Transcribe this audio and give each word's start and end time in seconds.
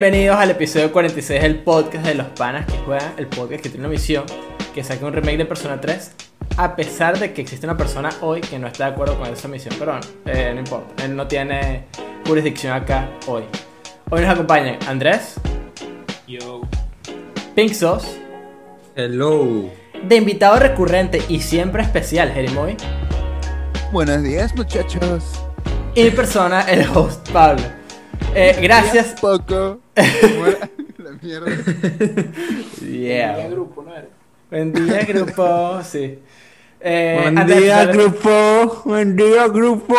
Bienvenidos 0.00 0.36
al 0.38 0.52
episodio 0.52 0.92
46 0.92 1.42
del 1.42 1.58
podcast 1.64 2.06
de 2.06 2.14
los 2.14 2.28
panas 2.28 2.66
que 2.66 2.78
juegan, 2.86 3.14
el 3.16 3.26
podcast 3.26 3.60
que 3.64 3.68
tiene 3.68 3.80
una 3.80 3.88
misión, 3.88 4.22
que 4.72 4.84
saque 4.84 5.04
un 5.04 5.12
remake 5.12 5.38
de 5.38 5.44
Persona 5.44 5.80
3, 5.80 6.12
a 6.56 6.76
pesar 6.76 7.18
de 7.18 7.32
que 7.32 7.42
existe 7.42 7.66
una 7.66 7.76
persona 7.76 8.10
hoy 8.20 8.40
que 8.40 8.60
no 8.60 8.68
está 8.68 8.86
de 8.86 8.92
acuerdo 8.92 9.18
con 9.18 9.26
esa 9.26 9.48
misión, 9.48 9.74
pero 9.76 9.94
bueno, 9.94 10.06
eh, 10.26 10.52
no 10.54 10.60
importa, 10.60 11.04
él 11.04 11.16
no 11.16 11.26
tiene 11.26 11.86
jurisdicción 12.24 12.74
acá 12.74 13.08
hoy. 13.26 13.42
Hoy 14.10 14.20
nos 14.20 14.30
acompañan 14.30 14.78
Andrés, 14.86 15.34
Yo. 16.28 16.60
Pink 17.56 17.72
Sauce, 17.72 18.06
Hello. 18.94 19.68
de 20.04 20.14
invitado 20.14 20.60
recurrente 20.60 21.20
y 21.28 21.40
siempre 21.40 21.82
especial, 21.82 22.30
Jerimoy, 22.32 22.76
Buenos 23.90 24.22
días, 24.22 24.54
muchachos. 24.54 25.24
y 25.96 26.04
mi 26.04 26.10
persona, 26.10 26.60
el 26.70 26.86
host 26.88 27.28
Pablo. 27.32 27.64
Eh, 28.34 28.56
gracias. 28.60 29.14
Poco. 29.20 29.80
La 29.96 31.10
mierda. 31.22 31.50
Yeah. 32.82 33.38
Ya 33.38 33.48
grupo, 33.48 33.82
¿no 33.82 33.94
era? 33.94 34.06
Buen 34.50 34.72
día, 34.72 35.04
grupo. 35.04 35.80
Sí. 35.84 36.18
Eh, 36.80 37.18
Buen 37.22 37.46
día, 37.46 37.82
empezar- 37.82 37.92
grupo. 37.92 38.82
Buen 38.84 39.16
día, 39.16 39.48
grupo. 39.48 39.96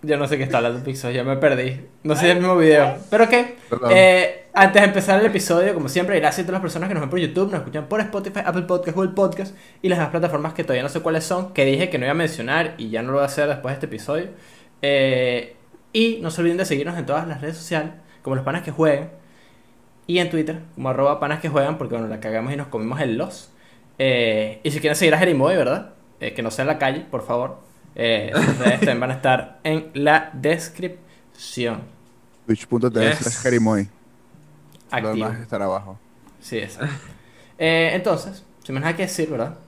Yo 0.00 0.16
no 0.16 0.28
sé 0.28 0.38
qué 0.38 0.44
está 0.44 0.58
hablando 0.58 0.82
Pixel, 0.84 1.12
ya 1.12 1.24
me 1.24 1.36
perdí. 1.36 1.80
No 2.04 2.14
sé 2.14 2.30
el 2.30 2.38
mismo 2.38 2.56
video. 2.56 2.96
Pero 3.10 3.28
qué. 3.28 3.56
Perdón. 3.68 3.90
Eh, 3.94 4.44
antes 4.54 4.80
de 4.80 4.88
empezar 4.88 5.18
el 5.20 5.26
episodio, 5.26 5.74
como 5.74 5.88
siempre, 5.88 6.18
gracias 6.20 6.44
a 6.44 6.46
todas 6.46 6.54
las 6.54 6.62
personas 6.62 6.88
que 6.88 6.94
nos 6.94 7.00
ven 7.02 7.10
por 7.10 7.18
YouTube, 7.18 7.50
nos 7.50 7.60
escuchan 7.60 7.86
por 7.88 8.00
Spotify, 8.00 8.40
Apple 8.44 8.62
Podcast, 8.62 8.96
Google 8.96 9.10
Podcast 9.12 9.54
y 9.82 9.88
las 9.88 9.98
demás 9.98 10.10
plataformas 10.12 10.54
que 10.54 10.62
todavía 10.62 10.84
no 10.84 10.88
sé 10.88 11.00
cuáles 11.00 11.24
son, 11.24 11.52
que 11.52 11.64
dije 11.64 11.90
que 11.90 11.98
no 11.98 12.04
iba 12.06 12.12
a 12.12 12.14
mencionar 12.14 12.74
y 12.78 12.90
ya 12.90 13.02
no 13.02 13.08
lo 13.08 13.14
voy 13.14 13.22
a 13.24 13.26
hacer 13.26 13.48
después 13.48 13.72
de 13.72 13.74
este 13.74 13.86
episodio. 13.86 14.28
Eh, 14.82 15.56
y 15.92 16.18
no 16.22 16.30
se 16.30 16.40
olviden 16.40 16.58
de 16.58 16.64
seguirnos 16.64 16.98
en 16.98 17.06
todas 17.06 17.26
las 17.26 17.40
redes 17.40 17.56
sociales, 17.56 17.92
como 18.22 18.36
los 18.36 18.44
panas 18.44 18.62
que 18.62 18.70
jueguen. 18.70 19.10
Y 20.06 20.18
en 20.18 20.30
Twitter, 20.30 20.62
como 20.74 20.88
arroba 20.88 21.20
panas 21.20 21.40
que 21.40 21.48
juegan, 21.48 21.76
porque 21.78 21.94
bueno, 21.94 22.08
la 22.08 22.20
cagamos 22.20 22.52
y 22.52 22.56
nos 22.56 22.68
comimos 22.68 23.00
el 23.00 23.16
los. 23.16 23.50
Eh, 23.98 24.60
y 24.62 24.70
si 24.70 24.80
quieren 24.80 24.96
seguir 24.96 25.14
a 25.14 25.18
Jerimoy, 25.18 25.56
¿verdad? 25.56 25.94
Eh, 26.20 26.32
que 26.34 26.42
no 26.42 26.50
sea 26.50 26.62
en 26.62 26.68
la 26.68 26.78
calle, 26.78 27.00
por 27.10 27.24
favor. 27.26 27.58
Eh, 27.94 28.30
sus 28.34 28.58
redes 28.58 28.78
también 28.80 29.00
van 29.00 29.10
a 29.10 29.14
estar 29.14 29.60
en 29.64 29.90
la 29.94 30.30
descripción. 30.32 31.82
Twitch.tv 32.46 33.16
Yes. 33.18 33.38
Jerimoy. 33.42 33.88
Lo 34.90 34.96
Activo. 34.96 35.28
demás 35.28 35.40
estará 35.40 35.66
abajo. 35.66 35.98
Sí, 36.40 36.58
exacto. 36.58 36.94
Eh, 37.58 37.90
entonces, 37.94 38.44
sin 38.64 38.74
más 38.74 38.82
nada 38.82 38.96
que 38.96 39.02
decir, 39.02 39.28
¿verdad? 39.28 39.58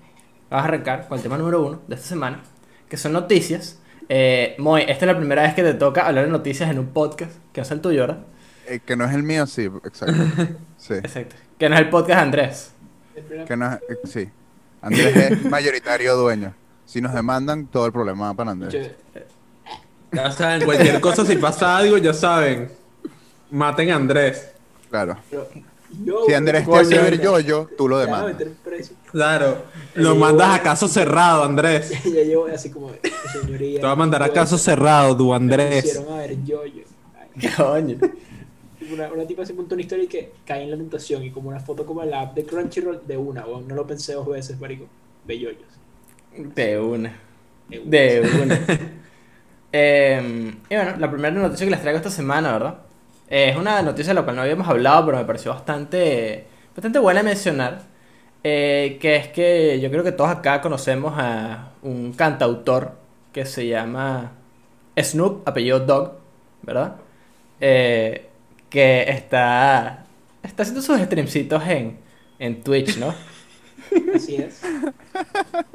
Vamos 0.48 0.64
a 0.64 0.68
arrancar 0.68 1.08
con 1.08 1.18
el 1.18 1.22
tema 1.22 1.36
número 1.36 1.60
uno 1.66 1.80
de 1.86 1.94
esta 1.96 2.06
semana, 2.08 2.40
que 2.88 2.96
son 2.96 3.12
noticias. 3.12 3.78
Eh, 4.12 4.56
Moy, 4.58 4.82
esta 4.88 5.04
es 5.04 5.06
la 5.06 5.16
primera 5.16 5.42
vez 5.42 5.54
que 5.54 5.62
te 5.62 5.74
toca 5.74 6.04
hablar 6.04 6.24
de 6.24 6.30
noticias 6.32 6.68
en 6.68 6.80
un 6.80 6.88
podcast, 6.88 7.30
que 7.52 7.60
no 7.60 7.62
es 7.64 7.70
el 7.70 7.80
tuyo, 7.80 8.00
¿verdad? 8.00 8.18
Eh, 8.66 8.80
que 8.84 8.96
no 8.96 9.04
es 9.04 9.14
el 9.14 9.22
mío, 9.22 9.46
sí, 9.46 9.70
exacto. 9.84 10.14
Sí. 10.76 10.94
Exacto. 10.94 11.36
Que 11.58 11.68
no 11.68 11.76
es 11.76 11.80
el 11.82 11.88
podcast 11.90 12.16
de 12.18 12.22
Andrés. 12.22 12.70
Que 13.46 13.56
no 13.56 13.72
es, 13.72 13.80
eh, 13.88 13.98
sí. 14.04 14.28
Andrés 14.82 15.14
es 15.16 15.44
mayoritario 15.50 16.16
dueño. 16.16 16.52
Si 16.86 17.00
nos 17.00 17.14
demandan, 17.14 17.66
todo 17.66 17.86
el 17.86 17.92
problema 17.92 18.26
va 18.28 18.34
para 18.34 18.50
Andrés. 18.50 18.72
Yo- 18.72 19.20
Ya 20.12 20.30
saben, 20.32 20.64
cualquier 20.64 21.00
cosa, 21.00 21.24
si 21.24 21.36
pasa 21.36 21.76
algo, 21.76 21.96
ya 21.98 22.12
saben. 22.12 22.68
Maten 23.52 23.90
a 23.92 23.94
Andrés. 23.96 24.50
Claro. 24.90 25.16
yo, 25.30 26.24
Si 26.26 26.34
Andrés 26.34 26.66
te 26.68 26.76
hace 26.76 26.98
ver 26.98 27.16
ya. 27.18 27.24
yo-yo, 27.24 27.68
tú 27.78 27.86
lo 27.86 27.98
demandas. 27.98 28.34
Claro. 29.10 29.64
Lo 29.94 30.14
mandas 30.14 30.58
a 30.58 30.62
caso 30.62 30.86
cerrado, 30.88 31.44
Andrés. 31.44 31.90
ya 32.04 32.22
llevo 32.22 32.46
así 32.46 32.70
como, 32.70 32.90
señoría. 33.32 33.80
Te 33.80 33.86
va 33.86 33.92
a 33.92 33.96
mandar 33.96 34.22
a 34.22 34.28
yo- 34.28 34.32
caso 34.34 34.56
cerrado, 34.58 35.16
tu 35.16 35.30
me 35.30 35.36
Andrés. 35.36 35.82
pusieron 35.84 36.12
a 36.12 36.16
ver 36.18 36.36
yo, 36.44 36.64
yo. 36.66 36.82
Ay, 37.18 37.50
Coño. 37.56 37.96
Una, 38.92 39.12
una 39.12 39.24
tipa 39.26 39.44
se 39.46 39.52
montó 39.52 39.74
una 39.74 39.82
historia 39.82 40.04
y 40.04 40.08
que 40.08 40.32
caí 40.44 40.64
en 40.64 40.70
la 40.70 40.76
tentación 40.76 41.22
y 41.22 41.30
como 41.30 41.48
una 41.48 41.60
foto 41.60 41.84
como 41.86 42.02
la 42.04 42.22
app 42.22 42.34
de 42.34 42.44
Crunchyroll 42.44 43.02
de 43.06 43.16
una, 43.16 43.44
weón. 43.46 43.68
No 43.68 43.74
lo 43.74 43.86
pensé 43.86 44.14
dos 44.14 44.26
veces, 44.28 44.58
marico. 44.60 44.86
Belloyos. 45.26 45.58
De 46.36 46.78
una. 46.78 47.12
De 47.68 47.78
una. 47.80 47.90
De 47.90 48.30
una. 48.42 48.60
Eh, 49.72 50.52
y 50.68 50.74
bueno, 50.74 50.96
la 50.98 51.08
primera 51.08 51.32
noticia 51.32 51.64
que 51.64 51.70
les 51.70 51.80
traigo 51.80 51.98
esta 51.98 52.10
semana, 52.10 52.52
¿verdad? 52.52 52.78
Eh, 53.28 53.50
es 53.50 53.56
una 53.56 53.80
noticia 53.82 54.10
de 54.10 54.14
la 54.14 54.24
cual 54.24 54.34
no 54.34 54.42
habíamos 54.42 54.66
hablado, 54.68 55.06
pero 55.06 55.18
me 55.18 55.24
pareció 55.24 55.52
bastante, 55.52 56.44
bastante 56.74 56.98
buena 56.98 57.22
mencionar. 57.22 57.82
Eh, 58.44 58.98
que 59.00 59.16
es 59.16 59.28
que 59.28 59.80
yo 59.80 59.90
creo 59.90 60.02
que 60.04 60.12
todos 60.12 60.30
acá 60.30 60.60
conocemos 60.60 61.14
a 61.16 61.70
un 61.82 62.12
cantautor 62.12 62.92
que 63.32 63.44
se 63.46 63.66
llama 63.66 64.32
Snoop, 64.98 65.46
apellido 65.48 65.80
Dog, 65.80 66.12
¿verdad? 66.62 66.96
Eh, 67.60 68.26
que 68.68 69.02
está, 69.10 70.04
está 70.42 70.62
haciendo 70.62 70.82
sus 70.82 70.98
streamcitos 71.00 71.62
en, 71.66 71.98
en 72.38 72.62
Twitch, 72.62 72.96
¿no? 72.98 73.14
Así 74.14 74.36
es. 74.36 74.60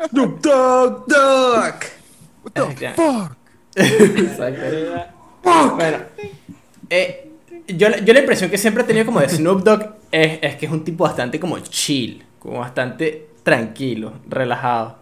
Snoop 0.09 0.39
Dogg 0.41 1.05
Dogg. 1.07 1.75
What 2.43 2.75
the 2.75 2.85
Eh, 2.85 2.93
fuck? 2.95 3.31
Exacto. 3.75 4.61
Era- 4.61 5.13
Bueno, 5.75 5.97
eh, 6.89 7.31
yo, 7.67 7.89
yo 8.03 8.13
la 8.13 8.19
impresión 8.19 8.49
que 8.49 8.57
siempre 8.57 8.83
he 8.83 8.85
tenido 8.85 9.05
como 9.05 9.19
de 9.19 9.29
Snoop 9.29 9.63
Dogg 9.63 9.95
es, 10.11 10.39
es 10.41 10.55
que 10.55 10.65
es 10.65 10.71
un 10.71 10.83
tipo 10.83 11.03
bastante 11.03 11.39
como 11.39 11.57
chill, 11.59 12.23
como 12.45 12.59
bastante 12.59 13.27
tranquilo, 13.43 14.13
relajado. 14.27 14.97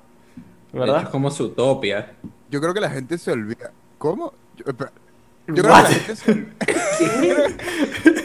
Es 0.74 0.80
¿Verdad? 0.80 1.10
como 1.12 1.30
su 1.30 1.46
utopia. 1.46 2.14
Yo 2.50 2.60
creo 2.62 2.74
que 2.74 2.82
la 2.82 2.90
gente 2.90 3.18
se 3.18 3.32
olvida. 3.32 3.72
¿Cómo? 3.98 4.34
Yo, 4.58 4.66
espera. 4.68 4.92
Yo 5.48 5.56
creo 5.56 5.72
What? 5.74 5.86
que 5.88 5.92
la 5.92 6.00
gente 6.00 6.16
se 6.16 6.46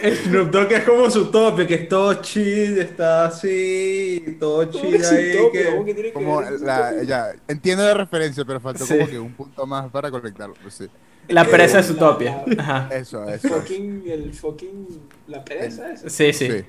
Snoop 0.25 0.51
Dogg 0.51 0.73
es 0.73 0.85
como 0.85 1.11
su 1.11 1.23
utopia, 1.23 1.67
que 1.67 1.75
es 1.75 1.89
todo 1.89 2.15
chill, 2.23 2.79
está 2.79 3.27
así, 3.27 4.37
todo 4.39 4.69
¿Cómo 4.71 4.81
chill 4.81 4.91
que 4.93 4.97
es 4.99 5.11
ahí. 5.13 5.37
utopia? 5.37 5.71
¿Cómo 5.71 5.85
Que... 5.85 5.87
que 5.87 5.95
tiene 5.95 6.09
que 6.11 6.15
Como 6.15 6.39
ver 6.39 6.53
eso? 6.55 6.65
la, 6.65 7.03
ya, 7.03 7.33
entiendo 7.49 7.85
la 7.85 7.95
referencia, 7.95 8.45
pero 8.45 8.61
faltó 8.61 8.87
Sí. 8.87 8.97
como 8.97 9.11
que 9.11 9.19
un 9.19 9.33
punto 9.33 9.67
más 9.67 9.91
para 9.91 10.11
conectarlo. 10.13 10.55
Pues 10.63 10.75
sí. 10.75 10.87
La 11.29 11.45
pereza 11.45 11.79
de 11.79 11.83
su 11.83 11.95
La- 11.95 11.99
topia. 11.99 12.43
la- 12.47 12.63
Ajá. 12.63 12.89
Eso, 12.95 13.25
El 13.29 13.35
eso. 13.35 13.49
fucking, 13.49 14.05
el 14.07 14.33
fucking, 14.33 14.87
la 15.27 15.45
pereza 15.45 15.93
esa. 15.93 16.09
Sí, 16.09 16.33
sí. 16.33 16.49
Sí. 16.49 16.65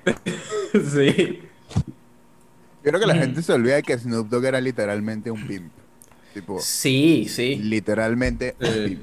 Sí. 0.91 1.41
Yo 2.83 2.89
creo 2.91 2.99
que 2.99 3.07
la 3.07 3.13
Mm. 3.15 3.19
gente 3.19 3.41
se 3.43 3.53
olvida 3.53 3.75
de 3.75 3.83
que 3.83 3.97
Snoop 3.97 4.29
Dogg 4.29 4.45
era 4.45 4.61
literalmente 4.61 5.29
un 5.31 5.45
pimp. 5.47 5.71
Tipo, 6.33 6.59
Sí, 6.59 7.25
sí. 7.29 7.55
literalmente 7.57 8.55
un 8.59 8.67
Eh. 8.67 8.83
pimp. 8.87 9.01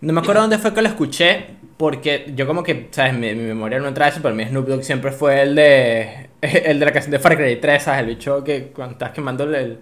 No 0.00 0.12
me 0.12 0.20
acuerdo 0.20 0.42
dónde 0.42 0.58
fue 0.58 0.72
que 0.72 0.80
lo 0.82 0.88
escuché, 0.88 1.56
porque 1.76 2.32
yo 2.36 2.46
como 2.46 2.62
que, 2.62 2.88
¿sabes? 2.92 3.14
Mi, 3.14 3.34
mi 3.34 3.42
memoria 3.44 3.78
no 3.80 3.88
entra 3.88 4.08
eso, 4.08 4.20
pero 4.22 4.34
mi 4.34 4.44
Snoop 4.44 4.66
Dogg 4.68 4.84
siempre 4.84 5.10
fue 5.12 5.42
el 5.42 5.54
de 5.56 6.30
el 6.40 6.78
de 6.78 6.84
la 6.86 6.92
canción 6.92 7.10
de 7.10 7.18
Far 7.18 7.36
Cry 7.36 7.60
3, 7.60 7.82
¿sabes? 7.82 8.00
El 8.00 8.06
bicho 8.06 8.42
que 8.44 8.68
cuando 8.74 8.92
estás 8.92 9.10
quemando 9.10 9.42
el, 9.44 9.78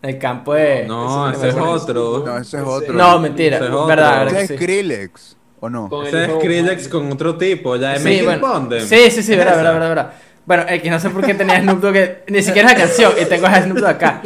el 0.00 0.18
campo 0.18 0.54
de... 0.54 0.84
No, 0.86 1.28
Ese 1.30 1.38
ese 1.40 1.48
es 1.48 1.54
es 1.56 1.60
otro. 1.60 2.22
No, 2.24 2.38
ese 2.38 2.56
es 2.58 2.62
otro. 2.62 2.94
No, 2.94 3.18
mentira, 3.18 3.56
Ese 3.56 3.66
es 3.66 3.70
otro. 3.72 3.86
verdad, 3.88 4.12
¿Ese 4.12 4.24
verdad 4.26 4.42
es 4.42 4.48
que 4.48 4.58
sí. 4.58 4.62
Skrillex? 4.64 5.36
¿O 5.60 5.68
no? 5.68 5.90
Ese 6.06 6.24
es 6.24 6.30
Skrillex 6.30 6.88
con 6.88 7.10
otro 7.12 7.36
tipo, 7.36 7.74
ya 7.74 7.96
es 7.96 8.02
Sí, 8.02 8.22
Making 8.22 8.40
bueno. 8.40 8.80
Sí, 8.80 9.10
sí, 9.10 9.22
sí, 9.24 9.34
verdad, 9.34 9.56
verdad, 9.56 9.72
verdad, 9.72 9.88
verdad. 9.88 10.12
Bueno, 10.48 10.64
el 10.66 10.80
que 10.80 10.88
no 10.88 10.98
sé 10.98 11.10
por 11.10 11.26
qué 11.26 11.34
tenía 11.34 11.60
Snoop 11.60 11.78
Dogg, 11.80 11.92
que- 11.92 12.22
ni 12.28 12.40
siquiera 12.42 12.70
es 12.70 12.74
la 12.78 12.80
canción, 12.86 13.12
y 13.20 13.26
tengo 13.26 13.46
a 13.48 13.60
Snoop 13.60 13.78
Dogg 13.80 13.90
acá. 13.90 14.22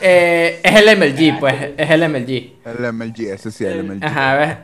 Eh, 0.00 0.58
es 0.60 0.74
el 0.74 0.88
MLG, 0.88 1.38
pues, 1.38 1.54
es 1.76 1.88
el 1.88 2.02
MLG. 2.02 2.54
El 2.64 2.84
MLG, 2.92 3.30
ese 3.32 3.52
sí, 3.52 3.64
el 3.64 3.84
MLG. 3.84 4.04
Ajá, 4.04 4.34
¿ves? 4.36 4.56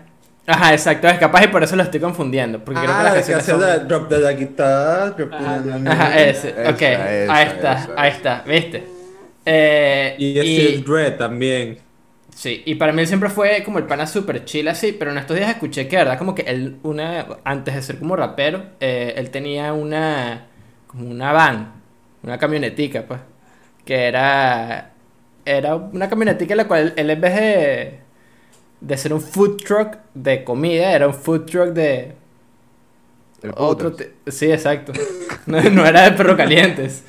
Ajá, 0.49 0.73
exacto, 0.73 1.07
es 1.07 1.17
capaz 1.19 1.45
y 1.45 1.47
por 1.47 1.63
eso 1.63 1.77
lo 1.77 1.85
estoy 1.85 2.01
confundiendo, 2.01 2.59
porque 2.65 2.81
creo 2.81 2.93
que 2.93 2.99
Ah, 3.01 3.03
las 3.05 3.13
que 3.13 3.19
canciones 3.19 3.43
hace 3.45 3.53
son- 3.53 3.61
la 3.61 3.79
drop 3.79 4.09
de 4.11 4.19
la 4.19 4.33
guitarra, 4.33 5.11
drop 5.11 5.33
Ajá, 5.33 5.61
de 5.61 5.79
la- 5.81 5.93
Ajá, 5.93 6.19
ese, 6.21 6.49
Esa, 6.49 6.71
ok, 6.71 6.83
esa, 6.83 7.35
ahí 7.37 7.47
está, 7.47 7.73
esa, 7.75 7.89
ahí 7.97 8.09
esa. 8.09 8.17
está, 8.17 8.43
¿viste? 8.45 8.85
Eh, 9.47 10.15
Y 10.19 10.39
ese 10.41 10.75
es 10.75 10.85
Dread 10.85 11.17
también. 11.17 11.79
Sí, 12.35 12.63
y 12.67 12.75
para 12.75 12.93
mí 12.93 13.03
él 13.03 13.07
siempre 13.07 13.29
fue 13.31 13.63
como 13.65 13.79
el 13.79 13.85
pana 13.85 14.07
super 14.09 14.45
chill 14.45 14.67
así, 14.69 14.93
pero 14.93 15.11
en 15.13 15.19
estos 15.19 15.37
días 15.37 15.49
escuché 15.51 15.87
que, 15.87 15.97
verdad, 15.97 16.19
como 16.19 16.35
que 16.35 16.43
él, 16.43 16.79
una, 16.83 17.27
antes 17.45 17.75
de 17.77 17.83
ser 17.83 17.99
como 17.99 18.17
rapero, 18.17 18.65
eh, 18.81 19.15
él 19.17 19.31
tenía 19.31 19.73
una, 19.73 20.47
como 20.89 21.09
una 21.11 21.33
van, 21.33 21.73
una 22.25 22.39
camionetica, 22.39 23.05
pues, 23.07 23.21
que 23.85 24.07
era, 24.09 24.93
era 25.45 25.77
una 25.77 26.09
camionetica 26.11 26.55
en 26.55 26.59
la 26.59 26.69
cual 26.69 26.95
él 26.97 27.11
en 27.11 27.21
vez 27.21 27.35
de, 27.37 28.01
de 28.81 28.97
ser 28.99 29.13
un 29.15 29.21
food 29.23 29.57
truck 29.59 29.99
de 30.15 30.45
comida, 30.45 30.93
era 30.93 31.07
un 31.09 31.15
food 31.15 31.47
truck 31.47 31.69
de 31.71 32.15
El 33.43 33.53
otro, 33.57 33.95
sí, 34.27 34.51
exacto, 34.51 34.93
no, 35.47 35.63
no 35.63 35.87
era 35.87 36.03
de 36.11 36.13
perro 36.17 36.37
calientes. 36.37 37.05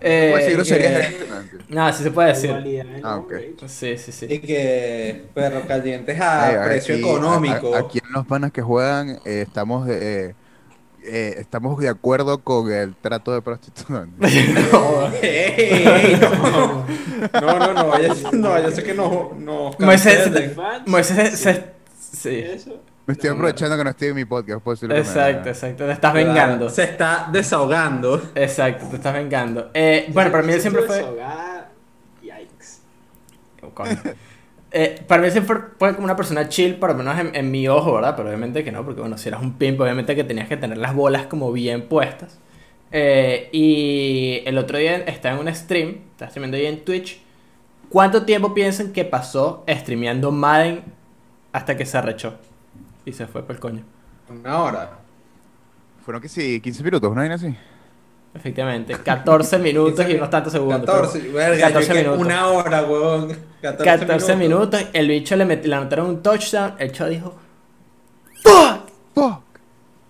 Eh, 0.00 0.28
Pues 0.32 0.52
groserías 0.52 1.06
antes. 1.32 1.60
no, 1.68 1.92
sí 1.92 2.02
se 2.04 2.10
puede 2.12 2.28
decir. 2.28 2.50
¿no? 2.52 3.08
Ah, 3.08 3.16
ok. 3.16 3.32
Sí, 3.66 3.98
sí, 3.98 4.12
sí. 4.12 4.26
Y 4.30 4.38
que 4.38 5.24
perro 5.34 5.62
calientes 5.66 6.20
a 6.20 6.62
precio 6.64 6.94
aquí- 6.94 7.02
económico. 7.04 7.74
a- 7.74 7.78
a- 7.78 7.80
aquí 7.80 7.98
en 7.98 8.12
los 8.12 8.24
panas 8.26 8.52
que 8.52 8.62
juegan, 8.62 9.18
eh, 9.24 9.42
estamos 9.46 9.86
de, 9.86 10.26
eh, 10.30 10.34
eh, 11.02 11.34
estamos 11.38 11.78
de 11.78 11.88
acuerdo 11.88 12.38
con 12.38 12.70
el 12.72 12.94
trato 12.94 13.32
de 13.32 13.42
prostitución. 13.42 14.12
No, 14.20 15.08
no. 16.38 16.86
No, 17.40 17.58
no, 17.58 17.92
no, 18.32 18.52
a 18.54 18.70
ser 18.70 18.84
que 18.84 18.94
no, 18.94 19.32
no 19.36 19.70
Moisés, 19.78 20.30
Moisés 20.86 21.38
se, 21.38 21.52
sí. 21.52 21.60
se- 21.60 21.72
sí. 22.16 22.38
Eso. 22.38 22.82
Me 23.06 23.14
estoy 23.14 23.30
No, 23.30 23.36
aprovechando 23.36 23.76
que 23.76 23.84
no 23.84 23.90
estoy 23.90 24.08
en 24.08 24.14
mi 24.16 24.24
podcast. 24.26 24.66
me 24.82 24.98
Exacto, 24.98 25.48
exacto. 25.48 25.86
Te 25.86 25.92
estás 25.92 26.12
vengando. 26.12 26.68
Se 26.68 26.84
está 26.84 27.28
desahogando. 27.32 28.30
Exacto, 28.34 28.86
te 28.88 28.96
estás 28.96 29.14
vengando. 29.14 29.70
Eh, 29.72 30.10
bueno, 30.12 30.30
para 30.30 30.42
mí 30.42 30.52
él 30.52 30.60
siempre 30.60 30.82
fue. 30.82 31.04
Yikes. 32.22 32.80
Oh, 33.62 33.70
coño. 33.70 33.96
Eh, 34.70 35.02
para 35.06 35.22
mí 35.22 35.30
siempre 35.30 35.56
fue 35.78 35.94
como 35.94 36.04
una 36.04 36.16
persona 36.16 36.48
chill, 36.48 36.76
por 36.76 36.90
lo 36.90 36.96
menos 36.96 37.18
en, 37.18 37.34
en 37.34 37.50
mi 37.50 37.68
ojo, 37.68 37.94
¿verdad? 37.94 38.14
Pero 38.16 38.28
obviamente 38.28 38.64
que 38.64 38.72
no, 38.72 38.84
porque 38.84 39.00
bueno, 39.00 39.16
si 39.16 39.28
eras 39.28 39.42
un 39.42 39.54
pimp, 39.54 39.80
obviamente 39.80 40.14
que 40.14 40.24
tenías 40.24 40.48
que 40.48 40.56
tener 40.56 40.78
las 40.78 40.94
bolas 40.94 41.26
como 41.26 41.50
bien 41.52 41.88
puestas. 41.88 42.38
Eh, 42.90 43.48
y 43.52 44.42
el 44.46 44.58
otro 44.58 44.78
día 44.78 44.96
estaba 44.96 45.38
en 45.38 45.46
un 45.46 45.54
stream, 45.54 45.98
estaba 46.12 46.30
streamando 46.30 46.56
ahí 46.56 46.66
en 46.66 46.84
Twitch. 46.84 47.20
¿Cuánto 47.88 48.24
tiempo 48.24 48.52
piensan 48.54 48.92
que 48.92 49.04
pasó 49.04 49.64
streameando 49.68 50.30
Madden 50.30 50.82
hasta 51.52 51.76
que 51.76 51.86
se 51.86 51.96
arrechó? 51.96 52.34
Y 53.04 53.12
se 53.12 53.26
fue 53.26 53.42
por 53.42 53.56
el 53.56 53.60
coño. 53.60 53.84
Una 54.28 54.62
hora. 54.62 54.98
Fueron 56.04 56.20
que 56.20 56.28
sí, 56.28 56.60
15 56.60 56.82
minutos, 56.82 57.14
¿no 57.14 57.20
hay 57.20 57.30
así? 57.30 57.54
Efectivamente, 58.34 58.94
14 59.02 59.58
minutos 59.58 60.06
y 60.08 60.14
unos 60.14 60.30
tantos 60.30 60.52
segundos. 60.52 60.80
14, 60.84 61.18
pero- 61.20 61.32
verga, 61.34 61.66
14 61.68 61.88
yo 61.88 61.94
que 61.94 62.00
minutos. 62.00 62.20
Una 62.26 62.46
hora, 62.48 62.82
huevón. 62.84 63.36
14, 63.62 63.84
14 63.84 64.36
minutos. 64.36 64.80
el 64.92 65.08
bicho 65.08 65.34
le, 65.36 65.44
met- 65.46 65.64
le 65.64 65.74
anotaron 65.74 66.06
un 66.08 66.22
touchdown, 66.22 66.74
el 66.78 66.92
chico 66.92 67.06
dijo 67.06 67.34
¡Fuck! 68.42 68.80
Fuck. 69.14 69.42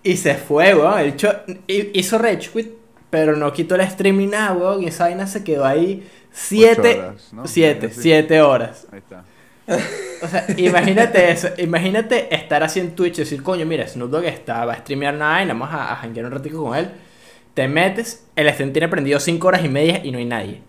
Y 0.03 0.17
se 0.17 0.35
fue, 0.35 0.75
weón. 0.75 0.99
El 0.99 1.15
cho 1.15 1.29
hi- 1.67 1.91
hizo 1.93 2.17
Rage 2.17 2.49
Quit, 2.53 2.69
pero 3.09 3.35
no 3.35 3.51
quitó 3.51 3.75
el 3.75 3.89
stream 3.89 4.17
ni 4.17 4.27
nada, 4.27 4.53
weón. 4.53 4.83
Y 4.83 4.87
esa 4.87 5.05
vaina 5.05 5.25
se 5.27 5.43
quedó 5.43 5.65
ahí 5.65 6.07
7 6.31 6.99
horas, 6.99 7.33
¿no? 7.33 7.47
7 7.47 7.89
Sí. 7.89 8.01
7 8.03 8.41
horas. 8.41 8.87
Ahí 8.91 8.99
está. 8.99 9.23
O 10.23 10.27
sea, 10.27 10.45
imagínate 10.57 11.31
eso. 11.31 11.49
Imagínate 11.57 12.33
estar 12.33 12.63
así 12.63 12.79
en 12.79 12.95
Twitch 12.95 13.17
y 13.17 13.21
decir, 13.21 13.41
coño, 13.43 13.65
mira, 13.65 13.87
Snoop 13.87 14.09
Dogg 14.11 14.25
está, 14.25 14.65
va 14.65 14.73
a 14.73 14.77
streamear 14.77 15.15
una 15.15 15.29
vaina, 15.29 15.53
vamos 15.53 15.69
a, 15.73 15.91
a 15.91 15.95
janguear 15.97 16.25
un 16.25 16.31
ratico 16.31 16.63
con 16.63 16.77
él. 16.77 16.89
Te 17.59 17.67
metes, 17.67 18.31
el 18.35 18.49
stream 18.53 18.71
tiene 18.73 18.87
prendido 18.89 19.19
5 19.19 19.47
horas 19.49 19.65
y 19.65 19.69
media 19.69 20.01
y 20.05 20.11
no 20.11 20.17
hay 20.19 20.25
nadie. 20.25 20.63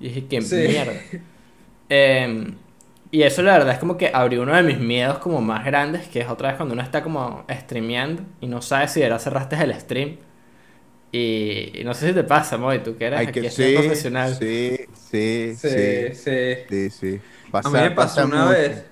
Y 0.00 0.08
dije, 0.08 0.28
qué 0.28 0.40
Sí. 0.40 0.56
mierda. 0.60 1.06
Em, 1.88 2.58
y 3.12 3.22
eso 3.22 3.42
la 3.42 3.54
verdad 3.54 3.74
es 3.74 3.78
como 3.80 3.96
que 3.98 4.10
abrió 4.14 4.42
uno 4.42 4.54
de 4.56 4.62
mis 4.64 4.78
miedos 4.80 5.18
como 5.20 5.40
más 5.42 5.64
grandes, 5.64 6.08
que 6.08 6.20
es 6.20 6.28
otra 6.28 6.48
vez 6.48 6.56
cuando 6.58 6.74
uno 6.74 6.82
está 6.82 7.02
como 7.02 7.46
streameando 7.50 8.24
y 8.40 8.48
no 8.48 8.62
sabe 8.62 8.88
si 8.88 9.02
era 9.02 9.18
cerraste 9.20 9.56
el 9.62 9.74
stream. 9.80 10.18
Y, 11.12 11.80
y 11.80 11.84
no 11.84 11.94
sé 11.94 12.08
si 12.08 12.14
te 12.14 12.24
pasa, 12.24 12.58
Moy, 12.58 12.80
tú 12.82 12.96
que 12.98 13.06
eres 13.06 13.24
Hay 13.24 13.26
aquí 13.26 13.40
que, 13.40 13.48
este 13.48 13.70
sí, 13.70 13.70
profesional. 13.70 14.38
sí, 14.38 14.76
sí, 14.94 15.56
Sí, 15.62 15.68
sí, 15.68 16.14
sí. 16.14 16.56
sí, 16.68 16.90
sí. 16.90 17.22
A 17.62 17.70
mí 17.70 17.78
me 17.80 17.90
pasó 17.92 18.24
una 18.24 18.46
mucho. 18.46 18.50
vez. 18.50 18.86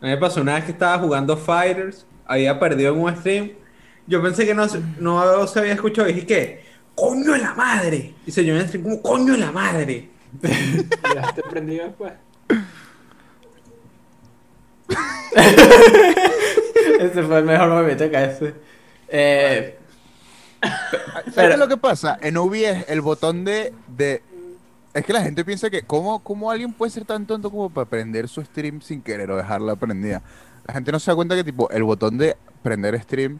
A 0.00 0.06
mí 0.06 0.10
me 0.12 0.18
pasó 0.18 0.40
una 0.42 0.56
vez 0.56 0.64
que 0.64 0.72
estaba 0.72 0.98
jugando 1.00 1.36
Fighters. 1.36 2.06
Había 2.24 2.58
perdido 2.60 2.94
en 2.94 3.00
un 3.00 3.16
stream. 3.16 3.52
Yo 4.08 4.20
pensé 4.22 4.44
que 4.46 4.54
no, 4.54 4.68
se- 4.68 4.80
no 4.98 5.46
se 5.46 5.60
había 5.60 5.74
escuchado. 5.74 6.08
Y 6.08 6.14
dije, 6.14 6.26
¿qué? 6.26 6.64
¡Coño 6.96 7.32
de 7.32 7.38
la 7.38 7.54
madre! 7.54 8.14
Y 8.26 8.32
se 8.32 8.44
yo 8.44 8.54
en 8.54 8.60
el 8.62 8.66
stream 8.66 8.82
como, 8.84 9.00
¡coño 9.02 9.34
de 9.34 9.38
la 9.38 9.52
madre! 9.52 10.08
Ya 11.14 11.32
te 11.34 11.42
prendido 11.42 11.84
después. 11.86 12.12
Ese 17.00 17.22
fue 17.22 17.38
el 17.38 17.44
mejor 17.44 17.68
movimiento 17.70 18.10
que 18.10 18.16
hace. 18.16 18.54
Eh, 19.08 19.78
¿Sabes 20.62 21.34
Pero- 21.34 21.56
lo 21.56 21.68
que 21.68 21.76
pasa? 21.76 22.18
En 22.20 22.36
OBS 22.36 22.86
el 22.88 23.00
botón 23.00 23.44
de, 23.44 23.72
de... 23.96 24.22
Es 24.94 25.04
que 25.04 25.12
la 25.12 25.22
gente 25.22 25.44
piensa 25.44 25.70
que 25.70 25.82
¿cómo, 25.82 26.18
¿cómo 26.20 26.50
alguien 26.50 26.72
puede 26.72 26.90
ser 26.90 27.04
tan 27.04 27.26
tonto 27.26 27.50
como 27.50 27.70
para 27.70 27.88
prender 27.88 28.26
su 28.28 28.42
stream 28.42 28.80
sin 28.80 29.00
querer 29.02 29.30
o 29.30 29.36
dejarla 29.36 29.76
prendida? 29.76 30.22
La 30.66 30.74
gente 30.74 30.90
no 30.90 30.98
se 30.98 31.10
da 31.10 31.14
cuenta 31.14 31.36
que 31.36 31.44
tipo 31.44 31.70
el 31.70 31.84
botón 31.84 32.18
de 32.18 32.36
prender 32.62 33.00
stream 33.00 33.38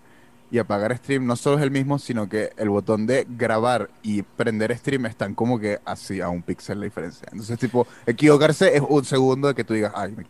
y 0.50 0.58
apagar 0.58 0.96
stream 0.96 1.26
no 1.26 1.36
solo 1.36 1.58
es 1.58 1.62
el 1.62 1.70
mismo, 1.70 1.98
sino 1.98 2.28
que 2.28 2.50
el 2.56 2.68
botón 2.70 3.06
de 3.06 3.26
grabar 3.28 3.90
y 4.02 4.22
prender 4.22 4.74
stream 4.76 5.06
están 5.06 5.34
como 5.34 5.58
que 5.58 5.78
así 5.84 6.20
a 6.20 6.28
un 6.28 6.42
píxel 6.42 6.78
la 6.80 6.84
diferencia. 6.86 7.28
Entonces 7.30 7.58
tipo, 7.58 7.86
equivocarse 8.06 8.74
es 8.76 8.82
un 8.88 9.04
segundo 9.04 9.48
de 9.48 9.54
que 9.54 9.64
tú 9.64 9.74
digas, 9.74 9.92
ay, 9.94 10.14
me 10.16 10.24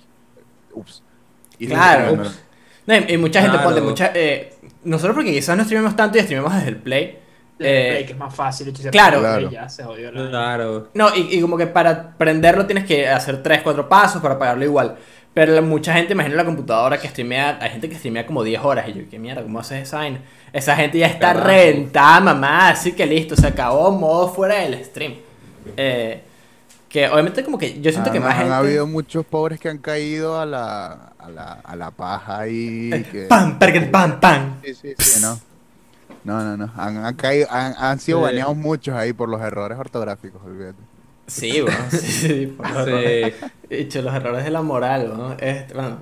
Ups. 0.75 1.03
Y 1.59 1.67
Claro. 1.67 2.23
no, 2.87 2.95
y, 2.97 3.15
y 3.15 3.17
mucha 3.17 3.41
gente 3.41 3.57
Claro. 3.57 3.69
ponte, 3.71 3.81
mucha, 3.81 4.13
eh, 4.15 4.55
nosotros 4.85 5.15
porque 5.17 5.33
quizás 5.33 5.57
no 5.57 5.65
streamemos 5.65 5.97
tanto 5.97 6.19
y 6.19 6.23
streamemos 6.23 6.55
desde 6.55 6.69
el 6.69 6.77
play. 6.77 7.19
Desde 7.59 7.89
eh, 7.89 7.91
Play, 7.91 8.07
que 8.07 8.13
es 8.13 8.19
más 8.19 8.35
fácil. 8.35 8.73
claro. 8.93 9.19
Claro. 9.19 9.49
y 9.49 9.53
Ya 9.55 9.69
se 9.69 9.83
jodió 9.83 10.13
la 10.13 10.29
Claro. 10.29 10.89
No, 10.95 11.15
y, 11.15 11.37
y 11.37 11.41
como 11.41 11.57
que 11.57 11.67
para 11.67 12.17
prenderlo 12.17 12.67
tienes 12.67 12.85
que 12.85 13.09
hacer 13.09 13.43
3, 13.43 13.63
4 13.63 13.89
pasos 13.89 14.23
para 14.23 14.35
apagarlo 14.35 14.65
igual. 14.65 14.97
Pero 15.39 15.53
la- 15.53 15.61
mucha 15.61 15.93
gente, 15.93 16.15
imagino 16.15 16.35
la 16.35 16.45
computadora 16.45 16.99
que 16.99 17.07
streamea, 17.07 17.59
hay 17.61 17.71
gente 17.71 17.89
que 17.89 17.95
streamea 17.95 18.27
como 18.27 18.43
10 18.43 18.61
horas. 18.61 18.89
Y 18.89 18.93
yo, 18.95 19.03
¿qué 19.09 19.21
mierda? 19.21 19.41
¿Cómo 19.45 19.61
haces 19.61 19.85
esa 19.87 19.99
vaina? 19.99 20.19
Esa 20.53 20.75
gente 20.75 20.99
ya 20.99 21.07
está 21.07 21.29
Carajo. 21.29 21.47
reventada, 21.47 22.19
mamá. 22.19 22.71
Así 22.71 22.91
que 22.91 23.07
listo, 23.07 23.37
se 23.37 23.47
acabó 23.47 23.93
modo 23.93 24.27
fuera 24.31 24.57
del 24.57 24.85
stream. 24.85 25.15
Eh, 25.77 26.23
que 26.89 27.09
obviamente 27.09 27.45
como 27.45 27.57
que 27.57 27.81
yo 27.81 27.93
siento 27.93 28.11
que 28.11 28.19
más 28.19 28.33
han 28.33 28.39
gente... 28.39 28.55
habido 28.55 28.89
muchos 28.89 29.25
pobres 29.25 29.61
que 29.61 29.69
han 29.69 29.79
caído 29.79 30.41
a 30.41 30.45
la, 30.45 31.13
a 31.21 31.31
la, 31.31 31.53
a 31.63 31.77
la 31.77 31.93
paja 31.93 32.49
y 32.49 32.93
Eh, 32.93 33.05
que... 33.13 33.23
¡Pam! 33.27 33.61
¡Pam! 33.93 34.19
¡Pam! 34.19 34.57
Sí, 34.65 34.75
sí, 34.75 34.95
sí, 34.99 35.21
no. 35.23 35.39
No, 36.25 36.43
no, 36.43 36.57
no. 36.57 36.73
Han, 36.77 37.05
han 37.05 37.15
caído, 37.15 37.47
han, 37.49 37.75
han 37.79 38.01
sido 38.01 38.19
Sí. 38.19 38.25
baneados 38.25 38.57
muchos 38.57 38.93
ahí 38.97 39.13
por 39.13 39.29
los 39.29 39.41
errores 39.41 39.79
ortográficos, 39.79 40.43
olvídate. 40.45 40.88
Sí, 41.29 41.61
bueno, 41.61 41.79
sí, 41.91 41.99
sí, 41.99 42.47
por 42.57 42.69
los 42.71 42.85
Sí. 42.85 42.91
errores. 42.91 43.35
Dicho, 43.71 44.03
los 44.03 44.15
errores 44.15 44.45
de 44.45 44.51
la 44.51 44.63
moral, 44.63 45.13
¿no? 45.17 45.33
Este, 45.35 45.75
bueno, 45.75 45.99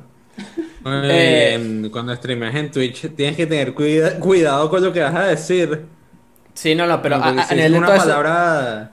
Muy 0.84 0.92
Eh, 1.10 1.56
bien. 1.58 1.90
Cuando 1.90 2.14
streameas 2.14 2.54
en 2.54 2.70
Twitch 2.70 3.14
tienes 3.14 3.36
que 3.36 3.46
tener 3.46 3.74
cuida- 3.74 4.18
cuidado 4.20 4.70
con 4.70 4.82
lo 4.84 4.92
que 4.92 5.00
vas 5.00 5.14
a 5.14 5.24
decir. 5.24 5.86
sí, 6.54 6.74
no, 6.74 6.86
no, 6.86 7.02
pero 7.02 7.16
a, 7.16 7.28
a- 7.28 7.32
de 7.54 7.76
una 7.78 7.88
eso- 7.94 8.04
palabra, 8.04 8.92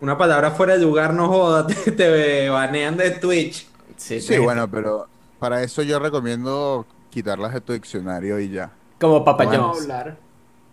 una 0.00 0.16
palabra 0.18 0.50
fuera 0.52 0.74
de 0.76 0.82
lugar 0.82 1.12
no 1.14 1.28
joda, 1.28 1.66
te, 1.84 1.92
te 1.92 2.48
banean 2.48 2.96
de 2.96 3.10
Twitch. 3.12 3.66
Sí, 3.96 4.20
Sí, 4.20 4.38
bueno, 4.38 4.68
pero 4.70 5.06
para 5.38 5.62
eso 5.62 5.82
yo 5.82 5.98
recomiendo 5.98 6.86
quitarlas 7.10 7.52
de 7.54 7.60
tu 7.60 7.72
diccionario 7.74 8.40
y 8.40 8.48
ya. 8.50 8.70
Como 9.00 9.24
Papa 9.24 9.44
Bueno. 9.44 9.68
John's. 9.68 9.82
hablar. 9.82 10.16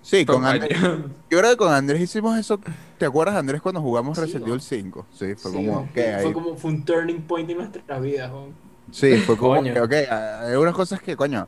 Sí, 0.01 0.25
con. 0.25 0.45
Andrés. 0.45 0.77
Yo 0.79 1.37
creo 1.39 1.51
que 1.51 1.57
con 1.57 1.71
Andrés 1.73 2.01
hicimos 2.01 2.37
eso. 2.37 2.59
¿Te 2.97 3.05
acuerdas, 3.05 3.35
Andrés, 3.35 3.61
cuando 3.61 3.81
jugamos 3.81 4.17
Sí, 4.17 4.23
Resident. 4.23 4.47
Evil 4.47 4.61
5? 4.61 5.05
Sí, 5.11 5.35
fue 5.35 5.51
Sí, 5.51 5.57
como, 5.57 5.71
¿no? 5.71 5.79
ok, 5.81 5.91
fue 5.93 6.15
ahí- 6.15 6.33
como 6.33 6.55
fue 6.57 6.71
un 6.71 6.83
turning 6.85 7.21
point 7.21 7.49
en 7.49 7.57
nuestras 7.57 8.01
vidas. 8.01 8.31
¿no? 8.31 8.47
Sí, 8.91 9.17
fue 9.17 9.37
como 9.37 9.55
Coño. 9.55 9.73
que, 9.73 9.79
ok, 9.81 9.93
hay 10.11 10.55
unas 10.55 10.73
cosas 10.75 11.01
que, 11.01 11.15
coño, 11.15 11.47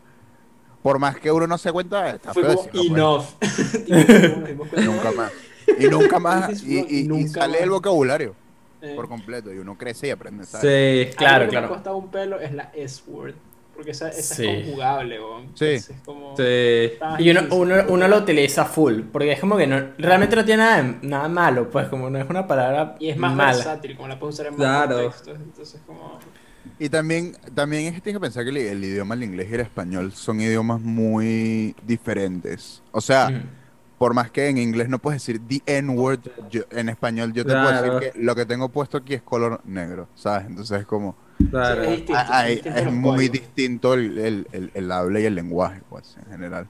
por 0.81 0.99
más 0.99 1.17
que 1.17 1.31
uno 1.31 1.47
no 1.47 1.57
se 1.57 1.71
cuenta, 1.71 2.09
está 2.11 2.33
Fue 2.33 2.43
como 2.43 2.55
decirlo, 2.63 3.23
pues. 3.39 3.47
enough. 3.87 4.57
Cuenta, 4.69 4.81
Nunca 4.81 5.11
más. 5.11 5.31
Y 5.79 5.85
nunca 5.87 6.19
más, 6.19 6.63
y, 6.63 6.79
y- 6.79 6.99
y 7.01 7.07
nunca 7.07 7.41
sale 7.41 7.53
más. 7.53 7.61
el 7.61 7.69
vocabulario 7.69 8.35
eh, 8.81 8.93
por 8.95 9.07
completo, 9.07 9.51
y 9.53 9.57
uno 9.59 9.77
crece 9.77 10.07
y 10.07 10.09
aprende, 10.11 10.45
¿sabes? 10.45 11.09
Sí. 11.09 11.15
Claro, 11.15 11.35
algo 11.35 11.45
que 11.45 11.49
claro. 11.51 11.67
Me 11.67 11.73
ha 11.73 11.75
costado 11.77 11.97
un 11.97 12.11
pelo 12.11 12.39
es 12.39 12.51
la 12.53 12.63
S-word. 12.75 13.33
Porque 13.75 13.91
esa, 13.91 14.09
esa 14.09 14.35
Sí. 14.35 14.45
es 14.47 14.63
conjugable, 14.65 15.19
weón. 15.19 15.43
Sí. 15.55 15.65
Entonces, 15.65 15.89
es 15.89 16.01
como. 16.03 16.37
Sí. 16.37 16.91
más 17.01 17.19
Y 17.19 17.29
uno, 17.31 17.41
uno, 17.51 17.75
uno 17.89 18.07
lo 18.07 18.17
utiliza 18.17 18.65
full, 18.65 19.01
porque 19.11 19.31
es 19.31 19.39
como 19.39 19.57
que 19.57 19.65
no, 19.67 19.81
realmente 19.97 20.35
no 20.35 20.45
tiene 20.45 20.63
nada, 20.63 20.95
nada 21.01 21.27
malo, 21.27 21.69
pues 21.69 21.87
como 21.87 22.09
no 22.09 22.19
es 22.19 22.29
una 22.29 22.45
palabra 22.47 22.95
Y 22.99 23.09
es 23.09 23.17
más 23.17 23.33
mala. 23.35 23.53
versátil, 23.55 23.95
como 23.95 24.07
la 24.09 24.19
puedes 24.19 24.35
usar 24.35 24.47
en 24.47 24.53
más 24.53 24.59
Claro. 24.59 24.95
contextos. 25.01 25.37
Entonces, 25.39 25.81
como. 25.87 26.19
Y 26.79 26.89
también, 26.89 27.35
también 27.53 27.87
es 27.87 27.93
que 27.95 28.01
tienes 28.01 28.19
que 28.19 28.21
pensar 28.21 28.43
que 28.43 28.49
el, 28.51 28.57
el 28.57 28.83
idioma, 28.83 29.15
el 29.15 29.23
inglés 29.23 29.47
y 29.51 29.53
el 29.55 29.59
español 29.61 30.11
son 30.13 30.39
idiomas 30.39 30.79
muy 30.79 31.75
diferentes. 31.85 32.81
O 32.91 33.01
sea. 33.01 33.29
Por 34.03 34.13
más 34.13 34.31
que 34.31 34.49
en 34.49 34.57
inglés 34.57 34.89
no 34.89 34.99
puedes 34.99 35.25
decir 35.25 35.39
the 35.47 35.61
N-word, 35.77 36.19
yo- 36.49 36.63
en 36.71 36.89
español 36.89 37.31
yo 37.31 37.45
te 37.45 37.53
Claro. 37.53 37.69
puedo 37.69 37.99
decir 37.99 38.13
que 38.13 38.19
lo 38.19 38.35
que 38.35 38.45
tengo 38.45 38.67
puesto 38.67 38.97
aquí 38.97 39.13
es 39.13 39.21
color 39.21 39.61
negro, 39.63 40.09
¿sabes? 40.13 40.45
Entonces 40.45 40.81
es 40.81 40.85
como, 40.85 41.15
Claro. 41.49 41.85
Sí, 41.85 42.05
es 42.09 42.63
distinto, 42.63 42.79
es, 42.79 42.91
muy 42.91 43.29
distinto 43.29 43.93
el, 43.93 44.17
el, 44.17 44.47
el, 44.51 44.71
el 44.73 44.91
habla 44.91 45.21
y 45.21 45.25
el 45.25 45.35
lenguaje, 45.35 45.83
pues, 45.87 46.17
en 46.17 46.31
general. 46.33 46.67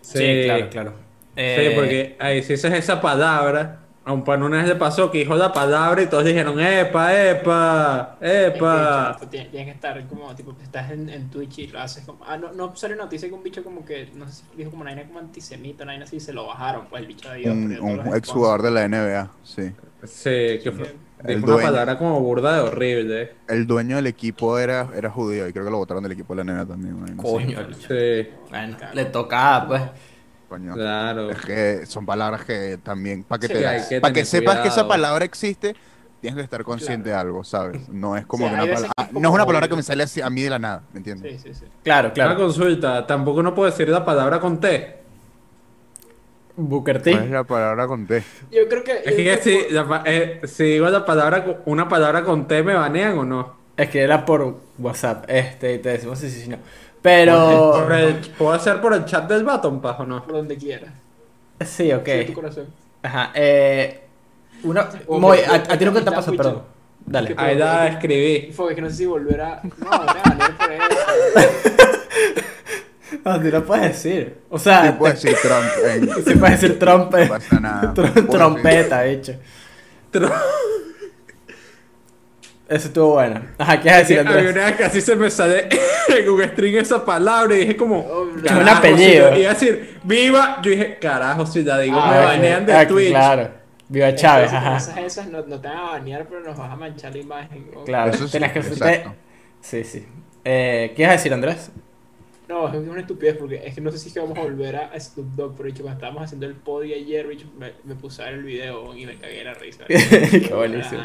Sí, 0.00 0.40
claro, 0.42 0.70
claro. 0.70 0.92
Sí, 1.36 1.70
porque 1.76 2.16
ahí 2.18 2.42
si 2.42 2.54
dices 2.54 2.72
esa 2.72 3.00
palabra, 3.00 3.78
a 4.04 4.12
un 4.12 4.24
pan 4.24 4.42
una 4.42 4.58
vez 4.58 4.68
le 4.68 4.76
pasó 4.76 5.10
que 5.10 5.18
dijo 5.18 5.34
la 5.36 5.52
palabra 5.52 6.02
y 6.02 6.06
todos 6.08 6.24
dijeron, 6.24 6.58
epa, 6.60 7.14
epa, 7.30 8.16
que, 8.20 8.46
epa. 8.48 9.16
tien- 9.30 9.50
Tienes 9.50 9.66
que 9.66 9.70
estar 9.70 10.06
como, 10.08 10.34
tipo, 10.34 10.56
estás 10.62 10.90
en, 10.90 11.08
en 11.08 11.30
Twitch 11.30 11.58
y 11.58 11.66
lo 11.68 11.80
haces 11.80 12.04
como. 12.04 12.24
Ah, 12.24 12.36
no, 12.36 12.52
no 12.52 12.74
sale 12.76 12.96
noticia 12.96 13.28
que 13.28 13.34
un 13.34 13.42
bicho 13.42 13.62
como 13.62 13.84
que, 13.84 14.10
no 14.14 14.26
sé 14.26 14.32
si 14.50 14.56
dijo 14.56 14.70
como 14.70 14.82
una 14.82 14.90
vaina 14.92 15.06
como 15.06 15.20
antisemita, 15.20 15.84
una 15.84 15.92
vaina 15.92 16.04
así, 16.04 16.20
se 16.20 16.32
lo 16.32 16.46
bajaron, 16.46 16.86
pues 16.88 17.00
el 17.02 17.08
bicho 17.08 17.30
de 17.30 17.38
Dios. 17.38 17.54
Un, 17.54 17.96
los 17.96 18.16
exjugador 18.16 18.62
de 18.62 18.70
la 18.70 18.84
NBA, 18.84 19.30
sí. 19.42 19.72
Sí, 20.04 20.30
que 20.62 20.72
fue. 20.72 20.96
El 21.24 21.36
Dijo 21.36 21.46
una 21.46 21.54
dueño. 21.54 21.70
palabra 21.70 21.98
como 21.98 22.20
burda 22.20 22.54
de 22.54 22.60
horrible. 22.60 23.32
El 23.46 23.66
dueño 23.68 23.96
del 23.96 24.08
equipo 24.08 24.58
era, 24.58 24.90
era 24.94 25.08
judío 25.10 25.46
y 25.48 25.52
creo 25.52 25.64
que 25.64 25.70
lo 25.70 25.76
votaron 25.76 26.02
del 26.02 26.12
equipo 26.12 26.34
de 26.34 26.44
la 26.44 26.52
NBA 26.52 26.66
también. 26.66 27.16
Coño, 27.16 27.60
el 27.60 27.66
bicho. 27.68 27.88
Sí, 27.88 28.28
Bueno, 28.50 28.76
le 28.94 29.04
tocaba, 29.06 29.66
pues. 29.68 29.82
Coño. 30.52 30.74
claro. 30.74 31.30
Es 31.30 31.40
que 31.40 31.86
son 31.86 32.04
palabras 32.06 32.44
que 32.44 32.78
también, 32.78 33.24
para 33.24 33.40
que, 33.40 33.48
Sí, 33.48 33.54
te- 33.54 33.66
hay 33.66 33.80
que 33.88 34.00
pa' 34.00 34.12
que 34.12 34.24
sepas 34.24 34.60
que 34.60 34.68
esa 34.68 34.74
cuidado. 34.74 34.88
palabra 34.88 35.24
existe, 35.24 35.76
tienes 36.20 36.36
que 36.36 36.42
estar 36.44 36.62
consciente 36.64 37.10
de 37.10 37.14
algo, 37.16 37.42
¿sabes? 37.44 37.88
No 37.88 38.16
es 38.16 38.26
como 38.26 38.44
Sí, 38.44 38.50
que 38.50 38.54
una 38.54 38.66
palabra, 38.66 38.92
que 38.96 39.02
es 39.04 39.12
no 39.12 39.28
es 39.28 39.34
una 39.34 39.46
palabra 39.46 39.68
que 39.68 39.76
me 39.76 39.82
sale 39.82 40.02
así 40.02 40.20
a 40.20 40.30
mí 40.30 40.42
de 40.42 40.50
la 40.50 40.58
nada, 40.58 40.84
¿me 40.92 40.98
entiendes? 40.98 41.30
Sí, 41.30 41.38
sí, 41.38 41.54
sí. 41.54 41.66
Claro, 41.82 42.08
Una 42.08 42.14
claro. 42.14 42.36
consulta, 42.36 43.06
tampoco 43.06 43.42
no 43.42 43.54
puedo 43.54 43.70
decir 43.70 43.88
la 43.88 44.04
palabra 44.04 44.40
con 44.40 44.60
T. 44.60 44.98
Booker 46.56 47.00
¿Cuál 47.06 47.24
es 47.24 47.30
T. 47.30 47.30
la 47.30 47.44
palabra 47.44 47.86
con 47.86 48.06
T? 48.06 48.24
Yo 48.50 48.68
creo 48.68 48.84
que. 48.84 48.92
Es 49.04 49.14
que, 49.14 49.36
si, 49.68 49.72
la 49.74 50.02
eh, 50.06 50.40
si 50.44 50.64
digo 50.64 50.88
la 50.90 51.04
palabra, 51.04 51.44
con- 51.44 51.56
una 51.66 51.88
palabra 51.88 52.24
con 52.24 52.46
T, 52.46 52.62
¿me 52.62 52.74
banean 52.74 53.18
o 53.18 53.24
no? 53.24 53.56
Es 53.76 53.88
que 53.88 54.00
era 54.02 54.24
por 54.24 54.58
WhatsApp. 54.78 55.24
Este, 55.28 55.74
y 55.74 55.78
te 55.78 55.90
decimos 55.90 56.18
sí, 56.18 56.30
sí, 56.30 56.42
sí, 56.42 56.48
no. 56.50 56.58
Pero. 57.02 57.72
Por 57.82 57.92
el- 57.92 58.14
¿Puedo 58.38 58.52
hacer 58.52 58.80
por 58.80 58.94
el 58.94 59.04
chat 59.04 59.28
del 59.28 59.44
Baton 59.44 59.80
Pass 59.80 60.00
o 60.00 60.06
no? 60.06 60.24
Por 60.24 60.34
donde 60.36 60.56
quieras. 60.56 60.90
Sí, 61.64 61.92
ok. 61.92 62.08
Sí, 62.20 62.24
tu 62.26 62.32
corazón. 62.34 62.66
Ajá. 63.02 63.30
Eh. 63.34 64.00
Una. 64.62 64.88
O 65.08 65.18
Moy, 65.18 65.38
me- 65.38 65.44
a, 65.46 65.54
a 65.54 65.78
ti 65.78 65.84
no 65.84 65.92
que 65.92 66.00
te 66.02 66.10
pasó, 66.12 66.32
perdón. 66.34 66.62
Dale. 67.04 67.34
Que- 67.34 67.42
Ahí 67.42 67.56
la 67.58 67.88
escribí. 67.88 68.52
Fue 68.52 68.74
que 68.74 68.80
no 68.80 68.88
sé 68.90 68.96
si 68.96 69.06
volver 69.06 69.40
a. 69.42 69.60
No, 69.78 69.90
a 69.92 69.98
banear 70.06 70.56
por 70.56 70.72
eso. 70.72 71.50
No, 73.24 73.38
tú 73.40 73.48
lo 73.48 73.64
puedes 73.64 73.88
decir. 73.88 74.38
O 74.48 74.58
sea, 74.58 74.86
Sí, 74.86 74.94
puedes 74.98 75.22
decir 75.22 75.38
Trump. 75.42 75.64
en- 75.86 76.24
se 76.24 76.36
puede 76.36 76.52
decir 76.52 76.78
trompe. 76.78 77.24
No 77.26 77.28
pasa 77.34 77.60
nada. 77.60 77.94
Puedes 77.94 78.28
trompeta, 78.28 79.02
bicho. 79.02 79.34
Tro- 80.10 80.32
Eso 82.68 82.88
estuvo 82.88 83.12
bueno. 83.14 83.42
Ajá, 83.58 83.80
¿qué 83.80 83.88
vas 83.88 83.96
a 83.96 83.98
decir, 84.00 84.18
Había 84.20 84.30
Andrés? 84.32 84.52
una 84.54 84.64
vez 84.66 84.76
que 84.76 84.84
así 84.84 85.00
se 85.02 85.14
me 85.16 85.30
sale 85.30 85.68
en 86.08 86.30
un 86.30 86.42
string 86.42 86.76
esa 86.76 87.04
palabra 87.04 87.54
y 87.54 87.60
dije 87.60 87.76
como... 87.76 88.06
Es 88.44 88.50
un 88.52 88.68
apellido. 88.68 89.34
si 89.34 89.40
iba 89.40 89.50
a 89.50 89.54
decir, 89.54 89.98
viva, 90.04 90.60
yo 90.62 90.70
dije, 90.70 90.98
carajo, 90.98 91.44
si 91.44 91.62
la 91.64 91.78
digo, 91.80 91.98
Ah, 92.00 92.10
me 92.10 92.18
ok. 92.18 92.24
banean 92.24 92.66
de 92.66 92.72
Ah, 92.72 92.86
Twitch. 92.88 93.10
Claro. 93.10 93.50
Viva 93.88 94.14
Chávez, 94.14 94.50
Entonces, 94.52 94.88
ajá. 94.88 95.02
Esas, 95.02 95.18
esas 95.18 95.26
no, 95.28 95.42
no 95.42 95.60
te 95.60 95.68
van 95.68 95.76
a 95.76 95.82
banear, 95.82 96.26
pero 96.26 96.40
nos 96.40 96.56
vas 96.56 96.70
a 96.70 96.76
manchar 96.76 97.12
la 97.12 97.18
imagen. 97.18 97.66
¿no? 97.74 97.84
Claro, 97.84 98.10
Eso 98.10 98.26
sí, 98.26 98.32
tenías 98.32 98.52
que 98.52 98.60
exacto. 98.60 99.14
Sí, 99.60 99.84
sí. 99.84 100.06
Eh, 100.44 100.92
¿Qué 100.96 101.02
vas 101.02 101.10
a 101.10 101.16
decir, 101.16 101.34
Andrés? 101.34 101.70
No, 102.48 102.68
es 102.68 102.74
una 102.74 103.00
estupidez 103.00 103.36
porque 103.36 103.60
es 103.66 103.74
que 103.74 103.80
no 103.82 103.90
sé 103.90 103.98
si 103.98 104.08
es 104.08 104.14
que 104.14 104.20
vamos 104.20 104.36
a 104.38 104.42
volver 104.42 104.76
a 104.76 104.98
Snoop 104.98 105.26
Dogg, 105.36 105.54
pero 105.56 105.66
dicho, 105.68 105.82
cuando 105.82 105.98
estábamos 105.98 106.22
haciendo 106.24 106.46
el 106.46 106.54
podi 106.54 106.94
ayer, 106.94 107.26
bicho, 107.26 107.46
me, 107.58 107.72
me 107.84 107.94
puse 107.94 108.22
a 108.22 108.26
ver 108.26 108.34
el 108.34 108.44
video 108.44 108.96
y 108.96 109.04
me 109.06 109.16
cagué 109.16 109.44
la 109.44 109.54
risa. 109.54 109.84
Qué 109.88 110.50
buenísimo. 110.54 111.02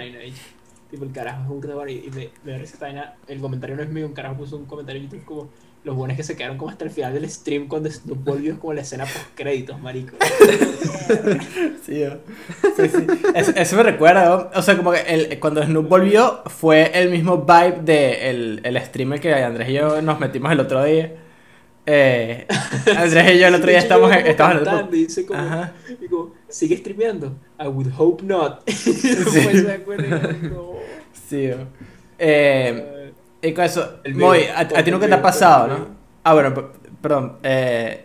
Tipo, 0.89 1.03
el 1.03 1.11
carajo 1.11 1.43
es 1.43 1.49
un 1.49 1.61
redor 1.61 1.89
y, 1.89 2.05
y 2.05 2.11
me, 2.11 2.29
me 2.43 2.53
da 2.53 2.57
risa 2.57 2.73
esta 2.73 2.85
vaina. 2.85 3.15
El 3.27 3.39
comentario 3.39 3.75
no 3.75 3.83
es 3.83 3.89
mío, 3.89 4.05
un 4.05 4.13
carajo 4.13 4.37
puso 4.37 4.57
un 4.57 4.65
comentario 4.65 5.01
en 5.01 5.09
YouTube 5.09 5.25
como 5.25 5.49
los 5.87 5.95
buenos 5.95 6.17
que 6.17 6.23
se 6.23 6.35
quedaron 6.35 6.57
como 6.57 6.69
hasta 6.69 6.83
el 6.85 6.91
final 6.91 7.13
del 7.13 7.29
stream 7.29 7.67
cuando 7.67 7.89
Snoop 7.89 8.23
volvió 8.23 8.59
como 8.59 8.73
la 8.73 8.81
escena 8.81 9.05
post 9.05 9.25
créditos, 9.35 9.79
marico. 9.79 10.15
Sí, 11.85 12.03
sí, 12.75 12.89
sí. 12.89 13.07
Eso, 13.33 13.53
eso 13.55 13.75
me 13.77 13.83
recuerda, 13.83 14.51
o 14.53 14.61
sea, 14.61 14.75
como 14.75 14.91
que 14.91 14.99
el, 14.99 15.39
cuando 15.39 15.63
Snoop 15.63 15.87
volvió 15.87 16.41
fue 16.47 16.91
el 16.93 17.09
mismo 17.09 17.37
vibe 17.37 17.79
de 17.83 18.29
el, 18.29 18.61
el 18.65 18.81
streamer 18.81 19.21
que 19.21 19.33
Andrés 19.33 19.69
y 19.69 19.73
yo 19.73 20.01
nos 20.01 20.19
metimos 20.19 20.51
el 20.51 20.59
otro 20.59 20.83
día. 20.83 21.15
Eh, 21.85 22.45
Andrés 22.97 23.35
y 23.35 23.39
yo 23.39 23.47
el 23.47 23.55
otro 23.55 23.67
día 23.67 23.77
De 23.77 23.83
estamos, 23.83 24.11
estamos 24.13 24.57
en 24.57 24.87
el 24.87 24.95
y 24.95 24.97
dice 25.05 25.25
como, 25.25 25.39
Ajá. 25.39 25.71
y 26.01 26.07
como, 26.07 26.33
sigue 26.49 26.77
streameando. 26.77 27.35
I 27.59 27.67
would 27.67 27.91
hope 27.97 28.23
not. 28.23 28.61
Y 28.67 30.41
digo, 30.41 30.79
Sí. 31.29 31.45
Eh, 31.47 31.57
"Eh, 32.19 33.13
y 33.41 33.53
con 33.53 33.65
eso, 33.65 33.99
Moy, 34.13 34.43
a, 34.45 34.59
a 34.61 34.83
ti 34.83 34.91
nunca 34.91 35.07
te 35.07 35.13
ha 35.13 35.21
pasado, 35.21 35.67
¿no? 35.67 35.87
Ah, 36.23 36.33
bueno, 36.33 36.53
perdón. 37.01 37.37
Eh, 37.43 38.01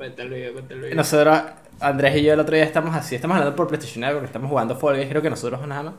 nosotros, 0.95 1.41
Andrés 1.81 2.17
y 2.17 2.23
yo 2.23 2.33
el 2.35 2.41
otro 2.41 2.55
día 2.55 2.65
estamos 2.65 2.95
así, 2.95 3.15
estamos 3.15 3.37
hablando 3.37 3.57
por 3.57 3.67
PlayStation 3.69 4.01
Network, 4.03 4.27
estamos 4.27 4.51
jugando 4.51 4.77
Fall 4.77 4.97
Guys, 4.97 5.09
creo 5.09 5.23
que 5.23 5.31
nosotros 5.31 5.67
nada 5.67 5.83
más. 5.83 5.95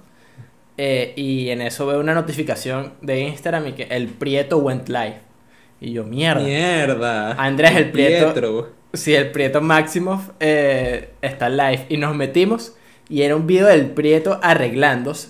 Eh, 0.78 1.14
y 1.16 1.50
en 1.50 1.62
eso 1.62 1.86
veo 1.86 2.00
una 2.00 2.14
notificación 2.14 2.94
de 3.02 3.20
Instagram 3.22 3.68
y 3.68 3.72
que 3.74 3.84
el 3.84 4.08
Prieto 4.08 4.58
went 4.58 4.88
live. 4.90 5.20
Y 5.82 5.92
yo, 5.94 6.04
mierda. 6.04 6.42
Mierda. 6.44 7.32
Andrés, 7.34 7.76
el 7.76 7.92
Prieto. 7.92 8.26
Pietro. 8.34 8.70
Sí, 8.94 9.16
el 9.16 9.32
Prieto 9.32 9.60
Maximoff 9.62 10.30
eh, 10.40 11.14
está 11.22 11.50
live. 11.50 11.86
Y 11.90 11.98
nos 11.98 12.16
metimos 12.16 12.76
y 13.10 13.24
era 13.24 13.36
un 13.36 13.48
video 13.48 13.68
del 13.68 13.88
Prieto 13.92 14.40
arreglándose, 14.42 15.30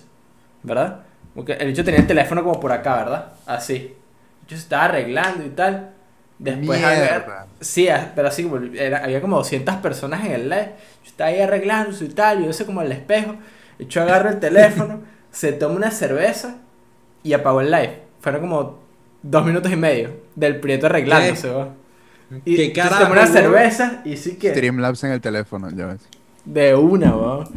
¿verdad? 0.63 1.01
Porque 1.34 1.53
el 1.53 1.67
bicho 1.67 1.84
tenía 1.84 2.01
el 2.01 2.08
teléfono 2.08 2.43
como 2.43 2.60
por 2.60 2.72
acá, 2.72 2.98
¿verdad? 2.98 3.34
Así. 3.46 3.96
Bicho 4.41 4.55
se 4.58 4.63
estaba 4.63 4.86
arreglando 4.86 5.46
y 5.46 5.50
tal. 5.50 5.91
Después 6.39 6.79
Mierda. 6.79 7.48
Sí, 7.62 7.88
pero 8.15 8.27
así 8.27 8.51
era- 8.75 9.03
había 9.03 9.22
como 9.22 9.38
200 9.38 9.75
personas 9.77 10.25
en 10.25 10.32
el 10.34 10.50
live. 10.50 10.74
Yo 11.03 11.10
estaba 11.10 11.29
ahí 11.29 11.39
arreglándose 11.39 12.05
y 12.05 12.10
tal, 12.10 12.43
yo 12.43 12.51
sé 12.51 12.65
como 12.65 12.82
el 12.82 12.91
espejo. 12.91 13.32
El 13.79 13.86
bicho 13.86 14.01
agarra 14.01 14.32
el 14.32 14.39
teléfono, 14.39 15.01
se 15.32 15.53
toma 15.53 15.75
una 15.75 15.91
cerveza 15.91 16.58
y 17.24 17.32
apagó 17.34 17.62
el 17.62 17.72
live. 17.72 18.00
Fueron 18.20 18.41
como 18.41 18.79
dos 19.22 19.46
minutos 19.46 19.72
y 19.72 19.77
medio 19.77 20.17
del 20.36 20.60
Prieto 20.60 20.88
arreglándose, 20.88 21.50
¿va? 21.50 21.70
Y 22.45 22.55
¿Qué 22.55 22.65
se 22.67 22.73
carajo, 22.73 23.11
una 23.11 23.27
cerveza 23.27 24.01
y 24.05 24.17
sí 24.17 24.35
que... 24.35 24.51
Streamlabs 24.51 25.03
en 25.03 25.11
el 25.11 25.21
teléfono, 25.21 25.69
ya 25.69 25.87
ves. 25.87 26.01
De 26.45 26.75
una, 26.75 27.15
weón. 27.15 27.49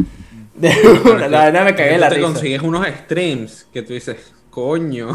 De 0.54 0.73
una, 1.04 1.28
la 1.28 1.45
verdad 1.47 1.64
me 1.64 1.75
cagué 1.75 1.90
de 1.92 1.99
la 1.99 2.09
te 2.09 2.16
risa. 2.16 2.26
consigues 2.26 2.62
unos 2.62 2.87
streams 2.87 3.66
que 3.73 3.83
tú 3.83 3.92
dices, 3.92 4.33
coño. 4.50 5.09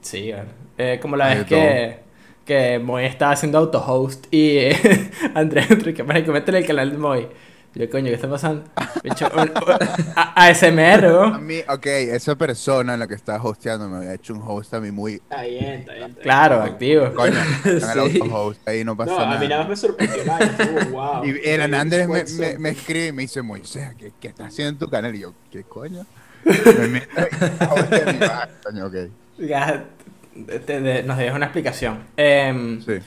Sí, 0.00 0.32
weón. 0.32 0.46
Eh, 0.78 0.98
como 1.00 1.16
la 1.16 1.26
Hay 1.26 1.38
vez 1.38 1.46
que, 1.46 1.98
que 2.44 2.78
Moy 2.78 3.04
estaba 3.04 3.32
haciendo 3.32 3.58
autohost 3.58 4.26
y 4.30 4.58
eh, 4.58 5.10
Andrés 5.34 5.70
Enrique, 5.70 6.04
para 6.04 6.22
que 6.24 6.30
métele 6.30 6.58
el 6.58 6.66
canal 6.66 6.90
de 6.90 6.98
Moy. 6.98 7.28
Yo, 7.74 7.90
coño, 7.90 8.06
¿qué 8.06 8.14
está 8.14 8.30
pasando? 8.30 8.64
Bicho, 9.02 9.26
un- 9.34 9.40
un- 9.40 9.78
a- 10.14 10.46
ASMR, 10.46 11.04
A 11.06 11.08
weón. 11.08 11.44
mí, 11.46 11.56
ok, 11.68 11.86
esa 11.86 12.36
persona 12.36 12.94
en 12.94 13.00
la 13.00 13.08
que 13.08 13.14
estaba 13.14 13.42
hosteando 13.42 13.88
me 13.88 13.96
había 13.96 14.14
hecho 14.14 14.32
un 14.32 14.42
host 14.46 14.74
a 14.74 14.80
mí 14.80 14.92
muy... 14.92 15.14
Está 15.14 15.42
bien, 15.42 15.64
está 15.64 15.92
bien. 15.92 16.04
está 16.04 16.14
bien. 16.14 16.14
Claro, 16.22 16.62
activo. 16.62 17.12
Coño, 17.14 17.34
el 17.64 17.80
Sí. 17.82 17.98
autohost, 17.98 18.68
ahí 18.68 18.84
no 18.84 18.96
pasa 18.96 19.10
No, 19.12 19.18
a 19.20 19.26
mí 19.26 19.32
nada 19.32 19.48
nada. 19.48 19.60
más 19.62 19.68
me 19.70 19.76
sorprendió 19.76 20.24
la 20.24 20.84
wow. 20.90 21.24
Y 21.24 21.30
el 21.30 21.60
Hernández 21.62 22.06
me, 22.08 22.24
me, 22.38 22.58
me 22.58 22.68
escribe 22.70 23.06
y 23.08 23.12
me 23.12 23.22
dice, 23.22 23.42
Moisés, 23.42 23.90
¿qué, 23.98 24.12
¿qué 24.20 24.28
estás 24.28 24.48
haciendo 24.48 24.70
en 24.70 24.78
tu 24.78 24.88
canal? 24.88 25.14
Y 25.16 25.20
yo, 25.20 25.32
¿qué 25.50 25.64
coño? 25.64 26.06
Me 26.44 27.02
madre, 27.66 28.50
coño, 28.62 28.86
ok. 28.86 28.94
Ya, 29.38 29.84
te- 30.46 30.60
te- 30.60 31.02
nos 31.02 31.18
dejas 31.18 31.34
una 31.34 31.46
explicación. 31.46 31.98
Em, 32.16 32.80
Sí. 32.82 32.98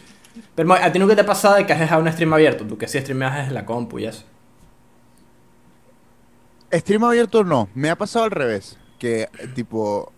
Pero 0.54 0.72
¿a 0.74 0.92
ti 0.92 1.00
nunca 1.00 1.16
te 1.16 1.22
ha 1.22 1.26
pasado 1.26 1.56
de 1.56 1.66
que 1.66 1.74
has 1.74 1.80
dejado 1.80 2.02
un 2.02 2.12
stream 2.12 2.32
abierto? 2.34 2.64
Tú 2.66 2.78
que 2.78 2.88
sí 2.88 3.00
streameas 3.00 3.38
desde 3.38 3.54
la 3.54 3.66
compu 3.66 3.98
y 4.00 4.06
eso. 4.06 4.24
Stream 6.72 7.04
abierto 7.04 7.44
no, 7.44 7.70
me 7.76 7.90
ha 7.90 7.96
pasado 7.96 8.26
al 8.26 8.32
revés, 8.32 8.78
que 9.00 9.22
eh, 9.24 9.30
tipo 9.56 10.12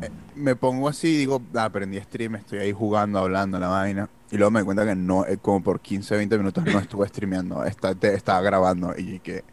eh, 0.00 0.08
me 0.34 0.56
pongo 0.56 0.88
así 0.88 1.08
y 1.08 1.16
digo, 1.18 1.42
ah, 1.54 1.64
aprendí 1.64 2.00
stream, 2.00 2.36
estoy 2.36 2.58
ahí 2.60 2.72
jugando, 2.72 3.18
hablando 3.18 3.58
la 3.58 3.68
vaina, 3.68 4.08
y 4.30 4.36
luego 4.36 4.50
me 4.50 4.60
doy 4.60 4.64
cuenta 4.64 4.86
que 4.86 4.94
no, 4.96 5.26
eh, 5.26 5.36
como 5.40 5.62
por 5.62 5.80
15, 5.80 6.16
20 6.16 6.38
minutos 6.38 6.64
no 6.64 6.78
estuve 6.78 7.06
streameando, 7.08 7.64
está- 7.64 7.94
te- 7.94 8.14
estaba 8.14 8.40
grabando 8.40 8.94
y 8.96 9.18
que 9.20 9.44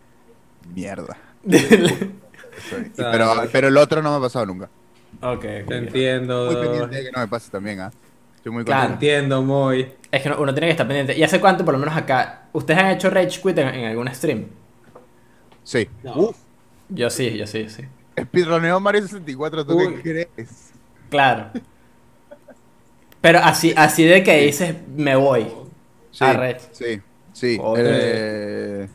mierda. 0.74 1.18
Y- 2.72 2.92
pero, 2.96 3.34
pero 3.52 3.68
el 3.70 3.78
otro 3.78 4.02
no 4.02 4.12
me 4.12 4.18
ha 4.18 4.20
pasado 4.20 4.46
nunca. 4.46 4.70
ok. 5.22 5.42
Te 5.42 5.78
entiendo. 5.78 6.48
Muy 6.48 6.56
pendiente 6.56 6.96
de 6.98 7.04
que 7.06 7.12
no 7.12 7.20
me 7.20 7.28
pase 7.28 7.50
también, 7.50 7.80
¿ah? 7.80 7.92
Estoy 8.36 8.52
muy 8.52 8.66
Claro. 8.66 8.94
Entiendo, 8.94 9.42
muy. 9.42 9.88
Es 10.12 10.22
que 10.22 10.30
no- 10.30 10.38
uno 10.38 10.54
tiene 10.54 10.68
que 10.68 10.72
estar 10.72 10.86
pendiente. 10.88 11.18
¿Y 11.18 11.24
hace 11.24 11.40
cuánto, 11.40 11.64
por 11.64 11.74
lo 11.74 11.80
menos 11.80 11.96
acá, 11.96 12.44
ustedes 12.52 12.80
han 12.80 12.88
hecho 12.92 13.10
Rage 13.10 13.40
Quit 13.42 13.58
en, 13.58 13.68
en 13.70 13.86
algún 13.86 14.08
stream? 14.14 14.48
Sí. 15.64 15.88
No. 16.04 16.14
Uf, 16.14 16.38
Yo 16.90 17.10
sí, 17.10 17.38
yo 17.38 17.48
sí, 17.48 17.70
sí. 17.70 17.84
speedroneo 18.20 18.80
Mario 18.80 19.02
64, 19.02 19.66
¿tú 19.66 19.76
Uy. 19.76 19.96
qué 20.02 20.02
crees? 20.36 20.74
Claro. 21.10 21.52
Pero 23.22 23.40
así, 23.40 23.74
así 23.78 24.04
de 24.04 24.24
que 24.24 24.38
dices, 24.46 24.76
me 24.96 25.16
voy. 25.16 25.48
Sí, 26.12 26.26
Arre. 26.26 26.58
sí, 26.72 27.02
sí. 27.32 27.70
Eh, 27.74 28.88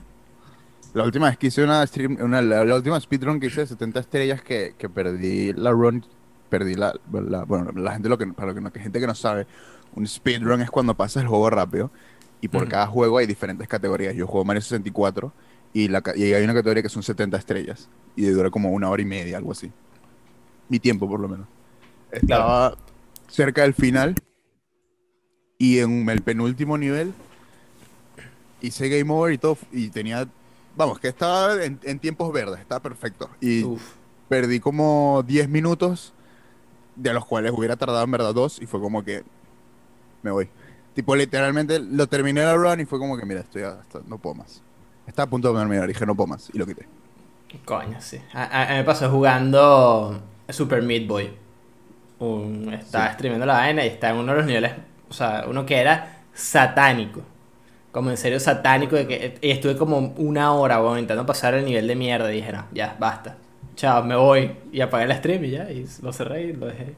la 0.92 1.04
última 1.04 1.28
vez 1.28 1.38
que 1.38 1.48
hice 1.48 1.62
una 1.64 1.86
stream, 1.86 2.16
una, 2.20 2.40
la, 2.42 2.64
la 2.64 2.74
última 2.76 3.00
speedrun 3.00 3.38
que 3.40 3.46
hice 3.48 3.62
de 3.62 3.66
70 3.66 4.00
estrellas 4.00 4.42
que, 4.42 4.74
que 4.78 4.88
perdí 4.88 5.52
la 5.52 5.70
run, 5.70 6.04
perdí 6.48 6.74
la, 6.74 6.94
la- 7.12 7.44
bueno, 7.44 7.72
la 7.72 7.92
gente 7.92 8.08
lo 8.08 8.16
que, 8.18 8.26
para 8.28 8.48
lo 8.48 8.54
que, 8.54 8.60
no- 8.60 8.72
que 8.72 8.80
gente 8.80 9.00
que 9.00 9.06
no 9.06 9.14
sabe, 9.14 9.46
un 9.92 10.06
speedrun 10.06 10.62
es 10.62 10.70
cuando 10.70 10.96
pasas 10.96 11.22
el 11.22 11.28
juego 11.28 11.50
rápido 11.50 11.92
y 12.40 12.48
por 12.48 12.66
Ujú. 12.66 12.70
cada 12.70 12.86
juego 12.86 13.18
hay 13.18 13.26
diferentes 13.26 13.68
categorías. 13.68 14.14
Yo 14.14 14.26
juego 14.26 14.44
Mario 14.44 14.62
64 14.62 15.34
y, 15.76 15.88
la, 15.88 16.02
y 16.14 16.32
hay 16.32 16.42
una 16.42 16.54
categoría 16.54 16.82
que 16.82 16.88
son 16.88 17.02
70 17.02 17.36
estrellas 17.36 17.86
y 18.16 18.24
dura 18.28 18.48
como 18.50 18.70
una 18.70 18.88
hora 18.88 19.02
y 19.02 19.04
media, 19.04 19.36
algo 19.36 19.52
así. 19.52 19.70
Mi 20.70 20.78
tiempo, 20.78 21.06
por 21.06 21.20
lo 21.20 21.28
menos. 21.28 21.46
Estaba 22.10 22.78
cerca 23.28 23.60
del 23.60 23.74
final 23.74 24.14
y 25.58 25.80
en 25.80 26.08
el 26.08 26.22
penúltimo 26.22 26.78
nivel 26.78 27.12
hice 28.62 28.88
game 28.88 29.12
over 29.12 29.34
y 29.34 29.38
todo 29.38 29.58
y 29.70 29.90
tenía 29.90 30.26
vamos 30.76 30.98
que 30.98 31.08
estaba 31.08 31.62
en, 31.62 31.78
en 31.82 31.98
tiempos 31.98 32.32
verdes 32.32 32.60
estaba 32.60 32.80
perfecto 32.80 33.28
y 33.40 33.64
Uf. 33.64 33.82
perdí 34.28 34.60
como 34.60 35.24
10 35.26 35.48
minutos 35.48 36.14
de 36.94 37.12
los 37.12 37.26
cuales 37.26 37.52
hubiera 37.54 37.76
tardado 37.76 38.04
en 38.04 38.10
verdad 38.10 38.32
dos 38.32 38.62
y 38.62 38.66
fue 38.66 38.80
como 38.80 39.02
que 39.02 39.24
me 40.22 40.30
voy 40.30 40.48
tipo 40.94 41.16
literalmente 41.16 41.80
lo 41.80 42.06
terminé 42.06 42.42
la 42.42 42.54
run 42.54 42.80
y 42.80 42.84
fue 42.86 42.98
como 42.98 43.18
que 43.18 43.26
mira 43.26 43.40
estoy 43.40 43.62
hasta, 43.62 44.00
no 44.06 44.18
puedo 44.18 44.36
más 44.36 44.62
estaba 45.06 45.26
a 45.26 45.30
punto 45.30 45.52
de 45.52 45.58
terminar 45.58 45.86
dije 45.88 46.04
no 46.06 46.14
puedo 46.14 46.26
más 46.28 46.50
y 46.52 46.58
lo 46.58 46.66
quité 46.66 46.86
Coño, 47.64 47.96
sí. 48.00 48.18
A, 48.34 48.72
a- 48.72 48.74
me 48.74 48.84
pasó 48.84 49.08
jugando 49.10 50.20
Super 50.48 50.82
Meat 50.82 51.06
Boy. 51.06 51.30
Un- 52.18 52.72
estaba 52.72 53.12
streamando 53.12 53.46
la 53.46 53.54
vaina 53.54 53.84
y 53.84 53.88
estaba 53.88 54.14
en 54.14 54.20
uno 54.20 54.32
de 54.32 54.38
los 54.38 54.46
niveles, 54.46 54.72
o 55.08 55.12
sea, 55.14 55.44
uno 55.48 55.64
que 55.64 55.76
era 55.76 56.22
satánico. 56.34 57.22
Como 57.92 58.10
en 58.10 58.16
serio 58.18 58.40
satánico. 58.40 58.96
De 58.96 59.06
que, 59.06 59.38
y 59.40 59.50
estuve 59.50 59.76
como 59.76 59.98
una 60.18 60.52
hora, 60.52 60.78
intentando 60.98 61.24
pasar 61.24 61.54
el 61.54 61.64
nivel 61.64 61.86
de 61.86 61.96
mierda. 61.96 62.30
Y 62.32 62.36
dije, 62.36 62.52
no, 62.52 62.66
ya, 62.72 62.94
basta. 62.98 63.36
Chao, 63.74 64.04
me 64.04 64.16
voy. 64.16 64.50
Y 64.72 64.80
apagué 64.82 65.04
el 65.04 65.14
stream 65.16 65.44
y 65.44 65.50
ya. 65.50 65.70
Y 65.70 65.86
lo 66.02 66.12
cerré 66.12 66.42
y 66.42 66.52
lo 66.52 66.66
dejé. 66.66 66.94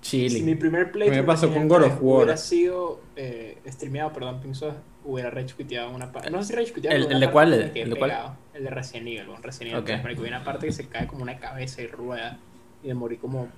Si 0.00 0.42
mi 0.42 0.54
primer 0.54 0.90
play 0.92 1.10
Me 1.10 1.22
pasó 1.22 1.52
con 1.52 1.68
God 1.68 1.82
of 1.82 1.98
War. 2.00 2.16
hubiera 2.24 2.36
sido 2.36 3.00
eh, 3.16 3.58
streameado, 3.66 4.12
perdón, 4.12 4.40
pienso 4.40 4.72
hubiera 5.06 5.30
rage 5.30 5.54
quiteado 5.56 5.90
una 5.90 6.10
parte. 6.12 6.30
No 6.30 6.42
sé 6.42 6.48
si 6.48 6.54
rage 6.54 6.72
quiteado, 6.72 6.96
¿El- 6.96 7.02
pero 7.04 7.10
el 7.12 7.16
una 7.18 7.26
de 7.26 7.32
cuál? 7.32 7.52
¿El- 7.54 7.60
el 7.76 7.90
de 7.90 7.96
cuál? 7.96 8.10
pegado. 8.10 8.36
El 8.54 8.64
de 8.64 8.70
Resident 8.70 9.06
Evil, 9.08 9.26
bueno, 9.26 9.40
Resident 9.42 9.68
Evil 9.72 9.78
Ok. 9.80 9.86
3, 9.86 10.02
marico, 10.02 10.20
hubo 10.22 10.28
una 10.28 10.44
parte 10.44 10.66
que 10.66 10.72
se 10.72 10.86
cae 10.88 11.06
como 11.06 11.22
una 11.22 11.38
cabeza 11.38 11.82
y 11.82 11.86
rueda 11.86 12.38
y 12.82 12.88
me 12.88 12.94
morí 12.94 13.16
como 13.16 13.48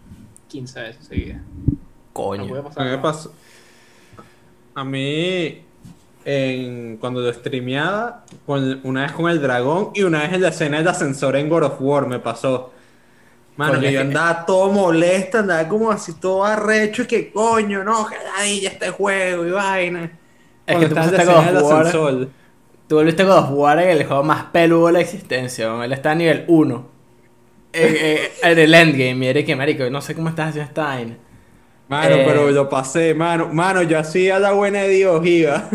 15 0.48 0.80
veces 0.80 1.06
seguidas. 1.06 1.38
No 1.66 1.76
Coño. 2.12 2.46
puede 2.48 2.60
A 2.60 2.64
pasar. 2.64 2.84
nada. 2.84 3.02
pasó. 3.02 3.32
A 4.74 4.84
mí, 4.84 5.62
en, 6.24 6.96
cuando 6.98 7.20
lo 7.20 7.32
streameaba, 7.32 8.24
con- 8.46 8.80
una 8.84 9.02
vez 9.02 9.12
con 9.12 9.30
el 9.30 9.40
dragón 9.40 9.90
y 9.94 10.02
una 10.02 10.20
vez 10.22 10.32
en 10.34 10.42
la 10.42 10.48
escena 10.48 10.78
del 10.78 10.88
ascensor 10.88 11.36
en 11.36 11.48
God 11.48 11.64
of 11.64 11.76
War 11.80 12.06
me 12.06 12.18
pasó. 12.18 12.72
Mano, 13.56 13.72
Coño, 13.72 13.82
que 13.82 13.92
yo 13.92 14.00
que- 14.00 14.06
andaba 14.06 14.46
todo 14.46 14.70
molesto, 14.72 15.38
andaba 15.38 15.66
como 15.68 15.90
así 15.90 16.14
todo 16.20 16.44
arrecho 16.44 17.02
y 17.02 17.06
que 17.06 17.32
coño, 17.32 17.82
no, 17.82 18.06
que 18.06 18.60
ya 18.60 18.68
este 18.70 18.90
juego 18.90 19.46
y 19.46 19.50
vaina. 19.50 20.12
Es 20.68 20.76
que 20.78 20.86
tú 20.88 20.94
pusiste 20.94 21.24
God 21.24 21.56
of 21.56 21.62
War. 21.72 21.86
ascensor. 21.86 22.28
Tú 22.88 22.96
volviste 22.96 23.24
God 23.24 23.38
of 23.38 23.50
War 23.52 23.78
en 23.80 23.90
el 23.90 24.04
juego 24.04 24.22
más 24.22 24.44
peludo 24.44 24.86
de 24.86 24.92
la 24.94 25.00
existencia. 25.00 25.84
Él 25.84 25.92
está 25.92 26.12
a 26.12 26.14
nivel 26.14 26.44
1. 26.48 26.86
Eh, 27.72 27.96
eh, 28.00 28.30
en 28.42 28.58
el 28.58 28.74
endgame. 28.74 29.14
Mire 29.14 29.44
que 29.44 29.54
marico, 29.56 29.88
no 29.90 30.00
sé 30.00 30.14
cómo 30.14 30.28
estás 30.30 30.48
haciendo 30.50 30.68
esta 30.68 30.84
vaina. 30.84 31.16
Mano, 31.88 32.16
Eh. 32.16 32.24
pero 32.26 32.50
lo 32.50 32.68
pasé, 32.68 33.14
mano. 33.14 33.48
Mano, 33.52 33.82
yo 33.82 33.98
hacía 33.98 34.38
la 34.38 34.52
buena 34.52 34.82
de 34.82 34.88
Dios, 34.90 35.24
iba. 35.26 35.68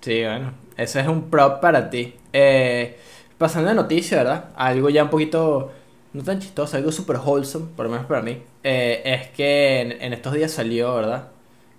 Sí, 0.00 0.22
bueno, 0.22 0.52
ese 0.76 1.00
es 1.00 1.08
un 1.08 1.28
prop 1.28 1.60
para 1.60 1.90
ti. 1.90 2.14
Eh, 2.32 2.96
pasando 3.36 3.68
de 3.68 3.74
noticia, 3.74 4.18
¿verdad? 4.18 4.44
Algo 4.56 4.88
ya 4.90 5.04
un 5.04 5.10
poquito, 5.10 5.72
no 6.12 6.22
tan 6.22 6.38
chistoso, 6.38 6.76
algo 6.76 6.92
super 6.92 7.16
wholesome, 7.16 7.66
por 7.76 7.86
lo 7.86 7.92
menos 7.92 8.06
para 8.06 8.22
mí. 8.22 8.38
Eh, 8.62 9.02
es 9.04 9.28
que 9.30 9.80
en, 9.80 9.92
en 10.00 10.12
estos 10.12 10.32
días 10.34 10.52
salió, 10.52 10.94
¿verdad? 10.94 11.28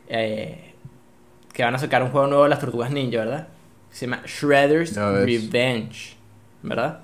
Eh, 0.09 0.68
que 1.59 1.63
van 1.65 1.75
a 1.75 1.77
sacar 1.77 2.01
un 2.03 2.09
juego 2.11 2.25
nuevo 2.27 2.43
de 2.45 2.49
las 2.51 2.59
Tortugas 2.61 2.89
Ninja, 2.89 3.17
¿verdad? 3.17 3.49
Se 3.91 4.05
llama 4.05 4.21
Shredder's. 4.25 4.95
Revenge, 4.95 6.15
¿verdad? 6.63 6.99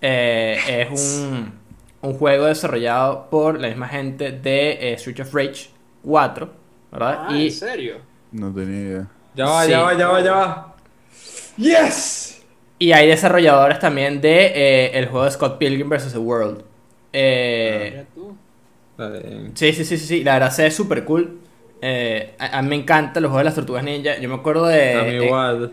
Eh, 0.00 0.88
es 0.90 1.18
un, 1.30 1.52
un 2.00 2.14
juego 2.14 2.46
desarrollado 2.46 3.28
por 3.28 3.60
la 3.60 3.68
misma 3.68 3.86
gente 3.86 4.32
de 4.32 4.70
eh, 4.70 4.92
Street 4.94 5.20
of 5.20 5.34
Rage 5.34 5.68
4, 6.02 6.50
¿verdad? 6.90 7.26
Ah, 7.28 7.36
y 7.36 7.48
¿en 7.48 7.52
serio? 7.52 7.96
No 8.32 8.50
tenía 8.50 8.80
idea. 8.80 9.06
Ya 9.34 9.44
va, 9.44 9.64
Sí. 9.64 9.70
ya 9.72 9.80
va, 9.82 9.98
ya 9.98 10.08
va, 10.08 10.20
ya 10.22 10.32
va. 10.32 10.76
¡Yes! 11.58 12.42
Y 12.78 12.92
hay 12.92 13.08
desarrolladores 13.08 13.78
también 13.78 14.22
de 14.22 14.46
eh, 14.54 14.98
el 14.98 15.04
juego 15.08 15.26
de 15.26 15.32
Scott 15.32 15.58
Pilgrim 15.58 15.90
vs. 15.90 16.12
The 16.12 16.18
World. 16.18 16.62
Eh, 17.12 17.88
Mira 17.92 18.06
tú. 18.14 18.36
Dale. 18.96 19.50
sí, 19.52 19.74
sí, 19.74 19.84
sí, 19.84 19.98
sí, 19.98 20.06
sí, 20.06 20.24
la 20.24 20.32
verdad 20.32 20.50
se 20.50 20.62
ve 20.62 20.70
súper 20.70 21.04
cool. 21.04 21.40
Eh, 21.80 22.34
a, 22.38 22.58
a 22.58 22.62
mí 22.62 22.68
me 22.68 22.76
encantan 22.76 23.22
los 23.22 23.30
juegos 23.30 23.40
de 23.40 23.44
las 23.44 23.54
tortugas 23.54 23.84
ninja. 23.84 24.18
Yo 24.18 24.28
me 24.28 24.34
acuerdo 24.36 24.66
de. 24.66 24.94
A 24.94 25.02
mí 25.02 25.10
eh, 25.10 25.24
igual. 25.26 25.72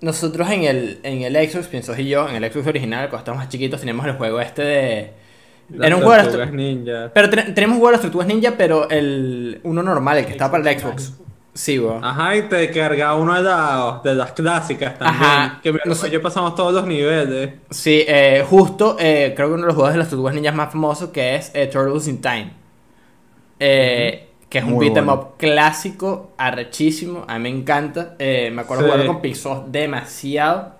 nosotros 0.00 0.50
en 0.50 0.64
el, 0.64 0.98
en 1.02 1.22
el 1.22 1.34
Xbox, 1.50 1.66
pienso 1.68 1.96
y 1.98 2.08
yo, 2.08 2.28
en 2.28 2.42
el 2.42 2.52
Xbox 2.52 2.66
original, 2.66 3.08
cuando 3.08 3.18
estábamos 3.18 3.44
más 3.44 3.52
chiquitos, 3.52 3.80
teníamos 3.80 4.04
el 4.06 4.12
juego 4.12 4.40
este 4.40 4.62
de. 4.62 5.12
Las 5.70 5.86
era 5.86 5.96
un 5.96 6.02
juego 6.02 6.12
de 6.12 6.18
las 6.18 6.26
Tortugas 6.32 6.52
ninja. 6.52 7.10
Pero 7.14 7.30
ten- 7.30 7.54
tenemos 7.54 7.74
un 7.76 7.80
juego 7.80 7.88
de 7.90 7.92
las 7.96 8.02
tortugas 8.02 8.26
ninja, 8.26 8.54
pero 8.58 8.90
el 8.90 9.60
uno 9.62 9.82
normal, 9.82 10.18
el 10.18 10.26
que 10.26 10.32
estaba 10.32 10.50
para 10.52 10.70
el 10.70 10.78
Xbox. 10.78 11.14
Sí, 11.54 11.78
weón. 11.78 12.04
Ajá, 12.04 12.34
y 12.36 12.42
te 12.42 12.70
cargaba 12.70 13.14
uno 13.14 13.34
de, 13.34 13.42
la- 13.42 14.00
de 14.02 14.14
las 14.14 14.32
clásicas 14.32 14.98
también. 14.98 15.22
Ajá. 15.22 15.60
Que 15.62 15.72
No 15.84 15.94
sé- 15.94 16.10
yo 16.10 16.20
pasamos 16.20 16.54
todos 16.56 16.74
los 16.74 16.86
niveles. 16.86 17.50
Sí, 17.70 18.04
eh, 18.06 18.44
justo, 18.46 18.96
eh, 18.98 19.32
creo 19.36 19.48
que 19.48 19.54
uno 19.54 19.62
de 19.62 19.66
los 19.68 19.74
juegos 19.76 19.92
de 19.92 19.98
las 19.98 20.08
tortugas 20.10 20.34
ninjas 20.34 20.54
más 20.54 20.72
famosos 20.72 21.10
que 21.10 21.36
es 21.36 21.50
eh, 21.54 21.66
Turtles 21.68 22.08
in 22.08 22.20
Time. 22.20 22.50
Eh, 23.60 24.28
Que 24.52 24.58
es 24.58 24.64
un 24.64 24.72
Muy 24.74 24.84
beat 24.90 24.98
'em 24.98 25.06
bueno. 25.06 25.20
up 25.22 25.28
clásico, 25.38 26.30
arrechísimo. 26.36 27.24
A 27.26 27.38
mí 27.38 27.44
me 27.50 27.58
encanta. 27.58 28.16
Eh, 28.18 28.50
me 28.52 28.60
acuerdo 28.60 28.84
Sí. 28.84 28.90
jugarlo 28.90 29.10
con 29.14 29.22
Pixel 29.22 29.52
demasiado. 29.68 30.74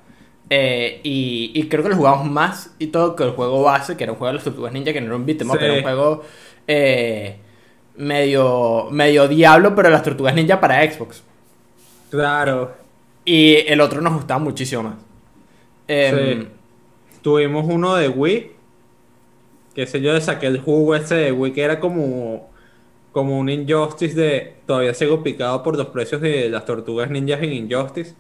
Eh, 0.51 1.01
y, 1.03 1.53
y 1.55 1.69
creo 1.69 1.83
que 1.83 1.89
lo 1.89 1.97
jugamos 1.97 2.31
más 2.31 2.75
y 2.79 2.89
todo 2.89 3.17
que 3.17 3.25
el 3.25 3.31
juego 3.31 3.63
base, 3.63 3.97
que 3.97 4.05
era 4.05 4.13
un 4.13 4.19
juego 4.19 4.29
de 4.33 4.35
las 4.35 4.45
tortugas 4.45 4.75
ninja, 4.75 4.93
que 4.93 5.01
no 5.01 5.07
era 5.07 5.17
un 5.17 5.25
beat 5.25 5.41
'em 5.41 5.49
up, 5.51 5.57
Sí. 5.59 5.65
era 5.65 5.75
un 5.75 5.83
juego 5.83 6.23
eh, 6.69 7.39
medio, 7.97 8.89
medio 8.91 9.27
diablo, 9.27 9.75
pero 9.75 9.89
las 9.89 10.03
tortugas 10.03 10.35
ninja 10.35 10.61
para 10.61 10.83
Xbox. 10.93 11.23
Claro. 12.11 12.73
Y 13.25 13.55
el 13.67 13.81
otro 13.81 14.03
nos 14.03 14.13
gustaba 14.13 14.39
muchísimo 14.39 14.83
más. 14.83 14.95
Em, 15.89 16.43
Sí. 16.43 16.49
Tuvimos 17.23 17.65
uno 17.67 17.95
de 17.95 18.09
Wii. 18.11 18.53
Que 19.75 19.87
sé 19.87 20.03
yo, 20.03 20.13
le 20.13 20.21
saqué 20.21 20.49
el 20.49 20.61
jugo 20.61 20.95
ese 20.95 21.15
de 21.15 21.33
Wii, 21.33 21.53
que 21.55 21.63
era 21.63 21.81
como, 21.81 22.51
como 23.13 23.39
un 23.39 23.49
Injustice 23.49 24.15
de. 24.15 24.55
Todavía 24.67 24.95
sigo 24.95 25.23
picado 25.23 25.63
por 25.63 25.77
los 25.77 25.87
precios 25.89 26.21
de 26.21 26.49
las 26.49 26.65
tortugas 26.65 27.11
ninjas 27.11 27.43
en 27.43 27.53
Injustice. 27.53 28.15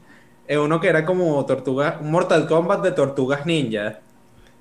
Es 0.46 0.58
uno 0.58 0.80
que 0.80 0.88
era 0.88 1.04
como 1.04 1.44
tortuga, 1.46 1.98
un 2.00 2.10
Mortal 2.10 2.46
Kombat 2.46 2.82
de 2.82 2.92
tortugas 2.92 3.46
ninja. 3.46 4.00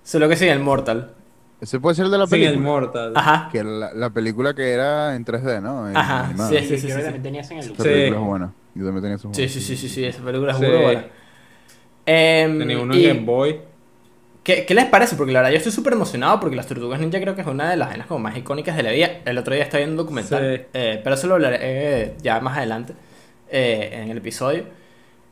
Solo 0.03 0.29
que 0.29 0.35
sin 0.35 0.49
el 0.49 0.59
Mortal. 0.59 1.13
Ese 1.59 1.79
puede 1.79 1.95
ser 1.95 2.05
el 2.05 2.11
de 2.11 2.17
la 2.17 2.25
Sin 2.27 2.39
el 2.41 2.45
película. 2.53 2.69
Mortal. 2.69 3.13
Ajá. 3.15 3.49
Que 3.51 3.63
la, 3.63 3.93
la 3.93 4.09
película 4.09 4.53
que 4.55 4.71
era 4.71 5.15
en 5.15 5.23
3D, 5.25 5.61
¿no? 5.61 5.87
En- 5.89 5.95
Ajá, 5.97 6.25
animada. 6.27 6.49
sí, 6.49 6.57
Sí, 6.59 6.63
sí, 6.65 6.77
sí, 6.77 6.87
creo 6.87 6.87
sí, 6.87 6.87
que 6.87 6.93
sí. 6.93 7.03
también 7.03 7.23
tenías 7.23 7.51
en 7.51 7.57
el 7.59 7.63
Esa 7.65 7.75
Sí. 7.83 7.89
película 7.89 8.19
es 8.19 8.25
buena. 8.25 8.53
Yo 8.73 8.85
también 8.85 9.01
tenía 9.03 9.15
esos 9.17 9.35
Sí, 9.35 9.47
sí, 9.49 9.59
sí, 9.61 9.75
sí, 9.77 9.89
sí, 9.89 10.05
esa 10.05 10.23
película 10.23 10.53
es 10.53 10.57
Sí. 10.57 10.65
muy 10.65 10.77
buena. 10.81 11.05
Em, 12.05 12.59
Tenía 12.59 12.79
uno 12.79 12.95
y- 12.95 13.05
en 13.05 13.15
Game 13.17 13.25
Boy. 13.25 13.59
¿Qué, 14.43 14.65
qué 14.65 14.73
les 14.73 14.85
parece? 14.85 15.15
Porque 15.15 15.31
la 15.31 15.39
verdad 15.39 15.51
yo 15.51 15.57
estoy 15.57 15.71
súper 15.71 15.93
emocionado 15.93 16.39
porque 16.39 16.55
las 16.55 16.65
Tortugas 16.67 16.99
Ninja 16.99 17.19
creo 17.21 17.35
que 17.35 17.41
es 17.41 17.47
una 17.47 17.69
de 17.69 17.77
las 17.77 17.89
vainas 17.89 18.07
como 18.07 18.19
más 18.21 18.35
icónicas 18.37 18.75
de 18.75 18.83
la 18.83 18.91
vida. 18.91 19.09
El 19.25 19.37
otro 19.37 19.53
día 19.53 19.63
estaba 19.63 19.79
viendo 19.79 19.93
un 20.01 20.05
documental, 20.07 20.57
Sí. 20.57 20.65
eh, 20.73 20.99
pero 21.03 21.15
eso 21.15 21.27
lo 21.27 21.35
hablaré 21.35 21.57
eh, 21.61 22.15
ya 22.23 22.39
más 22.39 22.57
adelante 22.57 22.93
eh, 23.49 23.89
en 23.93 24.09
el 24.09 24.17
episodio. 24.17 24.63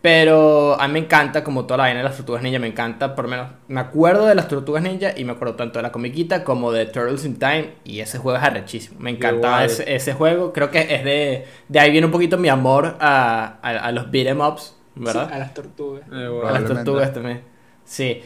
Pero 0.02 0.80
a 0.80 0.88
mí 0.88 0.94
me 0.94 1.00
encanta 1.00 1.44
como 1.44 1.66
toda 1.66 1.78
la 1.80 1.84
vaina 1.84 1.98
de 2.00 2.04
las 2.06 2.16
Tortugas 2.16 2.42
Ninja, 2.42 2.58
me 2.60 2.68
encanta, 2.68 3.16
por 3.16 3.26
lo 3.26 3.32
menos 3.32 3.48
me 3.68 3.82
acuerdo 3.82 4.28
de 4.28 4.36
las 4.36 4.48
Tortugas 4.48 4.82
Ninja 4.82 5.12
y 5.18 5.26
me 5.26 5.34
acuerdo 5.34 5.56
tanto 5.56 5.80
de 5.80 5.84
la 5.84 5.92
comiquita 5.92 6.46
como 6.46 6.72
de 6.72 6.86
Turtles 6.86 7.26
in 7.26 7.38
Time 7.38 7.72
y 7.84 8.00
ese 8.00 8.18
juego 8.18 8.38
es 8.38 8.44
arrechísimo. 8.44 8.98
Me 9.02 9.10
encantaba 9.10 9.66
ese, 9.66 9.94
ese 9.94 10.14
juego, 10.14 10.54
creo 10.54 10.72
que 10.72 10.80
es 10.82 11.04
de, 11.04 11.46
de 11.68 11.80
ahí 11.80 11.92
viene 11.92 12.06
un 12.06 12.14
poquito 12.14 12.38
mi 12.38 12.48
amor 12.48 12.96
a, 13.02 13.58
a, 13.62 13.70
a 13.72 13.92
los 13.92 14.10
beat'em 14.10 14.40
ups, 14.40 14.78
¿verdad? 14.96 15.28
Sí, 15.28 15.34
a 15.34 15.40
las 15.40 15.54
tortugas. 15.54 16.04
A 16.10 16.52
las 16.52 16.64
tortugas 16.66 17.12
también. 17.14 17.42
Sí. 17.90 18.22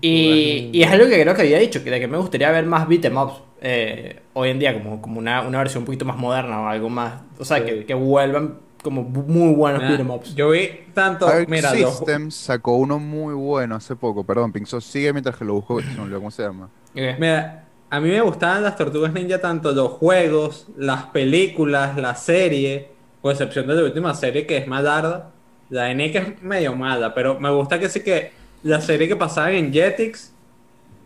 Y, 0.00 0.70
y 0.72 0.82
es 0.82 0.90
algo 0.90 1.06
que 1.08 1.22
creo 1.22 1.32
que 1.34 1.42
había 1.42 1.58
dicho, 1.60 1.84
que 1.84 1.90
de 1.90 2.00
que 2.00 2.08
me 2.08 2.18
gustaría 2.18 2.50
ver 2.50 2.66
más 2.66 2.88
beat'em 2.88 3.16
ups 3.16 3.34
eh, 3.60 4.20
hoy 4.34 4.50
en 4.50 4.58
día, 4.58 4.74
como, 4.74 5.00
como 5.00 5.20
una, 5.20 5.42
una 5.42 5.58
versión 5.58 5.82
un 5.82 5.86
poquito 5.86 6.04
más 6.04 6.16
moderna 6.16 6.60
o 6.62 6.66
algo 6.66 6.88
más. 6.90 7.22
O 7.38 7.44
sea, 7.44 7.58
Sí. 7.58 7.64
que, 7.64 7.86
que 7.86 7.94
vuelvan 7.94 8.58
como 8.82 9.02
muy 9.04 9.54
buenos 9.54 9.80
Mira, 9.82 9.90
beat'em 9.92 10.10
ups. 10.10 10.34
Yo 10.34 10.50
vi 10.50 10.68
tanto. 10.94 11.28
Arc 11.28 11.48
Mira, 11.48 11.72
los- 11.74 11.96
System 11.98 12.30
sacó 12.32 12.72
uno 12.74 12.98
muy 12.98 13.34
bueno 13.34 13.76
hace 13.76 13.94
poco. 13.94 14.24
Perdón, 14.24 14.50
Pinxo 14.52 14.80
sigue 14.80 15.12
mientras 15.12 15.36
que 15.36 15.44
lo 15.44 15.54
busco. 15.54 15.76
Me 15.76 16.00
olvidó 16.02 16.18
cómo 16.18 16.30
se 16.32 16.42
llama. 16.42 16.68
Mira, 16.94 17.66
a 17.90 18.00
mí 18.00 18.08
me 18.08 18.20
gustaban 18.20 18.64
las 18.64 18.74
tortugas 18.76 19.12
ninja 19.12 19.40
tanto 19.40 19.70
los 19.70 19.92
juegos, 19.92 20.66
las 20.76 21.04
películas, 21.04 21.96
la 21.96 22.16
serie, 22.16 22.88
con 23.22 23.30
excepción 23.30 23.66
de 23.68 23.74
la 23.74 23.82
última 23.84 24.12
serie 24.14 24.44
que 24.44 24.56
es 24.56 24.66
Malarda. 24.66 25.30
La 25.70 25.90
N 25.90 26.10
que 26.10 26.18
es 26.18 26.42
medio 26.42 26.74
mala, 26.74 27.12
pero 27.12 27.38
me 27.38 27.50
gusta 27.50 27.78
que 27.78 27.88
sí 27.90 28.00
que 28.00 28.32
la 28.62 28.80
serie 28.80 29.08
que 29.08 29.16
pasaba 29.16 29.52
en 29.52 29.72
Jetix, 29.72 30.36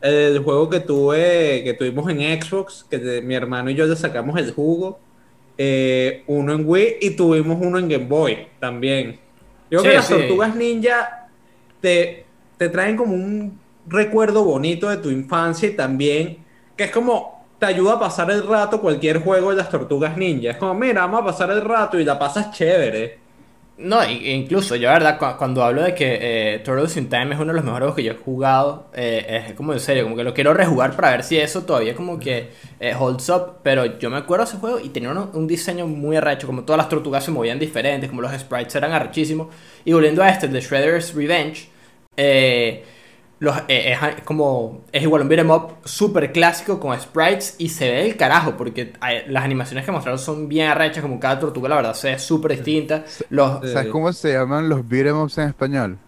el 0.01 0.39
juego 0.41 0.71
que 0.71 0.81
tuve, 0.81 1.63
que 1.65 1.75
tuvimos 1.75 2.11
en 2.11 2.43
Xbox, 2.43 2.85
que 2.91 2.99
de- 2.99 3.23
mi 3.23 3.35
hermano 3.35 3.71
y 3.71 3.75
yo 3.75 3.87
le 3.87 3.97
sacamos 3.97 4.39
el 4.39 4.53
jugo, 4.53 5.01
eh, 5.59 6.25
uno 6.29 6.55
en 6.55 6.65
Wii 6.69 6.97
y 7.03 7.11
tuvimos 7.17 7.59
uno 7.61 7.79
en 7.79 7.89
Game 7.89 8.07
Boy 8.07 8.49
también. 8.61 9.21
Yo 9.71 9.85
creo 9.85 9.95
que 9.95 9.95
las 9.95 10.09
sí. 10.09 10.15
tortugas 10.15 10.55
ninja 10.57 11.29
te, 11.81 12.27
te 12.59 12.69
traen 12.69 12.97
como 12.97 13.15
un 13.15 13.61
recuerdo 13.87 14.45
bonito 14.45 14.89
de 14.89 14.99
tu 14.99 15.11
infancia 15.11 15.69
y 15.69 15.77
también 15.77 16.39
que 16.77 16.85
es 16.85 16.91
como 16.91 17.47
te 17.59 17.67
ayuda 17.67 17.95
a 17.95 18.01
pasar 18.01 18.31
el 18.31 18.47
rato 18.47 18.81
cualquier 18.81 19.21
juego 19.23 19.51
de 19.51 19.57
las 19.57 19.71
tortugas 19.71 20.17
ninja. 20.17 20.51
Es 20.51 20.57
como, 20.57 20.75
mira, 20.75 21.03
vamos 21.03 21.23
a 21.23 21.25
pasar 21.27 21.51
el 21.51 21.63
rato 21.63 21.99
y 22.01 22.05
la 22.05 22.19
pasas 22.19 22.51
chévere. 22.53 23.22
No, 23.85 23.99
incluso 24.09 24.77
yo, 24.77 24.87
la 24.89 24.93
verdad, 24.93 25.19
cu- 25.19 25.37
cuando 25.39 25.65
hablo 25.65 25.83
de 25.83 25.93
que 25.95 26.55
eh, 26.55 26.59
Turtles 26.61 26.97
in 26.99 27.09
Time 27.09 27.35
es 27.35 27.41
uno 27.41 27.47
de 27.49 27.55
los 27.55 27.65
mejores 27.65 27.81
juegos 27.87 27.97
que 27.97 28.05
yo 28.05 28.13
he 28.13 28.17
jugado, 28.17 28.91
eh, 28.95 29.45
es 29.49 29.55
como 29.55 29.73
en 29.73 29.81
serio, 29.81 30.05
como 30.05 30.15
que 30.15 30.23
lo 30.23 30.33
quiero 30.35 30.55
rejugar 30.55 30.95
para 30.95 31.11
ver 31.11 31.25
si 31.25 31.37
eso 31.39 31.63
todavía 31.65 31.93
como 31.95 32.19
que 32.21 32.51
eh, 32.79 32.95
holds 32.97 33.29
up. 33.31 33.57
Pero 33.65 33.99
yo 33.99 34.09
me 34.09 34.19
acuerdo 34.19 34.45
de 34.45 34.51
ese 34.51 34.59
juego 34.61 34.79
y 34.79 34.91
tenía 34.91 35.11
un 35.11 35.47
diseño 35.49 35.87
muy 35.89 36.17
arrecho, 36.17 36.47
como 36.47 36.63
todas 36.65 36.79
las 36.79 36.89
tortugas 36.89 37.25
se 37.25 37.33
movían 37.33 37.59
diferentes, 37.59 38.09
como 38.09 38.23
los 38.23 38.33
sprites 38.33 38.75
eran 38.77 38.93
arrechísimos. 38.93 39.49
Y 39.85 39.93
volviendo 39.93 40.23
a 40.23 40.29
este, 40.29 40.47
de 40.49 40.61
Shredder's 40.61 41.13
Revenge, 41.15 41.69
eh, 42.17 42.85
los, 43.43 43.57
eh, 43.67 43.93
es, 43.93 43.99
es 44.19 44.23
como. 44.23 44.83
Es 44.93 45.03
igual 45.03 45.23
un 45.23 45.29
beat'em 45.29 45.51
up 45.51 45.79
súper 45.85 46.31
clásico 46.31 46.79
con 46.79 46.99
sprites 46.99 47.57
y 47.59 47.71
se 47.71 47.91
ve 47.91 48.07
el 48.07 48.17
carajo, 48.17 48.57
porque 48.57 48.93
hay- 49.01 49.25
las 49.27 49.43
animaciones 49.45 49.85
que 49.85 49.91
mostraron 49.91 50.21
son 50.21 50.49
bien 50.49 50.69
arrechas, 50.69 51.03
como 51.03 51.19
cada 51.19 51.41
tortuga, 51.41 51.69
la 51.69 51.75
verdad, 51.77 51.95
se 51.95 52.13
ve 52.13 52.19
súper 52.21 52.53
distinta. 52.53 53.05
Los. 53.31 53.69
¿Sabes 53.73 53.89
cómo 53.91 54.13
se 54.13 54.33
llaman 54.33 54.69
los 54.69 54.89
beat'em 54.89 55.21
ups 55.21 55.39
en 55.39 55.49
español? 55.49 55.99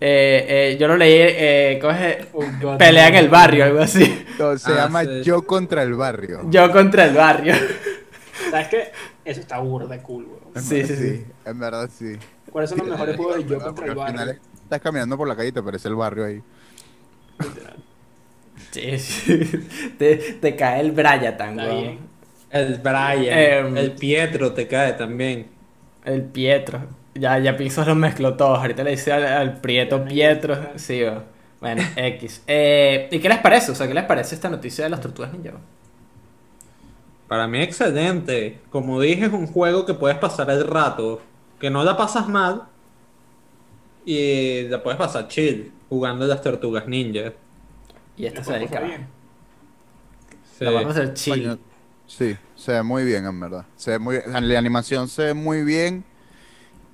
eh, 0.00 0.46
eh, 0.48 0.76
yo 0.78 0.86
lo 0.86 0.96
leí, 0.96 1.14
eh, 1.18 1.78
¿cómo 1.80 1.92
es? 1.94 2.16
Oh, 2.34 2.76
Pelea 2.78 3.08
en 3.08 3.14
el 3.16 3.28
barrio, 3.28 3.64
algo 3.64 3.80
así. 3.80 4.24
No, 4.38 4.56
se 4.58 4.72
Ah, 4.72 4.76
llama 4.84 5.02
sí. 5.02 5.22
Yo 5.24 5.42
contra 5.46 5.82
el 5.82 5.94
barrio. 5.94 6.40
Yo 6.50 6.70
contra 6.70 7.06
el 7.06 7.14
barrio. 7.14 7.54
¿Sabes 8.50 8.68
qué? 8.68 8.92
Eso 9.24 9.40
está 9.40 9.58
burda 9.58 10.00
cool. 10.02 10.28
En 10.54 10.62
Sí, 10.62 10.84
sí, 10.84 10.96
sí. 10.96 11.24
En 11.44 11.58
verdad, 11.58 11.88
sí. 11.92 12.16
¿Cuáles 12.50 12.70
son 12.70 12.78
los 12.80 12.88
mejores 12.88 13.16
juegos 13.16 13.36
de 13.38 13.44
yo 13.44 13.60
contra 13.60 13.86
el 13.86 13.94
barrio? 13.94 14.34
Estás 14.64 14.80
caminando 14.80 15.16
por 15.16 15.28
la 15.28 15.36
calle 15.36 15.48
y 15.48 15.52
te 15.52 15.60
aparece 15.60 15.88
el 15.88 15.94
barrio 15.96 16.24
ahí. 16.26 16.42
Literal. 17.38 17.84
Sí, 18.70 18.98
sí. 18.98 19.68
Te, 19.98 20.16
te 20.40 20.56
cae 20.56 20.80
el 20.80 20.92
weón. 20.92 21.56
bien. 21.56 21.98
El 22.50 22.78
Brian, 22.78 23.38
Em. 23.38 23.76
el 23.76 23.92
Pietro 23.92 24.52
te 24.52 24.68
cae 24.68 24.92
también. 24.94 25.50
El 26.04 26.22
Pietro. 26.24 26.80
Ya, 27.14 27.38
ya 27.38 27.56
Pixos 27.56 27.86
los 27.86 27.96
mezcló 27.96 28.36
todos. 28.36 28.58
Ahorita 28.58 28.84
le 28.84 28.92
dice 28.92 29.12
al, 29.12 29.24
al 29.26 29.60
Prieto 29.60 30.04
Pietro. 30.04 30.56
Sí. 30.76 31.02
Bueno, 31.60 31.82
X. 31.96 32.42
Eh, 32.46 33.08
¿Y 33.10 33.18
qué 33.20 33.28
les 33.28 33.38
parece? 33.38 33.72
O 33.72 33.74
sea, 33.74 33.86
¿qué 33.88 33.94
les 33.94 34.04
parece 34.04 34.34
esta 34.34 34.50
noticia 34.50 34.84
de 34.84 34.90
las 34.90 35.00
tortugas 35.00 35.32
ninja? 35.32 35.52
Para 37.28 37.46
mí 37.48 37.60
excelente. 37.62 38.60
Como 38.70 39.00
dije, 39.00 39.26
es 39.26 39.32
un 39.32 39.46
juego 39.46 39.86
que 39.86 39.94
puedes 39.94 40.18
pasar 40.18 40.50
el 40.50 40.66
rato, 40.66 41.22
que 41.58 41.70
no 41.70 41.84
la 41.84 41.96
pasas 41.96 42.28
mal 42.28 42.64
y 44.04 44.68
la 44.68 44.82
puedes 44.82 44.98
pasar 44.98 45.28
chill 45.28 45.72
jugando 45.88 46.26
las 46.26 46.42
tortugas 46.42 46.86
ninja. 46.88 47.34
Y 48.16 48.26
esta 48.26 48.44
se 48.44 48.54
ve 48.58 48.66
bien. 48.66 49.08
Sí. 50.58 50.64
La 50.64 50.70
vamos 50.70 50.96
a 50.96 51.00
hacer 51.02 51.14
chill. 51.14 51.60
Sí, 52.06 52.36
se 52.54 52.72
ve 52.72 52.82
muy 52.82 53.04
bien, 53.04 53.24
en 53.26 53.40
verdad. 53.40 53.66
Se 53.76 53.92
ve 53.92 53.98
muy 53.98 54.16
bien. 54.18 54.48
La 54.48 54.58
animación 54.58 55.08
se 55.08 55.24
ve 55.24 55.34
muy 55.34 55.62
bien. 55.64 56.04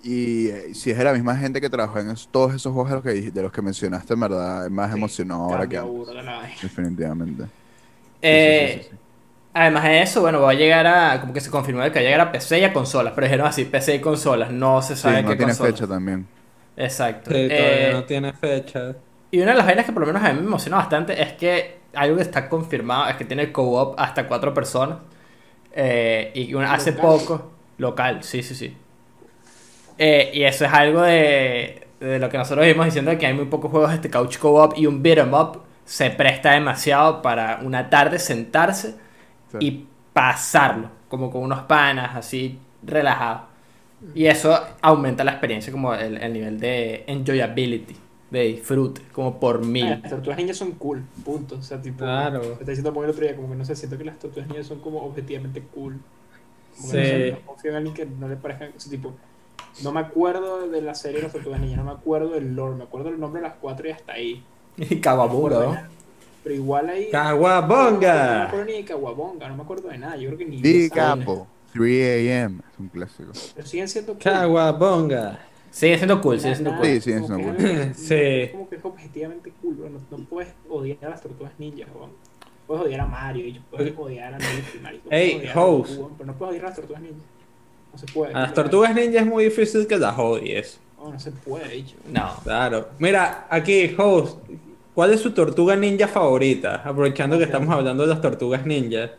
Y 0.02 0.48
eh, 0.48 0.74
si 0.74 0.90
es 0.90 0.98
de 0.98 1.04
la 1.04 1.12
misma 1.14 1.36
gente 1.36 1.60
que 1.60 1.70
trabajó 1.70 2.00
en 2.00 2.10
es- 2.10 2.28
todos 2.30 2.54
esos 2.54 2.72
juegos 2.74 2.90
de 2.90 2.96
los 2.96 3.04
que, 3.04 3.32
de 3.32 3.42
los 3.42 3.52
que 3.52 3.62
mencionaste, 3.62 4.14
en 4.14 4.20
verdad, 4.20 4.66
es 4.66 4.72
más 4.72 4.92
Sí, 4.92 4.94
emocionado 4.94 5.42
ahora 5.42 5.68
que 5.68 5.78
antes. 5.78 6.04
Definitivamente. 6.60 7.50
Eh, 8.22 8.40
sí, 8.40 8.52
sí, 8.52 8.52
sí, 8.68 8.82
sí. 8.90 8.98
Además 9.54 9.84
de 9.84 10.02
eso, 10.02 10.20
bueno, 10.22 10.40
va 10.42 10.50
a 10.52 10.54
llegar 10.54 10.86
a. 10.86 11.20
Como 11.20 11.32
que 11.32 11.40
se 11.40 11.50
confirmó 11.50 11.82
que 11.84 11.90
va 11.90 11.96
a 12.00 12.02
llegar 12.02 12.20
a 12.20 12.32
PC 12.32 12.60
y 12.60 12.64
a 12.64 12.72
consolas. 12.72 13.14
Pero 13.14 13.26
dijeron 13.26 13.46
así: 13.48 13.64
PC 13.66 13.96
y 13.96 14.00
consolas. 14.00 14.52
No 14.52 14.82
se 14.82 14.96
Sí, 15.02 15.10
sabe 15.10 15.24
no 15.24 15.34
qué 15.36 15.36
tiene 15.36 15.56
fecha 15.56 15.86
también. 15.86 16.28
Exacto. 16.76 17.30
Sí, 17.30 17.52
todavía 17.54 17.90
Eh, 17.90 17.92
no 17.92 18.04
tiene 18.04 18.32
fecha. 18.32 18.94
Y 19.30 19.40
una 19.40 19.52
de 19.52 19.58
las 19.58 19.66
vainas 19.66 19.84
que 19.86 19.92
por 19.92 20.00
lo 20.02 20.06
menos 20.06 20.22
a 20.24 20.32
mí 20.32 20.40
me 20.40 20.46
emociona 20.46 20.78
bastante 20.78 21.20
es 21.22 21.32
que 21.34 21.78
algo 21.94 22.16
que 22.16 22.22
está 22.22 22.48
confirmado 22.48 23.08
es 23.08 23.16
que 23.16 23.24
tiene 23.24 23.52
co-op 23.52 23.94
hasta 23.98 24.26
cuatro 24.26 24.52
personas. 24.54 24.98
Eh, 25.72 26.32
y 26.34 26.54
una- 26.54 26.72
hace 26.74 26.92
Local. 26.92 27.02
poco. 27.06 27.50
Local, 27.78 28.22
sí, 28.22 28.42
sí, 28.42 28.54
sí. 28.54 28.76
Eh, 29.98 30.30
y 30.32 30.42
eso 30.44 30.64
es 30.64 30.72
algo 30.72 31.02
de, 31.02 31.86
de 32.00 32.18
lo 32.18 32.28
que 32.28 32.38
nosotros 32.38 32.64
vimos 32.66 32.86
diciendo 32.86 33.16
que 33.18 33.26
hay 33.26 33.34
muy 33.34 33.44
pocos 33.46 33.70
juegos 33.70 33.90
de 33.90 33.96
este 33.96 34.10
couch 34.10 34.38
co-op 34.38 34.72
y 34.76 34.86
un 34.86 35.02
beat'em 35.02 35.32
up 35.34 35.62
se 35.84 36.10
presta 36.10 36.52
demasiado 36.52 37.20
para 37.22 37.60
una 37.62 37.90
tarde 37.90 38.18
sentarse 38.18 38.94
Sí. 39.52 39.58
y 39.60 39.86
pasarlo, 40.12 40.90
como 41.08 41.30
con 41.30 41.42
unos 41.42 41.62
panas, 41.62 42.14
así 42.16 42.58
relajado. 42.84 43.48
Y 44.14 44.26
eso 44.26 44.58
aumenta 44.80 45.24
la 45.24 45.32
experiencia, 45.32 45.72
como 45.72 45.94
el, 45.94 46.16
el 46.16 46.32
nivel 46.32 46.58
de 46.58 47.04
enjoyability, 47.06 47.96
de 48.30 48.40
disfrute, 48.44 49.02
como 49.12 49.38
por 49.38 49.56
Ah, 49.56 49.66
mil. 49.66 49.90
Las 49.90 50.10
tortugas 50.10 50.38
ninjas 50.38 50.56
son 50.56 50.72
cool, 50.72 51.02
punto. 51.24 51.56
O 51.56 51.62
sea, 51.62 51.80
tipo, 51.82 51.98
Claro. 51.98 52.40
me 52.40 52.46
está 52.52 52.64
diciendo 52.66 52.92
muy 52.92 53.04
el 53.04 53.10
otro 53.10 53.24
día, 53.24 53.36
como 53.36 53.50
que 53.50 53.56
no 53.56 53.64
sé, 53.64 53.76
siento 53.76 53.98
que 53.98 54.04
las 54.04 54.18
tortugas 54.18 54.48
ninjas 54.48 54.66
son 54.66 54.80
como 54.80 55.00
objetivamente 55.02 55.62
cool. 55.74 55.98
Como 56.76 56.88
Sí. 56.92 56.96
no, 56.98 57.04
sé, 57.04 57.30
no 57.32 57.46
confío 57.46 57.70
en 57.72 57.76
alguien 57.76 57.94
que 57.94 58.06
no 58.06 58.28
le 58.28 58.36
parezca, 58.36 58.70
o 58.76 58.80
sea, 58.80 58.90
tipo, 58.90 59.12
no 59.82 59.92
me 59.92 60.00
acuerdo 60.00 60.68
de 60.68 60.82
la 60.82 60.94
serie 60.94 61.18
de 61.18 61.24
las 61.24 61.32
tortugas 61.32 61.60
ninjas, 61.60 61.78
no 61.78 61.84
me 61.84 61.90
acuerdo 61.92 62.30
del 62.30 62.54
lore, 62.54 62.76
me 62.76 62.84
acuerdo 62.84 63.10
del 63.10 63.20
nombre 63.20 63.42
de 63.42 63.48
las 63.48 63.56
cuatro 63.58 63.88
y 63.88 63.90
hasta 63.92 64.12
ahí. 64.12 64.42
Y 64.78 64.94
No 64.96 65.28
de 65.48 65.66
¿no? 65.66 65.78
Pero 66.42 66.54
igual 66.54 66.88
ahí. 66.88 67.02
No 67.02 67.06
me 67.06 67.10
¡Caguabonga! 67.10 68.46
acuerdo 68.46 68.64
ni 68.64 68.72
de 68.72 68.84
Caguabonga, 68.84 69.48
no 69.48 69.56
me 69.56 69.62
acuerdo 69.62 69.88
de 69.88 69.98
nada, 69.98 70.16
yo 70.16 70.28
creo 70.28 70.38
que 70.38 70.46
ni. 70.46 70.62
Di. 70.62 70.88
Capo. 70.88 71.46
3 71.72 72.28
a.m. 72.28 72.60
Es 72.72 72.78
un 72.78 72.88
clásico. 72.88 73.32
Pero 73.54 73.66
siguen 73.66 73.88
siendo 73.88 74.12
cool. 74.14 74.22
¡Caguabonga! 74.22 75.38
Sigue 75.70 75.96
siendo 75.96 76.20
cool, 76.20 76.40
sigue 76.40 76.54
siendo 76.54 76.76
cool. 76.76 76.86
Sí, 76.86 77.00
siguen 77.00 77.26
siendo 77.26 77.44
cool. 77.44 77.94
Sí. 77.94 78.14
es 78.14 78.50
como 78.50 78.68
que 78.68 78.76
es 78.76 78.84
objetivamente 78.84 79.52
cool, 79.62 79.74
bro. 79.74 79.90
No, 79.90 80.00
no 80.10 80.24
puedes 80.24 80.52
odiar 80.68 80.98
a 81.04 81.10
las 81.10 81.22
tortugas 81.22 81.52
ninjas, 81.58 81.88
weón. 81.94 82.10
Puedes 82.66 82.84
odiar 82.84 83.00
a 83.00 83.06
Mario, 83.06 83.46
y 83.46 83.60
puedes 83.70 83.96
odiar 83.96 84.34
a 84.34 84.38
Luigi, 84.38 84.78
marico. 84.82 85.08
Ey, 85.10 85.34
puedes 85.34 85.42
odiar 85.42 85.58
a 85.58 85.64
host. 85.64 86.00
Pero 86.18 86.26
no 86.26 86.34
puedes 86.34 86.50
odiar 86.50 86.64
a 86.64 86.68
las 86.68 86.76
tortugas 86.76 87.02
ninjas. 87.02 87.22
No 87.92 87.98
se 87.98 88.06
puede. 88.06 88.34
A 88.34 88.40
las 88.40 88.54
tortugas 88.54 88.94
ninja 88.94 89.20
es 89.20 89.26
muy 89.26 89.44
difícil 89.44 89.86
que 89.86 89.96
las 89.98 90.18
odies. 90.18 90.80
No, 90.98 91.12
no 91.12 91.20
se 91.20 91.30
puede, 91.30 91.68
dicho. 91.68 91.96
No. 92.12 92.34
Claro. 92.42 92.88
Mira, 92.98 93.46
aquí, 93.48 93.94
host. 93.96 94.38
¿Cuál 94.94 95.12
es 95.12 95.20
su 95.20 95.30
tortuga 95.30 95.76
ninja 95.76 96.08
favorita? 96.08 96.82
Aprovechando 96.84 97.38
que 97.38 97.44
estamos 97.44 97.72
hablando 97.74 98.02
de 98.02 98.08
las 98.08 98.20
tortugas 98.20 98.66
ninja. 98.66 99.12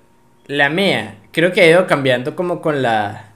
La 0.51 0.69
mía, 0.69 1.15
creo 1.31 1.53
que 1.53 1.61
ha 1.61 1.67
ido 1.67 1.87
cambiando 1.87 2.35
como 2.35 2.61
con 2.61 2.81
la 2.81 3.27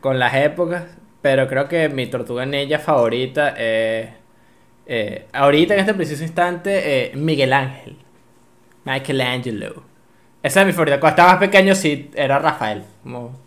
con 0.00 0.18
las 0.18 0.34
épocas, 0.34 0.84
pero 1.22 1.46
creo 1.46 1.68
que 1.68 1.88
mi 1.88 2.06
tortuga 2.06 2.44
ninja 2.44 2.78
favorita 2.78 3.50
es 3.50 4.08
eh, 4.86 5.26
ahorita 5.32 5.74
en 5.74 5.80
este 5.80 5.94
preciso 5.94 6.22
instante 6.24 6.72
eh, 7.12 7.12
Miguel 7.14 7.52
Ángel, 7.52 7.96
Michelangelo. 8.84 9.82
Esa 10.42 10.60
es 10.62 10.66
mi 10.66 10.72
favorita. 10.72 10.98
Cuando 11.00 11.12
estaba 11.14 11.30
más 11.32 11.38
pequeño 11.40 11.74
sí 11.74 12.10
era 12.14 12.38
Rafael. 12.38 12.82
como- 13.02 13.38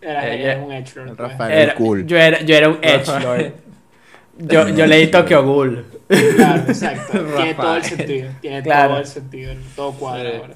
Era, 0.00 0.28
Eh, 0.28 0.42
era 0.44 0.60
un 0.60 0.72
edgelord. 0.72 1.08
El 1.10 1.16
pues. 1.16 1.30
Rafael. 1.32 1.58
era- 1.58 1.74
cool. 1.74 2.06
Yo 2.06 2.16
era 2.16 2.40
yo 2.42 2.54
era 2.54 2.68
un 2.68 2.78
edgelord. 2.82 3.52
Yo, 4.38 4.68
yo 4.68 4.86
leí 4.86 5.08
Tokyo 5.08 5.42
Ghoul. 5.44 5.84
Claro, 6.36 6.62
exacto. 6.68 7.18
Tiene 7.36 7.54
todo 7.54 7.76
el 7.76 7.82
sentido. 7.82 8.30
Tiene 8.40 8.62
Claro. 8.62 8.90
todo 8.90 9.00
el 9.00 9.06
sentido. 9.06 9.54
Todo 9.74 9.92
cuadra 9.94 10.30
Sí. 10.30 10.36
ahora. 10.40 10.54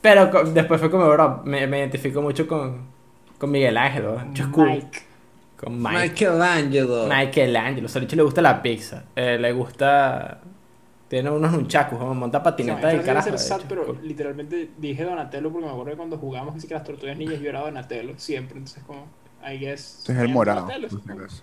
Pero 0.00 0.30
co- 0.30 0.44
después 0.44 0.80
fue 0.80 0.90
como, 0.90 1.08
bro, 1.08 1.42
me, 1.44 1.66
me 1.66 1.78
identifico 1.78 2.22
mucho 2.22 2.46
con, 2.46 2.86
con 3.38 3.50
Miguel 3.50 3.76
Ángel, 3.76 4.02
bro. 4.02 4.22
Yo 4.32 4.44
es 4.44 4.50
cool. 4.50 4.68
Mike. 4.70 4.98
Con 5.56 5.82
Mike. 5.82 5.98
Michelangelo. 6.08 7.06
Michelangelo, 7.08 7.86
o 7.86 7.88
sea, 7.88 8.00
le 8.02 8.22
gusta 8.22 8.40
la 8.42 8.62
pizza, 8.62 9.04
eh, 9.16 9.36
le 9.38 9.52
gusta... 9.52 10.40
Tiene 11.08 11.28
unos 11.28 11.50
nunchacos, 11.50 11.98
como 11.98 12.14
monta 12.14 12.40
patineta 12.40 12.86
del 12.86 13.02
carajo. 13.02 13.24
ser 13.24 13.32
de 13.32 13.38
sad, 13.40 13.58
hecho, 13.58 13.66
pero 13.68 13.84
cool. 13.84 13.98
literalmente 14.00 14.70
dije 14.78 15.02
Donatello 15.02 15.50
porque 15.50 15.66
me 15.66 15.72
acuerdo 15.72 15.90
que 15.90 15.96
cuando 15.96 16.18
jugábamos 16.18 16.54
así 16.54 16.68
que 16.68 16.74
las 16.74 16.84
tortugas 16.84 17.16
ninjas 17.16 17.40
yo 17.40 17.48
era 17.50 17.62
Donatello 17.62 18.14
siempre, 18.16 18.56
entonces 18.58 18.84
como 18.84 19.06
I 19.44 19.58
guess. 19.58 20.08
Es 20.08 20.16
el 20.16 20.28
morado. 20.28 20.68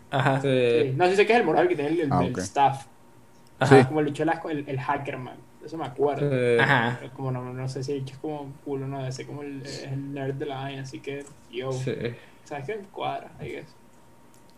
Ajá. 0.10 0.40
Sí. 0.42 0.48
Sí. 0.48 0.94
No, 0.96 1.06
sí 1.08 1.18
sé 1.18 1.26
que 1.26 1.34
es 1.34 1.40
el 1.40 1.46
morado 1.46 1.64
el 1.64 1.68
que 1.70 1.76
tiene 1.76 1.92
el, 1.92 2.00
el, 2.00 2.14
Ah, 2.14 2.24
el 2.24 2.32
ok. 2.32 2.38
staff. 2.38 2.86
Ajá. 3.60 3.80
Sí. 3.82 3.86
Como 3.88 4.00
el 4.00 4.06
bicho 4.06 4.24
el, 4.24 4.30
el, 4.52 4.64
el 4.70 4.80
Hackerman. 4.80 5.36
Eso 5.68 5.78
me 5.78 5.86
acuerdo. 5.86 6.32
Ajá. 6.62 6.98
Como 7.14 7.30
no, 7.30 7.54
no 7.54 7.68
sé 7.68 7.84
si 7.84 7.92
el 7.92 8.06
es 8.10 8.18
como 8.20 8.54
culo, 8.64 8.88
no, 8.88 9.00
debe 9.00 9.12
ser 9.12 9.26
como 9.28 9.42
el, 9.44 9.62
es 9.66 9.84
el 9.84 10.14
nerd 10.14 10.36
de 10.36 10.46
la 10.46 10.56
vaina, 10.62 10.84
así 10.84 11.00
que 11.02 11.26
yo. 11.52 11.74
Sí. 11.74 11.94
¿Sabes 12.46 12.66
qué? 12.66 12.80
Cuadra, 12.90 13.32
I 13.42 13.50
guess. 13.50 13.66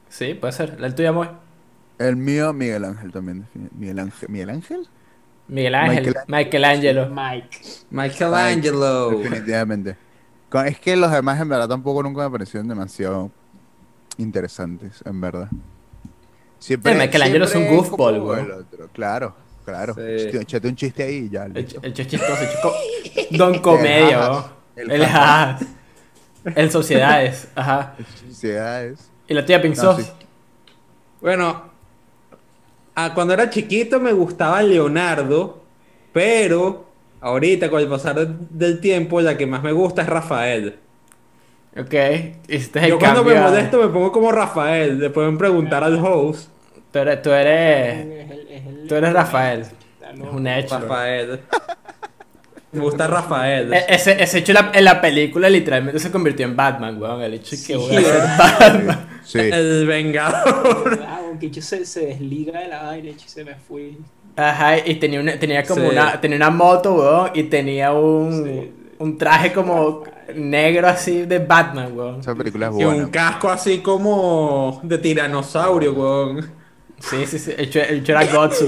Sí, 0.08 0.36
puede 0.36 0.54
ser. 0.54 0.78
¿El 0.80 0.94
tuyo, 0.94 1.12
muy? 1.12 1.28
El 1.98 2.16
mío, 2.16 2.54
Miguel 2.54 2.86
Ángel 2.86 3.12
también. 3.12 3.48
Miguel 3.76 3.98
Ángel. 3.98 4.30
¿Miguel 4.30 4.50
Ángel? 4.52 4.88
Miguel 5.48 5.76
Ángel, 5.76 6.16
Michelangelo. 6.28 7.10
Michelangelo. 7.10 7.10
Mike. 7.10 7.58
Michelangelo. 7.90 9.10
Definitivamente. 9.10 9.98
Con- 10.50 10.68
Es 10.68 10.80
que 10.80 10.96
los 10.96 11.12
demás 11.12 11.42
en 11.42 11.50
verdad 11.50 11.68
tampoco 11.68 12.04
nunca 12.04 12.22
me 12.24 12.30
parecieron 12.30 12.68
demasiado 12.68 13.32
interesantes, 14.18 15.02
en 15.06 15.20
verdad. 15.20 15.50
Siempre, 16.60 16.94
Sí, 16.94 17.00
Michelangelo 17.00 17.46
es 17.46 17.56
un 17.56 17.68
goofball, 17.68 18.20
güey. 18.20 18.46
Claro, 18.94 19.34
claro. 19.70 19.94
Sí. 19.96 20.38
Échate 20.38 20.68
un 20.68 20.76
chiste 20.76 21.04
ahí 21.04 21.16
y 21.26 21.30
ya. 21.30 21.46
El, 21.46 21.58
el 21.58 21.94
chistoso, 21.94 22.26
el 22.42 22.50
chico... 22.50 22.74
Don 23.38 23.60
Comedia. 23.60 24.44
El 24.76 24.92
El 24.92 25.06
jajas. 25.06 25.62
El 26.56 26.72
Sociedades, 26.72 27.48
ajá. 27.56 27.96
Sociedades. 28.28 29.12
Y 29.28 29.34
la 29.34 29.46
tía 29.46 29.62
Pink 29.62 29.76
No, 29.76 29.82
Sauce. 29.82 30.04
sí. 30.04 30.10
Bueno, 31.22 31.64
cuando 33.14 33.34
era 33.34 33.50
chiquito 33.50 34.00
me 34.00 34.14
gustaba 34.14 34.62
Leonardo, 34.64 35.62
pero 36.14 36.86
ahorita 37.22 37.70
con 37.70 37.82
el 37.82 37.88
pasar 37.88 38.16
de- 38.16 38.36
del 38.50 38.80
tiempo 38.80 39.20
la 39.22 39.38
que 39.38 39.46
más 39.46 39.62
me 39.64 39.72
gusta 39.74 40.02
es 40.02 40.08
Rafael. 40.10 40.80
Ok, 41.78 41.94
este 41.94 42.40
es 42.48 42.76
el 42.78 42.90
Yo 42.90 43.00
cuando 43.00 43.24
me 43.24 43.34
cambio. 43.34 43.50
molesto 43.52 43.78
me 43.82 43.88
pongo 43.90 44.12
como 44.12 44.32
Rafael, 44.32 44.98
le 45.00 45.10
pueden 45.10 45.38
preguntar 45.38 45.84
al 45.84 46.04
host. 46.04 46.50
Tú 46.92 47.00
eres, 47.00 47.22
tú 47.22 47.32
eres, 47.32 48.39
Es 48.60 48.68
el- 48.68 48.88
tú 48.88 48.96
eres 48.96 49.14
Rafael. 49.14 49.62
Está 49.62 50.12
es 50.12 50.20
un 50.34 50.48
hecho. 50.48 50.80
Rafael. 50.80 51.40
Me 52.72 52.82
gusta 52.82 53.08
Rafael. 53.08 53.74
E- 53.74 53.86
Ese, 53.90 54.22
ese 54.22 54.40
hecho 54.40 54.52
en 54.52 54.56
la, 54.56 54.72
en 54.76 54.84
la 54.86 55.02
película 55.02 55.50
literalmente 55.50 56.00
se 56.00 56.12
convirtió 56.12 56.46
en 56.46 56.56
Batman, 56.56 57.02
weón. 57.02 57.22
El 57.24 57.34
hecho 57.36 57.56
de 57.56 57.64
que 57.64 57.76
voy 57.76 57.96
a 57.96 58.02
ser 58.02 58.22
Batman. 58.38 59.10
Sí. 59.24 59.40
El 59.40 59.88
Vengador. 59.88 61.00
Ah, 61.08 61.20
que 61.40 61.46
Ichi 61.48 61.62
se, 61.62 61.86
se 61.86 62.06
desliga 62.08 62.60
de 62.60 62.68
la 62.68 62.84
vaina, 62.84 63.10
Ichi 63.10 63.28
se 63.30 63.44
me 63.46 63.56
fui. 63.56 63.98
Ajá, 64.36 64.78
y 64.86 64.96
tenía, 64.96 65.20
una, 65.20 65.38
tenía 65.40 65.64
como 65.64 65.82
Sí. 65.82 65.88
una, 65.92 66.20
tenía 66.20 66.38
una 66.38 66.50
moto, 66.50 66.96
weón, 66.96 67.32
y 67.34 67.44
tenía 67.44 67.94
un, 67.94 68.44
Sí. 68.46 68.72
un 69.00 69.18
traje 69.18 69.52
como 69.54 70.04
negro 70.36 70.88
así 70.88 71.22
de 71.26 71.40
Batman, 71.40 71.96
weón. 71.98 72.20
Esa 72.20 72.36
película 72.36 72.68
es 72.68 72.74
Y 72.80 72.84
un 72.84 72.94
buena. 72.96 73.12
casco 73.12 73.50
así 73.50 73.80
como 73.80 74.80
de 74.84 74.98
tiranosaurio, 74.98 75.94
weón. 75.94 76.52
Sí, 77.00 77.26
sí, 77.26 77.40
sí, 77.40 77.54
el 77.58 77.76
el 77.78 78.10
era 78.10 78.26
Gotsu. 78.26 78.68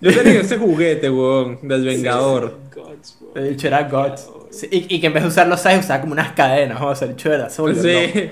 Yo 0.00 0.14
tenía 0.14 0.40
ese 0.40 0.58
juguete, 0.58 1.10
weón, 1.10 1.58
del 1.62 1.84
Vengador. 1.84 2.58
Gods. 2.74 3.18
El 3.34 3.46
hecho 3.48 3.68
era 3.68 3.88
Guts. 3.88 4.28
Sí, 4.50 4.68
y, 4.70 4.96
y 4.96 5.00
que 5.00 5.06
en 5.06 5.14
vez 5.14 5.22
de 5.22 5.28
usar 5.30 5.48
los 5.48 5.60
seis 5.60 5.80
usaba 5.80 6.00
como 6.00 6.12
unas 6.12 6.32
cadenas, 6.32 6.80
o 6.80 6.94
sea, 6.94 7.08
el 7.08 7.14
hecho 7.14 7.32
era, 7.32 7.48
se 7.48 7.62
volvió. 7.62 7.82
Sí. 7.82 8.30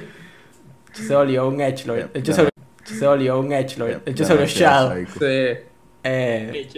se 0.92 1.14
volvió 1.14 1.48
un 1.48 1.60
Edgelord. 1.60 2.10
El 2.12 2.20
hecho 2.20 2.32
se 2.34 2.42
volvió, 2.42 2.98
se 2.98 3.06
volvió 3.06 3.40
un 3.40 3.52
Edgelord. 3.52 4.02
El 4.04 4.12
hecho 4.12 4.24
se 4.24 4.32
volvió 4.34 4.46
Shadow. 4.46 5.06
Sí. 5.18 5.70
Eh. 6.02 6.68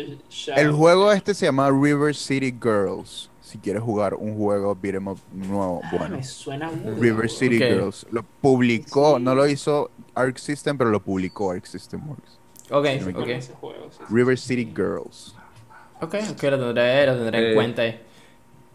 El 0.56 0.72
juego 0.72 1.12
este 1.12 1.34
se 1.34 1.46
llama 1.46 1.70
River 1.70 2.14
City 2.14 2.52
Girls. 2.52 3.30
Si 3.52 3.58
quieres 3.58 3.82
jugar 3.82 4.14
un 4.14 4.34
juego 4.34 4.74
beat 4.74 4.94
'em 4.94 5.08
up 5.08 5.18
nuevo, 5.30 5.82
Ah, 5.84 5.90
bueno. 5.98 6.16
me 6.16 6.24
suena 6.24 6.70
burda, 6.70 6.98
River. 6.98 7.28
City. 7.28 7.58
Girls. 7.58 8.06
Lo 8.10 8.22
publicó, 8.22 9.18
Sí. 9.18 9.22
no 9.22 9.34
lo 9.34 9.46
hizo 9.46 9.90
Arc 10.14 10.38
System, 10.38 10.78
pero 10.78 10.88
lo 10.88 11.00
publicó 11.02 11.50
Arc 11.50 11.66
System 11.66 12.00
Works. 12.08 12.38
ok, 12.70 12.86
Sí, 12.98 13.04
ok. 13.10 13.12
con 13.12 13.28
ese 13.30 13.52
juego, 13.52 13.88
sí, 13.90 13.98
sí. 13.98 14.14
River 14.14 14.38
City 14.38 14.72
Girls. 14.74 15.34
Ok, 16.00 16.14
ok, 16.30 16.42
lo 16.44 16.58
tendré, 16.58 17.06
lo 17.06 17.16
tendré 17.16 17.38
en 17.40 17.50
Eh. 17.50 17.54
cuenta 17.54 17.82
ahí. 17.82 18.00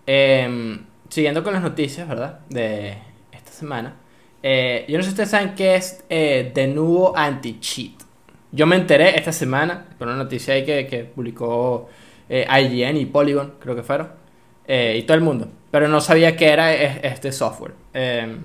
Em, 0.06 0.86
siguiendo 1.10 1.44
con 1.44 1.54
las 1.54 1.63
noticias, 1.63 2.08
¿verdad? 2.08 2.42
De 2.50 2.98
esta 3.32 3.52
semana. 3.52 3.96
Eh, 4.44 4.86
yo 4.88 4.98
no 4.98 5.04
sé 5.04 5.10
si 5.10 5.13
ustedes 5.13 5.32
saben 5.32 5.56
qué 5.56 5.74
es 5.76 6.04
eh, 6.10 6.52
de 6.54 6.68
nuevo 6.68 7.18
anti-cheat. 7.18 8.04
Yo 8.52 8.68
me 8.68 8.76
enteré 8.76 9.18
esta 9.18 9.32
semana 9.32 9.88
con 9.98 10.08
una 10.08 10.18
noticia 10.18 10.54
ahí 10.54 10.63
que, 10.63 10.86
que 10.86 11.04
publicó 11.06 11.90
eh, 12.30 12.46
IGN 12.48 12.98
y 12.98 13.06
Polygon, 13.08 13.56
creo 13.60 13.76
que 13.76 13.82
fueron. 13.84 14.10
Eh, 14.67 14.97
y 14.99 15.03
todo 15.03 15.15
el 15.17 15.23
mundo. 15.23 15.47
Pero 15.71 15.88
no 15.88 16.01
sabía 16.01 16.36
qué 16.36 16.49
era 16.49 16.73
es- 16.73 16.99
este 17.03 17.32
software. 17.32 17.73
Em, 17.93 18.39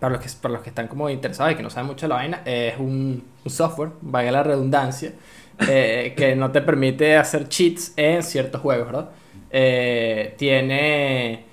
para, 0.00 0.12
los 0.12 0.22
que, 0.22 0.28
para 0.40 0.54
los 0.54 0.62
que 0.62 0.68
están 0.70 0.88
como 0.88 1.08
interesados 1.08 1.52
y 1.52 1.56
que 1.56 1.62
no 1.62 1.70
saben 1.70 1.86
mucho 1.86 2.06
de 2.06 2.10
la 2.10 2.16
vaina, 2.16 2.42
es 2.44 2.78
un, 2.78 3.24
un 3.44 3.50
software, 3.50 3.90
valga 4.02 4.30
la 4.30 4.42
redundancia, 4.42 5.12
eh, 5.68 6.12
que 6.16 6.36
no 6.36 6.50
te 6.52 6.60
permite 6.60 7.16
hacer 7.16 7.48
cheats 7.48 7.92
en 7.96 8.22
ciertos 8.22 8.60
juegos, 8.60 8.86
¿verdad? 8.86 9.10
Eh, 9.50 10.34
tiene 10.36 11.44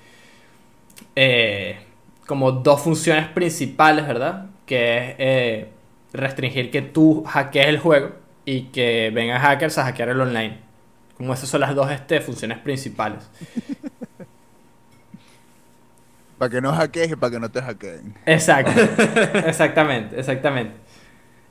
como 2.26 2.52
dos 2.52 2.80
funciones 2.82 3.28
principales, 3.28 4.06
¿verdad? 4.06 4.46
Que 4.66 5.16
es 5.18 5.66
restringir 6.20 6.70
que 6.70 6.82
tú 6.82 7.24
hackees 7.24 7.66
el 7.66 7.78
juego 7.78 8.12
y 8.44 8.62
que 8.64 9.10
vengan 9.12 9.40
hackers 9.40 9.78
a 9.78 9.84
hackear 9.84 10.10
el 10.10 10.20
online. 10.20 10.58
Como 11.16 11.32
esas 11.32 11.48
son 11.48 11.60
las 11.60 11.74
dos 11.74 11.90
este, 11.90 12.20
funciones 12.20 12.58
principales. 12.58 13.28
Para 16.38 16.50
que 16.50 16.60
no 16.60 16.72
hackees 16.72 17.12
y 17.12 17.16
para 17.16 17.30
que 17.30 17.40
no 17.40 17.50
te 17.50 17.62
hackeen. 17.62 18.14
Exacto. 18.26 18.72
exactamente, 19.46 20.18
exactamente. 20.18 20.74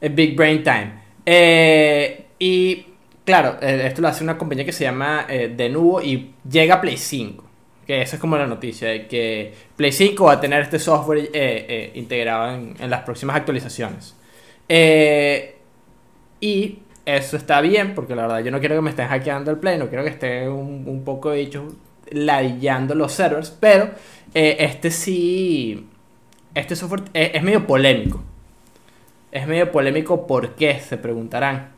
Es 0.02 0.14
Big 0.14 0.36
Brain 0.36 0.64
Time. 0.64 0.94
Eh, 1.26 2.26
y 2.38 2.86
claro, 3.24 3.58
eh, 3.62 3.84
esto 3.88 4.02
lo 4.02 4.10
hace 4.10 4.24
una 4.24 4.38
compañía 4.38 4.66
que 4.66 4.74
se 4.74 4.84
llama 4.84 5.26
eh, 5.30 5.54
Denuvo 5.56 6.02
y 6.02 6.34
llega 6.50 6.76
a 6.76 6.82
Play 6.82 6.98
5. 6.98 7.44
Que 7.88 8.02
esa 8.02 8.18
es 8.18 8.20
como 8.20 8.38
la 8.38 8.48
noticia, 8.48 8.90
de 8.90 9.08
que 9.08 9.54
Play 9.76 9.92
5 9.92 10.26
va 10.26 10.34
a 10.34 10.42
tener 10.42 10.62
este 10.62 10.80
software 10.80 11.30
eh, 11.34 11.92
integrado 11.96 12.54
en, 12.54 12.76
en 12.80 12.90
las 12.90 13.02
próximas 13.02 13.36
actualizaciones. 13.38 14.16
Y 16.40 16.80
eso 17.06 17.38
está 17.38 17.62
bien, 17.62 17.96
porque 17.96 18.16
la 18.16 18.24
verdad 18.24 18.40
yo 18.40 18.52
no 18.52 18.60
quiero 18.60 18.76
que 18.76 18.82
me 18.82 18.90
estén 18.90 19.08
hackeando 19.08 19.52
el 19.52 19.58
Play, 19.58 19.78
no 19.78 19.90
quiero 19.90 20.04
que 20.04 20.10
esté 20.10 20.50
un, 20.50 20.84
un 20.88 21.04
poco 21.04 21.32
dicho 21.32 21.68
ladillando 22.12 22.96
los 22.96 23.12
servers, 23.12 23.50
pero 23.52 23.90
eh, 24.34 24.58
este 24.60 24.92
sí, 24.92 25.88
este 26.54 26.76
software 26.76 27.04
es, 27.14 27.32
es 27.36 27.44
medio 27.44 27.66
polémico. 27.68 28.22
Es 29.32 29.48
medio 29.48 29.72
polémico 29.72 30.28
¿por 30.28 30.56
qué? 30.56 30.80
Se 30.80 30.98
preguntarán. 30.98 31.72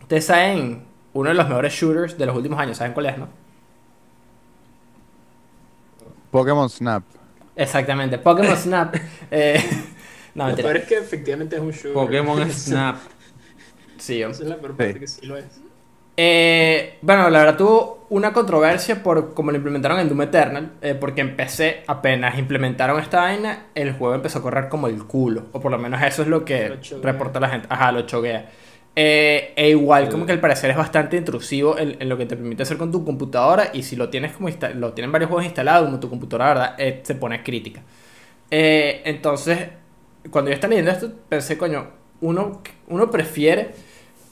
Ustedes 0.00 0.26
saben, 0.26 0.84
uno 1.12 1.28
de 1.30 1.34
los 1.34 1.48
mejores 1.48 1.72
shooters 1.72 2.16
de 2.16 2.26
los 2.26 2.36
últimos 2.36 2.58
años, 2.58 2.76
¿saben 2.76 2.92
cuál 2.92 3.06
es, 3.06 3.18
no? 3.18 3.28
Pokémon 6.30 6.68
Snap. 6.68 7.02
Exactamente, 7.56 8.18
Pokémon 8.18 8.56
Snap. 8.58 8.96
Eh, 9.30 9.62
no, 10.34 10.48
Lo 10.48 10.56
peor 10.56 10.76
es 10.78 10.84
que 10.86 10.98
efectivamente 10.98 11.56
es 11.56 11.62
un 11.62 11.70
shooter. 11.70 11.92
Pokémon 11.92 12.50
Snap. 12.50 12.96
Sí, 14.02 14.18
yo- 14.18 14.30
Esa 14.30 14.42
es 14.42 14.48
la 14.48 14.56
peor 14.56 14.76
parte 14.76 14.94
Sí. 14.94 14.98
que 15.00 15.06
sí 15.06 15.26
lo 15.26 15.36
es. 15.36 15.44
Eh, 16.16 16.98
bueno, 17.02 17.30
la 17.30 17.38
verdad 17.38 17.56
tuvo 17.56 18.06
una 18.10 18.32
controversia 18.32 19.02
por 19.02 19.32
cómo 19.32 19.50
lo 19.50 19.56
implementaron 19.56 19.98
en 20.00 20.08
Doom 20.08 20.22
Eternal, 20.22 20.72
eh, 20.82 20.94
porque 20.94 21.20
en 21.22 21.36
PC 21.36 21.84
apenas 21.86 22.36
implementaron 22.38 23.00
esta 23.00 23.20
vaina, 23.20 23.66
el 23.74 23.92
juego 23.92 24.14
empezó 24.14 24.40
a 24.40 24.42
correr 24.42 24.68
como 24.68 24.88
el 24.88 25.04
culo, 25.04 25.44
o 25.52 25.60
por 25.60 25.70
lo 25.70 25.78
menos 25.78 26.02
eso 26.02 26.22
es 26.22 26.28
lo 26.28 26.44
que 26.44 26.68
Lo 26.90 27.02
reporta 27.02 27.40
la 27.40 27.48
gente. 27.48 27.66
Ajá, 27.70 27.92
lo 27.92 28.02
choguea. 28.02 28.50
Eh, 28.94 29.54
e 29.56 29.70
igual 29.70 30.10
como 30.10 30.26
que 30.26 30.32
al 30.32 30.40
parecer 30.40 30.68
es 30.70 30.76
bastante 30.76 31.16
intrusivo 31.16 31.78
en, 31.78 31.96
en 31.98 32.08
lo 32.10 32.18
que 32.18 32.26
te 32.26 32.36
permite 32.36 32.64
hacer 32.64 32.76
con 32.76 32.92
tu 32.92 33.04
computadora 33.06 33.70
y 33.72 33.84
si 33.84 33.96
lo 33.96 34.10
tienes 34.10 34.32
como 34.32 34.50
lo 34.74 34.92
tienen 34.92 35.10
varios 35.12 35.28
juegos 35.30 35.46
instalados 35.46 35.86
como 35.86 35.98
tu 36.00 36.10
computadora, 36.10 36.48
la 36.48 36.54
¿verdad? 36.54 36.74
Eh, 36.78 37.00
se 37.04 37.14
pone 37.14 37.42
crítica. 37.42 37.80
Entonces, 38.50 39.58
cuando 40.30 40.50
yo 40.50 40.54
estaba 40.54 40.70
leyendo 40.70 40.90
esto, 40.90 41.10
pensé, 41.28 41.56
coño, 41.56 41.86
uno, 42.20 42.60
uno 42.88 43.10
prefiere 43.10 43.70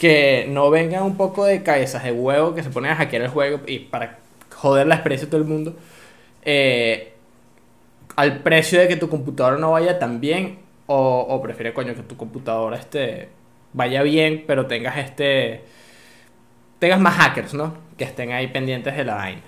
que 0.01 0.47
no 0.49 0.71
vengan 0.71 1.03
un 1.03 1.19
poco 1.19 1.45
de 1.45 1.63
cabezas 1.63 2.03
de 2.05 2.11
huevo 2.11 2.55
que 2.55 2.63
se 2.63 2.71
ponen 2.71 2.93
a 2.93 2.97
hackear 2.97 3.21
el 3.21 3.29
juego 3.29 3.61
y 3.67 3.81
para 3.81 4.19
joder 4.55 4.87
la 4.87 4.95
experiencia 4.95 5.27
de 5.27 5.31
todo 5.31 5.43
el 5.43 5.47
mundo, 5.47 5.77
eh, 6.43 7.13
al 8.17 8.43
precio 8.43 8.81
de 8.81 8.89
que 8.89 8.97
tu 8.97 9.11
computadora 9.11 9.59
no 9.59 9.73
vaya 9.73 9.99
tan 9.99 10.19
bien, 10.19 10.59
o, 10.87 11.27
o 11.29 11.43
prefiere, 11.43 11.75
coño, 11.75 11.95
que 11.95 12.03
tu 12.03 12.17
computadora 12.17 12.79
este, 12.79 13.29
vaya 13.75 14.03
bien, 14.03 14.45
pero 14.47 14.67
tengas 14.67 14.97
este. 14.97 15.65
tengas 16.79 16.99
más 16.99 17.17
hackers, 17.17 17.53
¿no? 17.53 17.75
Que 17.99 18.05
estén 18.05 18.33
ahí 18.33 18.47
pendientes 18.49 18.97
de 18.97 19.05
la 19.05 19.17
vaina. 19.17 19.43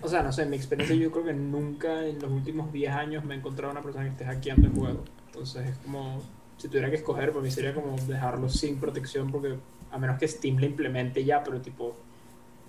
O 0.00 0.08
sea, 0.08 0.22
no 0.22 0.32
sé, 0.32 0.42
en 0.42 0.50
mi 0.50 0.56
experiencia 0.56 0.94
yo 0.94 1.10
creo 1.10 1.24
que 1.24 1.32
nunca 1.32 2.06
en 2.06 2.20
los 2.20 2.30
últimos 2.30 2.72
10 2.72 2.92
años 2.92 3.24
me 3.24 3.34
he 3.34 3.38
encontrado 3.38 3.72
una 3.72 3.82
persona 3.82 4.04
que 4.04 4.10
esté 4.10 4.24
hackeando 4.26 4.68
el 4.68 4.74
juego. 4.74 5.04
Entonces 5.26 5.66
es 5.70 5.76
como, 5.78 6.22
si 6.60 6.68
tuviera 6.68 6.90
que 6.90 6.96
escoger, 6.96 7.30
para 7.30 7.42
mí 7.42 7.50
sería 7.50 7.72
como 7.74 7.96
dejarlo 7.96 8.48
sin 8.50 8.78
protección 8.78 9.30
porque 9.32 9.56
a 9.90 9.98
menos 9.98 10.18
que 10.18 10.28
Steam 10.28 10.58
le 10.58 10.66
implemente 10.66 11.24
ya, 11.24 11.42
pero 11.42 11.58
tipo, 11.62 11.96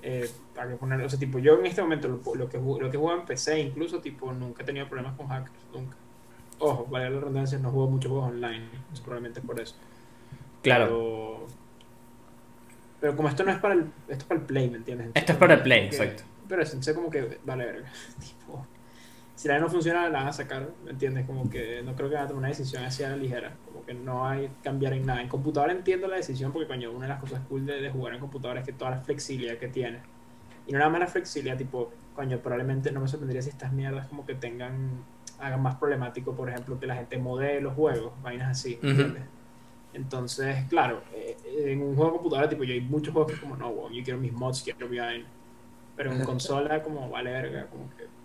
eh, 0.01 0.30
para 0.56 0.69
que 0.69 0.75
poner, 0.77 1.01
o 1.01 1.10
sea, 1.10 1.19
tipo, 1.19 1.39
yo 1.39 1.60
en 1.60 1.65
este 1.65 1.82
momento 1.82 2.08
lo, 2.08 2.36
lo 2.36 2.49
que 2.49 2.58
lo 2.58 2.89
que 2.89 2.97
juego 2.97 3.13
en 3.19 3.25
PC 3.25 3.60
incluso, 3.60 3.99
tipo, 3.99 4.32
nunca 4.32 4.63
he 4.63 4.65
tenido 4.65 4.88
problemas 4.88 5.17
con 5.17 5.27
hackers, 5.27 5.51
nunca. 5.73 5.97
Ojo, 6.60 6.88
vale 6.89 7.10
la 7.10 7.19
redundancia, 7.19 7.60
no 7.60 7.69
juego 7.69 7.89
muchos 7.89 8.10
juegos 8.12 8.30
online, 8.30 8.63
es 8.93 9.01
probablemente 9.01 9.41
por 9.41 9.60
eso. 9.60 9.75
Claro. 10.62 10.86
Pero, 10.86 11.47
pero 13.01 13.15
como 13.17 13.27
esto 13.27 13.43
no 13.43 13.51
es 13.51 13.60
para 13.60 13.73
el, 13.73 13.82
esto 14.08 14.13
es 14.21 14.23
para 14.23 14.39
el 14.39 14.45
play, 14.45 14.69
¿me 14.69 14.77
entiendes? 14.77 15.10
Esto 15.15 15.34
es 15.34 15.38
para 15.38 15.56
el 15.56 15.63
play, 15.63 15.89
que- 15.89 15.95
exacto. 15.97 16.23
Pero 16.47 16.62
es 16.63 16.69
sé 16.69 16.93
como 16.95 17.10
que, 17.10 17.39
vale, 17.43 17.65
verga. 17.65 17.91
Tipo, 18.19 18.65
si 19.41 19.47
la 19.47 19.58
no 19.58 19.67
funciona, 19.69 20.08
la 20.08 20.19
van 20.19 20.27
a 20.27 20.34
sacar, 20.34 20.69
¿me 20.86 20.91
entiendes? 20.91 21.25
Como 21.25 21.49
que 21.49 21.82
no 21.82 21.95
creo 21.95 22.10
que 22.10 22.13
van 22.15 22.25
a 22.25 22.27
tomar 22.27 22.41
una 22.41 22.49
decisión 22.49 22.84
así 22.84 23.01
a 23.01 23.10
la 23.10 23.17
ligera. 23.17 23.56
Como 23.65 23.84
que 23.84 23.91
no 23.95 24.27
hay 24.27 24.51
cambiar 24.62 24.93
en 24.93 25.04
nada. 25.04 25.19
En 25.19 25.27
computadora 25.27 25.73
entiendo 25.73 26.08
la 26.08 26.17
decisión 26.17 26.51
porque, 26.51 26.67
coño, 26.67 26.91
una 26.91 27.08
de 27.08 27.13
las 27.13 27.19
cosas 27.19 27.41
cool 27.49 27.65
de, 27.65 27.82
de 27.82 27.89
jugar 27.89 28.13
en 28.13 28.19
computadora 28.19 28.60
es 28.60 28.67
que 28.67 28.73
toda 28.73 28.91
la 28.91 28.99
flexibilidad 28.99 29.58
que 29.58 29.67
tiene. 29.67 29.97
Y 30.67 30.73
no 30.73 30.77
nada 30.77 30.91
más 30.91 30.99
la 30.99 31.08
flexibilidad, 31.08 31.58
tipo, 31.58 31.91
coño, 32.15 32.38
probablemente 32.38 32.91
no 32.91 32.99
me 32.99 33.08
sorprendería 33.08 33.41
si 33.41 33.49
estas 33.49 33.73
mierdas 33.73 34.06
como 34.06 34.27
que 34.27 34.36
tengan, 34.36 35.04
hagan 35.39 35.60
más 35.60 35.73
problemático, 35.73 36.36
por 36.36 36.47
ejemplo, 36.47 36.80
que 36.80 36.86
la 36.86 36.97
gente 36.97 37.17
modele 37.17 37.62
los 37.62 37.73
juegos, 37.73 38.13
vainas 38.21 38.51
así, 38.51 38.77
¿me. 38.80 38.91
¿entiendes? 38.91 39.23
Entonces, 39.93 40.65
claro, 40.69 41.01
eh, 41.15 41.36
en 41.65 41.82
un 41.82 41.95
juego 41.95 42.12
de 42.12 42.17
computadora, 42.17 42.47
tipo, 42.47 42.63
yo 42.63 42.73
hay 42.73 42.82
muchos 42.82 43.12
juegos 43.12 43.32
que 43.32 43.38
es 43.38 43.41
como, 43.41 43.58
no, 43.58 43.69
weón, 43.69 43.91
yo 43.91 44.04
quiero 44.04 44.19
mis 44.19 44.34
mods, 44.34 44.62
quiero 44.62 44.88
mi 44.88 44.99
vaina. 44.99 45.25
Pero 45.95 46.12
en 46.12 46.23
consola, 46.23 46.84
como 46.84 47.10
vale 47.10 47.32
verga, 47.32 47.65
como 47.65 47.89
que. 47.97 48.20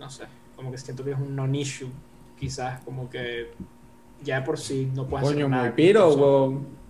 No 0.00 0.10
sé, 0.10 0.24
como 0.56 0.72
que 0.72 0.78
siento 0.78 1.04
que 1.04 1.12
es 1.12 1.18
un 1.18 1.36
non-issue. 1.36 1.88
Quizás, 2.38 2.80
como 2.80 3.08
que 3.08 3.52
ya 4.24 4.40
de 4.40 4.46
por 4.46 4.58
sí 4.58 4.90
no 4.94 5.06
puedes 5.06 5.28
Coño, 5.28 5.46
hacer 5.46 5.50
nada. 5.50 5.62
muy 5.62 5.68
con 5.70 5.76
piro, 5.76 6.14
weón. 6.14 6.80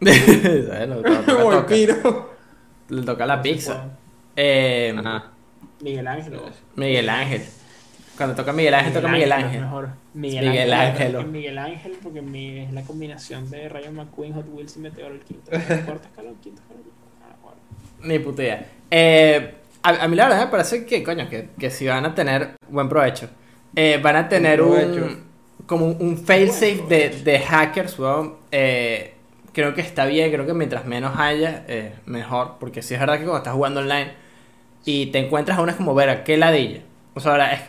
Muy 0.00 1.62
piro. 1.68 2.30
Le 2.88 3.02
toca 3.02 3.26
la 3.26 3.40
pizza. 3.42 3.90
Eh, 4.36 4.94
Ajá. 4.98 5.30
Miguel 5.80 6.06
Ángel. 6.06 6.40
Miguel 6.76 7.08
Ángel. 7.08 7.42
Cuando 8.16 8.34
toca 8.34 8.52
Miguel 8.52 8.74
Ángel, 8.74 8.92
toca 8.92 9.08
Miguel 9.08 9.32
Ángel. 9.32 9.60
mejor. 9.62 9.88
Miguel, 10.14 10.48
Miguel 10.48 10.72
Ángel. 10.72 11.26
Miguel 11.26 11.58
Ángel, 11.58 11.92
porque 12.02 12.20
mi- 12.22 12.58
es 12.60 12.72
la 12.72 12.82
combinación 12.82 13.48
de 13.50 13.68
Rayo 13.68 13.92
McQueen, 13.92 14.34
Hot 14.34 14.46
Wheels 14.52 14.76
y 14.76 14.80
Meteor 14.80 15.12
el 15.12 15.20
quinto. 15.20 15.50
Cuarto 15.50 16.08
escalón, 16.08 16.34
quinto 16.42 16.60
escalón. 16.62 16.82
Ah, 17.22 17.36
bueno. 17.42 17.58
Ni 18.02 18.18
puta 18.18 18.42
idea. 18.42 18.66
Eh, 18.90 19.54
a, 19.82 20.04
a 20.04 20.08
mí 20.08 20.16
la 20.16 20.28
verdad 20.28 20.44
me 20.44 20.50
parece 20.50 20.84
que, 20.84 21.02
coño, 21.02 21.28
que, 21.28 21.50
que 21.58 21.70
si 21.70 21.86
van 21.86 22.04
a 22.04 22.14
tener 22.14 22.56
buen 22.68 22.88
provecho. 22.88 23.28
Eh, 23.76 24.00
van 24.02 24.16
a 24.16 24.28
tener 24.28 24.62
un... 24.62 25.24
como 25.66 25.86
un, 25.86 26.16
failsafe 26.18 26.84
de, 26.88 27.10
de 27.22 27.38
hackers, 27.40 27.98
weón, 27.98 28.36
eh, 28.50 29.14
creo 29.52 29.74
que 29.74 29.80
está 29.80 30.06
bien, 30.06 30.30
creo 30.32 30.46
que 30.46 30.54
mientras 30.54 30.84
menos 30.86 31.12
haya, 31.18 31.64
eh, 31.68 31.94
mejor, 32.06 32.56
porque 32.58 32.82
sí 32.82 32.94
es 32.94 33.00
verdad 33.00 33.14
que 33.14 33.24
cuando 33.24 33.38
estás 33.38 33.54
jugando 33.54 33.80
online 33.80 34.12
y 34.84 35.06
te 35.06 35.18
encuentras 35.18 35.58
a 35.58 35.62
unas 35.62 35.76
como, 35.76 35.94
ver, 35.94 36.24
qué 36.24 36.36
ladilla. 36.36 36.80
O 37.14 37.20
sea, 37.20 37.32
ahora 37.32 37.52
es, 37.52 37.60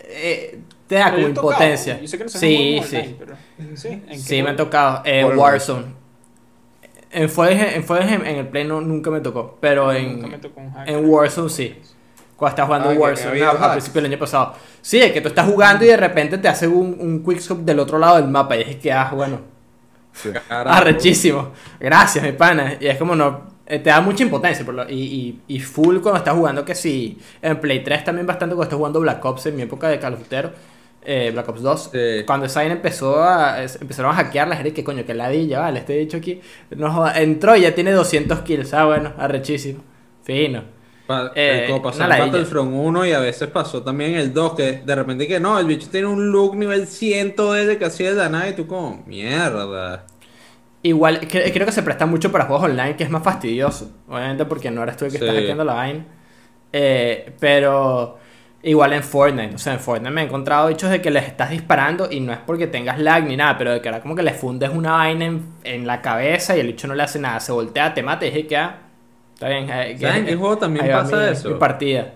eh, 0.00 0.58
te 0.86 0.96
da 0.96 1.04
Pero 1.06 1.16
como 1.16 1.26
yo 1.26 1.28
he 1.28 1.34
tocado, 1.34 1.52
impotencia. 1.52 2.00
Yo 2.00 2.08
sé 2.08 2.18
que 2.18 2.24
no 2.24 2.30
se 2.30 2.38
sí, 2.38 2.80
sí. 2.82 2.96
online, 2.96 3.16
pero- 3.18 3.36
sí, 3.76 3.88
¿en 3.88 4.06
qué 4.06 4.18
Sí, 4.18 4.42
me 4.42 4.50
ha 4.50 4.56
tocado. 4.56 5.02
Eh, 5.04 5.22
¿Cuál 5.22 5.38
Warzone. 5.38 6.03
En 7.14 7.28
Fuegues 7.28 7.76
en, 7.76 7.84
Fuegues 7.84 8.10
en, 8.12 8.26
el 8.26 8.48
Play 8.48 8.64
no, 8.66 8.80
nunca 8.80 9.10
me 9.10 9.20
tocó, 9.20 9.56
pero 9.60 9.92
en, 9.92 10.14
Nunca 10.16 10.26
me 10.28 10.38
tocó 10.38 10.60
un 10.60 10.72
hack. 10.72 10.88
en 10.88 11.08
Warzone 11.08 11.48
sí. 11.48 11.74
Cuando 12.36 12.50
estás 12.50 12.66
jugando 12.66 12.90
Ah, 12.90 12.94
Warzone, 12.94 13.30
había 13.30 13.48
a- 13.48 13.52
a, 13.52 13.54
hacks. 13.64 13.72
principio 13.72 14.02
del 14.02 14.10
año 14.12 14.18
pasado. 14.20 14.54
Sí, 14.82 15.00
es 15.00 15.12
que 15.12 15.20
tú 15.20 15.28
estás 15.28 15.46
jugando 15.48 15.84
y 15.84 15.88
de 15.88 15.96
repente 15.96 16.36
te 16.38 16.48
hace 16.48 16.66
un, 16.66 16.96
un 16.98 17.24
quickscope 17.24 17.62
del 17.62 17.78
otro 17.78 17.98
lado 17.98 18.16
del 18.16 18.28
mapa 18.28 18.56
y 18.56 18.62
es 18.62 18.76
que, 18.76 18.92
ah, 18.92 19.10
bueno, 19.14 19.38
Sí. 20.12 20.30
Arrechísimo. 20.48 21.50
Gracias, 21.80 22.24
mi 22.24 22.32
pana. 22.32 22.74
Y 22.80 22.86
es 22.86 22.96
como 22.98 23.14
no, 23.16 23.42
eh, 23.66 23.78
te 23.78 23.90
da 23.90 24.00
mucha 24.00 24.22
impotencia. 24.24 24.64
por 24.64 24.74
lo- 24.74 24.88
y, 24.88 24.94
y, 24.94 25.56
y 25.56 25.60
full 25.60 25.98
cuando 25.98 26.18
estás 26.18 26.34
jugando 26.34 26.64
que 26.64 26.74
sí. 26.74 27.18
En 27.42 27.60
Play 27.60 27.82
3 27.82 28.04
también 28.04 28.26
bastante 28.26 28.54
cuando 28.54 28.64
estás 28.64 28.76
jugando 28.76 29.00
Black 29.00 29.24
Ops 29.24 29.46
en 29.46 29.56
mi 29.56 29.62
época 29.62 29.88
de 29.88 29.98
Call 29.98 30.14
of 30.14 30.20
Duty. 30.28 30.48
Eh, 31.04 31.30
Black 31.32 31.48
Ops 31.48 31.62
2. 31.62 31.90
Sí. 31.92 31.98
Cuando 32.26 32.46
vaina 32.54 32.74
empezó 32.74 33.22
a, 33.22 33.62
empezaron 33.62 34.12
a 34.12 34.14
hackear 34.14 34.48
la 34.48 34.56
gente 34.56 34.72
que 34.72 34.84
coño, 34.84 35.04
que 35.04 35.14
ladilla, 35.14 35.60
vale, 35.60 35.80
este 35.80 35.94
dicho 35.94 36.16
aquí. 36.16 36.40
No, 36.70 36.90
joda, 36.92 37.20
entró 37.20 37.56
y 37.56 37.62
ya 37.62 37.74
tiene 37.74 37.92
200 37.92 38.40
kills. 38.40 38.72
Ah, 38.74 38.84
bueno, 38.86 39.12
arrechísimo. 39.18 39.82
Fino. 40.22 40.64
Pa- 41.06 41.32
Eh, 41.34 41.66
como 41.68 41.82
pasó 41.82 42.02
en. 42.02 42.08
Battlefront 42.32 42.72
1 42.74 43.06
y 43.06 43.12
a 43.12 43.20
veces 43.20 43.48
pasó 43.48 43.82
también 43.82 44.14
el 44.14 44.32
2, 44.32 44.54
que 44.54 44.72
de 44.86 44.94
repente 44.94 45.28
que 45.28 45.38
no, 45.38 45.58
el 45.58 45.66
bicho 45.66 45.88
tiene 45.90 46.06
un 46.06 46.30
look 46.32 46.56
nivel 46.56 46.86
100 46.86 47.34
desde 47.36 47.76
que 47.76 47.84
hacía 47.84 48.10
de 48.10 48.16
la 48.16 48.28
nada 48.30 48.48
y 48.48 48.54
tú 48.54 48.66
como, 48.66 49.02
mierda. 49.06 50.06
Igual, 50.82 51.20
cre- 51.22 51.50
creo 51.52 51.66
que 51.66 51.72
se 51.72 51.82
presta 51.82 52.06
mucho 52.06 52.30
para 52.32 52.44
juegos 52.46 52.64
online, 52.64 52.96
que 52.96 53.04
es 53.04 53.10
más 53.10 53.22
fastidioso. 53.22 53.90
Obviamente 54.08 54.44
porque 54.46 54.70
no 54.70 54.82
eres 54.82 54.96
tú 54.96 55.04
el 55.06 55.12
que 55.12 55.18
Sí. 55.18 55.24
estás 55.24 55.38
hackeando 55.38 55.64
la 55.64 55.74
vaina. 55.74 56.06
Eh, 56.72 57.32
pero 57.38 58.18
igual 58.64 58.92
en 58.92 59.02
Fortnite. 59.02 59.54
O 59.54 59.58
sea, 59.58 59.74
en 59.74 59.80
Fortnite 59.80 60.10
me 60.10 60.22
he 60.22 60.24
encontrado 60.24 60.68
bichos 60.68 60.90
de 60.90 61.00
que 61.02 61.10
les 61.10 61.24
estás 61.26 61.50
disparando 61.50 62.08
y 62.10 62.20
no 62.20 62.32
es 62.32 62.38
porque 62.40 62.66
tengas 62.66 62.98
lag 62.98 63.24
ni 63.24 63.36
nada, 63.36 63.56
pero 63.58 63.72
de 63.72 63.80
que 63.82 63.88
ahora 63.88 64.00
como 64.02 64.14
que 64.16 64.22
le 64.22 64.34
fundes 64.34 64.70
una 64.70 64.92
vaina 64.92 65.26
en, 65.26 65.54
en 65.64 65.86
la 65.86 66.02
cabeza 66.02 66.56
y 66.56 66.60
el 66.60 66.68
bicho 66.68 66.86
no 66.88 66.94
le 66.94 67.02
hace 67.02 67.18
nada. 67.18 67.40
Se 67.40 67.52
voltea, 67.52 67.94
te 67.94 68.02
mata 68.02 68.26
y 68.26 68.30
dije 68.30 68.46
que 68.46 68.56
ah, 68.56 68.78
está 69.34 69.48
bien. 69.48 69.70
eh, 69.70 69.96
¿Saben 69.98 70.26
qué 70.26 70.36
juego 70.36 70.58
también 70.58 70.90
pasa 70.90 71.16
mi- 71.16 71.30
eso? 71.30 71.48
Mi 71.48 71.54
partida. 71.54 72.14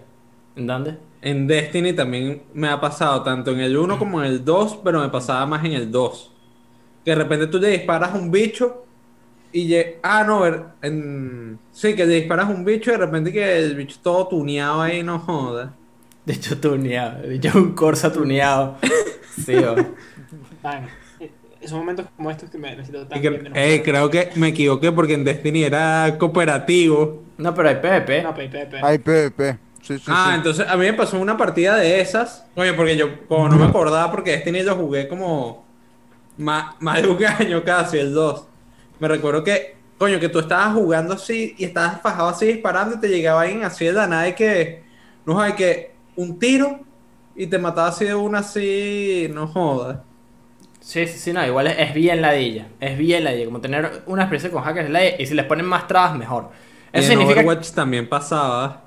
¿En 0.57 0.67
dónde? 0.67 0.99
En 1.21 1.47
Destiny 1.49 1.95
también 1.95 2.45
me 2.55 2.69
ha 2.69 2.81
pasado, 2.81 3.23
tanto 3.25 3.51
en 3.51 3.61
el 3.61 3.77
1 3.77 3.99
como 3.99 4.21
en 4.23 4.27
el 4.31 4.45
2, 4.45 4.79
pero 4.85 5.01
me 5.01 5.09
pasaba 5.09 5.47
más 5.47 5.65
en 5.65 5.73
el 5.73 5.91
2. 5.91 6.37
Que 7.05 7.13
de 7.13 7.17
repente 7.17 7.47
tú 7.49 7.59
le 7.59 7.69
disparas 7.71 8.13
a 8.15 8.19
un 8.19 8.31
bicho 8.31 8.87
y 9.53 9.75
Ah, 10.03 10.25
no, 10.27 10.41
ver, 10.43 10.67
en... 10.83 11.61
sí, 11.73 11.97
que 11.97 12.07
le 12.07 12.17
disparas 12.17 12.49
a 12.49 12.51
un 12.51 12.65
bicho 12.65 12.91
y 12.91 12.95
de 12.95 12.99
repente 13.07 13.33
que 13.33 13.59
el 13.61 13.77
bicho 13.77 14.01
todo 14.03 14.29
tuneado 14.29 14.83
ahí, 14.83 15.03
no 15.05 15.21
joda. 15.21 15.78
De 16.29 16.35
hecho, 16.35 16.59
tuneado. 16.61 17.23
De 17.23 17.37
hecho, 17.37 17.57
un 17.57 17.75
Corsa 17.75 18.13
tuneado. 18.13 18.77
Sí, 19.45 19.55
o- 19.55 19.77
eh, 19.79 21.71
momentos 21.73 22.07
como 22.17 22.31
estos 22.31 22.51
que 22.51 22.59
me 22.59 22.71
necesito 22.77 23.07
tan 23.07 23.21
que- 23.21 23.31
bien 23.31 23.47
jugar. 23.49 23.83
creo 23.83 24.11
que 24.11 24.31
me 24.35 24.49
equivoqué 24.49 24.93
porque 24.93 25.15
en 25.15 25.25
Destiny 25.25 25.65
era 25.65 26.17
cooperativo. 26.19 27.23
No, 27.39 27.55
pero 27.55 27.71
hay 27.71 27.77
PvP. 27.77 28.23
No, 28.23 28.35
pe, 28.35 28.49
pe, 28.49 28.67
pe. 28.67 28.79
Hay 28.83 28.99
PvP. 28.99 29.59
Sí, 29.83 29.97
sí, 29.99 30.05
ah, 30.09 30.27
sí. 30.33 30.37
entonces 30.37 30.67
a 30.69 30.77
mí 30.77 30.85
me 30.85 30.93
pasó 30.93 31.19
una 31.19 31.37
partida 31.39 31.77
de 31.77 32.01
esas. 32.01 32.45
Oye, 32.57 32.75
porque 32.75 32.95
yo 32.97 33.27
como 33.27 33.49
no 33.49 33.57
me 33.57 33.65
acordaba 33.65 34.11
porque 34.11 34.33
Destiny 34.33 34.63
lo 34.63 34.77
jugué 34.77 35.09
como 35.09 35.65
más, 36.37 36.75
más 36.81 37.01
de 37.01 37.09
un 37.09 37.25
año 37.25 37.65
casi, 37.65 37.99
el 37.99 38.13
2. 38.13 38.45
Me 39.01 39.09
recuerdo 39.09 39.43
que, 39.43 39.77
coño, 39.97 40.21
que 40.21 40.29
tú 40.29 40.41
estabas 40.41 40.75
jugando 40.75 41.15
así 41.15 41.55
y 41.57 41.65
estabas 41.65 42.03
fajado 42.03 42.29
así 42.29 42.47
disparando 42.47 42.97
y 42.97 43.01
te 43.01 43.09
llegaba 43.09 43.43
alguien 43.43 43.65
así 43.65 43.87
de 43.87 43.93
la 43.93 44.07
nada 44.07 44.29
y 44.29 44.35
que, 44.35 44.83
no 45.25 45.41
hay 45.41 45.53
que 45.55 45.98
un 46.19 46.39
tiro 46.39 46.81
y 47.37 47.47
te 47.47 47.59
mataba 47.59 47.89
así 47.89 48.05
de 48.05 48.15
una 48.15 48.41
así, 48.41 49.31
no 49.33 49.47
jodas. 49.47 49.99
Sí, 50.81 51.07
sí, 51.07 51.19
sí, 51.19 51.33
no, 51.33 51.47
igual 51.47 51.69
es, 51.69 51.79
es 51.79 51.95
bien 51.95 52.21
ladilla. 52.21 52.67
Es 52.81 52.99
bien 52.99 53.23
ladilla. 53.23 53.45
Como 53.45 53.61
tener 53.61 54.03
una 54.07 54.23
experiencia 54.23 54.51
con 54.51 54.63
hackers 54.63 54.87
es 54.87 54.93
ladilla. 54.93 55.17
Y 55.19 55.27
si 55.27 55.35
les 55.35 55.45
ponen 55.47 55.67
más 55.67 55.87
trabas, 55.87 56.17
mejor. 56.17 56.51
Y 56.93 56.99
Eso 56.99 57.13
en 57.13 57.19
significa 57.19 57.41
Overwatch 57.41 57.71
también 57.71 58.09
pasaba. 58.09 58.85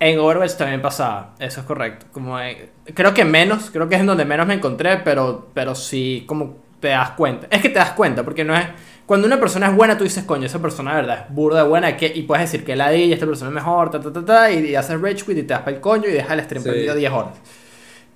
En 0.00 0.18
Overwatch 0.18 0.54
también 0.56 0.82
pasaba, 0.82 1.34
eso 1.38 1.60
es 1.60 1.66
correcto. 1.66 2.06
Como 2.10 2.40
eh, 2.40 2.70
creo 2.92 3.14
que 3.14 3.24
menos, 3.24 3.70
creo 3.70 3.88
que 3.88 3.94
es 3.94 4.00
en 4.00 4.08
donde 4.08 4.24
menos 4.24 4.48
me 4.48 4.54
encontré, 4.54 4.96
pero, 4.96 5.50
pero 5.54 5.76
sí 5.76 6.24
como 6.26 6.56
te 6.80 6.88
das 6.88 7.10
cuenta. 7.10 7.46
Es 7.50 7.62
que 7.62 7.68
te 7.68 7.78
das 7.78 7.92
cuenta, 7.92 8.24
porque 8.24 8.42
no 8.42 8.56
es... 8.56 8.66
Cuando 9.06 9.26
una 9.26 9.38
persona 9.40 9.66
es 9.68 9.74
buena, 9.76 9.98
tú 9.98 10.04
dices, 10.04 10.24
coño, 10.24 10.46
esa 10.46 10.60
persona 10.62 10.94
de 10.94 11.02
verdad 11.02 11.26
es 11.28 11.34
burda 11.34 11.62
de 11.64 11.68
buena, 11.68 11.96
que, 11.96 12.06
y 12.14 12.22
puedes 12.22 12.44
decir 12.50 12.64
que 12.64 12.76
la 12.76 12.90
di, 12.90 13.12
esta 13.12 13.26
persona 13.26 13.50
es 13.50 13.54
mejor, 13.54 13.90
ta, 13.90 14.00
ta, 14.00 14.12
ta, 14.12 14.24
ta, 14.24 14.50
y, 14.50 14.66
y 14.70 14.74
haces 14.76 15.00
rage 15.00 15.16
quit 15.24 15.30
y 15.38 15.42
te 15.42 15.54
das 15.54 15.60
para 15.60 15.72
el 15.76 15.80
coño 15.80 16.08
y 16.08 16.12
dejas 16.12 16.32
el 16.32 16.44
stream 16.44 16.62
Sí. 16.62 16.68
prendido 16.70 16.94
10 16.94 17.12
horas. 17.12 17.32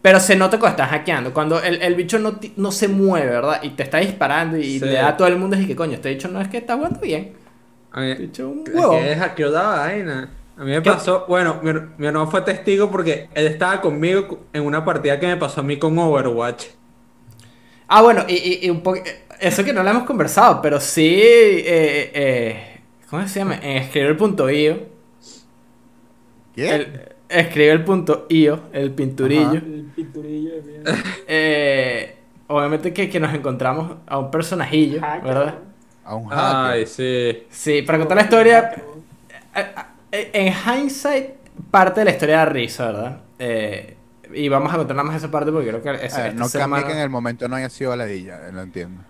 Pero 0.00 0.20
se 0.20 0.36
nota 0.36 0.58
cuando 0.60 0.76
estás 0.82 0.90
hackeando, 0.90 1.34
cuando 1.34 1.60
el, 1.60 1.82
el 1.82 1.94
bicho 1.96 2.18
no, 2.20 2.38
no 2.56 2.70
se 2.70 2.86
mueve, 2.88 3.26
¿verdad? 3.30 3.60
Y 3.62 3.70
te 3.70 3.82
está 3.82 3.98
disparando 3.98 4.56
y 4.56 4.78
Sí. 4.78 4.84
le 4.84 4.92
da 4.92 5.08
a 5.08 5.16
todo 5.16 5.26
el 5.28 5.36
mundo 5.36 5.58
y 5.58 5.66
que 5.66 5.74
coño, 5.74 5.94
este 5.94 6.10
bicho 6.10 6.28
no 6.28 6.40
es 6.40 6.48
que 6.48 6.58
está 6.58 6.76
jugando 6.76 7.00
bien. 7.00 7.32
A 7.92 8.00
mí- 8.00 8.14
bicho 8.14 8.48
es 8.50 8.56
un 8.56 8.64
Es 8.66 8.74
huevo. 8.74 8.98
que 9.00 9.16
hackeó 9.16 9.48
la 9.50 9.62
vaina. 9.62 10.30
A 10.56 10.64
mí 10.64 10.70
me 10.70 10.80
¿Qué? 10.82 10.90
pasó, 10.90 11.24
bueno, 11.28 11.60
mi, 11.62 11.72
mi 11.98 12.06
hermano 12.06 12.30
fue 12.30 12.40
testigo 12.42 12.90
porque 12.90 13.28
él 13.34 13.46
estaba 13.48 13.80
conmigo 13.80 14.46
en 14.52 14.62
una 14.64 14.84
partida 14.84 15.18
que 15.20 15.26
me 15.26 15.36
pasó 15.36 15.60
a 15.60 15.64
mí 15.64 15.78
con 15.78 15.98
Overwatch. 15.98 16.64
Ah, 17.88 18.02
bueno, 18.02 18.24
y, 18.28 18.34
y, 18.34 18.66
y 18.66 18.70
un 18.70 18.82
poco. 18.82 19.00
Eso 19.40 19.64
que 19.64 19.72
no 19.72 19.82
lo 19.82 19.90
hemos 19.90 20.04
conversado, 20.04 20.60
pero 20.62 20.80
sí. 20.80 21.14
Eh, 21.20 22.10
eh, 22.14 22.80
¿Cómo 23.08 23.26
se 23.28 23.38
llama? 23.40 23.56
En 23.62 23.76
escribir.io. 23.78 24.96
¿Qué? 26.52 26.74
El, 26.74 27.16
escribe 27.28 27.72
el 27.72 27.84
punto 27.84 28.26
io, 28.28 28.68
el 28.72 28.92
pinturillo. 28.92 29.58
Ajá. 29.58 29.66
El 29.66 29.92
pinturillo 29.94 30.54
de 30.56 30.62
mierda. 30.62 31.02
Eh, 31.28 32.16
obviamente 32.48 32.92
que, 32.92 33.08
que 33.10 33.20
nos 33.20 33.34
encontramos 33.34 33.98
a 34.06 34.18
un 34.18 34.30
personajillo, 34.30 35.00
Hacker, 35.00 35.22
¿verdad? 35.22 35.64
A 36.04 36.14
un 36.16 36.28
hacker. 36.30 36.76
Ay, 36.80 36.86
sí. 36.86 37.46
Sí, 37.50 37.82
para 37.82 37.98
contar 37.98 38.16
la 38.16 38.22
historia. 38.24 38.70
eh, 39.54 39.74
eh, 40.12 40.30
En 40.32 40.52
hindsight, 40.54 41.30
parte 41.70 42.00
de 42.00 42.04
la 42.06 42.10
historia 42.12 42.36
da 42.38 42.44
risa, 42.46 42.86
¿verdad? 42.86 43.20
Eh, 43.38 43.95
y 44.34 44.48
vamos 44.48 44.72
a 44.72 44.76
contar 44.76 44.96
nada 44.96 45.06
más 45.08 45.16
esa 45.16 45.30
parte 45.30 45.50
porque 45.52 45.68
creo 45.68 45.82
que 45.82 46.06
esa, 46.06 46.18
A 46.18 46.22
ver, 46.22 46.28
esta 46.30 46.40
no 46.40 46.48
semana- 46.48 46.76
cambia 46.76 46.86
que 46.86 46.92
en 46.98 47.02
el 47.04 47.10
momento 47.10 47.48
no 47.48 47.56
haya 47.56 47.68
sido 47.70 47.94
ladilla, 47.96 48.40
lo 48.52 48.62
entiendo. 48.62 49.02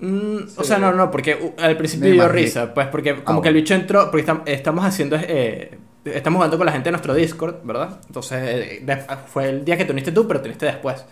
Mm, 0.00 0.36
O 0.58 0.62
Sí. 0.62 0.68
sea, 0.68 0.78
no, 0.78 0.92
no, 0.92 1.10
porque 1.10 1.34
uh, 1.58 1.60
al 1.62 1.76
principio 1.76 2.10
dio 2.12 2.28
risa, 2.28 2.74
pues 2.74 2.86
porque 2.88 3.22
como 3.22 3.38
Ah, 3.38 3.42
que 3.42 3.48
el 3.48 3.54
bicho 3.54 3.74
entró, 3.74 4.10
porque 4.10 4.26
estam- 4.26 4.42
estamos 4.46 4.84
haciendo, 4.84 5.16
eh, 5.18 5.78
estamos 6.04 6.36
jugando 6.38 6.58
con 6.58 6.66
la 6.66 6.72
gente 6.72 6.88
de 6.88 6.92
nuestro 6.92 7.14
Discord, 7.14 7.56
¿verdad? 7.64 7.98
Entonces 8.06 8.38
eh, 8.42 8.80
de- 8.84 8.96
fue 9.26 9.48
el 9.48 9.64
día 9.64 9.76
que 9.78 9.84
te 9.86 9.92
uniste 9.92 10.12
tú, 10.12 10.28
pero 10.28 10.40
te 10.40 10.48
uniste 10.48 10.66
después. 10.66 11.04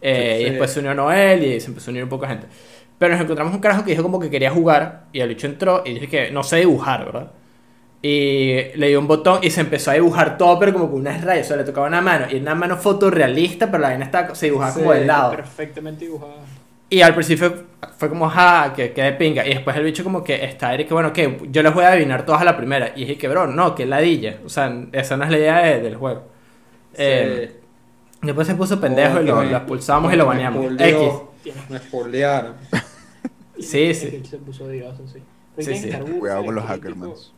Eh, 0.00 0.34
Sí, 0.36 0.42
Y 0.42 0.44
sí. 0.44 0.50
después 0.50 0.70
se 0.70 0.78
unió 0.80 0.94
Noel 0.94 1.42
y 1.44 1.60
se 1.60 1.66
empezó 1.66 1.90
a 1.90 1.92
unir 1.92 2.04
un 2.04 2.08
poco 2.08 2.26
gente. 2.28 2.46
Pero 2.98 3.12
nos 3.14 3.20
encontramos 3.22 3.52
un 3.54 3.60
carajo 3.60 3.84
que 3.84 3.90
dijo 3.90 4.02
como 4.04 4.20
que 4.20 4.30
quería 4.30 4.50
jugar 4.52 5.06
y 5.12 5.20
el 5.20 5.28
bicho 5.28 5.46
entró 5.48 5.82
y 5.84 5.94
dije 5.94 6.08
que 6.08 6.30
no 6.30 6.42
sé 6.44 6.56
dibujar, 6.58 7.04
¿verdad? 7.06 7.32
Y 8.00 8.76
le 8.76 8.88
dio 8.88 9.00
un 9.00 9.08
botón 9.08 9.40
y 9.42 9.50
se 9.50 9.60
empezó 9.60 9.90
a 9.90 9.94
dibujar 9.94 10.38
todo, 10.38 10.56
pero 10.58 10.72
como 10.72 10.88
con 10.90 11.00
unas 11.00 11.22
rayas, 11.24 11.46
o 11.46 11.48
sea, 11.48 11.56
le 11.56 11.64
tocaba 11.64 11.88
una 11.88 12.00
mano 12.00 12.26
y 12.30 12.36
una 12.36 12.54
mano 12.54 12.76
fotorrealista, 12.76 13.66
pero 13.70 13.82
la 13.82 13.88
vaina 13.88 14.04
estaba, 14.04 14.34
se 14.36 14.46
dibujaba 14.46 14.72
como 14.72 14.92
Sí, 14.92 14.98
del 14.98 15.06
lado. 15.08 15.30
Perfectamente 15.32 16.04
dibujada. 16.04 16.34
Y 16.90 17.00
al 17.02 17.12
principio 17.14 17.64
fue 17.98 18.08
como, 18.08 18.28
ja, 18.30 18.72
que, 18.74 18.92
que 18.92 19.02
de 19.02 19.12
pinga. 19.12 19.44
Y 19.44 19.50
después 19.50 19.76
el 19.76 19.82
bicho 19.84 20.04
como 20.04 20.22
que 20.24 20.44
está 20.44 20.76
que 20.76 20.84
bueno, 20.94 21.12
que 21.12 21.38
yo 21.50 21.62
les 21.62 21.74
voy 21.74 21.84
a 21.84 21.88
adivinar 21.88 22.24
todas 22.24 22.40
a 22.40 22.44
la 22.44 22.56
primera. 22.56 22.92
Y 22.94 23.00
dije 23.00 23.18
que, 23.18 23.28
bro, 23.28 23.46
no, 23.48 23.74
que 23.74 23.84
ladilla. 23.84 24.38
O 24.46 24.48
sea, 24.48 24.72
esa 24.92 25.16
no 25.16 25.24
es 25.24 25.30
la 25.30 25.38
idea 25.38 25.58
de- 25.58 25.80
del 25.80 25.96
juego. 25.96 26.22
Eh, 26.94 27.56
después 28.22 28.46
se 28.46 28.54
puso 28.54 28.80
pendejo 28.80 29.20
y 29.20 29.26
lo, 29.26 29.38
que 29.38 29.42
lo 29.44 29.50
me- 29.50 29.56
expulsamos 29.56 30.12
y 30.12 30.16
lo 30.16 30.24
me 30.24 30.28
baneamos. 30.28 30.64
X. 30.80 31.08
Tienes 31.42 31.68
Me 31.70 31.78
spoilearon. 31.78 32.54
Sí, 33.58 33.92
sí. 33.92 34.10
que 34.10 34.24
Se 34.24 34.38
puso 34.38 34.64
odioso, 34.64 35.06
sí. 35.08 35.20
Sí, 35.58 35.74
sí. 35.76 35.90
Cuidado 36.20 36.44
con 36.44 36.54
los 36.54 36.64
hackermans. 36.64 37.32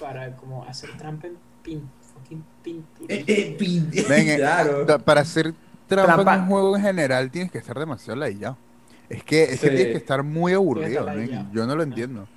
Para 0.00 0.34
como 0.36 0.64
hacer 0.64 0.90
trampa 0.96 1.26
en 1.26 1.36
pin, 1.62 1.88
fucking 2.14 2.42
pintura. 2.62 3.14
Eh, 3.14 3.24
eh, 3.26 3.56
pin- 3.58 3.90
Ven, 4.08 4.28
eh, 4.28 4.36
claro. 4.38 4.86
Para 5.04 5.20
hacer 5.20 5.54
trampa, 5.86 6.14
Trampa. 6.14 6.34
en 6.36 6.40
un 6.42 6.46
juego 6.48 6.76
en 6.76 6.82
general 6.82 7.30
tienes 7.30 7.50
que 7.52 7.58
estar 7.58 7.78
demasiado 7.78 8.18
ladillado. 8.18 8.56
Es 9.08 9.24
que, 9.24 9.42
es 9.44 9.60
que 9.60 9.68
Sí. 9.70 9.74
tienes 9.74 9.86
que 9.92 9.96
estar 9.98 10.22
muy 10.22 10.52
aburrido. 10.52 11.04
¿no? 11.04 11.52
Yo 11.52 11.66
no 11.66 11.74
lo 11.76 11.82
entiendo. 11.82 12.28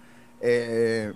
Eh, 0.41 1.14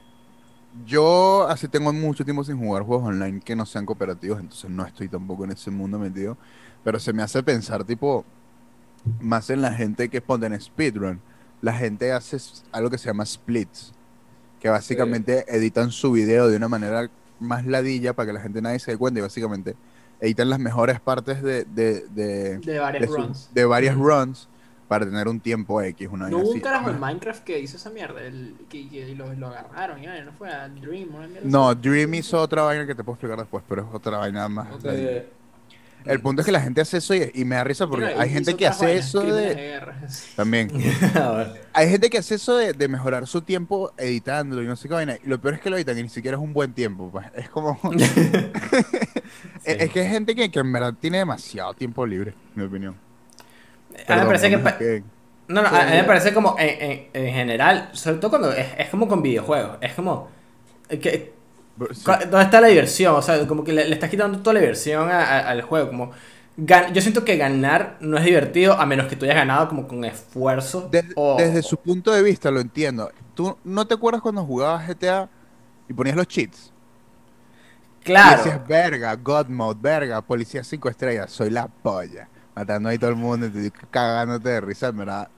yo 0.85 1.47
así 1.49 1.67
tengo 1.67 1.91
mucho 1.91 2.23
tiempo 2.23 2.43
sin 2.43 2.57
jugar 2.59 2.83
juegos 2.83 3.07
online 3.07 3.39
que 3.41 3.55
no 3.55 3.65
sean 3.65 3.85
cooperativos, 3.85 4.39
entonces 4.39 4.69
no 4.69 4.85
estoy 4.85 5.07
tampoco 5.07 5.43
en 5.45 5.51
ese 5.51 5.71
mundo 5.71 5.97
metido. 5.97 6.37
Pero 6.83 6.99
se 6.99 7.11
me 7.11 7.23
hace 7.23 7.41
pensar, 7.41 7.83
tipo, 7.83 8.23
más 9.19 9.49
en 9.49 9.61
la 9.61 9.73
gente 9.73 10.09
que 10.09 10.21
pone 10.21 10.45
en 10.45 10.61
speedrun. 10.61 11.19
La 11.61 11.73
gente 11.73 12.11
hace 12.11 12.37
algo 12.71 12.89
que 12.91 12.99
se 12.99 13.07
llama 13.07 13.25
splits, 13.25 13.91
que 14.67 14.71
básicamente 14.71 15.45
editan 15.47 15.91
su 15.91 16.11
video 16.11 16.47
de 16.49 16.57
una 16.57 16.67
manera 16.67 17.09
más 17.39 17.65
ladilla 17.65 18.13
para 18.13 18.27
que 18.27 18.33
la 18.33 18.41
gente 18.41 18.61
nadie 18.61 18.79
se 18.79 18.91
dé 18.91 18.97
cuenta 18.97 19.19
y 19.19 19.23
básicamente 19.23 19.75
editan 20.19 20.49
las 20.49 20.59
mejores 20.59 20.99
partes 20.99 21.41
de, 21.41 21.65
de, 21.65 22.07
de, 22.09 22.57
De 22.59 22.79
varias 22.79 23.01
de, 23.01 23.07
su- 23.07 23.13
runs. 23.15 23.49
de 23.53 23.65
varias 23.65 23.95
runs 23.95 24.47
para 24.87 25.05
tener 25.05 25.27
un 25.27 25.41
tiempo 25.41 25.81
X, 25.81 26.07
una 26.09 26.29
No 26.29 26.37
hubo 26.39 26.51
un 26.51 26.59
carajo 26.61 26.89
en 26.89 26.99
Minecraft 26.99 27.43
que 27.43 27.59
hizo 27.59 27.75
esa 27.77 27.89
mierda, 27.89 28.21
el, 28.21 28.55
que, 28.69 28.89
que 28.89 29.13
lo, 29.15 29.33
lo 29.33 29.47
agarraron, 29.47 30.01
y 30.03 30.07
no 30.07 30.31
fue 30.37 30.49
a 30.49 30.69
Dream, 30.69 31.13
una 31.13 31.27
mierda 31.27 31.47
No. 31.47 31.75
Dream 31.75 32.13
hizo 32.15 32.39
otra 32.41 32.63
vaina 32.63 32.87
que 32.87 32.95
te 32.95 33.03
puedo 33.03 33.15
explicar 33.15 33.37
después, 33.37 33.63
pero 33.67 33.81
es 33.83 33.87
otra 33.93 34.17
vaina 34.17 34.47
más. 34.47 34.67
Ok. 34.73 34.85
El 36.07 36.19
punto 36.21 36.41
es 36.41 36.45
que 36.45 36.51
la 36.51 36.61
gente 36.61 36.81
hace 36.81 36.97
eso 36.97 37.13
y, 37.15 37.31
y 37.33 37.45
me 37.45 37.55
da 37.55 37.63
risa 37.63 37.87
porque 37.87 38.05
Mira, 38.07 38.21
hay 38.21 38.29
gente 38.29 38.55
que 38.55 38.67
hace 38.67 38.85
vainas, 38.85 39.07
eso 39.07 39.21
de... 39.21 39.79
También. 40.35 40.71
Hay 41.73 41.89
gente 41.89 42.09
que 42.09 42.17
hace 42.17 42.35
eso 42.35 42.55
de, 42.57 42.73
de 42.73 42.87
mejorar 42.87 43.27
su 43.27 43.41
tiempo 43.41 43.91
editándolo 43.97 44.63
y 44.63 44.67
no 44.67 44.75
sé 44.75 44.87
qué 44.87 44.93
vaina. 44.95 45.17
Y 45.23 45.27
lo 45.29 45.39
peor 45.39 45.55
es 45.55 45.61
que 45.61 45.69
lo 45.69 45.77
editan 45.77 45.97
y 45.99 46.03
ni 46.03 46.09
siquiera 46.09 46.37
es 46.37 46.43
un 46.43 46.53
buen 46.53 46.73
tiempo. 46.73 47.09
Pues. 47.11 47.27
Es 47.35 47.49
como... 47.49 47.79
es, 49.63 49.81
es 49.81 49.89
que 49.91 49.99
hay 50.01 50.09
gente 50.09 50.35
que, 50.35 50.49
que 50.49 50.59
en 50.59 50.71
verdad 50.71 50.93
tiene 50.99 51.19
demasiado 51.19 51.73
tiempo 51.73 52.05
libre, 52.05 52.31
en 52.55 52.61
mi 52.61 52.67
opinión. 52.67 52.95
A 54.07 54.15
mí 54.15 54.21
me 54.21 54.25
parece 54.27 54.49
que... 54.49 54.57
pa- 54.59 54.77
No, 55.47 55.61
no, 55.61 55.69
Sí, 55.69 55.75
a 55.75 55.85
mí 55.85 55.91
me 55.91 56.03
parece 56.03 56.33
como 56.33 56.55
en, 56.59 56.91
en- 56.91 57.07
en 57.13 57.33
general, 57.33 57.89
sobre 57.93 58.17
todo 58.17 58.29
cuando 58.31 58.51
es, 58.53 58.67
es 58.77 58.89
como 58.89 59.07
con 59.07 59.21
videojuegos, 59.21 59.77
es 59.81 59.93
como... 59.93 60.29
Que, 60.89 61.33
sí. 61.93 62.17
¿Dónde 62.29 62.41
está 62.43 62.61
la 62.61 62.67
diversión? 62.67 63.15
O 63.15 63.21
sea, 63.21 63.45
como 63.47 63.63
que 63.63 63.73
le, 63.73 63.85
le 63.87 63.93
estás 63.93 64.09
quitando 64.09 64.39
toda 64.39 64.55
la 64.55 64.59
diversión 64.61 65.09
a- 65.09 65.21
a- 65.23 65.49
al 65.49 65.61
juego. 65.61 65.87
Como 65.89 66.11
gan- 66.57 66.91
yo 66.93 67.01
siento 67.01 67.23
que 67.25 67.37
ganar 67.37 67.97
no 68.01 68.17
es 68.17 68.25
divertido 68.25 68.73
a 68.79 68.85
menos 68.85 69.07
que 69.07 69.15
tú 69.15 69.25
hayas 69.25 69.37
ganado 69.37 69.67
como 69.69 69.87
con 69.87 70.03
esfuerzo. 70.05 70.89
Desde, 70.91 71.13
o- 71.15 71.37
desde 71.37 71.61
su 71.63 71.77
punto 71.77 72.11
de 72.11 72.23
vista 72.23 72.51
lo 72.51 72.59
entiendo. 72.59 73.11
¿Tú 73.33 73.57
no 73.63 73.85
te 73.87 73.93
acuerdas 73.95 74.21
cuando 74.21 74.45
jugabas 74.45 74.87
GTA 74.87 75.29
y 75.87 75.93
ponías 75.93 76.15
los 76.15 76.27
cheats? 76.27 76.73
Y 78.03 78.03
Claro. 78.03 78.27
decías, 78.29 78.65
verga, 78.65 79.15
God 79.15 79.47
Mode, 79.47 79.79
verga, 79.81 80.21
policía 80.21 80.63
5 80.63 80.89
estrellas, 80.89 81.31
soy 81.31 81.49
la 81.51 81.67
polla. 81.67 82.29
Matando 82.55 82.89
ahí 82.89 82.97
todo 82.97 83.11
el 83.11 83.15
mundo 83.15 83.45
y 83.47 83.51
te 83.51 83.71
cagándote 83.91 84.49
de 84.49 84.61
risa, 84.61 84.87
en 84.87 84.97
verdad. 84.97 85.29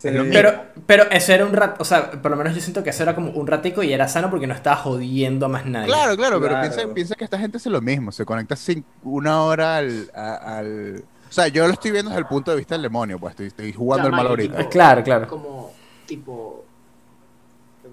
Sí. 0.00 0.08
Pero, 0.32 0.54
pero 0.86 1.04
eso 1.10 1.32
era 1.32 1.44
un 1.44 1.52
rat, 1.52 1.78
o 1.78 1.84
sea, 1.84 2.10
por 2.10 2.30
lo 2.30 2.36
menos 2.38 2.54
yo 2.54 2.60
siento 2.62 2.82
que 2.82 2.88
eso 2.88 3.02
era 3.02 3.14
como 3.14 3.30
un 3.32 3.46
ratico 3.46 3.82
y 3.82 3.92
era 3.92 4.08
sano 4.08 4.30
porque 4.30 4.46
no 4.46 4.54
estaba 4.54 4.76
jodiendo 4.76 5.44
a 5.44 5.48
más 5.50 5.66
nadie. 5.66 5.88
Claro, 5.88 6.16
claro, 6.16 6.40
pero 6.40 6.58
piensa, 6.60 6.94
piensa 6.94 7.14
que 7.16 7.24
esta 7.24 7.38
gente 7.38 7.58
hace 7.58 7.68
lo 7.68 7.82
mismo, 7.82 8.10
se 8.10 8.24
conecta 8.24 8.56
sin 8.56 8.82
una 9.04 9.42
hora 9.42 9.76
al, 9.76 10.10
a- 10.14 10.58
al... 10.58 11.04
O 11.28 11.32
sea, 11.32 11.48
yo 11.48 11.66
lo 11.66 11.74
estoy 11.74 11.90
viendo 11.90 12.08
desde 12.10 12.20
el 12.22 12.26
punto 12.26 12.50
de 12.50 12.56
vista 12.56 12.74
del 12.76 12.82
demonio, 12.82 13.18
pues 13.18 13.32
estoy, 13.32 13.46
estoy 13.48 13.72
jugando 13.74 14.08
el 14.08 14.12
mal 14.14 14.26
ahorita. 14.26 14.56
tipo- 14.56 14.70
Claro, 14.70 15.04
claro. 15.04 15.28
Como, 15.28 15.70
tipo, 16.06 16.64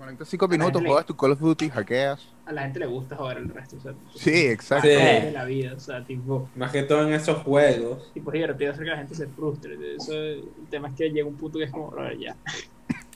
conectas 0.07 0.29
5 0.29 0.45
a 0.45 0.47
la 0.47 0.51
minutos, 0.51 0.71
gente 0.73 0.83
le- 0.83 0.89
juegas 0.89 1.05
tu 1.05 1.15
Call 1.15 1.31
of 1.31 1.39
Duty, 1.39 1.69
hackeas. 1.69 2.27
a 2.45 2.51
la 2.51 2.61
gente 2.63 2.79
le 2.79 2.85
gusta 2.87 3.15
joder 3.15 3.37
el 3.37 3.49
resto. 3.49 3.75
O 3.77 3.79
sea, 3.81 3.93
Sí, 4.15 4.47
exacto. 4.47 4.87
Sí. 4.87 4.93
de 4.95 5.31
la 5.31 5.45
vida, 5.45 5.73
o 5.75 5.79
sea, 5.79 6.03
tipo, 6.03 6.49
Más 6.55 6.71
que 6.71 6.83
todo 6.83 7.07
en 7.07 7.13
esos 7.13 7.37
juegos. 7.43 8.11
tipo 8.13 8.31
es 8.31 8.33
divertido 8.33 8.71
hacer 8.71 8.83
que 8.85 8.89
la 8.91 8.97
gente 8.97 9.15
se 9.15 9.27
frustre. 9.27 9.77
Eso, 9.97 10.13
el 10.13 10.43
tema 10.69 10.87
es 10.89 10.95
que 10.95 11.09
llega 11.09 11.27
un 11.27 11.35
punto 11.35 11.57
que 11.59 11.65
es 11.65 11.71
como, 11.71 11.91
"Brother, 11.91 12.17
ya. 12.17 12.35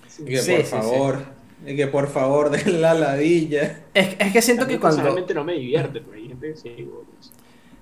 Sí. 0.08 0.24
Y 0.24 0.26
que 0.32 0.38
Sí, 0.40 0.52
por 0.52 0.60
sí, 0.60 0.66
sí. 0.66 0.72
favor. 0.72 1.20
Y 1.66 1.76
que 1.76 1.88
por 1.88 2.08
favor 2.08 2.50
den 2.52 2.82
la 2.82 2.94
ladilla. 2.94 3.84
Es, 3.94 4.16
es 4.20 4.34
que 4.34 4.42
siento 4.42 4.68
que 4.68 4.80
cuando... 4.80 4.98
personalmente 4.98 5.34
no 5.34 5.44
me 5.44 5.54
divierte, 5.54 6.02
pero 6.02 6.18
hay 6.18 6.28
gente 6.28 6.50
que 6.52 6.56
sí. 6.58 6.70
bueno, 6.84 7.08
sí. 7.20 7.30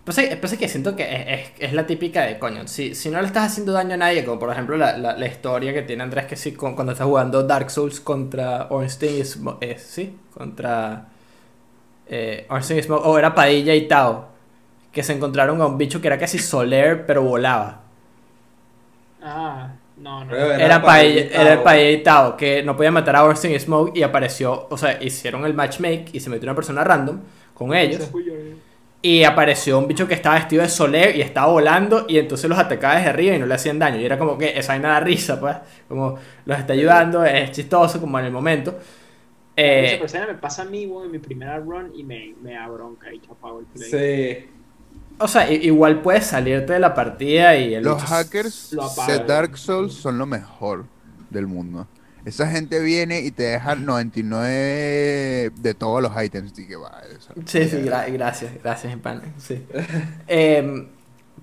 Pasa 0.05 0.23
que, 0.27 0.35
pasa 0.37 0.57
que 0.57 0.67
siento 0.67 0.95
que 0.95 1.03
es, 1.03 1.39
es- 1.41 1.51
es 1.59 1.73
la 1.73 1.85
típica 1.85 2.23
de 2.23 2.39
coño. 2.39 2.67
Si, 2.67 2.95
si 2.95 3.09
no 3.09 3.21
le 3.21 3.27
estás 3.27 3.51
haciendo 3.51 3.73
daño 3.73 3.93
a 3.93 3.97
nadie, 3.97 4.25
como 4.25 4.39
por 4.39 4.51
ejemplo 4.51 4.75
la, 4.77 4.97
la, 4.97 5.15
la 5.17 5.27
historia 5.27 5.73
que 5.73 5.83
tiene 5.83 6.03
Andrés, 6.03 6.25
que 6.25 6.35
sí, 6.35 6.53
con- 6.53 6.73
cuando 6.75 6.93
está 6.93 7.05
jugando 7.05 7.43
Dark 7.43 7.69
Souls 7.69 7.99
contra 7.99 8.67
Ornstein 8.71 9.17
y 9.17 9.21
Smo- 9.21 9.57
eh, 9.61 9.77
sí, 9.77 10.17
contra 10.33 11.09
eh, 12.07 12.45
Ornstein 12.49 12.79
y 12.79 12.83
Smoke, 12.83 13.05
o 13.05 13.17
era 13.19 13.35
Padilla 13.35 13.75
y 13.75 13.87
Tao, 13.87 14.29
que 14.91 15.03
se 15.03 15.13
encontraron 15.13 15.61
a 15.61 15.67
un 15.67 15.77
bicho 15.77 16.01
que 16.01 16.07
era 16.07 16.17
casi 16.19 16.39
Soler, 16.39 17.05
pero 17.05 17.23
volaba. 17.23 17.81
Ah, 19.21 19.79
no, 19.95 20.23
no. 20.25 20.37
Pero 20.53 20.53
Era, 20.55 20.83
Padilla 20.83 21.21
era 21.31 21.63
Tao. 21.63 21.63
Padilla 21.63 21.89
y 21.91 22.03
Tao, 22.03 22.37
que 22.37 22.63
no 22.63 22.75
podía 22.75 22.91
matar 22.91 23.15
a 23.15 23.23
Ornstein 23.23 23.55
y 23.55 23.59
Smoke 23.59 23.97
y 23.97 24.03
apareció, 24.03 24.67
o 24.69 24.77
sea, 24.77 25.01
hicieron 25.01 25.45
el 25.45 25.53
matchmake 25.53 26.09
y 26.13 26.19
se 26.19 26.29
metió 26.29 26.45
una 26.47 26.55
persona 26.55 26.83
random 26.83 27.21
con 27.53 27.73
ellos. 27.73 28.11
Y 29.01 29.23
apareció 29.23 29.79
un 29.79 29.87
bicho 29.87 30.07
que 30.07 30.13
estaba 30.13 30.35
vestido 30.35 30.61
de 30.61 30.67
Soler 30.69 31.15
y 31.15 31.21
estaba 31.21 31.47
volando 31.51 32.05
y 32.09 32.17
entonces 32.17 32.49
los 32.49 32.59
atacaba 32.59 32.95
desde 32.95 33.09
arriba 33.09 33.35
y 33.35 33.39
no 33.39 33.45
le 33.45 33.53
hacían 33.55 33.79
daño. 33.79 33.97
Y 33.99 34.05
era 34.05 34.17
como 34.19 34.37
que 34.37 34.57
esa 34.59 34.73
vaina 34.73 34.89
da 34.89 34.99
risa, 34.99 35.39
pues. 35.39 35.55
Como 35.87 36.17
los 36.45 36.59
está 36.59 36.73
ayudando, 36.73 37.23
es 37.25 37.51
chistoso 37.51 38.01
como 38.01 38.19
en 38.19 38.25
el 38.25 38.31
momento. 38.33 38.77
Esa 39.81 39.95
Eh, 39.95 39.97
persona 39.97 40.27
me 40.27 40.35
pasa 40.35 40.63
a 40.63 40.65
mí, 40.65 40.85
weón, 40.87 41.05
en 41.07 41.11
mi 41.11 41.19
primera 41.19 41.57
run 41.59 41.91
y 41.95 42.03
me, 42.03 42.35
me 42.41 42.53
da 42.53 42.67
bronca 42.69 43.13
y 43.13 43.21
apago 43.29 43.59
el 43.61 43.67
play. 43.67 43.91
Sí. 43.91 44.49
o 45.19 45.27
sea, 45.27 45.51
igual 45.51 46.01
puedes 46.01 46.27
salirte 46.27 46.73
de 46.73 46.79
la 46.79 46.93
partida 46.93 47.57
y 47.57 47.73
el 47.75 47.83
Los 47.83 48.03
hackers 48.03 48.71
lo 48.71 48.89
de 49.05 49.19
Dark 49.19 49.57
Souls 49.57 49.93
son 49.93 50.17
lo 50.17 50.25
mejor 50.25 50.89
del 51.29 51.47
mundo. 51.47 51.89
Esa 52.25 52.47
gente 52.49 52.79
viene 52.81 53.21
y 53.21 53.31
te 53.31 53.43
deja 53.43 53.75
99 53.75 55.51
de 55.55 55.73
todos 55.73 56.01
los 56.01 56.11
ítems. 56.23 56.53
Que 56.53 56.75
va, 56.75 57.01
Sí, 57.45 57.67
sí, 57.69 57.77
gra- 57.83 58.11
gracias, 58.11 58.51
gracias, 58.63 58.95
pana. 58.97 59.21
Sí. 59.37 59.65
Em, 60.27 60.87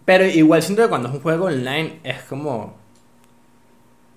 pero 0.04 0.24
igual 0.26 0.62
siento 0.62 0.82
que 0.82 0.88
cuando 0.88 1.08
es 1.08 1.14
un 1.14 1.20
juego 1.20 1.46
online 1.46 2.00
es 2.04 2.22
como. 2.24 2.76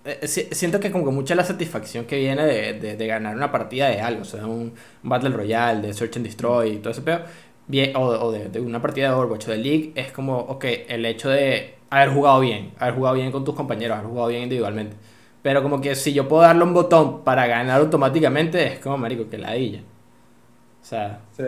eh, 0.05 0.27
si- 0.27 0.47
siento 0.51 0.79
que 0.79 0.91
como 0.91 1.05
que 1.05 1.11
mucha 1.11 1.35
la 1.35 1.43
satisfacción 1.43 2.05
que 2.05 2.17
viene 2.17 2.45
de, 2.45 2.73
de- 2.73 2.95
de 2.95 3.07
ganar 3.07 3.35
una 3.35 3.51
partida 3.51 3.89
de 3.89 4.01
algo, 4.01 4.21
o 4.21 4.25
sea, 4.25 4.45
un, 4.45 4.73
un 5.03 5.09
Battle 5.09 5.29
Royale, 5.31 5.81
de 5.87 5.93
Search 5.93 6.17
and 6.17 6.25
Destroy 6.25 6.73
y 6.75 6.77
todo 6.79 6.91
ese 6.91 7.01
pedo, 7.01 7.21
bien, 7.67 7.95
o, 7.95 8.01
o 8.07 8.31
de, 8.31 8.49
de 8.49 8.59
una 8.61 8.81
partida 8.81 9.09
de 9.09 9.13
Overwatch 9.15 9.47
o 9.47 9.51
de 9.51 9.57
League, 9.57 9.91
es 9.95 10.11
como, 10.11 10.37
ok, 10.37 10.65
el 10.87 11.05
hecho 11.05 11.29
de 11.29 11.75
haber 11.89 12.09
jugado 12.13 12.39
bien, 12.39 12.71
haber 12.79 12.95
jugado 12.95 13.15
bien 13.15 13.31
con 13.31 13.43
tus 13.43 13.55
compañeros, 13.55 13.97
haber 13.97 14.09
jugado 14.09 14.29
bien 14.29 14.43
individualmente. 14.43 14.95
Pero 15.41 15.63
como 15.63 15.79
que 15.79 15.95
si 15.95 16.13
yo 16.13 16.27
puedo 16.27 16.41
darle 16.43 16.63
un 16.63 16.73
botón 16.73 17.23
para 17.23 17.47
ganar 17.47 17.79
automáticamente, 17.81 18.73
es 18.73 18.79
como, 18.79 18.97
marico, 18.97 19.29
que 19.29 19.37
ladilla. 19.37 19.79
O 20.81 20.85
sea, 20.85 21.19
Sí. 21.37 21.43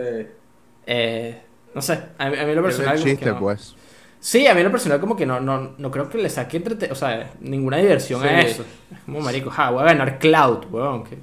eh, 0.86 1.40
no 1.74 1.82
sé, 1.82 1.98
a 2.18 2.30
mí, 2.30 2.36
a 2.38 2.44
mí 2.46 2.54
lo 2.54 2.60
Es 2.60 2.76
personal 2.76 2.94
como 2.94 3.04
que 3.04 3.10
chiste, 3.10 3.30
no. 3.30 3.38
pues. 3.38 3.74
Sí, 4.20 4.46
a 4.46 4.54
mí 4.54 4.62
lo 4.62 4.70
personal 4.70 5.00
como 5.00 5.16
que 5.16 5.26
no, 5.26 5.40
no, 5.40 5.72
no 5.78 5.90
creo 5.90 6.08
que 6.08 6.16
le 6.18 6.30
saque 6.30 6.62
entrete- 6.62 6.90
o 6.90 6.94
sea, 6.94 7.32
ninguna 7.40 7.78
diversión 7.78 8.22
a 8.24 8.40
Sí. 8.42 8.46
eso. 8.46 8.64
Es 8.92 9.00
como 9.04 9.20
marico, 9.20 9.50
ja, 9.50 9.70
voy 9.70 9.82
a 9.82 9.86
ganar 9.86 10.18
Cloud, 10.18 10.64
weón. 10.70 11.04
que- 11.04 11.18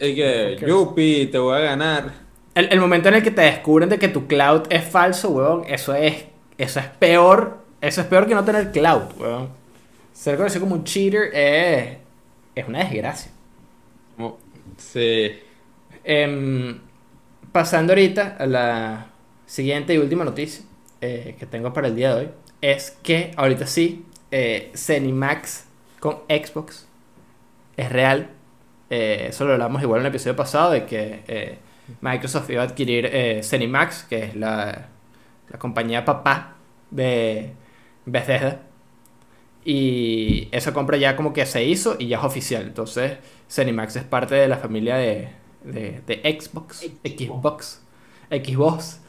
Y 0.00 0.14
que, 0.14 0.56
Ok. 0.60 0.66
Yupi, 0.68 1.26
te 1.30 1.38
voy 1.38 1.56
a 1.56 1.60
ganar. 1.60 2.12
El, 2.54 2.72
el 2.72 2.80
momento 2.80 3.08
en 3.08 3.16
el 3.16 3.22
que 3.22 3.30
te 3.32 3.42
descubren 3.42 3.88
de 3.88 3.98
que 3.98 4.08
tu 4.08 4.26
Cloud 4.26 4.62
es 4.70 4.84
falso, 4.84 5.30
weón, 5.30 5.64
eso 5.66 5.94
es, 5.94 6.24
eso 6.58 6.78
es 6.80 6.86
peor, 6.86 7.58
eso 7.80 8.00
es 8.00 8.06
peor 8.06 8.26
que 8.26 8.34
no 8.34 8.44
tener 8.44 8.70
Cloud, 8.70 9.02
weón. 9.18 9.48
Ser 10.12 10.36
conocido 10.36 10.60
como 10.62 10.76
un 10.76 10.84
cheater 10.84 11.30
es, 11.34 11.96
es 12.54 12.68
una 12.68 12.80
desgracia. 12.80 13.30
Sí. 14.76 15.38
Em, 16.04 16.80
pasando 17.52 17.92
ahorita 17.92 18.36
a 18.38 18.46
la 18.46 19.06
siguiente 19.46 19.94
y 19.94 19.98
última 19.98 20.24
noticia 20.24 20.64
eh, 21.00 21.36
que 21.38 21.46
tengo 21.46 21.72
para 21.72 21.88
el 21.88 21.96
día 21.96 22.14
de 22.14 22.20
hoy, 22.22 22.30
es 22.60 22.96
que 23.02 23.32
ahorita 23.36 23.66
sí, 23.66 24.06
eh, 24.30 24.72
con 26.00 26.20
Xbox 26.28 26.88
es 27.76 27.92
real. 27.92 28.30
Eh, 28.90 29.26
eso 29.28 29.44
lo 29.44 29.52
hablamos 29.52 29.82
igual 29.82 30.00
en 30.00 30.06
el 30.06 30.10
episodio 30.10 30.36
pasado 30.36 30.70
de 30.70 30.86
que 30.86 31.22
eh, 31.26 31.58
Microsoft 32.00 32.48
iba 32.50 32.62
a 32.62 32.66
adquirir 32.66 33.10
Zenimax, 33.42 34.04
que 34.04 34.24
es 34.24 34.36
la, 34.36 34.88
la 35.50 35.58
compañía 35.58 36.04
papá 36.04 36.56
de 36.90 37.52
Bethesda. 38.06 38.62
Y 39.64 40.48
esa 40.52 40.74
compra 40.74 40.96
ya 40.98 41.16
como 41.16 41.32
que 41.32 41.46
se 41.46 41.64
hizo 41.64 41.96
y 41.98 42.08
ya 42.08 42.18
es 42.18 42.24
oficial. 42.24 42.62
Entonces, 42.62 43.18
Zenimax 43.50 43.96
es 43.96 44.04
parte 44.04 44.34
de 44.34 44.46
la 44.46 44.58
familia 44.58 44.96
de, 44.96 45.28
de, 45.64 46.02
de 46.06 46.38
Xbox, 46.38 46.86
Xbox, 47.02 47.82
Xbox. 48.30 49.00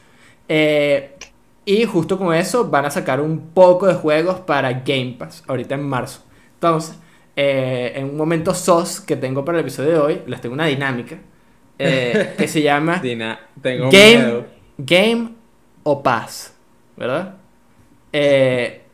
Eh, 0.48 1.16
y 1.66 1.84
justo 1.86 2.18
con 2.18 2.34
eso 2.34 2.70
van 2.70 2.86
a 2.86 2.92
sacar 2.92 3.20
un 3.20 3.50
poco 3.50 3.88
de 3.88 3.96
juegos 3.96 4.40
para 4.42 4.72
Game 4.72 5.16
Pass 5.18 5.44
ahorita 5.48 5.76
en 5.76 5.84
marzo. 5.84 6.24
Entonces, 6.54 6.98
eh, 7.36 7.94
en 7.96 8.06
un 8.06 8.18
momento 8.18 8.54
sos 8.54 9.02
que 9.02 9.16
tengo 9.16 9.44
para 9.44 9.58
el 9.58 9.64
episodio 9.64 9.92
de 9.92 9.98
hoy, 9.98 10.22
les 10.28 10.40
tengo 10.40 10.54
una 10.54 10.68
dinámica 10.68 11.18
eh, 11.78 12.34
que 12.38 12.48
se 12.48 12.62
llama 12.62 13.00
Dina, 13.00 13.40
tengo 13.62 13.90
Game, 13.90 14.18
miedo. 14.18 14.46
Game 14.78 15.30
o 15.84 16.02
Pass, 16.02 16.56
¿verdad? 16.96 17.36
Eh, 18.14 18.85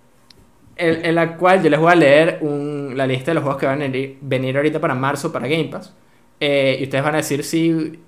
en, 0.82 1.06
en 1.06 1.16
la 1.16 1.38
cual 1.38 1.62
yo 1.64 1.70
les 1.70 1.80
voy 1.80 1.92
a 1.92 1.96
leer 1.96 2.40
un- 2.42 2.94
la 2.96 3.08
lista 3.08 3.32
de 3.32 3.36
los 3.36 3.44
juegos 3.44 3.60
que 3.60 3.66
van 3.68 3.82
a 3.82 3.88
venir, 4.22 4.58
ahorita 4.58 4.80
para 4.82 4.96
marzo 4.96 5.32
para 5.32 5.48
Game 5.48 5.66
Pass. 5.66 5.94
Eh, 6.40 6.78
y 6.80 6.84
ustedes 6.84 7.04
van 7.04 7.14
a 7.16 7.18
decir 7.18 7.44
si 7.44 8.00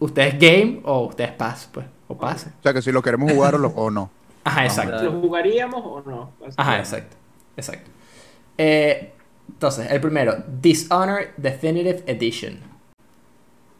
ustedes 0.00 0.38
Game 0.38 0.80
o 0.84 1.06
ustedes 1.06 1.32
Pass, 1.32 1.68
pues, 1.72 1.86
o 2.08 2.16
Pass. 2.18 2.46
O 2.58 2.62
sea, 2.62 2.72
que 2.74 2.82
si 2.82 2.92
lo 2.92 3.00
queremos 3.02 3.32
jugar 3.32 3.54
o, 3.54 3.58
lo- 3.58 3.68
o 3.68 3.90
no. 3.90 4.10
Ajá, 4.44 4.64
exacto. 4.64 5.02
¿Lo 5.02 5.20
jugaríamos 5.20 5.82
o 5.84 6.02
no? 6.08 6.32
Ajá, 6.56 6.78
exacto. 6.78 7.16
Exacto. 7.56 7.90
Eh, 8.56 9.12
entonces, 9.48 9.90
el 9.90 10.00
primero, 10.00 10.34
Dishonored 10.60 11.30
Definitive 11.36 12.02
Edition. 12.06 12.58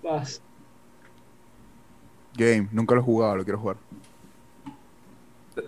Vas. 0.03 0.41
Game, 2.37 2.69
nunca 2.73 2.95
lo 2.95 3.01
he 3.01 3.05
jugado, 3.05 3.37
lo 3.37 3.45
quiero 3.45 3.59
jugar. 3.59 3.77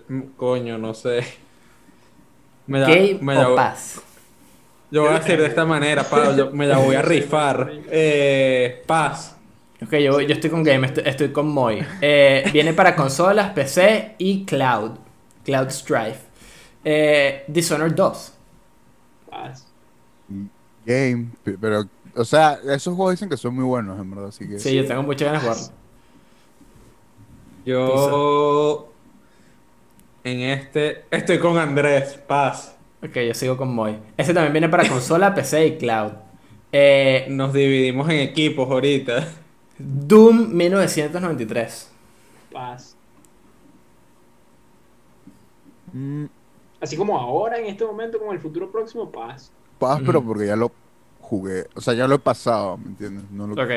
Mm, 0.07 0.21
Coño, 0.37 0.77
no 0.77 0.93
sé. 0.93 1.21
Me 2.67 2.79
da, 2.79 2.87
me 3.21 3.37
o 3.37 3.49
da, 3.49 3.55
Pass. 3.55 4.01
Yo 4.91 5.03
voy 5.03 5.11
a 5.11 5.19
decir 5.19 5.39
de 5.39 5.47
esta 5.47 5.65
manera, 5.65 6.03
Pablo, 6.03 6.51
me 6.51 6.67
la 6.67 6.77
voy 6.77 6.95
a 6.95 7.01
rifar. 7.01 7.71
Eh, 7.89 8.83
paz. 8.85 9.37
Ok, 9.81 9.93
yo, 9.93 10.19
yo 10.21 10.33
estoy 10.33 10.49
con 10.49 10.63
Game, 10.63 10.85
estoy, 10.85 11.03
estoy 11.05 11.31
con 11.31 11.47
Moy. 11.47 11.83
Eh, 12.01 12.49
viene 12.51 12.73
para 12.73 12.95
consolas, 12.95 13.51
PC 13.51 14.15
y 14.17 14.45
Cloud. 14.45 14.91
Cloud 15.45 15.69
Strife. 15.69 16.19
Eh, 16.83 17.43
Dishonored 17.47 17.93
2. 17.93 18.33
Paz. 19.29 19.65
Game, 20.85 21.29
pe- 21.43 21.57
pero, 21.59 21.85
o 22.15 22.25
sea, 22.25 22.59
esos 22.65 22.95
juegos 22.95 23.13
dicen 23.13 23.29
que 23.29 23.37
son 23.37 23.55
muy 23.55 23.63
buenos, 23.63 23.99
en 23.99 24.09
verdad, 24.11 24.27
así 24.27 24.47
que... 24.47 24.59
Sí, 24.59 24.75
yo 24.75 24.85
tengo 24.85 25.03
muchas 25.03 25.27
ganas 25.27 25.41
de 25.41 25.47
jugarlo. 25.49 25.73
Yo. 27.65 28.90
En 30.23 30.39
este. 30.41 31.05
Estoy 31.09 31.39
con 31.39 31.57
Andrés, 31.57 32.19
paz. 32.27 32.75
Ok, 33.03 33.15
yo 33.27 33.33
sigo 33.33 33.57
con 33.57 33.73
Moy. 33.73 33.97
Ese 34.17 34.33
también 34.33 34.53
viene 34.53 34.69
para 34.69 34.87
consola, 34.87 35.33
PC 35.35 35.67
y 35.67 35.77
Cloud. 35.77 36.11
Eh, 36.71 37.25
Nos 37.29 37.53
dividimos 37.53 38.09
en 38.09 38.19
equipos 38.19 38.69
ahorita. 38.69 39.27
Doom 39.77 40.49
1993. 40.53 41.91
Paz. 42.51 42.95
Mm, 45.93 46.25
Así 46.79 46.95
como 46.97 47.17
ahora, 47.19 47.59
en 47.59 47.65
este 47.67 47.85
momento, 47.85 48.17
como 48.17 48.31
en 48.31 48.37
el 48.37 48.41
futuro 48.41 48.71
próximo, 48.71 49.11
paz. 49.11 49.51
paz, 49.77 50.01
pero 50.05 50.23
porque 50.23 50.47
ya 50.47 50.55
lo 50.55 50.71
jugué, 51.19 51.65
o 51.75 51.81
sea, 51.81 51.93
ya 51.93 52.07
lo 52.07 52.15
he 52.15 52.19
pasado, 52.19 52.77
¿me 52.77 52.87
entiendes? 52.87 53.23
No 53.31 53.45
lo 53.47 53.53
Ok. 53.61 53.69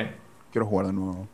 quiero 0.51 0.67
jugar 0.67 0.87
de 0.87 0.93
nuevo. 0.95 1.27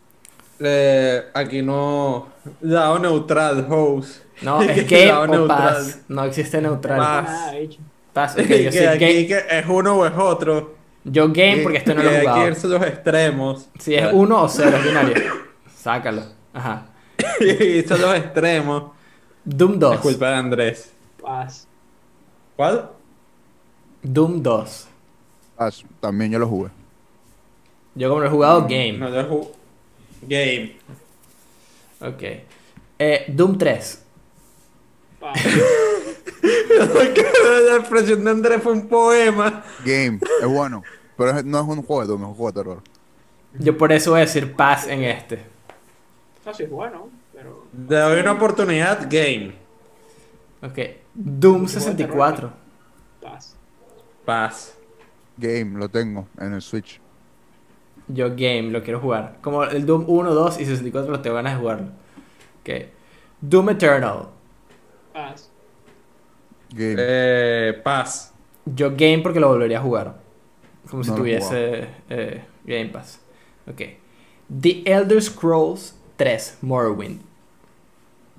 Eh, 0.59 1.23
aquí 1.33 1.63
no. 1.63 2.29
Lado 2.61 2.99
neutral, 2.99 3.67
host. 3.71 4.25
No, 4.43 4.63
es 4.63 4.85
Que 4.85 5.13
o 5.13 5.27
neutral. 5.27 5.59
Pass. 5.75 6.01
No 6.09 6.25
existe 6.25 6.61
neutral. 6.61 6.99
Paz. 6.99 7.25
Nada 7.25 7.57
hecho. 7.57 7.81
Pass, 8.13 8.33
ok, 8.37 8.47
que 8.47 8.65
yo, 8.65 8.73
sí, 8.73 8.79
aquí 8.79 8.99
game- 9.05 9.27
que 9.27 9.45
es 9.59 9.67
uno 9.69 9.95
o 9.97 10.07
es 10.07 10.13
otro. 10.17 10.75
yo 11.05 11.29
Game 11.29 11.59
porque 11.63 11.79
este 11.79 11.95
no 11.95 12.03
lo 12.03 12.09
Que 12.09 12.15
he 12.15 12.19
hay 12.19 12.25
que 12.25 12.31
jugado. 12.33 12.49
irse 12.49 12.69
los 12.69 12.83
extremos. 12.83 13.69
Si 13.79 13.95
es 13.95 14.09
uno 14.13 14.43
o 14.43 14.49
cero, 14.49 14.77
es 14.77 14.85
binario. 14.85 15.15
Sácalo. 15.77 16.23
Ajá. 16.53 16.87
y 17.41 17.83
son 17.83 18.01
los 18.01 18.15
extremos. 18.17 18.93
Doom 19.45 19.79
2. 19.79 19.95
Es 19.95 20.01
culpa 20.01 20.29
de 20.31 20.35
Andrés. 20.37 20.93
Paz. 21.23 21.67
¿Cuál? 22.57 22.91
Doom 24.03 24.43
2. 24.43 24.89
Paz, 25.57 25.85
también 26.01 26.31
yo 26.33 26.39
lo 26.39 26.49
jugué. 26.49 26.71
Yo 27.95 28.09
como 28.09 28.21
lo 28.21 28.27
he 28.27 28.31
jugado, 28.31 28.63
Game. 28.63 28.93
No, 28.93 29.09
yo 29.11 29.29
ju- 29.29 29.49
Game. 30.23 30.77
Ok. 32.01 32.23
Eh, 32.99 33.25
Doom 33.29 33.57
3. 33.59 34.05
Paz. 35.21 35.39
La 36.79 37.77
expresión 37.77 38.25
de 38.25 38.31
Andrés 38.31 38.63
fue 38.63 38.73
un 38.73 38.89
poema. 38.89 39.63
Game, 39.85 40.19
es 40.41 40.47
bueno, 40.47 40.83
pero 41.17 41.43
no 41.43 41.61
es 41.61 41.69
un 41.69 41.83
juego 41.83 42.03
de 42.03 42.09
Doom, 42.09 42.23
es 42.23 42.29
un 42.29 42.35
juego 42.35 42.53
de 42.53 42.63
terror. 42.63 42.83
Yo 43.59 43.77
por 43.77 43.93
eso 43.93 44.13
voy 44.13 44.19
a 44.19 44.25
decir 44.25 44.55
Pass 44.55 44.87
en 44.87 45.05
este. 45.05 45.45
No, 46.47 46.55
sí 46.55 46.63
es 46.63 46.71
bueno, 46.71 47.09
pero. 47.33 47.67
Le 47.89 47.97
doy 47.97 48.21
una 48.21 48.33
oportunidad, 48.33 49.07
game. 49.11 49.53
Ok. 50.63 50.79
Doom 51.15 51.69
64. 51.69 52.53
Paz. 53.21 53.57
Paz. 54.25 54.75
Game, 55.37 55.79
lo 55.79 55.89
tengo 55.89 56.27
en 56.39 56.55
el 56.55 56.63
Switch. 56.63 57.01
Yo 58.09 58.31
Game, 58.31 58.71
lo 58.71 58.83
quiero 58.83 59.01
jugar. 59.01 59.39
Como 59.41 59.65
el 59.65 59.85
Doom 59.87 60.05
1, 60.07 60.35
2 60.35 60.61
y 60.61 60.65
64 60.65 61.11
lo 61.11 61.21
tengo 61.21 61.37
ganas 61.37 61.55
de 61.55 61.61
jugarlo. 61.61 61.87
Ok. 62.63 62.71
Doom 63.41 63.71
Eternal. 63.71 64.29
Paz. 65.13 65.51
Game, 66.73 66.97
Eh, 66.99 67.81
paz. 67.83 68.33
Yo 68.65 68.91
Game 68.91 69.19
porque 69.23 69.41
lo 69.41 69.49
volvería 69.49 69.79
a 69.79 69.83
jugar. 69.83 70.21
Como 70.91 71.03
si 71.05 71.11
No 71.11 71.17
tuviese 71.17 71.89
eh, 72.09 72.45
Game 72.65 72.87
Pass. 72.91 73.21
Ok. 73.67 73.83
The 74.61 74.83
Elder 74.85 75.23
Scrolls 75.23 75.95
3 76.17 76.59
Morrowind. 76.63 77.21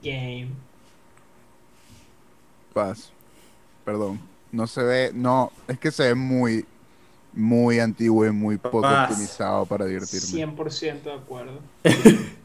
Game. 0.03 0.49
Paz. 2.73 3.11
Perdón. 3.85 4.19
No 4.51 4.67
se 4.67 4.83
ve, 4.83 5.11
no, 5.13 5.51
es 5.67 5.79
que 5.79 5.91
se 5.91 6.03
ve 6.07 6.15
muy, 6.15 6.65
muy 7.33 7.79
antiguo 7.79 8.25
y 8.25 8.31
muy 8.31 8.57
poco 8.57 8.81
Paz. 8.81 9.09
optimizado 9.11 9.65
para 9.65 9.85
divertirme. 9.85 10.27
100% 10.27 11.03
de 11.03 11.13
acuerdo. 11.13 11.59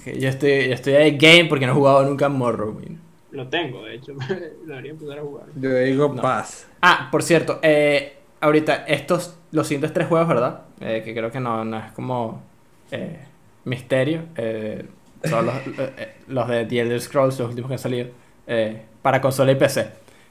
Ok, 0.00 0.06
Yo 0.18 0.28
estoy, 0.30 0.68
yo 0.68 0.74
estoy 0.74 0.94
ahí 0.94 1.18
Game 1.18 1.44
porque 1.50 1.66
no 1.66 1.72
he 1.72 1.74
jugado 1.74 2.02
nunca 2.04 2.28
Morrowind. 2.30 2.98
Lo 3.32 3.48
tengo, 3.48 3.84
de 3.84 3.94
hecho. 3.96 4.12
Debería 4.64 4.90
empezar 4.92 5.18
a 5.18 5.22
jugar. 5.22 5.46
Yo 5.56 5.74
digo 5.74 6.12
No. 6.14 6.22
paz. 6.22 6.68
Ah, 6.80 7.08
por 7.10 7.22
cierto, 7.22 7.58
eh, 7.62 8.16
ahorita 8.40 8.84
estos, 8.86 9.36
los 9.52 9.66
siguientes 9.66 9.92
tres 9.92 10.06
juegos, 10.08 10.28
¿verdad? 10.28 10.62
Eh, 10.80 11.02
que 11.04 11.12
creo 11.14 11.30
que 11.30 11.40
no, 11.40 11.64
no 11.64 11.78
es 11.78 11.92
como 11.92 12.42
eh, 12.90 13.18
misterio. 13.64 14.22
eh, 14.36 14.84
son 15.24 15.46
los, 15.46 15.54
eh, 15.78 16.14
los 16.28 16.48
de 16.48 16.66
The 16.66 16.80
Elder 16.80 17.00
Scrolls, 17.00 17.38
los 17.38 17.48
últimos 17.48 17.68
que 17.68 17.74
han 17.74 17.78
salido, 17.78 18.08
eh, 18.46 18.82
para 19.02 19.20
consola 19.20 19.52
y 19.52 19.56
PC. 19.56 19.90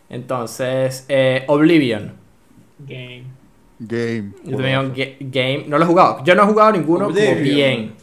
Entonces, 0.10 1.06
eh, 1.10 1.44
Oblivion. 1.48 2.14
Game. 2.80 3.24
Game. 3.80 4.32
Yo 4.44 4.58
Game, 4.58 5.66
no 5.68 5.78
lo 5.78 5.86
he 5.86 5.88
jugado. 5.88 6.24
Yo 6.24 6.36
no 6.36 6.44
he 6.44 6.46
jugado 6.46 6.72
ninguno 6.74 7.06
como 7.06 7.18
Oblivion. 7.20 7.44
bien. 7.44 7.94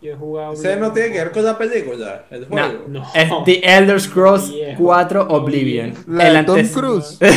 Yo 0.00 0.12
he 0.12 0.16
jugado. 0.16 0.52
Ese 0.52 0.76
no 0.76 0.92
tiene 0.92 1.10
que 1.12 1.18
ver 1.18 1.32
con 1.32 1.44
la 1.44 1.58
película, 1.58 2.24
el 2.30 2.44
juego. 2.46 2.84
No. 2.88 3.02
Es 3.14 3.30
The 3.44 3.60
Elder 3.78 4.00
Scrolls 4.00 4.48
Viejo. 4.50 4.82
4 4.84 5.26
Oblivion. 5.28 5.94
La 6.06 6.28
El 6.28 6.34
de 6.36 6.42
Tom 6.44 6.56
antes- 6.58 6.72
Cruise. 6.72 7.18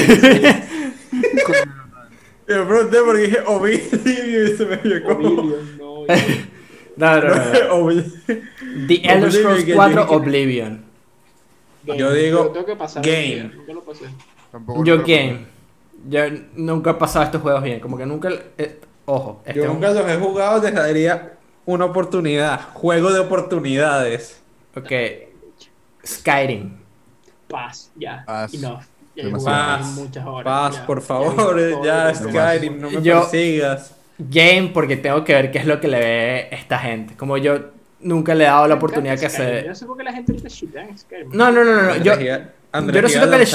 Yo 2.48 2.68
pregunté 2.68 2.98
porque 3.06 3.22
dije 3.22 3.38
Oblivion 3.48 3.90
y 3.96 4.58
se 4.58 4.66
me 4.66 4.76
vio 4.78 5.04
como. 5.04 5.28
Oblivion, 5.28 5.78
no. 5.78 5.92
No, 6.98 7.20
no, 7.22 7.30
no. 7.36 7.74
Oblivion. 7.76 8.12
The 8.88 8.96
Elder 9.06 9.32
Scrolls 9.32 9.64
que 9.64 9.74
4 9.74 9.96
yo 9.96 10.02
dije- 10.04 10.16
Oblivion. 10.16 10.86
Game. 11.86 12.00
Yo 12.00 12.12
digo 12.14 12.48
tengo 12.52 12.66
que 12.66 12.76
pasar 12.76 13.04
game. 13.04 13.26
bien, 13.28 13.54
Nunca 13.58 13.74
lo 13.74 13.82
pasé. 13.84 14.06
Tampoco 14.52 14.84
Yo. 14.84 14.98
Game. 15.00 15.46
Yo 16.10 16.20
nunca 16.56 16.92
he 16.92 16.94
pasado 16.96 17.26
estos 17.26 17.42
juegos 17.42 17.64
bien. 17.64 17.80
Como 17.80 17.98
que 17.98 18.06
nunca. 18.06 18.30
eh, 18.58 18.80
ojo. 19.06 19.42
Este 19.46 19.62
Yo 19.62 19.68
nunca 19.68 19.92
los 19.94 20.08
he 20.08 20.16
jugado, 20.18 20.62
les 20.62 20.74
daría 20.76 21.34
una 21.66 21.86
oportunidad. 21.86 22.60
Juego 22.74 23.12
de 23.12 23.20
oportunidades. 23.20 24.42
Ok. 24.76 24.92
Skyrim. 26.06 26.78
Paz, 27.48 27.92
ya. 27.96 28.24
Paz. 28.26 28.54
Enough. 28.54 28.82
Ya 29.16 29.24
he 29.24 29.26
Demasiado. 29.26 29.58
jugado 29.58 29.78
Paz. 29.80 29.88
muchas 29.96 30.26
horas. 30.26 30.44
Paz, 30.46 30.76
ya. 30.76 30.86
por 30.86 31.02
favor, 31.02 31.84
ya. 31.84 32.14
Skyrim, 32.16 32.80
no 32.80 32.90
me 32.90 33.02
Yo- 33.02 33.22
persigas. 33.22 33.96
Game 34.18 34.70
porque 34.74 34.98
tengo 34.98 35.24
que 35.24 35.34
ver 35.34 35.52
qué 35.52 35.58
es 35.60 35.66
lo 35.66 35.80
que 35.80 35.88
le 35.88 36.00
ve 36.00 36.48
esta 36.52 36.78
gente. 36.78 37.16
Como 37.18 37.38
yo 37.38 37.60
nunca 38.02 38.36
le 38.36 38.44
he 38.44 38.48
dado 38.48 38.68
la 38.68 38.76
oportunidad 38.76 39.20
que 39.20 39.30
Skyrim. 39.30 39.64
Yo 39.64 39.70
no 39.70 39.76
sé 39.76 39.86
por 39.86 39.98
qué 39.98 40.04
la 40.04 40.14
gente 40.14 40.32
ahorita 40.32 40.48
shitea 40.50 40.84
en 40.84 40.98
Skyrim. 40.98 41.30
No, 41.34 41.52
no, 41.52 41.64
no, 41.64 41.76
no. 41.76 41.82
no, 41.84 41.98
Yo, 41.98 42.20
yo 42.20 43.02
no 43.02 43.10
siento 43.10 43.32
que 43.32 43.38
le 43.38 43.46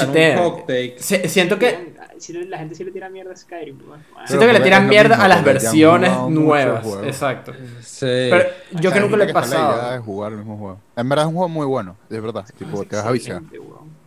se- 0.97 1.29
siento 1.29 1.57
que... 1.57 1.93
Si 2.19 2.33
la 2.33 2.57
gente 2.57 2.75
sí 2.75 2.83
le 2.83 2.91
tira 2.91 3.09
mierda 3.09 3.31
a 3.31 3.35
Skyrim. 3.35 3.77
bueno. 3.87 4.03
Siento 4.25 4.45
que 4.47 4.53
le 4.53 4.59
tiran 4.61 4.87
mierda 4.87 5.09
mismo, 5.15 5.23
a 5.23 5.27
las 5.27 5.43
versiones 5.43 6.11
nuevas. 6.29 6.85
Exacto. 7.03 7.53
Sí. 7.81 8.05
Pero 8.29 8.49
yo 8.71 8.91
que 8.91 8.97
Hay 8.97 9.03
nunca 9.03 9.17
le 9.17 9.23
he 9.23 9.27
que 9.27 9.33
pasado. 9.33 9.91
de 9.91 9.99
jugar 9.99 10.31
el 10.31 10.37
mismo 10.39 10.57
juego. 10.57 10.79
En 10.95 11.09
verdad 11.09 11.25
es 11.25 11.29
un 11.29 11.35
juego 11.35 11.49
muy 11.49 11.65
bueno, 11.65 11.95
es 12.09 12.21
verdad. 12.21 12.45
Tipo, 12.57 12.83
te 12.85 12.95
vas 12.95 13.05
a. 13.05 13.41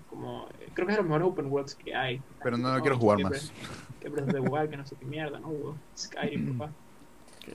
Como, 0.08 0.46
eh, 0.60 0.68
creo 0.74 0.86
que 0.86 0.92
es 0.92 0.96
de 0.98 1.02
los 1.02 1.04
mejores 1.04 1.26
open 1.28 1.46
worlds 1.46 1.74
que 1.74 1.94
hay. 1.94 2.20
Pero 2.42 2.56
no 2.56 2.64
lo 2.68 2.74
Como, 2.74 2.82
quiero 2.82 2.96
que- 2.96 3.00
jugar 3.00 3.16
que 3.18 3.24
más. 3.24 3.52
Que 4.00 4.08
Breath 4.08 4.28
of 4.28 4.32
the 4.34 4.40
Wild, 4.40 4.70
que 4.70 4.76
no 4.76 4.86
sé 4.86 4.96
qué 4.98 5.04
mierda, 5.06 5.38
¿no? 5.40 5.48
weón? 5.48 5.74
Skyrim, 5.96 6.58
papá. 6.58 6.72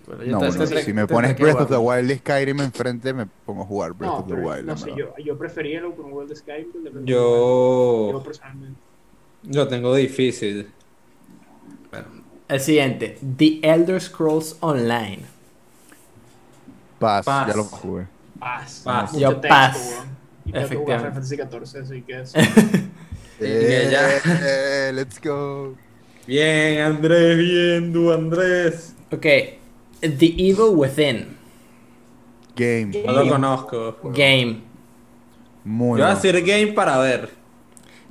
Bueno, 0.07 0.23
yo 0.23 0.31
No, 0.31 0.37
bueno, 0.39 0.65
si 0.65 0.93
me 0.93 1.07
pones 1.07 1.35
que 1.35 1.43
Breath 1.43 1.61
of 1.61 1.69
the. 1.69 1.77
Wild 1.77 2.11
y 2.11 2.15
Skyrim 2.15 2.59
enfrente, 2.61 3.13
me 3.13 3.25
pongo 3.45 3.61
a 3.63 3.65
jugar 3.65 3.93
Breath 3.93 4.11
No, 4.11 4.17
of 4.19 4.27
the 4.27 4.33
Wild. 4.33 4.65
no 4.65 4.77
sé, 4.77 4.91
yo, 4.95 5.13
yo 5.23 5.37
prefería 5.37 5.79
el 5.79 5.85
open 5.85 6.11
world 6.11 6.29
de 6.29 6.35
Skyrim 6.35 6.71
que 6.71 6.77
el 6.79 6.83
de. 6.85 6.91
Yo 7.11 8.11
Yo. 8.11 8.23
personalmente. 8.23 8.79
Yo 9.47 9.67
tengo 9.67 9.93
difícil. 9.95 10.69
El 12.47 12.59
siguiente. 12.59 13.17
The 13.37 13.59
Elder 13.63 13.99
Scrolls 14.01 14.57
Online. 14.59 15.19
Paz, 16.99 17.25
Paz. 17.25 17.47
ya 17.47 17.55
lo 17.55 17.63
jugué. 17.63 18.07
Paz. 18.39 18.81
Paz. 18.83 19.13
Mucho 19.13 19.21
Yo 19.21 19.29
texto, 19.37 19.47
paz. 19.47 20.05
Y 20.45 20.49
Final 20.49 20.63
Efectivamente. 20.63 21.11
Fantasy 21.11 21.35
XIV, 21.37 21.81
así 21.83 22.01
que 22.03 22.21
es... 22.21 22.33
que 23.39 23.87
ya. 23.91 24.09
Eh, 24.25 24.91
let's 24.93 25.19
go. 25.21 25.75
Bien, 26.27 26.81
Andrés, 26.81 27.37
bien, 27.37 27.93
tú, 27.93 28.11
Andrés. 28.11 28.95
Ok. 29.11 29.21
The 30.01 30.25
Evil 30.37 30.75
Within. 30.75 31.35
Game. 32.55 33.03
No 33.05 33.11
lo 33.11 33.29
conozco. 33.29 33.97
Game. 34.03 34.61
Muy 35.63 35.99
Yo 35.99 36.03
voy 36.05 36.11
a 36.11 36.15
bueno. 36.15 36.21
decir 36.21 36.45
game 36.45 36.73
para 36.73 36.97
ver. 36.99 37.29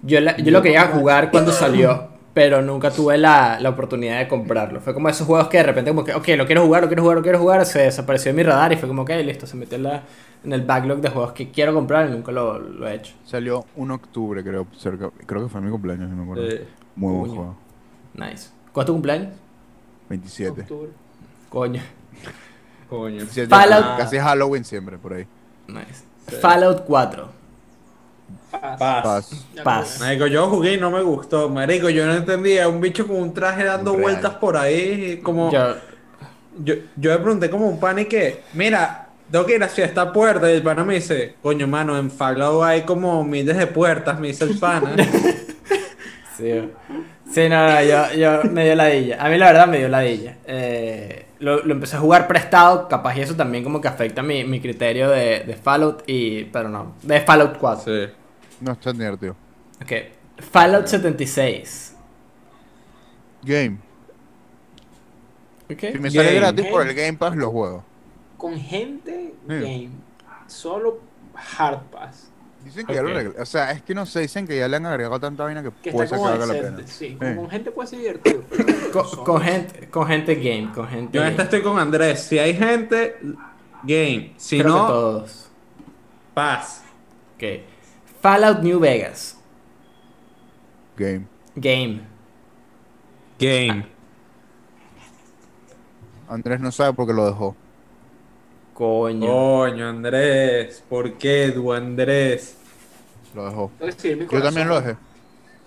Yo, 0.07 0.21
la- 0.21 0.37
yo 0.37 0.51
lo 0.51 0.63
quería 0.63 0.87
jugar 0.89 1.31
cuando 1.31 1.53
salió, 1.65 2.09
pero 2.35 2.61
nunca 2.63 2.91
tuve 2.91 3.17
la, 3.19 3.59
la 3.61 3.71
oportunidad 3.71 4.19
de 4.19 4.29
comprarlo. 4.29 4.81
Fue 4.81 4.93
como 4.95 5.09
esos 5.09 5.27
juegos 5.27 5.49
que 5.49 5.59
de 5.59 5.63
repente 5.63 5.91
como 5.91 6.05
que, 6.05 6.15
ok, 6.15 6.29
lo 6.37 6.47
quiero 6.47 6.65
jugar, 6.65 6.83
lo 6.83 6.89
quiero 6.89 7.03
jugar, 7.03 7.17
lo 7.19 7.23
quiero 7.23 7.39
jugar, 7.39 7.65
se 7.65 7.81
desapareció 7.81 8.33
de 8.33 8.37
mi 8.37 8.43
radar 8.43 8.73
y 8.73 8.77
fue 8.77 8.89
como, 8.89 9.03
ok, 9.03 9.11
listo, 9.25 9.47
se 9.47 9.57
metió 9.57 9.77
en, 9.77 9.85
la, 9.85 10.03
en 10.45 10.53
el 10.53 10.63
backlog 10.63 11.01
de 11.01 11.09
juegos 11.11 11.33
que 11.33 11.51
quiero 11.51 11.73
comprar 11.73 12.09
y 12.09 12.11
nunca 12.13 12.33
lo, 12.33 12.59
lo 12.59 12.87
he 12.89 12.95
hecho. 12.97 13.15
Salió 13.25 13.65
un 13.77 13.91
octubre, 13.93 14.43
creo. 14.43 14.67
Cerca, 14.77 15.11
creo 15.27 15.45
que 15.45 15.49
fue 15.49 15.61
mi 15.61 15.71
cumpleaños, 15.71 16.11
no 16.11 16.17
me 16.17 16.23
acuerdo. 16.25 16.49
Eh, 16.49 16.67
Muy 16.97 17.13
buen 17.13 17.23
coño. 17.31 17.35
juego. 17.35 17.57
Nice. 18.15 18.51
¿Cuál 18.73 18.85
es 18.85 18.87
tu 18.87 18.93
cumpleaños? 18.93 19.29
27. 20.09 20.61
Octubre. 20.63 20.91
Coño. 21.49 21.81
Coño. 22.91 23.17
27, 23.19 23.49
Fallout. 23.49 23.97
Casi 23.99 24.19
Halloween 24.19 24.65
siempre, 24.65 24.99
por 24.99 25.15
ahí. 25.15 25.27
Nice. 25.69 26.05
Sí. 26.29 26.37
Fallout 26.41 26.85
4. 26.85 27.29
Paz. 28.61 28.79
Paz. 28.79 29.47
Paz. 29.63 30.01
Marico, 30.01 30.27
yo 30.27 30.49
jugué 30.49 30.75
y 30.75 30.81
no 30.81 30.91
me 30.91 31.03
gustó, 31.03 31.49
marico, 31.49 31.89
yo 31.91 32.07
no 32.07 32.15
entendía, 32.15 32.69
un 32.69 32.81
bicho 32.81 33.07
con 33.07 33.17
un 33.17 33.35
traje 33.35 33.65
dando 33.65 33.93
Real. 33.93 34.03
vueltas 34.03 34.35
por 34.35 34.57
ahí, 34.57 35.21
como... 35.23 35.51
Yo, 35.51 35.75
Yo, 36.57 36.75
yo 36.97 37.11
le 37.11 37.19
pregunté 37.19 37.51
como 37.51 37.69
un 37.69 37.81
pan 37.81 37.99
y 37.99 38.05
que, 38.05 38.43
mira, 38.53 39.09
tengo 39.31 39.45
que 39.45 39.57
ir 39.57 39.63
hacia 39.65 39.85
esta 39.85 40.13
puerta. 40.13 40.49
Y 40.49 40.55
el 40.55 40.63
pana 40.63 40.85
me 40.85 40.95
dice, 40.95 41.35
coño, 41.43 41.67
mano, 41.67 41.99
en 41.99 42.11
Fallout 42.13 42.63
hay 42.63 42.83
como 42.83 43.25
miles 43.25 43.57
de 43.57 43.67
puertas, 43.67 44.21
me 44.21 44.29
dice 44.29 44.45
el 44.45 44.59
pana. 44.59 44.95
sí, 46.37 46.71
sí, 47.33 47.49
no, 47.49 47.69
no, 47.69 47.83
yo, 47.83 48.13
yo 48.15 48.45
me 48.51 48.65
dio 48.67 48.75
ladilla. 48.77 49.25
A 49.25 49.29
mí 49.29 49.37
la 49.37 49.47
verdad 49.47 49.67
me 49.67 49.79
dio 49.79 49.89
ladilla. 49.89 50.37
Eh, 50.47 51.27
lo, 51.41 51.65
lo 51.65 51.75
empecé 51.75 51.97
a 51.97 52.01
jugar 52.01 52.29
prestado, 52.29 52.87
capaz 52.89 53.17
y 53.17 53.23
eso 53.23 53.35
también 53.35 53.65
como 53.65 53.81
que 53.81 53.89
afecta 53.89 54.23
mi, 54.23 54.45
mi 54.45 54.61
criterio 54.61 55.11
de, 55.11 55.41
de 55.41 55.57
Fallout 55.57 56.05
y... 56.07 56.45
Pero 56.45 56.69
no, 56.69 56.95
de 57.03 57.21
Fallout 57.21 57.59
4. 57.59 57.85
sí. 57.85 58.13
No 58.65 58.73
está 58.73 58.93
divertido. 58.93 59.37
Ok. 59.83 59.93
Fallout 60.51 60.87
76. 60.87 61.95
Game. 63.43 63.79
Ok. 65.71 65.79
Si 65.81 65.87
me 65.87 65.93
Game. 65.93 66.11
sale 66.11 66.35
gratis 66.35 66.67
por 66.67 66.87
el 66.87 66.95
Game 66.95 67.15
Pass, 67.15 67.37
lo 67.37 67.51
juego. 67.51 67.85
Con 68.39 68.59
gente, 68.59 69.35
Sí. 69.49 69.55
game. 69.55 69.91
Solo 70.47 71.01
Hard 71.59 71.83
Pass. 71.91 72.31
Dicen 72.65 72.87
que 72.87 72.95
ya 72.95 73.03
lo 73.03 73.09
Ok. 73.09 73.15
arreglaron. 73.15 73.43
O 73.43 73.47
sea, 73.47 73.71
es 73.73 73.83
que 73.83 73.95
no 73.95 74.07
sé, 74.07 74.21
dicen 74.21 74.47
que 74.47 74.57
ya 74.59 74.67
le 74.69 74.77
han 74.77 74.87
agregado 74.87 75.21
tanta 75.21 75.45
vaina 75.45 75.63
que, 75.63 75.71
Que 75.83 75.93
puede 75.93 76.09
ser 76.09 76.17
que 76.19 76.25
valga 76.25 76.47
la 76.47 76.53
pena. 76.55 76.79
Sí, 76.87 77.17
con 77.21 77.51
gente 77.51 77.71
puede 77.71 77.89
ser 77.89 77.99
divertido. 77.99 78.43
pero 78.51 79.25
Con, 79.25 79.41
gente, 79.43 79.89
con 79.91 80.07
gente 80.07 80.35
game, 80.37 80.73
con 80.75 80.89
gente 80.89 81.17
Yo 81.19 81.23
en 81.23 81.29
esta 81.29 81.43
estoy 81.43 81.63
con 81.63 81.79
Andrés. 81.79 82.21
Si 82.23 82.39
hay 82.39 82.55
gente, 82.55 83.17
game. 83.83 84.33
Si 84.39 84.59
Creo 84.59 84.73
que 84.73 84.79
no, 84.81 84.87
todos. 84.87 85.51
paz. 86.33 86.83
Ok. 87.37 87.43
Fallout 88.25 88.63
New 88.63 88.81
Vegas. 88.81 89.37
Game. 90.97 91.27
Game. 91.57 92.01
Game. 93.39 93.85
Andrés 96.27 96.59
no 96.59 96.73
sabe 96.73 96.95
porque 96.95 97.13
lo 97.13 97.27
dejó. 97.27 97.55
Coño. 98.73 99.27
Coño, 99.27 99.87
Andrés. 99.87 100.83
¿Por 100.89 101.19
qué, 101.19 101.51
du 101.51 101.71
Andrés? 101.71 102.57
Lo 103.35 103.45
dejó. 103.45 103.71
Yo 104.33 104.43
también 104.43 104.69
lo 104.69 104.81
dejé. 104.81 104.97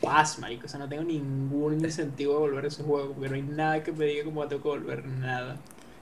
Paz, 0.02 0.40
marico. 0.40 0.66
O 0.66 0.68
sea, 0.68 0.80
no 0.80 0.90
tengo 0.90 1.04
ningún 1.04 1.76
incentivo 1.76 2.34
de 2.34 2.40
volver 2.40 2.66
a 2.66 2.68
ese 2.70 2.82
juego. 2.82 3.14
Porque 3.14 3.30
no 3.30 3.36
hay 3.36 3.44
nada 3.44 3.84
que 3.84 3.92
me 3.92 4.06
diga 4.06 4.24
cómo 4.26 4.48
tengo 4.48 4.64
que 4.64 4.70
volver. 4.70 5.06
Nada. 5.06 5.58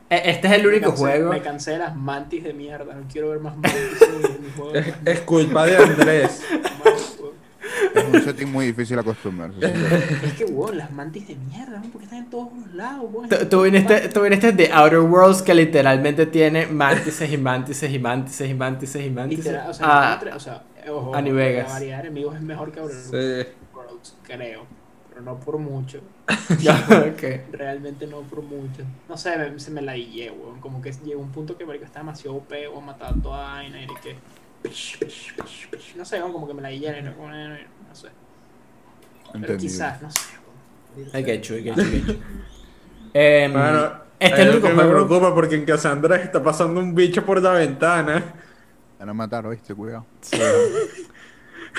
E- 0.10 0.22
Este 0.32 0.48
es 0.48 0.54
el 0.54 0.68
único 0.68 0.92
me 0.92 0.98
juego. 0.98 1.30
Me 1.32 1.42
cansé 1.42 1.72
de 1.72 1.78
las 1.80 1.96
mantis 1.96 2.44
de 2.44 2.54
mierda. 2.54 2.94
No 2.94 3.08
quiero 3.12 3.30
ver 3.30 3.40
más 3.40 3.56
mantis 3.58 4.02
en 4.02 4.44
mi 4.44 4.52
juego. 4.52 4.74
Es, 4.76 4.94
es 5.06 5.20
culpa 5.22 5.66
de 5.66 5.78
Andrés. 5.78 6.44
Marico. 6.84 7.34
Es 7.96 8.04
un 8.06 8.22
setting 8.24 8.52
muy 8.52 8.68
difícil 8.68 9.00
acostumbrarse. 9.00 9.58
Es 10.24 10.34
que, 10.34 10.46
weón, 10.46 10.78
las 10.78 10.92
mantis 10.92 11.28
de 11.28 11.36
mierda, 11.36 11.80
¿no? 11.80 11.90
Porque 11.92 12.06
están 12.06 12.20
en 12.20 12.30
todos 12.30 12.50
los 12.56 12.74
lados, 12.74 13.06
weón. 13.12 13.30
Tú- 13.30 13.46
Tú 13.50 13.62
viniste, 13.64 14.10
tú 14.10 14.22
viniste 14.22 14.52
de 14.52 14.72
Outer 14.72 15.00
Worlds 15.00 15.42
que 15.42 15.54
literalmente 15.56 16.26
tiene 16.26 16.68
mantises 16.68 17.32
y 17.32 17.38
mantises 17.38 17.92
y 17.92 17.98
mantises 18.00 18.50
y 18.50 18.54
mantises 18.54 19.06
y 19.06 19.10
mantises. 19.10 19.46
Literal, 19.46 19.70
o 19.70 19.74
sea, 19.74 19.86
Ah, 19.90 20.14
entre- 20.14 20.34
o 20.34 20.40
sea, 20.40 20.64
ojo, 20.90 21.16
a 21.16 21.22
New 21.22 21.34
la 21.36 21.40
Vegas. 21.46 21.70
variedad 21.72 21.98
de 21.98 22.08
enemigos 22.08 22.36
es 22.36 22.42
mejor 22.42 22.72
que 22.72 22.80
Outer 22.82 22.96
Sí. 22.98 23.50
Worlds, 23.74 24.16
creo. 24.24 24.66
Pero 25.16 25.24
no 25.24 25.40
por 25.40 25.58
mucho. 25.58 26.02
ok. 26.28 27.24
Realmente 27.54 28.06
no 28.06 28.20
por 28.24 28.42
mucho. 28.42 28.84
No 29.08 29.16
sé, 29.18 29.38
me- 29.38 29.58
se 29.60 29.72
me 29.72 29.82
la 29.82 29.96
guillé, 29.96 30.30
weón. 30.30 30.60
Como 30.60 30.82
que 30.82 30.92
llegó 30.92 31.22
un 31.22 31.32
punto 31.32 31.58
que 31.58 31.66
marico 31.66 31.86
está 31.86 32.00
demasiado 32.00 32.36
OP, 32.36 32.52
o 32.74 32.82
mataba 32.82 33.16
toda 33.24 33.38
vaina 33.54 33.82
y 33.82 33.88
de 33.88 33.94
que. 34.04 34.16
No 35.96 36.04
sé, 36.04 36.18
weón, 36.20 36.34
como 36.34 36.48
que 36.48 36.54
me 36.54 36.62
la 36.62 36.70
guillé, 36.72 37.02
no, 37.02 37.12
no, 37.16 37.28
no, 37.30 37.50
no 37.56 37.96
sé. 37.96 38.10
Pero 39.40 39.58
quizás, 39.58 40.02
no 40.02 40.12
sé, 40.12 40.20
weón. 40.96 41.10
I 41.16 41.24
get 41.24 41.42
you, 41.44 41.56
I 41.56 41.64
get 41.64 41.76
you, 41.78 41.82
I 41.82 41.86
get 41.86 42.06
you. 42.08 42.20
Em, 43.14 43.54
Bueno, 43.54 43.92
este 44.20 44.26
es 44.26 44.34
hay 44.34 44.42
el 44.48 44.50
único 44.52 44.68
que 44.68 44.74
me 44.74 44.84
juego. 44.84 45.08
preocupa 45.08 45.34
porque 45.34 45.56
en 45.56 45.64
casa 45.66 45.88
de 45.90 45.96
Andrés 45.96 46.22
está 46.24 46.44
pasando 46.44 46.82
un 46.82 46.94
bicho 46.94 47.26
por 47.26 47.42
la 47.42 47.52
ventana. 47.54 48.22
Van 49.00 49.10
a 49.10 49.14
matar, 49.14 49.48
¿oíste? 49.48 49.74
Cuidado. 49.74 50.06
Sí. 50.20 50.38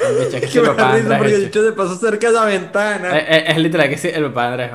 El 0.02 0.40
bicho, 0.40 0.52
que 0.52 0.60
me 0.60 0.68
papá 0.68 0.94
Andrés, 0.94 1.18
porque 1.18 1.34
el 1.34 1.44
bicho. 1.46 1.64
se 1.64 1.72
pasó 1.72 1.96
cerca 1.96 2.26
de 2.28 2.32
la 2.34 2.44
ventana. 2.44 3.18
Es 3.18 3.56
literal 3.58 3.88
que 3.88 3.96
sí, 3.96 4.08
el 4.12 4.24
papá 4.26 4.48
Andrés. 4.48 4.70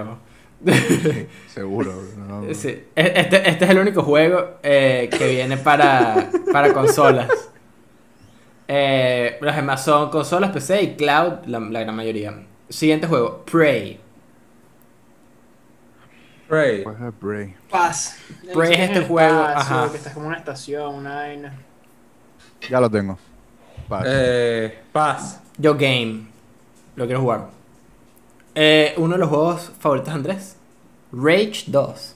Seguro. 1.54 1.94
no, 2.18 2.42
no. 2.42 2.54
Sí. 2.54 2.84
Este, 2.96 3.50
este 3.50 3.66
es 3.66 3.72
el 3.72 3.80
único 3.80 4.04
juego 4.04 4.58
eh, 4.62 5.10
que 5.12 5.28
viene 5.28 5.58
para, 5.58 6.30
para 6.52 6.74
consolas. 6.74 7.30
Eh, 8.68 9.38
los 9.42 9.56
demás 9.56 9.84
son 9.84 10.10
consolas, 10.10 10.52
PC 10.52 10.82
y 10.82 10.96
cloud, 10.96 11.46
la, 11.46 11.60
la 11.60 11.82
gran 11.82 11.96
mayoría. 11.96 12.34
Siguiente 12.70 13.06
juego, 13.06 13.44
Prey. 13.44 14.00
Prey. 16.48 16.84
Bray. 17.20 17.56
Paz. 17.70 18.18
Prey 18.54 18.74
es 18.74 18.80
este 18.80 19.02
juego, 19.02 19.40
ajá. 19.42 19.90
Que 19.90 19.98
estás 19.98 20.14
como 20.14 20.28
una 20.28 20.38
estación, 20.38 20.96
una 20.96 21.16
vaina. 21.16 21.54
Ya 22.70 22.80
lo 22.80 22.90
tengo. 22.90 23.18
Paz. 23.92 24.06
Eh, 24.08 24.80
paz. 24.94 25.42
Yo 25.58 25.74
Game. 25.76 26.28
Lo 26.96 27.06
quiero 27.06 27.20
jugar. 27.20 27.50
Eh, 28.56 28.94
uno 28.96 29.14
de 29.16 29.20
los 29.20 29.28
juegos 29.30 29.72
favoritos 29.80 30.08
de 30.14 30.16
Andrés. 30.18 30.56
Rage 31.12 31.66
2. 31.68 32.16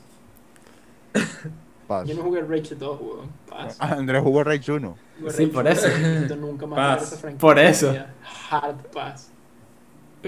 Paz. 1.87 2.07
Yo 2.07 2.15
no 2.15 2.23
jugué 2.23 2.41
Rage 2.41 2.75
2, 2.75 3.01
weón. 3.01 3.29
Paz. 3.49 3.75
Ah, 3.79 3.89
Andrés 3.97 4.23
jugó 4.23 4.43
Rage 4.43 4.71
1. 4.71 4.97
Jugué 5.19 5.31
Sí, 5.31 5.43
Rage 5.45 5.53
por 5.53 5.65
1, 5.65 5.69
eso. 5.69 6.35
nunca 6.37 6.65
más 6.65 6.77
Paz. 6.99 7.07
esa 7.07 7.17
franquicia 7.17 7.41
Por 7.41 7.59
eso. 7.59 7.95
Hard 8.49 8.75
Pass. 8.93 9.31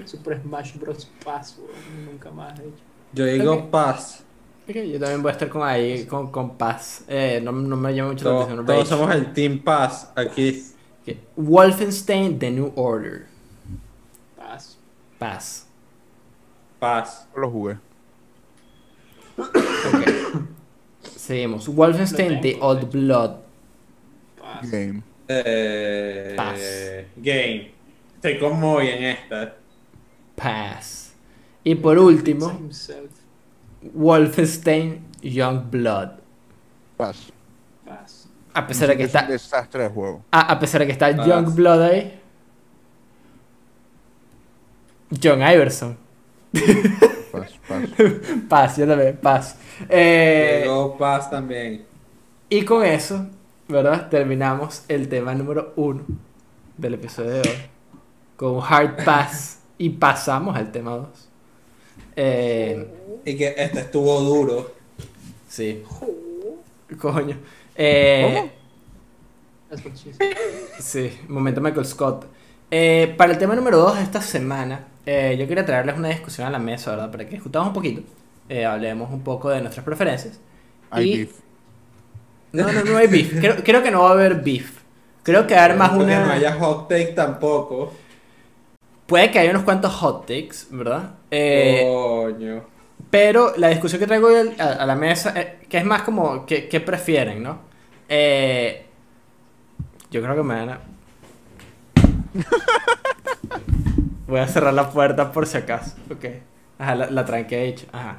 Super 0.06 0.41
Smash 0.41 0.78
Bros. 0.78 1.10
Pass, 1.24 1.58
weón. 1.60 2.06
Nunca 2.12 2.30
más, 2.30 2.58
de 2.60 2.66
hecho. 2.66 2.84
Yo 3.14 3.26
digo 3.26 3.54
Ok. 3.54 3.70
paz. 3.72 4.24
Ok, 4.70 4.76
yo 4.76 5.00
también 5.00 5.22
voy 5.22 5.30
a 5.30 5.32
estar 5.32 5.48
con 5.48 5.64
ahí, 5.64 6.06
con, 6.06 6.30
con 6.30 6.58
paz. 6.58 7.04
Eh, 7.08 7.39
no, 7.41 7.54
no 7.54 7.78
me 7.78 7.95
llama 7.95 8.10
mucho 8.10 8.26
la 8.26 8.32
Todos, 8.32 8.43
atención. 8.43 8.66
todos 8.66 8.88
somos 8.89 9.16
el 9.16 9.32
Team 9.34 9.64
Paz 9.64 10.12
aquí. 10.14 10.66
Ok, 11.08 11.18
Wolfenstein 11.38 12.38
The 12.38 12.51
New 12.51 12.74
Order. 12.76 13.28
Paz. 14.36 14.78
Paz. 15.18 15.68
Paz. 16.80 17.28
Lo 17.36 17.49
jugué. 17.49 17.78
Ok. 19.38 20.45
Seguimos. 21.01 21.68
Wolfenstein 21.68 22.41
The 22.41 22.58
Old. 22.60 22.91
Blood. 22.91 23.38
Paz. 24.39 24.70
Game. 24.70 25.01
Eh, 25.28 26.34
Paz. 26.36 26.60
Game. 27.16 27.72
Estoy 28.16 28.39
con 28.39 28.60
Moy 28.60 28.88
en 28.88 29.03
esta. 29.03 29.55
Paz. 30.36 31.14
Y 31.64 31.76
por 31.76 31.97
último. 31.97 32.70
Wolfenstein 33.93 35.05
Young 35.22 35.70
Blood. 35.70 36.10
Paz. 36.97 37.32
A 38.58 38.66
pesar 38.68 38.88
de 38.89 38.97
que 38.97 39.03
Es 39.03 39.14
un 39.14 39.20
está. 39.20 39.32
desastre 39.32 39.84
de 39.84 39.89
juego. 39.89 40.24
A, 40.32 40.51
a 40.53 40.60
pesar 40.60 40.80
de 40.82 40.88
que 40.88 40.93
está 40.93 41.16
Paz. 41.16 41.26
Young 41.28 41.53
Blood 41.53 41.82
ahí. 41.82 42.20
John 45.22 45.41
Iverson. 45.41 45.97
Paz, 47.32 47.51
paz. 47.68 47.82
Paz, 48.49 48.78
yo 48.78 48.88
también, 48.88 49.18
paz. 49.22 49.58
Eh, 49.89 50.62
Digo 50.64 50.97
paz 50.97 51.30
también. 51.30 51.86
y 52.49 52.66
con 52.66 52.84
eso, 52.84 53.28
¿verdad? 53.68 54.10
Terminamos 54.10 54.84
el 54.88 55.08
tema 55.08 55.36
número 55.36 55.74
uno 55.76 56.03
del 56.78 56.95
episodio 56.95 57.32
de 57.32 57.39
hoy. 57.41 57.55
Con 58.36 58.60
Hard 58.62 59.03
Pass. 59.03 59.60
y 59.78 59.89
pasamos 59.91 60.55
al 60.55 60.72
tema 60.72 60.91
2. 60.95 61.08
Eh, 62.16 62.88
Y 63.26 63.36
que 63.38 63.53
este 63.58 63.80
estuvo 63.82 64.20
duro. 64.22 64.72
sí. 65.47 65.84
Coño. 66.99 67.38
Eh, 67.78 68.49
said. 69.95 70.15
Sí, 70.80 71.11
momento 71.28 71.61
Michael 71.61 71.86
Scott. 71.86 72.25
Eh, 72.71 73.13
para 73.17 73.32
el 73.34 73.38
tema 73.38 73.55
número 73.55 73.78
2 73.78 73.97
de 73.97 74.03
esta 74.03 74.21
semana, 74.21 74.88
eh, 75.05 75.36
yo 75.39 75.47
quería 75.47 75.65
traerles 75.65 75.97
una 75.97 76.09
discusión 76.09 76.47
a 76.47 76.49
la 76.49 76.59
mesa, 76.59 76.91
¿verdad? 76.91 77.11
Para 77.11 77.25
que 77.25 77.32
discutamos 77.32 77.69
un 77.69 77.73
poquito, 77.73 78.01
eh, 78.49 78.65
hablemos 78.65 79.11
un 79.11 79.21
poco 79.21 79.49
de 79.49 79.61
nuestras 79.61 79.86
preferencias. 79.86 80.39
Hay 80.89 81.09
Y- 81.13 81.17
beef. 81.17 81.32
No, 82.53 82.71
no, 82.71 82.84
no 82.84 82.97
hay 82.97 83.07
beef. 83.07 83.39
Creo, 83.39 83.55
creo 83.63 83.84
que 83.84 83.91
no 83.91 84.03
va 84.03 84.09
a 84.09 84.13
haber 84.13 84.36
beef. 84.41 84.80
Creo 85.23 85.45
que 85.45 85.53
va 85.53 85.61
a 85.61 85.65
haber 85.65 85.78
más 85.78 85.89
Porque 85.89 86.05
una... 86.05 86.25
no 86.25 86.32
haya 86.32 86.53
hot 86.55 86.88
take 86.88 87.07
tampoco. 87.07 87.93
Puede 89.05 89.32
que 89.32 89.39
haya 89.39 89.51
unos 89.51 89.63
cuantos 89.63 89.93
hot 89.93 90.21
takes, 90.25 90.65
¿verdad? 90.71 91.11
Eh, 91.32 91.82
Coño. 91.86 92.63
Pero 93.10 93.53
la 93.58 93.70
discusión 93.70 93.99
que 93.99 94.08
traigo 94.08 94.28
hoy 94.28 94.53
a, 94.60 94.86
la 94.86 94.95
mesa, 94.95 95.34
eh, 95.36 95.60
que 95.70 95.78
es 95.78 95.86
más 95.86 96.01
como, 96.01 96.45
¿qué, 96.45 96.68
qué 96.68 96.82
prefieren, 96.82 97.41
no? 97.41 97.60
Eh, 98.10 98.86
yo 100.12 100.22
creo 100.22 100.36
que 100.36 100.43
me 100.43 100.55
van 100.55 100.70
a... 100.70 100.80
Voy 104.28 104.39
a 104.41 104.47
cerrar 104.47 104.74
la 104.74 104.89
puerta 104.89 105.32
por 105.32 105.47
si 105.47 105.58
acaso, 105.58 105.95
ok. 106.12 106.26
Ajá, 106.80 106.95
la, 106.95 107.10
la 107.10 107.26
tranqué, 107.26 107.64
he 107.64 107.66
dicho. 107.68 107.88
Ajá. 107.93 108.18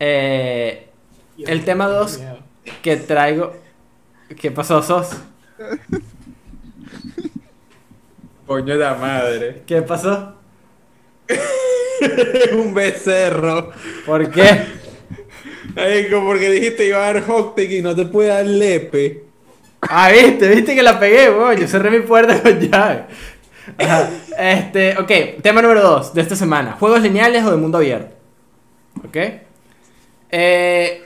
Eh, 0.00 0.90
El 1.38 1.64
tema 1.64 1.86
tengo 1.86 2.00
dos. 2.00 2.18
miedo. 2.18 2.38
que 2.82 2.96
traigo. 2.96 3.54
¿Qué 4.40 4.50
pasó, 4.50 4.82
Sos? 4.82 5.16
Coño 8.46 8.74
de 8.74 8.80
la 8.84 8.94
madre. 8.94 9.62
¿Qué 9.66 9.80
pasó? 9.82 10.34
un 12.52 12.74
becerro. 12.74 13.70
¿Por 14.06 14.30
qué? 14.30 14.84
Como 16.10 16.26
porque 16.26 16.50
dijiste 16.50 16.86
iba 16.86 16.98
a 16.98 17.12
dar 17.12 17.26
hot 17.26 17.58
y 17.58 17.82
no 17.82 17.94
te 17.94 18.04
puede 18.06 18.28
dar 18.28 18.46
lepe. 18.46 19.24
Ah, 19.80 20.10
viste, 20.10 20.48
viste 20.48 20.74
que 20.74 20.82
la 20.82 20.98
pegué, 20.98 21.30
weón. 21.30 21.56
Yo 21.56 21.66
cerré 21.66 21.90
mi 21.90 22.00
puerta 22.00 22.42
con 22.42 22.58
llave. 22.58 23.04
Ajá. 23.78 24.10
Este, 24.38 24.96
ok, 24.98 25.42
tema 25.42 25.62
número 25.62 25.82
2 25.82 26.14
de 26.14 26.20
esta 26.20 26.36
semana: 26.36 26.76
¿juegos 26.78 27.02
lineales 27.02 27.44
o 27.44 27.50
de 27.50 27.56
mundo 27.56 27.78
abierto? 27.78 28.14
¿Ok? 29.06 29.16
Eh, 30.30 31.04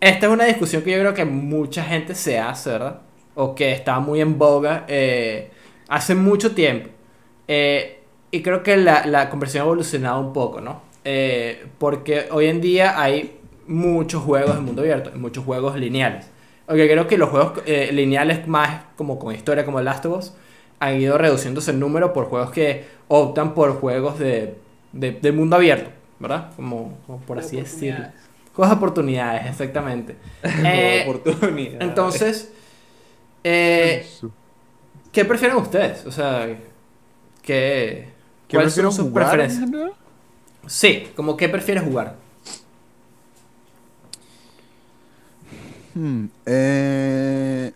esta 0.00 0.26
es 0.26 0.32
una 0.32 0.44
discusión 0.44 0.82
que 0.82 0.92
yo 0.92 0.98
creo 0.98 1.14
que 1.14 1.24
mucha 1.24 1.84
gente 1.84 2.14
se 2.14 2.38
hace, 2.38 2.70
¿verdad? 2.70 3.00
O 3.34 3.54
que 3.54 3.72
está 3.72 4.00
muy 4.00 4.20
en 4.20 4.38
boga 4.38 4.84
eh, 4.88 5.50
hace 5.88 6.14
mucho 6.14 6.54
tiempo. 6.54 6.88
Eh, 7.46 7.99
y 8.30 8.42
creo 8.42 8.62
que 8.62 8.76
la, 8.76 9.06
la 9.06 9.28
conversación 9.30 9.62
ha 9.62 9.66
evolucionado 9.66 10.20
un 10.20 10.32
poco, 10.32 10.60
¿no? 10.60 10.82
Eh, 11.04 11.66
porque 11.78 12.26
hoy 12.30 12.46
en 12.46 12.60
día 12.60 13.00
hay 13.00 13.38
muchos 13.66 14.22
juegos 14.22 14.54
de 14.54 14.60
mundo 14.60 14.82
abierto, 14.82 15.10
muchos 15.16 15.44
juegos 15.44 15.76
lineales. 15.76 16.26
Aunque 16.66 16.88
creo 16.88 17.06
que 17.08 17.18
los 17.18 17.30
juegos 17.30 17.60
eh, 17.66 17.90
lineales 17.92 18.46
más 18.46 18.84
como 18.96 19.18
con 19.18 19.34
historia 19.34 19.64
como 19.64 19.78
The 19.78 19.84
Last 19.84 20.06
of 20.06 20.18
Us 20.18 20.32
han 20.78 21.00
ido 21.00 21.18
reduciéndose 21.18 21.72
el 21.72 21.80
número 21.80 22.12
por 22.12 22.26
juegos 22.26 22.50
que 22.52 22.84
optan 23.08 23.54
por 23.54 23.74
juegos 23.80 24.18
de, 24.18 24.56
de, 24.92 25.12
de 25.12 25.32
mundo 25.32 25.56
abierto, 25.56 25.90
¿verdad? 26.18 26.52
Como, 26.56 26.98
como 27.06 27.20
por 27.20 27.38
así 27.38 27.56
decirlo. 27.56 28.06
oportunidades. 28.06 28.30
Juegos 28.54 28.70
de 28.70 28.76
oportunidades, 28.76 29.46
exactamente. 29.46 30.16
Eh, 30.64 31.04
Oportunidad. 31.08 31.82
entonces, 31.82 32.52
eh, 33.44 34.06
¿qué 35.12 35.24
prefieren 35.24 35.56
ustedes? 35.58 36.04
O 36.06 36.12
sea, 36.12 36.48
¿qué, 37.42 38.08
¿Qué 38.50 38.56
¿cuáles 38.56 38.74
son 38.74 38.92
sus 38.92 39.08
jugar 39.08 39.12
preferencias? 39.12 39.70
Sí, 40.66 41.12
como 41.16 41.36
qué 41.36 41.48
prefieres 41.48 41.84
jugar. 41.84 42.16
Hmm, 45.94 46.26
eh, 46.46 47.72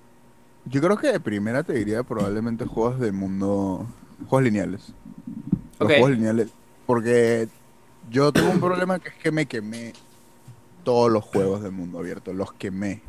yo 0.65 0.81
creo 0.81 0.97
que 0.99 1.13
de 1.13 1.21
primera 1.21 1.65
te 1.65 1.75
diría 1.75 2.05
probablemente 2.05 2.67
juegos 2.67 3.01
de 3.01 3.13
mundo. 3.13 3.87
Juegos 4.25 4.45
lineales. 4.45 4.97
Los 5.81 5.91
Ok. 5.91 5.95
juegos 5.95 6.13
lineales. 6.13 6.51
Porque 6.87 7.51
yo 8.11 8.33
tengo 8.35 8.51
un 8.51 8.61
problema 8.61 9.01
que 9.01 9.11
es 9.11 9.17
que 9.17 9.33
me 9.33 9.47
quemé 9.49 9.97
todos 10.85 11.11
los 11.13 11.25
juegos 11.25 11.63
de 11.63 11.71
mundo 11.71 11.99
abierto. 12.01 12.35
Los 12.35 12.53
quemé. 12.55 13.03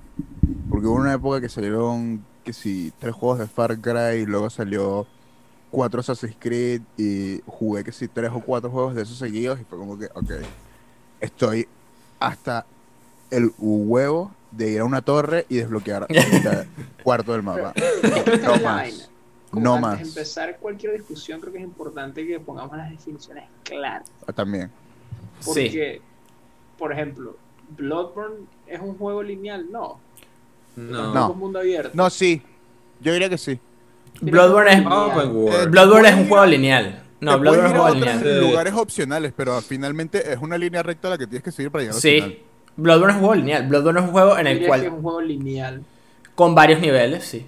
Porque 0.69 0.87
hubo 0.87 0.95
una 0.97 1.13
época 1.13 1.41
que 1.41 1.49
salieron, 1.49 2.27
que 2.43 2.53
sí, 2.53 2.93
tres 2.99 3.15
juegos 3.15 3.39
de 3.39 3.47
Far 3.47 3.79
Cry 3.81 4.21
y 4.23 4.25
luego 4.25 4.49
salió 4.49 5.07
cuatro 5.75 5.99
Assassin's 5.99 6.37
Creed 6.39 6.81
y 6.97 7.41
jugué 7.45 7.83
que 7.83 7.91
sí, 7.91 8.07
tres 8.07 8.31
o 8.33 8.39
cuatro 8.39 8.69
juegos 8.71 8.95
de 8.95 9.01
esos 9.01 9.17
seguidos 9.17 9.59
y 9.59 9.65
fue 9.65 9.77
como 9.77 9.99
que, 9.99 10.05
ok, 10.05 10.31
estoy 11.19 11.67
hasta 12.17 12.65
el 13.29 13.51
huevo 13.57 14.31
de 14.51 14.71
ir 14.71 14.79
a 14.79 14.85
una 14.85 15.01
torre 15.01 15.45
y 15.49 15.57
desbloquear 15.57 16.05
el 16.07 16.67
cuarto 17.03 17.33
del 17.33 17.43
mapa. 17.43 17.73
No 18.41 18.57
más. 18.63 19.09
Como 19.51 19.63
No 19.63 19.73
antes 19.75 19.81
más. 19.89 19.99
de 19.99 20.07
empezar 20.07 20.57
cualquier 20.59 20.93
discusión, 20.93 21.41
creo 21.41 21.51
que 21.51 21.59
es 21.59 21.65
importante 21.65 22.25
que 22.25 22.39
pongamos 22.39 22.77
las 22.77 22.89
definiciones 22.89 23.43
claras. 23.63 24.07
Ah, 24.25 24.31
También. 24.31 24.71
Sí. 25.41 25.47
Porque, 25.65 26.01
por 26.77 26.93
ejemplo, 26.93 27.35
Bloodborne 27.75 28.45
es 28.67 28.79
un 28.79 28.97
juego 28.97 29.21
lineal, 29.21 29.69
no. 29.69 29.99
No. 30.77 31.13
No. 31.13 31.25
Es 31.25 31.31
un 31.33 31.39
mundo 31.39 31.59
abierto. 31.59 31.91
No, 31.93 32.09
sí. 32.09 32.41
Yo 33.01 33.11
diría 33.11 33.29
que 33.29 33.37
sí. 33.37 33.59
Bloodborne 34.21 34.73
es, 34.73 34.85
world. 34.85 35.69
Bloodborne 35.69 36.09
es 36.09 36.15
un 36.15 36.27
juego 36.27 36.45
lineal. 36.45 37.03
No, 37.21 37.33
Te 37.33 37.37
Bloodborne 37.39 37.67
es 37.67 37.73
un 37.73 37.79
juego 37.79 37.95
lineal. 37.95 38.39
Lugares 38.41 38.73
opcionales, 38.73 39.33
pero 39.35 39.61
finalmente 39.61 40.31
es 40.33 40.37
una 40.39 40.57
línea 40.57 40.83
recta 40.83 41.09
la 41.09 41.17
que 41.17 41.25
tienes 41.27 41.43
que 41.43 41.51
seguir 41.51 41.71
para 41.71 41.83
llegar 41.83 41.95
al 41.95 42.01
Sí. 42.01 42.15
final. 42.15 42.37
Bloodborne 42.77 43.11
es 43.13 43.15
un 43.15 43.25
juego 43.25 43.35
lineal. 43.35 43.67
Bloodborne 43.67 43.99
es 43.99 44.05
un 44.05 44.11
juego 44.11 44.37
en 44.37 44.47
el 44.47 44.53
Diría 44.59 44.59
que 44.59 44.75
es 44.75 44.81
cual, 44.83 44.93
un 44.97 45.01
juego 45.03 45.21
lineal. 45.21 45.81
con 46.35 46.53
varios 46.55 46.79
niveles, 46.81 47.23
sí. 47.23 47.45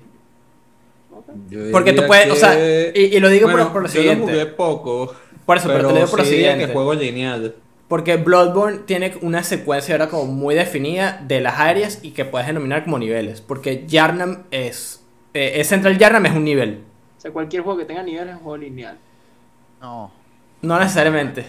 Yo 1.50 1.60
Porque 1.72 1.94
tú 1.94 2.04
puedes, 2.08 2.32
o 2.32 2.36
sea, 2.36 2.56
y, 2.94 3.16
y 3.16 3.20
lo 3.20 3.28
digo 3.30 3.48
por- 3.48 3.54
Bueno, 3.54 3.74
por, 3.74 3.82
lo 3.84 3.88
yo 3.88 3.94
siguiente. 3.94 4.20
lo 4.26 4.32
jugué 4.32 4.46
poco. 4.46 5.16
Por 5.46 5.58
eso, 5.58 5.68
pero, 5.68 5.80
te 5.80 5.84
lo 5.94 5.94
digo 6.00 6.08
por 6.10 6.20
lo 6.20 6.26
sí 6.26 6.32
diría 6.32 6.52
siguiente. 6.52 6.68
que 6.68 6.74
juego 6.74 6.94
lineal. 6.94 7.56
Porque 7.88 8.18
Bloodborne 8.18 8.80
tiene 8.86 9.14
una 9.22 9.44
secuencia 9.44 9.96
ahora 9.96 10.10
como 10.10 10.26
muy 10.26 10.56
definida 10.56 11.24
de 11.28 11.40
las 11.42 11.60
áreas 11.60 12.00
y 12.02 12.12
que 12.12 12.26
puedes 12.26 12.48
denominar 12.48 12.84
como 12.84 13.00
niveles. 13.00 13.42
Porque 13.42 13.86
Yarnam 13.88 14.44
es. 14.52 15.02
Eh, 15.40 15.60
es 15.62 15.68
Central 15.68 15.98
Yarnam 16.00 16.26
es 16.26 16.32
un 16.36 16.44
nivel. 16.44 16.84
O 17.16 17.22
sea, 17.22 17.32
cualquier 17.32 17.62
juego 17.62 17.78
que 17.78 17.86
tenga 17.86 18.02
nivel 18.02 18.28
es 18.30 18.34
un 18.36 18.42
juego 18.42 18.58
lineal. 18.58 18.98
No. 19.80 20.12
No 20.64 20.80
necesariamente. 20.80 21.46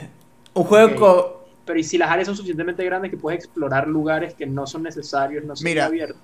Un 0.53 0.65
juego 0.65 0.89
Ok. 0.93 0.95
co- 0.99 1.45
Pero 1.65 1.79
¿y 1.79 1.85
si 1.85 1.97
las 1.97 2.11
áreas 2.11 2.27
son 2.27 2.37
suficientemente 2.37 2.85
grandes 2.85 3.11
que 3.11 3.17
puedes 3.17 3.39
explorar 3.43 3.89
lugares 3.89 4.35
que 4.35 4.45
no 4.47 4.67
son 4.67 4.83
necesarios, 4.83 5.43
no 5.45 5.57
son 5.57 5.65
Mira. 5.65 5.87
abiertos? 5.87 6.21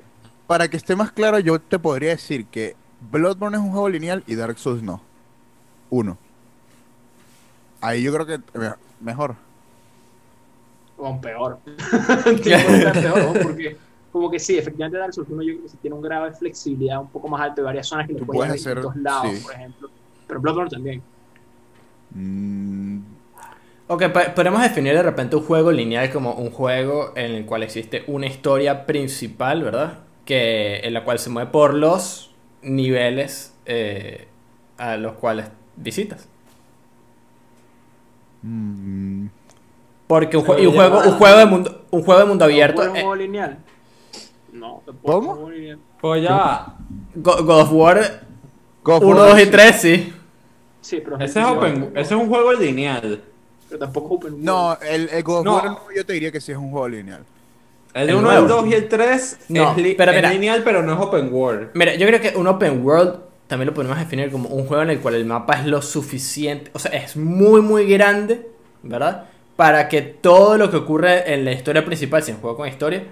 Para 0.46 0.68
que 0.68 0.76
esté 0.76 0.94
más 0.94 1.10
claro, 1.12 1.38
yo 1.38 1.58
te 1.58 1.78
podría 1.78 2.10
decir 2.10 2.44
que 2.46 2.76
Bloodborne 3.10 3.56
es 3.56 3.62
un 3.62 3.70
juego 3.70 3.88
lineal 3.88 4.22
y 4.26 4.34
Dark 4.34 4.58
Souls 4.58 4.82
no. 4.82 5.00
Uno. 5.88 6.18
Ahí 7.80 8.02
yo 8.02 8.12
creo 8.12 8.26
que 8.26 8.38
me- 8.58 8.74
mejor. 9.00 9.36
O 10.98 11.18
peor. 11.20 11.58
Peor, 12.44 12.96
¿no? 12.96 13.32
Porque 13.42 13.76
como 14.14 14.30
que 14.30 14.38
sí, 14.38 14.56
efectivamente 14.56 14.96
Dark 14.96 15.12
Souls 15.12 15.28
1 15.28 15.42
yo 15.42 15.52
creo 15.54 15.62
que 15.64 15.68
sí 15.68 15.76
tiene 15.82 15.96
un 15.96 16.02
grado 16.02 16.26
de 16.26 16.32
flexibilidad 16.32 17.00
un 17.00 17.08
poco 17.08 17.26
más 17.28 17.40
alto 17.42 17.60
de 17.62 17.64
varias 17.66 17.86
zonas 17.88 18.06
que 18.06 18.12
lo 18.12 18.20
Tú 18.20 18.26
puedes 18.26 18.52
hacer- 18.52 18.76
distintos 18.76 18.96
lados, 19.02 19.32
sí. 19.36 19.42
por 19.42 19.52
ejemplo. 19.54 19.90
Pero 20.28 20.40
Bloodborne 20.40 20.70
también. 20.70 21.02
Mm, 22.12 22.98
Ok, 23.86 24.04
po- 24.12 24.34
podemos 24.34 24.62
definir 24.62 24.94
de 24.94 25.02
repente 25.02 25.36
un 25.36 25.42
juego 25.42 25.70
lineal 25.70 26.10
como 26.10 26.32
un 26.34 26.50
juego 26.50 27.12
en 27.16 27.32
el 27.32 27.44
cual 27.44 27.62
existe 27.64 28.02
una 28.06 28.26
historia 28.26 28.86
principal, 28.86 29.62
¿verdad? 29.62 29.98
Que, 30.24 30.78
en 30.84 30.94
la 30.94 31.04
cual 31.04 31.18
se 31.18 31.28
mueve 31.28 31.50
por 31.50 31.74
los 31.74 32.32
niveles 32.62 33.52
eh, 33.66 34.26
a 34.78 34.96
los 34.96 35.14
cuales 35.14 35.46
visitas. 35.76 36.26
mm, 38.42 39.26
Porque 40.06 40.36
un, 40.36 40.44
jue- 40.44 40.56
Pero 40.56 40.62
y 40.62 40.66
un 40.66 40.72
ya 40.74 40.80
juego, 40.88 40.98
un 41.10 41.18
juego 41.18 41.38
de 41.38 41.46
mundo, 41.46 41.84
un 41.90 42.02
juego 42.02 42.20
de 42.20 42.26
mundo 42.26 42.44
abierto. 42.44 42.82
¿Es 42.82 42.88
un 42.88 42.96
eh, 42.96 43.00
juego 43.00 43.16
lineal? 43.16 43.58
No, 44.54 44.82
tampoco 44.86 45.12
¿Cómo? 45.20 45.50
Pues 46.00 46.22
ya 46.22 46.66
God 47.16 47.50
of 47.50 47.72
War 47.72 48.20
God 48.82 48.96
of 48.96 49.02
1, 49.04 49.16
War 49.20 49.28
2 49.30 49.38
y 49.40 49.44
sí. 49.44 49.50
3, 49.50 49.80
sí. 49.80 50.12
Sí, 50.80 51.00
pero 51.04 51.18
Ese 51.18 51.40
es, 51.40 51.46
open, 51.46 51.90
ese 51.94 52.14
es 52.14 52.20
un 52.20 52.28
juego 52.28 52.52
lineal. 52.52 53.20
Pero 53.68 53.78
tampoco 53.80 54.06
es 54.06 54.12
open 54.18 54.32
world. 54.34 54.44
No, 54.44 54.78
el, 54.80 55.08
el 55.08 55.22
God 55.22 55.38
of 55.38 55.44
No. 55.44 55.54
War 55.56 55.78
yo 55.96 56.06
te 56.06 56.12
diría 56.12 56.30
que 56.30 56.40
sí 56.40 56.52
es 56.52 56.58
un 56.58 56.70
juego 56.70 56.88
lineal. 56.88 57.24
El 57.94 58.10
El 58.10 58.16
1, 58.16 58.22
nuevo. 58.22 58.42
el 58.42 58.48
2 58.48 58.66
y 58.68 58.74
el 58.74 58.88
3 58.88 59.38
No, 59.48 59.70
es, 59.72 59.76
li- 59.78 59.94
pero 59.94 60.10
es 60.12 60.16
mira. 60.18 60.30
lineal, 60.32 60.62
pero 60.64 60.82
no 60.82 60.92
es 60.94 60.98
open 61.00 61.32
world. 61.32 61.70
Mira, 61.74 61.94
yo 61.94 62.06
creo 62.06 62.20
que 62.20 62.36
un 62.36 62.46
open 62.46 62.84
world 62.84 63.20
también 63.46 63.66
lo 63.68 63.74
podemos 63.74 63.98
definir 63.98 64.30
como 64.30 64.48
un 64.50 64.66
juego 64.66 64.82
en 64.82 64.90
el 64.90 65.00
cual 65.00 65.14
el 65.14 65.24
mapa 65.24 65.54
es 65.54 65.66
lo 65.66 65.80
suficiente, 65.82 66.70
o 66.74 66.78
sea, 66.78 66.90
es 66.92 67.16
muy 67.16 67.60
muy 67.60 67.86
grande, 67.86 68.48
¿verdad? 68.82 69.24
Para 69.56 69.88
que 69.88 70.00
todo 70.02 70.56
lo 70.58 70.70
que 70.70 70.76
ocurre 70.78 71.32
en 71.32 71.44
la 71.44 71.52
historia 71.52 71.84
principal, 71.84 72.22
si 72.22 72.30
es 72.30 72.36
un 72.36 72.40
juego 72.42 72.56
con 72.56 72.68
historia, 72.68 73.04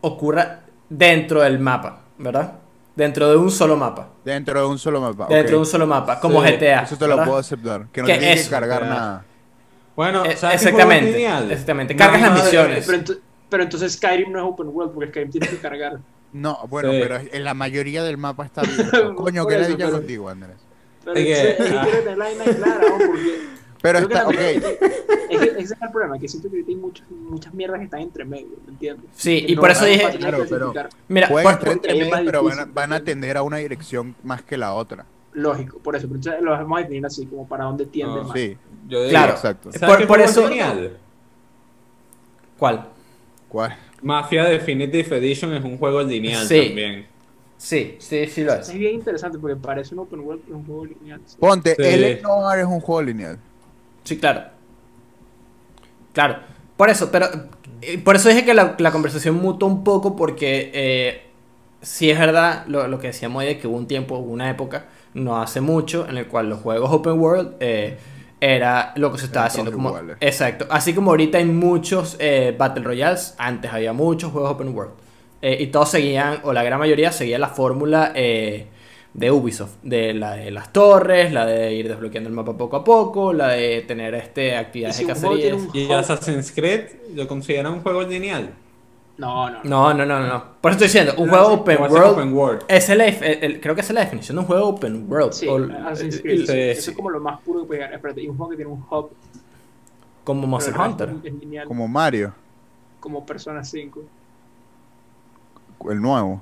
ocurra 0.00 0.60
dentro 0.90 1.40
del 1.40 1.58
mapa, 1.58 2.00
¿verdad? 2.18 2.52
Dentro 2.94 3.30
de 3.30 3.36
un 3.38 3.50
solo 3.50 3.76
mapa. 3.78 4.08
Dentro 4.24 4.60
de 4.60 4.66
un 4.66 4.78
solo 4.78 5.00
mapa. 5.00 5.26
Dentro 5.30 5.52
de 5.56 5.60
un 5.60 5.66
solo 5.66 5.86
mapa, 5.86 6.20
como 6.20 6.44
Sí, 6.44 6.52
GTA. 6.52 6.82
Eso 6.82 6.96
te 6.98 7.04
lo 7.06 7.10
¿verdad? 7.16 7.24
puedo 7.24 7.38
aceptar. 7.38 7.86
Que 7.92 8.00
no 8.02 8.06
Que 8.06 8.18
tienes 8.18 8.44
que 8.44 8.50
cargar 8.50 8.82
¿verdad? 8.82 8.96
nada. 8.98 9.24
Bueno, 9.96 10.24
Eh, 10.26 10.36
¿sabes 10.36 10.60
qué 10.60 10.70
juego 10.72 10.90
es 10.90 10.96
exactamente, 10.98 11.12
lineal? 11.12 11.50
exactamente. 11.52 11.96
Cargas 11.96 12.20
las 12.20 12.44
misiones. 12.44 12.84
Pero, 12.86 12.98
ento- 12.98 13.18
pero 13.48 13.62
entonces 13.62 13.92
Skyrim 13.94 14.30
no 14.32 14.38
es 14.40 14.44
open 14.44 14.68
world 14.68 14.92
porque 14.92 15.08
Skyrim 15.10 15.30
tiene 15.30 15.48
que 15.48 15.56
cargar. 15.58 15.98
No, 16.32 16.58
bueno, 16.68 16.90
Sí. 16.92 16.98
pero 17.02 17.18
en 17.32 17.44
la 17.44 17.54
mayoría 17.54 18.02
del 18.02 18.18
mapa 18.18 18.44
está 18.44 18.60
abierto. 18.60 19.14
Coño, 19.16 19.46
que 19.46 19.58
la 19.58 19.66
dicha 19.66 19.86
pero- 19.86 19.92
contigo, 19.92 20.28
Andrés. 20.28 20.56
Pero 21.04 21.14
que- 21.14 21.24
que 21.24 21.56
ah. 21.78 21.86
tener 22.04 22.18
la 22.18 22.26
clara, 22.44 22.80
¿no? 22.88 22.98
Porque 22.98 23.38
Pero 23.82 23.98
creo 24.06 24.08
que 24.08 24.14
está, 24.14 24.22
la- 24.24 24.28
ok. 24.28 24.34
es 25.30 25.40
que 25.40 25.46
ese 25.62 25.74
es 25.74 25.82
el 25.82 25.90
problema, 25.90 26.18
que 26.18 26.28
siento 26.28 26.48
que 26.50 26.56
ahorita 26.56 26.70
hay 26.70 26.76
muchas, 26.76 27.10
muchas 27.10 27.54
mierdas 27.54 27.78
que 27.78 27.84
están 27.84 28.00
entre 28.00 28.24
medio, 28.24 28.56
¿me 28.66 28.72
entiendes? 28.72 29.06
Sí, 29.14 29.44
Que 29.46 29.52
y 29.52 29.54
no 29.56 29.60
por 29.62 29.70
eso 29.70 29.86
es 29.86 29.98
dije- 29.98 30.18
Claro, 30.18 30.44
pero-. 30.48 30.72
Mira, 31.08 31.28
Pueden 31.28 31.44
por- 31.44 31.52
estar 31.54 31.72
entre 31.72 31.94
medio, 31.94 32.24
pero 32.26 32.42
van 32.44 32.58
a, 32.58 32.64
van 32.66 32.92
a 32.92 33.02
tender 33.04 33.36
a 33.36 33.42
una 33.42 33.56
dirección 33.58 34.14
más 34.22 34.42
que 34.42 34.56
la 34.58 34.74
otra. 34.74 35.06
Lógico, 35.32 35.78
por 35.78 35.94
eso, 35.96 36.08
pero 36.08 36.40
lo 36.42 36.50
vamos 36.50 36.78
a 36.78 36.82
definir 36.82 37.06
así, 37.06 37.24
como 37.26 37.46
para 37.46 37.64
dónde 37.64 37.86
tiende 37.86 38.20
más. 38.22 38.32
Sí, 38.32 38.56
Yo 38.88 38.98
diría- 39.04 39.10
Claro. 39.18 39.32
exacto. 39.32 39.70
¿Sabes 39.72 39.96
Por- 39.96 40.06
por 40.08 40.16
juego 40.18 40.24
eso- 40.30 40.44
es 40.44 40.50
lineal? 40.50 40.96
¿cuál? 42.58 42.88
¿Cuál? 43.48 43.76
Mafia 44.02 44.44
Definitive 44.44 45.16
Edition 45.18 45.52
es 45.54 45.64
un 45.64 45.78
juego 45.78 46.02
lineal 46.02 46.46
Sí. 46.46 46.66
también. 46.66 47.06
Sí, 47.56 47.96
sí, 47.98 48.26
sí 48.26 48.42
lo 48.42 48.54
es. 48.54 48.68
Es 48.70 48.74
bien 48.74 48.94
interesante 48.94 49.38
porque 49.38 49.54
parece 49.56 49.94
un 49.94 50.00
open 50.00 50.20
world, 50.20 50.40
pero 50.44 50.56
es 50.56 50.60
un 50.60 50.66
juego 50.66 50.84
lineal. 50.86 51.20
sí. 51.26 51.36
Ponte, 51.38 51.74
Sí. 51.74 51.82
el 51.82 52.22
Noir 52.22 52.60
es 52.60 52.66
un 52.66 52.80
juego 52.80 53.02
lineal. 53.02 53.38
Sí, 54.10 54.18
claro. 54.18 54.42
Claro, 56.12 56.38
por 56.76 56.90
eso, 56.90 57.12
pero 57.12 57.28
eh, 57.80 57.96
por 57.98 58.16
eso 58.16 58.28
dije 58.28 58.44
que 58.44 58.54
la, 58.54 58.74
la 58.76 58.90
conversación 58.90 59.36
mutó 59.36 59.66
un 59.66 59.84
poco 59.84 60.16
porque 60.16 60.72
eh, 60.74 61.28
sí 61.80 62.10
es 62.10 62.18
verdad 62.18 62.64
lo, 62.66 62.88
lo 62.88 62.98
que 62.98 63.06
decíamos 63.06 63.38
hoy 63.42 63.46
de 63.46 63.58
que 63.58 63.68
hubo 63.68 63.76
un 63.76 63.86
tiempo, 63.86 64.18
hubo 64.18 64.32
una 64.32 64.50
época, 64.50 64.86
no 65.14 65.40
hace 65.40 65.60
mucho, 65.60 66.08
en 66.08 66.18
el 66.18 66.26
cual 66.26 66.48
los 66.48 66.58
juegos 66.58 66.90
open 66.90 67.20
world 67.20 67.54
eh, 67.60 67.98
era 68.40 68.92
lo 68.96 69.12
que 69.12 69.18
se 69.18 69.26
estaba 69.26 69.46
haciendo 69.46 69.70
como... 69.70 69.90
iguales. 69.90 70.16
Exacto, 70.20 70.66
así 70.70 70.92
como 70.92 71.12
ahorita 71.12 71.38
hay 71.38 71.44
muchos 71.44 72.16
eh, 72.18 72.52
Battle 72.58 72.82
Royales, 72.82 73.36
antes 73.38 73.72
había 73.72 73.92
muchos 73.92 74.32
juegos 74.32 74.50
open 74.50 74.74
world. 74.74 74.94
Y 75.40 75.68
todos 75.68 75.88
seguían, 75.88 76.40
o 76.42 76.52
la 76.52 76.64
gran 76.64 76.80
mayoría 76.80 77.12
seguía 77.12 77.38
la 77.38 77.48
fórmula 77.48 78.10
eh, 78.16 78.66
de 79.14 79.30
Ubisoft, 79.30 79.76
de 79.82 80.14
la 80.14 80.36
de 80.36 80.50
las 80.50 80.72
torres, 80.72 81.32
la 81.32 81.44
de 81.44 81.74
ir 81.74 81.88
desbloqueando 81.88 82.28
el 82.28 82.34
mapa 82.34 82.56
poco 82.56 82.76
a 82.76 82.84
poco, 82.84 83.32
la 83.32 83.48
de 83.48 83.80
tener 83.82 84.14
este 84.14 84.56
actividades 84.56 84.96
si 84.96 85.04
de 85.04 85.52
un- 85.54 85.68
¿Y 85.74 85.90
Assassin's 85.92 86.52
Creed 86.52 86.82
lo 87.14 87.26
consideran 87.26 87.72
un 87.74 87.80
juego 87.82 88.02
lineal? 88.02 88.50
No, 89.18 89.50
no. 89.50 89.58
No, 89.64 89.92
no, 89.92 90.06
no, 90.06 90.18
no, 90.20 90.26
no. 90.26 90.44
Por 90.62 90.70
eso 90.72 90.84
estoy 90.84 91.00
diciendo, 91.02 91.12
un 91.22 91.26
No, 91.28 91.32
juego 91.34 91.48
sí, 91.54 91.60
open 91.60 91.78
¿O 91.82 91.86
es 91.86 91.92
world, 91.92 92.12
open 92.12 92.32
world? 92.32 92.62
es 92.68 92.88
el, 92.88 93.00
el- 93.02 93.22
el- 93.22 93.60
creo 93.60 93.74
que 93.74 93.82
esa 93.82 93.92
es 93.92 93.94
la 93.94 94.00
definición 94.00 94.36
de 94.36 94.40
un 94.40 94.46
juego 94.46 94.68
open 94.68 95.06
world. 95.10 95.32
Sí, 95.32 95.46
o- 95.46 95.56
Assassin's 95.86 96.14
el- 96.16 96.22
Creed, 96.22 96.40
el- 96.40 96.46
sí. 96.46 96.52
sí, 96.52 96.58
Eso 96.58 96.82
sí. 96.82 96.90
es 96.90 96.96
como 96.96 97.10
lo 97.10 97.20
más 97.20 97.38
puro 97.40 97.60
que 97.62 97.66
puede 97.66 97.80
llegar. 97.80 97.94
Espérate, 97.94 98.22
y 98.22 98.28
un 98.28 98.36
juego 98.36 98.50
que 98.50 98.56
tiene 98.56 98.70
un 98.70 98.84
hub. 98.90 99.10
como 100.24 100.46
Monster 100.46 100.78
Hunter. 100.78 101.10
Como 101.66 101.88
Mario, 101.88 102.32
como 103.00 103.26
Persona 103.26 103.64
5. 103.64 104.02
el 105.90 106.00
nuevo. 106.00 106.40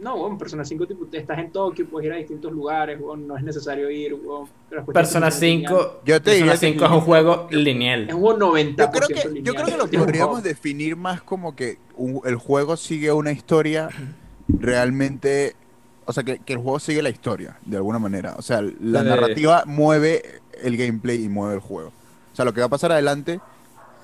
No, 0.00 0.16
bueno, 0.16 0.38
Persona 0.38 0.64
5 0.64 0.86
tipo, 0.86 1.06
estás 1.12 1.38
en 1.38 1.50
Tokio, 1.52 1.86
puedes 1.88 2.06
ir 2.06 2.12
a 2.12 2.16
distintos 2.16 2.50
lugares, 2.52 2.98
no 3.00 3.36
es 3.36 3.42
necesario 3.42 3.90
ir, 3.90 4.16
Persona 4.92 5.30
son 5.30 5.40
lineales. 5.42 5.68
5, 5.70 6.00
Yo 6.06 6.20
te 6.20 6.20
Persona 6.20 6.34
diría 6.36 6.52
que 6.52 6.58
5 6.58 6.84
es 6.86 6.90
un 6.90 7.00
juego 7.02 7.48
Es 7.50 7.56
lineal. 7.56 8.08
un 8.14 8.20
juego 8.20 8.38
90% 8.38 8.76
Yo 8.76 8.90
creo 8.90 9.08
que, 9.08 9.28
lineal. 9.28 9.44
yo 9.44 9.54
creo 9.54 9.66
que 9.66 9.76
lo 9.98 10.04
podríamos 10.04 10.42
definir 10.42 10.96
más 10.96 11.22
como 11.22 11.54
que 11.54 11.78
un- 11.96 12.20
el 12.24 12.36
juego 12.36 12.76
sigue 12.76 13.12
una 13.12 13.32
historia 13.32 13.88
realmente. 14.48 15.54
O 16.06 16.12
sea, 16.12 16.24
que, 16.24 16.38
que 16.40 16.54
el 16.54 16.58
juego 16.58 16.80
sigue 16.80 17.02
la 17.02 17.10
historia, 17.10 17.56
de 17.64 17.76
alguna 17.76 17.98
manera. 17.98 18.34
O 18.36 18.42
sea, 18.42 18.62
la 18.62 19.02
narrativa 19.04 19.62
mueve 19.66 20.40
el 20.62 20.76
gameplay 20.76 21.22
y 21.24 21.28
mueve 21.28 21.54
el 21.54 21.60
juego. 21.60 21.90
O 22.32 22.36
sea, 22.36 22.44
lo 22.44 22.52
que 22.52 22.60
va 22.60 22.66
a 22.66 22.70
pasar 22.70 22.90
adelante 22.90 23.40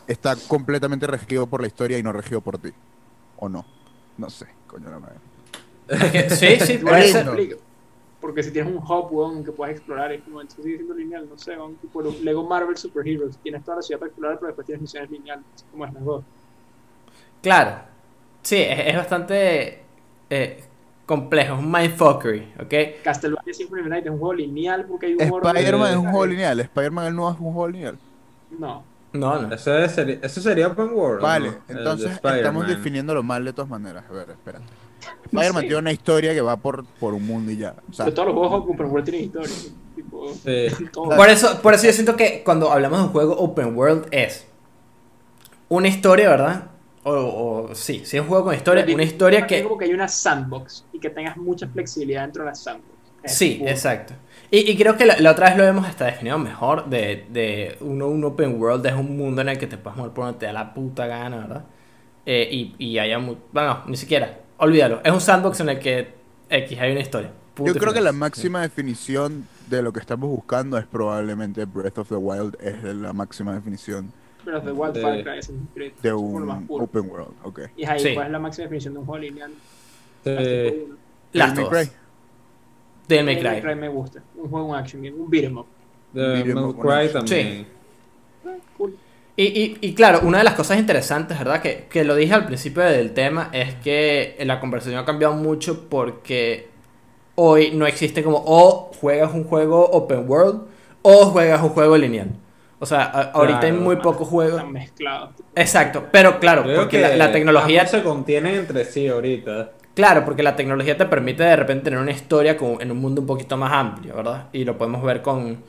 está 0.06 0.36
completamente 0.46 1.06
regido 1.06 1.46
por 1.46 1.60
la 1.62 1.66
historia 1.66 1.98
y 1.98 2.02
no 2.02 2.12
regido 2.12 2.40
por 2.40 2.58
ti. 2.58 2.70
¿O 3.38 3.48
no? 3.48 3.64
No 4.18 4.30
sé, 4.30 4.46
coño 4.68 4.88
la 4.90 4.98
madre. 5.00 5.16
Sí, 5.88 6.60
sí, 6.60 6.78
puede 6.82 7.08
eso. 7.08 7.34
Porque 8.20 8.42
si 8.42 8.50
tienes 8.50 8.72
un 8.72 8.78
hub, 8.78 9.08
weón, 9.12 9.44
que 9.44 9.52
puedes 9.52 9.76
explorar, 9.76 10.10
es 10.10 10.22
como, 10.22 10.40
entonces 10.40 10.64
sigue 10.64 10.76
siendo 10.78 10.94
lineal, 10.94 11.28
no 11.28 11.38
sé, 11.38 11.52
weón, 11.56 11.76
tipo 11.76 12.02
Lego 12.02 12.42
Marvel 12.48 12.76
Super 12.76 13.06
Heroes. 13.06 13.36
Tienes 13.38 13.62
toda 13.62 13.76
la 13.76 13.82
ciudad 13.82 14.00
para 14.00 14.08
explorar, 14.08 14.36
pero 14.38 14.48
después 14.48 14.66
tienes 14.66 14.82
misiones 14.82 15.10
lineales, 15.10 15.44
como 15.70 15.84
es 15.86 15.92
las 15.92 16.04
dos. 16.04 16.24
Claro. 17.42 17.78
Sí, 18.42 18.56
es, 18.56 18.86
es 18.86 18.96
bastante 18.96 19.82
eh, 20.30 20.64
complejo, 21.04 21.54
es 21.54 21.60
un 21.60 21.70
mindfuckery, 21.70 22.52
¿ok? 22.60 23.02
Castlevania 23.04 23.54
Symphony 23.54 23.88
Night 23.88 24.06
es 24.06 24.10
un 24.10 24.18
juego 24.18 24.34
lineal 24.34 24.86
porque 24.86 25.06
hay 25.06 25.14
un 25.14 25.20
Spider-Man 25.20 25.90
es 25.92 25.96
un 25.96 26.10
juego 26.10 26.26
lineal. 26.26 26.60
Spider-Man 26.60 27.06
el 27.06 27.14
nuevo 27.16 27.32
es 27.32 27.38
un 27.40 27.52
juego 27.52 27.68
lineal. 27.68 27.98
No. 28.58 28.84
No, 29.12 29.40
no. 29.42 29.54
Eso, 29.54 29.76
es- 29.78 29.92
sería, 29.92 30.18
eso 30.22 30.40
sería 30.40 30.66
open 30.68 30.90
world. 30.92 31.22
Vale, 31.22 31.50
¿no? 31.50 31.56
Entonces 31.68 32.12
estamos 32.12 32.66
definiéndolo 32.66 33.22
mal 33.22 33.44
de 33.44 33.52
todas 33.52 33.70
maneras. 33.70 34.04
A 34.08 34.12
ver, 34.12 34.30
espérate. 34.30 34.64
Spider-Man 35.26 35.62
Sí. 35.62 35.66
tiene 35.68 35.76
una 35.80 35.92
historia 35.92 36.34
que 36.34 36.40
va 36.40 36.56
por, 36.56 36.84
por 36.84 37.14
un 37.14 37.26
mundo 37.26 37.50
y 37.52 37.56
ya. 37.58 37.74
O 37.88 37.92
sea, 37.92 38.04
Pero 38.06 38.14
todos 38.14 38.28
los 38.28 38.36
juegos 38.36 38.64
Open 38.68 38.86
World 38.86 39.04
tienen 39.04 39.24
historia. 39.24 39.54
Tipo, 39.94 40.32
Sí. 40.34 40.66
Por 40.92 41.28
eso, 41.28 41.60
por 41.62 41.74
eso 41.74 41.86
yo 41.86 41.92
siento 41.92 42.16
que 42.16 42.42
cuando 42.44 42.70
hablamos 42.70 42.98
de 43.00 43.04
un 43.06 43.12
juego 43.12 43.36
open 43.38 43.76
world 43.76 44.06
es 44.10 44.46
una 45.68 45.88
historia, 45.88 46.28
¿verdad? 46.30 46.64
O, 47.02 47.12
o- 47.70 47.74
sí, 47.74 48.02
sí 48.04 48.16
es 48.16 48.22
un 48.22 48.28
juego 48.28 48.44
con 48.44 48.54
historia, 48.54 48.84
Pero 48.84 48.94
una 48.94 49.04
historia 49.04 49.46
que... 49.46 49.62
como 49.62 49.78
que 49.78 49.84
hay 49.86 49.94
una 49.94 50.08
sandbox 50.08 50.84
y 50.92 50.98
que 50.98 51.10
tengas 51.10 51.36
mucha 51.36 51.66
flexibilidad 51.68 52.22
dentro 52.22 52.42
de 52.44 52.50
la 52.50 52.54
sandbox. 52.54 52.90
Es 53.22 53.34
Sí, 53.34 53.62
exacto. 53.64 54.14
Y, 54.50 54.70
y 54.70 54.76
creo 54.76 54.96
que 54.96 55.06
la, 55.06 55.16
la 55.18 55.32
otra 55.32 55.48
vez 55.48 55.56
lo 55.56 55.64
hemos 55.64 55.86
hasta 55.86 56.04
definido 56.06 56.38
mejor 56.38 56.86
de, 56.88 57.26
de 57.30 57.76
uno, 57.80 58.08
un 58.08 58.24
open 58.24 58.60
world 58.60 58.86
es 58.86 58.94
un 58.94 59.16
mundo 59.16 59.40
en 59.42 59.48
el 59.48 59.58
que 59.58 59.66
te 59.66 59.76
puedes 59.78 59.96
mover 59.96 60.12
por 60.12 60.24
donde 60.26 60.38
te 60.40 60.46
da 60.46 60.52
la 60.52 60.74
puta 60.74 61.06
gana, 61.06 61.38
¿verdad? 61.38 61.64
Eh, 62.26 62.48
y, 62.50 62.74
y 62.78 62.98
haya 62.98 63.18
Bueno, 63.18 63.82
ni 63.86 63.96
siquiera. 63.96 64.40
Olvídalo. 64.58 65.00
Es 65.04 65.12
un 65.12 65.20
sandbox 65.20 65.60
en 65.60 65.68
el 65.70 65.78
que 65.78 66.08
X 66.48 66.78
hay 66.80 66.92
una 66.92 67.00
historia. 67.00 67.30
Punto 67.54 67.72
yo 67.72 67.78
creo 67.80 67.92
que 67.92 68.00
la 68.00 68.12
máxima 68.12 68.60
definición 68.62 69.46
de 69.68 69.82
lo 69.82 69.92
que 69.92 70.00
estamos 70.00 70.28
buscando 70.28 70.76
es 70.78 70.84
probablemente 70.86 71.64
Breath 71.64 71.98
of 71.98 72.08
the 72.08 72.14
Wild 72.16 72.56
es 72.60 72.82
la 72.84 73.12
máxima 73.12 73.54
definición 73.54 74.12
Pero 74.44 74.60
The 74.62 74.70
Wild 74.72 74.94
Sí. 74.94 75.00
Far 75.02 75.22
Cry 75.22 75.32
de 75.32 75.38
es 75.38 76.04
lo 76.04 76.20
más 76.40 76.58
un 76.58 76.66
puro. 76.66 76.84
open 76.84 77.10
world. 77.10 77.32
Ok. 77.42 77.60
Y 77.76 77.84
ahí, 77.84 77.98
Sí. 77.98 78.14
¿cuál 78.14 78.26
es 78.26 78.32
la 78.32 78.38
máxima 78.38 78.62
definición 78.64 78.94
de 78.94 79.00
un 79.00 79.06
juego 79.06 79.18
lineal? 79.18 79.50
Sí. 80.22 80.30
Uno. 80.30 80.96
Las 81.32 81.54
dos. 81.54 81.68
Cry. 81.68 81.90
Devil 83.08 83.24
May 83.24 83.60
Cry. 83.60 83.74
Me 83.74 83.88
gusta. 83.88 84.22
Un 84.36 84.48
juego, 84.50 84.66
un 84.68 84.76
action 84.76 85.02
game, 85.02 85.16
un 85.16 85.28
beat 85.30 85.44
'em 85.44 85.58
up. 85.58 85.66
De 86.12 86.22
Beat'em 86.42 86.54
May 86.54 86.64
up, 86.64 86.80
Cry 86.80 87.06
sí. 87.08 87.12
también. 87.12 87.64
Cool. 87.64 87.75
Y, 89.36 89.44
y, 89.44 89.78
y 89.82 89.94
claro, 89.94 90.20
una 90.22 90.38
de 90.38 90.44
las 90.44 90.54
cosas 90.54 90.78
interesantes, 90.78 91.38
¿verdad? 91.38 91.60
Que, 91.60 91.86
que 91.90 92.04
lo 92.04 92.14
dije 92.14 92.32
al 92.34 92.46
principio 92.46 92.82
del 92.84 93.12
tema, 93.12 93.50
es 93.52 93.74
que 93.76 94.36
la 94.40 94.60
conversación 94.60 94.98
ha 94.98 95.04
cambiado 95.04 95.34
mucho 95.34 95.88
porque 95.90 96.68
hoy 97.34 97.72
no 97.72 97.86
existe 97.86 98.22
como 98.22 98.42
o 98.46 98.92
juegas 99.00 99.34
un 99.34 99.44
juego 99.44 99.84
open 99.90 100.28
world 100.28 100.62
o 101.02 101.26
juegas 101.26 101.62
un 101.62 101.70
juego 101.70 101.96
lineal. 101.98 102.30
O 102.78 102.86
sea, 102.86 103.04
a- 103.04 103.30
ahorita 103.32 103.66
hay 103.66 103.72
muy 103.72 103.96
pocos 103.96 104.28
juegos. 104.28 104.56
Están 104.58 104.72
mezclados. 104.72 105.30
Exacto, 105.54 106.04
pero 106.10 106.38
claro, 106.40 106.62
Creo 106.64 106.80
porque 106.82 106.96
que 106.98 107.02
la, 107.02 107.16
la 107.16 107.32
tecnología... 107.32 107.86
se 107.86 108.02
contienen 108.02 108.54
entre 108.54 108.84
sí 108.84 109.08
ahorita. 109.08 109.70
Claro, 109.94 110.24
porque 110.26 110.42
la 110.42 110.56
tecnología 110.56 110.96
te 110.96 111.06
permite 111.06 111.42
de 111.42 111.56
repente 111.56 111.84
tener 111.84 111.98
una 111.98 112.10
historia 112.12 112.56
con- 112.56 112.80
en 112.82 112.90
un 112.90 112.98
mundo 112.98 113.22
un 113.22 113.26
poquito 113.26 113.56
más 113.56 113.72
amplio, 113.72 114.14
¿verdad? 114.16 114.48
Y 114.52 114.64
lo 114.64 114.76
podemos 114.76 115.02
ver 115.02 115.22
con 115.22 115.62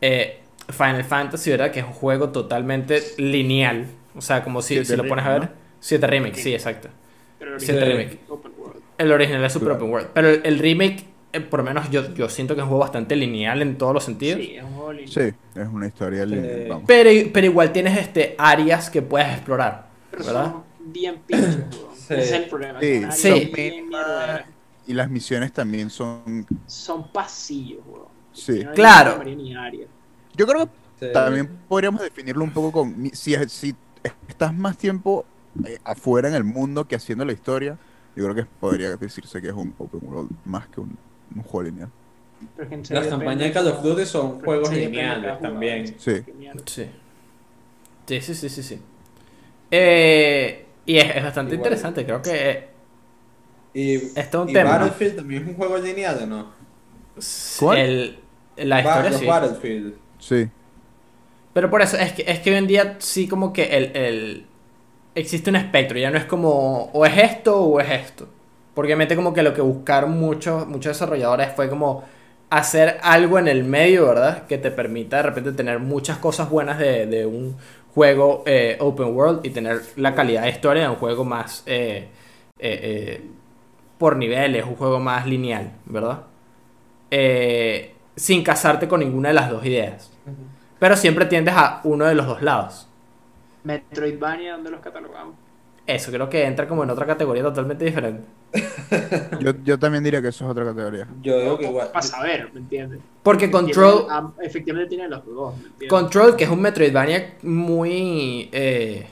eh, 0.00 0.40
Final 0.68 1.04
Fantasy, 1.04 1.50
¿verdad? 1.50 1.70
Que 1.70 1.80
es 1.80 1.86
un 1.86 1.92
juego 1.92 2.30
totalmente 2.30 3.02
lineal. 3.18 3.86
O 4.16 4.20
sea, 4.20 4.42
como 4.44 4.62
si, 4.62 4.84
si 4.84 4.96
lo 4.96 5.06
pones 5.06 5.24
a 5.24 5.38
ver. 5.38 5.48
7 5.80 6.06
remake, 6.06 6.34
sí, 6.36 6.52
exacto. 6.54 6.88
Pero 7.38 7.54
el 7.54 7.60
Sí, 7.60 7.70
original 7.72 7.96
remake. 7.96 8.18
El 8.98 9.12
original 9.12 9.44
es 9.44 9.52
super 9.52 9.68
Claro. 9.68 9.78
open 9.84 9.92
world. 9.92 10.08
Pero 10.12 10.28
el, 10.28 10.40
el 10.44 10.58
remake, 10.58 11.04
eh, 11.32 11.40
por 11.40 11.60
lo 11.60 11.64
menos 11.64 11.88
yo, 11.90 12.12
yo 12.14 12.28
siento 12.28 12.54
que 12.54 12.60
es 12.60 12.64
un 12.64 12.68
juego 12.70 12.80
bastante 12.80 13.14
lineal 13.14 13.62
en 13.62 13.78
todos 13.78 13.94
los 13.94 14.02
sentidos. 14.04 14.40
Sí, 14.40 14.56
es 14.56 14.64
un 14.64 14.70
juego 14.74 14.92
lineal. 14.92 15.08
Sí, 15.12 15.60
es 15.60 15.68
una 15.68 15.86
historia 15.86 16.26
lineal. 16.26 16.66
Vamos. 16.68 16.84
Pero, 16.86 17.30
pero 17.32 17.46
igual 17.46 17.72
tienes 17.72 17.96
este 17.96 18.34
áreas 18.38 18.90
que 18.90 19.02
puedes 19.02 19.28
explorar, 19.28 19.88
Pero 20.10 20.24
¿verdad? 20.24 20.44
son 20.52 20.62
bien 20.92 21.18
pinches, 21.26 21.56
weón. 21.56 21.88
Sí. 22.08 22.14
Ese 22.14 22.22
es 22.24 22.32
el 22.32 22.44
problema. 22.46 22.80
Sí, 23.12 23.52
bien. 23.54 23.90
Y 24.86 24.94
las 24.94 25.10
misiones 25.10 25.52
también 25.52 25.90
son. 25.90 26.46
Son 26.66 27.12
pasillos, 27.12 27.80
weón. 27.86 28.06
Sí. 28.32 28.64
No 28.64 28.70
hay 28.70 28.74
Claro. 28.74 29.22
ni 29.24 29.54
área. 29.54 29.86
Yo 30.38 30.46
creo 30.46 30.66
que 30.66 30.72
Sí. 31.00 31.06
También 31.12 31.48
podríamos 31.68 32.00
definirlo 32.00 32.42
un 32.42 32.50
poco 32.50 32.72
con 32.72 33.10
si, 33.12 33.36
si 33.48 33.72
estás 34.28 34.52
más 34.52 34.76
tiempo 34.76 35.24
eh, 35.64 35.78
afuera 35.84 36.28
en 36.28 36.34
el 36.34 36.42
mundo 36.42 36.88
que 36.88 36.96
haciendo 36.96 37.24
la 37.24 37.32
historia, 37.32 37.78
yo 38.16 38.24
creo 38.24 38.34
que 38.34 38.44
podría 38.58 38.96
decirse 38.96 39.40
que 39.40 39.46
es 39.46 39.54
un 39.54 39.72
open 39.78 40.00
world 40.02 40.30
más 40.44 40.66
que 40.66 40.80
un, 40.80 40.98
un 41.36 41.42
juego 41.44 41.62
lineal. 41.70 41.88
Es 42.58 42.90
Las 42.90 43.06
campañas 43.06 43.42
de 43.42 43.52
Call 43.52 43.68
of 43.68 43.80
Duty 43.82 44.06
son 44.06 44.40
juegos 44.40 44.72
lineales 44.72 45.40
también. 45.40 45.86
Sí. 45.98 46.24
Sí. 46.66 46.90
Sí, 48.06 48.20
sí, 48.20 48.34
sí, 48.34 48.48
sí, 48.48 48.62
sí. 48.64 48.80
Eh, 49.70 50.66
y 50.84 50.96
es, 50.98 51.14
es 51.16 51.22
bastante 51.22 51.54
Igual. 51.54 51.66
interesante, 51.66 52.04
creo 52.04 52.22
que 52.22 52.68
Y, 53.72 53.94
es 54.18 54.30
todo 54.30 54.42
un 54.42 54.48
y 54.48 54.52
tema. 54.52 54.78
Battlefield 54.78 55.14
también 55.16 55.42
es 55.44 55.48
un 55.50 55.54
juego 55.54 55.78
lineal, 55.78 56.22
¿o 56.24 56.26
no? 56.26 56.46
¿Cuál? 57.60 57.78
El- 57.78 58.18
la 58.56 58.82
Ba- 58.82 58.88
historia 58.90 59.10
los 59.10 59.20
sí. 59.20 59.26
Battlefield. 59.26 59.94
Sí. 60.18 60.50
Pero 61.52 61.70
por 61.70 61.82
eso, 61.82 61.96
es 61.96 62.12
que, 62.12 62.24
es 62.26 62.40
que 62.40 62.50
hoy 62.50 62.56
en 62.56 62.66
día 62.66 62.96
sí 63.00 63.26
como 63.28 63.52
que 63.52 63.64
el, 63.76 63.96
el- 63.96 64.46
existe 65.14 65.50
un 65.50 65.56
espectro, 65.56 65.98
ya 65.98 66.10
no 66.10 66.18
es 66.18 66.24
como 66.26 66.84
o 66.92 67.06
es 67.06 67.16
esto 67.18 67.60
o 67.62 67.80
es 67.80 67.90
esto. 67.90 68.28
Porque 68.74 68.88
obviamente 68.92 69.16
como 69.16 69.34
que 69.34 69.42
lo 69.42 69.54
que 69.54 69.60
buscaron 69.62 70.18
muchos, 70.18 70.66
muchos 70.68 70.92
desarrolladores 70.96 71.50
fue 71.56 71.68
como 71.70 72.04
hacer 72.50 72.98
algo 73.02 73.38
en 73.38 73.48
el 73.48 73.64
medio, 73.64 74.08
¿verdad? 74.08 74.46
Que 74.46 74.58
te 74.58 74.70
permita 74.70 75.18
de 75.18 75.22
repente 75.24 75.52
tener 75.52 75.80
muchas 75.80 76.18
cosas 76.18 76.50
buenas 76.50 76.78
de, 76.78 77.06
de 77.06 77.26
un 77.26 77.56
juego 77.94 78.44
eh, 78.46 78.76
open 78.80 79.16
world 79.16 79.44
y 79.46 79.50
tener 79.50 79.82
la 79.96 80.14
calidad 80.14 80.42
de 80.44 80.50
historia 80.50 80.84
de 80.84 80.88
un 80.90 80.96
juego 80.96 81.24
más 81.24 81.62
eh, 81.66 82.08
eh, 82.58 83.22
por 83.98 84.16
niveles, 84.16 84.64
un 84.66 84.76
juego 84.76 85.00
más 85.00 85.26
lineal, 85.26 85.72
¿verdad? 85.86 86.22
Eh, 87.10 87.94
sin 88.18 88.42
casarte 88.42 88.88
con 88.88 89.00
ninguna 89.00 89.28
de 89.28 89.34
las 89.34 89.50
dos 89.50 89.64
ideas. 89.64 90.10
Pero 90.78 90.96
siempre 90.96 91.26
tiendes 91.26 91.54
a 91.56 91.80
uno 91.84 92.04
de 92.04 92.14
los 92.14 92.26
dos 92.26 92.42
lados. 92.42 92.88
Metroidvania, 93.64 94.52
¿dónde 94.52 94.70
los 94.70 94.80
catalogamos? 94.80 95.34
Eso 95.86 96.12
creo 96.12 96.28
que 96.28 96.44
entra 96.44 96.68
como 96.68 96.84
en 96.84 96.90
otra 96.90 97.06
categoría 97.06 97.42
totalmente 97.42 97.84
diferente. 97.84 98.22
Yo, 99.40 99.52
yo 99.62 99.78
también 99.78 100.02
diría 100.02 100.22
que 100.22 100.28
eso 100.28 100.44
es 100.44 100.50
otra 100.50 100.64
categoría. 100.64 101.06
Yo 101.22 101.38
digo 101.38 101.58
que 101.58 101.66
igual. 101.66 101.88
Para 101.88 102.02
saber, 102.02 102.50
¿me 102.52 102.60
entiendes? 102.60 103.00
Porque 103.22 103.50
Control, 103.50 104.06
efectivamente 104.42 104.88
tiene 104.88 105.08
los 105.08 105.24
dos, 105.24 105.54
¿me 105.56 105.64
entiendes? 105.64 105.88
Control, 105.88 106.36
que 106.36 106.44
es 106.44 106.50
un 106.50 106.60
Metroidvania 106.60 107.34
muy 107.42 108.48
eh, 108.52 109.06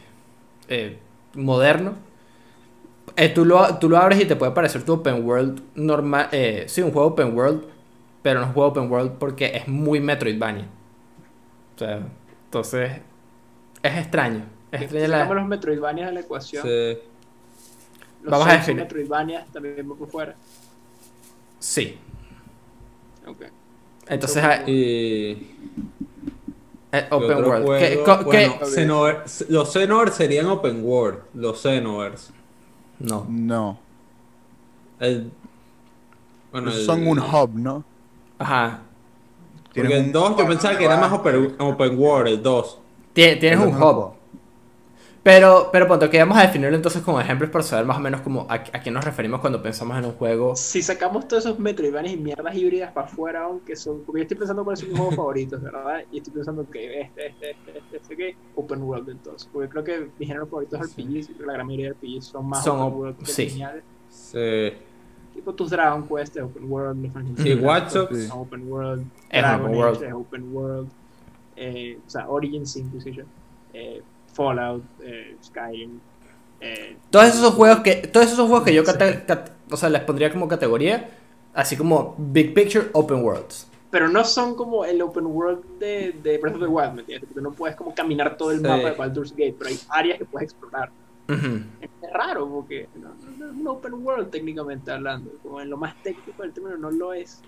eh, 0.68 0.98
moderno, 1.34 1.94
eh, 3.16 3.30
tú, 3.30 3.44
lo, 3.44 3.78
tú 3.78 3.88
lo 3.88 3.96
abres 3.96 4.20
y 4.20 4.26
te 4.26 4.36
puede 4.36 4.52
parecer 4.52 4.82
tu 4.82 4.94
open 4.94 5.24
world 5.26 5.62
normal. 5.74 6.28
Eh, 6.32 6.64
sí, 6.68 6.82
un 6.82 6.92
juego 6.92 7.08
open 7.08 7.36
world, 7.36 7.62
pero 8.26 8.40
no 8.40 8.46
es 8.48 8.52
juego 8.54 8.70
open 8.70 8.90
world 8.90 9.12
porque 9.20 9.52
es 9.54 9.68
muy 9.68 10.00
Metroidvania. 10.00 10.66
O 11.76 11.78
sea, 11.78 12.00
entonces 12.46 12.90
es 13.80 13.98
extraño. 13.98 14.44
Es 14.72 14.82
extraño 14.82 15.06
la... 15.06 15.32
los 15.32 15.46
Metroidvanias 15.46 16.08
de 16.08 16.12
la 16.12 16.20
ecuación, 16.22 16.64
Sí. 16.64 16.98
los 18.24 18.32
Vamos 18.32 18.48
a 18.48 18.52
definir. 18.54 18.82
Metroidvanias 18.82 19.46
también 19.52 19.86
por 19.86 20.08
fuera. 20.08 20.34
Sí. 21.60 21.96
Ok. 23.28 23.42
Entonces, 24.08 24.42
Open 24.42 24.50
ah, 24.50 24.56
world. 24.58 24.68
Y. 24.70 25.30
eh, 26.90 27.06
¿qué 27.08 27.14
open 27.14 27.44
world. 27.44 27.78
¿Qué- 27.78 27.94
juego? 27.94 28.04
co- 28.24 28.30
qué- 28.30 28.48
Bueno, 28.48 28.66
Xenover- 28.66 29.46
los 29.50 29.72
Xenoverse 29.72 30.16
serían 30.16 30.46
open 30.46 30.80
world. 30.84 31.20
Los 31.34 31.62
Xenoverse. 31.62 32.32
No. 32.98 33.24
No. 33.28 33.78
El. 34.98 35.30
Bueno, 36.50 36.72
el- 36.72 36.84
Son 36.84 37.06
un 37.06 37.20
hub, 37.20 37.50
¿no? 37.54 37.84
Ajá. 38.38 38.82
Porque 39.74 39.96
el 39.96 40.12
2 40.12 40.36
yo 40.38 40.46
pensaba 40.48 40.76
que 40.78 40.84
era 40.84 40.96
más 40.96 41.12
open, 41.12 41.54
open 41.58 41.98
world, 41.98 42.28
el 42.28 42.42
2. 42.42 42.78
Tie- 43.14 43.38
Tienes 43.38 43.58
un 43.58 43.66
Tienen 43.66 43.82
hub. 43.82 44.12
Pero, 45.22 45.70
pero 45.72 45.88
punto, 45.88 46.08
que 46.08 46.18
vamos 46.20 46.38
a 46.38 46.42
definirlo 46.42 46.76
entonces 46.76 47.02
con 47.02 47.20
ejemplos 47.20 47.50
para 47.50 47.64
saber 47.64 47.84
más 47.84 47.96
o 47.96 48.00
menos 48.00 48.20
como 48.20 48.46
a, 48.48 48.54
a 48.54 48.60
qué 48.80 48.92
nos 48.92 49.04
referimos 49.04 49.40
cuando 49.40 49.60
pensamos 49.60 49.98
en 49.98 50.04
un 50.04 50.12
juego. 50.12 50.54
Si 50.54 50.80
sacamos 50.82 51.26
todos 51.26 51.44
esos 51.44 51.58
Metroidvanias 51.58 52.14
y 52.14 52.16
mierdas 52.16 52.54
híbridas 52.54 52.92
para 52.92 53.08
afuera, 53.08 53.42
aunque 53.42 53.74
son. 53.74 54.02
Porque 54.06 54.20
yo 54.20 54.22
estoy 54.22 54.36
pensando 54.36 54.62
cuáles 54.62 54.78
son 54.80 54.88
mis 54.90 54.98
juegos 54.98 55.16
favoritos, 55.16 55.60
¿verdad? 55.60 56.04
Y 56.12 56.18
estoy 56.18 56.32
pensando 56.32 56.70
que 56.70 57.00
este, 57.00 57.26
este, 57.26 57.50
este, 57.50 57.78
este, 57.78 57.96
este, 57.96 58.16
que 58.16 58.36
Open 58.54 58.80
World 58.82 59.08
entonces. 59.10 59.48
Porque 59.52 59.68
creo 59.68 59.82
que 59.82 60.08
mis 60.16 60.28
géneros 60.28 60.48
favoritos 60.48 60.80
es 60.80 60.86
RPG, 60.92 61.10
y 61.16 61.24
creo 61.24 61.38
que 61.38 61.46
la 61.46 61.52
gran 61.54 61.66
mayoría 61.66 61.86
de 61.88 61.94
RPGs 61.94 62.24
son 62.26 62.48
más 62.48 62.62
Son 62.62 62.78
Open 62.78 62.92
op- 62.92 62.98
World 63.00 63.18
que 63.18 63.26
sí. 63.26 63.62
Sí. 64.08 64.72
Tipo 65.36 65.54
tus 65.54 65.70
Dragon 65.70 66.06
Quest 66.08 66.36
es 66.36 66.42
Open 66.42 66.64
World, 66.70 67.02
los 67.04 67.12
Final 67.12 67.34
Sí, 67.38 67.54
Watch 67.54 67.92
Dogs. 67.92 68.18
es 68.18 68.30
Open 68.32 68.72
World, 68.72 69.06
Es 69.30 69.42
Dragon 69.42 69.66
open 69.66 69.82
Age 69.84 70.06
es 70.08 70.12
Open 70.14 70.56
World, 70.56 70.88
eh, 71.56 71.98
o 72.04 72.10
sea, 72.10 72.28
Origins 72.28 72.76
Inquisition, 72.76 73.26
eh, 73.74 74.02
Fallout, 74.32 74.82
eh, 75.02 75.36
Skyrim. 75.44 76.00
Eh, 76.60 76.96
Todos 77.10 77.26
esos 77.26 77.54
juegos 77.54 77.80
que, 77.80 77.94
todos 78.08 78.26
esos 78.26 78.48
juegos 78.48 78.64
que 78.64 78.74
yo 78.74 78.82
o 79.70 79.76
sea, 79.76 79.88
les 79.90 80.02
pondría 80.02 80.32
como 80.32 80.48
categoría, 80.48 81.10
así 81.54 81.76
como 81.76 82.14
Big 82.18 82.54
Picture 82.54 82.88
Open 82.94 83.22
Worlds. 83.22 83.68
Pero 83.90 84.08
no 84.08 84.24
son 84.24 84.54
como 84.56 84.84
el 84.84 85.00
open 85.00 85.26
world 85.26 85.78
de, 85.78 86.12
de 86.22 86.38
Breath 86.38 86.54
of 86.56 86.60
the 86.62 86.66
Wild, 86.66 86.94
¿me 86.94 87.00
entiendes? 87.02 87.28
Porque 87.28 87.42
no 87.42 87.52
puedes 87.52 87.76
como 87.76 87.94
caminar 87.94 88.36
todo 88.36 88.50
el 88.50 88.58
Sí. 88.58 88.62
mapa 88.64 88.90
de 88.90 88.96
Baldur's 88.96 89.30
Gate, 89.32 89.54
pero 89.58 89.70
hay 89.70 89.78
áreas 89.90 90.18
que 90.18 90.24
puedes 90.24 90.50
explorar. 90.50 90.90
Ujú. 91.28 91.60
Es 91.80 91.90
raro 92.12 92.48
porque 92.48 92.88
no, 92.94 93.08
es 93.10 93.54
un 93.54 93.66
open 93.66 93.94
world 93.94 94.30
técnicamente 94.30 94.90
hablando. 94.90 95.30
Como 95.42 95.60
en 95.60 95.70
lo 95.70 95.76
más 95.76 95.94
técnico 96.02 96.42
del 96.42 96.52
término 96.52 96.76
no 96.76 96.90
lo 96.90 97.12
es. 97.12 97.42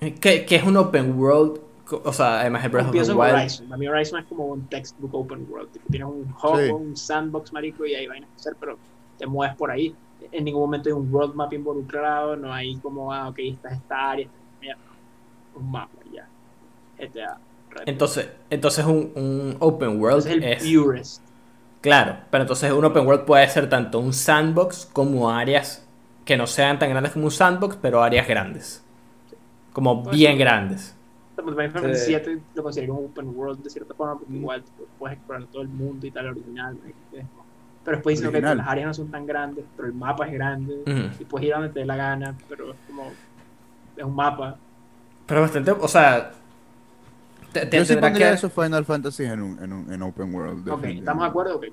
¿Qué, 0.00 0.44
qué 0.44 0.56
es 0.56 0.62
un 0.64 0.76
Open 0.76 1.18
World? 1.18 1.60
O 2.04 2.12
sea, 2.12 2.40
además 2.40 2.62
de 2.64 2.68
Breath 2.68 2.88
of 2.88 2.92
the 2.92 3.12
Wild. 3.12 3.34
Horizon. 3.34 3.72
A 3.72 3.76
mí 3.76 3.86
Horizon 3.88 4.20
es 4.20 4.26
como 4.26 4.46
un 4.46 4.66
textbook 4.66 5.14
open 5.14 5.46
world. 5.48 5.68
Tienes 5.90 6.08
un 6.08 6.34
hub, 6.42 6.58
Sí. 6.58 6.70
un 6.70 6.96
sandbox, 6.96 7.52
marico, 7.52 7.86
y 7.86 7.94
hay 7.94 8.06
vainas 8.06 8.28
que 8.30 8.36
hacer, 8.36 8.56
pero 8.58 8.76
te 9.18 9.26
mueves 9.26 9.56
por 9.56 9.70
ahí. 9.70 9.94
En 10.32 10.44
ningún 10.44 10.62
momento 10.62 10.88
hay 10.88 10.92
un 10.92 11.12
world 11.14 11.34
map 11.34 11.52
involucrado, 11.52 12.36
no 12.36 12.52
hay 12.52 12.76
como, 12.76 13.12
ah, 13.12 13.28
ok, 13.28 13.38
esta 13.38 13.68
es 13.70 13.76
esta 13.76 14.10
área. 14.10 14.28
Un 15.54 15.70
mapa, 15.70 15.98
ya. 16.12 16.28
GTA. 16.98 17.38
Red 17.70 17.78
Dead. 17.78 17.88
Entonces, 17.88 18.28
entonces 18.50 18.84
un, 18.84 19.12
un 19.14 19.56
Open 19.60 19.98
World 20.00 20.18
es 20.18 20.26
el 20.26 20.44
es... 20.44 20.62
purest. 20.62 21.22
Claro, 21.80 22.16
pero 22.30 22.42
entonces 22.42 22.72
un 22.72 22.84
Open 22.84 23.06
World 23.06 23.24
puede 23.24 23.48
ser 23.48 23.68
tanto 23.68 23.98
un 24.00 24.12
sandbox 24.12 24.88
como 24.92 25.30
áreas 25.30 25.86
que 26.24 26.36
no 26.36 26.46
sean 26.46 26.78
tan 26.78 26.90
grandes 26.90 27.12
como 27.12 27.26
un 27.26 27.30
sandbox, 27.30 27.76
pero 27.80 28.02
áreas 28.02 28.26
grandes. 28.26 28.82
Como 29.72 30.02
Pues 30.02 30.16
bien 30.16 30.32
sí. 30.32 30.38
grandes. 30.38 30.92
Final 31.36 31.70
Fantasy 31.70 32.00
Sí. 32.00 32.06
7 32.06 32.38
lo 32.54 32.62
considero 32.62 32.94
como 32.94 33.06
open 33.08 33.28
world 33.36 33.62
de 33.62 33.70
cierta 33.70 33.94
forma, 33.94 34.18
porque 34.18 34.34
igual 34.34 34.62
tipo, 34.62 34.84
puedes 34.98 35.18
explorar 35.18 35.44
todo 35.46 35.62
el 35.62 35.68
mundo 35.68 36.06
y 36.06 36.10
tal, 36.10 36.28
original. 36.28 36.74
¿no? 36.74 37.20
Pero 37.84 37.98
después 37.98 38.16
dicen 38.18 38.32
que 38.32 38.38
Original. 38.38 38.56
las 38.58 38.66
áreas 38.68 38.86
no 38.88 38.94
son 38.94 39.10
tan 39.10 39.26
grandes, 39.26 39.64
pero 39.76 39.86
el 39.86 39.94
mapa 39.94 40.26
es 40.26 40.32
grande 40.32 40.82
y 41.20 41.24
puedes 41.24 41.46
ir 41.46 41.54
a 41.54 41.58
donde 41.58 41.72
te 41.72 41.80
dé 41.80 41.86
la 41.86 41.94
gana, 41.96 42.34
pero 42.48 42.70
es 42.72 42.76
como. 42.88 43.12
Es 43.96 44.02
un 44.04 44.14
mapa. 44.14 44.56
Pero 45.26 45.40
bastante, 45.42 45.70
o 45.70 45.88
sea... 45.88 46.32
te- 47.60 47.66
te 47.66 47.76
Yo 47.78 47.84
sí 47.84 47.96
pondría 47.96 48.28
que- 48.28 48.34
esos 48.34 48.52
Final 48.52 48.84
Fantasy 48.84 49.24
en 49.24 49.40
un, 49.42 49.62
en 49.62 49.72
un 49.72 49.92
en 49.92 50.02
open 50.02 50.34
world. 50.34 50.68
Ok. 50.68 50.84
¿estamos 50.84 51.22
de 51.24 51.28
acuerdo? 51.28 51.56
Ok, 51.56 51.64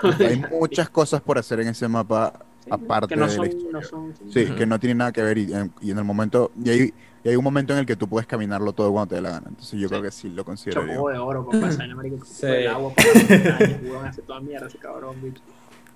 perfecto. 0.00 0.24
Hay 0.24 0.58
muchas 0.58 0.88
cosas 0.90 1.20
por 1.20 1.38
hacer 1.38 1.60
en 1.60 1.68
ese 1.68 1.86
mapa, 1.88 2.32
Sí, 2.64 2.70
aparte 2.72 3.08
que 3.14 3.16
no 3.20 3.26
de 3.26 3.28
la 3.30 3.36
son, 3.36 3.46
historia. 3.46 3.70
no 3.72 3.82
son, 3.82 4.14
Sí, 4.30 4.44
Ujú. 4.44 4.54
que 4.56 4.66
no 4.66 4.80
tiene 4.80 4.94
nada 4.96 5.12
que 5.12 5.22
ver 5.22 5.38
y, 5.38 5.52
en- 5.52 5.72
y 5.80 5.90
en 5.90 5.98
el 5.98 6.04
momento 6.04 6.50
y 6.64 6.70
hay, 6.70 6.94
y 7.24 7.28
hay 7.28 7.36
un 7.36 7.44
momento 7.44 7.72
en 7.72 7.80
el 7.80 7.86
que 7.86 7.96
tú 7.96 8.08
puedes 8.08 8.26
caminarlo 8.26 8.72
todo 8.72 8.90
cuando 8.92 9.08
te 9.10 9.14
dé 9.16 9.20
la 9.22 9.30
gana. 9.30 9.46
Entonces 9.48 9.78
yo 9.78 9.86
Sí. 9.88 9.90
creo 9.90 10.02
que 10.02 10.10
sí 10.10 10.28
lo 10.30 10.44
considero 10.44 10.82
Chocobo 10.86 11.10
de 11.10 11.18
oro, 11.18 11.48
esa 11.52 11.78
vaina, 11.78 11.94
marico, 11.94 12.18
que 12.18 12.24
Sí. 12.24 12.46
el 12.46 12.68
agua 12.68 12.92
weón, 13.82 14.06
hace 14.06 14.22
toda 14.22 14.40
mierda 14.40 14.66
ese 14.66 14.78
cabrón, 14.78 15.16
bicho. 15.22 15.42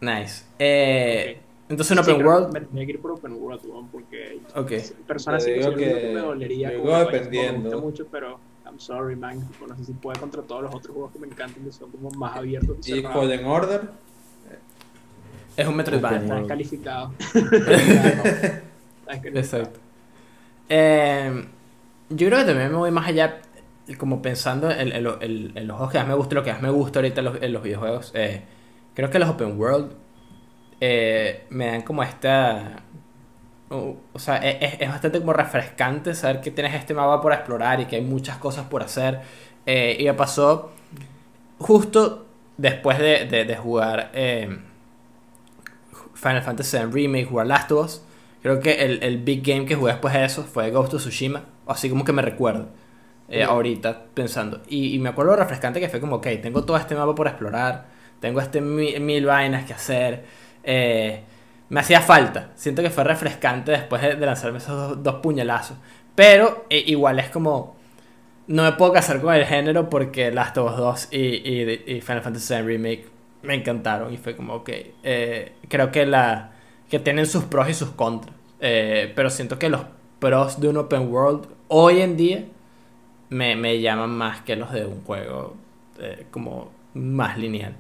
Nice. 0.01 0.45
Eh, 0.59 1.36
Ok. 1.38 1.47
Entonces 1.70 1.97
Sí, 1.97 2.03
Open 2.03 2.18
que 2.18 2.24
World... 2.28 2.53
Me 2.53 2.61
tenía 2.62 2.84
que 2.84 2.91
ir 2.93 3.01
por 3.01 3.12
Open 3.12 3.32
World, 3.34 3.61
porque 3.93 4.41
Ok. 4.57 4.72
personas 5.07 5.45
sí 5.45 5.53
que, 5.55 5.62
sí, 5.62 5.70
que- 5.76 6.11
me 6.14 6.20
dolería 6.20 6.76
como 6.76 6.91
que, 6.91 7.12
dependiendo. 7.12 7.59
me 7.61 7.64
gusta 7.68 7.76
mucho, 7.80 8.07
pero 8.11 8.41
I'm 8.70 8.78
sorry, 8.78 9.16
man, 9.16 9.40
tipo, 9.48 9.66
no 9.66 9.76
sé 9.76 9.84
si 9.86 9.92
puede 9.92 10.18
contra 10.20 10.42
todos 10.42 10.62
los 10.62 10.74
otros 10.74 10.94
juegos 10.94 11.12
que 11.12 11.18
me 11.18 11.26
encantan, 11.26 11.64
que 11.64 11.72
son 11.72 11.90
como 11.90 12.10
más 12.12 12.36
abiertos 12.36 12.86
y 12.88 13.00
Y 13.00 13.04
Order. 13.04 13.90
Es 15.56 15.66
un 15.66 15.76
Metroidvania. 15.76 16.20
Está 16.20 16.34
descalificado. 16.36 17.12
Exacto. 19.34 19.80
Eh, 20.68 21.44
yo 22.10 22.26
creo 22.28 22.38
que 22.40 22.44
también 22.44 22.70
me 22.70 22.76
voy 22.76 22.90
más 22.90 23.06
allá, 23.08 23.40
como 23.98 24.22
pensando 24.22 24.70
en, 24.70 24.92
en 24.92 25.02
lo- 25.04 25.20
en- 25.20 25.52
en 25.56 25.66
los 25.66 25.76
juegos 25.76 25.92
que 25.92 25.98
más 25.98 26.08
me 26.08 26.14
gustan, 26.14 26.36
lo 26.36 26.44
que 26.44 26.52
más 26.52 26.62
me 26.62 26.70
gusta 26.70 26.98
ahorita 27.00 27.20
en 27.20 27.24
los, 27.24 27.42
en 27.42 27.52
los 27.52 27.62
videojuegos. 27.62 28.12
eh, 28.14 28.42
creo 28.94 29.10
que 29.10 29.18
los 29.18 29.28
Open 29.28 29.58
World 29.58 29.92
eh, 30.80 31.44
me 31.50 31.66
dan 31.66 31.82
como 31.82 32.02
esta... 32.02 32.82
o 33.70 33.96
o 34.12 34.18
sea, 34.18 34.38
e, 34.38 34.58
es, 34.64 34.80
es 34.80 34.88
bastante 34.88 35.20
como 35.20 35.32
refrescante 35.32 36.14
saber 36.14 36.40
que 36.40 36.50
tienes 36.50 36.74
este 36.74 36.94
mapa 36.94 37.20
por 37.22 37.32
explorar 37.32 37.80
y 37.80 37.86
que 37.86 37.96
hay 37.96 38.02
muchas 38.02 38.38
cosas 38.38 38.66
por 38.66 38.82
hacer. 38.82 39.20
Eh, 39.66 39.96
y 40.00 40.04
me 40.04 40.14
pasó 40.14 40.72
justo 41.58 42.26
después 42.58 42.98
de, 42.98 43.26
de- 43.26 43.44
de 43.46 43.56
jugar 43.56 44.10
eh, 44.14 44.58
Final 46.14 46.42
Fantasy 46.42 46.76
VII 46.76 46.92
Remake, 46.92 47.26
jugar 47.26 47.46
Last 47.46 47.72
of 47.72 47.84
Us. 47.86 48.02
Creo 48.42 48.60
que 48.60 48.72
el, 48.84 49.02
el 49.02 49.18
big 49.18 49.42
game 49.42 49.66
que 49.66 49.74
jugué 49.74 49.92
después 49.92 50.14
de 50.14 50.24
eso 50.24 50.44
fue 50.44 50.70
Ghost 50.70 50.94
of 50.94 51.00
Tsushima. 51.02 51.44
Así 51.66 51.88
como 51.90 52.04
que 52.04 52.12
me 52.12 52.22
recuerdo. 52.22 52.68
eh, 53.28 53.44
ahorita 53.44 54.06
pensando. 54.14 54.60
Y, 54.68 54.94
y 54.94 54.98
me 54.98 55.10
acuerdo 55.10 55.32
lo 55.32 55.36
refrescante 55.38 55.80
que 55.80 55.88
fue 55.88 56.00
como, 56.00 56.16
ok, 56.16 56.26
tengo 56.42 56.64
todo 56.64 56.76
este 56.76 56.94
mapa 56.94 57.14
por 57.14 57.26
explorar. 57.28 57.86
Tengo 58.20 58.40
este 58.40 58.60
mi- 58.60 58.98
mil 59.00 59.26
vainas 59.26 59.64
que 59.66 59.74
hacer. 59.74 60.24
eh, 60.64 61.22
me 61.70 61.80
hacía 61.80 62.00
falta. 62.02 62.50
Siento 62.56 62.82
que 62.82 62.90
fue 62.90 63.04
refrescante 63.04 63.72
después 63.72 64.02
de, 64.02 64.14
lanzarme 64.16 64.58
esos 64.58 65.02
dos, 65.02 65.14
puñalazos. 65.16 65.78
Pero 66.14 66.66
eh, 66.68 66.84
igual 66.86 67.18
es 67.18 67.30
como... 67.30 67.76
No 68.46 68.64
me 68.64 68.72
puedo 68.72 68.92
casar 68.92 69.20
con 69.20 69.32
el 69.34 69.46
género 69.46 69.88
porque 69.88 70.30
Last 70.32 70.58
of 70.58 70.72
Us 70.72 70.76
2 70.76 71.08
y, 71.12 71.18
y, 71.18 71.82
y 71.86 72.00
Final 72.00 72.22
Fantasy 72.22 72.54
VII 72.54 72.62
Remake 72.62 73.06
me 73.42 73.54
encantaron. 73.54 74.12
Y 74.12 74.16
fue 74.18 74.36
como, 74.36 74.54
ok, 74.54 74.70
eh, 75.02 75.52
creo 75.68 75.90
que 75.90 76.04
la 76.06 76.52
que 76.90 76.98
tienen 76.98 77.26
sus 77.26 77.44
pros 77.44 77.68
y 77.68 77.74
sus 77.74 77.90
contras. 77.90 78.34
Eh, 78.60 79.12
pero 79.14 79.30
siento 79.30 79.58
que 79.58 79.68
los 79.68 79.82
pros 80.18 80.60
de 80.60 80.68
un 80.68 80.76
open 80.76 81.10
world 81.12 81.46
hoy 81.68 82.00
en 82.00 82.16
día 82.16 82.44
me, 83.30 83.56
me 83.56 83.80
llaman 83.80 84.10
más 84.10 84.42
que 84.42 84.56
los 84.56 84.72
de 84.72 84.84
un 84.84 85.02
juego 85.04 85.54
eh, 85.98 86.26
como 86.30 86.70
más 86.94 87.38
lineal. 87.38 87.76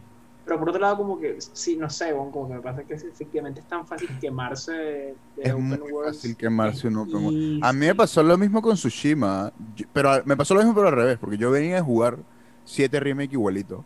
Pero 0.50 0.58
por 0.58 0.70
otro 0.70 0.80
lado, 0.82 0.96
como 0.96 1.16
que, 1.20 1.36
sí, 1.40 1.76
no 1.76 1.88
sé, 1.88 2.12
bueno, 2.12 2.32
como 2.32 2.48
que 2.48 2.54
me 2.54 2.60
pasa 2.60 2.82
que 2.84 2.94
es- 2.94 3.04
efectivamente 3.04 3.60
es 3.60 3.68
tan 3.68 3.86
fácil 3.86 4.10
quemarse 4.20 4.72
de, 4.72 5.14
de 5.36 5.42
Es 5.42 5.52
open 5.52 5.78
muy 5.80 5.92
worlds. 5.92 6.16
fácil 6.18 6.36
quemarse 6.36 6.88
un 6.88 6.96
open 6.96 7.24
world. 7.24 7.64
A 7.64 7.72
mí 7.72 7.86
me 7.86 7.94
pasó 7.94 8.20
lo 8.22 8.36
mismo 8.36 8.60
con 8.60 8.74
Tsushima, 8.74 9.52
yo- 9.76 9.86
pero 9.92 10.10
a- 10.10 10.22
me 10.24 10.36
pasó 10.36 10.54
lo 10.54 10.60
mismo 10.60 10.74
pero 10.74 10.88
al 10.88 10.94
revés, 10.94 11.18
porque 11.18 11.38
yo 11.38 11.52
venía 11.52 11.78
a 11.78 11.82
jugar 11.84 12.18
7 12.64 12.98
remake 12.98 13.32
igualito. 13.34 13.84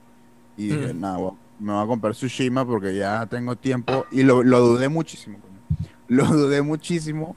Y 0.56 0.68
dije, 0.68 0.94
Mm. 0.94 1.00
nada, 1.00 1.18
bueno, 1.18 1.38
me 1.58 1.72
voy 1.74 1.84
a 1.84 1.86
comprar 1.86 2.14
Tsushima 2.14 2.64
porque 2.66 2.96
ya 2.96 3.26
tengo 3.26 3.56
tiempo. 3.56 4.06
Y 4.10 4.22
lo, 4.22 4.42
lo 4.42 4.60
dudé 4.60 4.88
muchísimo, 4.88 5.38
coño. 5.40 5.60
Lo 6.08 6.24
dudé 6.26 6.62
muchísimo 6.62 7.36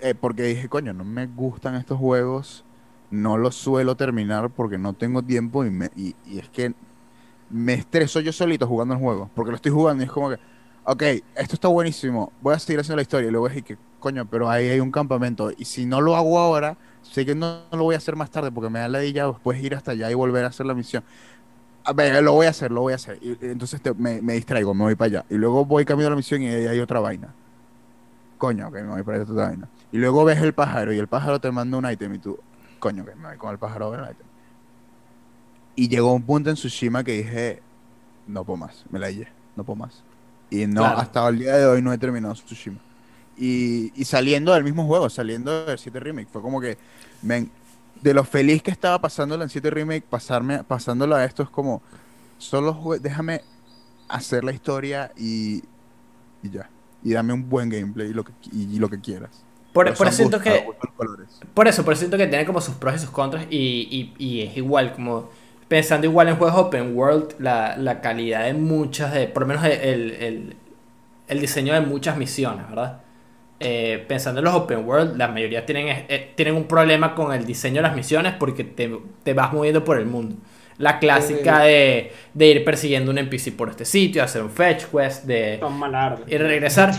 eh, 0.00 0.14
porque 0.14 0.42
dije, 0.44 0.68
coño, 0.68 0.92
no 0.92 1.04
me 1.04 1.26
gustan 1.26 1.74
estos 1.74 1.98
juegos, 1.98 2.64
no 3.10 3.38
los 3.38 3.54
suelo 3.54 3.96
terminar 3.96 4.50
porque 4.50 4.78
no 4.78 4.92
tengo 4.94 5.22
tiempo 5.22 5.64
y, 5.64 5.70
me, 5.70 5.90
y, 5.96 6.14
y 6.26 6.38
es 6.38 6.48
que 6.50 6.74
me 7.48 7.74
estreso 7.74 8.20
yo 8.20 8.32
solito 8.32 8.66
jugando 8.66 8.94
el 8.94 9.00
juego, 9.00 9.30
porque 9.34 9.50
lo 9.50 9.56
estoy 9.56 9.72
jugando 9.72 10.02
y 10.04 10.06
es 10.06 10.12
como 10.12 10.30
que, 10.30 10.38
ok, 10.84 11.02
esto 11.36 11.54
está 11.54 11.68
buenísimo, 11.68 12.32
voy 12.40 12.54
a 12.54 12.58
seguir 12.58 12.80
haciendo 12.80 12.96
la 12.96 13.02
historia. 13.02 13.28
Y 13.28 13.30
luego 13.32 13.48
es 13.48 13.62
que, 13.64 13.78
coño, 13.98 14.26
pero 14.28 14.48
ahí 14.50 14.68
hay 14.68 14.80
un 14.80 14.90
campamento. 14.92 15.50
Y 15.56 15.64
si 15.66 15.86
no 15.86 16.00
lo 16.00 16.16
hago 16.16 16.38
ahora, 16.38 16.78
sé 17.02 17.24
que 17.26 17.34
no, 17.34 17.64
lo 17.72 17.84
voy 17.84 17.94
a 17.94 17.98
hacer 17.98 18.16
más 18.16 18.30
tarde 18.30 18.52
porque 18.52 18.70
me 18.70 18.80
da 18.80 18.88
la 18.88 19.04
idea 19.04 19.26
después 19.28 19.62
ir 19.62 19.74
hasta 19.74 19.92
allá 19.92 20.10
y 20.10 20.14
volver 20.14 20.44
a 20.44 20.48
hacer 20.48 20.66
la 20.66 20.74
misión. 20.74 21.04
A 21.84 21.92
ver, 21.92 22.22
lo 22.24 22.32
voy 22.32 22.46
a 22.46 22.50
hacer, 22.50 22.72
lo 22.72 22.82
voy 22.82 22.92
a 22.94 22.96
hacer. 22.96 23.18
Entonces 23.40 23.80
te- 23.82 23.94
me, 23.94 24.20
distraigo, 24.34 24.74
me 24.74 24.84
voy 24.84 24.96
para 24.96 25.06
allá. 25.20 25.26
Y 25.30 25.36
luego 25.36 25.64
voy 25.66 25.84
camino 25.84 26.08
a 26.08 26.10
la 26.10 26.16
misión 26.16 26.42
y 26.42 26.48
ahí 26.48 26.66
hay 26.66 26.80
otra 26.80 27.00
vaina. 27.00 27.36
Coño, 28.38 28.70
que 28.72 28.82
me 28.82 28.90
voy 28.90 29.02
para 29.02 29.18
esta 29.18 29.32
otra 29.32 29.46
vaina. 29.48 29.70
Y 29.90 29.98
luego 29.98 30.24
ves 30.24 30.40
el 30.42 30.54
pájaro 30.54 30.92
y 30.92 30.98
el 30.98 31.08
pájaro 31.08 31.40
te 31.40 31.50
manda 31.50 31.78
un 31.78 31.90
ítem 31.90 32.14
y 32.14 32.18
tú, 32.18 32.38
coño, 32.78 33.04
que 33.04 33.14
me 33.16 33.28
voy 33.28 33.38
con 33.38 33.50
el 33.52 33.58
pájaro 33.58 33.86
a 33.86 33.90
ver 33.90 34.00
el 34.00 34.10
ítem. 34.12 34.26
Y 35.76 35.88
llegó 35.88 36.12
un 36.12 36.22
punto 36.22 36.50
en 36.50 36.56
Tsushima 36.56 37.04
que 37.04 37.12
dije, 37.12 37.62
no 38.26 38.44
puedo 38.44 38.56
más, 38.56 38.84
me 38.90 38.98
la 38.98 39.06
hallé, 39.06 39.28
no 39.56 39.64
puedo 39.64 39.76
más. 39.76 40.02
Y 40.50 40.66
no, 40.66 40.82
Claro. 40.82 40.98
hasta 40.98 41.28
el 41.28 41.38
día 41.40 41.56
de 41.56 41.66
hoy 41.66 41.82
no 41.82 41.92
he 41.92 41.98
terminado 41.98 42.34
Tsushima. 42.34 42.78
Y, 43.36 43.92
y 44.00 44.04
saliendo 44.06 44.54
del 44.54 44.64
mismo 44.64 44.86
juego, 44.86 45.10
saliendo 45.10 45.66
del 45.66 45.78
7 45.78 46.00
Remake, 46.00 46.28
fue 46.32 46.40
como 46.40 46.60
que, 46.60 46.78
men, 47.22 47.50
de 48.00 48.14
lo 48.14 48.24
feliz 48.24 48.62
que 48.62 48.70
estaba 48.70 48.98
pasándolo 49.00 49.42
en 49.44 49.50
7 49.50 49.70
Remake, 49.70 50.04
pasarme, 50.08 50.64
pasándolo 50.64 51.14
a 51.16 51.24
esto 51.24 51.42
es 51.42 51.50
como, 51.50 51.82
solo 52.38 52.96
déjame 53.00 53.42
hacer 54.08 54.44
la 54.44 54.52
historia 54.52 55.12
y, 55.16 55.62
y 56.42 56.50
ya. 56.50 56.70
Y 57.02 57.12
dame 57.12 57.34
un 57.34 57.48
buen 57.48 57.68
gameplay 57.68 58.08
y 58.10 58.14
lo 58.14 58.24
que, 58.24 58.32
y, 58.52 58.74
y 58.74 58.78
lo 58.78 58.88
que 58.88 59.00
quieras. 59.00 59.30
Por, 59.74 59.92
por 59.94 60.06
eso 60.06 60.16
siento 60.16 60.40
que. 60.40 60.66
Por 61.54 61.68
eso, 61.68 61.84
por 61.84 61.92
eso 61.92 62.00
siento 62.00 62.16
que 62.16 62.26
tiene 62.26 62.46
como 62.46 62.60
sus 62.62 62.74
pros 62.76 62.94
y 62.96 62.98
sus 63.00 63.10
contras. 63.10 63.46
Y, 63.50 64.14
y 64.18 64.40
es 64.40 64.56
igual, 64.56 64.94
como 64.94 65.28
pensando 65.68 66.06
igual 66.06 66.28
en 66.28 66.36
juegos 66.36 66.58
open 66.58 66.96
world, 66.96 67.34
la, 67.38 67.76
la 67.76 68.00
calidad 68.00 68.44
de 68.44 68.54
muchas, 68.54 69.12
de, 69.12 69.26
por 69.26 69.42
lo 69.42 69.48
menos 69.48 69.64
el, 69.64 70.12
el, 70.12 70.56
el 71.28 71.40
diseño 71.40 71.74
de 71.74 71.80
muchas 71.80 72.16
misiones, 72.16 72.68
¿verdad? 72.68 73.00
Eh, 73.58 74.04
pensando 74.06 74.40
en 74.40 74.44
los 74.44 74.54
open 74.54 74.86
world, 74.86 75.16
la 75.16 75.28
mayoría 75.28 75.64
tienen, 75.64 76.04
eh, 76.08 76.32
tienen 76.34 76.54
un 76.54 76.64
problema 76.64 77.14
con 77.14 77.32
el 77.32 77.46
diseño 77.46 77.76
de 77.76 77.82
las 77.82 77.96
misiones 77.96 78.34
porque 78.38 78.64
te, 78.64 78.90
te 79.22 79.32
vas 79.32 79.52
moviendo 79.52 79.82
por 79.82 79.98
el 79.98 80.06
mundo. 80.06 80.36
La 80.78 80.98
clásica 80.98 81.60
de, 81.60 82.12
de 82.34 82.46
ir 82.46 82.64
persiguiendo 82.64 83.10
un 83.10 83.16
NPC 83.16 83.56
por 83.56 83.70
este 83.70 83.86
sitio, 83.86 84.22
hacer 84.22 84.42
un 84.42 84.50
fetch 84.50 84.84
quest, 84.92 85.24
de 85.24 85.58
y 86.26 86.36
regresar. 86.36 86.94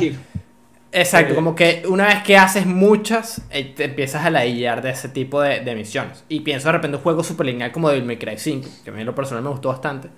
Exacto, 0.92 1.36
Eh, 1.36 1.36
como 1.36 1.54
que 1.54 1.84
una 1.88 2.08
vez 2.08 2.24
que 2.24 2.38
haces 2.38 2.66
muchas, 2.66 3.42
eh, 3.50 3.74
te 3.76 3.86
empiezas 3.86 4.26
a 4.26 4.30
ladillar 4.30 4.82
de 4.82 4.92
ese 4.92 5.10
tipo 5.10 5.42
de, 5.42 5.60
de 5.60 5.76
misiones. 5.76 6.24
Y 6.30 6.40
pienso 6.42 6.68
de 6.70 6.72
repente 6.74 6.98
un 6.98 7.04
juego 7.04 7.24
super 7.24 7.46
lineal 7.46 7.72
como 7.74 7.90
Devil 7.90 8.06
May 8.06 8.18
Cry 8.18 8.38
5, 8.38 8.70
que 8.84 8.90
a 8.90 8.94
mí 8.94 9.02
en 9.02 9.06
lo 9.06 9.14
personal 9.14 9.44
me 9.44 9.50
gustó 9.50 9.70
bastante. 9.70 10.10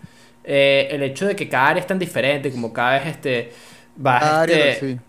Eh, 0.44 0.88
el 0.92 1.02
hecho 1.04 1.26
de 1.28 1.36
que 1.36 1.50
cada 1.50 1.70
área 1.70 1.82
es 1.82 1.88
tan 1.88 1.98
diferente, 2.00 2.52
como 2.52 2.72
cada 2.72 3.00
vez 3.00 3.08
este, 3.08 3.52
vas 3.96 4.24
Cada 4.24 4.42
área, 4.42 4.72
este, 4.72 4.72
sí. 4.72 5.00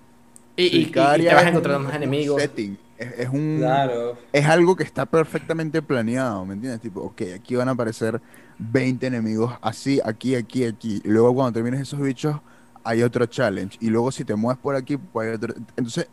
y, 0.56 0.66
Sí, 0.66 0.86
y- 0.94 1.02
y 1.02 1.08
cada 1.12 1.12
te 1.26 1.34
área 1.34 1.34
vas 1.34 1.46
es 1.46 1.48
encontrando 1.48 1.80
un- 1.80 1.88
más 1.88 1.94
es 1.94 2.02
un 2.02 2.18
enemigos. 2.18 2.18
setting, 2.18 2.78
Es, 2.96 3.12
es 3.18 3.28
un, 3.30 3.82
Claro. 3.82 4.18
es 4.32 4.46
algo 4.46 4.76
que 4.76 4.84
está 4.84 5.06
perfectamente 5.06 5.82
planeado, 5.82 6.44
¿me 6.46 6.54
entiendes? 6.54 6.80
Tipo, 6.82 7.02
ok, 7.02 7.22
aquí 7.36 7.56
van 7.56 7.68
a 7.68 7.72
aparecer 7.72 8.22
20 8.58 9.06
enemigos 9.08 9.54
así, 9.62 10.00
aquí, 10.04 10.34
aquí, 10.36 10.64
aquí. 10.66 11.00
Y 11.04 11.08
luego 11.08 11.34
cuando 11.34 11.52
termines 11.54 11.80
esos 11.80 12.00
bichos, 12.00 12.40
hay 12.85 13.03
otro 13.03 13.26
challenge. 13.26 13.78
Y 13.81 13.89
luego 13.89 14.11
si 14.12 14.24
te 14.24 14.35
mueves 14.35 14.61
por 14.61 14.74
aquí, 14.76 14.97
pues 14.97 15.28
hay 15.28 15.35
otro. 15.35 15.55
Entonces, 15.76 16.09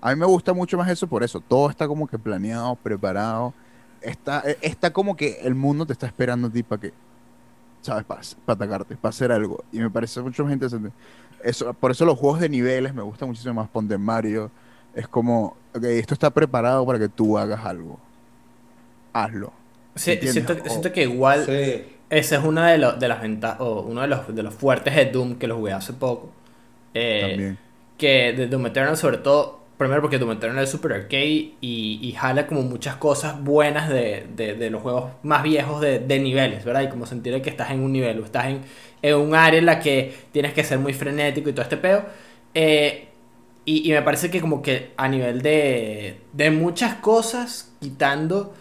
a 0.00 0.10
mí 0.10 0.16
me 0.18 0.26
gusta 0.26 0.52
mucho 0.52 0.76
más 0.76 0.88
eso 0.90 1.06
por 1.06 1.22
eso. 1.22 1.40
Todo 1.40 1.70
está 1.70 1.86
como 1.86 2.06
que 2.06 2.18
planeado, 2.18 2.74
preparado. 2.76 3.54
Está, 4.00 4.42
eh, 4.44 4.58
está 4.62 4.92
como 4.92 5.16
que 5.16 5.38
el 5.42 5.54
mundo 5.54 5.86
te 5.86 5.92
está 5.92 6.06
esperando 6.06 6.48
a 6.48 6.50
ti 6.50 6.62
para 6.62 6.80
que, 6.80 6.92
¿sabes? 7.82 8.04
Para 8.04 8.20
atacarte, 8.46 8.96
para 8.96 9.10
hacer 9.10 9.30
algo. 9.30 9.64
Y 9.70 9.78
me 9.78 9.90
parece 9.90 10.20
mucho 10.20 10.44
más 10.44 10.52
interesante. 10.52 10.90
Eso, 11.44 11.72
por 11.74 11.90
eso 11.90 12.04
los 12.04 12.18
juegos 12.18 12.40
de 12.40 12.48
niveles 12.48 12.94
me 12.94 13.02
gustan 13.02 13.28
muchísimo 13.28 13.54
más. 13.54 13.68
Ponte 13.68 13.96
Mario. 13.98 14.50
Es 14.94 15.08
como, 15.08 15.56
ok, 15.74 15.84
esto 15.84 16.14
está 16.14 16.30
preparado 16.30 16.84
para 16.84 16.98
que 16.98 17.08
tú 17.08 17.38
hagas 17.38 17.64
algo. 17.64 17.98
Hazlo. 19.12 19.52
Siento, 19.94 20.54
siento 20.66 20.92
que 20.92 21.02
igual 21.02 21.44
Sí. 21.44 21.84
Esa 22.12 22.36
es 22.38 22.44
una 22.44 22.70
de, 22.70 22.78
lo- 22.78 22.92
de 22.94 23.08
las 23.08 23.20
ventajas, 23.22 23.60
o 23.60 23.82
uno 23.82 24.02
de 24.02 24.08
los, 24.08 24.34
de 24.34 24.42
los 24.44 24.54
fuertes 24.54 24.94
de 24.96 25.06
Doom 25.06 25.36
que 25.38 25.46
lo 25.48 25.56
jugué 25.56 25.72
hace 25.72 25.92
poco. 25.94 26.32
Eh, 26.94 27.20
También. 27.20 27.58
que 27.98 28.32
de 28.34 28.48
Doom 28.48 28.66
Eternal 28.66 28.96
sobre 28.96 29.18
todo, 29.18 29.60
primero 29.78 30.02
porque 30.02 30.18
Doom 30.18 30.32
Eternal 30.32 30.64
es 30.64 30.70
super 30.70 30.92
arcade 30.92 31.54
y, 31.60 32.00
y 32.02 32.12
jala 32.12 32.46
como 32.46 32.62
muchas 32.62 32.96
cosas 32.96 33.42
buenas 33.42 33.88
de, 33.90 34.26
de- 34.36 34.54
de 34.54 34.70
los 34.70 34.82
juegos 34.82 35.12
más 35.22 35.42
viejos 35.42 35.80
de, 35.80 36.00
de 36.00 36.18
niveles, 36.20 36.64
¿verdad? 36.64 36.82
Y 36.82 36.88
como 36.88 37.06
sentir 37.06 37.40
que 37.42 37.50
estás 37.50 37.70
en 37.70 37.80
un 37.80 37.92
nivel 37.92 38.20
o 38.20 38.24
estás 38.24 38.46
en, 38.46 38.62
en 39.02 39.16
un 39.16 39.34
área 39.34 39.58
en 39.60 39.66
la 39.66 39.80
que 39.80 40.14
tienes 40.32 40.52
que 40.54 40.64
ser 40.64 40.78
muy 40.78 40.94
frenético 40.94 41.48
y 41.50 41.52
todo 41.52 41.62
este 41.64 41.76
peo. 41.78 42.04
Eh, 42.54 43.08
y, 43.64 43.88
y 43.90 43.92
me 43.94 44.02
parece 44.02 44.30
que 44.30 44.40
como 44.40 44.62
que 44.62 44.92
a 44.96 45.08
nivel 45.08 45.42
de, 45.42 46.20
de 46.32 46.50
muchas 46.50 46.96
cosas, 46.96 47.72
quitando 47.80 48.54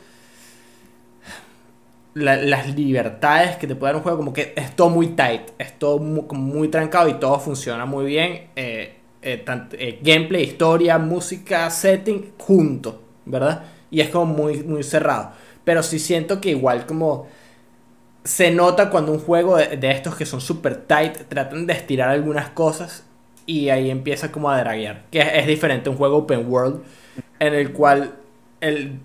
la- 2.13 2.35
las 2.37 2.75
libertades 2.75 3.55
que 3.57 3.67
te 3.67 3.75
puede 3.75 3.93
dar 3.93 3.97
un 3.97 4.03
juego, 4.03 4.17
como 4.17 4.33
que 4.33 4.53
es 4.55 4.75
todo 4.75 4.89
muy 4.89 5.07
tight, 5.09 5.41
es 5.57 5.77
todo 5.79 5.99
muy, 5.99 6.67
trancado 6.69 7.07
y 7.09 7.15
todo 7.15 7.39
funciona 7.39 7.85
muy 7.85 8.05
bien. 8.05 8.47
eh, 8.55 8.95
eh, 9.23 9.45
eh, 9.73 9.99
gameplay, 10.01 10.43
historia, 10.43 10.97
música, 10.97 11.69
setting, 11.69 12.33
junto, 12.39 13.01
¿verdad? 13.25 13.63
Y 13.91 14.01
es 14.01 14.09
como 14.09 14.25
muy, 14.33 14.63
muy 14.63 14.83
cerrado. 14.83 15.31
Pero 15.63 15.83
sí 15.83 15.99
siento 15.99 16.41
que 16.41 16.49
igual 16.49 16.85
como 16.87 17.27
se 18.23 18.51
nota 18.51 18.89
cuando 18.89 19.11
un 19.11 19.19
juego 19.19 19.57
de, 19.57 19.77
de 19.77 19.91
estos 19.91 20.15
que 20.15 20.25
son 20.25 20.41
super 20.41 20.75
tight 20.75 21.17
tratan 21.27 21.65
de 21.65 21.73
estirar 21.73 22.09
algunas 22.09 22.49
cosas 22.49 23.03
y 23.45 23.69
ahí 23.69 23.89
empieza 23.89 24.31
como 24.31 24.49
a 24.49 24.59
draguear. 24.59 25.03
Que 25.11 25.21
es, 25.21 25.27
es 25.33 25.47
diferente 25.47 25.89
a 25.89 25.91
un 25.91 25.97
juego 25.97 26.17
open 26.17 26.45
world 26.51 26.81
en 27.39 27.53
el 27.55 27.71
cual 27.73 28.13
el, 28.61 28.99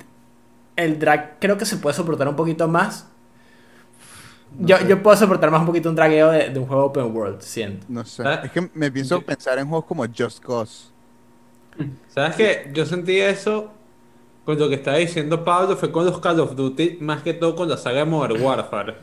el 0.77 0.99
drag 0.99 1.39
creo 1.41 1.57
que 1.59 1.65
se 1.67 1.77
puede 1.79 1.97
soportar 1.97 2.29
un 2.29 2.37
poquito 2.37 2.69
más. 2.69 3.09
No 4.59 4.67
yo, 4.69 4.79
sé. 4.79 4.87
yo 4.89 5.03
puedo 5.03 5.17
soportar 5.17 5.51
más 5.51 5.61
un 5.61 5.67
poquito 5.67 5.89
un 5.91 5.97
dragueo 5.97 6.31
de, 6.31 6.51
de 6.51 6.59
un 6.59 6.67
juego 6.67 6.85
open 6.87 7.15
world, 7.15 7.41
siento. 7.41 7.87
No 7.89 8.05
sé. 8.05 8.23
Es 8.45 8.53
que 8.53 8.71
me 8.75 8.91
pienso 8.91 9.19
Yo- 9.21 9.27
pensar 9.27 9.59
en 9.59 9.69
juegos 9.69 9.85
como 9.87 10.05
Just 10.07 10.43
Cause. 10.43 10.91
¿Sabes 12.09 12.37
qué? 12.37 12.71
Yo 12.73 12.87
sentí 12.87 13.19
eso 13.19 13.71
con 14.45 14.59
lo 14.59 14.69
que 14.69 14.77
estaba 14.77 14.97
diciendo 14.97 15.45
Pablo, 15.45 15.77
fue 15.77 15.91
con 15.93 16.07
los 16.07 16.19
Call 16.21 16.41
of 16.41 16.55
Duty, 16.55 16.99
más 17.01 17.23
que 17.23 17.35
todo 17.35 17.55
con 17.57 17.69
la 17.69 17.77
saga 17.77 17.99
de 17.99 18.05
Modern 18.07 18.41
Warfare. 18.41 18.95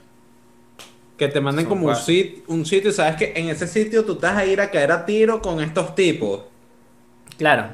Que 1.18 1.28
te 1.28 1.40
manden 1.42 1.66
como 1.68 1.88
un, 1.88 1.96
sit- 1.96 2.44
un 2.48 2.66
sitio, 2.66 2.90
y 2.90 2.94
sabes 2.94 3.18
que 3.18 3.34
en 3.36 3.50
ese 3.50 3.68
sitio 3.68 4.04
tú 4.06 4.14
estás 4.14 4.36
a 4.38 4.46
ir 4.46 4.60
a 4.62 4.72
caer 4.72 4.92
a 4.92 5.06
tiro 5.06 5.42
con 5.42 5.62
estos 5.62 5.94
tipos. 5.94 6.42
Claro. 7.38 7.68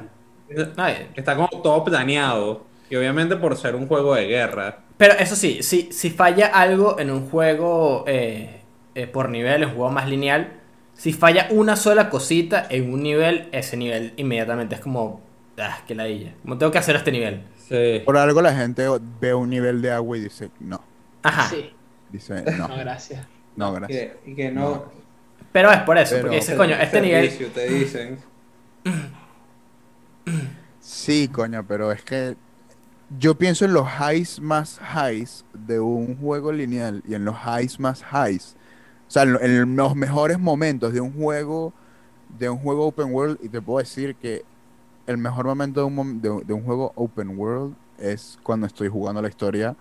No, 0.76 0.86
Está 1.14 1.36
como 1.36 1.48
todo 1.62 1.82
planeado. 1.84 2.66
Y 2.90 2.96
obviamente 2.96 3.36
por 3.36 3.56
ser 3.56 3.74
un 3.76 3.86
juego 3.86 4.14
de 4.14 4.26
guerra. 4.26 4.80
Pero 4.96 5.14
eso 5.14 5.36
sí, 5.36 5.62
si, 5.62 5.90
si 5.92 6.10
falla 6.10 6.48
algo 6.48 6.98
en 6.98 7.10
un 7.10 7.30
juego 7.30 8.04
eh, 8.06 8.60
eh, 8.94 9.06
por 9.06 9.30
nivel, 9.30 9.64
un 9.64 9.70
juego 9.70 9.90
más 9.90 10.08
lineal, 10.08 10.52
si 10.94 11.12
falla 11.14 11.46
una 11.50 11.76
sola 11.76 12.10
cosita 12.10 12.66
en 12.68 12.92
un 12.92 13.02
nivel, 13.02 13.48
ese 13.52 13.76
nivel 13.76 14.12
inmediatamente 14.16 14.74
es 14.74 14.80
como, 14.82 15.20
ah, 15.58 15.78
que 15.86 15.94
ladilla. 15.94 16.34
Como 16.42 16.58
tengo 16.58 16.70
que 16.72 16.78
hacer 16.78 16.96
este 16.96 17.12
nivel. 17.12 17.42
Sí. 17.68 18.02
Por 18.04 18.16
algo 18.18 18.42
la 18.42 18.54
gente 18.54 18.86
ve 19.20 19.32
un 19.32 19.48
nivel 19.48 19.80
de 19.80 19.92
agua 19.92 20.18
y 20.18 20.20
dice, 20.22 20.50
no. 20.60 20.82
Ajá. 21.22 21.48
Sí, 21.48 21.70
Dice, 22.10 22.42
no, 22.58 22.66
no, 22.68 22.76
gracias. 22.76 23.24
no, 23.54 23.72
gracias. 23.72 24.14
Y 24.26 24.34
que 24.34 24.50
no. 24.50 24.84
Pero 25.52 25.70
es 25.70 25.78
por 25.82 25.96
eso, 25.96 26.16
Pero- 26.16 26.22
porque 26.24 26.36
dices, 26.36 26.56
coño, 26.56 26.74
este 26.74 27.00
nivel. 27.00 27.52
Te 27.54 27.68
dicen. 27.68 28.18
Sí, 30.80 31.28
coño, 31.28 31.64
pero 31.66 31.92
es 31.92 32.02
que 32.02 32.36
yo 33.10 33.36
pienso 33.36 33.64
en 33.64 33.72
los 33.74 33.88
highs 33.88 34.40
más 34.40 34.80
highs 34.80 35.44
de 35.52 35.80
un 35.80 36.16
juego 36.16 36.52
lineal 36.52 37.02
y 37.06 37.14
en 37.14 37.24
los 37.24 37.36
highs 37.36 37.80
más 37.80 38.02
highs. 38.12 38.56
O 39.08 39.10
sea, 39.10 39.24
en, 39.24 39.32
lo- 39.34 39.40
en 39.42 39.76
los 39.76 39.96
mejores 39.96 40.38
momentos 40.38 40.92
de 40.92 41.00
un 41.00 41.12
juego, 41.12 41.74
de 42.28 42.50
un 42.50 42.58
juego 42.58 42.86
open 42.86 43.12
world, 43.14 43.38
y 43.42 43.48
te 43.50 43.62
puedo 43.62 43.80
decir 43.80 44.16
que 44.16 44.44
el 45.06 45.18
mejor 45.18 45.46
momento 45.46 45.80
de 45.80 45.86
un, 45.86 46.22
de, 46.22 46.42
de 46.46 46.54
un 46.54 46.64
juego 46.64 46.92
open 46.96 47.38
world 47.38 47.76
es 47.98 48.38
cuando 48.42 48.66
estoy 48.66 48.88
jugando 48.88 49.22
la 49.22 49.28
historia, 49.28 49.76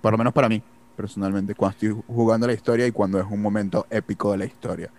por 0.00 0.12
lo 0.12 0.18
menos 0.18 0.32
para 0.32 0.48
mí, 0.48 0.62
personalmente, 0.94 1.54
cuando 1.54 1.72
estoy 1.72 2.02
jugando 2.06 2.46
la 2.46 2.52
historia 2.52 2.86
y 2.86 2.92
cuando 2.92 3.18
es 3.20 3.26
un 3.28 3.40
momento 3.42 3.86
épico 3.90 4.32
de 4.32 4.38
la 4.38 4.44
historia. 4.46 4.90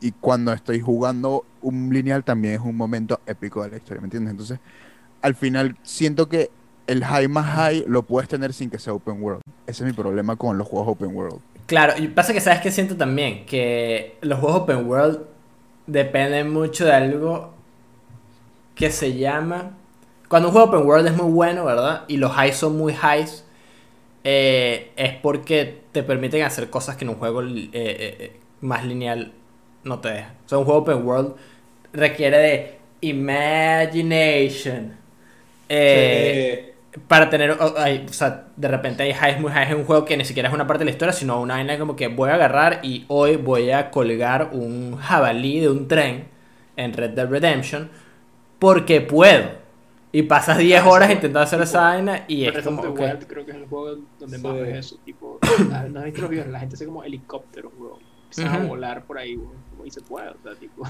Y 0.00 0.12
cuando 0.12 0.52
estoy 0.52 0.80
jugando 0.80 1.44
un 1.62 1.90
lineal 1.92 2.24
también 2.24 2.54
es 2.56 2.60
un 2.60 2.76
momento 2.76 3.20
épico 3.26 3.62
de 3.64 3.70
la 3.70 3.78
historia, 3.78 4.00
¿me 4.02 4.06
entiendes? 4.06 4.32
Entonces, 4.32 4.60
al 5.22 5.34
final 5.36 5.76
siento 5.82 6.28
que 6.28 6.50
el 6.86 7.04
high 7.04 7.28
más 7.28 7.46
high 7.46 7.84
lo 7.86 8.02
puedes 8.02 8.28
tener 8.28 8.52
sin 8.52 8.70
que 8.70 8.78
sea 8.78 8.92
open 8.92 9.22
world. 9.22 9.42
Ese 9.66 9.84
es 9.84 9.86
mi 9.86 9.92
problema 9.92 10.36
con 10.36 10.58
los 10.58 10.66
juegos 10.66 10.88
open 10.88 11.14
world. 11.14 11.40
Claro, 11.66 11.94
y 11.96 12.08
pasa 12.08 12.32
que 12.32 12.40
sabes 12.40 12.60
que 12.60 12.70
siento 12.70 12.96
también 12.96 13.46
que 13.46 14.16
los 14.20 14.38
juegos 14.40 14.62
open 14.62 14.88
world 14.88 15.20
dependen 15.86 16.52
mucho 16.52 16.84
de 16.84 16.92
algo 16.92 17.54
que 18.74 18.90
se 18.90 19.14
llama. 19.14 19.72
Cuando 20.28 20.48
un 20.48 20.52
juego 20.52 20.68
open 20.68 20.86
world 20.86 21.06
es 21.06 21.16
muy 21.16 21.30
bueno, 21.30 21.64
¿verdad? 21.64 22.04
Y 22.08 22.16
los 22.16 22.32
highs 22.36 22.56
son 22.56 22.76
muy 22.76 22.92
highs, 22.94 23.44
eh, 24.24 24.92
es 24.96 25.14
porque 25.14 25.82
te 25.92 26.02
permiten 26.02 26.42
hacer 26.42 26.70
cosas 26.70 26.96
que 26.96 27.04
en 27.04 27.10
un 27.10 27.16
juego 27.16 27.42
eh, 27.42 27.70
eh, 27.72 28.36
más 28.60 28.84
lineal 28.84 29.32
no 29.84 30.00
te 30.00 30.08
deja. 30.10 30.34
O 30.46 30.48
sea, 30.48 30.58
un 30.58 30.64
juego 30.64 30.80
open 30.80 31.06
world 31.06 31.34
requiere 31.92 32.38
de 32.38 32.78
imagination. 33.02 34.96
Eh, 35.68 36.71
para 37.08 37.30
tener, 37.30 37.52
o, 37.52 37.78
hay- 37.78 38.06
o 38.08 38.12
sea, 38.12 38.48
de 38.56 38.68
repente 38.68 39.02
hay 39.02 39.10
highs 39.12 39.40
muy 39.40 39.50
highs 39.52 39.70
en 39.70 39.78
un 39.78 39.84
juego 39.84 40.04
que 40.04 40.16
ni 40.16 40.24
siquiera 40.24 40.48
es 40.48 40.54
una 40.54 40.66
parte 40.66 40.80
de 40.80 40.86
la 40.86 40.90
historia, 40.90 41.12
sino 41.12 41.40
una 41.40 41.54
vaina 41.54 41.78
como 41.78 41.96
que 41.96 42.08
voy 42.08 42.30
a 42.30 42.34
agarrar 42.34 42.80
y 42.82 43.04
hoy 43.08 43.36
voy 43.36 43.70
a 43.70 43.90
colgar 43.90 44.50
un 44.52 44.96
jabalí 44.96 45.60
de 45.60 45.70
un 45.70 45.88
tren 45.88 46.28
en 46.76 46.92
Red 46.92 47.10
Dead 47.10 47.28
Redemption 47.28 47.90
porque 48.58 49.00
puedo. 49.00 49.62
Y 50.12 50.22
pasas 50.24 50.58
10 50.58 50.82
Ah, 50.82 50.88
horas 50.88 51.10
intentando 51.10 51.40
hacer 51.40 51.58
tipo, 51.58 51.64
esa 51.64 51.80
vaina 51.82 52.24
y 52.28 52.44
es 52.44 52.58
como, 52.60 52.82
the 52.82 52.88
ok. 52.88 53.00
Wild 53.00 53.26
creo 53.26 53.44
que 53.46 53.52
es 53.52 53.56
el 53.56 53.66
juego 53.66 53.96
donde 54.18 54.38
más 54.38 54.54
ves 54.60 54.86
eso, 54.86 54.98
tipo, 55.04 55.38
la- 55.68 55.84
no 55.88 56.00
has 56.00 56.04
visto 56.06 56.20
los 56.22 56.30
videos, 56.30 56.48
la 56.48 56.60
gente 56.60 56.74
hace 56.74 56.86
como 56.86 57.02
helicópteros, 57.04 57.72
weón, 57.76 58.00
empiezan 58.24 58.52
a 58.52 58.58
volar 58.58 59.06
por 59.06 59.18
ahí, 59.18 59.36
como 59.70 59.86
y 59.86 59.90
se 59.90 60.02
puede, 60.02 60.28
o 60.30 60.40
sea, 60.42 60.54
tipo, 60.58 60.82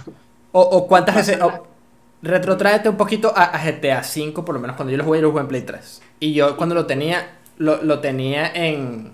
O, 0.53 0.61
o 0.61 0.87
cuántas 0.89 1.15
veces. 1.17 1.41
O- 1.41 1.72
retrotráete 2.23 2.89
un 2.89 2.97
poquito 2.97 3.33
a, 3.37 3.45
a 3.45 3.59
GTA 3.65 4.01
V, 4.01 4.43
por 4.45 4.55
lo 4.55 4.61
menos 4.61 4.77
cuando 4.77 4.91
yo 4.93 4.99
lo 4.99 5.05
jugué, 5.05 5.19
yo 5.19 5.23
lo 5.25 5.31
jugué 5.31 5.43
en 5.43 5.49
Play 5.49 5.63
3. 5.63 6.03
Y 6.21 6.35
yo 6.35 6.57
cuando 6.57 6.75
lo 6.75 6.87
tenía, 6.87 7.39
lo, 7.59 7.83
lo 7.83 8.01
tenía 8.01 8.51
en. 8.55 9.13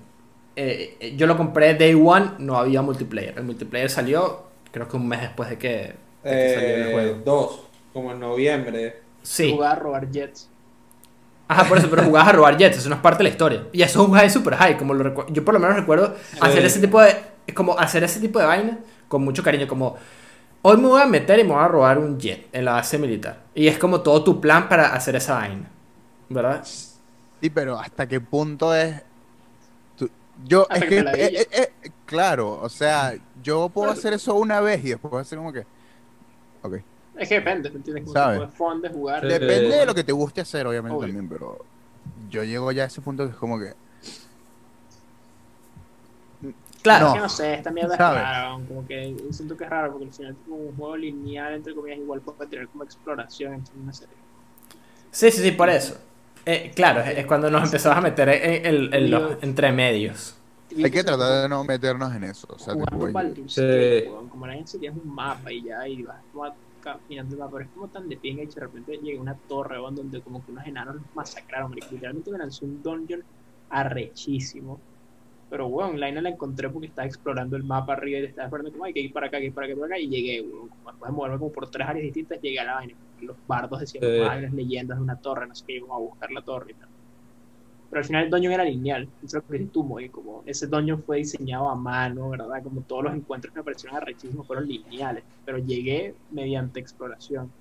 eh, 0.56 1.14
yo 1.16 1.26
lo 1.26 1.36
compré 1.36 1.74
Day 1.74 1.94
One, 1.94 2.32
no 2.38 2.56
había 2.58 2.82
multiplayer. 2.82 3.34
El 3.38 3.44
multiplayer 3.44 3.90
salió, 3.90 4.44
creo 4.72 4.88
que 4.88 4.96
un 4.96 5.08
mes 5.08 5.20
después 5.22 5.48
de 5.50 5.58
que, 5.58 5.96
de 6.28 6.38
que 6.38 6.48
salió 6.48 6.76
el 6.76 6.84
Eh, 6.84 6.90
juego. 6.90 7.24
dos, 7.24 7.70
como 7.92 8.12
en 8.12 8.20
noviembre. 8.20 9.02
Sí. 9.22 9.52
jugar 9.52 9.72
a 9.72 9.80
robar 9.80 10.10
jets. 10.10 10.48
Ajá, 11.48 11.66
por 11.66 11.78
eso, 11.78 11.88
pero 11.88 12.02
jugabas 12.04 12.28
a 12.28 12.32
robar 12.32 12.58
jets, 12.58 12.76
eso 12.78 12.88
no 12.90 12.96
es 12.96 13.00
parte 13.00 13.18
de 13.18 13.24
la 13.24 13.30
historia. 13.30 13.66
Y 13.72 13.80
eso 13.82 14.02
es 14.02 14.08
un 14.08 14.14
high 14.14 14.28
super 14.28 14.54
high, 14.56 14.76
como 14.76 14.92
lo 14.92 15.02
recuerdo. 15.02 15.32
Yo 15.32 15.44
por 15.44 15.54
lo 15.54 15.60
menos 15.60 15.76
recuerdo 15.76 16.14
hacer 16.40 16.64
ese 16.64 16.80
tipo 16.80 17.00
de. 17.00 17.16
Como 17.54 17.78
hacer 17.78 18.04
ese 18.04 18.20
tipo 18.20 18.38
de 18.38 18.44
vaina 18.44 18.78
con 19.08 19.22
mucho 19.24 19.42
cariño, 19.42 19.66
como. 19.66 19.96
Hoy 20.62 20.76
me 20.76 20.88
voy 20.88 21.00
a 21.00 21.06
meter 21.06 21.38
y 21.38 21.44
me 21.44 21.50
voy 21.54 21.62
a 21.62 21.68
robar 21.68 21.98
un 21.98 22.18
jet 22.18 22.48
en 22.52 22.64
la 22.64 22.72
base 22.72 22.98
militar. 22.98 23.44
Y 23.54 23.68
es 23.68 23.78
como 23.78 24.00
todo 24.00 24.22
tu 24.24 24.40
plan 24.40 24.68
para 24.68 24.92
hacer 24.94 25.16
esa 25.16 25.34
vaina. 25.34 25.70
¿Verdad? 26.28 26.64
Sí, 27.40 27.50
pero 27.50 27.78
¿hasta 27.78 28.06
qué 28.06 28.20
punto 28.20 28.74
es? 28.74 29.00
tú- 29.96 30.10
Yo, 30.46 30.62
Hasta 30.70 30.84
es 30.84 30.90
que 30.90 30.98
eh, 30.98 31.48
eh, 31.52 31.70
eh, 31.84 31.90
claro, 32.06 32.60
o 32.60 32.68
sea, 32.68 33.14
yo 33.42 33.68
puedo 33.68 33.90
hacer 33.90 34.12
eso 34.12 34.34
una 34.34 34.60
vez 34.60 34.84
y 34.84 34.90
después 34.90 35.14
hacer 35.22 35.38
como 35.38 35.52
que, 35.52 35.66
ok. 36.62 36.76
Es 37.18 37.28
que 37.28 37.34
depende, 37.36 37.70
¿me 37.70 37.76
entiendes? 37.76 38.10
¿Sabes? 38.12 38.40
de 38.82 38.88
jugar. 38.90 39.26
Depende 39.26 39.76
de 39.76 39.86
lo 39.86 39.94
que 39.94 40.04
te 40.04 40.12
guste 40.12 40.40
hacer, 40.40 40.66
obviamente 40.66 40.96
Obvio. 40.96 41.06
también, 41.08 41.28
pero 41.28 41.58
yo 42.30 42.44
llego 42.44 42.70
ya 42.72 42.84
a 42.84 42.86
ese 42.86 43.00
punto 43.00 43.24
que 43.24 43.30
es 43.32 43.36
como 43.36 43.58
que, 43.58 43.74
Claro. 46.82 47.08
Es 47.08 47.12
que 47.14 47.18
no 47.20 47.28
sé, 47.28 47.54
esta 47.54 47.70
mierda 47.70 47.96
¿Sabes? 47.96 48.18
es 48.20 48.24
rara, 48.24 48.50
como 48.68 48.86
que 48.86 49.16
siento 49.30 49.56
que 49.56 49.64
es 49.64 49.70
raro 49.70 49.92
porque 49.92 50.06
al 50.06 50.12
final 50.12 50.34
tipo, 50.36 50.54
un 50.54 50.76
juego 50.76 50.96
lineal 50.96 51.54
entre 51.54 51.74
comillas 51.74 51.98
igual 51.98 52.20
puede 52.20 52.48
tener 52.48 52.68
como 52.68 52.84
exploración 52.84 53.54
entre 53.54 53.74
una 53.76 53.92
serie. 53.92 54.14
Sí, 55.10 55.30
sí, 55.30 55.42
sí, 55.42 55.50
por 55.52 55.68
eso. 55.68 55.98
Eh, 56.46 56.70
claro, 56.74 57.00
es, 57.00 57.18
es 57.18 57.26
cuando 57.26 57.50
nos 57.50 57.64
empezamos 57.64 57.98
a 57.98 58.00
meter 58.00 58.28
en, 58.28 58.66
en- 58.66 58.94
en 58.94 59.10
los 59.10 59.28
Dios. 59.28 59.38
entremedios. 59.42 60.34
hay 60.76 60.90
que 60.90 61.02
tratar 61.02 61.42
de 61.42 61.48
no 61.48 61.64
meternos 61.64 62.14
en 62.14 62.24
eso, 62.24 62.46
o 62.50 62.58
sea, 62.58 62.74
jugando 62.74 63.12
Baldur's 63.12 63.52
Sí. 63.54 64.04
Como 64.30 64.46
la 64.46 64.52
gente 64.54 64.70
sería 64.70 64.92
un 64.92 65.02
mapa 65.14 65.50
y 65.52 65.62
ya, 65.64 65.86
y 65.88 66.02
vas 66.02 66.18
como 66.32 66.44
a- 66.44 66.54
caminando 66.80 67.34
el 67.34 67.40
mapa, 67.40 67.52
pero 67.54 67.64
es 67.64 67.70
como 67.74 67.88
tan 67.88 68.08
de 68.08 68.16
pinga 68.16 68.42
y 68.44 68.46
de 68.46 68.60
repente 68.60 68.96
llega 69.02 69.20
una 69.20 69.34
torre 69.34 69.76
donde 69.78 70.20
como 70.22 70.44
que 70.44 70.52
unos 70.52 70.64
enanos 70.66 70.94
los 70.94 71.04
masacraron, 71.14 71.72
literalmente 71.74 72.30
me 72.30 72.38
lancé 72.38 72.64
un 72.64 72.82
dungeon 72.82 73.22
arrechísimo. 73.70 74.80
Pero 75.50 75.66
weón, 75.68 75.98
la 75.98 76.06
vaina 76.06 76.20
la 76.22 76.30
encontré 76.30 76.68
porque 76.70 76.88
estaba 76.88 77.06
explorando 77.06 77.56
el 77.56 77.64
mapa 77.64 77.94
arriba 77.94 78.18
y 78.20 78.24
estaba 78.24 78.46
esperando 78.46 78.70
como 78.72 78.84
hay 78.84 78.92
que 78.92 79.00
ir 79.00 79.12
para 79.12 79.26
acá, 79.28 79.38
que 79.38 79.46
ir 79.46 79.54
para 79.54 79.66
acá, 79.66 79.76
para 79.76 79.86
acá, 79.86 79.98
y 79.98 80.08
llegué, 80.08 80.40
weón. 80.42 80.68
Como 80.68 80.90
después 80.90 81.08
de 81.10 81.16
moverme 81.16 81.38
como 81.38 81.52
por 81.52 81.70
tres 81.70 81.88
áreas 81.88 82.04
distintas, 82.04 82.40
llegué 82.40 82.58
a 82.60 82.64
la 82.64 82.74
vaina. 82.74 82.94
Los 83.18 83.38
bardos 83.46 83.80
decían, 83.80 84.04
"Ah, 84.16 84.36
las 84.40 84.52
leyendas 84.52 84.98
de 84.98 85.02
una 85.04 85.16
torre, 85.18 85.46
no 85.48 85.54
sé 85.54 85.64
qué, 85.66 85.74
íbamos 85.76 85.96
a 85.96 86.00
buscar 86.00 86.30
la 86.32 86.42
torre 86.42 86.72
y 86.72 86.74
tal. 86.76 86.88
Pero 87.90 88.00
al 88.00 88.04
final 88.06 88.24
el 88.24 88.30
dungeon 88.30 88.52
era 88.52 88.64
lineal, 88.64 89.12
eso 89.22 89.38
es 89.38 89.44
lo 89.48 89.96
que 89.96 90.10
como 90.10 90.42
ese 90.44 90.66
dungeon 90.66 91.02
fue 91.04 91.18
diseñado 91.18 91.70
a 91.70 91.74
mano, 91.74 92.28
¿verdad? 92.30 92.62
Como 92.62 92.82
todos 92.82 93.04
los 93.04 93.14
encuentros 93.14 93.52
que 93.52 93.60
me 93.60 93.64
parecieron 93.64 93.96
arrechísimos 93.96 94.46
fueron 94.46 94.66
lineales, 94.66 95.24
pero 95.44 95.58
llegué 95.58 96.16
mediante 96.28 96.80
exploración. 96.80 97.54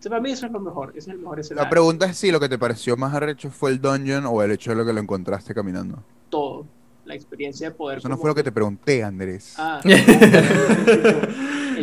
Entonces, 0.00 0.10
para 0.12 0.22
mí 0.22 0.30
eso 0.30 0.46
es 0.46 0.52
lo 0.52 0.60
mejor, 0.60 0.88
ese 0.96 0.98
es 1.00 1.08
el 1.08 1.18
mejor 1.18 1.40
escenario. 1.40 1.64
La 1.64 1.68
pregunta 1.68 2.06
es 2.06 2.16
si 2.16 2.30
lo 2.30 2.40
que 2.40 2.48
te 2.48 2.56
pareció 2.58 2.96
más 2.96 3.12
arrecho 3.12 3.50
fue 3.50 3.70
el 3.70 3.82
dungeon 3.82 4.24
o 4.24 4.42
el 4.42 4.50
hecho 4.52 4.70
de 4.70 4.76
lo 4.76 4.86
que 4.86 4.94
lo 4.94 5.00
encontraste 5.00 5.52
caminando. 5.54 6.02
Todo, 6.30 6.64
la 7.04 7.14
experiencia 7.14 7.68
de 7.68 7.74
poder... 7.74 7.98
Eso 7.98 8.08
no 8.08 8.14
como- 8.14 8.22
fue 8.22 8.30
lo 8.30 8.34
que 8.34 8.42
te 8.42 8.50
pregunté, 8.50 9.04
Andrés. 9.04 9.56
Ah, 9.58 9.78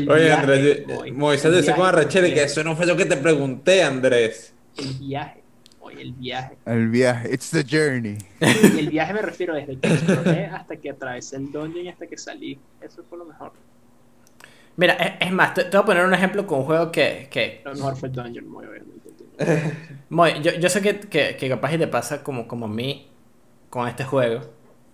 Oye, 0.09 0.31
Andrés, 0.31 0.83
Moisés 1.13 1.55
dice 1.55 1.75
con 1.75 1.85
arrechera 1.85 2.27
que 2.27 2.41
eso 2.43 2.63
no 2.63 2.75
fue 2.75 2.87
lo 2.87 2.97
que 2.97 3.05
te 3.05 3.17
pregunté, 3.17 3.83
Andrés. 3.83 4.51
El 4.77 4.93
viaje, 4.95 5.43
oye, 5.79 6.01
el 6.01 6.13
viaje. 6.13 6.57
El 6.65 6.89
viaje, 6.89 7.33
it's 7.33 7.51
the 7.51 7.63
journey. 7.63 8.17
Y 8.41 8.79
el 8.79 8.89
viaje 8.89 9.13
me 9.13 9.21
refiero 9.21 9.53
desde 9.53 9.77
que 9.77 9.87
exploré 9.93 10.45
hasta 10.47 10.75
que 10.77 10.89
atravesé 10.89 11.35
el 11.37 11.51
dungeon 11.51 11.85
y 11.85 11.89
hasta 11.89 12.07
que 12.07 12.17
salí. 12.17 12.59
Eso 12.81 13.03
fue 13.07 13.19
lo 13.19 13.25
mejor. 13.25 13.51
Mira, 14.77 14.93
es, 14.93 15.27
es 15.27 15.31
más, 15.33 15.53
te, 15.53 15.63
te 15.65 15.77
voy 15.77 15.83
a 15.83 15.85
poner 15.85 16.05
un 16.05 16.13
ejemplo 16.13 16.47
con 16.47 16.59
un 16.59 16.65
juego 16.65 16.91
que, 16.91 17.27
que 17.31 17.63
Lo 17.63 17.75
mejor 17.75 17.95
fue 17.95 18.09
dungeon, 18.09 18.47
muy 18.49 18.65
obviamente. 18.65 19.11
Moy, 20.09 20.41
yo, 20.41 20.51
yo 20.53 20.69
sé 20.69 20.81
que, 20.81 20.99
que, 20.99 21.35
que 21.37 21.49
capaz 21.49 21.73
y 21.73 21.77
te 21.77 21.87
pasa 21.87 22.23
como, 22.23 22.47
como 22.47 22.65
a 22.65 22.69
mí 22.69 23.11
con 23.69 23.87
este 23.87 24.03
juego. 24.05 24.41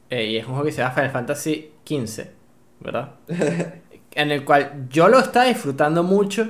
eh, 0.10 0.26
y 0.26 0.38
es 0.38 0.46
un 0.46 0.52
juego 0.54 0.66
que 0.66 0.72
se 0.72 0.80
llama 0.82 0.96
Final 0.96 1.12
Fantasy 1.12 1.74
XV, 1.84 2.36
¿verdad? 2.80 3.16
en 4.12 4.32
el 4.32 4.46
cual 4.46 4.88
yo 4.90 5.08
lo 5.08 5.20
estaba 5.20 5.46
disfrutando 5.46 6.04
mucho. 6.04 6.44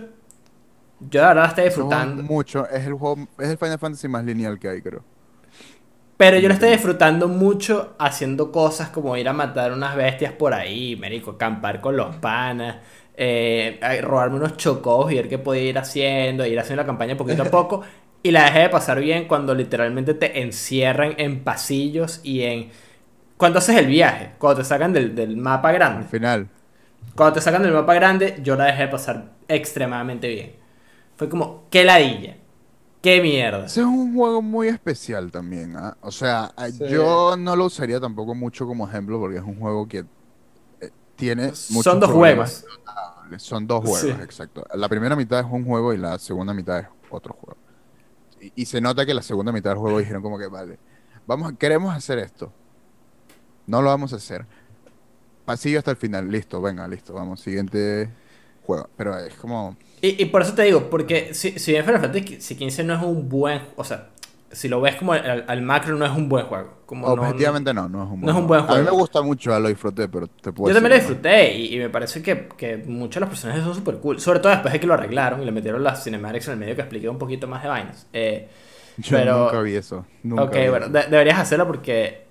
Yo 1.00 1.22
de 1.22 1.28
verdad 1.28 1.46
estaba 1.48 1.66
disfrutando. 1.66 2.24
mucho, 2.24 2.68
es 2.70 2.86
el 2.86 2.94
juego, 2.94 3.28
es 3.40 3.50
el 3.50 3.58
Final 3.58 3.80
Fantasy 3.80 4.08
más 4.08 4.24
lineal 4.26 4.60
que 4.60 4.70
hay, 4.70 4.82
creo. 4.82 5.06
Pero 6.18 6.38
yo 6.38 6.48
lo 6.48 6.54
estoy 6.54 6.70
disfrutando 6.70 7.28
mucho 7.28 7.96
haciendo 8.00 8.52
cosas 8.52 8.90
como 8.90 9.18
ir 9.18 9.28
a 9.28 9.34
matar 9.34 9.74
unas 9.74 9.96
bestias 9.96 10.32
por 10.34 10.54
ahí, 10.54 10.96
merico, 10.96 11.32
acampar 11.32 11.82
con 11.82 11.98
los 11.98 12.16
panas, 12.18 12.78
eh, 13.16 13.80
robarme 14.02 14.38
unos 14.38 14.58
chocos 14.58 15.12
y 15.12 15.16
ver 15.16 15.30
qué 15.30 15.38
podía 15.40 15.64
ir 15.64 15.78
haciendo, 15.78 16.46
ir 16.46 16.60
haciendo 16.60 16.82
la 16.84 16.88
campaña 16.88 17.18
poquito 17.18 17.44
a 17.44 17.46
poco. 17.52 17.82
Y 18.24 18.32
la 18.32 18.46
dejé 18.46 18.60
de 18.60 18.70
pasar 18.70 19.00
bien 19.02 19.28
cuando 19.28 19.54
literalmente 19.56 20.14
te 20.14 20.42
encierran 20.42 21.16
en 21.18 21.44
pasillos 21.44 22.22
y 22.24 22.44
en... 22.44 22.70
Cuando 23.38 23.60
haces 23.60 23.78
el 23.78 23.88
viaje, 23.88 24.32
cuando 24.40 24.62
te 24.62 24.66
sacan 24.68 24.94
del, 24.94 25.16
del 25.16 25.38
mapa 25.38 25.72
Al 25.72 25.76
grande. 25.76 26.08
final. 26.08 26.50
Cuando 27.16 27.34
te 27.36 27.42
sacan 27.42 27.64
del 27.64 27.74
mapa 27.74 27.94
grande, 27.96 28.40
yo 28.44 28.56
la 28.56 28.66
dejé 28.66 28.84
de 28.84 28.88
pasar 28.90 29.32
extremadamente 29.48 30.28
bien. 30.30 30.56
Fue 31.18 31.30
como, 31.30 31.66
qué 31.72 31.84
ladilla. 31.84 32.38
Qué 33.02 33.22
mierda. 33.22 33.66
Ese 33.66 33.80
es 33.82 33.86
un 33.86 34.14
juego 34.16 34.42
muy 34.42 34.68
especial 34.68 35.32
también, 35.32 35.76
¿ah? 35.78 35.98
O 36.02 36.12
sea, 36.12 36.54
Sí. 36.64 36.86
yo 36.90 37.36
no 37.38 37.56
lo 37.56 37.66
usaría 37.66 38.00
tampoco 38.00 38.36
mucho 38.36 38.66
como 38.68 38.88
ejemplo 38.88 39.20
porque 39.20 39.38
es 39.38 39.44
un 39.44 39.60
juego 39.60 39.88
que 39.88 40.06
tiene 41.16 41.48
muchos 41.70 41.84
Son 41.84 42.00
dos 42.00 42.12
juegos. 42.12 42.66
Son 43.38 43.66
dos 43.68 43.82
juegos, 43.82 44.00
Sí. 44.02 44.10
exacto. 44.10 44.66
La 44.76 44.88
primera 44.90 45.16
mitad 45.16 45.40
es 45.40 45.46
un 45.50 45.66
juego 45.66 45.94
y 45.94 45.98
la 45.98 46.20
segunda 46.20 46.54
mitad 46.54 46.80
es 46.80 46.88
otro 47.10 47.34
juego. 47.34 47.58
Y, 48.42 48.52
y 48.56 48.66
se 48.66 48.82
nota 48.82 49.06
que 49.06 49.14
la 49.14 49.22
segunda 49.22 49.52
mitad 49.52 49.72
del 49.72 49.80
juego 49.80 50.00
dijeron 50.00 50.22
como 50.22 50.38
que, 50.38 50.48
vale, 50.48 50.78
vamos, 51.26 51.54
queremos 51.58 51.96
hacer 51.96 52.20
esto. 52.20 52.52
No 53.66 53.82
lo 53.82 53.90
vamos 53.90 54.14
a 54.14 54.18
hacer. 54.18 54.46
Pasillo 55.46 55.80
hasta 55.80 55.92
el 55.92 55.98
final, 55.98 56.30
listo, 56.30 56.62
venga, 56.62 56.88
listo, 56.88 57.14
vamos, 57.14 57.40
siguiente 57.42 58.10
juego. 58.66 58.90
Pero 58.96 59.18
es 59.18 59.34
como... 59.36 59.78
Y, 60.02 60.22
y 60.22 60.26
por 60.26 60.42
eso 60.42 60.54
te 60.54 60.64
digo, 60.64 60.90
porque 60.90 61.34
si, 61.34 61.58
si 61.60 61.72
bien 61.72 61.86
Final 61.86 62.02
Fantasy 62.02 62.56
XV 62.70 62.84
no 62.86 62.96
es 62.96 63.04
un 63.04 63.30
buen, 63.30 63.62
o 63.76 63.84
sea, 63.84 64.10
si 64.54 64.70
lo 64.70 64.80
ves 64.82 64.96
como 64.96 65.14
al, 65.14 65.44
al 65.48 65.62
macro 65.62 65.96
no 65.96 66.06
es 66.06 66.12
un 66.12 66.30
buen 66.30 66.46
juego. 66.46 66.82
Como 66.86 67.08
no- 67.08 67.22
Objetivamente 67.22 67.74
no, 67.74 67.90
no 67.90 68.04
es 68.04 68.10
un 68.12 68.22
buen 68.22 68.22
no 68.22 68.32
es 68.32 68.38
un 68.38 68.48
buen 68.48 68.60
A 68.62 68.64
mí 68.64 68.70
me 68.70 68.82
juego. 68.84 68.98
gusta 68.98 69.22
mucho, 69.22 69.60
lo 69.60 69.68
disfruté, 69.68 70.08
pero 70.08 70.28
te 70.28 70.52
puedo 70.54 70.70
yo 70.70 70.74
también 70.76 70.92
lo 70.92 70.96
¿no? 70.98 71.02
disfruté 71.02 71.54
y, 71.58 71.76
y 71.76 71.80
me 71.80 71.90
parece 71.90 72.22
que, 72.22 72.48
que 72.56 72.78
muchos 72.78 73.16
de 73.16 73.20
los 73.22 73.30
personajes 73.30 73.64
son 73.64 73.76
súper 73.76 73.98
cool. 73.98 74.20
Sobre 74.20 74.40
todo 74.40 74.52
después 74.52 74.72
de 74.74 74.80
que 74.80 74.88
lo 74.88 74.94
arreglaron 74.94 75.42
y 75.42 75.46
le 75.46 75.52
metieron 75.52 75.84
las 75.84 76.04
cinematics 76.04 76.48
en 76.48 76.54
el 76.54 76.60
medio 76.60 76.76
que 76.76 76.82
expliqué 76.82 77.10
un 77.10 77.18
poquito 77.18 77.48
más 77.48 77.64
de 77.64 77.70
vainas. 77.70 78.08
Eh, 78.14 78.48
Yo 78.98 79.18
Pero- 79.18 79.46
nunca 79.46 79.62
vi 79.62 79.76
eso. 79.76 80.06
Nunca 80.24 80.44
ok, 80.44 80.54
vi 80.56 80.68
bueno, 80.70 80.88
de- 80.90 81.04
deberías 81.10 81.40
hacerlo 81.40 81.66
porque 81.68 82.24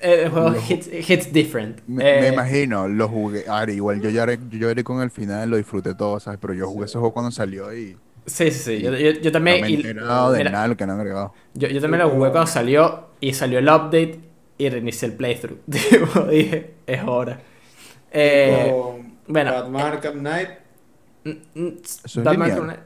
el 0.00 0.30
juego 0.30 0.54
hits, 0.68 0.88
hits 1.10 1.30
different. 1.30 1.80
Me, 1.86 2.18
Eh, 2.18 2.20
me 2.22 2.28
imagino, 2.28 2.88
lo 2.88 3.06
jugué. 3.06 3.44
A 3.46 3.60
ver, 3.60 3.70
igual 3.70 4.00
yo 4.00 4.08
lloré, 4.08 4.38
yo 4.50 4.58
lloré 4.58 4.82
con 4.82 5.02
el 5.02 5.10
final, 5.10 5.50
lo 5.50 5.58
disfruté 5.58 5.94
todo, 5.94 6.18
¿sabes? 6.20 6.38
Pero 6.40 6.54
yo 6.54 6.66
jugué 6.68 6.86
ese 6.86 6.94
juego 6.98 7.12
cuando 7.12 7.30
salió 7.30 7.70
y 7.76 7.98
Sí, 8.26 8.50
sí, 8.50 8.58
sí. 8.76 8.82
Yo, 8.82 8.92
yo- 8.94 9.12
yo 9.20 9.32
también. 9.32 9.56
no 9.56 9.62
me 9.62 9.68
he 9.68 9.70
y- 9.70 9.74
enterado 9.76 10.32
de 10.32 10.38
mira, 10.38 10.50
nada 10.50 10.62
de 10.64 10.68
lo 10.68 10.76
que 10.76 10.84
han 10.84 10.90
agregado. 10.90 11.34
Yo, 11.54 11.68
yo 11.68 11.80
también 11.80 12.02
lo 12.02 12.10
jugué 12.10 12.30
cuando 12.30 12.46
salió 12.46 13.08
y 13.20 13.32
salió 13.34 13.58
el 13.58 13.66
update 13.68 14.20
y 14.58 14.68
reinicié 14.68 15.08
el 15.08 15.14
playthrough. 15.14 15.58
Tipo, 15.70 16.20
dije, 16.24 16.74
es 16.86 17.02
hora. 17.04 17.40
Eh, 18.12 18.72
bueno, 19.26 19.52
Batman 19.52 19.86
Arkham 19.86 20.18
Knight. 20.18 20.48
mm, 21.24 21.30
mm, 21.54 21.68
es 21.82 22.16
Batman 22.16 22.48
lineal. 22.48 22.60
Arkham- 22.70 22.76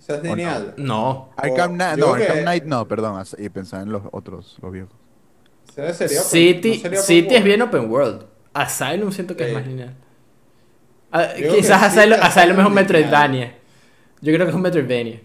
Eso 0.00 0.14
es 0.14 0.22
no? 0.22 0.28
genial. 0.30 0.74
No. 0.76 1.30
Arkham 1.36 1.70
O- 1.72 1.74
Knight, 1.74 1.98
no, 1.98 2.14
Arkham 2.14 2.38
Knight 2.42 2.64
no, 2.64 2.88
perdón, 2.88 3.24
y 3.38 3.48
pensaba 3.48 3.82
en 3.82 3.92
los 3.92 4.02
otros, 4.12 4.58
los 4.62 4.72
viejos. 4.72 4.92
Sería 5.74 5.92
City, 6.22 6.82
no 6.90 6.96
City 7.02 7.34
es 7.34 7.42
bien 7.44 7.60
open 7.62 7.90
world. 7.90 8.26
Asylum 8.52 9.10
siento 9.10 9.34
que 9.36 9.48
es 9.48 9.54
más 9.54 9.66
lineal. 9.66 9.94
Ah, 11.10 11.28
quizás 11.36 11.82
Asylum, 11.82 12.18
Asylum 12.22 12.50
es 12.52 12.58
un 12.58 12.64
lineal. 12.64 12.72
Metroidvania. 12.74 13.54
Yo 14.24 14.32
creo 14.32 14.46
que 14.46 14.50
es 14.50 14.54
un 14.56 14.62
Metroidvania. 14.62 15.20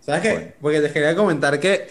¿Sabes 0.00 0.20
qué? 0.22 0.54
Porque 0.60 0.80
te 0.80 0.92
quería 0.92 1.14
comentar 1.14 1.58
que 1.60 1.86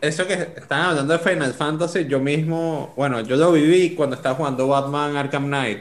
eso 0.00 0.26
que 0.26 0.34
estaban 0.34 0.90
hablando 0.90 1.14
de 1.14 1.18
Final 1.18 1.54
Fantasy, 1.54 2.04
yo 2.06 2.20
mismo, 2.20 2.92
bueno, 2.96 3.22
yo 3.22 3.36
lo 3.36 3.50
viví 3.52 3.94
cuando 3.94 4.16
estaba 4.16 4.34
jugando 4.34 4.68
Batman 4.68 5.16
Arkham 5.16 5.46
Knight. 5.46 5.80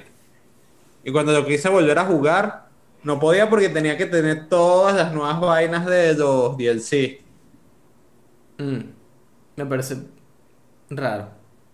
Y 1.04 1.12
cuando 1.12 1.34
lo 1.34 1.46
quise 1.46 1.68
volver 1.68 2.00
a 2.00 2.06
jugar, 2.06 2.70
no 3.04 3.20
podía 3.20 3.50
porque 3.50 3.68
tenía 3.68 3.98
que 3.98 4.06
tener 4.06 4.48
todas 4.48 4.96
las 4.96 5.14
nuevas 5.14 5.42
vainas 5.42 5.86
de 5.86 6.14
los 6.14 6.56
DLC. 6.58 7.20
Mm, 8.60 8.80
me 9.58 9.66
parece 9.66 9.98
raro. 10.90 11.28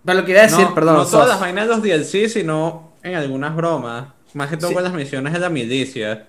Pero 0.03 0.19
lo 0.19 0.26
que 0.26 0.31
iba 0.31 0.40
a 0.41 0.44
decir, 0.45 0.65
no, 0.65 0.73
perdón, 0.73 0.95
no 0.95 1.02
Sos. 1.03 1.11
todas 1.11 1.27
las 1.30 1.40
vainas 1.40 1.68
de 1.68 1.76
los 1.76 1.84
DLC, 1.84 2.27
sino 2.27 2.94
en 3.03 3.14
algunas 3.15 3.56
bromas. 3.56 4.07
Más 4.34 4.49
que 4.49 4.57
todo 4.57 4.69
Sí. 4.69 4.73
con 4.73 4.84
las 4.84 4.94
misiones 4.94 5.34
de 5.34 5.40
la 5.40 5.49
milicia. 5.49 6.27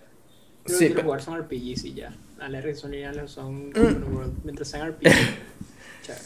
Yo 0.67 0.75
Sí, 0.75 0.79
quiero 0.87 0.95
pe- 0.97 1.03
jugar 1.03 1.23
son 1.23 1.35
RPGs 1.39 1.85
y 1.85 1.95
ya. 1.95 2.15
Que 2.63 3.29
son 3.29 3.69
Mm. 3.69 3.71
open 3.71 4.05
world. 4.15 4.33
Mientras 4.45 4.69
sean 4.69 4.89
RPGs. 4.89 5.15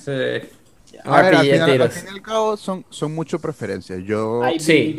Sí. 0.04 0.12
ya. 0.92 1.02
Ah, 1.04 1.18
A 1.18 1.22
ver, 1.22 1.34
al 1.34 1.46
final, 1.46 1.82
al 1.82 1.90
fin 1.90 2.04
y 2.06 2.10
al 2.16 2.22
cabo 2.22 2.56
son, 2.56 2.86
son 2.88 3.14
mucho 3.14 3.38
preferencias. 3.38 4.02
Yo 4.04 4.42
Sí. 4.58 4.94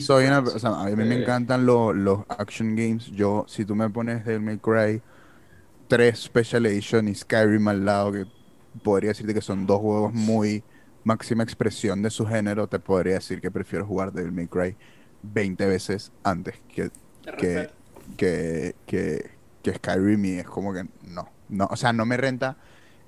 soy 0.00 0.26
una, 0.26 0.40
o 0.40 0.58
sea, 0.58 0.80
a 0.82 0.84
mí 0.86 0.94
me 1.04 1.20
encantan 1.22 1.66
los, 1.66 1.96
los 1.96 2.20
action 2.28 2.76
games. 2.76 3.06
Yo, 3.06 3.44
si 3.48 3.64
tú 3.64 3.74
me 3.74 3.88
pones 3.90 4.24
Devil 4.24 4.42
May 4.42 4.58
Cry 4.58 5.02
3 5.88 6.16
Special 6.18 6.66
Edition 6.66 7.08
y 7.08 7.14
Skyrim 7.14 7.66
al 7.68 7.84
lado, 7.84 8.12
que 8.12 8.26
podría 8.84 9.08
decirte 9.10 9.34
que 9.34 9.40
son 9.40 9.66
dos 9.66 9.80
juegos 9.80 10.12
muy 10.12 10.62
máxima 11.02 11.42
expresión 11.42 12.02
de 12.02 12.10
su 12.10 12.26
género, 12.26 12.68
te 12.68 12.78
podría 12.78 13.14
decir 13.14 13.40
que 13.40 13.50
prefiero 13.50 13.86
jugar 13.86 14.12
Devil 14.12 14.32
May 14.32 14.46
Cry 14.46 14.76
20 15.22 15.66
veces 15.66 16.12
antes 16.22 16.56
que, 16.72 16.90
que. 17.38 17.70
Que, 18.16 18.76
que, 18.86 19.38
que 19.62 19.74
Skyrim 19.74 20.24
y 20.24 20.30
es 20.38 20.46
como 20.46 20.72
que 20.72 20.84
no, 21.02 21.28
no, 21.48 21.66
o 21.70 21.76
sea, 21.76 21.92
no 21.92 22.06
me 22.06 22.16
renta. 22.16 22.58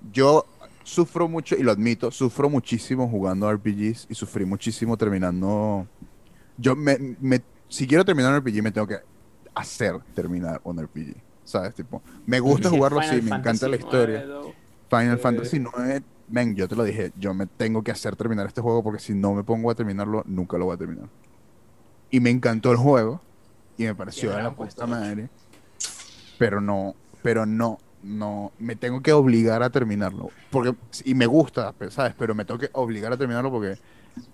Yo 0.00 0.46
sufro 0.82 1.28
mucho, 1.28 1.56
y 1.56 1.62
lo 1.62 1.72
admito, 1.72 2.10
sufro 2.10 2.48
muchísimo 2.50 3.08
jugando 3.08 3.50
RPGs 3.50 4.06
y 4.08 4.14
sufrí 4.14 4.44
muchísimo 4.46 4.96
terminando. 4.96 5.88
Yo 6.56 6.76
me, 6.76 6.98
me- 7.20 7.44
si 7.68 7.86
quiero 7.86 8.04
terminar 8.04 8.30
un 8.32 8.36
RPG 8.38 8.62
me 8.62 8.72
tengo 8.72 8.86
que 8.86 8.98
hacer 9.54 9.94
terminar 10.14 10.60
un 10.64 10.78
RPG, 10.80 11.24
¿sabes? 11.44 11.74
Tipo, 11.74 12.02
me 12.26 12.40
gusta 12.40 12.68
Sí, 12.68 12.70
jugarlo 12.70 13.00
así, 13.00 13.22
me 13.22 13.30
encanta 13.30 13.68
la 13.68 13.76
historia. 13.76 14.24
9, 14.24 14.26
though. 14.26 14.54
Final 14.90 15.18
Sí. 15.18 15.20
Fantasy 15.20 15.60
9, 15.60 16.04
men, 16.28 16.56
yo 16.56 16.68
te 16.68 16.76
lo 16.76 16.84
dije, 16.84 17.12
yo 17.16 17.34
me 17.34 17.46
tengo 17.46 17.82
que 17.84 17.92
hacer 17.92 18.16
terminar 18.16 18.46
este 18.46 18.60
juego 18.60 18.82
porque 18.84 19.00
si 19.00 19.14
no 19.14 19.34
me 19.34 19.44
pongo 19.44 19.70
a 19.70 19.74
terminarlo, 19.74 20.22
nunca 20.26 20.58
lo 20.58 20.66
voy 20.66 20.74
a 20.76 20.78
terminar. 20.78 21.10
Y 22.10 22.20
me 22.20 22.30
encantó 22.30 22.70
el 22.72 22.76
juego 22.78 23.22
y 23.82 23.86
me 23.86 23.94
pareció 23.94 24.30
de 24.30 24.42
la 24.42 24.54
puta 24.54 24.86
madre. 24.86 25.28
Pero 26.38 26.60
no, 26.60 26.94
pero 27.22 27.46
no, 27.46 27.78
no, 28.02 28.52
me 28.58 28.76
tengo 28.76 29.00
que 29.02 29.12
obligar 29.12 29.62
a 29.62 29.70
terminarlo. 29.70 30.30
Porque, 30.50 30.74
y 31.04 31.14
me 31.14 31.26
gusta, 31.26 31.74
pero, 31.78 31.90
¿sabes? 31.90 32.14
Pero 32.18 32.34
me 32.34 32.44
tengo 32.44 32.58
que 32.60 32.70
obligar 32.72 33.12
a 33.12 33.16
terminarlo 33.16 33.50
porque 33.50 33.78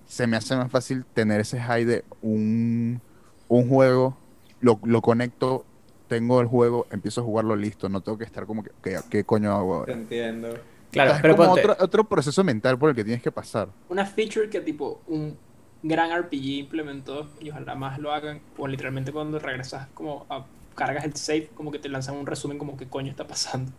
se 0.06 0.27
me 0.27 0.36
hace 0.36 0.56
más 0.56 0.70
fácil 0.70 1.05
tener 1.05 1.40
ese 1.40 1.60
high 1.60 1.85
de 1.85 2.05
un, 2.23 3.01
un 3.48 3.68
juego, 3.68 4.16
lo, 4.60 4.81
lo 4.85 5.02
conecto, 5.02 5.64
tengo 6.09 6.40
el 6.40 6.47
juego, 6.47 6.86
empiezo 6.90 7.20
a 7.20 7.24
jugarlo 7.24 7.56
listo, 7.56 7.89
no 7.89 8.01
tengo 8.01 8.18
que 8.18 8.24
estar 8.24 8.47
como 8.47 8.62
que, 8.62 8.70
¿qué, 8.82 8.98
qué 9.10 9.24
coño 9.24 9.52
hago 9.52 9.85
Te 9.85 9.93
ahora? 9.93 9.93
entiendo. 9.93 10.48
Claro, 10.90 11.12
es 11.12 11.20
pero 11.20 11.36
como 11.36 11.51
ponte. 11.51 11.68
otro, 11.68 11.77
otro 11.85 12.05
proceso 12.05 12.43
mental 12.44 12.78
por 12.78 12.90
el 12.90 12.97
que 12.97 13.05
tienes 13.05 13.23
que 13.23 13.32
pasar. 13.32 13.68
Una 13.89 14.06
feature 14.06 14.48
que 14.48 14.60
tipo 14.60 15.02
un 15.09 15.36
gran 15.82 16.11
RPG 16.23 16.44
implementó 16.61 17.28
y 17.40 17.51
ojalá 17.51 17.74
más 17.74 17.98
lo 17.98 18.12
hagan, 18.12 18.40
o 18.59 18.66
literalmente 18.66 19.12
cuando 19.12 19.39
regresas 19.39 19.86
como 19.94 20.27
a 20.28 20.44
cargas 20.74 21.05
el 21.05 21.15
save, 21.16 21.48
como 21.55 21.70
que 21.70 21.78
te 21.78 21.89
lanzan 21.89 22.16
un 22.16 22.27
resumen 22.27 22.59
como 22.59 22.77
qué 22.77 22.86
coño 22.86 23.11
está 23.11 23.27
pasando. 23.27 23.73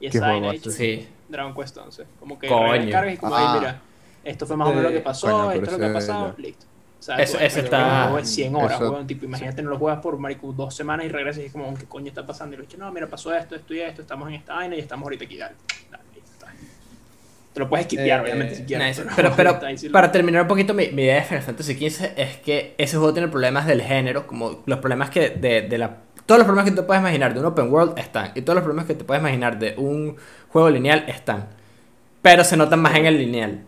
Y 0.00 0.08
¿Qué 0.10 0.18
esa 0.18 0.28
vaina 0.28 0.52
hecho 0.54 0.70
Sí. 0.70 1.08
Dragon 1.28 1.54
Quest 1.54 1.76
11. 1.76 2.04
Como 2.20 2.38
que 2.38 2.48
Coño. 2.48 2.90
cargas 2.90 3.14
y 3.14 3.16
como 3.18 3.34
Ah. 3.34 3.52
ahí 3.54 3.58
mira, 3.60 3.80
esto 4.24 4.46
fue 4.46 4.56
más 4.56 4.68
o 4.68 4.70
menos 4.70 4.84
lo 4.84 4.90
que 4.90 5.00
pasó, 5.00 5.26
Coño, 5.28 5.52
esto 5.52 5.64
es 5.66 5.72
lo 5.72 5.78
que 5.78 5.84
ha 5.84 5.88
ese 5.88 5.94
pasado, 5.94 6.34
ya- 6.36 6.42
listo. 6.42 6.66
O 6.98 7.02
sea, 7.02 7.16
Eso- 7.16 7.38
eso 7.38 7.60
está- 7.60 8.02
juego 8.04 8.18
es 8.18 8.28
100 8.28 8.56
horas, 8.56 8.80
eso- 8.80 9.04
tipo, 9.06 9.24
imagínate 9.24 9.62
no 9.62 9.70
lo 9.70 9.78
juegas 9.78 10.00
por 10.00 10.18
marico 10.18 10.52
dos 10.52 10.74
semanas 10.74 11.06
y 11.06 11.08
regresas 11.08 11.42
y 11.44 11.46
es 11.46 11.52
como, 11.52 11.72
¿qué 11.74 11.84
coño 11.86 12.08
está 12.08 12.26
pasando? 12.26 12.54
Y 12.54 12.56
lo 12.58 12.64
he 12.64 12.66
dicho, 12.66 12.76
no, 12.78 12.90
mira, 12.92 13.06
pasó 13.06 13.32
esto, 13.34 13.54
esto 13.54 13.72
y 13.74 13.80
esto, 13.80 14.02
estamos 14.02 14.28
en 14.28 14.34
esta 14.34 14.54
vaina 14.54 14.74
y 14.74 14.80
estamos 14.80 15.04
ahorita 15.04 15.24
aquí, 15.24 15.36
dale. 15.36 15.54
Dale. 15.90 16.02
Te 17.52 17.60
lo 17.60 17.68
puedes 17.68 17.86
skipear, 17.86 18.20
Eh, 18.20 18.22
obviamente, 18.22 18.54
si 18.54 18.64
quieres. 18.64 18.98
Nice. 18.98 19.10
Pero, 19.16 19.32
pero 19.36 19.52
lo- 19.82 19.92
para 19.92 20.12
terminar 20.12 20.42
un 20.42 20.48
poquito 20.48 20.74
mi, 20.74 20.88
mi 20.88 21.02
idea 21.02 21.16
de 21.16 21.22
Final 21.22 21.42
Fantasy 21.42 21.74
XV 21.74 22.12
es 22.16 22.36
que 22.38 22.74
ese 22.78 22.96
juego 22.96 23.12
tiene 23.12 23.28
problemas 23.28 23.66
del 23.66 23.82
género, 23.82 24.26
como 24.26 24.62
los 24.66 24.78
problemas 24.78 25.10
que 25.10 25.30
de, 25.30 25.62
de 25.62 25.78
la... 25.78 25.98
Todos 26.26 26.38
los 26.40 26.46
problemas 26.46 26.70
que 26.70 26.76
te 26.76 26.82
puedes 26.82 27.00
imaginar 27.00 27.32
de 27.34 27.40
un 27.40 27.46
open 27.46 27.72
world 27.72 27.98
están, 27.98 28.32
y 28.34 28.42
todos 28.42 28.54
los 28.56 28.62
problemas 28.64 28.86
que 28.86 28.94
te 28.94 29.04
puedes 29.04 29.20
imaginar 29.22 29.58
de 29.58 29.74
un 29.78 30.16
juego 30.50 30.68
lineal 30.70 31.04
están, 31.08 31.48
pero 32.22 32.44
se 32.44 32.56
notan 32.56 32.80
más 32.80 32.96
en 32.96 33.06
el 33.06 33.18
lineal. 33.18 33.60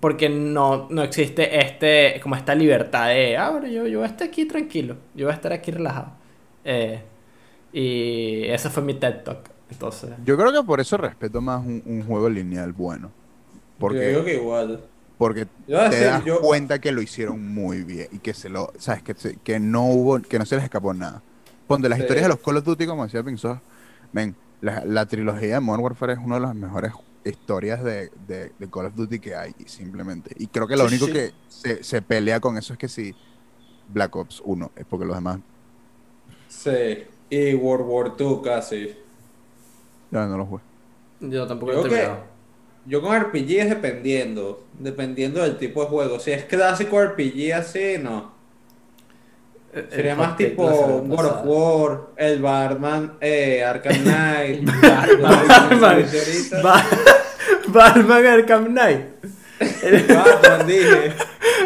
Porque 0.00 0.28
no, 0.28 0.86
no 0.90 1.02
existe 1.02 1.60
este, 1.60 2.20
como 2.22 2.36
esta 2.36 2.54
libertad 2.54 3.08
de, 3.08 3.36
ah, 3.36 3.50
bueno, 3.50 3.66
yo, 3.68 3.86
yo 3.86 3.98
voy 4.00 4.06
a 4.08 4.10
estar 4.10 4.28
aquí 4.28 4.44
tranquilo, 4.44 4.96
yo 5.14 5.26
voy 5.26 5.32
a 5.32 5.36
estar 5.36 5.52
aquí 5.52 5.70
relajado. 5.72 6.12
Eh, 6.64 7.00
y 7.72 8.44
ese 8.48 8.70
fue 8.70 8.82
mi 8.82 8.94
TED 8.94 9.22
Talk. 9.24 9.50
Entonces, 9.70 10.10
Yo 10.24 10.36
creo 10.36 10.52
que 10.52 10.62
por 10.62 10.80
eso 10.80 10.96
respeto 10.96 11.40
más 11.40 11.64
un, 11.64 11.82
un 11.84 12.02
juego 12.04 12.28
lineal 12.28 12.72
bueno. 12.72 13.08
Yo 13.80 13.88
digo 13.90 14.20
Porque, 14.20 14.24
que 14.24 14.34
igual. 14.36 14.84
porque 15.18 15.46
Yo 15.66 15.90
te 15.90 16.04
das 16.04 16.24
yo- 16.24 16.40
cuenta 16.40 16.80
que 16.80 16.90
lo 16.90 17.02
hicieron 17.02 17.52
muy 17.54 17.84
bien 17.84 18.08
y 18.12 18.18
que 18.18 18.32
se 18.34 18.48
lo, 18.48 18.72
sabes, 18.78 19.02
que, 19.02 19.14
se- 19.14 19.36
que 19.36 19.60
no 19.60 19.84
hubo, 19.86 20.20
que 20.20 20.38
no 20.38 20.46
se 20.46 20.56
les 20.56 20.64
escapó 20.64 20.94
nada. 20.94 21.22
Ponte 21.66 21.88
las 21.88 21.98
Sí. 21.98 22.02
historias 22.04 22.24
de 22.24 22.28
los 22.30 22.38
Call 22.40 22.56
of 22.56 22.64
Duty, 22.64 22.86
como 22.86 23.04
decía 23.04 23.22
Pinzón, 23.22 23.60
ven, 24.12 24.34
la, 24.62 24.84
la 24.84 25.06
trilogía 25.06 25.54
de 25.54 25.60
Modern 25.60 25.84
Warfare 25.84 26.14
es 26.14 26.18
una 26.18 26.36
de 26.36 26.40
las 26.40 26.54
mejores 26.54 26.92
historias 27.24 27.84
de, 27.84 28.10
de- 28.26 28.52
de 28.58 28.70
Call 28.70 28.86
of 28.86 28.94
Duty 28.94 29.18
que 29.20 29.34
hay, 29.36 29.54
simplemente. 29.66 30.34
Y 30.38 30.46
creo 30.46 30.66
que 30.66 30.76
lo 30.76 30.88
Sí, 30.88 30.94
único 30.94 31.06
sí. 31.06 31.12
que 31.12 31.32
se, 31.48 31.84
se 31.84 32.00
pelea 32.02 32.40
con 32.40 32.56
eso 32.56 32.72
es 32.72 32.78
que 32.78 32.88
si 32.88 33.14
Black 33.92 34.16
Ops 34.16 34.42
1, 34.44 34.72
es 34.76 34.86
porque 34.86 35.04
los 35.04 35.14
demás 35.14 35.38
Sí. 36.48 37.04
Y 37.30 37.54
World 37.54 37.86
War 37.86 38.12
II 38.18 38.38
casi. 38.42 38.96
Ya 40.10 40.26
no 40.26 40.38
los 40.38 40.48
jugué. 40.48 40.62
yo 41.20 41.46
tampoco 41.46 41.72
Yo 41.72 41.80
he 41.80 41.82
terminado. 41.88 42.38
Yo 42.86 43.02
con 43.02 43.18
RPG 43.18 43.50
es 43.58 43.68
dependiendo. 43.70 44.64
Dependiendo 44.78 45.42
del 45.42 45.56
tipo 45.58 45.82
de 45.82 45.88
juego. 45.90 46.18
Si 46.20 46.30
es 46.30 46.44
clásico 46.44 47.02
RPG 47.02 47.52
así, 47.54 47.96
no. 48.00 48.32
Sería 49.90 50.14
más 50.16 50.36
tipo 50.36 50.64
God 50.64 51.24
of 51.26 51.40
War, 51.44 52.00
el 52.16 52.40
Batman, 52.40 53.12
eh, 53.20 53.62
Arkham 53.62 53.96
Knight. 54.02 54.64
Batman. 54.64 56.08
Señorita. 56.08 56.62
Ba- 56.62 56.84
Batman 57.68 58.26
Arkham 58.26 58.64
Knight. 58.68 59.00
Batman, 60.08 60.66
dije. 60.66 61.12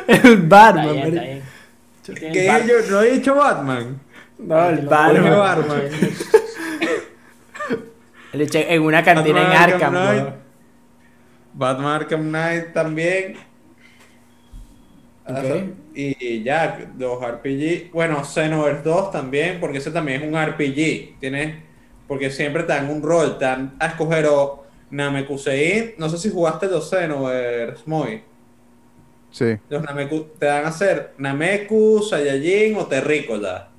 El 0.08 0.16
Está 0.28 0.48
Batman, 0.48 0.92
bien, 0.92 1.06
está 1.06 1.22
bien. 1.22 2.32
¿Qué? 2.32 2.48
bar- 2.48 2.66
Yo 2.66 2.74
no 2.90 3.02
he 3.02 3.10
dicho 3.12 3.34
Batman. 3.36 4.00
No, 4.38 4.68
el 4.68 4.86
Batman. 4.88 5.38
Batman. 5.38 5.82
Le 8.32 8.44
eché 8.44 8.72
en 8.72 8.82
una 8.82 9.02
cantina 9.02 9.42
en 9.42 9.52
Arkham, 9.52 9.92
Knight. 9.92 10.34
Batman 11.54 11.86
Arkham 11.86 12.28
Knight 12.28 12.72
también. 12.72 13.36
Ok. 15.24 15.36
Ajá. 15.36 15.66
Y 15.94 16.42
ya, 16.42 16.92
los 16.98 17.20
RPG. 17.20 17.92
Bueno, 17.92 18.24
Xenoverse 18.24 18.82
2 18.82 19.10
también, 19.10 19.60
porque 19.60 19.78
ese 19.78 19.90
también 19.90 20.22
es 20.22 20.28
un 20.28 20.40
RPG. 20.40 21.20
Tienes. 21.20 21.56
Porque 22.08 22.30
siempre 22.30 22.62
te 22.62 22.72
dan 22.72 22.90
un 22.90 23.02
rol, 23.02 23.38
te 23.38 23.44
dan 23.44 23.74
a 23.78 23.86
escoger 23.88 24.26
o 24.26 24.64
Namekusein. 24.90 25.94
No 25.98 26.08
sé 26.08 26.18
si 26.18 26.30
jugaste 26.30 26.66
los 26.66 26.88
Xenoverse, 26.88 27.82
Moy. 27.86 28.22
Sí. 29.30 29.56
Los 29.68 29.82
Nameku, 29.82 30.26
te 30.38 30.46
dan 30.46 30.66
a 30.66 30.68
hacer 30.68 31.14
Nameku, 31.16 32.02
Saiyajin 32.02 32.76
o 32.76 32.86
Terrícola. 32.86 33.71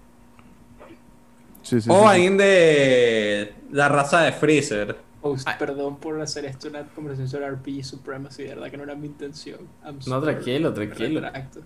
Sí, 1.63 1.81
sí, 1.81 1.89
o 1.89 2.07
alguien 2.07 2.37
de 2.37 3.53
la 3.71 3.89
raza 3.89 4.21
de 4.21 4.31
Freezer. 4.33 4.95
Host, 5.21 5.47
Ay. 5.47 5.55
perdón 5.57 5.95
por 5.97 6.19
hacer 6.21 6.43
esto 6.45 6.67
una 6.67 6.83
conversación 6.83 7.29
sobre 7.29 7.49
RPG 7.49 7.83
Supremacy, 7.85 8.43
de 8.43 8.49
verdad 8.49 8.69
que 8.69 8.77
no 8.77 8.83
era 8.83 8.93
mi 8.95 9.07
intención. 9.07 9.59
I'm 9.85 9.97
No, 10.05 10.21
tranquilo, 10.21 10.73
tranquilo. 10.73 11.21
retracto. 11.21 11.61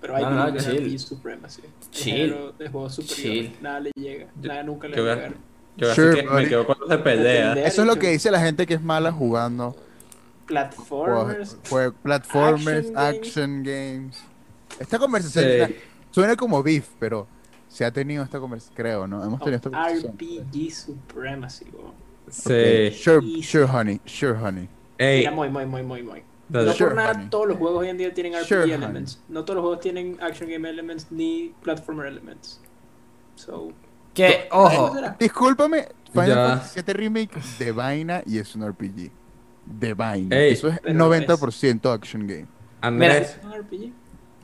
Pero 0.00 0.14
hay 0.16 0.22
No, 0.24 0.30
no, 0.30 0.50
no, 0.50 0.56
chill. 0.58 0.76
RPG 0.86 0.98
Supremacy. 1.00 1.62
Chill. 1.90 2.36
de 2.58 2.68
juegos 2.68 2.94
superiores. 2.94 3.22
Chill. 3.50 3.56
Nada 3.62 3.80
le 3.80 3.90
llega. 3.96 4.26
Nada 4.42 4.62
nunca 4.62 4.86
le 4.88 4.96
yo 4.96 5.04
va 5.04 5.12
a 5.12 5.14
voy 5.14 5.24
a- 5.24 5.26
llegar. 5.28 5.40
Yo 5.78 5.94
Sure, 5.94 6.08
así 6.20 6.20
que 6.28 6.34
me 6.34 6.48
quedo 6.48 6.66
con 6.66 6.76
los 6.80 6.88
de 6.88 6.98
pelea. 6.98 7.52
Eso 7.54 7.82
es 7.82 7.88
lo 7.88 7.96
que 7.96 8.10
dice 8.10 8.30
la 8.30 8.40
gente 8.40 8.66
que 8.66 8.74
es 8.74 8.82
mala 8.82 9.10
jugando 9.12 9.74
Platformers. 10.46 11.56
Jue- 11.70 11.92
platformers, 12.02 12.88
Action 12.94 12.98
action, 12.98 13.62
games. 13.62 14.22
Esta 14.78 14.98
conversación 14.98 15.68
Sí. 15.68 15.76
suena 16.10 16.36
como 16.36 16.62
beef, 16.62 16.88
pero 16.98 17.26
se 17.68 17.84
ha 17.84 17.90
tenido 17.92 18.24
esta 18.24 18.40
conversación, 18.40 18.74
creo, 18.76 19.06
¿no? 19.06 19.22
Hemos 19.24 19.38
tenido 19.40 19.56
esta 19.56 19.70
conversación. 19.70 20.12
RPG 20.14 20.72
Supremacy, 20.72 21.66
weón. 21.72 21.92
Sí. 22.30 22.90
Sure, 23.02 23.42
sure, 23.42 23.64
honey, 23.64 24.00
sure, 24.04 24.32
honey. 24.38 24.68
Ey, 24.98 25.20
Mira, 25.20 25.30
muy, 25.30 25.48
muy, 25.48 25.64
muy, 25.66 25.82
muy, 25.82 26.02
muy. 26.02 26.22
No 26.50 26.72
Sure, 26.72 26.86
por 26.90 26.94
nada, 26.96 27.12
honey. 27.12 27.28
todos 27.28 27.48
los 27.48 27.58
juegos 27.58 27.80
hoy 27.80 27.88
en 27.88 27.98
día 27.98 28.12
tienen 28.12 28.32
RPG 28.34 28.46
Sure, 28.46 28.62
honey. 28.62 28.72
elements. 28.74 29.20
No 29.28 29.44
todos 29.44 29.56
los 29.56 29.62
juegos 29.62 29.80
tienen 29.80 30.18
action 30.20 30.48
game 30.50 30.68
elements 30.68 31.06
ni 31.10 31.54
platformer 31.62 32.06
elements. 32.06 32.60
So, 33.36 33.72
Que, 34.14 34.46
¿cómo 34.50 34.64
ojo? 34.64 34.96
Discúlpame, 35.18 35.88
Final. 36.12 36.28
Fantasy 36.34 36.70
7 36.74 36.92
Remake 36.94 37.40
de 37.58 37.72
vaina 37.72 38.22
y 38.26 38.38
es 38.38 38.54
un 38.54 38.66
RPG. 38.68 39.10
De 39.66 39.94
vaina. 39.94 40.36
Ey. 40.36 40.52
Eso 40.54 40.68
es 40.68 40.80
Pero 40.80 40.98
90% 40.98 41.92
action 41.92 42.26
game. 42.26 42.46
Andrés, 42.80 43.36
¿Es 43.38 43.44
un 43.44 43.52
RPG? 43.52 43.92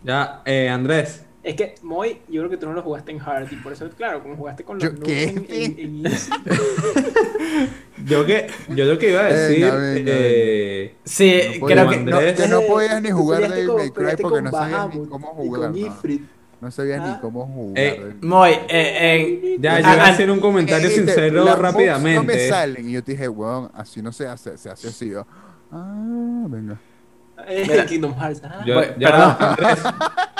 ya, 0.05 0.43
eh, 0.45 0.69
Andrés. 0.69 1.24
Es 1.45 1.55
que, 1.57 1.75
Moy, 1.83 2.19
yo 2.29 2.41
creo 2.41 2.51
que 2.51 2.57
tú 2.57 2.67
no 2.67 2.73
lo 2.73 2.83
jugaste 2.83 3.13
en 3.13 3.21
hard 3.21 3.53
y 3.53 3.57
por 3.57 3.73
eso, 3.73 3.89
claro, 3.91 4.23
como 4.23 4.35
jugaste 4.35 4.65
con 4.65 4.79
los 4.79 4.83
Yo- 4.95 4.99
¿qué? 5.01 5.25
en, 5.25 5.47
en- 5.79 6.05
Yo 8.07 8.27
que, 8.27 8.49
yo 8.71 8.85
lo 8.87 8.99
que 8.99 9.11
iba 9.11 9.21
a 9.21 9.25
decir, 9.33 9.65
Venga, 9.65 9.77
venga, 9.77 10.13
eh, 10.15 10.95
sí, 11.05 11.41
No 11.61 11.67
creo 11.67 11.89
que... 11.91 11.97
No, 11.99 12.19
que 12.19 12.49
no 12.49 12.61
podías 12.63 13.01
ni 13.03 13.11
jugar 13.11 13.49
Devil 13.49 13.67
con- 13.69 13.77
May 13.77 13.91
Cry 13.91 14.17
porque 14.23 14.43
no 14.43 14.51
sabías 14.51 14.95
ni 14.95 15.07
cómo 15.07 15.33
y 15.33 15.37
jugar. 15.47 15.61
con 15.71 15.81
No, 15.81 15.87
Ifrit. 15.87 16.23
No 16.61 16.71
sabías 16.71 17.01
Ah. 17.03 17.13
ni 17.15 17.21
cómo 17.21 17.47
jugar. 17.47 17.79
Eh, 17.79 18.15
Moy, 18.23 18.51
eh, 18.69 19.53
en- 19.55 19.63
ya, 19.63 19.81
yo 19.81 19.93
iba 19.95 20.05
a 20.05 20.09
hacer 20.09 20.31
un 20.31 20.41
comentario 20.41 20.89
Eh, 20.89 20.93
sincero 20.93 21.43
mobs 21.45 21.51
No 21.51 21.57
me 21.57 21.63
rápidamente. 21.63 22.49
salen 22.49 22.89
y 22.89 22.93
yo 22.93 23.05
te 23.05 23.13
dije, 23.13 23.29
weón, 23.29 23.71
así 23.75 24.03
no 24.03 24.13
se 24.13 24.27
hace, 24.27 24.57
se 24.59 24.71
hace 24.71 24.89
así. 24.89 25.11
Yo, 25.11 25.27
ah, 25.71 26.45
venga. 26.49 26.79
Eh, 27.47 27.67
Mira. 27.69 27.87
Kingdom 27.87 28.15
Hearts. 28.19 28.41
ah. 28.45 28.63
Yo, 28.67 28.75
Bueno, 28.75 28.93
perdón. 28.99 29.37
Andrés, 29.39 29.79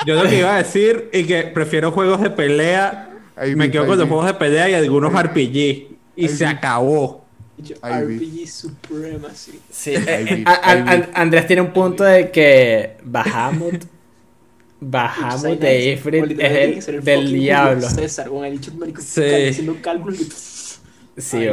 yo 0.05 0.15
lo 0.15 0.29
que 0.29 0.39
iba 0.39 0.55
a 0.55 0.57
decir 0.57 1.09
y 1.13 1.23
que 1.25 1.43
prefiero 1.43 1.91
juegos 1.91 2.21
de 2.21 2.29
pelea, 2.29 3.09
me 3.55 3.69
quedo 3.69 3.85
con 3.85 3.97
los 3.99 4.07
juegos 4.07 4.25
de 4.27 4.33
pelea 4.35 4.69
y 4.69 4.73
algunos 4.73 5.13
RPG 5.13 5.87
y 6.15 6.27
se 6.29 6.45
acabó. 6.45 7.25
RPG 7.57 8.47
Supremacy. 8.47 9.59
Sí, 9.69 9.91
eh, 9.93 10.03
eh, 10.07 10.43
a- 10.45 10.51
a- 10.71 11.21
Andrés 11.21 11.47
tiene 11.47 11.61
un 11.61 11.71
punto 11.71 12.03
de 12.03 12.29
que 12.31 12.97
Bahamut, 13.03 13.85
Bahamut 14.81 15.59
de 15.59 15.91
Ifrit 15.93 16.39
es 16.39 16.87
el 16.87 16.95
el 16.95 17.03
del 17.03 17.31
diablo. 17.33 17.89
César, 17.89 18.27
con 18.29 18.43
el 18.45 18.59
dicho 18.59 18.71
Sí. 18.99 19.21
haciendo 19.49 19.77
cálculos 19.81 20.79
Sí, 21.17 21.47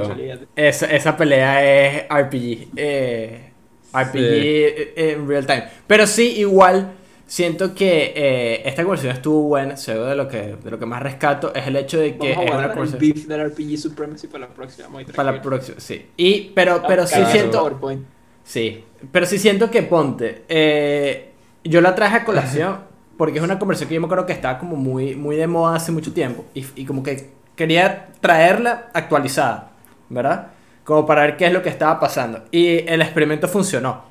esa, 0.57 0.87
esa 0.87 1.17
pelea 1.17 1.63
es 1.65 2.05
RPG. 2.11 2.69
eh, 2.75 3.52
RPG 3.93 4.15
Sí. 4.15 4.93
en 4.97 5.29
real 5.29 5.47
time. 5.47 5.65
Pero 5.87 6.07
sí, 6.07 6.39
igual, 6.39 6.93
siento 7.27 7.75
que 7.75 8.13
eh, 8.17 8.63
esta 8.65 8.83
conversación 8.83 9.15
estuvo 9.15 9.43
buena. 9.43 9.77
Se 9.77 9.95
ve 9.95 10.01
de 10.11 10.17
lo 10.17 10.29
que, 10.29 10.57
de 10.63 10.71
lo 10.71 10.79
que 10.79 10.87
más 10.87 11.03
rescato 11.03 11.55
es 11.55 11.67
el 11.67 11.77
hecho 11.77 11.99
de 11.99 12.17
que 12.17 12.31
Vamos 12.35 12.37
a 12.39 12.43
es 12.43 12.51
una 12.51 12.51
guardar 12.51 12.71
el 12.71 12.77
conversación 12.77 13.15
beef 13.15 13.27
del 13.27 13.51
RPG 13.51 13.79
Supremacy 13.79 14.27
para 14.29 14.47
la 14.47 14.55
próxima. 14.55 14.89
muy 14.89 15.05
para 15.05 15.33
la 15.33 15.43
próxima. 15.43 15.81
Sí. 15.81 16.07
Y, 16.17 16.51
pero, 16.55 16.83
pero 16.87 17.07
sí 17.07 17.21
Ah, 17.23 17.27
siento. 17.31 17.59
PowerPoint. 17.61 18.05
Sí, 18.45 18.85
pero 19.13 19.25
sí 19.27 19.39
siento 19.39 19.71
que 19.71 19.83
ponte. 19.83 20.43
eh, 20.49 21.29
yo 21.65 21.81
la 21.81 21.95
traje 21.95 22.17
a 22.17 22.25
colación 22.25 22.79
porque 23.17 23.39
es 23.39 23.45
una 23.45 23.59
conversación 23.59 23.89
que 23.89 23.95
yo 23.95 24.01
me 24.01 24.07
acuerdo 24.07 24.27
que 24.27 24.33
estaba 24.33 24.59
como 24.59 24.75
muy, 24.77 25.15
muy 25.15 25.37
de 25.37 25.47
moda 25.47 25.77
hace 25.77 25.93
mucho 25.93 26.13
tiempo 26.13 26.45
y, 26.55 26.65
y 26.75 26.85
como 26.85 27.03
que 27.05 27.31
quería 27.55 28.09
traerla 28.21 28.89
actualizada, 28.95 29.71
¿verdad? 30.09 30.49
Como 30.85 31.07
para 31.07 31.23
ver 31.23 31.37
qué 31.37 31.47
es 31.47 31.53
lo 31.53 31.63
que 31.63 31.69
estaba 31.69 32.01
pasando. 32.01 32.43
Y 32.51 32.89
el 32.89 33.03
experimento 33.03 33.49
funcionó. 33.49 34.03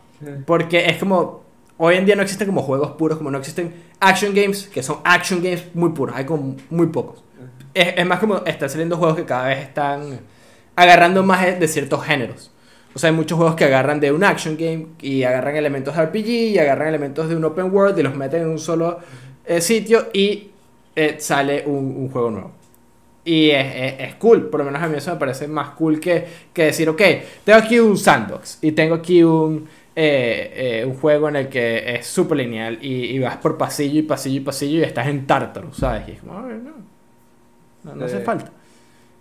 Porque 0.46 0.86
es 0.86 0.98
como. 0.98 1.42
Hoy 1.78 1.96
en 1.96 2.06
día 2.06 2.16
no 2.16 2.22
existen 2.22 2.48
como 2.48 2.62
juegos 2.62 2.92
puros, 2.92 3.18
como 3.18 3.32
no 3.32 3.40
existen 3.40 3.74
action 4.00 4.36
games, 4.36 4.68
que 4.68 4.84
son 4.84 5.00
action 5.04 5.42
games 5.42 5.66
muy 5.74 5.90
puros, 5.90 6.16
hay 6.16 6.26
como 6.26 6.56
muy 6.70 6.88
pocos. 6.88 7.24
Es, 7.74 7.96
es 7.98 8.06
más 8.06 8.20
como 8.20 8.38
están 8.46 8.70
saliendo 8.70 8.98
juegos 8.98 9.18
que 9.18 9.26
cada 9.26 9.48
vez 9.48 9.60
están 9.64 10.20
agarrando 10.76 11.24
más 11.24 11.60
de 11.60 11.68
ciertos 11.68 12.04
géneros. 12.04 12.52
O 12.94 13.00
sea, 13.00 13.10
hay 13.10 13.16
muchos 13.16 13.38
juegos 13.38 13.56
que 13.56 13.64
agarran 13.64 14.00
de 14.00 14.12
un 14.12 14.24
action 14.24 14.58
game 14.58 14.88
y 15.02 15.24
agarran 15.24 15.56
elementos 15.56 15.96
de 15.96 16.06
RPG 16.06 16.28
y 16.28 16.60
agarran 16.60 16.90
elementos 16.90 17.30
de 17.30 17.36
un 17.36 17.46
open 17.46 17.74
world 17.74 17.98
y 17.98 18.04
los 18.04 18.16
meten 18.16 18.42
en 18.42 18.50
un 18.50 18.60
solo 18.60 19.00
eh, 19.46 19.62
sitio 19.62 20.08
y 20.14 20.52
eh, 20.96 21.16
sale 21.20 21.64
un, 21.66 21.96
un 21.98 22.10
juego 22.10 22.32
nuevo. 22.32 22.52
Y 23.24 23.52
es, 23.52 23.76
es- 23.76 24.00
es 24.10 24.16
cool, 24.16 24.50
por 24.50 24.60
lo 24.62 24.66
menos 24.66 24.82
a 24.82 24.88
mí 24.88 24.98
eso 24.98 25.12
me 25.14 25.18
parece 25.20 25.48
más 25.48 25.70
cool 25.72 26.00
que, 26.00 26.26
que 26.54 26.66
decir, 26.66 26.90
ok, 26.90 27.02
tengo 27.44 27.60
aquí 27.60 27.80
un 27.80 27.98
sandbox 27.98 28.58
y 28.62 28.72
tengo 28.72 28.96
aquí 28.96 29.22
un, 29.24 29.68
eh, 29.96 30.80
eh, 30.82 30.86
un 30.86 30.96
juego 30.96 31.30
en 31.30 31.36
el 31.36 31.48
que 31.50 31.96
es 31.96 32.08
súper 32.08 32.38
lineal 32.40 32.80
y, 32.82 33.06
y 33.16 33.20
vas 33.20 33.38
por 33.38 33.58
pasillo 33.58 34.00
y 34.00 34.04
pasillo 34.04 34.38
y 34.38 34.44
pasillo 34.44 34.80
y 34.80 34.84
estás 34.84 35.08
en 35.08 35.28
Tártaro, 35.28 35.72
¿sabes? 35.74 36.08
Y 36.08 36.12
es 36.14 36.20
como, 36.22 36.38
"A 36.40 36.42
no, 36.42 36.74
no, 37.84 37.96
no 37.96 38.06
hace 38.06 38.18
Sí. 38.20 38.24
falta. 38.24 38.52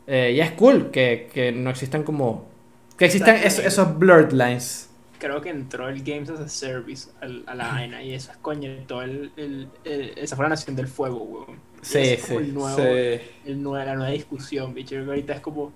Eh, 0.06 0.32
y 0.36 0.40
es 0.40 0.50
cool 0.52 0.90
que, 0.90 1.28
que 1.32 1.52
no 1.52 1.70
existan 1.70 2.02
como... 2.02 2.48
Que 2.96 3.04
existan 3.06 3.36
Está 3.36 3.62
esos, 3.66 3.98
blurred 3.98 4.32
lines. 4.32 4.88
Creo 5.18 5.40
que 5.42 5.50
entró 5.50 5.88
el 5.88 6.02
Games 6.02 6.30
as 6.30 6.40
a 6.40 6.48
Service 6.48 7.10
al- 7.20 7.44
a 7.46 7.54
la 7.54 7.68
vaina 7.72 8.02
y 8.02 8.14
eso 8.14 8.32
es 8.32 8.38
coño, 8.38 8.70
todo 8.86 9.02
el, 9.02 9.30
el- 9.36 9.68
el- 9.84 10.12
esa 10.16 10.36
fue 10.36 10.44
la 10.46 10.50
nación 10.50 10.74
del 10.76 10.88
fuego, 10.88 11.22
weón. 11.22 11.58
Sí, 11.82 11.98
es 11.98 12.26
como 12.26 12.40
sí. 12.40 12.44
el 12.46 12.54
nuevo, 12.54 12.76
Sí. 12.76 13.20
el 13.46 13.62
nue- 13.62 13.84
la 13.84 13.94
nueva 13.94 14.10
discusión, 14.12 14.74
bicho. 14.74 14.90
Yo 14.94 14.96
creo 14.98 15.04
que 15.06 15.10
ahorita 15.12 15.32
es 15.34 15.40
como 15.40 15.72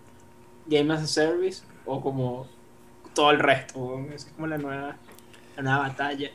Game 0.66 0.92
as 0.94 1.02
a 1.02 1.06
Service 1.06 1.62
o 1.86 2.00
como 2.00 2.46
todo 3.14 3.30
el 3.30 3.38
resto, 3.38 4.00
es 4.14 4.24
como 4.34 4.46
la 4.46 4.58
nueva, 4.58 4.96
la 5.56 5.62
nueva 5.62 5.78
batalla. 5.88 6.30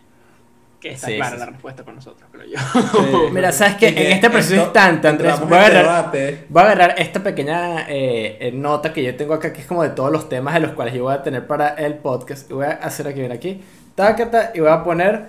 Que 0.80 0.92
está 0.92 1.08
Sí, 1.08 1.16
clara 1.18 1.32
sí, 1.32 1.40
la 1.40 1.46
sí. 1.46 1.52
respuesta 1.52 1.84
para 1.84 1.96
nosotros, 1.96 2.30
creo 2.32 2.46
yo. 2.48 2.58
Mira, 3.34 3.52
¿sabes 3.52 3.76
que 3.76 3.90
En 3.90 4.14
este 4.14 4.30
preciso 4.30 4.56
esto- 4.56 4.66
instante, 4.68 5.10
Andrés, 5.10 5.38
voy 5.42 5.58
a 5.58 5.68
en 5.68 5.76
agarrar, 5.76 6.12
voy 6.48 6.62
a 6.62 6.66
agarrar 6.66 6.96
esta 6.98 7.22
pequeña 7.22 7.82
eh, 7.90 8.38
eh, 8.40 8.52
nota 8.54 8.94
que 8.94 9.04
yo 9.04 9.14
tengo 9.18 9.34
acá, 9.34 9.52
que 9.52 9.60
es 9.60 9.68
como 9.68 9.84
de 9.84 9.90
todos 9.90 10.10
los 10.10 10.30
temas 10.30 10.54
de 10.54 10.62
los 10.62 10.72
cuales 10.72 10.94
yo 10.94 11.04
voy 11.04 11.14
a 11.14 11.22
tener 11.22 11.46
para 11.48 11.70
el 11.74 11.96
podcast. 11.96 12.50
Y 12.50 12.54
voy 12.54 12.66
a 12.66 12.72
hacer 12.72 13.10
aquí, 13.10 13.20
mira 13.20 13.36
aquí, 13.36 13.62
tacata, 13.94 14.52
y 14.56 14.62
voy 14.62 14.70
a 14.70 14.82
poner 14.82 15.26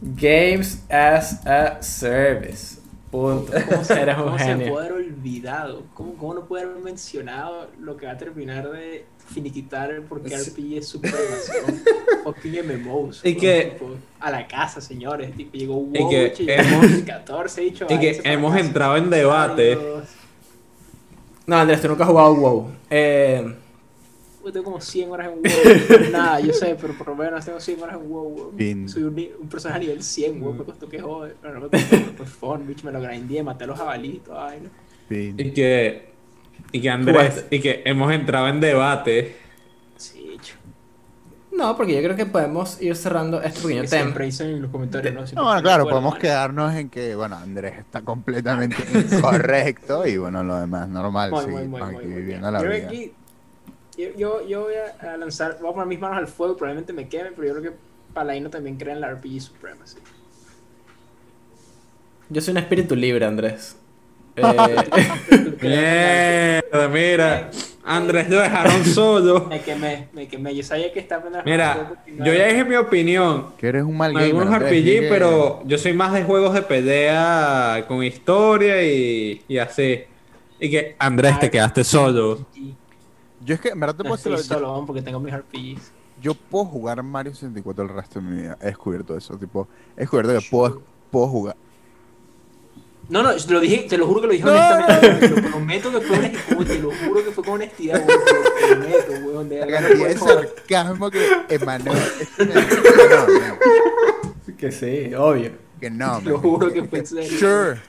Games 0.00 0.84
as 0.88 1.44
a 1.44 1.82
Service. 1.82 2.77
Punto. 3.10 3.52
¿Cómo 3.70 3.84
se, 3.84 4.00
Eres 4.00 4.16
un 4.18 4.24
cómo 4.24 4.38
se 4.38 4.54
puede 4.56 4.86
haber 4.86 4.92
olvidado? 4.92 5.82
¿Cómo, 5.94 6.14
¿Cómo 6.14 6.34
no 6.34 6.44
puede 6.44 6.64
haber 6.64 6.76
mencionado 6.78 7.68
lo 7.80 7.96
que 7.96 8.06
va 8.06 8.12
a 8.12 8.18
terminar 8.18 8.70
de 8.70 9.06
finiquitar 9.32 9.90
el 9.90 10.02
por 10.02 10.22
qué 10.22 10.38
Sí. 10.38 10.76
Es 10.76 10.88
supremación? 10.88 11.82
Fucking 12.24 12.60
MMOs. 12.84 13.24
Y 13.24 13.34
que- 13.36 13.72
Tipo, 13.78 13.94
a 14.20 14.30
la 14.30 14.46
casa, 14.46 14.80
señores. 14.80 15.34
Tipo, 15.34 15.56
llegó 15.56 15.88
Y 15.94 15.98
WoW, 16.00 16.10
que 16.10 16.24
bicho, 16.24 16.42
llegó 16.42 16.62
hemos- 16.62 16.82
2014, 16.82 17.60
dicho, 17.62 17.86
Y 17.88 17.98
que 17.98 18.20
hemos 18.24 18.56
entrado 18.56 18.96
en 18.96 19.08
debate. 19.10 19.78
No, 21.46 21.56
Andrés, 21.56 21.80
tú 21.80 21.88
nunca 21.88 22.04
has 22.04 22.10
jugado 22.10 22.34
WoW. 22.34 22.70
Eh, 22.90 23.54
Tengo 24.52 24.64
como 24.64 24.80
100 24.80 25.10
horas 25.10 25.28
en 25.28 25.42
WoW. 25.42 26.10
Nada, 26.12 26.40
yo 26.40 26.52
sé, 26.52 26.76
pero 26.80 26.94
por 26.94 27.08
lo 27.08 27.14
menos 27.16 27.44
tengo 27.44 27.60
100 27.60 27.82
horas 27.82 27.96
en 27.96 28.08
WoW. 28.10 28.52
Fin. 28.56 28.88
Soy 28.88 29.02
un, 29.04 29.18
un 29.40 29.48
personaje 29.48 29.76
a 29.78 29.80
nivel 29.80 30.02
100, 30.02 30.42
weón. 30.42 30.58
Me 30.58 30.64
costó 30.64 30.88
que 30.88 31.00
joder. 31.00 31.36
Pero 31.40 31.54
no 31.54 31.60
me 31.60 31.68
costó, 31.68 31.96
fue 32.16 32.26
fun, 32.26 32.66
bicho. 32.66 32.84
Me 32.86 32.92
lo 32.92 33.00
grindé, 33.00 33.42
maté 33.42 33.64
a 33.64 33.66
los 33.68 33.78
jabalíes 33.78 34.16
y 34.26 34.28
vaina. 34.30 34.68
Que, 35.08 36.12
y 36.72 36.80
que 36.80 36.90
Andrés, 36.90 37.46
y 37.50 37.60
que 37.60 37.82
hemos 37.84 38.12
entrado 38.12 38.48
en 38.48 38.60
debate. 38.60 39.36
Sí, 39.96 40.26
bicho. 40.30 40.54
no, 41.52 41.76
porque 41.76 41.94
yo 41.94 42.02
creo 42.02 42.14
que 42.16 42.26
podemos 42.26 42.80
ir 42.82 42.94
cerrando 42.94 43.40
este 43.42 43.60
pequeño 43.62 43.82
Que 43.82 43.88
tema. 43.88 44.14
en 44.40 44.62
los 44.62 44.70
comentarios, 44.70 45.14
¿no? 45.14 45.20
No, 45.42 45.44
bueno, 45.48 45.62
claro, 45.62 45.84
podemos 45.84 46.12
mano. 46.12 46.20
quedarnos 46.20 46.74
en 46.74 46.88
que, 46.90 47.14
bueno, 47.14 47.36
Andrés 47.36 47.78
está 47.78 48.02
completamente 48.02 48.76
incorrecto 48.94 50.06
y 50.06 50.16
bueno, 50.18 50.42
lo 50.44 50.60
demás 50.60 50.88
normal, 50.88 51.30
Muy, 51.30 51.44
sí, 51.44 51.50
muy, 51.50 51.66
muy, 51.68 51.80
aquí 51.82 52.06
viviendo 52.06 52.50
la 52.50 52.60
vida. 52.62 52.70
que 52.72 52.86
aquí- 52.86 53.12
yo, 53.98 54.08
yo, 54.16 54.46
yo 54.46 54.62
voy 54.62 54.74
a, 54.74 55.16
lanzar, 55.16 55.58
voy 55.60 55.70
a 55.70 55.72
poner 55.72 55.88
mis 55.88 56.00
manos 56.00 56.18
al 56.18 56.28
fuego, 56.28 56.56
probablemente 56.56 56.92
me 56.92 57.08
queme, 57.08 57.32
pero 57.34 57.48
yo 57.48 57.54
creo 57.60 57.72
que 57.72 57.78
Palaino 58.14 58.48
también 58.48 58.76
cree 58.76 58.94
en 58.94 59.00
la 59.00 59.10
RPG 59.12 59.40
Supremacy. 59.40 59.98
Yo 62.28 62.40
soy 62.40 62.52
un 62.52 62.58
espíritu 62.58 62.94
libre, 62.94 63.24
Andrés. 63.24 63.76
Eh, 65.60 66.62
Mierda, 66.70 66.88
mira. 66.88 67.50
Andrés 67.84 68.28
lo 68.28 68.40
dejaron 68.40 68.84
solo. 68.84 69.46
Me 69.48 69.60
quemé, 69.60 70.08
me 70.12 70.28
quemé. 70.28 70.54
Yo 70.54 70.62
sabía 70.62 70.92
que 70.92 71.00
estaba 71.00 71.26
en 71.26 71.32
la 71.32 71.42
Mira, 71.42 71.94
yo 72.06 72.32
ya 72.34 72.46
dije 72.46 72.64
mi 72.64 72.76
opinión. 72.76 73.54
Que 73.56 73.68
eres 73.68 73.82
un 73.82 73.96
mal 73.96 74.12
gamer. 74.12 74.28
algunos 74.28 74.58
RPG, 74.58 75.08
pero 75.08 75.62
yo 75.64 75.78
soy 75.78 75.94
más 75.94 76.12
de 76.12 76.22
juegos 76.22 76.54
de 76.54 76.62
pelea 76.62 77.84
con 77.88 78.04
historia 78.04 78.82
y, 78.84 79.42
y 79.48 79.58
así. 79.58 80.04
Y 80.60 80.70
que 80.70 80.96
Andrés 80.98 81.40
te 81.40 81.50
quedaste 81.50 81.82
solo. 81.82 82.46
Yo 83.44 83.54
es 83.54 83.60
que, 83.60 83.68
en 83.68 83.80
verdad 83.80 83.96
te 83.96 84.02
puedo 84.02 84.16
estoy 84.16 84.32
decir, 84.32 84.48
solo, 84.52 84.84
porque 84.86 85.02
tengo 85.02 85.20
mis 85.20 85.32
RPGs. 85.34 85.90
yo 86.20 86.34
puedo 86.34 86.64
jugar 86.64 87.02
Mario 87.02 87.32
64 87.32 87.84
el 87.84 87.90
resto 87.90 88.20
de 88.20 88.26
mi 88.26 88.42
vida. 88.42 88.58
He 88.60 88.66
descubierto 88.66 89.16
eso, 89.16 89.36
tipo, 89.36 89.68
he 89.96 90.00
descubierto 90.00 90.32
que 90.38 90.46
puedo, 90.50 90.82
puedo 91.10 91.28
jugar. 91.28 91.56
No, 93.08 93.22
no, 93.22 93.34
te 93.34 93.52
lo 93.54 93.60
dije, 93.60 93.86
te 93.88 93.96
lo 93.96 94.06
juro 94.06 94.20
que 94.20 94.26
lo 94.26 94.32
dije 94.34 94.44
No, 94.44 94.50
honestamente. 94.52 95.28
Te 95.30 95.40
lo 95.40 95.48
prometo 95.50 95.90
que 95.90 96.00
fue 96.02 96.18
honestidad, 96.18 96.66
te 96.66 96.78
lo 96.78 96.90
juro 96.92 97.24
que 97.24 97.30
fue 97.30 97.44
con 97.44 97.54
honestidad, 97.54 98.04
weón. 98.06 98.20
Te 98.26 98.34
lo 98.34 98.70
prometo, 98.80 99.26
weón. 99.26 99.48
De 99.48 99.60
La 99.60 99.66
verdad, 99.66 100.14
no 100.14 100.20
joder. 100.20 100.48
sarcasmo 100.56 101.10
que 101.10 101.26
emanó. 101.48 101.92
este- 102.20 102.44
No, 102.46 102.54
no, 102.54 104.56
que 104.58 104.72
sí, 104.72 105.14
obvio. 105.14 105.52
que 105.80 105.88
no. 105.90 106.18
Te 106.18 106.28
lo 106.30 106.38
juro 106.38 106.70
que 106.70 106.84
fue 106.84 106.98
en 106.98 107.06
serio. 107.06 107.38
Sure. 107.38 107.80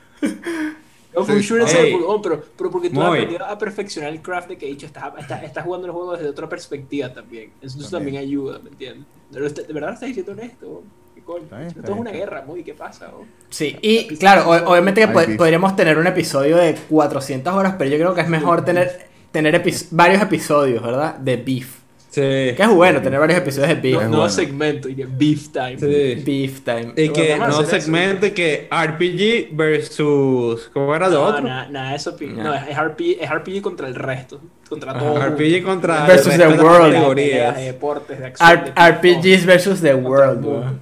No, 1.15 1.25
Sí. 1.25 1.91
porque- 1.91 2.05
oh, 2.07 2.21
pero, 2.21 2.43
pero 2.57 2.69
porque 2.69 2.89
tú 2.89 3.01
has 3.01 3.07
aprendido 3.09 3.45
a 3.45 3.57
perfeccionar 3.57 4.11
el 4.11 4.21
craft 4.21 4.49
de 4.49 4.57
que 4.57 4.67
he 4.67 4.69
dicho, 4.69 4.85
estás, 4.85 5.11
estás, 5.17 5.43
estás 5.43 5.63
jugando 5.63 5.87
el 5.87 5.93
juego 5.93 6.13
desde 6.13 6.29
otra 6.29 6.47
perspectiva 6.47 7.11
también. 7.13 7.51
Eso 7.61 7.77
También. 7.79 7.91
también 7.91 8.17
ayuda, 8.17 8.59
¿me 8.59 8.69
entiendes? 8.69 9.05
Pero 9.31 9.47
este- 9.47 9.63
de 9.63 9.73
verdad 9.73 9.93
estás 9.93 10.07
diciendo 10.07 10.31
honesto, 10.33 10.67
weón. 10.67 10.83
¿Qué 11.15 11.21
coño. 11.23 11.43
Está 11.43 11.57
bien, 11.57 11.67
está 11.69 11.79
Esto 11.81 11.93
es 11.93 11.99
una 11.99 12.11
guerra, 12.11 12.43
muy, 12.45 12.63
¿qué 12.63 12.73
pasa? 12.75 13.07
bro? 13.07 13.25
Sí, 13.49 13.75
y 13.81 14.07
claro, 14.17 14.49
o- 14.49 14.71
obviamente 14.71 15.01
que 15.01 15.35
podríamos 15.35 15.75
tener 15.75 15.97
un 15.97 16.07
episodio 16.07 16.57
de 16.57 16.75
400 16.89 17.53
horas, 17.53 17.75
pero 17.77 17.89
yo 17.89 17.97
creo 17.97 18.13
que 18.13 18.21
es 18.21 18.29
mejor 18.29 18.63
tener, 18.63 19.07
tener 19.31 19.55
epi- 19.61 19.87
varios 19.91 20.21
episodios, 20.21 20.81
¿verdad? 20.83 21.15
De 21.15 21.37
Beef. 21.37 21.78
Sí. 22.09 22.21
Que 22.21 22.55
es 22.57 22.69
bueno 22.69 23.01
tener 23.03 23.19
varios 23.19 23.37
episodios 23.39 23.67
de 23.69 23.75
Beef. 23.75 23.93
No, 23.93 23.99
nuevo 24.01 24.15
bueno. 24.17 24.29
segmento 24.29 24.89
y 24.89 24.95
que 24.95 25.05
beef 25.05 25.49
time. 25.49 25.77
Sí. 25.77 26.23
Beef 26.25 26.61
Time. 26.61 26.93
Y 26.97 27.09
que 27.09 27.37
no 27.37 27.45
hacer 27.45 27.61
eso. 27.65 27.69
segmente 27.85 28.33
que 28.33 28.67
RPG 28.71 29.55
versus. 29.55 30.69
¿Cómo 30.73 30.95
era 30.95 31.07
lo 31.07 31.13
No, 31.15 31.25
otro? 31.27 31.41
nada, 31.43 31.67
nada, 31.69 31.93
eso 31.95 32.15
no, 32.19 32.53
es 32.53 32.75
RPG, 32.77 33.17
es 33.21 33.29
RPG 33.29 33.61
contra 33.61 33.87
el 33.87 33.93
resto, 33.93 34.41
contra 34.67 34.91
Ajá, 34.91 34.99
todo. 34.99 35.19
RPG 35.19 35.63
contra 35.63 36.05
Versus 36.07 36.33
el 36.33 36.39
resto 36.41 36.51
the 36.55 36.57
de 36.57 36.63
world. 36.63 36.85
de 36.87 36.93
categorías. 36.95 37.55
de 37.55 37.61
deportes, 37.63 38.19
de 38.19 38.25
acción. 38.25 38.49
R- 38.49 38.71
de 38.71 38.91
RPGs 39.21 39.45
versus 39.45 39.81
the 39.81 39.93
world. 39.93 40.79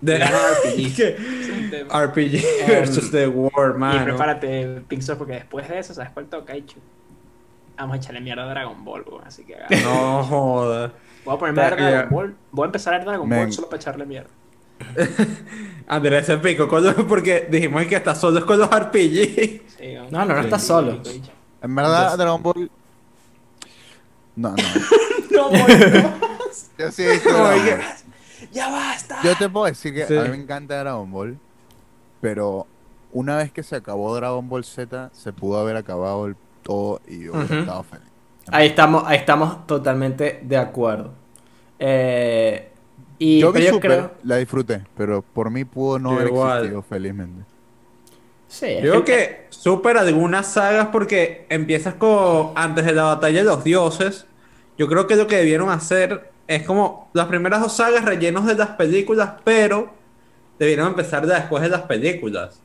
De- 0.00 0.18
RPG. 0.18 0.74
que- 0.96 1.08
Ese 1.08 1.40
es 1.42 1.48
un 1.48 1.70
tema. 1.70 2.06
RPG 2.06 2.42
versus 2.66 3.10
the 3.12 3.28
world, 3.28 3.76
Y 3.76 3.78
mano. 3.78 4.04
prepárate, 4.04 4.80
Pixar, 4.88 5.16
porque 5.16 5.34
después 5.34 5.68
de 5.68 5.78
eso, 5.78 5.94
¿sabes 5.94 6.10
cuál 6.12 6.26
toca? 6.26 6.54
Vamos 7.76 7.94
a 7.94 7.96
echarle 7.98 8.20
mierda 8.20 8.44
a 8.44 8.46
Dragon 8.46 8.84
Ball, 8.84 9.04
weón, 9.06 9.24
así 9.26 9.44
que 9.44 9.54
haga- 9.56 9.66
No 9.82 10.22
joda. 10.24 10.92
Voy 11.24 11.34
a 11.34 11.38
ponerme 11.38 11.62
a 11.62 11.70
ver. 11.70 11.78
Dragon 11.78 12.10
Ball. 12.10 12.36
Voy 12.52 12.62
a 12.64 12.66
empezar 12.66 12.94
a 12.94 12.98
ver 12.98 13.06
Dragon. 13.06 13.28
Ball 13.28 13.52
solo 13.52 13.68
para 13.68 13.80
echarle 13.80 14.06
mierda. 14.06 14.30
Andrés 15.88 16.26
se 16.26 16.36
picó 16.38 16.68
con 16.68 16.84
los- 16.84 16.94
porque 16.94 17.46
dijimos 17.50 17.84
que 17.86 17.96
está 17.96 18.14
solo 18.14 18.44
con 18.46 18.58
los 18.58 18.68
RPG. 18.70 19.62
Sí, 19.78 19.94
No, 20.10 20.24
no, 20.24 20.34
no 20.34 20.40
estás 20.40 20.62
solo. 20.62 21.00
En 21.62 21.74
verdad, 21.74 22.16
Dragon 22.16 22.42
Ball. 22.42 22.70
No, 24.36 24.50
no. 24.50 24.56
No, 25.30 25.50
no. 25.50 25.66
Yo 26.78 26.90
sí 26.90 27.02
Dragon. 27.04 27.80
¡Ya 28.52 28.70
basta! 28.70 29.18
Yo 29.22 29.36
te 29.36 29.48
puedo 29.50 29.66
decir 29.66 29.92
que 29.94 30.06
Sí. 30.06 30.16
a 30.16 30.22
mí 30.22 30.28
me 30.30 30.36
encanta 30.36 30.78
Dragon 30.78 31.10
Ball, 31.10 31.38
pero 32.22 32.66
una 33.12 33.36
vez 33.36 33.52
que 33.52 33.62
se 33.62 33.76
acabó 33.76 34.14
Dragon 34.16 34.48
Ball 34.48 34.64
Z, 34.64 35.10
se 35.12 35.32
pudo 35.32 35.58
haber 35.60 35.76
acabado 35.76 36.26
el 36.26 36.36
todo 36.66 37.00
y 37.06 37.24
yo 37.24 37.34
hubiera 37.34 37.54
estado 37.54 37.82
feliz. 37.84 38.12
Ahí 38.50 38.68
estamos, 38.68 39.04
ahí 39.06 39.18
estamos 39.18 39.66
totalmente 39.66 40.40
de 40.42 40.56
acuerdo. 40.56 41.14
Eh, 41.78 42.72
y 43.18 43.40
yo 43.40 43.52
vi 43.52 43.66
yo 43.66 43.74
Super, 43.74 43.80
creo. 43.80 44.10
la 44.22 44.36
disfruté, 44.36 44.86
pero 44.96 45.22
por 45.22 45.50
mí 45.50 45.64
pudo 45.64 45.98
no 45.98 46.12
Yo 46.12 46.16
haber 46.16 46.28
igual. 46.28 46.58
existido 46.58 46.82
felizmente. 46.82 47.44
Sí, 48.48 48.80
Yo 48.80 48.90
creo 48.92 49.04
que 49.04 49.46
supera 49.50 50.00
algunas 50.02 50.46
sagas 50.52 50.88
porque 50.92 51.46
empiezas 51.50 51.94
con 51.94 52.52
antes 52.54 52.84
de 52.84 52.92
la 52.92 53.04
batalla 53.04 53.38
de 53.40 53.44
los 53.44 53.64
dioses. 53.64 54.26
Yo 54.78 54.86
creo 54.88 55.06
que 55.06 55.16
lo 55.16 55.26
que 55.26 55.36
debieron 55.36 55.68
hacer 55.70 56.32
es 56.46 56.62
como 56.64 57.10
las 57.12 57.26
primeras 57.26 57.60
dos 57.60 57.76
sagas 57.76 58.04
rellenos 58.04 58.46
de 58.46 58.54
las 58.54 58.70
películas, 58.70 59.32
pero 59.44 59.92
debieron 60.58 60.88
empezar 60.88 61.26
de 61.26 61.34
después 61.34 61.62
de 61.62 61.70
las 61.70 61.82
películas. 61.82 62.62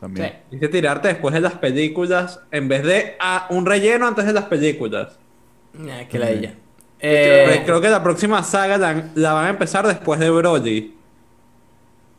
También. 0.00 0.28
Sí. 0.28 0.56
Dice 0.56 0.68
tirarte 0.68 1.08
después 1.08 1.34
de 1.34 1.40
las 1.40 1.54
películas 1.54 2.40
en 2.50 2.68
vez 2.68 2.84
de 2.84 3.16
ah, 3.20 3.46
un 3.50 3.66
relleno 3.66 4.06
antes 4.06 4.26
de 4.26 4.32
las 4.32 4.44
películas. 4.44 5.18
Ah, 5.78 6.02
que 6.08 6.18
la 6.18 6.30
ella. 6.30 6.54
Eh, 7.00 7.62
creo 7.64 7.80
que 7.80 7.88
la 7.88 8.02
próxima 8.02 8.42
saga 8.42 8.76
la, 8.78 9.04
la 9.14 9.32
van 9.32 9.46
a 9.46 9.50
empezar 9.50 9.86
después 9.86 10.18
de 10.20 10.30
Broly. 10.30 10.94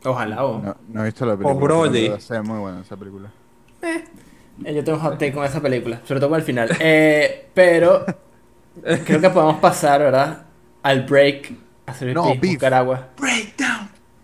ojalá, 0.04 0.42
vos. 0.42 0.62
No, 0.62 0.76
no 0.88 1.02
he 1.02 1.04
visto 1.06 1.26
la 1.26 1.36
película. 1.36 1.54
Broly. 1.60 1.90
pero 2.00 2.12
debe 2.12 2.20
ser 2.20 2.42
muy 2.42 2.58
buena 2.58 2.80
esa 2.80 2.96
película. 2.96 3.30
Eh, 3.82 4.74
yo 4.74 4.84
tengo 4.84 4.98
un 4.98 5.04
hot 5.04 5.12
take 5.18 5.32
con 5.32 5.44
esa 5.44 5.60
película, 5.60 6.00
sobre 6.04 6.20
todo 6.20 6.30
con 6.30 6.38
el 6.38 6.44
final. 6.44 6.70
Eh, 6.80 7.48
pero 7.54 8.04
creo 9.04 9.20
que 9.20 9.30
podemos 9.30 9.56
pasar, 9.56 10.00
¿verdad? 10.00 10.44
Al 10.82 11.02
break. 11.04 11.52
A 11.86 11.90
hacer 11.92 12.14
No, 12.14 12.28
beef. 12.40 12.40
buscar 12.52 12.72
agua. 12.74 13.08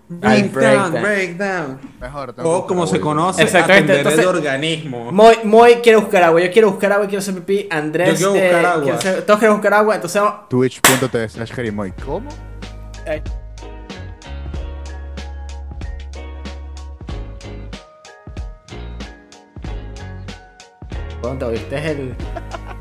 Breakdown. 0.09 0.53
Breakdown, 0.53 1.03
breakdown. 1.03 1.81
Mejor. 2.01 2.35
O 2.39 2.43
buscar 2.61 2.67
como 2.67 2.87
se 2.87 3.01
conoce, 3.01 3.43
Exactamente, 3.43 3.93
atender 3.93 4.07
el 4.07 4.13
entonces- 4.21 4.27
organismo. 4.27 5.11
Moy, 5.11 5.37
Moy 5.45 5.75
quiere 5.83 5.99
buscar 5.99 6.23
agua, 6.23 6.41
yo 6.41 6.51
quiero 6.53 6.71
buscar 6.71 6.93
agua, 6.93 7.07
quiero 7.07 7.19
hacer 7.19 7.35
pipí. 7.35 7.67
Andrés, 7.71 8.19
Yo 8.21 8.33
quiero 8.33 8.47
buscar 8.47 8.63
eh, 8.65 8.67
agua. 8.67 9.23
todos 9.27 9.41
queremos 9.41 9.59
buscar 9.59 9.75
agua, 9.75 9.95
entonces 9.97 10.23
vamos. 10.23 10.49
Twitch.tv 10.49 11.29
slash 11.29 11.53
Jerimoy. 11.53 11.93
¿Cómo? 12.05 12.29
¿Cuándo 21.21 21.47
te 21.47 21.53
oíste 21.53 21.91
el. 21.91 22.15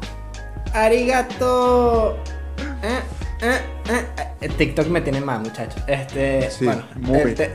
Arigato. 0.74 2.18
Eh, 2.84 3.02
eh, 3.42 3.60
eh, 3.90 4.06
eh, 4.42 4.50
TikTok 4.50 4.88
me 4.88 5.02
tiene 5.02 5.22
mal, 5.22 5.42
muchachos. 5.42 5.82
Este. 5.88 6.50
Sí, 6.52 6.66
bueno, 6.66 6.84
muy. 6.96 7.20
el 7.20 7.36
te- 7.36 7.46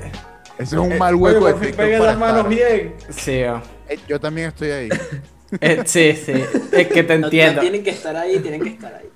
Ese 0.59 0.63
es 0.63 0.73
un 0.75 0.93
Eh, 0.93 0.99
mal 0.99 1.15
Oye, 1.15 1.23
hueco 1.23 1.47
de 1.47 1.55
fin 1.55 1.63
TikTok 1.69 1.87
las 2.07 2.19
manos 2.19 2.37
estar. 2.39 2.49
bien. 2.51 2.95
Sí, 3.11 3.43
oh. 3.45 3.63
Eh, 3.89 3.99
Yo 4.09 4.21
también 4.21 4.49
estoy 4.49 4.71
ahí. 4.71 4.89
Eh, 5.61 5.83
sí, 5.85 6.13
sí. 6.15 6.33
Es 6.71 6.87
que 6.87 7.03
te 7.03 7.19
No, 7.19 7.27
entiendo. 7.27 7.61
tienen 7.61 7.83
que 7.83 7.91
estar 7.91 8.15
ahí, 8.17 8.39
tienen 8.39 8.63
que 8.63 8.69
estar 8.69 8.95
ahí. 8.95 9.09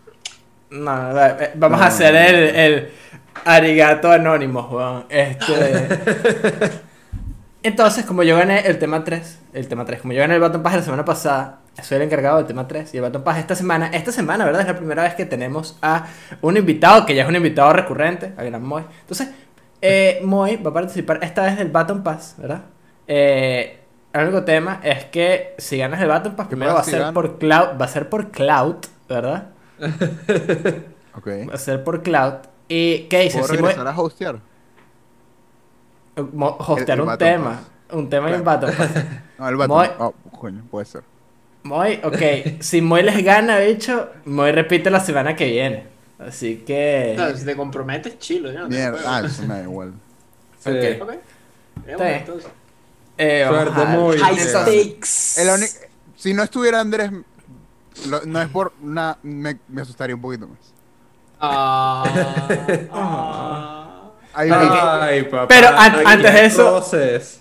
No, 0.71 0.81
no, 1.11 1.15
va- 1.15 1.37
vamos 1.55 1.79
No, 1.79 1.85
a 1.85 1.87
hacer 1.87 2.13
el, 2.17 2.57
el 2.57 2.89
arigato 3.45 4.11
anónimo, 4.11 4.63
weón. 4.69 5.07
Este. 5.11 5.87
Entonces, 7.63 8.05
como 8.05 8.25
yo 8.25 8.37
gané 8.37 8.67
el 8.67 8.79
tema 8.81 9.05
3, 9.05 9.39
el 9.53 9.69
tema 9.69 9.85
3, 9.85 10.01
como 10.01 10.13
yo 10.13 10.21
gané 10.21 10.35
el 10.35 10.41
Baton 10.41 10.63
Pass 10.63 10.75
la 10.75 10.83
semana 10.83 11.05
pasada, 11.05 11.61
soy 11.83 11.97
el 11.97 12.03
encargado 12.03 12.37
del 12.39 12.47
tema 12.47 12.69
3 12.69 12.95
y 12.95 12.97
el 12.99 13.03
Baton 13.03 13.25
Pass 13.25 13.39
esta 13.39 13.55
semana, 13.55 13.87
esta 13.89 14.13
semana, 14.13 14.45
¿verdad? 14.45 14.61
Es 14.63 14.67
la 14.69 14.77
primera 14.77 15.03
vez 15.03 15.15
que 15.15 15.27
tenemos 15.27 15.77
a 15.83 16.07
un 16.41 16.57
invitado, 16.57 17.05
que 17.07 17.15
ya 17.15 17.23
es 17.25 17.29
un 17.29 17.37
invitado 17.37 17.73
recurrente, 17.73 18.33
a 18.37 18.43
Gran 18.45 18.63
Moy. 18.63 18.85
Entonces, 19.01 19.29
eh, 19.83 20.21
Moy 20.25 20.57
va 20.57 20.71
a 20.71 20.75
participar 20.75 21.19
esta 21.23 21.43
vez 21.43 21.57
del 21.59 21.71
Baton 21.71 22.03
Pass, 22.03 22.37
¿verdad? 22.39 22.63
Eh, 23.07 23.81
el 24.13 24.23
único 24.23 24.45
tema 24.45 24.81
es 24.85 25.07
que 25.07 25.55
si 25.59 25.77
ganas 25.79 26.01
el 26.01 26.09
Baton 26.09 26.37
Pass, 26.37 26.47
¿Qué 26.47 26.51
primero 26.51 26.75
va 26.75 26.81
a 26.81 26.85
si 26.85 26.93
ser 26.93 27.13
por 27.13 27.39
Cloud, 27.39 27.81
va 27.81 27.85
a 27.85 27.89
ser 27.89 28.09
por 28.09 28.31
Cloud, 28.31 28.77
¿verdad? 29.09 29.49
Ok. 31.17 31.29
Va 31.49 31.55
a 31.55 31.59
ser 31.59 31.85
por 31.85 32.03
Cloud. 32.03 32.35
¿Y 32.69 33.01
qué 33.09 33.21
dices? 33.21 33.41
¿Puedo 33.41 33.55
Si 33.55 33.57
regresar 33.61 33.87
a 33.87 34.01
hostear? 34.01 34.41
Hostear 36.17 36.99
El- 36.99 37.05
el 37.05 37.09
un 37.11 37.19
tema. 37.19 37.61
Un 37.93 38.09
tema 38.09 38.31
y 38.31 38.35
un. 38.35 38.45
Baton 38.45 38.71
Pass. 38.77 38.91
No, 39.39 39.49
el 39.49 39.57
Baton. 39.57 39.77
Moy- 39.77 39.91
Oh, 39.99 40.13
coño, 40.39 40.63
puede 40.71 40.87
ser. 40.87 41.03
Moy, 41.65 42.01
ok. 42.05 42.61
Si 42.61 42.81
Moy 42.81 43.03
les 43.03 43.25
gana, 43.25 43.59
bicho, 43.59 44.11
Moy 44.27 44.53
repite 44.53 44.91
la 44.91 45.01
semana 45.01 45.35
que 45.35 45.47
viene. 45.47 45.87
Así 46.19 46.63
que. 46.67 47.15
No, 47.17 47.35
si 47.37 47.45
te 47.45 47.57
comprometes, 47.57 48.19
chilo. 48.19 48.53
yo 48.53 48.61
no 48.61 48.69
Mierda. 48.69 48.99
Ah, 49.05 49.23
eso 49.27 49.43
me 49.43 49.55
da 49.55 49.63
igual. 49.63 49.93
Sí. 50.63 50.71
Ok. 50.71 51.03
Ok. 51.03 51.11
Está 51.11 51.87
Veamos 51.87 52.07
bien. 52.07 52.15
entonces. 52.21 52.51
eh, 53.19 53.45
Suerte. 53.49 53.85
Moy. 53.87 54.19
High 54.19 54.39
stakes. 54.39 55.39
El 55.39 55.65
Si 56.17 56.33
no 56.35 56.43
estuviera 56.45 56.81
Andrés, 56.81 57.11
lo- 58.09 58.23
no 58.25 58.41
es 58.43 58.49
por 58.49 58.73
una. 58.83 59.17
Me, 59.23 59.59
me 59.69 59.83
asustaría 59.83 60.15
un 60.15 60.23
poquito 60.23 60.47
más. 60.47 60.59
Ah, 61.41 62.05
ah. 62.93 64.11
Ay, 64.35 65.23
papá. 65.25 65.49
Pero 65.49 65.69
an- 65.69 66.03
antes 66.07 66.33
de 66.35 66.45
eso-. 66.47 66.85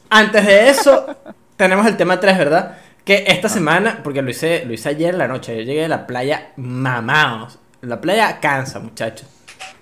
Antes 0.10 0.45
de 0.45 0.70
eso, 0.70 1.06
tenemos 1.56 1.86
el 1.88 1.98
tema 1.98 2.20
3, 2.20 2.38
¿verdad? 2.38 2.78
Que 3.05 3.25
esta 3.27 3.49
semana, 3.49 3.99
porque 4.03 4.21
lo 4.21 4.30
hice, 4.30 4.65
lo 4.65 4.73
hice 4.73 4.89
ayer 4.89 5.13
en 5.13 5.17
la 5.17 5.27
noche, 5.27 5.55
yo 5.57 5.63
llegué 5.63 5.81
de 5.81 5.88
la 5.89 6.07
playa 6.07 6.53
mamados. 6.55 7.59
La 7.81 7.99
playa 7.99 8.39
cansa, 8.39 8.80
muchachos. 8.80 9.27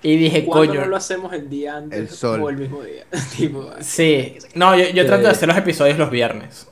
Y 0.02 0.16
dije, 0.16 0.44
¿Cuándo 0.44 0.72
coño. 0.72 0.80
no 0.80 0.86
lo 0.88 0.96
hacemos 0.96 1.32
el 1.32 1.48
día 1.48 1.76
antes 1.76 1.98
El 1.98 2.08
sol. 2.08 2.40
o 2.42 2.50
el 2.50 2.56
mismo 2.56 2.82
día? 2.82 3.04
tipo, 3.36 3.70
Sí, 3.80 4.36
no, 4.54 4.76
yo, 4.76 4.88
yo 4.88 5.06
trato 5.06 5.22
de 5.22 5.28
hacer 5.30 5.46
los 5.46 5.56
episodios 5.56 5.96
los 5.98 6.10
viernes, 6.10 6.68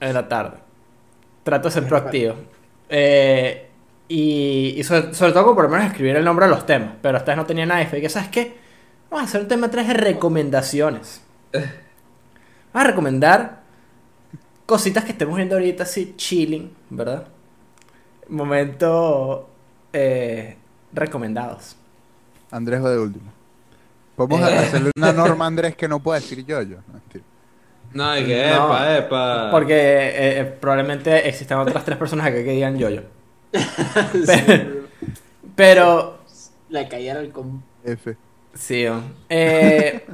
en 0.00 0.14
la 0.14 0.26
tarde. 0.26 0.56
Trato 1.44 1.68
de 1.68 1.74
ser 1.74 1.86
proactivo. 1.86 2.34
Eh, 2.88 3.68
y 4.08 4.74
y 4.76 4.82
sobre, 4.82 5.14
sobre 5.14 5.32
todo, 5.32 5.44
como 5.44 5.54
por 5.54 5.64
lo 5.64 5.70
menos 5.70 5.86
escribir 5.86 6.16
el 6.16 6.24
nombre 6.24 6.46
de 6.46 6.50
los 6.50 6.66
temas. 6.66 6.94
Pero 7.00 7.24
vez 7.24 7.36
no 7.36 7.46
tenía 7.46 7.66
nada 7.66 7.82
y 7.82 7.86
fue 7.86 8.00
que, 8.00 8.08
¿sabes 8.08 8.28
qué? 8.30 8.56
Vamos 9.10 9.26
a 9.26 9.28
hacer 9.28 9.42
un 9.42 9.48
tema 9.48 9.70
3 9.70 9.86
de 9.88 9.94
recomendaciones. 9.94 11.22
Vamos 11.52 11.68
a 12.72 12.84
recomendar 12.84 13.63
cositas 14.66 15.04
que 15.04 15.12
estemos 15.12 15.36
viendo 15.36 15.54
ahorita 15.56 15.82
así, 15.84 16.14
chilling, 16.16 16.70
¿verdad? 16.90 17.26
Momento 18.28 19.48
eh, 19.92 20.56
recomendados. 20.92 21.76
Andrés 22.50 22.82
va 22.82 22.90
de 22.90 22.98
último. 22.98 23.32
Podemos 24.16 24.40
Eh. 24.50 24.58
hacerle 24.58 24.90
una 24.96 25.12
norma 25.12 25.44
a 25.44 25.48
Andrés 25.48 25.76
que 25.76 25.88
no 25.88 26.00
pueda 26.00 26.20
decir 26.20 26.44
yo, 26.44 26.62
yo. 26.62 26.76
No, 26.86 26.94
mentira. 26.94 27.24
No, 27.92 28.10
hay 28.10 28.24
que 28.26 28.46
No. 28.48 28.64
epa, 28.66 28.96
epa. 28.98 29.50
Porque 29.50 29.74
eh, 29.78 30.44
probablemente 30.60 31.28
existan 31.28 31.58
otras 31.58 31.84
tres 31.84 31.96
personas 31.98 32.26
acá 32.26 32.36
que 32.36 32.50
digan 32.50 32.76
yo-yo. 32.78 33.02
sí, 33.52 34.82
Pero, 35.54 36.18
la 36.70 36.88
caída 36.88 37.14
del 37.14 37.30
com... 37.30 37.60
F. 37.84 38.16
sí, 38.54 38.86
oh. 38.86 39.00
Eh, 39.28 40.04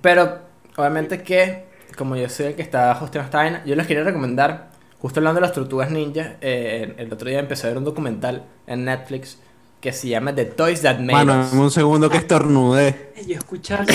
pero 0.00 0.40
obviamente 0.76 1.22
que, 1.22 1.65
como 1.96 2.14
yo 2.16 2.28
soy 2.28 2.46
el 2.46 2.54
que 2.54 2.62
está 2.62 2.92
hosteando 2.92 3.26
esta 3.26 3.38
vaina, 3.38 3.62
yo 3.64 3.74
les 3.74 3.86
quería 3.86 4.04
recomendar, 4.04 4.68
justo 5.00 5.20
hablando 5.20 5.40
de 5.40 5.46
las 5.46 5.52
tortugas 5.54 5.90
ninja, 5.90 6.34
eh, 6.40 6.94
el 6.98 7.12
otro 7.12 7.28
día 7.28 7.38
empecé 7.40 7.66
a 7.66 7.70
ver 7.70 7.78
un 7.78 7.84
documental 7.84 8.44
en 8.66 8.84
Netflix 8.84 9.38
que 9.80 9.92
se 9.92 10.08
llama 10.08 10.34
The 10.34 10.44
Toys 10.46 10.82
That 10.82 10.98
Made 10.98 11.12
Mano, 11.24 11.40
Us. 11.40 11.52
un 11.52 11.70
segundo 11.70 12.08
que 12.10 12.18
estornude. 12.18 13.12
Yo 13.26 13.34
escuchaba. 13.36 13.84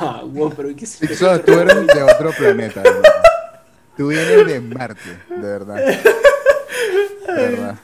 Ah, 0.00 0.22
wow, 0.24 0.52
pero 0.54 0.68
¿qué 0.76 0.86
se 0.86 1.06
Pixo, 1.06 1.40
tú 1.40 1.52
eres 1.58 1.86
de 1.86 2.02
otro 2.02 2.30
planeta. 2.32 2.80
hermano. 2.82 3.02
Tú 3.96 4.08
vienes 4.08 4.46
de 4.46 4.60
Marte, 4.60 5.18
de 5.28 5.40
verdad. 5.40 5.76
De 5.76 7.32
verdad. 7.34 7.74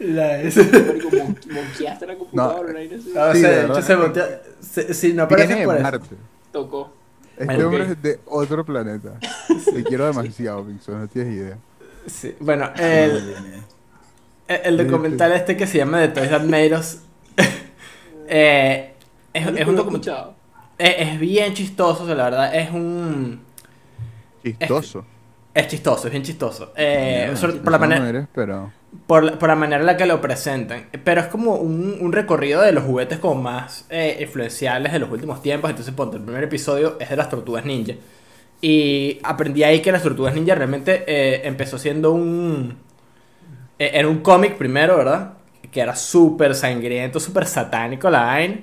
La- 0.00 0.38
Marico, 0.38 1.10
mon- 1.10 1.38
monqueaste 1.50 2.06
la 2.06 2.16
computadora, 2.16 2.72
No. 2.72 2.78
así. 2.78 3.12
Ah, 3.16 3.30
Sí, 3.34 3.40
se- 3.40 3.48
de 3.48 3.54
de 3.56 3.64
hecho, 3.66 3.82
se 3.82 3.94
voltea- 3.96 4.40
se- 4.60 4.94
Si 4.94 5.12
no 5.12 5.22
aparece 5.24 5.64
por. 5.64 5.80
Marte. 5.80 6.16
Tocó. 6.52 6.92
Este 7.36 7.54
Ok. 7.56 7.62
hombre 7.64 7.84
es 7.84 8.02
de 8.02 8.20
otro 8.26 8.64
planeta. 8.64 9.18
Te 9.74 9.84
quiero 9.84 10.06
demasiado, 10.06 10.64
Pixo, 10.64 10.92
no 10.98 11.06
tienes 11.06 11.34
idea. 11.34 11.58
Sí, 12.06 12.34
Bueno, 12.40 12.70
el, 12.76 13.34
el, 14.48 14.76
documental 14.78 15.32
este 15.32 15.56
que 15.56 15.66
se 15.66 15.78
llama 15.78 16.00
The 16.00 16.08
Toys 16.08 16.30
That 16.30 16.42
Made 16.44 16.74
Us 16.76 16.98
eh, 18.28 18.94
es, 19.32 19.42
es 19.46 19.48
un 19.68 19.76
documental. 19.76 19.84
escuchado. 20.16 20.34
Es, 20.78 20.94
es 21.12 21.20
bien 21.20 21.54
chistoso, 21.54 22.04
o 22.04 22.06
sea, 22.06 22.14
la 22.14 22.24
verdad, 22.24 22.54
es 22.54 22.70
un. 22.70 23.40
Chistoso. 24.42 25.04
Es 25.54 25.66
chistoso, 25.68 26.06
es 26.06 26.12
bien 26.12 26.22
chistoso. 26.22 26.72
Eh, 26.76 27.32
sobre- 27.34 27.52
chistoso 27.54 27.62
por, 27.64 27.72
la 27.72 27.78
no 27.78 27.86
manera, 27.86 28.08
eres, 28.08 28.26
pero... 28.34 28.72
por, 29.06 29.24
la- 29.24 29.38
por 29.38 29.48
la 29.48 29.56
manera 29.56 29.80
en 29.80 29.86
la 29.86 29.96
que 29.96 30.06
lo 30.06 30.20
presentan. 30.20 30.88
Pero 31.04 31.20
es 31.20 31.26
como 31.28 31.56
un, 31.56 31.98
un 32.00 32.12
recorrido 32.12 32.62
de 32.62 32.72
los 32.72 32.84
juguetes 32.84 33.18
como 33.18 33.40
más 33.42 33.86
eh, 33.90 34.18
influenciales 34.20 34.92
de 34.92 34.98
los 34.98 35.10
últimos 35.10 35.42
tiempos. 35.42 35.70
Entonces, 35.70 35.94
ponte, 35.94 36.16
el 36.16 36.22
primer 36.24 36.44
episodio 36.44 36.96
es 37.00 37.08
de 37.10 37.16
las 37.16 37.28
tortugas 37.30 37.64
ninja. 37.64 37.94
Y 38.60 39.20
aprendí 39.22 39.62
ahí 39.64 39.80
que 39.82 39.92
las 39.92 40.02
tortugas 40.02 40.34
ninja 40.34 40.54
realmente 40.54 41.04
eh, 41.06 41.42
empezó 41.44 41.78
siendo 41.78 42.12
un. 42.12 42.78
eh, 43.78 43.90
era 43.94 44.08
un 44.08 44.18
cómic 44.20 44.56
primero, 44.56 44.96
¿verdad? 44.96 45.34
Que 45.70 45.80
era 45.80 45.94
súper 45.96 46.54
sangriento, 46.54 47.20
súper 47.20 47.46
satánico 47.46 48.10
la 48.10 48.22
vaina. 48.24 48.60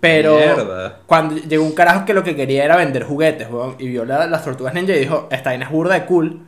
Pero 0.00 0.36
Mierda. 0.36 1.00
cuando 1.06 1.36
llegó 1.36 1.64
un 1.64 1.72
carajo 1.74 2.04
que 2.06 2.14
lo 2.14 2.24
que 2.24 2.36
quería 2.36 2.64
era 2.64 2.76
vender 2.76 3.04
juguetes, 3.04 3.48
y 3.78 3.88
vio 3.88 4.04
la- 4.04 4.26
las 4.28 4.44
tortugas 4.44 4.74
ninja 4.74 4.94
y 4.94 5.00
dijo, 5.00 5.28
esta 5.32 5.50
vaina 5.50 5.66
es 5.66 5.72
burda 5.72 5.94
de 5.94 6.06
cool, 6.06 6.42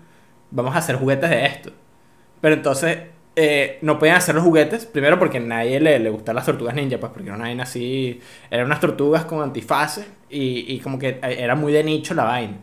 vamos 0.51 0.75
a 0.77 0.79
hacer 0.79 0.97
juguetes 0.97 1.31
de 1.31 1.47
esto. 1.47 1.73
Pero 2.41 2.55
entonces 2.55 2.99
eh, 3.37 3.79
no 3.83 3.99
podían 3.99 4.17
hacer 4.17 4.35
los 4.35 4.45
juguetes, 4.45 4.87
primero 4.87 5.19
porque 5.19 5.39
a 5.39 5.41
nadie 5.41 5.81
le, 5.81 5.99
le 5.99 6.11
gustaban 6.11 6.37
las 6.37 6.47
tortugas 6.47 6.75
ninja, 6.75 6.99
pues 6.99 7.13
porque 7.13 7.29
era 7.29 7.37
una 7.37 7.63
así, 7.63 8.21
eran 8.51 8.67
unas 8.67 8.81
tortugas 8.81 9.25
con 9.25 9.43
antifaces 9.43 10.07
y, 10.29 10.75
y 10.75 10.81
como 10.81 10.99
que 10.99 11.09
eh, 11.09 11.37
era 11.39 11.55
muy 11.55 11.73
de 11.73 11.85
nicho 11.85 12.15
la 12.15 12.25
vaina. 12.25 12.59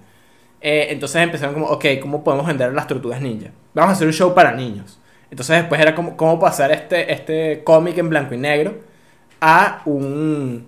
Eh, 0.62 0.88
entonces 0.90 1.22
empezaron 1.22 1.54
como, 1.54 1.68
ok, 1.68 1.86
¿cómo 2.02 2.24
podemos 2.24 2.46
vender 2.48 2.74
las 2.74 2.88
tortugas 2.88 3.22
ninja? 3.22 3.52
Vamos 3.74 3.92
a 3.92 3.94
hacer 3.94 4.08
un 4.08 4.14
show 4.14 4.34
para 4.34 4.52
niños. 4.52 5.00
Entonces 5.32 5.58
después 5.58 5.80
era 5.82 5.96
como, 5.96 6.18
¿cómo 6.18 6.40
pasar 6.40 6.72
este, 6.72 7.12
este 7.14 7.64
cómic 7.64 7.98
en 7.98 8.10
blanco 8.10 8.34
y 8.34 8.38
negro 8.38 8.76
a 9.42 9.82
un, 9.86 10.68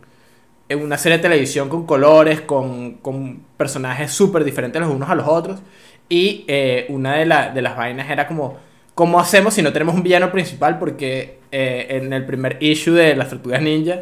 una 0.69 0.97
serie 0.97 1.17
de 1.17 1.21
televisión 1.23 1.69
con 1.69 1.85
colores, 1.85 2.41
con, 2.41 2.93
con 2.95 3.43
personajes 3.57 4.11
súper 4.11 4.43
diferentes 4.43 4.81
los 4.81 4.91
unos 4.91 5.09
a 5.09 5.15
los 5.15 5.27
otros? 5.27 5.61
Y 6.09 6.45
una 6.89 7.15
de, 7.15 7.25
de 7.53 7.61
las 7.61 7.77
vainas 7.77 8.09
era 8.09 8.27
como, 8.27 8.57
¿cómo 8.99 9.17
hacemos 9.17 9.53
si 9.53 9.61
no 9.61 9.71
tenemos 9.71 9.95
un 9.95 10.03
villano 10.03 10.29
principal? 10.29 10.77
Porque 10.77 11.39
eh, 11.53 11.87
en 11.89 12.11
el 12.11 12.25
primer 12.25 12.57
issue 12.59 12.93
de 12.93 13.15
las 13.15 13.29
tortugas 13.29 13.61
ninja, 13.61 14.01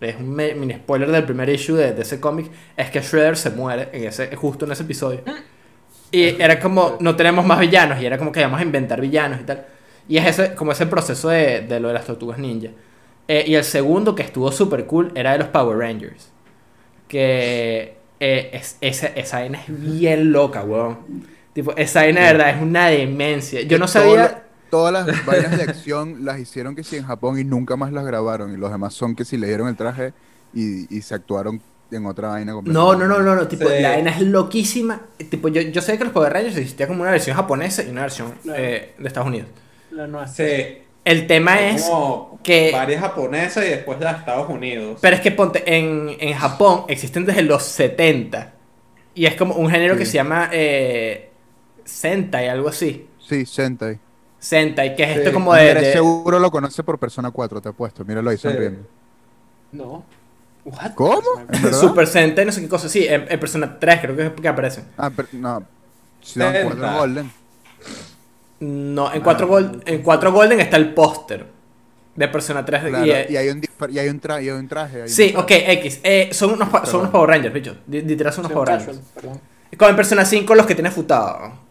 es 0.00 0.14
un 0.14 0.36
mini 0.36 0.74
spoiler 0.74 1.10
del 1.10 1.24
primer 1.24 1.48
issue 1.48 1.74
de, 1.74 1.92
de 1.94 2.02
ese 2.02 2.20
cómic, 2.20 2.48
es 2.76 2.90
que 2.90 3.00
Shredder 3.00 3.36
se 3.36 3.50
muere 3.50 3.88
en 3.92 4.04
ese, 4.04 4.36
justo 4.36 4.66
en 4.66 4.70
ese 4.70 4.84
episodio. 4.84 5.22
Y 6.12 6.40
era 6.40 6.60
como, 6.60 6.96
no 7.00 7.16
tenemos 7.16 7.44
más 7.44 7.58
villanos, 7.58 8.00
y 8.00 8.06
era 8.06 8.18
como 8.18 8.30
que 8.30 8.38
íbamos 8.38 8.60
a 8.60 8.62
inventar 8.62 9.00
villanos 9.00 9.40
y 9.40 9.42
tal. 9.42 9.66
Y 10.08 10.18
es 10.18 10.26
ese, 10.28 10.54
como 10.54 10.70
ese 10.70 10.86
proceso 10.86 11.28
de, 11.28 11.62
de 11.62 11.80
lo 11.80 11.88
de 11.88 11.94
las 11.94 12.06
tortugas 12.06 12.38
ninja. 12.38 12.68
Eh, 13.26 13.46
y 13.48 13.56
el 13.56 13.64
segundo, 13.64 14.14
que 14.14 14.22
estuvo 14.22 14.52
súper 14.52 14.86
cool, 14.86 15.10
era 15.16 15.32
de 15.32 15.38
los 15.38 15.48
Power 15.48 15.76
Rangers. 15.76 16.30
Que 17.08 17.96
eh, 18.20 18.50
es, 18.52 18.78
esa, 18.80 19.08
esa 19.08 19.40
vaina 19.40 19.58
es 19.58 19.96
bien 19.96 20.30
loca, 20.30 20.62
weón. 20.62 20.98
Tipo, 21.52 21.74
esa 21.76 22.00
vaina 22.02 22.20
de 22.26 22.32
verdad 22.32 22.50
es 22.56 22.62
una 22.62 22.86
demencia. 22.88 23.62
Yo 23.62 23.78
no 23.78 23.88
sabía... 23.88 24.44
todas 24.70 24.92
las 24.92 25.26
vainas 25.26 25.56
de 25.56 25.64
acción 25.64 26.24
las 26.24 26.38
hicieron 26.38 26.76
que 26.76 26.84
sí 26.84 26.96
en 26.96 27.04
Japón 27.04 27.38
y 27.38 27.44
nunca 27.44 27.76
más 27.76 27.92
las 27.92 28.04
grabaron. 28.04 28.52
Y 28.52 28.56
los 28.56 28.70
demás 28.70 28.94
son 28.94 29.16
que 29.16 29.24
sí 29.24 29.36
le 29.36 29.48
dieron 29.48 29.68
el 29.68 29.76
traje 29.76 30.12
y, 30.54 30.94
y 30.96 31.02
se 31.02 31.14
actuaron 31.14 31.60
en 31.90 32.06
otra 32.06 32.28
vaina 32.28 32.52
No, 32.52 32.56
completamente. 32.58 33.04
no, 33.04 33.08
no, 33.08 33.20
no, 33.20 33.34
no, 33.34 33.48
tipo, 33.48 33.68
Sí. 33.68 33.80
la 33.82 33.90
vaina 33.90 34.10
es 34.12 34.20
loquísima. 34.20 35.00
Tipo, 35.28 35.48
yo, 35.48 35.60
yo 35.60 35.82
sé 35.82 35.98
que 35.98 36.04
los 36.04 36.12
Power 36.12 36.32
Rangers 36.32 36.56
existía 36.56 36.86
como 36.86 37.02
una 37.02 37.10
versión 37.10 37.34
japonesa 37.36 37.82
y 37.82 37.88
una 37.90 38.02
versión 38.02 38.32
eh, 38.54 38.94
de 38.96 39.08
Estados 39.08 39.28
Unidos. 39.28 39.48
La 39.90 40.06
nueva. 40.06 40.28
Sí. 40.28 40.78
El 41.04 41.26
tema 41.26 41.60
es 41.68 41.82
como 41.82 42.38
que- 42.44 42.70
varias 42.72 43.00
japonesas 43.00 43.64
y 43.64 43.70
después 43.70 43.98
de 43.98 44.06
Estados 44.08 44.48
Unidos. 44.48 44.98
Pero 45.02 45.16
es 45.16 45.22
que 45.22 45.32
ponte, 45.32 45.64
en, 45.76 46.10
en 46.20 46.34
Japón 46.34 46.84
existen 46.86 47.24
desde 47.26 47.42
los 47.42 47.64
70. 47.64 48.52
Y 49.16 49.26
es 49.26 49.34
como 49.34 49.54
un 49.54 49.68
género 49.68 49.96
que 49.96 50.06
se 50.06 50.12
llama 50.12 50.48
eh, 50.52 51.29
Sentai, 51.90 52.48
algo 52.48 52.68
así. 52.68 53.08
Sí, 53.18 53.44
Sentai. 53.46 53.98
Sentai, 54.38 54.96
que 54.96 55.02
es 55.02 55.12
Sí. 55.12 55.18
esto 55.18 55.32
como 55.32 55.54
de... 55.54 55.74
De- 55.74 55.92
seguro 55.92 56.38
lo 56.38 56.50
conoce 56.50 56.82
por 56.82 56.98
Persona 56.98 57.30
4, 57.30 57.60
te 57.60 57.68
apuesto. 57.68 58.04
Míralo 58.04 58.30
ahí 58.30 58.36
Sí. 58.36 58.42
sonriendo. 58.42 58.86
No. 59.72 60.04
What? 60.64 60.92
¿Cómo? 60.94 61.22
¿En? 61.52 61.74
Super 61.74 62.06
Sentai, 62.06 62.44
no 62.46 62.52
sé 62.52 62.60
qué 62.62 62.68
cosa. 62.68 62.88
Sí, 62.88 63.06
en, 63.06 63.26
en 63.28 63.40
Persona 63.40 63.78
3 63.78 64.00
creo 64.00 64.16
que 64.16 64.26
es 64.26 64.32
que 64.32 64.48
aparecen. 64.48 64.84
Ah, 64.96 65.10
pero 65.14 65.28
no. 65.32 65.62
Si 66.22 66.38
no, 66.38 66.46
Sentai. 66.46 66.64
4 66.64 66.98
Golden. 66.98 67.30
No, 68.60 69.12
en 69.12 69.22
4 69.22 69.46
Gold, 69.46 69.82
en 69.86 70.02
4 70.02 70.32
Golden 70.32 70.60
está 70.60 70.76
el 70.76 70.92
póster 70.92 71.46
de 72.14 72.28
Persona 72.28 72.64
3. 72.64 72.82
Claro, 72.84 73.06
y, 73.06 73.10
eh, 73.10 73.26
y, 73.30 73.36
hay 73.36 73.48
un 73.48 73.62
y 73.90 73.98
hay 73.98 74.08
un, 74.08 74.20
tra- 74.20 74.42
y 74.42 74.48
hay 74.50 74.58
un 74.58 74.68
traje. 74.68 74.96
hay 74.96 75.02
un 75.02 75.08
sí, 75.08 75.32
traje. 75.32 75.42
ok, 75.44 75.50
X. 75.78 76.00
Eh, 76.02 76.28
son, 76.32 76.52
unos, 76.52 76.68
son 76.88 77.00
unos 77.00 77.10
Power 77.12 77.30
Rangers, 77.30 77.54
bicho. 77.54 77.76
Literal 77.88 78.32
son 78.32 78.42
unos 78.44 78.50
un 78.50 78.54
Power 78.54 78.68
Rangers. 78.68 79.00
en 79.72 79.96
Persona 79.96 80.24
5 80.26 80.54
los 80.54 80.66
que 80.66 80.74
tiene 80.74 80.90
futado. 80.90 81.69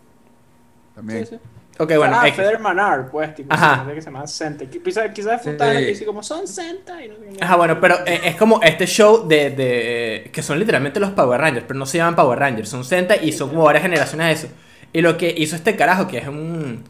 También. 0.99 1.25
Sí, 1.25 1.35
sí. 1.35 1.39
Ok, 1.81 1.93
bueno, 1.95 2.17
ah. 2.19 2.29
Feder 2.29 2.59
Manar, 2.59 3.09
pues, 3.09 3.33
tipo, 3.35 3.53
Ajá. 3.53 3.85
sí, 3.87 3.93
que 3.95 4.01
se 4.01 4.11
llama 4.11 4.27
Sentai. 4.27 4.67
Quizás 4.69 5.11
quizás 5.13 5.41
Sí. 5.41 5.51
Futana 5.51 5.79
que 5.79 5.85
dice 5.85 6.05
como 6.05 6.21
son 6.21 6.45
Sentai. 6.45 7.07
No 7.07 7.15
sé. 7.15 7.37
Ajá, 7.41 7.55
bueno, 7.55 7.79
pero 7.79 7.95
eh, 8.05 8.19
es 8.25 8.35
como 8.35 8.61
este 8.61 8.85
show 8.85 9.25
de, 9.27 9.49
de- 9.51 10.29
que 10.33 10.43
son 10.43 10.59
literalmente 10.59 10.99
los 10.99 11.11
Power 11.11 11.39
Rangers, 11.39 11.65
pero 11.65 11.79
no 11.79 11.85
se 11.85 11.97
llaman 11.97 12.15
Power 12.17 12.37
Rangers, 12.37 12.67
son 12.67 12.83
Sentai 12.83 13.25
y 13.25 13.31
son 13.31 13.49
como 13.49 13.63
varias 13.63 13.83
generaciones 13.83 14.27
de 14.27 14.33
eso. 14.47 14.55
Y 14.91 15.01
lo 15.01 15.17
que 15.17 15.33
hizo 15.37 15.55
este 15.55 15.77
carajo, 15.77 16.05
que 16.07 16.17
es 16.17 16.27
un 16.27 16.83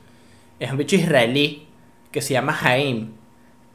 es 0.60 0.72
un 0.72 0.78
bicho 0.78 0.96
israelí 0.96 1.68
que 2.12 2.22
se 2.22 2.34
llama 2.34 2.54
Jaim, 2.54 3.12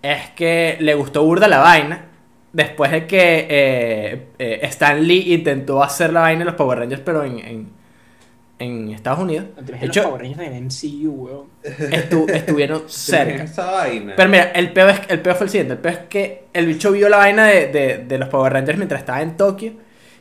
es 0.03 0.31
que 0.31 0.77
le 0.81 0.95
gustó 0.95 1.23
burda 1.25 1.47
la 1.47 1.59
vaina 1.59 2.07
después 2.53 2.91
de 2.91 3.07
que 3.07 3.47
eh, 3.49 4.27
eh, 4.39 4.59
Stan 4.65 5.01
Lee 5.07 5.33
intentó 5.33 5.81
hacer 5.83 6.13
la 6.13 6.23
vaina 6.23 6.41
de 6.41 6.45
los 6.47 6.55
Power 6.55 6.81
Rangers, 6.81 7.03
pero 7.05 7.23
en, 7.25 7.39
en, 7.39 7.69
en 8.59 8.91
Estados 8.91 9.21
Unidos. 9.21 9.47
No 9.57 9.65
te 9.65 9.73
De 9.73 9.79
imaginas 9.79 9.89
los 9.89 9.97
hecho, 9.97 10.09
Power 10.09 10.23
Rangers 10.23 10.41
en 10.43 10.65
MCU, 10.67 11.11
weón. 11.13 11.47
estu- 11.65 12.31
estuvieron 12.35 12.83
cerca. 12.89 13.45
Esa 13.45 13.71
vaina. 13.71 14.15
Pero 14.17 14.29
mira, 14.29 14.45
el 14.53 14.73
peor, 14.73 14.91
es, 14.91 15.01
el 15.09 15.21
peor 15.21 15.37
fue 15.37 15.45
el 15.47 15.51
siguiente. 15.51 15.73
El 15.75 15.79
peor 15.81 15.95
es 15.95 16.01
que 16.09 16.45
el 16.53 16.67
bicho 16.67 16.93
vio 16.93 17.09
la 17.09 17.17
vaina 17.19 17.47
de, 17.47 17.67
de, 17.69 17.99
de 17.99 18.19
los 18.19 18.29
Power 18.29 18.53
Rangers 18.53 18.79
mientras 18.79 19.01
estaba 19.01 19.23
en 19.23 19.37
Tokio. 19.37 19.73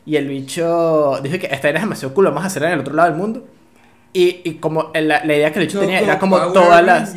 Y 0.06 0.16
el 0.16 0.28
bicho 0.28 1.18
dijo 1.22 1.38
que 1.38 1.46
esta 1.46 1.68
vaina 1.68 1.78
es 1.78 1.84
demasiado 1.84 2.12
cool, 2.14 2.26
vamos 2.26 2.42
a 2.44 2.46
hacerla 2.46 2.68
en 2.68 2.74
el 2.74 2.80
otro 2.80 2.94
lado 2.94 3.08
del 3.10 3.18
mundo. 3.18 3.46
Y, 4.12 4.42
y 4.44 4.54
como 4.54 4.90
la, 4.94 5.24
la 5.24 5.34
idea 5.34 5.50
que 5.52 5.58
el 5.60 5.66
bicho 5.66 5.80
tenía 5.80 6.00
era 6.00 6.18
como 6.18 6.36
Power 6.38 6.52
todas 6.52 6.84
las... 6.84 7.14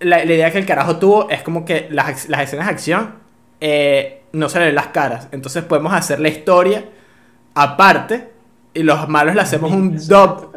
La, 0.00 0.24
la 0.24 0.32
idea 0.34 0.50
que 0.50 0.58
el 0.58 0.66
carajo 0.66 0.96
tuvo 0.98 1.28
es 1.30 1.42
como 1.42 1.64
que 1.64 1.88
las, 1.90 2.28
las 2.28 2.42
escenas 2.42 2.66
de 2.66 2.72
acción 2.72 3.14
eh, 3.60 4.22
no 4.32 4.48
se 4.48 4.58
le 4.58 4.66
ven 4.66 4.74
las 4.74 4.88
caras. 4.88 5.28
Entonces 5.32 5.64
podemos 5.64 5.92
hacer 5.92 6.20
la 6.20 6.28
historia 6.28 6.84
aparte 7.54 8.30
y 8.74 8.82
los 8.82 9.08
malos 9.08 9.34
le 9.34 9.40
hacemos 9.40 9.72
un 9.72 9.96
dub. 9.96 10.52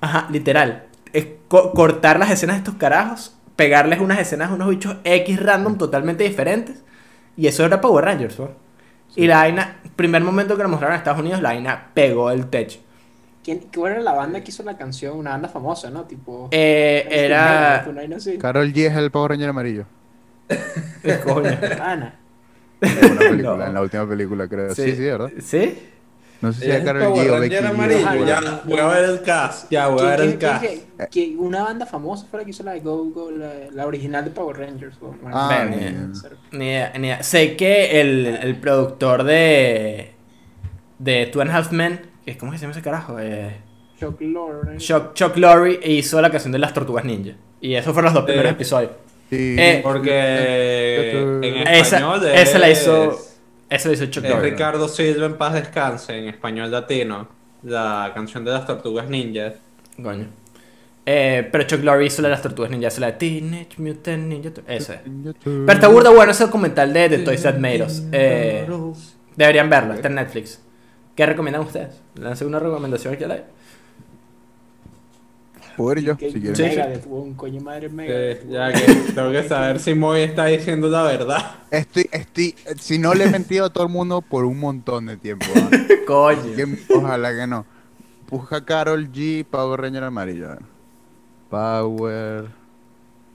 Ajá, 0.00 0.26
literal. 0.30 0.84
Es 1.12 1.26
co- 1.48 1.72
cortar 1.72 2.18
las 2.18 2.30
escenas 2.30 2.56
de 2.56 2.58
estos 2.60 2.74
carajos, 2.76 3.36
pegarles 3.56 4.00
unas 4.00 4.18
escenas 4.20 4.50
a 4.50 4.54
unos 4.54 4.68
bichos 4.70 4.96
X 5.04 5.42
random 5.42 5.76
totalmente 5.76 6.24
diferentes. 6.24 6.82
Y 7.36 7.46
eso 7.46 7.64
era 7.64 7.80
Power 7.80 8.04
Rangers, 8.04 8.38
¿no? 8.38 8.50
Y 9.16 9.26
la 9.26 9.36
vaina, 9.38 9.76
primer 9.96 10.22
momento 10.22 10.56
que 10.56 10.62
lo 10.62 10.68
mostraron 10.68 10.94
en 10.94 10.98
Estados 10.98 11.20
Unidos, 11.20 11.40
la 11.42 11.50
vaina 11.50 11.88
pegó 11.94 12.30
el 12.30 12.46
techo. 12.46 12.78
¿Quién, 13.42 13.66
¿Cuál 13.74 13.92
era 13.92 14.00
la 14.02 14.12
banda 14.12 14.40
que 14.42 14.50
hizo 14.50 14.62
la 14.62 14.76
canción? 14.76 15.16
Una 15.18 15.30
banda 15.30 15.48
famosa, 15.48 15.90
¿no? 15.90 16.04
Tipo. 16.04 16.48
Eh, 16.52 17.06
era. 17.10 17.84
Carol 18.38 18.72
G 18.72 18.86
es 18.86 18.96
el 18.96 19.10
Power 19.10 19.30
Ranger 19.32 19.48
amarillo. 19.48 19.84
Coño. 21.24 21.58
Ana. 21.82 22.14
En 22.80 23.12
una 23.12 23.18
película, 23.20 23.56
No. 23.56 23.66
en 23.66 23.74
la 23.74 23.80
última 23.82 24.08
película, 24.08 24.48
creo. 24.48 24.74
Sí, 24.74 24.94
sí, 24.94 25.02
¿verdad? 25.02 25.30
¿Sí? 25.40 25.78
No 26.40 26.52
sé 26.52 26.64
si 26.64 26.70
es 26.70 26.82
Carol 26.84 27.02
G 27.02 27.30
o 27.30 27.40
Becky 27.40 27.54
Ya, 27.54 28.62
voy 28.64 28.78
a 28.78 28.86
ver 28.86 29.04
el 29.10 29.22
cast. 29.22 29.70
Ya, 29.70 29.88
voy 29.88 30.00
a 30.00 30.16
ver 30.16 30.16
¿Quién- 30.20 30.30
el 30.30 30.38
cast. 30.38 30.64
quién- 31.10 31.38
una 31.38 31.62
banda 31.64 31.84
famosa 31.86 32.26
fue 32.30 32.40
la 32.40 32.44
que 32.44 32.50
hizo 32.50 32.62
la 32.62 32.72
de 32.72 32.80
Go 32.80 33.04
Go, 33.10 33.30
la, 33.30 33.50
la 33.72 33.86
original 33.86 34.24
de 34.24 34.30
Power 34.30 34.56
Rangers. 34.58 34.96
Ah, 35.32 35.66
ni. 36.98 37.10
Sé 37.22 37.56
que 37.56 38.00
el, 38.00 38.26
el 38.26 38.56
productor 38.56 39.24
de. 39.24 40.12
de 40.98 41.26
Two 41.26 41.42
and 41.42 41.50
a 41.50 41.56
Half 41.56 41.72
Men, 41.72 42.00
que- 42.24 42.36
¿cómo 42.38 42.52
que 42.52 42.58
se 42.58 42.62
llama 42.62 42.72
ese 42.72 42.82
carajo? 42.82 43.18
Eh, 43.20 43.56
Chuck 43.98 44.20
Lorre. 44.22 44.78
Chuck, 44.78 45.12
Chuck 45.14 45.36
Lorre 45.36 45.78
hizo 45.84 46.20
la 46.22 46.30
canción 46.30 46.52
de 46.52 46.58
las 46.58 46.72
tortugas 46.72 47.04
ninja. 47.04 47.32
Y 47.60 47.74
esos 47.74 47.92
fueron 47.92 48.06
los 48.06 48.14
dos 48.14 48.24
primeros 48.24 48.52
episodios. 48.52 48.92
Sí. 49.28 49.56
Eh, 49.58 49.80
Porque 49.82 51.40
en 51.42 51.68
Esa, 51.68 51.96
español 51.98 52.26
esa 52.26 52.58
la 52.58 52.70
hizo. 52.70 53.18
Esa 53.70 53.88
la 53.88 53.94
hizo 53.94 54.06
Chuck 54.06 54.24
es 54.24 54.30
Lorre. 54.30 54.50
Ricardo 54.50 54.88
Silva 54.88 55.26
en 55.26 55.38
paz 55.38 55.54
descanse 55.54 56.18
en 56.18 56.28
español 56.28 56.70
latino. 56.70 57.28
La 57.62 58.10
canción 58.14 58.44
de 58.44 58.50
las 58.50 58.66
tortugas 58.66 59.08
ninjas. 59.08 59.54
Coño. 60.02 60.26
Eh, 61.06 61.48
pero 61.50 61.64
Chuck 61.64 61.82
Lorre 61.82 62.06
hizo 62.06 62.20
la 62.20 62.28
de 62.28 62.32
las 62.34 62.42
tortugas 62.42 62.70
ninja. 62.70 62.88
Esa 62.88 63.00
la 63.00 63.06
de 63.08 63.12
Teenage 63.14 63.76
Mutant 63.78 64.26
Ninja 64.26 64.50
Esa 64.66 64.94
es. 64.94 65.00
Pero 65.44 65.72
está 65.72 65.88
burda 65.88 66.10
bueno 66.10 66.32
ese 66.32 66.44
documental 66.44 66.92
de, 66.92 67.08
de 67.08 67.18
Toys 67.18 67.42
That 67.42 67.58
Made 67.58 67.82
Us. 67.82 68.02
Eh, 68.12 68.66
deberían 69.36 69.70
verlo, 69.70 69.94
está 69.94 70.08
en 70.08 70.16
Netflix. 70.16 70.60
¿Qué 71.14 71.26
recomiendan 71.26 71.62
ustedes? 71.62 72.00
Lancé 72.16 72.44
una 72.44 72.58
recomendación 72.58 73.14
aquí 73.14 73.24
al 73.24 73.30
aire. 73.32 73.44
Puedo 75.80 75.98
ir 75.98 76.04
yo, 76.04 76.14
si 76.18 76.32
quieren. 76.32 76.54
Sí, 76.56 76.62
sí. 76.62 76.68
Megadeth, 76.68 77.06
un 77.06 77.32
coño 77.34 77.60
madre 77.62 77.88
Megadeth. 77.88 78.46
Ya 78.50 78.70
que 78.70 78.92
tengo 79.14 79.32
que 79.32 79.44
saber 79.48 79.78
si 79.80 79.94
Moy 79.94 80.20
está 80.20 80.44
diciendo 80.44 80.88
la 80.88 81.04
verdad. 81.04 81.54
Estoy, 81.70 82.06
estoy, 82.12 82.54
si 82.78 82.98
no 82.98 83.14
le 83.14 83.24
he 83.24 83.30
mentido 83.30 83.64
a 83.64 83.70
todo 83.70 83.84
el 83.86 83.90
mundo 83.90 84.20
por 84.20 84.44
un 84.44 84.58
montón 84.60 85.06
de 85.06 85.16
tiempo. 85.16 85.46
¿ah? 85.56 85.70
Coño. 86.06 86.54
Que- 86.54 86.78
ojalá 86.94 87.34
que 87.34 87.46
no. 87.46 87.64
Busca 88.28 88.62
Carol 88.62 89.10
G, 89.10 89.42
Power 89.46 89.80
Ranger 89.80 90.04
amarillo. 90.04 90.58
Power 91.48 92.44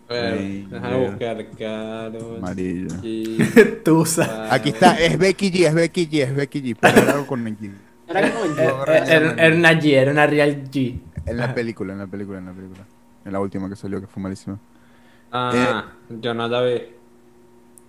Bueno, 0.08 0.36
Ranger 0.36 0.70
déjame 0.70 1.10
buscar 1.10 1.46
Carol. 1.58 2.38
amarillo. 2.38 2.88
G, 3.02 3.82
Tusa. 3.84 4.54
Aquí 4.54 4.70
está, 4.70 5.00
es 5.00 5.18
Becky 5.18 5.52
G, 5.52 5.68
es 5.68 5.74
Becky 5.74 6.08
G, 6.08 6.22
es 6.22 6.36
Becky 6.36 6.62
G. 6.62 6.78
Pero 6.80 6.96
G. 7.26 7.72
Era 8.08 8.32
como 8.32 8.56
yo. 8.56 8.84
Era 8.86 9.34
era 9.46 9.56
una 9.56 9.72
G, 9.74 9.94
era 9.94 10.12
una 10.12 10.28
Real 10.28 10.70
G. 10.70 11.00
En 11.26 11.38
la 11.38 11.54
película, 11.54 11.94
en 11.94 12.00
la 12.00 12.08
película, 12.08 12.40
en 12.40 12.46
la 12.46 12.54
película. 12.54 12.88
En 13.26 13.34
la 13.34 13.40
última 13.40 13.70
que 13.70 13.76
salió, 13.76 14.00
que 14.02 14.08
fue 14.08 14.22
malísima. 14.24 14.60
Ah, 15.32 15.98
yo 16.10 16.34
no 16.34 16.48
la 16.48 16.62
vi. 16.62 16.82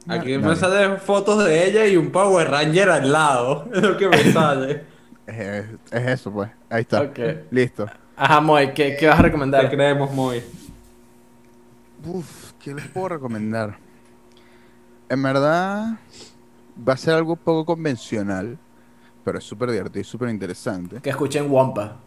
Aquí 0.09 0.37
No, 0.39 0.51
me 0.51 0.55
no. 0.55 0.57
salen 0.57 0.99
fotos 0.99 1.45
de 1.45 1.67
ella 1.69 1.87
y 1.87 1.97
un 1.97 2.11
Power 2.13 2.51
Ranger 2.51 2.91
al 2.91 3.13
lado. 3.13 3.69
Es 3.75 3.83
lo 3.83 3.97
que 3.97 4.09
me 4.09 4.25
sale. 4.25 4.85
Es, 5.27 5.67
es 5.91 6.07
eso, 6.09 6.33
pues. 6.33 6.51
Ahí 6.71 6.83
está. 6.83 7.13
Listo. 7.51 7.93
Ajá, 8.17 8.41
Moy, 8.41 8.73
¿qué, 8.75 8.97
qué 8.97 9.07
vas 9.09 9.21
a 9.21 9.23
Te 9.23 9.23
recomendar? 9.23 9.69
creemos, 9.69 10.13
Moy. 10.13 10.43
Uf, 11.99 12.53
¿qué 12.59 12.75
les 12.75 12.89
puedo 12.89 13.09
recomendar? 13.11 13.79
En 15.09 15.23
verdad, 15.23 16.01
va 16.77 16.93
a 16.95 16.97
ser 16.97 17.15
algo 17.15 17.37
poco 17.37 17.67
convencional, 17.67 18.59
pero 19.25 19.39
es 19.39 19.45
súper 19.45 19.71
divertido 19.71 20.01
y 20.03 20.05
súper 20.05 20.31
interesante. 20.31 21.03
Que 21.03 21.11
escuchen 21.11 21.51
Wampa. 21.51 22.06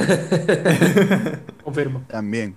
Confirmo. 1.64 2.02
También. 2.08 2.56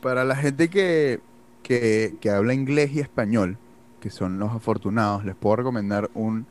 Para 0.00 0.24
la 0.24 0.36
gente 0.36 0.68
que, 0.68 1.20
que, 1.62 2.16
que 2.20 2.30
habla 2.30 2.54
inglés 2.54 2.92
y 2.92 3.00
español, 3.00 3.58
que 4.00 4.10
son 4.10 4.38
los 4.38 4.52
afortunados, 4.52 5.24
les 5.24 5.36
puedo 5.36 5.56
recomendar 5.56 6.10
un 6.14 6.46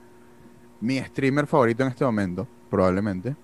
mi 0.79 0.99
streamer 0.99 1.47
favorito 1.47 1.83
en 1.83 1.89
este 1.89 2.03
momento, 2.03 2.47
probablemente. 2.69 3.35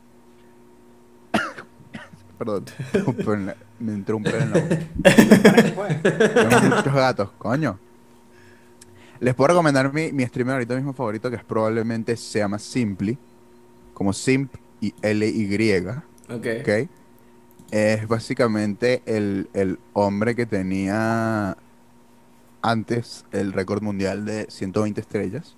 Perdón, 2.38 2.65
me 3.80 3.94
entró 3.94 4.18
un 4.18 4.23
pelo 4.23 4.39
en 4.39 4.52
la 4.52 4.60
boca. 4.60 4.77
Muchos 6.76 6.94
gatos, 6.94 7.30
coño. 7.38 7.80
Les 9.19 9.34
puedo 9.34 9.49
recomendar 9.49 9.91
mi, 9.94 10.11
mi 10.11 10.26
streamer 10.26 10.56
ahorita 10.56 10.76
mismo 10.76 10.94
favorito, 10.94 11.30
que 11.30 11.38
es 11.38 11.44
probablemente 11.44 12.15
se 12.15 12.39
llama 12.39 12.60
Simply, 12.60 13.18
como 13.94 14.14
Simp 14.14 14.53
y 14.82 14.94
L-Y. 15.02 15.99
Es 17.72 18.08
básicamente 18.08 19.02
el, 19.06 19.49
el 19.54 19.80
hombre 19.94 20.36
que 20.36 20.45
tenía 20.45 21.58
antes 22.62 23.26
el 23.32 23.54
récord 23.54 23.82
mundial 23.82 24.26
de 24.26 24.48
120 24.49 25.02
estrellas. 25.02 25.56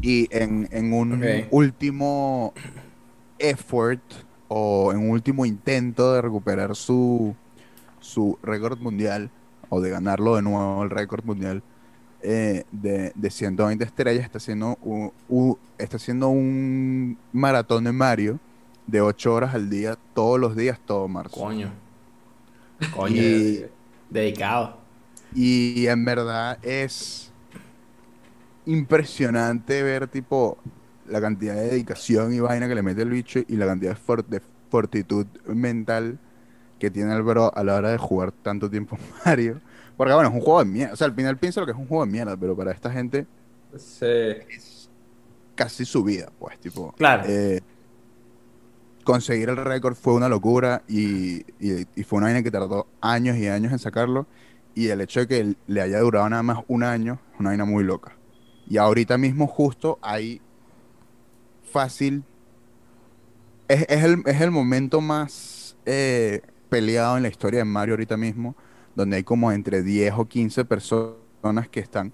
Y 0.00 0.28
en, 0.30 0.68
en 0.72 0.92
un 0.92 1.46
último 1.50 2.54
effort 3.38 4.02
o 4.48 4.92
en 4.92 4.98
un 4.98 5.10
último 5.10 5.44
intento 5.46 6.14
de 6.14 6.22
recuperar 6.22 6.76
su, 6.76 7.34
su 8.00 8.38
récord 8.42 8.78
mundial 8.78 9.30
o 9.68 9.80
de 9.80 9.90
ganarlo 9.90 10.36
de 10.36 10.42
nuevo 10.42 10.82
el 10.82 10.90
récord 10.90 11.24
mundial 11.24 11.62
eh, 12.22 12.64
de, 12.72 13.12
de 13.14 13.30
120 13.30 13.84
estrellas, 13.84 14.24
está 14.24 14.38
haciendo 14.38 14.78
un, 14.82 15.12
un- 15.28 15.58
está 15.78 15.96
haciendo 15.96 16.28
un 16.28 17.18
maratón 17.32 17.84
de 17.84 17.92
Mario 17.92 18.40
de 18.86 19.00
8 19.00 19.34
horas 19.34 19.54
al 19.54 19.70
día, 19.70 19.98
todos 20.14 20.38
los 20.40 20.56
días, 20.56 20.78
todo 20.86 21.08
marzo. 21.08 21.36
Coño. 21.40 21.70
Coño. 22.90 23.22
Y, 23.24 23.64
Dedicado. 24.10 24.78
y 25.34 25.86
en 25.86 26.04
verdad 26.04 26.58
es 26.62 27.32
impresionante 28.66 29.82
ver 29.82 30.08
tipo 30.08 30.58
la 31.06 31.20
cantidad 31.20 31.54
de 31.54 31.68
dedicación 31.70 32.32
y 32.32 32.40
vaina 32.40 32.68
que 32.68 32.74
le 32.74 32.82
mete 32.82 33.02
el 33.02 33.10
bicho 33.10 33.40
y 33.46 33.56
la 33.56 33.66
cantidad 33.66 33.92
de, 33.92 33.96
for- 33.96 34.24
de 34.26 34.40
fortitud 34.70 35.26
mental 35.46 36.18
que 36.78 36.90
tiene 36.90 37.14
el 37.14 37.22
bro 37.22 37.52
a 37.56 37.64
la 37.64 37.76
hora 37.76 37.90
de 37.90 37.98
jugar 37.98 38.32
tanto 38.32 38.70
tiempo 38.70 38.98
Mario. 39.26 39.60
Porque 39.96 40.12
bueno, 40.14 40.28
es 40.28 40.34
un 40.34 40.40
juego 40.40 40.58
de 40.60 40.64
mierda. 40.70 40.92
O 40.94 40.96
sea, 40.96 41.06
al 41.06 41.14
final 41.14 41.36
pienso 41.38 41.60
lo 41.60 41.66
que 41.66 41.72
es 41.72 41.78
un 41.78 41.86
juego 41.86 42.04
de 42.06 42.10
mierda, 42.12 42.36
pero 42.36 42.56
para 42.56 42.72
esta 42.72 42.90
gente 42.90 43.26
Sí. 43.76 44.04
es 44.04 44.90
casi 45.54 45.84
su 45.84 46.02
vida, 46.04 46.30
pues, 46.38 46.58
tipo. 46.58 46.92
Claro. 46.92 47.24
eh, 47.26 47.60
conseguir 49.04 49.48
el 49.48 49.56
récord 49.56 49.94
fue 49.96 50.14
una 50.14 50.28
locura 50.28 50.82
y, 50.88 51.40
y- 51.58 51.86
y 51.96 52.04
fue 52.04 52.18
una 52.18 52.26
vaina 52.28 52.42
que 52.42 52.50
tardó 52.52 52.86
años 53.00 53.36
y 53.36 53.48
años 53.48 53.72
en 53.72 53.78
sacarlo. 53.78 54.26
Y 54.74 54.88
el 54.88 55.00
hecho 55.00 55.20
de 55.20 55.26
que 55.28 55.54
le 55.66 55.80
haya 55.82 55.98
durado 56.00 56.28
nada 56.28 56.42
más 56.42 56.58
un 56.68 56.82
año 56.84 57.18
es 57.34 57.40
una 57.40 57.50
vaina 57.50 57.64
muy 57.64 57.84
loca. 57.84 58.16
Y 58.68 58.76
ahorita 58.78 59.18
mismo, 59.18 59.46
justo 59.46 59.98
hay 60.02 60.40
fácil. 61.70 62.22
Es, 63.68 63.84
es 63.88 64.04
el, 64.04 64.22
es 64.26 64.40
el 64.40 64.50
momento 64.50 65.00
más 65.00 65.76
eh, 65.84 66.42
peleado 66.68 67.16
en 67.16 67.22
la 67.24 67.28
historia 67.28 67.58
de 67.60 67.64
Mario 67.64 67.94
ahorita 67.94 68.16
mismo, 68.16 68.54
donde 68.94 69.16
hay 69.16 69.22
como 69.24 69.52
entre 69.52 69.82
10 69.82 70.14
o 70.16 70.26
15 70.26 70.64
personas 70.64 71.68
que 71.70 71.80
están 71.80 72.12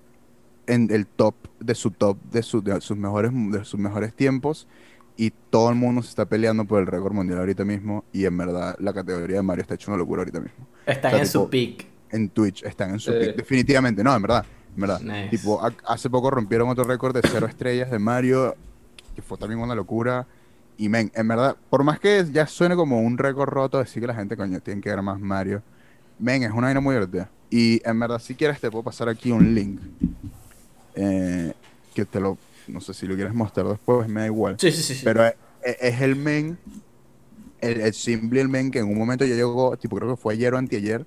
en 0.67 0.91
el 0.91 1.07
top 1.07 1.35
de 1.61 1.75
su 1.75 1.91
top 1.91 2.19
de, 2.31 2.43
su- 2.43 2.63
de 2.63 2.81
sus 2.81 2.97
mejores 2.97 3.33
de 3.35 3.65
sus 3.65 3.81
mejores 3.81 4.15
tiempos 4.15 4.67
y 5.17 5.33
todo 5.51 5.71
el 5.71 5.75
mundo 5.77 6.03
se 6.03 6.11
está 6.11 6.27
peleando 6.27 6.65
por 6.65 6.81
el 6.81 6.87
récord 6.87 7.13
mundial 7.13 7.41
ahorita 7.41 7.65
mismo 7.65 8.05
y 8.13 8.25
en 8.27 8.37
verdad 8.37 8.77
la 8.79 8.93
categoría 8.93 9.37
de 9.37 9.43
Mario 9.43 9.63
está 9.63 9.75
hecho 9.75 9.91
una 9.91 9.99
locura 9.99 10.21
ahorita 10.23 10.41
mismo. 10.41 10.67
Están 10.87 11.09
o 11.09 11.11
sea, 11.15 11.21
en 11.21 11.27
su 11.27 11.39
tipo, 11.41 11.51
peak. 11.51 11.87
En 12.11 12.29
Twitch 12.31 12.63
están 12.65 12.91
en 12.91 13.01
su 13.01 13.13
pick, 13.19 13.35
definitivamente, 13.37 14.03
no, 14.05 14.15
en 14.15 14.23
verdad, 14.23 14.47
en 14.75 14.81
verdad. 14.81 15.01
Nice. 15.01 15.29
Tipo, 15.31 15.61
ha- 15.65 15.75
hace 15.87 16.09
poco 16.09 16.31
rompieron 16.31 16.69
otro 16.69 16.85
récord 16.85 17.15
de 17.15 17.23
cero 17.29 17.47
estrellas 17.47 17.91
de 17.91 17.99
Mario 17.99 18.55
que 19.15 19.23
fue 19.23 19.37
también 19.39 19.61
una 19.61 19.75
locura 19.75 20.27
y 20.77 20.89
men, 20.89 21.11
en 21.15 21.27
verdad, 21.27 21.57
por 21.71 21.83
más 21.83 21.99
que 21.99 22.25
ya 22.33 22.47
suene 22.47 22.77
como 22.77 23.01
un 23.01 23.19
récord 23.19 23.49
roto 23.49 23.79
decir 23.79 24.01
que 24.01 24.07
la 24.07 24.15
gente 24.15 24.37
coño 24.37 24.61
tiene 24.61 24.81
que 24.81 24.91
ver 24.91 25.03
más 25.03 25.19
Mario, 25.19 25.63
men, 26.19 26.43
es 26.43 26.51
una 26.51 26.69
vaina 26.69 26.81
muy 26.81 26.95
divertida. 26.95 27.31
Y 27.51 27.81
en 27.89 27.99
verdad, 27.99 28.19
si 28.19 28.35
quieres 28.35 28.61
te 28.61 28.71
puedo 28.71 28.85
pasar 28.85 29.09
aquí 29.09 29.31
un 29.31 29.55
link 29.55 29.81
eh, 30.95 31.53
que 31.95 32.05
te 32.05 32.21
lo, 32.21 32.37
no 32.67 32.81
sé 32.81 32.93
si 32.93 33.07
lo 33.07 33.15
quieres 33.15 33.35
mostrar 33.35 33.67
después, 33.67 34.09
me 34.09 34.21
da 34.21 34.27
igual. 34.27 34.57
Sí, 34.59 34.71
sí, 34.73 34.83
sí. 34.83 35.01
Pero 35.05 35.25
es, 35.27 35.35
es 35.63 36.01
el 36.01 36.17
men, 36.17 36.59
el, 37.61 37.81
el 37.81 37.95
simple 37.95 38.41
el 38.41 38.49
men 38.49 38.71
que 38.71 38.81
en 38.81 38.89
un 38.89 38.99
momento 38.99 39.25
ya 39.25 39.35
llegó, 39.35 39.77
tipo 39.77 39.97
creo 39.97 40.15
que 40.15 40.21
fue 40.21 40.35
ayer 40.35 40.53
o 40.55 40.59
anteayer, 40.59 41.07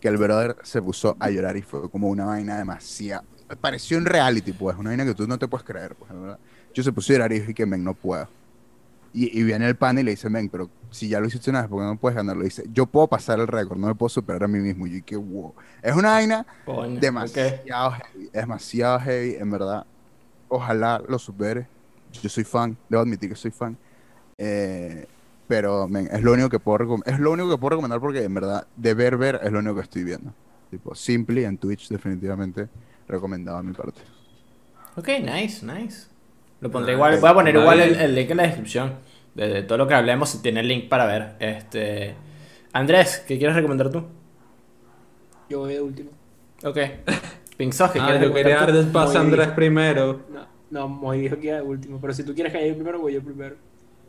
que 0.00 0.08
el 0.08 0.16
brother 0.16 0.56
se 0.62 0.80
puso 0.80 1.16
a 1.20 1.30
llorar 1.30 1.56
y 1.56 1.62
fue 1.62 1.88
como 1.90 2.08
una 2.08 2.24
vaina 2.24 2.58
demasiado, 2.58 3.24
pareció 3.60 3.98
un 3.98 4.06
reality, 4.06 4.52
pues, 4.52 4.76
una 4.76 4.90
vaina 4.90 5.04
que 5.04 5.14
tú 5.14 5.26
no 5.26 5.38
te 5.38 5.46
puedes 5.46 5.64
creer, 5.64 5.94
pues, 5.94 6.10
verdad. 6.12 6.38
Yo 6.72 6.82
se 6.82 6.92
puso 6.92 7.12
a 7.12 7.16
llorar 7.16 7.32
y 7.32 7.40
dije 7.40 7.54
que 7.54 7.66
men, 7.66 7.84
no 7.84 7.94
puedo. 7.94 8.28
Y, 9.12 9.38
y 9.38 9.42
viene 9.42 9.66
el 9.66 9.76
pan 9.76 9.98
y 9.98 10.02
le 10.02 10.12
dice, 10.12 10.30
men, 10.30 10.48
pero 10.48 10.70
si 10.90 11.08
ya 11.08 11.20
lo 11.20 11.26
hiciste 11.26 11.50
una 11.50 11.62
vez, 11.62 11.70
¿por 11.70 11.80
qué 11.80 11.86
no 11.86 11.96
puedes 11.98 12.16
ganarlo? 12.16 12.44
dice, 12.44 12.64
yo 12.72 12.86
puedo 12.86 13.06
pasar 13.08 13.40
el 13.40 13.46
récord, 13.46 13.78
no 13.78 13.86
me 13.88 13.94
puedo 13.94 14.08
superar 14.08 14.44
a 14.44 14.48
mí 14.48 14.58
mismo. 14.58 14.86
Y 14.86 15.02
que 15.02 15.16
wow. 15.16 15.54
Es 15.82 15.94
una 15.94 16.10
vaina 16.12 16.46
Coño. 16.64 16.98
demasiado 17.00 17.92
heavy, 17.92 18.26
es 18.26 18.32
demasiado 18.32 19.00
heavy, 19.00 19.34
en 19.36 19.50
verdad. 19.50 19.86
Ojalá 20.48 21.02
lo 21.08 21.18
supere. 21.18 21.68
Yo 22.22 22.28
soy 22.28 22.44
fan, 22.44 22.76
debo 22.88 23.02
admitir 23.02 23.30
que 23.30 23.36
soy 23.36 23.50
fan. 23.52 23.76
Eh, 24.38 25.06
pero 25.46 25.88
es 26.12 26.22
lo 26.22 26.32
único 26.32 26.48
que 26.48 26.60
puedo 26.60 26.78
recom- 26.78 27.02
es 27.06 27.18
lo 27.18 27.32
único 27.32 27.50
que 27.50 27.58
puedo 27.58 27.70
recomendar 27.70 28.00
porque 28.00 28.22
en 28.24 28.34
verdad 28.34 28.66
de 28.76 28.94
ver 28.94 29.16
ver 29.16 29.40
es 29.42 29.52
lo 29.52 29.58
único 29.60 29.76
que 29.76 29.82
estoy 29.82 30.04
viendo. 30.04 30.32
Tipo, 30.70 30.94
Simply 30.94 31.44
en 31.44 31.58
Twitch 31.58 31.88
definitivamente 31.88 32.68
recomendado 33.08 33.58
a 33.58 33.62
mi 33.62 33.72
parte. 33.74 34.02
Ok, 34.96 35.08
nice, 35.22 35.64
nice. 35.64 36.06
Lo 36.60 36.70
pondré 36.70 36.92
igual. 36.94 37.18
Voy 37.20 37.30
a 37.30 37.34
poner 37.34 37.54
igual 37.56 37.80
el 37.80 38.14
link 38.14 38.30
en 38.30 38.36
la 38.36 38.42
descripción. 38.44 38.94
De, 39.34 39.48
de 39.48 39.62
todo 39.62 39.78
lo 39.78 39.86
que 39.86 39.94
hablemos, 39.94 40.40
tiene 40.42 40.60
el 40.60 40.68
link 40.68 40.88
para 40.88 41.06
ver. 41.06 41.36
Este. 41.38 42.14
Andrés, 42.72 43.24
¿qué 43.26 43.38
quieres 43.38 43.56
recomendar 43.56 43.90
tú? 43.90 44.04
Yo 45.48 45.60
voy 45.60 45.74
de 45.74 45.80
último. 45.80 46.10
Ok. 46.64 46.78
Pink 47.56 47.74
¿qué 47.74 47.82
Ah, 47.84 47.90
quieres 47.92 48.22
yo 48.22 48.32
quería 48.32 48.56
dar 48.56 48.72
tú? 48.72 48.78
el 48.78 48.86
paso 48.86 49.18
a 49.18 49.20
Andrés 49.20 49.48
primero. 49.48 50.20
No, 50.32 50.46
no, 50.70 50.88
Moy 50.88 51.20
dijo 51.20 51.36
que 51.38 51.48
iba 51.48 51.56
de 51.56 51.62
último. 51.62 52.00
Pero 52.00 52.12
si 52.12 52.24
tú 52.24 52.34
quieres 52.34 52.52
que 52.52 52.58
haya 52.58 52.68
yo 52.68 52.74
primero, 52.74 53.00
voy 53.00 53.12
yo 53.14 53.22
primero. 53.22 53.56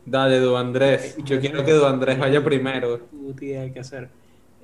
Dale, 0.06 0.40
Du 0.40 0.56
Andrés. 0.56 1.16
Yo 1.18 1.24
yo 1.36 1.40
quiero 1.40 1.64
que 1.64 1.72
Du 1.72 1.84
Andrés 1.84 2.18
vaya 2.18 2.42
primero. 2.42 3.00
Puta 3.10 3.44
idea 3.44 3.72
qué 3.72 3.80
hacer. 3.80 4.08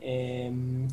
Em, 0.01 0.89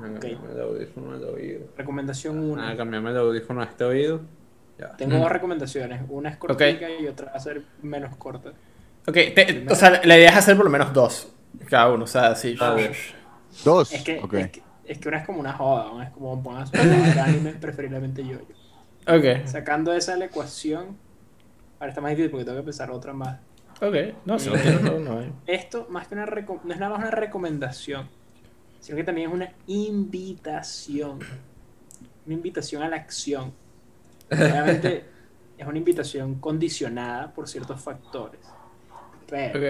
Venga, 0.00 0.16
Ok. 0.16 0.20
cambiame 0.22 0.52
el 0.54 0.60
audífono 0.60 1.12
al 1.12 1.24
oído. 1.24 1.60
recomendación 1.76 2.38
1. 2.38 2.62
Ah, 2.62 2.74
cambiame 2.76 3.10
el 3.10 3.16
audífono 3.16 3.60
a 3.60 3.64
este 3.64 3.84
oído. 3.84 4.20
Ya. 4.78 4.96
Tengo 4.96 5.16
Mm. 5.16 5.20
dos 5.20 5.30
recomendaciones. 5.32 6.02
Una 6.08 6.30
es 6.30 6.36
cortica 6.36 6.88
y 6.90 7.06
otra 7.06 7.26
va 7.30 7.36
a 7.36 7.40
ser 7.40 7.62
menos 7.82 8.16
corta. 8.16 8.50
Ok, 9.06 9.14
te- 9.34 9.66
o 9.70 9.74
sea, 9.74 10.00
la 10.04 10.16
idea 10.18 10.30
es 10.30 10.36
hacer 10.36 10.56
por 10.56 10.64
lo 10.64 10.70
menos 10.70 10.92
dos. 10.92 11.32
Cada 11.68 11.92
uno, 11.92 12.04
o 12.04 12.06
sea, 12.08 12.28
así. 12.28 12.54
Dale. 12.56 12.92
Dos. 13.64 13.92
Es 13.92 14.02
que, 14.02 14.16
es 14.18 14.48
que, 14.50 14.62
es 14.84 14.98
que 14.98 15.08
una 15.08 15.18
es 15.18 15.26
como 15.26 15.38
una 15.40 15.52
joda, 15.52 15.90
una 15.92 16.04
es 16.04 16.10
como 16.10 16.42
pongas 16.42 16.72
anime, 16.74 17.50
preferiblemente 17.60 18.24
yo. 18.26 18.38
Ok, 19.06 19.46
Sacando 19.46 19.92
esa 19.92 20.12
de 20.14 20.18
la 20.20 20.24
ecuación, 20.24 20.96
ahora 21.78 21.88
está 21.90 22.00
más 22.00 22.10
difícil 22.10 22.30
porque 22.30 22.44
tengo 22.46 22.56
que 22.58 22.64
pensar 22.64 22.90
otra 22.90 23.12
más. 23.12 23.38
ok. 23.80 23.94
No, 24.24 24.38
si 24.38 24.48
no. 24.50 25.20
Esto, 25.46 25.86
más 25.90 26.08
que 26.08 26.14
una 26.14 26.24
no 26.26 26.72
es 26.72 26.78
nada 26.80 26.90
más 26.90 26.98
una 26.98 27.10
recomendación, 27.10 28.08
sino 28.80 28.96
que 28.96 29.04
también 29.04 29.28
es 29.28 29.34
una 29.34 29.52
invitación. 29.66 31.18
Una 32.26 32.34
invitación 32.34 32.82
a 32.82 32.88
la 32.88 32.96
acción. 32.96 33.52
Obviamente 34.34 35.04
es 35.58 35.66
una 35.66 35.78
invitación 35.78 36.36
condicionada 36.36 37.32
por 37.32 37.48
ciertos 37.48 37.80
factores. 37.80 38.40
Pero 39.28 39.58
Ok. 39.58 39.64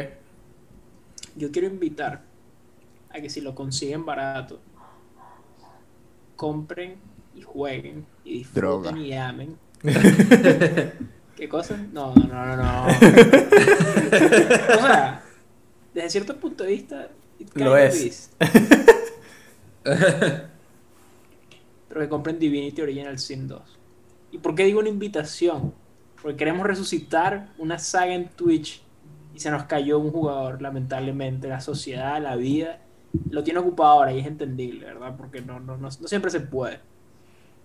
yo 1.36 1.50
quiero 1.52 1.68
invitar 1.68 2.22
a 3.10 3.20
que 3.20 3.28
si 3.30 3.40
lo 3.40 3.54
consiguen 3.54 4.04
barato, 4.04 4.60
compren 6.36 6.96
y 7.34 7.42
jueguen 7.42 8.04
y 8.24 8.38
disfruten 8.38 8.82
Droga. 8.94 8.98
y 8.98 9.12
amen. 9.12 9.56
¿Qué 11.36 11.48
cosa? 11.48 11.76
No, 11.92 12.14
no, 12.14 12.24
no, 12.26 12.56
no, 12.56 12.56
no. 12.56 12.86
o 12.86 12.90
sea, 14.80 15.22
desde 15.92 16.10
cierto 16.10 16.36
punto 16.36 16.64
de 16.64 16.70
vista, 16.70 17.08
Lo 17.54 17.76
es. 17.76 18.30
Pero 21.88 22.00
que 22.00 22.08
compren 22.08 22.38
Divinity 22.38 22.80
Original 22.82 23.18
Sin 23.18 23.46
2. 23.48 23.60
¿Y 24.34 24.38
por 24.38 24.56
qué 24.56 24.64
digo 24.64 24.80
una 24.80 24.88
invitación? 24.88 25.72
Porque 26.20 26.36
queremos 26.36 26.66
resucitar 26.66 27.50
una 27.56 27.78
saga 27.78 28.14
en 28.14 28.28
Twitch 28.30 28.82
y 29.32 29.38
se 29.38 29.48
nos 29.48 29.62
cayó 29.62 30.00
un 30.00 30.10
jugador, 30.10 30.60
lamentablemente. 30.60 31.46
La 31.46 31.60
sociedad, 31.60 32.20
la 32.20 32.34
vida, 32.34 32.80
lo 33.30 33.44
tiene 33.44 33.60
ocupado 33.60 33.92
ahora 33.92 34.12
y 34.12 34.18
es 34.18 34.26
entendible, 34.26 34.86
¿verdad? 34.86 35.14
Porque 35.16 35.40
no, 35.40 35.60
no, 35.60 35.76
no, 35.76 35.88
no 35.88 36.08
siempre 36.08 36.32
se 36.32 36.40
puede. 36.40 36.80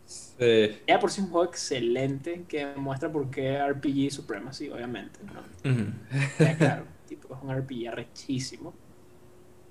Sí. 0.06 0.78
Ya 0.88 1.00
por 1.00 1.10
sí 1.10 1.22
es 1.22 1.26
un 1.26 1.32
juego 1.32 1.50
excelente 1.50 2.46
que 2.48 2.68
demuestra 2.68 3.12
por 3.12 3.32
qué 3.32 3.60
RPG 3.68 4.12
Supremacy, 4.12 4.70
obviamente. 4.70 5.20
Ya, 6.38 6.56
claro, 6.56 6.84
tipo, 7.08 7.34
es 7.34 7.42
un 7.42 7.52
RPG 7.52 7.88
arrechísimo. 7.88 8.76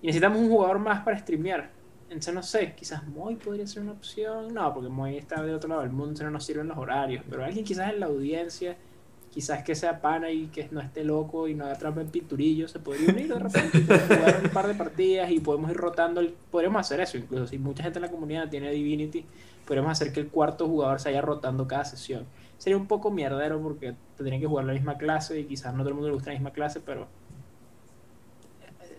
Y 0.02 0.06
necesitamos 0.08 0.40
un 0.40 0.48
jugador 0.48 0.80
más 0.80 1.04
para 1.04 1.16
streamear. 1.16 1.70
Entonces, 2.08 2.34
no 2.34 2.42
sé, 2.42 2.74
quizás 2.74 3.06
Moy 3.06 3.36
podría 3.36 3.66
ser 3.66 3.82
una 3.82 3.92
opción. 3.92 4.54
No, 4.54 4.72
porque 4.72 4.88
Moy 4.88 5.16
está 5.18 5.42
del 5.42 5.54
otro 5.54 5.68
lado 5.68 5.82
del 5.82 5.90
mundo, 5.90 6.22
no 6.22 6.30
nos 6.30 6.44
sirven 6.44 6.68
los 6.68 6.78
horarios. 6.78 7.22
Pero 7.28 7.44
alguien 7.44 7.64
quizás 7.64 7.92
en 7.92 8.00
la 8.00 8.06
audiencia, 8.06 8.76
quizás 9.30 9.62
que 9.62 9.74
sea 9.74 10.00
pana 10.00 10.30
y 10.30 10.46
que 10.46 10.68
no 10.70 10.80
esté 10.80 11.04
loco 11.04 11.48
y 11.48 11.54
no 11.54 11.66
haga 11.66 11.76
trampa 11.76 12.00
en 12.00 12.08
pinturillo, 12.08 12.66
se 12.66 12.78
podría 12.78 13.10
unir 13.10 13.28
de 13.28 13.38
repente. 13.38 13.78
jugar 13.80 14.40
un 14.42 14.50
par 14.50 14.66
de 14.66 14.74
partidas 14.74 15.30
y 15.30 15.40
podemos 15.40 15.70
ir 15.70 15.76
rotando. 15.76 16.20
El... 16.20 16.34
Podríamos 16.50 16.80
hacer 16.80 17.00
eso 17.00 17.18
incluso. 17.18 17.46
Si 17.46 17.58
mucha 17.58 17.82
gente 17.82 17.98
en 17.98 18.04
la 18.04 18.10
comunidad 18.10 18.48
tiene 18.48 18.70
Divinity, 18.70 19.26
podríamos 19.66 19.92
hacer 19.92 20.12
que 20.12 20.20
el 20.20 20.28
cuarto 20.28 20.66
jugador 20.66 21.00
se 21.00 21.10
vaya 21.10 21.20
rotando 21.20 21.68
cada 21.68 21.84
sesión. 21.84 22.24
Sería 22.56 22.78
un 22.78 22.86
poco 22.86 23.10
mierdero 23.10 23.60
porque 23.60 23.94
tendrían 24.16 24.40
que 24.40 24.46
jugar 24.46 24.64
la 24.64 24.72
misma 24.72 24.96
clase 24.96 25.38
y 25.38 25.44
quizás 25.44 25.74
no 25.74 25.80
todo 25.80 25.90
el 25.90 25.94
mundo 25.94 26.08
le 26.08 26.14
gusta 26.14 26.30
la 26.30 26.38
misma 26.38 26.52
clase, 26.52 26.80
pero 26.80 27.06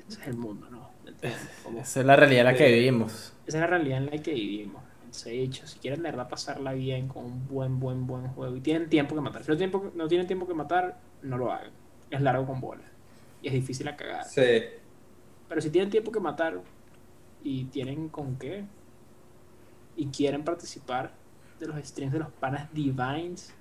ese 0.08 0.22
es 0.22 0.28
el 0.28 0.38
mundo, 0.38 0.70
¿no? 0.70 0.89
Esa 1.22 2.00
es 2.00 2.06
la 2.06 2.16
realidad 2.16 2.42
en 2.42 2.46
la 2.46 2.56
que 2.56 2.72
vivimos. 2.72 3.34
esa 3.46 3.58
es 3.58 3.62
la 3.62 3.68
realidad 3.68 3.98
en 4.00 4.06
la 4.08 4.18
que 4.22 4.34
vivimos. 4.34 4.84
Se 5.12 5.30
ha 5.30 5.34
dicho, 5.34 5.66
si 5.66 5.80
quieren 5.80 6.04
de 6.04 6.12
verdad 6.12 6.30
pasarla 6.30 6.74
bien 6.74 7.08
con 7.08 7.26
un 7.26 7.48
buen, 7.48 7.80
buen, 7.80 8.06
buen 8.06 8.28
juego 8.28 8.56
y 8.56 8.62
tienen 8.62 8.90
tiempo 8.90 9.16
que 9.16 9.22
matar. 9.22 9.44
Si 9.44 9.50
no 9.50 9.58
tienen 9.58 9.72
tiempo, 9.72 9.92
no 9.96 10.08
tienen 10.08 10.28
tiempo 10.28 10.48
que 10.48 10.54
matar, 10.54 11.00
no 11.24 11.38
lo 11.38 11.52
hagan. 11.52 11.72
Es 12.12 12.22
largo 12.22 12.46
con 12.46 12.62
bola. 12.62 12.84
Y 13.42 13.48
es 13.48 13.54
difícil 13.54 13.88
a 13.88 13.96
cagar. 13.96 14.26
Sí. 14.26 14.62
Pero 15.48 15.62
si 15.62 15.72
tienen 15.72 15.90
tiempo 15.90 16.12
que 16.12 16.20
matar 16.20 16.62
y 17.44 17.66
tienen 17.66 18.10
con 18.10 18.38
qué 18.38 18.66
y 19.96 20.06
quieren 20.08 20.44
participar 20.44 21.12
de 21.60 21.68
los 21.68 21.78
streams 21.88 22.14
de 22.14 22.20
los 22.20 22.32
panas 22.34 22.72
Divines, 22.72 23.54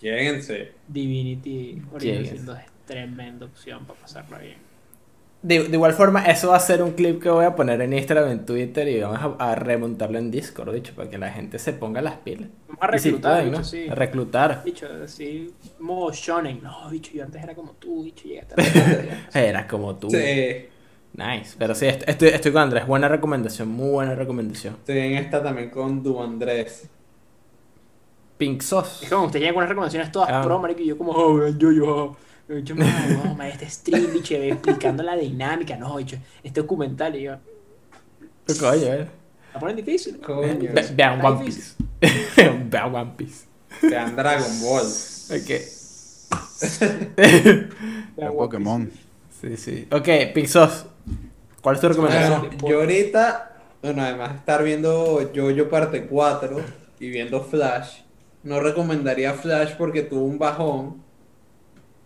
Lléguense. 0.00 0.72
Divinity 0.86 1.82
Original 1.92 2.22
Lleguen. 2.22 2.36
Sin 2.36 2.46
2 2.46 2.58
es 2.58 2.66
tremenda 2.86 3.46
opción 3.46 3.84
para 3.84 4.00
pasarla 4.00 4.38
bien. 4.38 4.67
De, 5.40 5.62
de 5.68 5.74
igual 5.76 5.92
forma, 5.92 6.24
eso 6.26 6.48
va 6.48 6.56
a 6.56 6.60
ser 6.60 6.82
un 6.82 6.92
clip 6.92 7.22
que 7.22 7.30
voy 7.30 7.44
a 7.44 7.54
poner 7.54 7.80
en 7.80 7.92
Instagram, 7.92 8.28
en 8.30 8.44
Twitter 8.44 8.88
y 8.88 9.00
vamos 9.00 9.36
a, 9.38 9.50
a 9.52 9.54
remontarlo 9.54 10.18
en 10.18 10.32
Discord, 10.32 10.74
dicho, 10.74 10.92
para 10.96 11.08
que 11.08 11.16
la 11.16 11.30
gente 11.30 11.60
se 11.60 11.72
ponga 11.72 12.02
las 12.02 12.14
pilas. 12.16 12.48
Vamos 12.66 12.82
a 12.82 12.98
si 12.98 13.10
reclutar, 13.10 13.36
pueden, 13.36 13.52
¿no? 13.52 13.62
sí. 13.64 13.86
A 13.88 13.94
reclutar. 13.94 14.62
Bicho, 14.64 14.88
así, 15.04 15.54
modo 15.78 16.12
shonen. 16.12 16.60
No, 16.62 16.90
bicho, 16.90 17.12
yo 17.14 17.22
antes 17.24 17.40
era 17.40 17.54
como 17.54 17.72
tú, 17.78 18.02
bicho, 18.02 18.26
llegaste 18.26 18.54
a 18.60 18.64
la 19.34 19.40
Era 19.46 19.68
como 19.68 19.94
tú. 19.94 20.10
Sí. 20.10 20.66
Nice. 21.14 21.54
Pero 21.56 21.74
sí, 21.74 21.86
est- 21.86 22.08
estoy, 22.08 22.28
estoy 22.28 22.50
con 22.52 22.62
Andrés. 22.62 22.86
Buena 22.86 23.06
recomendación, 23.08 23.68
muy 23.68 23.90
buena 23.90 24.16
recomendación. 24.16 24.74
Estoy 24.74 24.98
en 24.98 25.14
esta 25.18 25.40
también 25.42 25.70
con 25.70 26.02
Du 26.02 26.20
Andrés. 26.20 26.88
Pink 28.36 28.60
Sauce. 28.62 29.04
Es 29.04 29.10
como 29.10 29.26
usted 29.26 29.40
llega 29.40 29.52
con 29.52 29.58
unas 29.58 29.68
recomendaciones 29.70 30.12
todas 30.12 30.30
Ah. 30.32 30.42
pro, 30.44 30.58
marico, 30.58 30.80
y 30.80 30.86
yo 30.86 30.98
como, 30.98 31.12
oh, 31.12 31.48
yo, 31.48 31.72
yo, 31.72 32.16
yo, 32.62 32.74
man, 32.74 33.22
no, 33.24 33.34
man, 33.34 33.48
este 33.48 33.68
stream, 33.68 34.12
bicho, 34.12 34.34
explicando 34.34 35.02
la 35.02 35.16
dinámica, 35.16 35.76
no, 35.76 35.96
bicho, 35.96 36.16
este 36.42 36.60
documental, 36.60 37.14
y 37.16 37.22
yo, 37.22 37.36
¿Qué 38.46 38.54
coño, 38.56 38.86
eh? 38.94 39.06
la 39.52 39.60
ponen 39.60 39.76
difícil. 39.76 40.18
Coño. 40.20 40.70
Ve- 40.72 40.88
Vean 40.94 41.20
One. 41.24 41.44
Piece. 41.44 41.74
Vean 42.70 42.94
One 42.94 43.12
Piece. 43.16 43.46
Vean 43.82 44.16
Dragon 44.16 44.60
Ball. 44.62 44.86
Ok. 45.30 45.50
Vean 48.16 48.32
Pokémon. 48.36 48.90
Sí, 49.40 49.56
sí. 49.56 49.86
Ok, 49.90 50.08
Sauce. 50.46 50.84
¿Cuál 51.62 51.74
es 51.76 51.80
tu 51.80 51.88
recomendación? 51.88 52.40
Bueno, 52.40 52.68
yo 52.68 52.80
ahorita, 52.80 53.56
bueno, 53.82 54.02
además 54.02 54.30
de 54.30 54.36
estar 54.38 54.62
viendo 54.64 55.20
Jojo 55.34 55.68
parte 55.68 56.06
4 56.06 56.60
y 57.00 57.10
viendo 57.10 57.42
Flash, 57.42 58.00
no 58.42 58.60
recomendaría 58.60 59.34
Flash 59.34 59.74
porque 59.76 60.02
tuvo 60.02 60.24
un 60.24 60.38
bajón. 60.38 61.02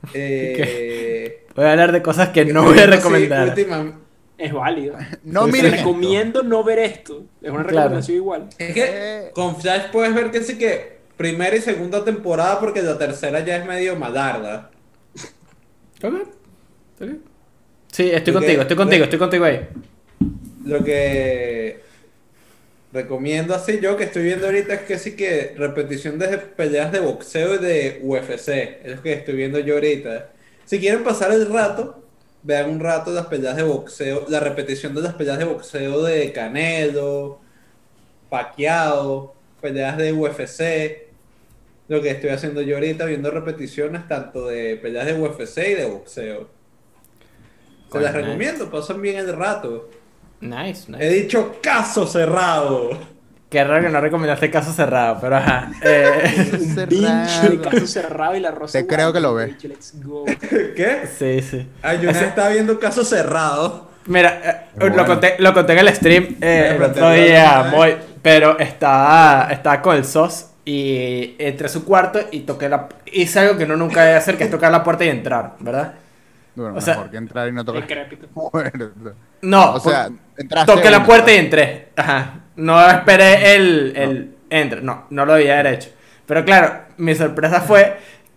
Eh, 0.15 1.47
Voy 1.55 1.65
a 1.67 1.73
hablar 1.73 1.93
de 1.93 2.03
cosas 2.03 2.31
que 2.31 2.45
no 2.45 2.65
voy 2.65 2.79
a 2.79 2.83
sí, 2.85 2.91
recomendar. 2.91 3.49
última- 3.51 3.99
Es 4.39 4.53
válido. 4.53 4.97
No 5.25 5.47
Sí, 5.47 5.53
miren 5.53 5.71
sí. 5.73 5.77
esto. 5.77 5.89
Recomiendo 5.89 6.43
no 6.43 6.65
ver 6.65 6.79
esto. 6.81 7.25
Es 7.41 7.51
una 7.51 7.63
Claro. 7.65 7.79
recomendación 7.89 8.17
igual. 8.17 8.49
Es 8.59 8.75
que 8.75 8.85
Eh. 8.89 9.31
con 9.35 9.61
Flash 9.61 9.91
puedes 9.93 10.15
ver 10.15 10.31
que 10.31 10.43
sí 10.43 10.59
que 10.59 10.99
primera 11.17 11.55
y 11.55 11.61
segunda 11.61 12.05
temporada 12.05 12.59
porque 12.59 12.83
la 12.83 12.99
tercera 12.99 13.41
ya 13.45 13.57
es 13.59 13.67
medio 13.67 13.95
malarda. 13.97 14.71
Ok. 16.03 16.15
Ok. 17.01 17.09
Sí, 17.93 18.11
estoy 18.11 18.33
contigo, 18.33 18.63
estoy 18.63 18.77
contigo, 18.77 19.05
estoy 19.05 19.19
contigo 19.19 19.45
ahí. 19.45 19.69
Lo 20.65 20.83
que 20.83 21.83
recomiendo 22.93 23.55
así 23.55 23.81
yo 23.81 23.97
que 23.97 24.05
estoy 24.05 24.25
viendo 24.25 24.47
ahorita 24.47 24.75
es 24.75 24.81
que 24.83 24.99
sí 24.99 25.17
que 25.17 25.55
repetición 25.57 26.19
de 26.19 26.39
peleas 26.39 26.93
de 26.93 27.01
boxeo 27.01 27.55
y 27.55 27.59
de 27.59 28.01
UFC. 28.03 28.49
Es 28.85 28.97
lo 28.97 29.03
que 29.03 29.15
estoy 29.15 29.35
viendo 29.35 29.59
yo 29.59 29.75
ahorita. 29.75 30.31
Si 30.65 30.79
quieren 30.79 31.03
pasar 31.03 31.33
el 31.33 31.51
rato, 31.53 32.03
vean 32.43 32.71
un 32.71 32.81
rato 32.81 33.13
las 33.13 33.27
peleas 33.27 33.57
de 33.57 33.63
boxeo, 33.63 34.27
la 34.29 34.41
repetición 34.41 34.95
de 34.95 35.03
las 35.03 35.15
peleas 35.15 35.39
de 35.39 35.45
boxeo 35.45 36.03
de 36.03 36.33
Canelo, 36.33 37.41
Pacquiao, 38.29 39.35
peleas 39.61 39.97
de 39.97 40.13
UFC. 40.13 41.11
Lo 41.89 42.01
que 42.01 42.11
estoy 42.11 42.31
haciendo 42.31 42.63
yo 42.63 42.77
ahorita, 42.77 43.05
viendo 43.05 43.31
repeticiones 43.31 44.07
tanto 44.09 44.47
de 44.47 44.77
peleas 44.77 45.07
de 45.07 45.15
UFC 45.15 45.59
y 45.59 45.75
de 45.75 45.87
boxeo. 45.87 46.49
Se 47.91 48.01
las 48.01 48.15
nice. 48.15 48.25
recomiendo, 48.25 48.71
pasan 48.71 49.03
bien 49.03 49.17
el 49.17 49.37
rato. 49.37 49.91
Nice, 50.43 50.85
He 50.89 50.93
nice. 50.93 51.09
dicho 51.09 51.57
caso 51.63 52.07
cerrado. 52.07 52.91
Qué 53.49 53.63
raro 53.65 53.83
que 53.85 53.91
no 53.91 54.01
recomendaste 54.01 54.51
caso 54.51 54.73
cerrado, 54.73 55.19
pero 55.21 55.37
ajá. 55.37 55.71
Eh, 55.83 56.51
Un 56.61 56.75
Cerrado. 56.75 57.63
caso 57.63 57.87
cerrado 57.87 58.37
y 58.37 58.41
la 58.41 58.51
rosa. 58.51 58.79
Te 58.79 58.87
creo 58.87 59.13
que 59.13 59.21
lo 59.21 59.35
ve. 59.35 59.55
¿Qué? 60.77 61.03
sí, 61.19 61.41
sí. 61.43 61.69
Ah, 61.83 61.95
yo 61.95 62.11
Ese- 62.11 62.27
estaba 62.27 62.49
viendo 62.49 62.79
caso 62.81 63.05
cerrado. 63.05 63.91
Mira, 64.07 64.41
eh, 64.45 64.57
Bueno. 64.79 64.97
lo, 64.97 65.07
conté, 65.07 65.37
lo 65.39 65.55
conté 65.55 65.75
en 65.75 65.79
el 65.79 65.95
stream 65.95 66.37
eh, 66.41 66.69
el 66.73 66.77
Pero 66.79 66.91
otro 66.91 67.09
te- 67.11 67.25
día, 67.25 67.71
muy- 67.71 67.95
pero 68.21 68.59
estaba, 68.59 69.49
estaba 69.53 69.81
con 69.81 69.95
el 69.97 70.05
SOS 70.05 70.47
y 70.65 71.35
entré 71.39 71.67
a 71.67 71.69
su 71.71 71.85
cuarto 71.85 72.21
y 72.33 72.41
toqué 72.41 72.69
la... 72.69 72.89
Hice 73.13 73.39
algo 73.41 73.57
que 73.57 73.67
no 73.67 73.77
nunca 73.77 74.03
debe 74.05 74.17
hacer, 74.17 74.37
que 74.37 74.45
es 74.45 74.51
tocar 74.51 74.73
la 74.73 74.83
puerta 74.83 75.05
y 75.05 75.09
entrar, 75.09 75.53
¿verdad? 75.61 75.95
Bueno, 76.55 76.77
O 76.77 76.81
sea- 76.81 76.95
mejor 76.95 77.11
que 77.11 77.17
entrar 77.17 77.49
y 77.49 77.53
no 77.53 77.65
tocar. 77.65 77.87
Bueno, 78.35 78.91
No, 79.43 79.75
o 79.75 79.81
sea, 79.81 80.09
entraste. 80.37 80.73
toqué 80.73 80.91
la 80.91 81.05
puerta 81.05 81.33
y 81.33 81.37
entré. 81.37 81.89
Ajá. 81.97 82.41
No 82.57 82.89
esperé 82.89 83.55
el, 83.57 83.93
el 83.97 84.37
entre. 84.51 84.83
No, 84.83 85.07
no 85.11 85.25
lo 85.25 85.33
haber 85.35 85.67
hecho. 85.67 85.91
Pero 86.27 86.45
claro, 86.45 86.83
mi 86.99 87.15
sorpresa 87.15 87.61
fue 87.61 87.97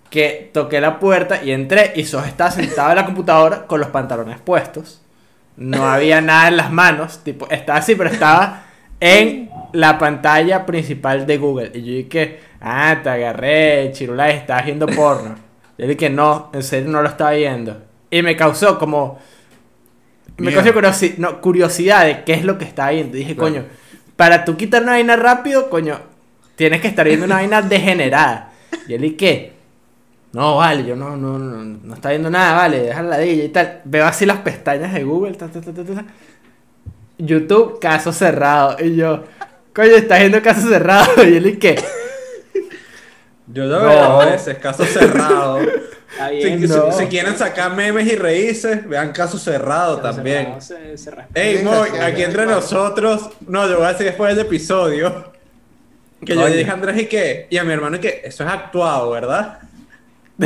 que 0.09 0.49
toqué 0.53 0.79
la 0.79 0.99
puerta 0.99 1.43
y 1.43 1.51
entré 1.51 1.91
y 1.95 2.05
Sos 2.05 2.25
estaba 2.25 2.51
sentado 2.51 2.89
en 2.91 2.95
la 2.95 3.05
computadora 3.05 3.67
con 3.67 3.79
los 3.79 3.89
pantalones 3.89 4.39
puestos. 4.39 5.01
No 5.57 5.85
había 5.87 6.21
nada 6.21 6.47
en 6.49 6.57
las 6.57 6.71
manos, 6.71 7.23
tipo, 7.23 7.47
estaba 7.49 7.79
así, 7.79 7.95
pero 7.95 8.09
estaba 8.09 8.63
en 8.99 9.49
la 9.73 9.97
pantalla 9.97 10.65
principal 10.65 11.25
de 11.25 11.37
Google. 11.37 11.71
Y 11.73 11.81
yo 11.81 11.91
dije, 12.03 12.39
ah, 12.59 12.97
te 13.03 13.09
agarré, 13.09 13.91
chirula, 13.93 14.29
estás 14.29 14.65
viendo 14.65 14.85
porno. 14.87 15.35
Yo 15.77 15.87
dije, 15.87 16.09
no, 16.09 16.49
en 16.53 16.63
serio 16.63 16.89
no 16.89 17.01
lo 17.01 17.09
estaba 17.09 17.31
viendo. 17.31 17.81
Y 18.15 18.21
me 18.23 18.35
causó 18.37 18.79
como... 18.79 19.19
Me 20.37 20.47
Miedo. 20.51 20.61
causó 20.61 20.73
curiosi- 20.79 21.17
no, 21.17 21.41
curiosidad 21.41 22.05
de 22.05 22.23
qué 22.23 22.33
es 22.33 22.43
lo 22.45 22.57
que 22.57 22.63
estaba 22.65 22.91
viendo. 22.91 23.17
Y 23.17 23.21
dije, 23.21 23.35
Claro. 23.35 23.53
coño, 23.53 23.65
para 24.15 24.45
tú 24.45 24.55
quitar 24.55 24.83
una 24.83 24.93
vaina 24.93 25.15
rápido, 25.17 25.69
coño, 25.69 25.99
tienes 26.55 26.79
que 26.81 26.87
estar 26.87 27.05
viendo 27.05 27.25
una 27.25 27.35
vaina 27.35 27.61
degenerada. 27.61 28.53
Y 28.87 28.93
él, 28.93 29.03
¿y 29.05 29.11
qué? 29.13 29.53
No, 30.31 30.57
vale, 30.57 30.85
yo 30.85 30.95
no, 30.95 31.15
no, 31.17 31.37
no, 31.39 31.63
no 31.81 31.93
está 31.93 32.09
viendo 32.09 32.29
nada, 32.29 32.55
vale, 32.55 32.81
déjala 32.81 33.17
de 33.17 33.29
ella 33.31 33.43
y 33.45 33.49
tal. 33.49 33.81
Veo 33.85 34.05
así 34.05 34.25
las 34.25 34.37
pestañas 34.39 34.93
de 34.93 35.03
Google, 35.03 35.33
ta, 35.35 35.47
ta, 35.47 35.61
ta. 35.61 36.05
YouTube, 37.17 37.79
caso 37.79 38.11
cerrado. 38.13 38.77
Y 38.83 38.95
yo, 38.95 39.23
coño, 39.73 39.91
estás 39.95 40.19
viendo 40.19 40.41
caso 40.41 40.67
cerrado. 40.69 41.05
Y 41.23 41.35
él, 41.37 41.47
¿y 41.47 41.57
qué? 41.57 41.81
Yo 43.47 43.65
No. 43.65 43.79
veo 43.79 44.21
a 44.21 44.25
veces, 44.25 44.57
caso 44.57 44.85
cerrado. 44.85 45.59
Si, 46.29 46.35
bien, 46.35 46.61
si- 46.61 46.67
no. 46.67 46.91
si 46.91 47.05
quieren 47.07 47.37
sacar 47.37 47.75
memes 47.75 48.07
y 48.11 48.15
reírse, 48.15 48.75
vean 48.75 49.11
caso 49.11 49.37
cerrado 49.37 49.97
se- 49.97 50.01
también. 50.01 50.61
Se. 50.61 50.95
Ey, 51.33 51.63
Moy, 51.63 51.89
aquí 52.01 52.23
entre 52.23 52.45
nosotros, 52.45 53.29
no, 53.47 53.67
yo 53.67 53.77
voy 53.77 53.85
a 53.85 53.91
decir 53.91 54.05
después 54.05 54.35
del 54.35 54.45
episodio, 54.45 55.31
que 56.25 56.35
yo 56.35 56.47
le 56.47 56.55
dije 56.55 56.69
a 56.69 56.73
Andrés 56.73 57.01
y 57.01 57.05
que, 57.07 57.47
y 57.49 57.57
a 57.57 57.63
mi 57.63 57.73
hermano 57.73 57.97
y 57.97 57.99
que, 57.99 58.21
eso 58.23 58.43
es 58.43 58.49
actuado, 58.49 59.11
¿verdad? 59.11 59.59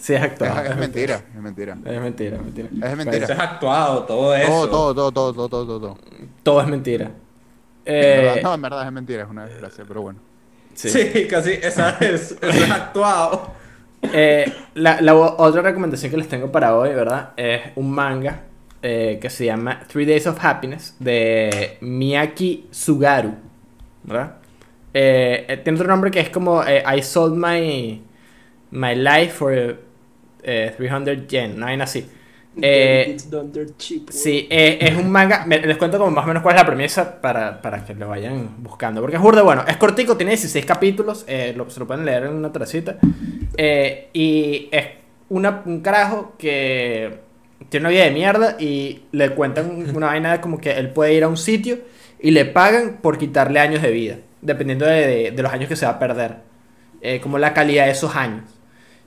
Sí, 0.00 0.14
es 0.14 0.22
actual. 0.22 0.64
Es, 0.66 0.70
es 0.72 0.76
mentira, 0.76 1.14
es 1.34 1.40
mentira. 1.42 1.76
Es 1.84 2.00
mentira, 2.00 2.38
mentira. 2.38 2.68
Es 2.68 2.96
mentira. 2.96 3.24
Eso 3.24 3.32
es 3.32 3.38
actuado, 3.38 4.04
todo 4.04 4.34
eso. 4.34 4.68
Todo, 4.68 4.94
todo, 4.94 5.12
todo, 5.12 5.32
todo, 5.32 5.48
todo, 5.48 5.48
todo, 5.48 5.66
todo. 5.66 5.80
todo. 5.80 5.98
Todo 6.42 6.60
es 6.60 6.66
mentira. 6.68 7.04
En 7.06 7.94
Eh, 7.94 8.22
verdad, 8.24 8.42
no, 8.42 8.54
en 8.54 8.62
verdad 8.62 8.86
es 8.86 8.92
mentira, 8.92 9.22
es 9.24 9.28
una 9.30 9.46
desgracia, 9.46 9.84
pero 9.86 10.02
bueno. 10.02 10.20
sí. 10.74 10.88
Sí, 10.90 11.26
casi, 11.30 11.52
esa 11.52 11.90
es, 12.00 12.32
eso 12.32 12.36
es 12.42 12.70
actuado. 12.70 13.52
Eh, 14.02 14.52
la, 14.74 15.00
la 15.00 15.14
otra 15.14 15.62
recomendación 15.62 16.10
que 16.10 16.16
les 16.16 16.28
tengo 16.28 16.50
para 16.52 16.76
hoy, 16.76 16.90
¿verdad? 16.90 17.30
Es 17.36 17.62
un 17.76 17.90
manga 17.90 18.42
eh, 18.82 19.18
que 19.20 19.30
se 19.30 19.46
llama 19.46 19.80
Three 19.88 20.04
Days 20.04 20.26
of 20.26 20.38
Happiness 20.44 20.94
de 21.00 21.78
Miyaki 21.80 22.68
Sugaru, 22.70 23.34
¿verdad? 24.04 24.36
Eh, 24.94 25.60
tiene 25.64 25.78
otro 25.78 25.88
nombre 25.88 26.10
que 26.10 26.20
es 26.20 26.30
como 26.30 26.62
I 26.62 27.02
sold 27.02 27.36
my, 27.36 28.00
my 28.70 28.94
life 28.94 29.32
for 29.32 29.78
eh, 30.42 30.74
300 30.76 31.26
yen, 31.26 31.56
una 31.56 31.66
vaina 31.66 31.84
así. 31.84 32.06
Eh. 32.62 33.04
Sí, 34.12 34.46
eh, 34.50 34.78
es 34.80 34.96
un 34.96 35.10
manga. 35.10 35.44
me- 35.46 35.58
les 35.60 35.76
cuento 35.76 35.98
como 35.98 36.10
más 36.10 36.24
o 36.24 36.28
menos 36.28 36.42
cuál 36.42 36.54
es 36.56 36.62
la 36.62 36.66
premisa 36.66 37.20
para, 37.20 37.60
para 37.60 37.84
que 37.84 37.94
lo 37.94 38.08
vayan 38.08 38.48
buscando. 38.58 39.00
Porque 39.00 39.16
es 39.16 39.22
burda, 39.22 39.42
bueno, 39.42 39.64
es 39.68 39.76
cortico, 39.76 40.16
tiene 40.16 40.32
16 40.32 40.64
capítulos. 40.64 41.24
eh, 41.28 41.52
lo- 41.56 41.68
se 41.70 41.80
lo 41.80 41.86
pueden 41.86 42.04
leer 42.06 42.24
en 42.24 42.34
una 42.34 42.52
tracita. 42.52 42.96
y 44.12 44.68
es 44.72 44.86
una, 45.28 45.62
un 45.66 45.80
carajo 45.80 46.34
que 46.38 47.18
tiene 47.68 47.84
una 47.86 47.90
vida 47.90 48.04
de 48.04 48.10
mierda 48.10 48.56
y 48.58 49.02
le 49.12 49.30
cuentan 49.30 49.86
una 49.94 50.06
vaina 50.06 50.32
de 50.32 50.40
como 50.40 50.58
que 50.58 50.72
él 50.72 50.90
puede 50.90 51.14
ir 51.14 51.24
a 51.24 51.28
un 51.28 51.36
sitio 51.36 51.78
y 52.20 52.30
le 52.30 52.44
pagan 52.44 52.98
por 53.02 53.18
quitarle 53.18 53.60
años 53.60 53.82
de 53.82 53.90
vida. 53.90 54.16
Dependiendo 54.40 54.86
de, 54.86 55.06
de- 55.06 55.30
de 55.32 55.42
los 55.42 55.52
años 55.52 55.68
que 55.68 55.76
se 55.76 55.86
va 55.86 55.92
a 55.92 55.98
perder. 55.98 56.36
como 57.22 57.38
la 57.38 57.52
calidad 57.54 57.84
de 57.86 57.92
esos 57.92 58.16
años. 58.16 58.44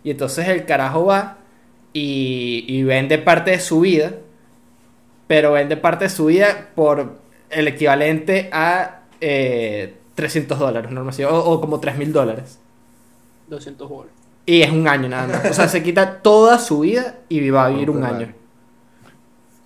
Y 0.03 0.11
entonces 0.11 0.47
el 0.47 0.65
carajo 0.65 1.05
va 1.05 1.38
y, 1.93 2.65
y 2.67 2.83
vende 2.83 3.17
parte 3.17 3.51
de 3.51 3.59
su 3.59 3.81
vida, 3.81 4.13
pero 5.27 5.53
vende 5.53 5.77
parte 5.77 6.05
de 6.05 6.09
su 6.09 6.25
vida 6.25 6.69
por 6.75 7.17
el 7.49 7.67
equivalente 7.67 8.49
a 8.51 9.01
eh, 9.21 9.95
300 10.15 10.59
dólares, 10.59 10.91
así, 11.07 11.23
o, 11.23 11.35
o 11.35 11.61
como 11.61 11.79
3 11.79 11.97
mil 11.97 12.13
dólares. 12.13 12.59
200 13.47 13.89
bolas. 13.89 14.13
Y 14.45 14.61
es 14.61 14.71
un 14.71 14.87
año 14.87 15.09
nada 15.09 15.27
más. 15.27 15.51
O 15.51 15.53
sea, 15.53 15.67
se 15.67 15.83
quita 15.83 16.21
toda 16.21 16.57
su 16.59 16.79
vida 16.79 17.19
y 17.29 17.49
va 17.49 17.65
a 17.65 17.69
vivir 17.69 17.89
un 17.89 18.03
año. 18.03 18.19
nada. 18.21 18.33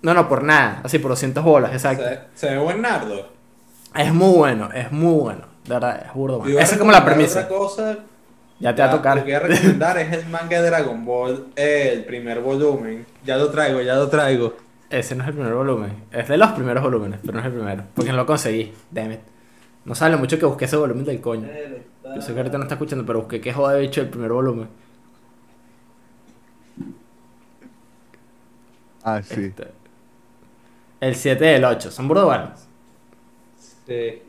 No, 0.02 0.12
no, 0.12 0.28
por 0.28 0.44
nada. 0.44 0.80
Así, 0.84 0.98
por 0.98 1.10
200 1.10 1.42
bolas, 1.42 1.72
exacto. 1.72 2.04
Se, 2.04 2.20
se 2.34 2.50
ve 2.50 2.58
buen 2.58 2.82
nardo. 2.82 3.28
Es 3.94 4.12
muy 4.12 4.36
bueno, 4.36 4.70
es 4.74 4.92
muy 4.92 5.18
bueno. 5.18 5.46
De 5.64 5.74
verdad, 5.74 6.02
es 6.06 6.12
burdo 6.12 6.40
bueno. 6.40 6.58
Esa 6.58 6.74
es 6.74 6.78
como 6.78 6.92
la 6.92 7.04
premisa. 7.04 7.40
Otra 7.40 7.56
cosa 7.56 7.98
Ya 8.64 8.74
te 8.74 8.80
va 8.80 8.88
a 8.88 8.90
tocar. 8.92 9.18
Lo 9.18 9.24
que 9.26 9.32
voy 9.32 9.34
a 9.34 9.40
recomendar 9.40 9.98
es 9.98 10.10
el 10.10 10.26
manga 10.30 10.62
de 10.62 10.70
Dragon 10.70 11.04
Ball, 11.04 11.48
el 11.54 12.02
primer 12.06 12.40
volumen. 12.40 13.04
Ya 13.22 13.36
lo 13.36 13.50
traigo, 13.50 13.82
ya 13.82 13.94
lo 13.94 14.08
traigo. 14.08 14.56
Ese 14.88 15.14
no 15.14 15.22
es 15.22 15.28
el 15.28 15.34
primer 15.34 15.52
volumen. 15.52 15.92
Es 16.10 16.28
de 16.28 16.38
los 16.38 16.50
primeros 16.52 16.82
volúmenes, 16.82 17.20
pero 17.20 17.34
no 17.34 17.40
es 17.40 17.44
el 17.44 17.52
primero. 17.52 17.84
Porque 17.94 18.10
no 18.10 18.16
lo 18.16 18.24
conseguí. 18.24 18.72
Damn 18.90 19.12
it. 19.12 19.20
No 19.84 19.94
sabe 19.94 20.12
lo 20.12 20.18
mucho 20.18 20.38
que 20.38 20.46
busqué 20.46 20.64
ese 20.64 20.76
volumen 20.76 21.04
del 21.04 21.20
coño. 21.20 21.46
Yo 22.16 22.22
sé 22.22 22.32
que 22.32 22.38
ahorita 22.38 22.56
no 22.56 22.64
está 22.64 22.76
escuchando, 22.76 23.04
pero 23.04 23.20
busqué 23.20 23.38
que 23.38 23.52
joda 23.52 23.76
bicho 23.76 24.00
el 24.00 24.08
primer 24.08 24.32
volumen. 24.32 24.68
Ah, 29.02 29.20
sí. 29.22 29.44
Este, 29.44 29.68
el 31.00 31.14
7 31.14 31.52
y 31.52 31.54
el 31.56 31.64
8. 31.66 31.90
Son 31.90 32.08
burdo 32.08 32.24
buenos. 32.24 32.60
Sí. 33.86 34.22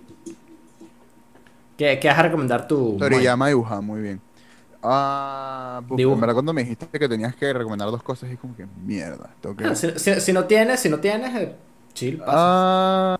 ¿Qué, 1.77 1.99
qué 2.01 2.07
vas 2.09 2.19
a 2.19 2.23
recomendar 2.23 2.67
tú? 2.67 2.97
Toriyama 2.99 3.47
dibuja 3.47 3.79
muy 3.79 4.01
bien. 4.01 4.24
Ah, 4.87 5.81
en 5.89 6.19
verdad 6.19 6.33
cuando 6.33 6.53
me 6.53 6.61
dijiste 6.63 6.87
que 6.99 7.09
tenías 7.09 7.35
que 7.35 7.51
recomendar 7.53 7.89
dos 7.89 8.03
cosas, 8.03 8.29
es 8.29 8.37
como 8.39 8.55
que 8.55 8.65
mierda. 8.85 9.29
Tengo 9.41 9.55
que... 9.55 9.63
Moy? 9.63 9.71
Ah, 9.73 9.75
si, 9.75 9.91
si- 9.97 10.21
si 10.21 10.31
no 10.33 10.45
tienes, 10.45 10.79
si 10.79 10.89
no 10.89 10.99
tienes, 10.99 11.33
eh, 11.35 11.55
chill, 11.93 12.17
pasa. 12.19 12.33
Ah, 12.35 13.17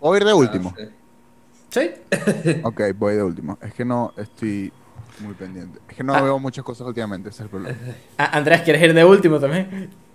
voy 0.00 0.14
a 0.14 0.20
ir 0.20 0.24
de 0.26 0.34
último. 0.34 0.74
Ah, 0.76 0.82
sí. 0.82 0.90
Sí. 1.70 1.90
Ok, 2.64 2.80
voy 2.96 3.14
de 3.16 3.22
último. 3.22 3.58
Es 3.60 3.74
que 3.74 3.84
no 3.84 4.12
estoy 4.16 4.72
muy 5.20 5.34
pendiente. 5.34 5.78
Es 5.88 5.96
que 5.96 6.02
no 6.04 6.14
Ah. 6.14 6.20
veo 6.20 6.38
muchas 6.38 6.64
cosas 6.64 6.86
últimamente, 6.86 7.28
ese 7.30 7.36
es 7.38 7.40
el 7.44 7.48
problema. 7.50 7.78
Ah, 8.18 8.30
Andrés, 8.36 8.62
¿quieres 8.62 8.82
ir 8.82 8.92
de 8.94 9.04
último 9.04 9.38
también? 9.40 9.90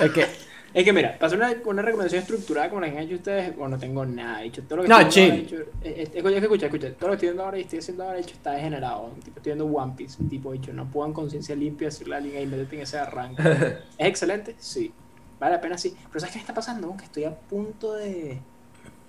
es 0.00 0.10
que, 0.12 0.26
Es 0.74 0.84
que 0.84 0.92
mira, 0.92 1.12
para 1.14 1.26
hacer 1.28 1.38
una, 1.38 1.54
una 1.66 1.82
recomendación 1.82 2.20
estructurada 2.22 2.68
como 2.68 2.80
la 2.80 2.90
que 2.90 2.98
han 2.98 3.04
hecho 3.04 3.14
ustedes, 3.14 3.56
bueno, 3.56 3.76
no 3.76 3.80
tengo 3.80 4.04
nada 4.04 4.42
hecho. 4.42 4.62
Todo 4.64 4.78
lo 4.78 4.82
que 4.82 4.88
No, 4.88 4.98
estoy 4.98 5.12
chill. 5.12 5.30
ahora, 5.30 5.42
hecho, 5.42 5.56
es, 5.82 5.92
es- 6.08 6.10
es 6.16 6.22
que 6.22 6.36
escucha, 6.38 6.66
escucha, 6.66 6.92
todo 6.94 7.08
lo 7.08 7.12
que 7.12 7.14
estoy 7.14 7.28
viendo 7.28 7.44
ahora 7.44 7.58
y 7.58 7.60
estoy 7.62 7.78
haciendo 7.78 8.04
ahora 8.04 8.18
hecho 8.18 8.34
está 8.34 8.50
degenerado. 8.52 9.10
Tipo, 9.24 9.36
estoy 9.38 9.54
viendo 9.54 9.66
One 9.66 9.92
Piece, 9.96 10.24
tipo 10.28 10.52
hecho, 10.52 10.72
no 10.72 10.90
puedan 10.90 11.12
conciencia 11.12 11.54
limpia 11.54 11.86
decirle 11.88 12.16
a 12.16 12.18
alguien 12.18 12.36
ahí, 12.38 12.46
métete 12.46 12.74
en 12.76 12.82
ese 12.82 12.98
arranque. 12.98 13.42
¿Es 13.98 14.06
excelente? 14.08 14.56
Sí. 14.58 14.92
Vale 15.38 15.54
la 15.56 15.60
pena, 15.60 15.78
sí. 15.78 15.94
Pero 16.08 16.18
¿sabes 16.20 16.32
qué 16.32 16.38
me 16.38 16.42
está 16.42 16.54
pasando? 16.54 16.96
Que 16.96 17.04
estoy 17.04 17.24
a 17.24 17.34
punto 17.34 17.94
de... 17.94 18.40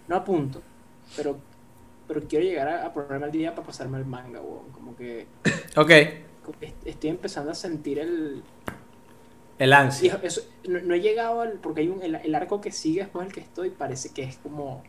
No 0.07 0.17
a 0.17 0.23
punto, 0.23 0.61
pero, 1.17 1.37
pero 2.07 2.21
quiero 2.27 2.45
llegar 2.45 2.67
a, 2.67 2.85
a 2.85 2.93
ponerme 2.93 3.25
al 3.25 3.31
día 3.31 3.55
para 3.55 3.65
pasarme 3.65 3.97
el 3.97 4.05
manga, 4.05 4.39
weón. 4.39 4.69
Como 4.71 4.95
que 4.95 5.25
ok, 5.75 5.91
estoy 6.85 7.09
empezando 7.09 7.49
a 7.51 7.55
sentir 7.55 7.97
el, 7.97 8.43
el 9.57 9.73
ansia. 9.73 10.19
Eso, 10.23 10.41
no, 10.67 10.79
no 10.79 10.93
he 10.95 11.01
llegado 11.01 11.41
al. 11.41 11.53
Porque 11.53 11.81
hay 11.81 11.89
un, 11.89 12.01
el, 12.01 12.15
el 12.15 12.35
arco 12.35 12.61
que 12.61 12.71
sigue 12.71 13.01
después 13.01 13.25
del 13.25 13.33
que 13.33 13.41
estoy, 13.41 13.69
parece 13.69 14.09
que 14.13 14.23
es 14.23 14.37
como. 14.37 14.83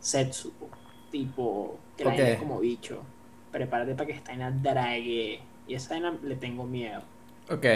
Setsuko. 0.00 0.68
Tipo. 1.10 1.78
Que 1.96 2.04
la 2.04 2.14
es 2.14 2.38
como 2.38 2.60
bicho. 2.60 3.02
Prepárate 3.50 3.94
para 3.94 4.06
que 4.06 4.12
esta 4.12 4.32
vaina 4.32 4.50
drague. 4.50 5.40
Y 5.66 5.74
esa 5.74 5.94
vaina 5.94 6.16
le 6.22 6.36
tengo 6.36 6.64
miedo. 6.64 7.02
Ok. 7.50 7.66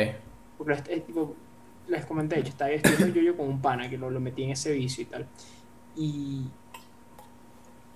Porque 0.59 0.73
es, 0.75 0.83
es 0.89 1.07
tipo. 1.07 1.35
Les 1.89 2.07
comenté, 2.07 2.41
yo 2.43 2.49
estaba 2.49 2.71
estudiando 2.71 3.09
yo, 3.09 3.23
yo 3.23 3.37
con 3.37 3.49
un 3.49 3.61
pana 3.61 3.91
que 3.91 3.99
lo, 3.99 4.09
lo 4.09 4.21
metí 4.21 4.45
en 4.45 4.51
ese 4.51 4.73
vicio 4.73 5.03
y 5.03 5.07
tal. 5.07 5.27
Y. 5.97 6.45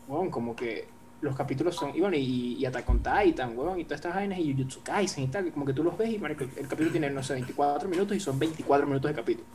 Bueno, 0.09 0.31
como 0.31 0.55
que 0.55 0.89
los 1.21 1.37
capítulos 1.37 1.75
son. 1.75 1.95
Y 1.95 2.01
bueno, 2.01 2.17
y, 2.17 2.57
y 2.59 2.67
Attack 2.67 2.89
on 2.89 2.99
Titan, 3.03 3.57
weón, 3.57 3.81
y 3.81 3.85
todas 3.85 4.01
estas 4.01 4.15
vainas, 4.15 4.39
y 4.39 4.53
Jujutsu 4.53 4.83
Kaisen 4.83 5.25
y 5.25 5.29
tal. 5.29 5.51
Como 5.53 5.65
que 5.65 5.73
tú 5.73 5.83
los 5.83 5.97
ves 5.97 6.11
y 6.11 6.19
marico, 6.19 6.45
el, 6.45 6.69
capítulo 6.69 6.91
tiene, 6.91 7.11
no 7.11 7.23
sé, 7.23 7.35
24 7.35 7.89
minutos 7.89 8.17
y 8.17 8.21
son 8.21 8.39
24 8.39 8.87
minutos 8.87 9.11
de 9.11 9.15
capítulo. 9.15 9.47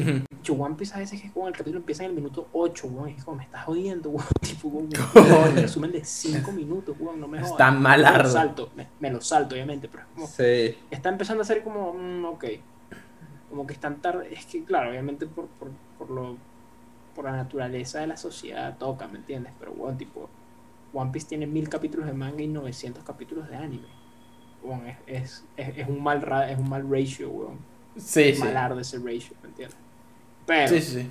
Ujú. 0.00 0.24
Yo, 0.44 0.54
One 0.54 0.76
Piece 0.76 0.94
a 0.94 0.98
veces 0.98 1.20
que 1.20 1.30
como 1.32 1.48
el 1.48 1.54
capítulo 1.54 1.78
empieza 1.78 2.04
en 2.04 2.10
el 2.10 2.16
minuto 2.16 2.48
8, 2.52 2.86
weón. 2.86 3.08
Es 3.10 3.24
como 3.24 3.38
me 3.38 3.44
estás 3.44 3.64
jodiendo, 3.64 4.10
weón. 4.10 4.26
Tipo, 4.40 4.68
weón, 4.68 4.88
un 5.50 5.56
resumen 5.56 5.92
de 5.92 6.04
5 6.04 6.52
minutos, 6.52 6.96
weón. 6.98 7.20
No 7.20 7.26
me 7.28 7.38
jodas. 7.38 7.52
Está 7.52 7.70
mal 7.70 8.02
Me 8.02 8.22
lo 8.22 8.28
salto, 8.28 8.70
me, 8.76 8.86
me 9.00 9.10
lo 9.10 9.20
salto, 9.20 9.54
obviamente, 9.54 9.88
pero 9.88 10.04
es 10.04 10.08
como 10.14 10.26
Sí. 10.26 10.76
está 10.90 11.08
empezando 11.08 11.42
a 11.42 11.44
ser 11.44 11.62
como, 11.62 11.94
mm, 11.94 12.24
ok, 12.26 12.44
como 13.50 13.66
que 13.66 13.72
están 13.74 13.96
tarde, 14.00 14.32
es 14.32 14.46
que 14.46 14.62
claro, 14.64 14.90
obviamente 14.90 15.26
por, 15.26 15.46
por, 15.46 15.70
por 15.98 16.10
lo, 16.10 16.36
por 17.14 17.24
la 17.24 17.32
naturaleza 17.32 18.00
de 18.00 18.06
la 18.06 18.16
sociedad 18.16 18.76
toca, 18.78 19.08
¿me 19.08 19.18
entiendes? 19.18 19.52
Pero 19.58 19.72
bueno, 19.72 19.96
tipo, 19.96 20.28
One 20.92 21.10
Piece 21.12 21.26
tiene 21.28 21.46
mil 21.46 21.68
capítulos 21.68 22.06
de 22.06 22.12
manga 22.12 22.42
y 22.42 22.48
900 22.48 23.04
capítulos 23.04 23.48
de 23.48 23.56
anime. 23.56 23.88
Weón, 24.62 24.86
es, 24.86 24.96
es, 25.06 25.44
es, 25.56 25.78
es 25.78 25.88
un 25.88 26.02
mal 26.02 26.20
ra- 26.22 26.50
es 26.50 26.58
un 26.58 26.68
mal 26.68 26.88
ratio, 26.90 27.30
weón. 27.30 27.58
Sí, 27.96 28.22
Es 28.22 28.36
sí. 28.38 28.44
malardo 28.44 28.80
ese 28.80 28.96
ratio, 28.98 29.36
¿me 29.42 29.48
entiendes? 29.48 29.76
Pero, 30.46 30.68
Sí, 30.68 30.80
sí, 30.80 31.02
sí. 31.02 31.10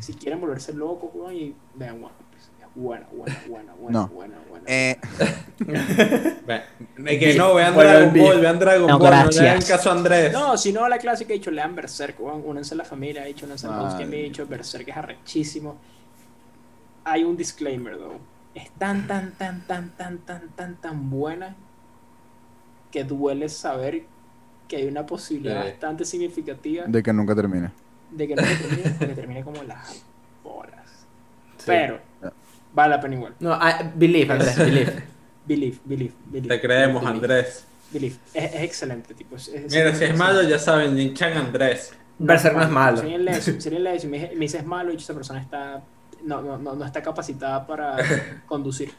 si 0.00 0.14
quieren 0.14 0.40
volverse 0.40 0.72
locos, 0.72 1.10
weón, 1.14 1.34
y 1.34 1.54
vean 1.74 1.96
One 2.02 2.12
Piece, 2.30 2.48
vean 2.58 2.70
buena, 2.74 3.06
buena, 3.12 3.40
buena, 3.48 3.72
buena, 3.74 3.98
No. 4.00 4.08
buena, 4.08 4.34
buena. 4.48 4.64
Eh, 4.66 4.96
Es 7.06 7.18
que 7.18 7.34
no, 7.34 7.54
vean 7.54 7.74
Bueno, 7.74 7.90
Dragon 7.90 8.14
Ball, 8.18 8.40
vean 8.40 8.58
Dragon 8.58 8.86
No, 8.88 8.98
Ball, 8.98 9.10
no 9.10 9.16
le 9.16 9.22
gracias. 9.24 9.46
hagan 9.46 9.62
caso 9.62 9.90
a 9.90 9.92
Andrés. 9.92 10.32
No, 10.32 10.56
si 10.56 10.72
no, 10.72 10.88
la 10.88 10.98
clásica 10.98 11.32
he 11.32 11.36
dicho, 11.36 11.50
lean 11.50 11.74
Berserk, 11.74 12.18
weón, 12.20 12.42
únanse 12.44 12.74
a 12.74 12.76
la 12.78 12.84
familia, 12.84 13.24
he 13.24 13.28
dicho, 13.28 13.46
únanse 13.46 13.66
al 13.66 13.78
host 13.80 13.98
que 13.98 14.06
me 14.06 14.18
he 14.20 14.22
dicho, 14.24 14.46
Berserk 14.46 14.88
es 14.88 14.96
arrechísimo. 14.96 15.76
Hay 17.04 17.24
un 17.24 17.36
disclaimer, 17.36 17.96
though. 17.98 18.18
Es 18.54 18.70
tan, 18.72 19.06
tan, 19.06 19.32
tan, 19.32 19.60
tan, 19.66 19.90
tan, 19.90 20.18
tan, 20.18 20.48
tan, 20.50 20.76
tan 20.76 21.10
buena 21.10 21.54
que 22.90 23.04
duele 23.04 23.48
saber 23.48 24.02
que 24.68 24.76
hay 24.76 24.86
una 24.86 25.06
posibilidad 25.06 25.62
Sí. 25.64 25.70
bastante 25.70 26.04
significativa 26.04 26.84
de 26.86 27.02
que 27.02 27.12
nunca 27.12 27.34
termine. 27.34 27.70
de 28.10 28.26
que 28.28 28.36
se 28.36 28.42
termine, 28.56 28.90
de 28.90 29.06
que 29.06 29.14
termine 29.14 29.44
como 29.44 29.62
las 29.62 30.04
bolas. 30.42 31.06
Sí. 31.58 31.64
Pero, 31.66 32.00
vale 32.74 32.96
la 32.96 33.00
pena 33.00 33.14
igual. 33.14 33.34
No, 33.38 33.54
I- 33.54 33.90
believe, 33.94 34.32
Andrés, 34.32 34.56
believe. 34.58 35.02
Believe, 35.46 35.78
believe, 35.84 36.12
believe. 36.26 36.54
Te 36.54 36.60
creemos, 36.60 37.02
believe, 37.02 37.16
Andrés. 37.16 37.64
Believe. 37.90 38.14
Es, 38.34 38.54
es 38.54 38.62
excelente, 38.62 39.14
tipo. 39.14 39.34
Es, 39.36 39.48
es- 39.48 39.72
Mira, 39.72 39.92
si 39.94 40.04
es 40.04 40.16
malo, 40.16 40.42
ya 40.42 40.58
saben, 40.58 40.96
Jinchan 40.96 41.32
Andrés. 41.32 41.92
Berserk 42.18 42.54
no 42.56 42.62
es 42.62 42.68
malo. 42.68 43.02
Lee 43.02 43.26
eso 43.30 43.50
y 43.50 44.06
me, 44.06 44.18
me 44.34 44.40
dice 44.40 44.58
es 44.58 44.66
malo 44.66 44.92
y 44.92 44.96
esa 44.96 45.14
persona 45.14 45.40
está 45.40 45.82
no, 46.24 46.42
no, 46.42 46.58
no, 46.58 46.74
no 46.74 46.84
está 46.84 47.02
capacitada 47.02 47.66
para 47.66 47.96
conducir. 48.46 48.92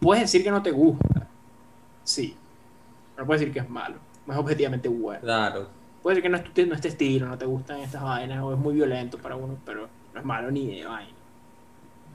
Puedes 0.00 0.24
decir 0.24 0.42
que 0.42 0.50
no 0.50 0.62
te 0.62 0.70
gusta. 0.70 1.28
Sí. 2.04 2.36
Pero 3.14 3.26
puedes 3.26 3.40
decir 3.40 3.52
que 3.52 3.60
es 3.60 3.68
malo. 3.68 3.96
No 4.26 4.32
es 4.32 4.38
objetivamente 4.38 4.88
bueno. 4.88 5.20
Claro. 5.20 5.68
Puede 6.02 6.16
ser 6.16 6.22
que 6.22 6.28
no 6.28 6.36
es, 6.36 6.52
tu, 6.52 6.66
no 6.66 6.74
es 6.74 6.80
tu 6.80 6.88
estilo, 6.88 7.28
no 7.28 7.38
te 7.38 7.46
gustan 7.46 7.78
estas 7.80 8.02
vainas 8.02 8.42
o 8.42 8.52
es 8.52 8.58
muy 8.58 8.74
violento 8.74 9.18
para 9.18 9.36
uno, 9.36 9.56
pero 9.64 9.88
no 10.12 10.20
es 10.20 10.26
malo 10.26 10.50
ni 10.50 10.66
de 10.66 10.84
vaina. 10.84 11.12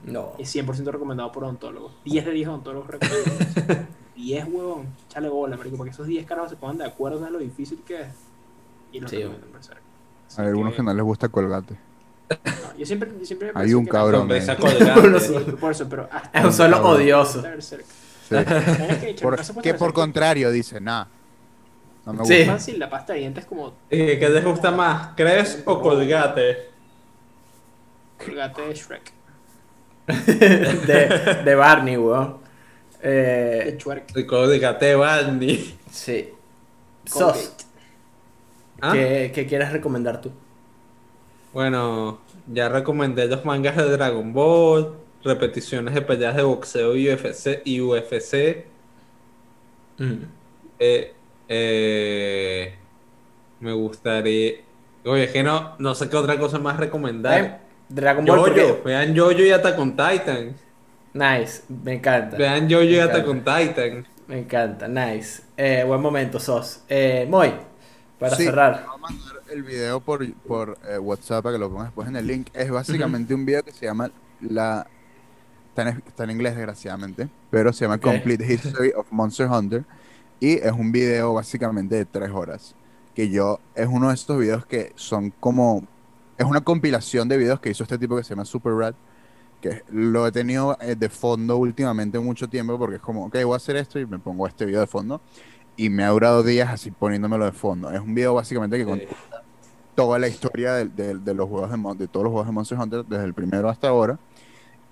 No. 0.04 0.32
Es 0.38 0.54
100% 0.54 0.90
recomendado 0.90 1.32
por 1.32 1.44
odontólogos. 1.44 1.92
10 2.04 2.26
de 2.26 2.32
10 2.32 2.48
odontólogos 2.48 2.88
recomendados. 2.88 3.86
10, 4.16 4.48
huevón. 4.48 4.86
Échale 5.06 5.28
bola, 5.28 5.56
marico, 5.56 5.76
porque 5.76 5.90
esos 5.90 6.06
10 6.06 6.26
carajos 6.26 6.50
se 6.50 6.56
pongan 6.56 6.78
de 6.78 6.84
acuerdo 6.84 7.26
en 7.26 7.32
lo 7.32 7.38
difícil 7.38 7.82
que 7.86 8.02
es. 8.02 8.14
Y 8.92 9.00
no 9.00 9.08
Sí, 9.08 9.22
Hay 10.36 10.46
algunos 10.46 10.74
que 10.74 10.82
no 10.82 10.92
les 10.92 11.04
gusta 11.04 11.28
colgate. 11.28 11.78
No, 12.30 12.76
yo 12.78 12.86
siempre, 12.86 13.10
yo 13.18 13.24
siempre 13.24 13.52
me 13.52 13.60
Hay 13.60 13.74
un 13.74 13.84
que 13.84 13.90
cabrón. 13.90 14.28
Colgante. 14.28 14.56
solo. 15.20 15.20
Sí, 15.20 15.32
por 15.60 15.72
eso, 15.72 15.88
pero 15.88 16.08
hasta 16.10 16.38
Es 16.38 16.44
un 16.44 16.52
solo 16.52 16.76
cabrón. 16.76 16.96
odioso. 16.96 17.42
Sí. 17.60 17.76
Por- 19.22 19.62
que 19.62 19.74
por 19.74 19.92
contrario 19.92 20.50
dice, 20.50 20.80
nah. 20.80 21.06
No 22.06 22.12
me 22.12 22.24
Sí. 22.24 22.36
gusta. 22.38 22.52
Fácil, 22.52 22.78
la 22.78 22.88
pasta 22.90 23.12
de 23.14 23.18
dientes 23.20 23.44
es 23.44 23.48
como 23.48 23.74
Eh, 23.90 24.16
¿Qué 24.18 24.28
les 24.28 24.44
gusta 24.44 24.70
más? 24.70 25.10
¿Crees 25.16 25.62
o 25.66 25.80
colgate? 25.80 26.68
colgate 28.24 28.62
de 28.62 28.74
Shrek. 28.74 29.12
de, 30.86 31.42
de 31.44 31.54
Barney, 31.54 31.96
weón. 31.96 32.38
De 33.02 33.68
Eh, 33.70 33.78
Shrek. 33.78 34.16
El 34.16 34.26
colgate 34.26 34.94
Barney. 34.94 35.78
sí. 35.90 36.30
Sos. 37.04 37.52
¿Ah? 38.80 38.92
¿qué, 38.92 39.32
qué 39.34 39.46
quieres 39.46 39.72
recomendar 39.72 40.20
tú? 40.20 40.30
Bueno, 41.52 42.18
ya 42.46 42.68
recomendé 42.68 43.26
los 43.26 43.44
mangas 43.44 43.76
de 43.76 43.84
Dragon 43.90 44.32
Ball, 44.32 44.94
repeticiones 45.24 45.94
de 45.94 46.02
peleas 46.02 46.36
de 46.36 46.42
boxeo 46.42 46.94
y 46.96 47.08
UFC. 47.12 47.62
Y 47.64 47.80
UFC 47.80 48.66
Mm. 49.98 50.22
eh, 50.78 51.12
eh, 51.48 52.74
me 53.60 53.72
gustaría... 53.72 54.52
Oye, 55.04 55.24
es 55.24 55.32
que 55.32 55.42
no, 55.42 55.74
no 55.78 55.94
sé 55.94 56.08
qué 56.08 56.16
otra 56.16 56.38
cosa 56.38 56.58
más 56.58 56.76
recomendar. 56.76 57.40
Eh, 57.42 57.56
Dragon 57.88 58.24
Ball. 58.24 58.38
Jojo, 58.38 58.48
porque- 58.54 58.80
vean 58.84 59.16
Jojo 59.16 59.32
y 59.32 59.50
Attack 59.50 59.78
on 59.78 59.90
Titan. 59.96 60.54
Nice, 61.14 61.62
me 61.68 61.94
encanta. 61.94 62.36
Vean 62.36 62.68
Jojo 62.70 62.82
y 62.84 62.98
Attack 62.98 63.26
on 63.26 63.38
Titan. 63.38 64.06
Me 64.28 64.38
encanta, 64.40 64.86
nice. 64.86 65.42
Eh, 65.56 65.82
buen 65.86 66.00
momento, 66.00 66.38
Sos. 66.38 66.82
Eh, 66.88 67.26
Moy, 67.28 67.52
para 68.18 68.36
Sí, 68.36 68.44
cerrar. 68.44 68.84
El 69.50 69.62
video 69.62 70.00
por, 70.00 70.30
por 70.34 70.78
eh, 70.86 70.98
WhatsApp 70.98 71.42
para 71.42 71.54
que 71.54 71.58
lo 71.58 71.70
pongas 71.70 71.86
después 71.86 72.06
en 72.06 72.16
el 72.16 72.26
link. 72.26 72.48
Es 72.52 72.70
básicamente 72.70 73.34
un 73.34 73.46
video 73.46 73.62
que 73.62 73.72
se 73.72 73.86
llama 73.86 74.10
la. 74.40 74.86
Está 75.70 75.88
en, 75.88 76.02
está 76.06 76.24
en 76.24 76.30
inglés, 76.32 76.54
desgraciadamente. 76.54 77.28
Pero 77.50 77.72
se 77.72 77.84
llama 77.84 77.94
Ok. 77.94 78.02
Complete 78.02 78.52
History 78.52 78.92
of 78.94 79.06
Monster 79.10 79.48
Hunter. 79.48 79.84
Y 80.38 80.54
es 80.54 80.72
un 80.72 80.92
video 80.92 81.34
básicamente 81.34 81.96
de 81.96 82.04
tres 82.04 82.30
horas. 82.30 82.74
Que 83.14 83.30
yo. 83.30 83.58
Es 83.74 83.86
uno 83.86 84.08
de 84.08 84.14
estos 84.14 84.38
videos 84.38 84.66
que 84.66 84.92
son 84.96 85.30
como. 85.40 85.86
Es 86.36 86.44
una 86.44 86.60
compilación 86.60 87.28
de 87.28 87.38
videos 87.38 87.58
que 87.58 87.70
hizo 87.70 87.82
este 87.84 87.98
tipo 87.98 88.16
que 88.16 88.24
se 88.24 88.30
llama 88.30 88.44
Super 88.44 88.74
Rat. 88.74 88.96
Que 89.62 89.82
lo 89.90 90.26
he 90.26 90.30
tenido 90.30 90.76
eh, 90.80 90.94
de 90.94 91.08
fondo 91.08 91.56
últimamente 91.56 92.18
mucho 92.18 92.48
tiempo. 92.48 92.78
Porque 92.78 92.96
es 92.96 93.02
como, 93.02 93.26
ok, 93.26 93.36
voy 93.44 93.54
a 93.54 93.56
hacer 93.56 93.76
esto 93.76 93.98
y 93.98 94.04
me 94.04 94.18
pongo 94.18 94.46
este 94.46 94.66
video 94.66 94.80
de 94.80 94.86
fondo. 94.86 95.22
Y 95.78 95.90
me 95.90 96.04
ha 96.04 96.10
durado 96.10 96.42
días 96.42 96.70
así 96.70 96.90
poniéndomelo 96.90 97.46
de 97.46 97.52
fondo. 97.52 97.90
Es 97.92 98.00
un 98.00 98.14
video 98.14 98.34
básicamente 98.34 98.76
que 98.78 98.84
cuenta 98.84 99.06
toda 99.94 100.18
la 100.18 100.28
historia 100.28 100.74
de, 100.74 100.86
de- 100.88 101.18
de 101.18 101.34
los 101.34 101.48
juegos 101.48 101.70
de, 101.70 101.78
de 101.98 102.08
todos 102.08 102.24
los 102.24 102.32
juegos 102.32 102.46
de 102.48 102.52
Monster 102.52 102.78
Hunter 102.78 103.04
desde 103.06 103.24
el 103.24 103.34
primero 103.34 103.68
hasta 103.70 103.88
ahora 103.88 104.18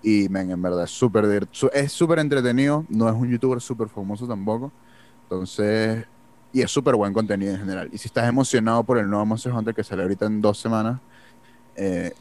y 0.03 0.29
men, 0.29 0.51
en 0.51 0.63
verdad 0.63 0.85
es 0.85 0.91
súper 0.93 1.49
es 1.73 1.93
súper 1.93 2.21
entretenido 2.21 2.85
no 2.89 3.09
es 3.09 3.15
un 3.15 3.31
youtuber 3.31 3.61
súper 3.61 3.89
famoso 3.89 4.29
tampoco 4.29 4.73
entonces 5.25 6.07
y 6.53 6.63
es 6.63 6.71
súper 6.71 6.97
buen 6.97 7.13
contenido 7.13 7.53
en 7.55 7.61
general 7.61 7.91
y 7.93 7.99
si 7.99 8.09
estás 8.09 8.29
emocionado 8.29 8.85
por 8.85 8.99
el 8.99 9.09
nuevo 9.11 9.27
Monster 9.27 9.53
Hunter 9.53 9.75
que 9.75 9.85
sale 9.85 10.03
ahorita 10.03 10.27
en 10.27 10.41
dos 10.43 10.59
semanas 10.61 11.01
eh, 11.77 12.13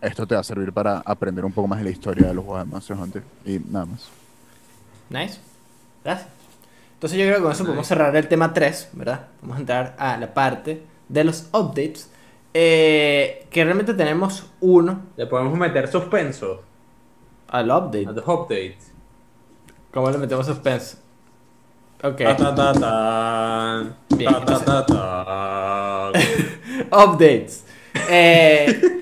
esto 0.00 0.26
te 0.26 0.34
va 0.36 0.42
a 0.42 0.44
servir 0.44 0.72
para 0.72 0.98
aprender 1.00 1.44
un 1.44 1.52
poco 1.52 1.68
más 1.68 1.78
de 1.78 1.84
la 1.84 1.90
historia 1.90 2.28
de 2.28 2.34
los 2.34 2.44
juegos 2.44 2.64
de 2.66 2.70
Monster 2.70 2.96
Hunter 2.96 3.24
y 3.44 3.58
nada 3.60 3.86
más 3.86 4.10
Nice. 5.10 5.38
Gracias. 6.04 6.35
Entonces 6.96 7.18
yo 7.18 7.26
creo 7.26 7.36
que 7.36 7.42
con 7.42 7.52
eso 7.52 7.64
podemos 7.64 7.86
cerrar 7.86 8.16
el 8.16 8.26
tema 8.26 8.52
3, 8.54 8.88
¿verdad? 8.94 9.26
Vamos 9.42 9.58
a 9.58 9.60
entrar 9.60 9.94
a 9.98 10.16
la 10.16 10.32
parte 10.34 10.82
de 11.08 11.24
los 11.24 11.48
updates. 11.52 12.10
eh, 12.54 13.46
que 13.50 13.64
realmente 13.64 13.92
tenemos 13.94 14.46
uno 14.60 15.00
Le 15.16 15.26
podemos 15.26 15.56
meter 15.58 15.88
suspenso 15.88 16.62
al 17.48 17.66
update. 17.70 18.06
a 18.06 18.12
los 18.12 18.26
updates. 18.26 18.92
¿Cómo 19.92 20.10
le 20.10 20.18
metemos 20.18 20.46
suspense? 20.46 20.96
Ok. 22.02 22.20
Bien. 24.16 24.34
Updates. 26.92 27.64
Eh, 28.10 28.95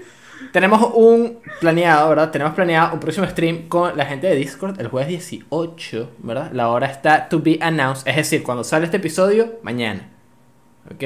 tenemos 0.54 0.92
un 0.94 1.40
planeado, 1.58 2.10
¿verdad? 2.10 2.30
Tenemos 2.30 2.54
planeado 2.54 2.94
un 2.94 3.00
próximo 3.00 3.26
stream 3.26 3.66
con 3.66 3.96
la 3.96 4.06
gente 4.06 4.28
de 4.28 4.36
Discord 4.36 4.80
el 4.80 4.86
jueves 4.86 5.08
18, 5.08 6.10
¿verdad? 6.18 6.52
La 6.52 6.68
hora 6.68 6.86
está 6.86 7.28
to 7.28 7.40
be 7.40 7.58
announced, 7.60 8.06
es 8.06 8.14
decir, 8.14 8.44
cuando 8.44 8.62
sale 8.62 8.84
este 8.84 8.98
episodio, 8.98 9.58
mañana. 9.64 10.12
¿Ok? 10.86 11.02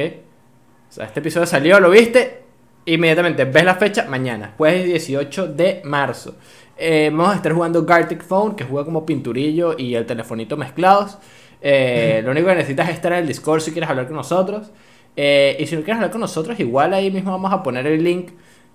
O 0.90 0.92
sea, 0.92 1.06
este 1.06 1.20
episodio 1.20 1.46
salió, 1.46 1.80
lo 1.80 1.88
viste, 1.88 2.42
inmediatamente 2.84 3.46
ves 3.46 3.64
la 3.64 3.76
fecha, 3.76 4.04
mañana, 4.06 4.52
jueves 4.58 4.84
18 4.84 5.46
de 5.46 5.80
marzo. 5.82 6.36
Eh, 6.76 7.08
vamos 7.10 7.32
a 7.32 7.36
estar 7.36 7.54
jugando 7.54 7.86
Gartic 7.86 8.22
Phone, 8.22 8.54
que 8.54 8.64
juega 8.64 8.84
como 8.84 9.06
pinturillo 9.06 9.78
y 9.78 9.94
el 9.94 10.04
telefonito 10.04 10.58
mezclados. 10.58 11.16
Eh, 11.62 12.20
lo 12.22 12.32
único 12.32 12.48
que 12.48 12.54
necesitas 12.54 12.90
es 12.90 12.96
estar 12.96 13.12
en 13.12 13.20
el 13.20 13.26
Discord 13.26 13.62
si 13.62 13.72
quieres 13.72 13.88
hablar 13.88 14.08
con 14.08 14.16
nosotros. 14.16 14.70
Eh, 15.16 15.56
y 15.58 15.66
si 15.66 15.74
no 15.74 15.80
quieres 15.80 15.96
hablar 15.96 16.10
con 16.10 16.20
nosotros, 16.20 16.60
igual 16.60 16.92
ahí 16.92 17.10
mismo 17.10 17.30
vamos 17.30 17.50
a 17.50 17.62
poner 17.62 17.86
el 17.86 18.04
link 18.04 18.32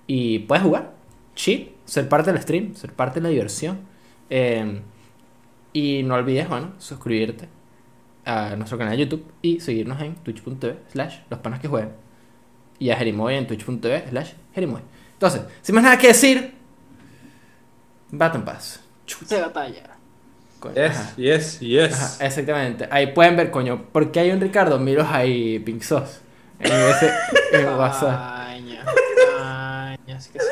y 0.07 0.39
puedes 0.39 0.63
jugar. 0.63 0.93
Chill, 1.35 1.71
ser 1.85 2.07
parte 2.09 2.31
del 2.31 2.41
stream, 2.41 2.75
ser 2.75 2.93
parte 2.93 3.19
de 3.19 3.23
la 3.23 3.29
diversión. 3.29 3.79
Eh, 4.29 4.81
y 5.73 6.03
no 6.03 6.15
olvides, 6.15 6.47
bueno, 6.47 6.73
suscribirte 6.77 7.47
a 8.25 8.55
nuestro 8.55 8.77
canal 8.77 8.95
de 8.95 9.03
YouTube 9.05 9.25
y 9.41 9.59
seguirnos 9.59 9.99
en 10.01 10.15
twitch.tv 10.15 10.77
slash 10.91 11.17
los 11.29 11.39
panas 11.39 11.59
que 11.59 11.67
juegan. 11.67 11.91
Y 12.79 12.89
a 12.91 12.95
Jerimoy 12.95 13.35
en 13.35 13.47
twitch.tv 13.47 14.09
slash 14.09 14.31
Jerimoy. 14.53 14.81
Entonces, 15.13 15.41
sin 15.61 15.75
más 15.75 15.83
nada 15.83 15.97
que 15.97 16.07
decir, 16.07 16.53
Baton 18.11 18.43
Pass. 18.45 18.81
De 19.29 19.41
batalla. 19.41 19.83
Coño, 20.59 20.75
Yes, 20.75 20.91
ajá. 20.97 21.13
yes, 21.17 21.59
yes. 21.59 21.93
Ajá, 21.93 22.25
exactamente. 22.25 22.87
Ahí 22.89 23.07
pueden 23.07 23.35
ver, 23.35 23.51
coño, 23.51 23.83
¿por 23.91 24.11
qué 24.11 24.21
hay 24.21 24.31
un 24.31 24.39
Ricardo 24.39 24.79
Miros 24.79 25.07
ahí, 25.09 25.59
Pink 25.59 25.81
Sauce? 25.81 26.19
En 26.59 26.71
ese 26.71 27.11
en 27.51 27.65
WhatsApp. 27.77 28.32
Es 30.17 30.27
que 30.27 30.39
se 30.39 30.45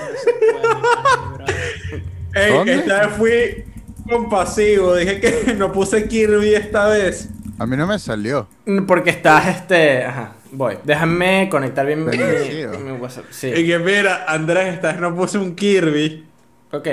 puede, 2.33 2.75
esta 2.75 3.07
vez 3.07 3.15
fui 3.17 3.65
compasivo. 4.09 4.95
Dije 4.95 5.19
que 5.19 5.53
no 5.57 5.71
puse 5.71 6.07
Kirby 6.07 6.55
esta 6.55 6.88
vez. 6.88 7.29
a 7.57 7.65
mí 7.65 7.77
no 7.77 7.88
me 7.88 7.99
salió 7.99 8.47
Porque 8.88 9.11
estás, 9.11 9.47
este... 9.47 10.03
Ajá, 10.05 10.33
voy. 10.51 10.77
Déjame 10.83 11.49
conectar 11.49 11.85
bien 11.85 12.05
mi, 12.05 12.93
WhatsApp. 12.93 13.25
Sí. 13.29 13.47
Y 13.47 13.67
que 13.67 13.79
mira, 13.79 14.25
Andrés, 14.27 14.73
esta 14.73 14.91
vez 14.91 15.01
no 15.01 15.15
puse 15.15 15.38
un 15.38 15.55
Kirby. 15.55 16.25
Ok. 16.71 16.88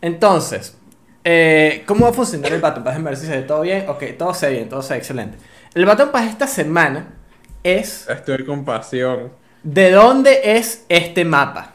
Entonces, 0.00 0.76
eh, 1.22 1.82
¿cómo 1.86 2.04
va 2.04 2.10
a 2.10 2.14
funcionar 2.14 2.52
el 2.52 2.60
Battle 2.60 2.82
Pass? 2.84 2.92
Déjenme 2.92 3.10
ver 3.10 3.18
si 3.18 3.26
se 3.26 3.36
ve 3.36 3.42
todo 3.42 3.62
bien. 3.62 3.88
Ok, 3.88 4.04
todo 4.18 4.34
se 4.34 4.46
ve 4.46 4.52
bien, 4.52 4.68
todo 4.68 4.82
se 4.82 4.94
ve 4.94 4.98
excelente. 4.98 5.38
El 5.74 5.86
Battle 5.86 6.06
Pass 6.06 6.28
esta 6.28 6.46
semana 6.46 7.14
es 7.62 8.08
Estoy 8.08 8.44
con 8.44 8.64
pasión. 8.64 9.32
de 9.62 9.90
dónde 9.90 10.58
es 10.58 10.84
este 10.88 11.24
mapa. 11.24 11.73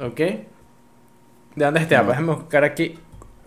¿Ok? 0.00 0.16
¿De 0.16 1.64
dónde 1.64 1.78
es 1.80 1.82
este 1.84 1.96
mapa? 1.96 2.08
Déjenme 2.10 2.34
buscar 2.34 2.64
aquí 2.64 2.98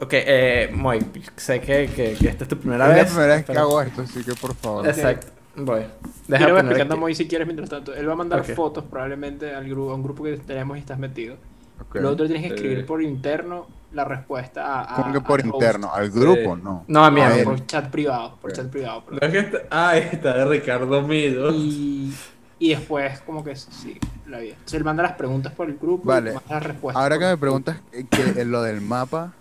Ok, 0.02 0.14
eh, 0.14 0.70
Moy, 0.74 1.06
sé 1.36 1.60
que, 1.60 1.88
que, 1.94 2.14
que 2.14 2.30
esta 2.30 2.46
es 2.46 2.48
tu 2.50 2.58
primera 2.58 2.88
es 2.88 2.94
vez. 2.96 3.04
la 3.04 3.10
primera 3.10 3.36
vez 3.36 3.46
que 3.46 3.52
hago 3.58 3.82
esto, 3.82 4.02
así 4.04 4.24
que 4.24 4.34
por 4.34 4.56
favor. 4.56 4.88
Exacto, 4.88 5.28
voy. 5.58 5.82
Deja 5.82 5.90
Quiero 6.38 6.56
poner 6.56 6.58
explicando 6.66 6.96
a. 6.96 6.98
Moy 6.98 7.16
si 7.16 7.28
quieres 7.28 7.46
mientras 7.46 7.70
tanto. 7.70 7.94
Él 7.94 8.08
va 8.08 8.14
a 8.14 8.16
mandar 8.16 8.40
Ok. 8.40 8.52
fotos 8.56 8.86
probablemente 8.90 9.54
al 9.54 9.68
grupo, 9.68 9.92
a 9.92 9.96
un 9.96 10.04
grupo 10.04 10.24
que 10.24 10.38
tenemos 10.38 10.78
y 10.78 10.80
estás 10.80 10.98
metido. 10.98 11.36
Ok. 11.82 11.96
Luego 11.96 12.16
tú 12.16 12.28
tienes 12.28 12.44
que 12.48 12.56
escribir 12.56 12.80
Eh. 12.80 12.84
por 12.84 13.02
interno 13.02 13.68
la 13.92 14.06
respuesta 14.06 14.66
a. 14.68 14.94
a- 14.94 14.96
¿Cómo 15.02 15.14
que 15.14 15.20
por 15.20 15.42
al 15.42 15.48
host. 15.50 15.56
interno? 15.56 15.94
¿Al 15.94 16.10
grupo? 16.12 16.56
Sí. 16.56 16.62
No. 16.64 16.86
No, 16.88 17.04
a 17.06 17.12
mí, 17.12 17.20
No, 17.20 17.28
a 17.28 17.30
mí. 17.32 17.44
por 17.44 17.66
chat 17.66 17.90
privado, 17.90 18.38
por 18.42 18.52
Ok. 18.52 18.56
chat 18.56 18.68
privado, 18.70 19.04
No 19.12 19.20
perdón. 19.20 19.36
es 19.36 19.46
que 19.46 19.58
está... 19.58 19.68
Ah, 19.70 19.98
está 19.98 20.34
de 20.38 20.46
Ricardo 20.46 21.02
Mido. 21.02 21.52
Y, 21.54 22.14
y 22.58 22.70
después 22.70 23.20
como 23.20 23.44
que 23.44 23.54
sí, 23.58 24.00
la 24.30 24.40
vida. 24.40 24.54
Entonces 24.54 24.74
él 24.76 24.84
manda 24.84 25.04
las 25.04 25.14
preguntas 25.14 25.54
por 25.54 25.70
el 25.70 25.78
grupo 25.78 26.04
Vale. 26.06 26.32
y 26.32 26.34
tú 26.34 26.40
mandas 26.40 26.52
las 26.52 26.64
respuestas. 26.64 27.02
Ahora 27.04 27.20
que 27.20 27.26
me 27.26 27.38
preguntas 27.38 27.78
eh, 27.92 28.06
que 28.10 28.42
en 28.42 28.52
lo 28.52 28.62
del 28.62 28.82
mapa 28.82 29.34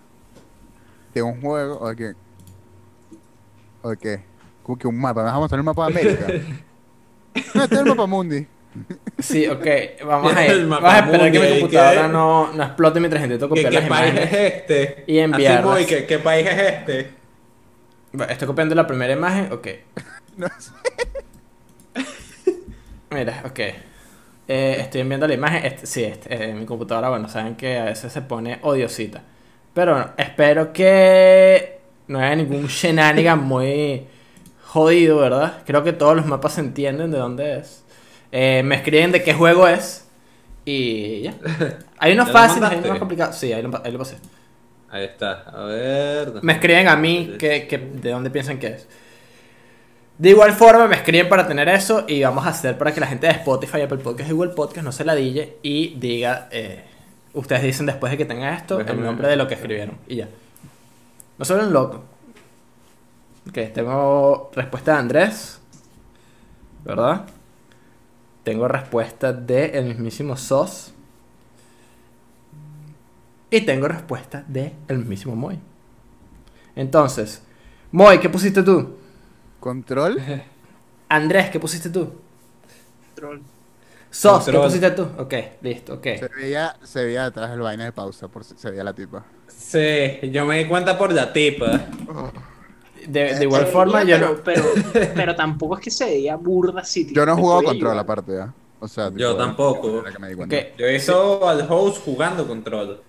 de 1.14 1.22
un 1.22 1.40
juego, 1.40 1.76
o 1.78 1.94
que. 1.94 2.14
O 3.82 3.90
que. 3.92 4.20
Como 4.62 4.78
que 4.78 4.86
un 4.88 4.98
mapa, 5.00 5.20
¿me 5.20 5.26
vas 5.26 5.34
a 5.36 5.38
mostrar 5.38 5.58
el 5.58 5.64
mapa 5.64 5.86
de 5.86 5.92
América? 6.00 6.26
No, 7.54 7.62
este 7.62 7.74
es 7.76 7.80
el 7.82 7.86
mapa 7.86 8.06
mundi. 8.06 8.46
Sí, 9.18 9.46
ok, 9.46 9.66
vamos 10.04 10.34
a 10.34 10.44
El 10.44 10.60
ir. 10.62 10.66
Vamos 10.68 10.92
a 10.92 10.98
esperar 10.98 11.32
que 11.32 11.38
mi 11.38 11.46
mundial, 11.46 11.60
computadora 11.60 12.06
¿qué? 12.06 12.12
no, 12.12 12.52
no 12.52 12.62
explote 12.64 13.00
mientras 13.00 13.22
intento 13.22 13.46
¿Qué, 13.46 13.62
copiar 13.62 13.72
qué 13.72 13.80
las 13.80 13.88
país 13.88 14.14
es 14.14 14.20
imágenes. 14.20 14.52
este? 14.54 15.04
y 15.06 15.18
enviarlas. 15.18 15.58
Así 15.60 15.84
voy, 15.84 15.86
¿qué, 15.86 16.06
¿qué 16.06 16.18
país 16.18 16.46
es 16.48 16.58
este? 16.72 17.10
Bueno, 18.12 18.32
Estoy 18.32 18.46
copiando 18.48 18.74
la 18.74 18.86
primera 18.86 19.12
imagen, 19.12 19.52
ok. 19.52 19.68
No 20.36 20.48
sé. 20.58 20.72
Mira, 23.10 23.42
ok. 23.46 23.60
Eh, 24.48 24.76
estoy 24.80 25.02
enviando 25.02 25.28
la 25.28 25.34
imagen. 25.34 25.64
Este- 25.66 25.86
sí, 25.86 26.04
este, 26.04 26.50
eh, 26.50 26.54
mi 26.54 26.64
computadora, 26.66 27.10
bueno, 27.10 27.28
saben 27.28 27.56
que 27.56 27.78
a 27.78 27.84
veces 27.84 28.12
se 28.12 28.22
pone 28.22 28.58
odiosita. 28.62 29.22
Pero 29.74 29.92
bueno, 29.92 30.10
espero 30.16 30.72
que 30.72 31.78
no 32.08 32.18
haya 32.20 32.34
ningún 32.36 32.66
shenanigan 32.68 33.40
muy 33.44 34.06
jodido, 34.64 35.18
¿verdad? 35.18 35.62
Creo 35.66 35.82
que 35.84 35.92
todos 35.92 36.16
los 36.16 36.26
mapas 36.26 36.54
se 36.54 36.60
entienden 36.62 37.10
de 37.10 37.18
dónde 37.18 37.58
es. 37.58 37.84
Eh, 38.32 38.62
me 38.64 38.76
escriben 38.76 39.12
de 39.12 39.22
qué 39.22 39.34
juego 39.34 39.68
es. 39.68 40.06
Y 40.64 41.22
ya. 41.22 41.34
Hay 41.98 42.12
unos 42.12 42.28
¿Ya 42.28 42.32
lo 42.32 42.38
fáciles, 42.38 42.70
hay 42.70 42.78
unos 42.78 42.90
más 42.90 42.98
complicados. 42.98 43.36
Sí, 43.36 43.52
ahí 43.52 43.62
lo, 43.62 43.80
ahí 43.84 43.92
lo 43.92 43.98
pasé. 43.98 44.18
Ahí 44.90 45.04
está. 45.04 45.42
A 45.42 45.64
ver. 45.64 46.32
Me 46.42 46.54
escriben 46.54 46.88
a 46.88 46.96
mí 46.96 47.36
que, 47.38 47.66
que- 47.66 47.78
de 47.78 48.10
dónde 48.10 48.30
piensan 48.30 48.58
que 48.58 48.68
es. 48.68 48.88
De 50.18 50.30
igual 50.30 50.52
forma, 50.52 50.88
me 50.88 50.96
escriben 50.96 51.28
para 51.28 51.46
tener 51.46 51.68
eso 51.68 52.04
y 52.08 52.22
vamos 52.22 52.44
a 52.44 52.50
hacer 52.50 52.76
para 52.76 52.92
que 52.92 52.98
la 53.00 53.06
gente 53.06 53.28
de 53.28 53.34
Spotify, 53.34 53.82
Apple 53.82 53.98
Podcast 53.98 54.28
y 54.28 54.32
Google 54.32 54.50
Podcast 54.50 54.84
no 54.84 54.90
se 54.90 55.04
la 55.04 55.14
dille 55.14 55.58
y 55.62 55.94
diga, 55.94 56.48
eh, 56.50 56.84
ustedes 57.34 57.62
dicen 57.62 57.86
después 57.86 58.10
de 58.10 58.18
que 58.18 58.24
tenga 58.24 58.52
esto 58.54 58.80
el 58.80 58.86
Déjame- 58.86 59.02
nombre 59.04 59.28
de 59.28 59.36
lo 59.36 59.46
que 59.46 59.54
escribieron 59.54 59.96
y 60.08 60.16
ya. 60.16 60.28
No 61.38 61.44
solo 61.44 61.62
un 61.64 61.72
loco. 61.72 62.02
Ok, 63.48 63.58
tengo 63.72 64.50
respuesta 64.56 64.92
de 64.94 64.98
Andrés, 64.98 65.60
¿verdad? 66.84 67.24
Tengo 68.42 68.66
respuesta 68.66 69.32
de 69.32 69.66
el 69.78 69.84
mismísimo 69.86 70.36
Sos. 70.36 70.92
Y 73.50 73.60
tengo 73.62 73.86
respuesta 73.88 74.44
de 74.48 74.74
el 74.88 74.98
mismísimo 74.98 75.36
Moy. 75.36 75.58
Entonces, 76.76 77.40
Moy, 77.92 78.18
¿qué 78.18 78.28
pusiste 78.28 78.62
tú? 78.62 78.96
¿Control? 79.60 80.18
Andrés, 81.08 81.50
¿qué 81.50 81.60
pusiste 81.60 81.90
tú? 81.90 82.12
troll. 83.14 83.42
Sos, 84.10 84.48
¿qué 84.48 84.58
Control. 84.58 84.60
pusiste 84.60 84.90
tú? 84.92 85.04
Ok, 85.18 85.34
listo, 85.62 85.94
ok. 85.96 86.06
Se 86.12 86.28
veía, 86.28 86.78
se 86.82 87.02
veía 87.04 87.24
detrás 87.24 87.50
del 87.50 87.60
vaina 87.60 87.84
de 87.84 87.92
pausa, 87.92 88.28
por 88.28 88.44
si 88.44 88.56
se 88.58 88.70
veía 88.70 88.84
la 88.84 88.94
tipa. 88.94 89.24
Sí, 89.46 90.20
yo 90.30 90.44
me 90.46 90.58
di 90.58 90.68
cuenta 90.68 90.96
por 90.96 91.12
la 91.12 91.32
tipa. 91.32 91.90
De, 93.06 93.34
de 93.36 93.44
igual 93.44 93.66
Se 93.66 93.66
forma, 93.66 94.02
yo 94.04 94.18
no... 94.18 94.42
pero, 94.44 94.44
pero, 94.44 94.74
pero 95.14 95.34
tampoco 95.36 95.76
es 95.76 95.80
que 95.84 95.90
se 95.90 96.04
veía 96.06 96.36
burda 96.36 96.84
City. 96.84 97.14
Yo 97.14 97.26
no 97.26 97.32
he 97.32 97.34
Te 97.34 97.42
jugado 97.42 97.62
podía 97.62 97.68
control 97.70 97.98
ayudar. 97.98 97.98
aparte, 97.98 98.32
¿ya? 98.36 98.54
O 98.78 98.88
sea, 98.88 99.10
Yo 99.14 99.36
tampoco. 99.36 100.04
que 100.12 100.18
me 100.18 100.28
di 100.30 100.34
cuenta. 100.36 100.56
Ok, 100.56 100.76
Yo 100.76 100.86
he 100.86 100.92
visto 100.94 101.48
al 101.48 101.66
host 101.70 102.04
jugando 102.04 102.46
control. 102.46 103.02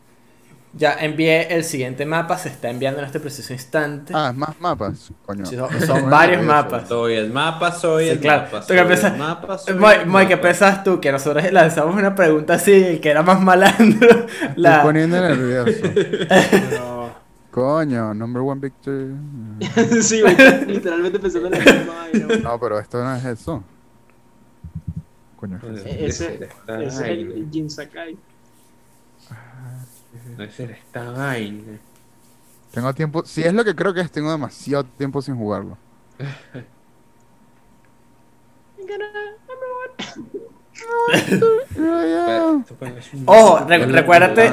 Ya 0.73 0.93
envié 0.99 1.53
el 1.55 1.63
siguiente 1.63 2.05
mapa, 2.05 2.37
se 2.37 2.49
está 2.49 2.69
enviando 2.69 2.99
en 2.99 3.05
este 3.07 3.19
preciso 3.19 3.53
instante. 3.53 4.13
Ah, 4.15 4.31
más 4.35 4.59
mapas, 4.61 5.11
coño. 5.25 5.45
Sí, 5.45 5.55
son, 5.55 5.69
son 5.81 6.09
varios 6.09 6.43
mapas. 6.43 6.87
Soy 6.87 7.15
el 7.15 7.31
mapa, 7.31 7.71
soy 7.71 8.05
Sí, 8.05 8.09
el 8.11 8.19
claro. 8.19 8.43
mapa. 8.43 8.61
Tú 8.61 8.67
Soy 8.67 8.77
el 8.77 9.17
mapa, 9.17 9.57
soy 9.57 9.73
Moy, 9.75 9.95
el 10.01 10.05
Moy, 10.07 10.27
¿qué 10.27 10.37
pensás 10.37 10.83
tú? 10.83 10.99
Que 11.01 11.11
nosotros 11.11 11.51
lanzamos 11.51 11.95
una 11.95 12.13
pregunta 12.13 12.53
así, 12.53 12.99
que 13.01 13.09
era 13.09 13.23
más 13.23 13.41
malandro. 13.41 14.07
Estoy 14.09 14.53
La... 14.57 14.83
poniendo 14.83 15.19
nervioso. 15.19 15.87
Coño, 17.51 18.13
number 18.13 18.41
one 18.43 18.61
victory. 18.61 19.15
sí, 20.03 20.21
güey, 20.21 20.35
literalmente 20.67 21.17
pensando 21.19 21.47
en 21.51 21.65
la 21.65 21.73
misma. 22.13 22.37
No, 22.43 22.59
pero 22.59 22.79
esto 22.79 23.03
no 23.03 23.15
es 23.15 23.25
eso. 23.25 23.63
Coño. 25.35 25.59
E- 25.85 26.05
Ese, 26.05 26.47
ese 26.67 26.85
es 26.85 26.99
el 26.99 27.47
Jin 27.51 27.69
Sakai. 27.71 28.15
No 30.37 30.43
es 30.43 30.59
esta 30.59 31.11
vaina. 31.11 31.79
Tengo 32.71 32.93
tiempo. 32.93 33.23
Si 33.25 33.43
es 33.43 33.53
lo 33.53 33.63
que 33.63 33.75
creo 33.75 33.93
que 33.93 34.01
es, 34.01 34.11
tengo 34.11 34.31
demasiado 34.31 34.83
tiempo 34.85 35.21
sin 35.21 35.35
jugarlo. 35.35 35.77
Ojo, 43.25 43.65
re- 43.67 43.75
Es 43.83 43.87
la- 43.87 43.99
recuérdate. 44.01 44.49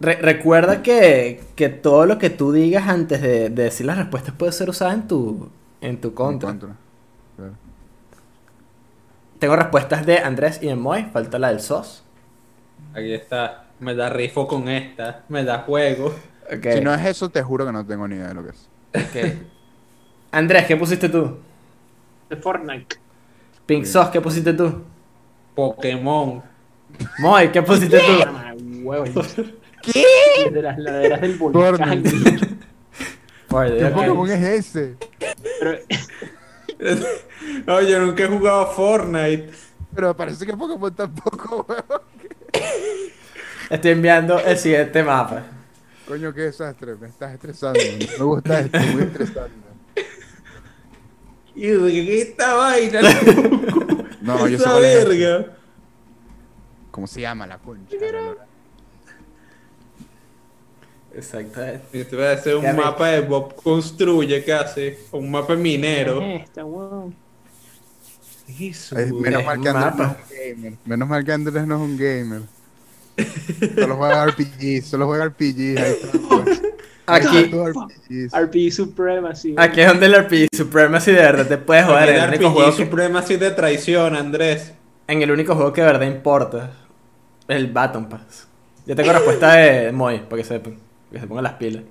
Re- 0.00 0.16
recuerda 0.20 0.82
que, 0.82 1.42
que 1.54 1.68
todo 1.68 2.06
lo 2.06 2.18
que 2.18 2.30
tú 2.30 2.52
digas 2.52 2.88
antes 2.88 3.22
de, 3.22 3.48
de 3.50 3.62
decir 3.64 3.86
las 3.86 3.96
respuestas 3.96 4.34
puede 4.34 4.52
ser 4.52 4.68
usado 4.68 4.92
en 4.92 5.08
tu, 5.08 5.48
en 5.80 6.00
tu 6.00 6.12
contra. 6.14 6.50
En 6.50 6.58
contra. 6.58 6.76
Claro. 7.36 7.52
Tengo 9.38 9.56
respuestas 9.56 10.04
de 10.06 10.18
Andrés 10.18 10.58
y 10.62 10.66
de 10.66 10.76
Moy, 10.76 11.04
falta 11.12 11.38
la 11.38 11.48
del 11.48 11.60
SOS. 11.60 12.02
Aquí 12.94 13.12
está. 13.14 13.65
Me 13.80 13.94
da 13.94 14.08
rifo 14.08 14.46
con 14.46 14.68
esta. 14.68 15.24
Me 15.28 15.44
da 15.44 15.58
juego. 15.60 16.14
Si 16.48 16.80
no 16.80 16.94
es 16.94 17.04
eso, 17.04 17.28
te 17.28 17.42
juro 17.42 17.66
que 17.66 17.72
no 17.72 17.84
tengo 17.84 18.06
ni 18.08 18.16
idea 18.16 18.28
de 18.28 18.34
lo 18.34 18.44
que 18.44 18.50
es. 18.50 18.68
ok. 18.94 19.42
Andrés, 20.32 20.66
¿qué 20.66 20.76
pusiste 20.76 21.08
tú? 21.08 21.38
De 22.28 22.36
Fortnite. 22.36 22.96
Pink 23.64 23.84
SOS, 23.84 24.10
¿qué 24.10 24.20
pusiste 24.20 24.52
tú? 24.52 24.82
Pokémon. 25.54 26.42
Moy, 27.18 27.50
¿qué 27.50 27.62
pusiste 27.62 27.98
tú? 27.98 28.92
¿Qué? 29.82 30.04
Desde 30.44 30.62
las 30.62 30.78
laderas 30.78 31.20
del 31.20 31.36
volcán. 31.36 32.02
¿Qué 32.02 32.10
ok. 33.50 33.94
Pokémon 33.94 34.30
es 34.30 34.42
ese? 34.42 34.96
Pero 35.58 35.78
No, 37.66 37.80
yo 37.82 38.00
nunca 38.00 38.24
he 38.24 38.28
jugado 38.28 38.60
a 38.62 38.66
Fortnite. 38.66 39.50
Pero 39.94 40.16
parece 40.16 40.44
que 40.46 40.56
Pokémon 40.56 40.94
tampoco, 40.94 41.66
weón. 41.68 42.02
Estoy 43.70 43.90
enviando 43.92 44.38
el 44.38 44.56
siguiente 44.58 45.02
mapa. 45.02 45.44
Coño, 46.06 46.32
qué 46.32 46.42
desastre. 46.42 46.94
Me 46.96 47.08
estás 47.08 47.34
estresando. 47.34 47.80
No 47.80 48.18
me 48.18 48.24
gusta 48.24 48.60
esto, 48.60 48.78
muy 48.78 49.10
yo, 51.56 51.86
¿qué 51.86 52.20
es 52.20 52.28
esta 52.28 52.54
vaina? 52.54 53.00
No, 54.20 54.46
yo 54.46 54.58
sé 54.58 54.64
Esa 54.64 54.70
cuál 54.72 54.84
es. 54.84 55.08
verga. 55.08 55.56
¿Cómo 56.90 57.06
se 57.06 57.20
llama 57.22 57.46
la 57.46 57.58
concha? 57.58 57.96
Exacto. 61.14 61.60
Esto 61.92 62.16
va 62.18 62.32
a 62.32 62.38
ser 62.38 62.56
un 62.56 62.76
mapa 62.76 63.08
de 63.08 63.20
Bob 63.20 63.54
Construye 63.54 64.44
casi. 64.44 64.94
Un 65.12 65.30
mapa 65.30 65.54
minero. 65.54 66.20
¿qué 66.20 66.36
es 66.36 66.42
esta? 66.42 66.62
Eso, 69.02 69.16
menos 69.16 69.44
mal 69.44 69.60
que 69.60 69.68
Andrés 69.68 69.96
no 69.96 70.04
es 70.04 70.10
un 70.10 70.28
gamer. 70.30 70.78
Menos 70.84 71.08
mal 71.08 71.24
que 71.24 71.32
Andrés 71.32 71.66
no 71.66 71.74
es 71.76 71.80
un 71.80 71.96
gamer. 71.96 72.55
Solo 73.74 73.96
juega 73.96 74.26
RPG, 74.26 74.82
solo 74.84 75.06
juega 75.06 75.26
RPG. 75.26 75.78
Ahí 75.78 75.92
está, 76.02 76.18
pues. 76.28 76.62
Aquí. 77.06 77.50
RPG 78.32 78.72
Supremacy. 78.72 79.54
aquí 79.56 79.80
es 79.80 79.86
donde 79.86 80.06
el 80.06 80.24
RPG 80.24 80.48
Supremacy 80.52 81.12
de 81.12 81.18
verdad 81.18 81.46
te 81.46 81.56
puedes 81.56 81.84
joder. 81.84 82.08
El 82.08 82.16
En 82.16 82.22
el 82.22 82.28
único 82.30 82.48
RPG 82.48 82.52
juego 82.52 82.70
que, 82.76 82.84
Supremacy 82.84 83.36
de 83.36 83.50
traición, 83.52 84.16
Andrés. 84.16 84.74
en 85.06 85.22
el 85.22 85.30
único 85.30 85.54
juego 85.54 85.72
que 85.72 85.82
de 85.82 85.86
verdad 85.86 86.06
importa. 86.06 86.72
El 87.46 87.68
Baton 87.68 88.08
Pass. 88.08 88.48
Yo 88.86 88.96
tengo 88.96 89.12
respuesta 89.12 89.54
de 89.54 89.92
Moy, 89.92 90.18
para 90.18 90.42
que 90.42 90.48
sepan. 90.48 90.78
Que 91.12 91.20
se 91.20 91.26
pongan 91.28 91.44
las 91.44 91.54
pilas. 91.54 91.84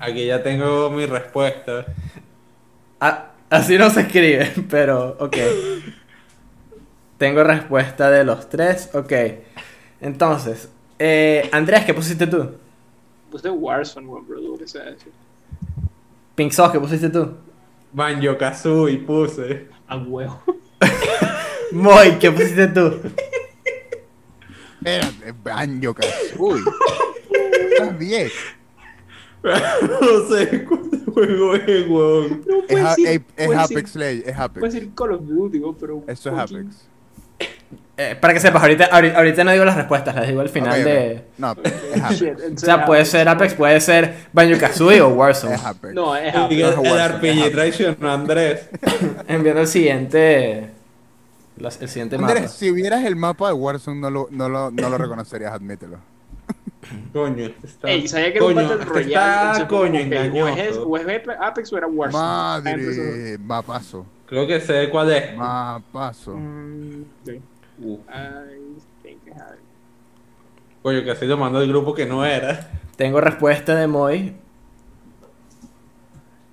Aquí 0.00 0.26
ya 0.26 0.42
tengo 0.42 0.90
mi 0.90 1.06
respuesta. 1.06 1.86
Ah, 3.00 3.30
así 3.50 3.78
no 3.78 3.90
se 3.90 4.02
escribe, 4.02 4.52
pero 4.70 5.16
ok. 5.20 5.36
Tengo 7.16 7.42
respuesta 7.42 8.10
de 8.10 8.24
los 8.24 8.48
tres, 8.48 8.90
ok. 8.94 9.12
Entonces, 10.00 10.68
eh, 10.98 11.48
Andrés, 11.52 11.84
¿qué 11.84 11.94
pusiste 11.94 12.26
tú? 12.26 12.50
Puse 13.30 13.50
Warzone, 13.50 14.06
weón, 14.06 14.26
bro, 14.26 14.40
lo 14.40 14.58
que 14.58 14.66
sea 14.66 14.88
eso. 14.88 15.06
Pink 16.34 16.52
Sauce, 16.52 16.72
¿qué 16.72 16.80
pusiste 16.80 17.08
tú? 17.10 17.32
Banjo 17.92 18.36
Kazooie 18.38 18.98
puse. 18.98 19.68
A 19.88 19.96
huevo. 19.96 20.40
Moy, 21.72 22.18
¿qué 22.18 22.30
pusiste 22.30 22.68
tú? 22.68 23.00
Espérate, 24.78 25.34
Banjo 25.42 25.94
Kazooie. 25.94 26.62
Estás 27.72 27.98
bien. 27.98 28.28
no 29.42 30.28
sé 30.28 30.64
cuál 30.64 31.04
juego 31.14 31.54
es, 31.54 31.88
weón. 31.88 32.44
No 32.46 32.58
Es, 32.58 32.64
puedes 32.68 32.84
a- 32.86 32.94
decir- 32.96 33.24
es 33.36 33.50
Apex 33.56 33.94
decir- 33.94 33.96
Legends, 34.00 34.28
es 34.28 34.36
Apex. 34.38 34.62
decir 34.74 34.94
Call 34.94 35.12
of 35.12 35.22
Duty, 35.26 35.60
pero. 35.78 36.04
Eso 36.06 36.30
es 36.30 36.38
Apex. 36.38 36.88
Eh, 38.00 38.16
para 38.20 38.32
que 38.32 38.38
sepas, 38.38 38.62
ahorita, 38.62 38.84
ahorita, 38.92 39.42
no 39.42 39.50
digo 39.50 39.64
las 39.64 39.74
respuestas, 39.76 40.14
las 40.14 40.28
digo 40.28 40.40
al 40.40 40.48
final 40.48 40.72
Ok, 40.72 40.78
ok. 40.78 40.84
de. 40.84 41.24
No, 41.36 41.50
Ok, 41.50 41.58
es 41.66 42.02
Apex. 42.02 42.62
O 42.62 42.66
sea, 42.66 42.86
puede 42.86 43.04
ser 43.04 43.28
Apex, 43.28 43.54
puede 43.54 43.80
ser 43.80 44.14
Banjo 44.32 44.56
Kazooie 44.60 45.00
o 45.00 45.08
Warzone. 45.08 45.56
Es 45.56 45.64
Apex. 45.64 45.94
No, 45.94 46.14
es 46.14 46.32
El, 46.32 46.40
Apex. 46.40 46.60
es 46.60 46.78
el 46.92 47.08
RPG 47.08 47.52
traicionó 47.52 48.08
a 48.08 48.14
Andrés. 48.14 48.68
Enviando 49.28 49.62
el 49.62 49.66
siguiente. 49.66 50.70
las- 51.56 51.82
el 51.82 51.88
siguiente 51.88 52.16
mapa. 52.18 52.34
Andrés, 52.34 52.52
si 52.52 52.70
vieras 52.70 53.04
el 53.04 53.16
mapa 53.16 53.48
de 53.48 53.54
Warzone, 53.54 54.00
no 54.00 54.10
lo, 54.10 54.28
no 54.30 54.48
lo, 54.48 54.70
no 54.70 54.88
lo 54.90 54.96
reconocerías, 54.96 55.52
admítelo. 55.52 55.96
Coño, 57.12 57.46
este 57.46 57.66
está. 57.66 57.88
Ey, 57.90 58.06
sabía 58.06 58.30
que 58.32 58.38
era 58.38 58.46
un 58.46 58.54
coño, 58.54 58.68
Battle 58.68 58.82
este 58.84 58.92
Royale. 58.94 59.12
Está, 59.12 59.42
entonces, 59.42 59.64
coño, 59.68 59.88
ok, 59.90 59.94
o, 59.94 59.98
es, 59.98 60.04
engañoso. 60.58 60.86
o 60.88 60.96
es 60.96 61.20
Apex 61.40 61.72
o 61.72 61.78
era 61.78 61.86
Warzone. 61.88 62.22
Madre, 62.24 63.38
mapazo. 63.38 64.06
Creo 64.26 64.46
que 64.46 64.60
sé 64.60 64.88
cuál 64.88 65.10
es. 65.10 65.36
Mapazo. 65.36 66.36
mm, 66.36 67.02
ok. 67.26 67.34
Uh, 67.80 67.98
I 68.08 68.80
think 69.02 69.18
I 69.26 69.30
have 69.30 69.54
it. 69.54 69.60
coño, 70.82 71.02
que 71.04 71.10
estoy 71.12 71.28
tomando 71.28 71.60
el 71.60 71.68
grupo 71.68 71.94
que 71.94 72.06
no 72.06 72.24
era. 72.24 72.70
Tengo 72.96 73.20
respuesta 73.20 73.74
de 73.76 73.86
Moy. 73.86 74.34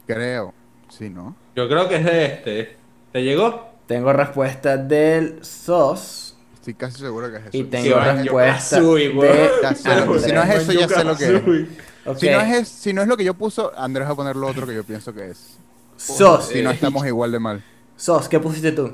Creo. 0.07 0.53
Sí, 0.89 1.09
¿no? 1.09 1.35
Yo 1.55 1.67
creo 1.67 1.87
que 1.89 1.95
es 1.95 2.05
de 2.05 2.25
este. 2.25 2.77
¿Te 3.11 3.23
llegó? 3.23 3.69
Tengo 3.87 4.13
respuesta 4.13 4.77
del 4.77 5.43
SOS. 5.43 6.35
Estoy 6.55 6.73
casi 6.73 6.99
seguro 6.99 7.29
que 7.31 7.37
es 7.37 7.45
eso. 7.47 7.57
Y 7.57 7.63
tengo 7.65 7.99
respuesta 7.99 8.79
de 8.81 10.19
si 10.19 10.31
no 10.31 10.43
es 10.43 10.49
eso, 10.61 10.71
ya 10.73 10.87
sé 10.87 11.03
lo 11.03 11.15
que 11.17 11.35
es. 11.35 12.19
Si, 12.19 12.29
no 12.29 12.39
es, 12.39 12.55
es- 12.55 12.67
si 12.67 12.93
no 12.93 13.01
es 13.01 13.07
lo 13.07 13.17
que 13.17 13.23
yo 13.23 13.33
puso, 13.33 13.71
Andrés 13.77 14.07
va 14.07 14.11
a 14.11 14.15
poner 14.15 14.35
lo 14.35 14.47
otro 14.47 14.65
que 14.67 14.75
yo 14.75 14.83
pienso 14.83 15.13
que 15.13 15.29
es. 15.31 15.57
SOS. 15.97 16.47
Si 16.49 16.61
no 16.61 16.71
estamos 16.71 17.05
igual 17.05 17.31
de 17.31 17.39
mal. 17.39 17.63
SOS, 17.97 18.27
¿qué 18.29 18.39
pusiste 18.39 18.71
tú? 18.71 18.91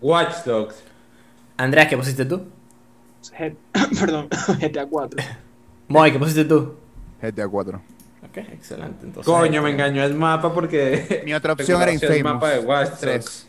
Watch 0.00 0.44
Dogs. 0.44 0.76
Andrea, 1.64 1.88
¿qué 1.88 1.96
pusiste 1.96 2.24
tú? 2.24 2.42
G- 3.38 3.54
Perdón, 4.00 4.28
GTA 4.60 4.86
4. 4.86 5.22
Moy, 5.88 6.12
¿qué 6.12 6.18
pusiste 6.18 6.44
tú? 6.44 6.74
GTA 7.22 7.48
4. 7.48 7.80
Ok, 8.22 8.36
excelente. 8.36 9.06
Entonces, 9.06 9.24
Coño, 9.32 9.62
me 9.62 9.70
engañó 9.70 10.02
el 10.04 10.14
mapa 10.14 10.52
porque. 10.54 11.22
Mi 11.26 11.34
otra 11.34 11.52
opción 11.54 11.76
era 11.82 11.86
reconocí 11.92 12.06
el 12.06 12.18
Infamous. 12.18 12.34
mapa 12.42 12.50
de 12.50 12.58
Watch 12.60 12.88
Dogs. 12.90 13.00
3. 13.00 13.48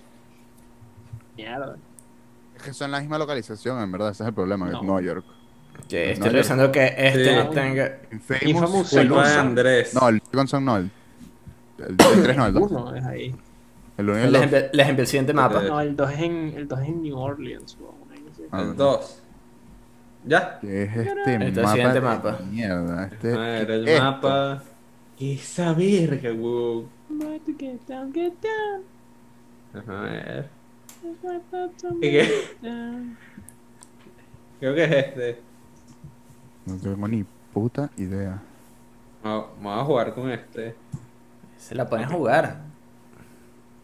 Mierda. 1.38 1.76
Es 2.58 2.64
que 2.64 2.74
son 2.74 2.92
la 2.92 3.00
misma 3.00 3.18
localización, 3.18 3.82
en 3.82 3.92
verdad. 3.92 4.12
Ese 4.12 4.24
es 4.24 4.28
el 4.28 4.34
problema. 4.34 4.66
que 4.68 4.72
No. 4.74 4.78
es 4.80 4.84
Nueva 4.84 5.02
York. 5.02 5.26
Que 5.88 6.06
No, 6.08 6.12
estoy 6.14 6.30
revisando 6.30 6.72
que 6.72 6.86
este 6.98 7.26
Sí. 7.30 7.36
no 7.36 7.50
tenga. 7.50 7.98
Infamous. 8.12 8.44
Infamous 8.44 8.94
el 8.94 9.10
de. 9.10 9.20
Andrés. 9.20 9.94
No, 9.94 10.10
el 10.10 10.22
Second 10.22 10.48
Son 10.50 10.66
no. 10.66 10.78
El, 10.78 10.92
el, 11.88 11.98
3 11.98 12.38
no, 12.38 12.46
el 12.48 12.54
2. 12.54 12.72
Uno 12.72 12.96
es 12.96 13.04
ahí. 13.06 13.36
El 13.98 14.10
1 14.10 14.20
y 14.20 14.24
el 14.24 14.32
Les 14.32 14.42
2. 14.42 14.44
envié, 14.54 14.70
les 14.74 14.88
envié 14.90 15.02
el 15.02 15.08
siguiente 15.08 15.34
mapa. 15.34 15.62
No, 15.64 15.80
el 15.82 15.96
2 15.96 16.12
es 16.12 16.20
en, 16.20 16.54
el 16.56 16.68
2 16.68 16.80
es 16.82 16.88
en 16.88 17.02
New 17.04 17.18
Orleans. 17.18 17.72
sé. 17.72 17.78
Ah, 18.52 18.62
El 18.62 18.76
2. 18.76 19.18
¿Ya? 20.26 20.60
¿Qué 20.60 20.84
es 20.84 20.96
este 20.98 21.12
Este 21.12 21.36
es 21.36 21.42
el 21.42 21.56
mapa? 21.64 21.72
siguiente 21.72 21.94
de 21.94 22.02
mapa. 22.02 22.40
Mierda. 22.50 23.06
Este, 23.06 23.34
A 23.34 23.38
ver, 23.38 23.72
el 23.72 23.88
esto. 23.88 24.04
mapa. 24.04 24.64
Esa 25.20 25.74
verga, 25.74 26.34
weón. 26.34 26.88
Get 27.58 27.82
down, 27.88 28.14
get 28.14 28.34
down. 28.42 28.84
Ajá, 29.74 30.00
a 30.00 30.02
ver. 30.04 30.50
¿Y 32.02 32.12
qué? 32.12 32.30
Creo 34.60 34.76
que 34.76 34.84
es 34.84 34.92
este. 34.92 35.42
No 36.66 36.76
tengo 36.78 37.08
ni 37.08 37.24
puta 37.54 37.90
idea. 37.98 38.42
Vamos 39.24 39.46
vamos 39.62 39.82
a 39.82 39.86
jugar 39.86 40.14
con 40.14 40.30
este. 40.30 40.76
Se 41.58 41.74
la 41.76 41.88
pueden 41.90 42.10
jugar. 42.10 42.62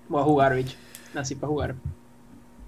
Voy 0.10 0.22
a 0.22 0.26
jugar, 0.26 0.56
bicho. 0.56 0.78
Nací 1.14 1.36
para 1.36 1.48
jugar. 1.48 1.76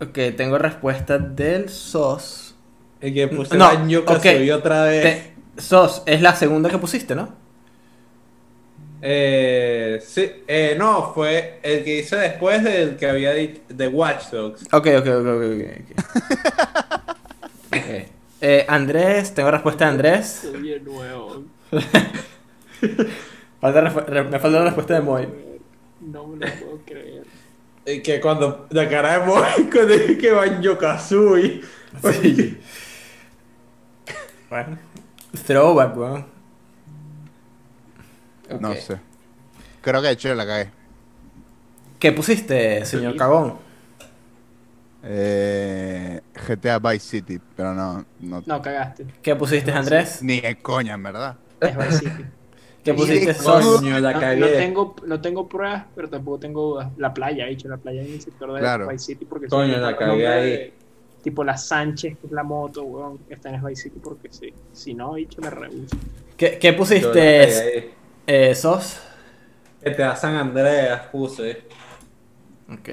Ok, 0.02 0.18
tengo 0.38 0.58
respuesta 0.58 1.18
del 1.18 1.70
SOS. 1.70 2.56
El 3.02 3.14
que 3.14 3.28
puse 3.28 3.58
No, 3.58 3.66
Banjo 3.66 4.00
ok. 4.00 4.06
Kazooie 4.06 4.54
otra 4.54 4.84
vez. 4.86 5.04
Te- 5.04 5.62
SOS 5.62 6.04
es 6.06 6.22
la 6.22 6.36
segunda 6.36 6.70
que 6.70 6.78
pusiste, 6.78 7.16
¿no? 7.16 7.34
Eh, 9.02 10.02
sí, 10.06 10.30
eh, 10.48 10.76
no, 10.78 11.14
fue 11.14 11.60
el 11.64 11.84
que 11.86 12.00
hice 12.00 12.18
después 12.18 12.64
del 12.64 12.98
que 12.98 13.10
había 13.10 13.34
dicho 13.34 13.62
de 13.70 13.88
Watch 13.88 14.30
Dogs. 14.32 14.64
Ok, 14.74 14.88
ok, 14.98 15.08
ok, 15.08 15.28
ok. 15.28 15.44
ok. 15.56 16.02
Ok. 17.72 18.08
Eh, 18.42 18.66
Andrés, 18.68 19.34
tengo 19.34 19.52
respuesta 19.52 19.86
de 19.86 19.92
Andrés. 19.92 20.48
Soy 20.52 20.72
el 20.74 20.84
nuevo. 20.84 21.44
Falta 23.62 23.82
respu- 23.82 24.06
re- 24.06 24.24
me 24.24 24.40
falta 24.40 24.60
la 24.60 24.66
respuesta 24.66 24.94
de 24.94 25.02
Moy. 25.02 25.28
No 26.02 26.28
me 26.28 26.46
lo 26.46 26.54
puedo 26.56 26.80
creer. 26.86 27.19
Que 28.04 28.20
cuando 28.22 28.68
la 28.70 28.88
cara 28.88 29.20
de 29.20 29.26
Moy 29.26 29.70
cuando 29.72 29.94
dije 29.98 30.18
que 30.18 30.32
Banjo 30.32 30.78
Kazooie. 30.78 31.62
Sí. 32.22 32.60
bueno. 34.50 34.78
Throwback, 35.46 35.98
weón. 35.98 36.26
No 38.60 38.74
sé. 38.76 39.00
Creo 39.82 40.02
que 40.02 40.08
de 40.08 40.14
hecho 40.14 40.34
la 40.36 40.46
cagué. 40.46 40.72
¿Qué 42.00 42.12
pusiste, 42.12 42.86
señor 42.86 43.16
Cagón? 43.16 43.58
Eh, 45.04 46.22
GTA 46.48 46.80
Vice 46.80 47.00
City, 47.00 47.40
pero 47.56 47.74
no, 47.74 48.06
no, 48.20 48.44
No, 48.46 48.62
cagaste. 48.62 49.06
¿Qué 49.22 49.36
pusiste, 49.36 49.72
Andrés? 49.72 50.22
ni 50.22 50.42
de 50.42 50.62
coña, 50.62 50.94
en 50.94 51.04
verdad. 51.04 51.38
Es 51.62 51.78
Vice 51.78 52.00
City. 52.00 52.26
¿Qué 52.92 52.98
pusiste? 52.98 53.36
Coño, 53.44 54.00
la 54.00 54.14
No, 54.14 54.20
cagué. 54.20 54.40
no 54.40 54.48
tengo, 54.48 54.96
no 55.06 55.22
tengo 55.22 55.48
pruebas, 55.48 55.86
pero 55.96 56.10
tampoco 56.10 56.40
tengo 56.40 56.62
dudas. 56.74 56.92
La 56.98 57.14
playa, 57.14 57.46
he 57.48 57.50
dicho, 57.52 57.68
la 57.68 57.78
playa 57.78 58.02
en 58.02 58.14
el 58.14 58.22
sector 58.22 58.54
de 58.54 58.60
Claro. 58.60 58.88
Vice 58.88 59.06
City 59.06 59.26
porque 59.26 59.48
Coño, 59.48 59.74
sí, 59.76 59.80
la 59.80 59.96
cagué 59.98 60.28
ahí. 60.28 60.50
de- 60.52 60.74
Tipo 61.22 61.44
la 61.44 61.58
Sánchez, 61.58 62.18
que 62.18 62.28
es 62.28 62.32
la 62.32 62.44
moto, 62.44 62.84
weón, 62.84 63.20
está 63.30 63.50
en 63.54 63.62
Vice 63.64 63.84
City 63.84 64.00
porque 64.02 64.30
sí. 64.32 64.54
Si 64.72 64.94
no, 64.94 65.18
he 65.18 65.20
dicho, 65.22 65.42
me 65.42 65.50
rehuso. 65.50 65.98
¿Qué, 66.38 66.58
qué 66.58 66.72
pusiste, 66.72 67.90
eh, 68.26 68.56
SOS? 68.56 69.02
GTA 69.84 70.16
San 70.16 70.36
Andreas 70.36 71.02
puse. 71.12 71.64
Ok. 72.72 72.90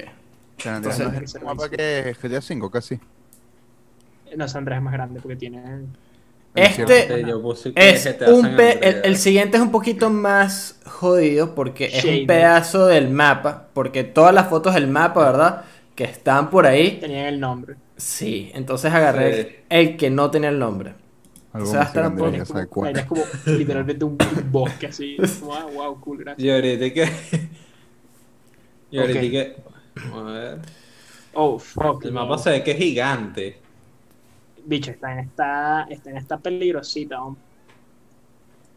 San 0.59 0.75
Andreas 0.77 0.99
Entonces- 1.01 1.23
es 1.23 1.35
el 1.37 1.43
mapa 1.45 1.69
que 1.69 2.17
GTA 2.21 2.41
5, 2.41 2.69
casi. 2.71 2.95
Eh, 4.27 4.37
No, 4.37 4.49
San 4.49 4.61
Andrés 4.61 4.79
es 4.79 4.83
más 4.83 4.93
grande 4.93 5.21
porque 5.21 5.37
tiene. 5.37 5.63
Es 6.57 6.79
Este 8.07 8.25
es 8.25 8.31
un 8.31 8.47
el, 8.47 9.01
el 9.05 9.17
siguiente 9.17 9.57
es 9.57 9.63
un 9.63 9.71
poquito 9.71 10.11
más 10.11 10.81
jodido 10.87 11.55
porque 11.55 11.87
es 11.87 12.05
un 12.05 12.27
pedazo 12.27 12.87
del 12.87 13.11
mapa. 13.11 13.69
Porque 13.73 14.05
todas 14.05 14.35
las 14.35 14.49
fotos 14.49 14.75
del 14.75 14.89
mapa, 14.89 15.25
¿verdad? 15.25 15.65
Que 15.95 16.05
están 16.05 16.51
por 16.51 16.67
ahí. 16.67 16.99
Tenían 17.01 17.27
el 17.27 17.41
nombre. 17.41 17.77
Sí, 17.97 18.51
entonces 18.55 18.93
agarré 18.93 19.43
Sí. 19.45 19.57
el 19.71 19.97
que 19.97 20.11
no 20.11 20.31
tenía 20.31 20.51
el 20.51 20.59
nombre. 20.59 20.95
Algo 21.53 21.69
O 21.69 21.71
sea, 21.71 21.83
hasta 21.83 22.11
como, 22.15 22.27
es 22.29 23.05
como 23.07 23.23
literalmente 23.47 24.05
un, 24.05 24.13
un 24.13 24.53
bosque 24.53 24.87
así. 24.89 25.17
Como, 25.41 25.55
ah, 25.55 25.65
wow, 25.73 26.01
cool, 26.01 26.19
gracias. 26.19 26.45
Y 26.45 26.51
ahorita 26.51 26.93
que. 26.93 27.09
Y 28.91 28.99
ahorita 28.99 29.21
Ok. 29.21 29.31
que. 29.31 29.57
A 30.15 30.23
ver. 30.23 30.59
Oh, 31.33 31.59
fuck. 31.59 32.05
El 32.05 32.15
no. 32.15 32.21
mapa 32.27 32.39
se 32.39 32.51
ve 32.51 32.65
que 32.65 32.73
es 32.73 32.79
gigante. 32.79 33.63
Bicho, 34.67 34.91
está 34.91 35.13
en 35.13 35.21
esta, 35.21 35.87
está 35.89 36.11
en 36.11 36.17
esta 36.17 36.39
peligrosita, 36.39 37.23
hombre. 37.23 37.43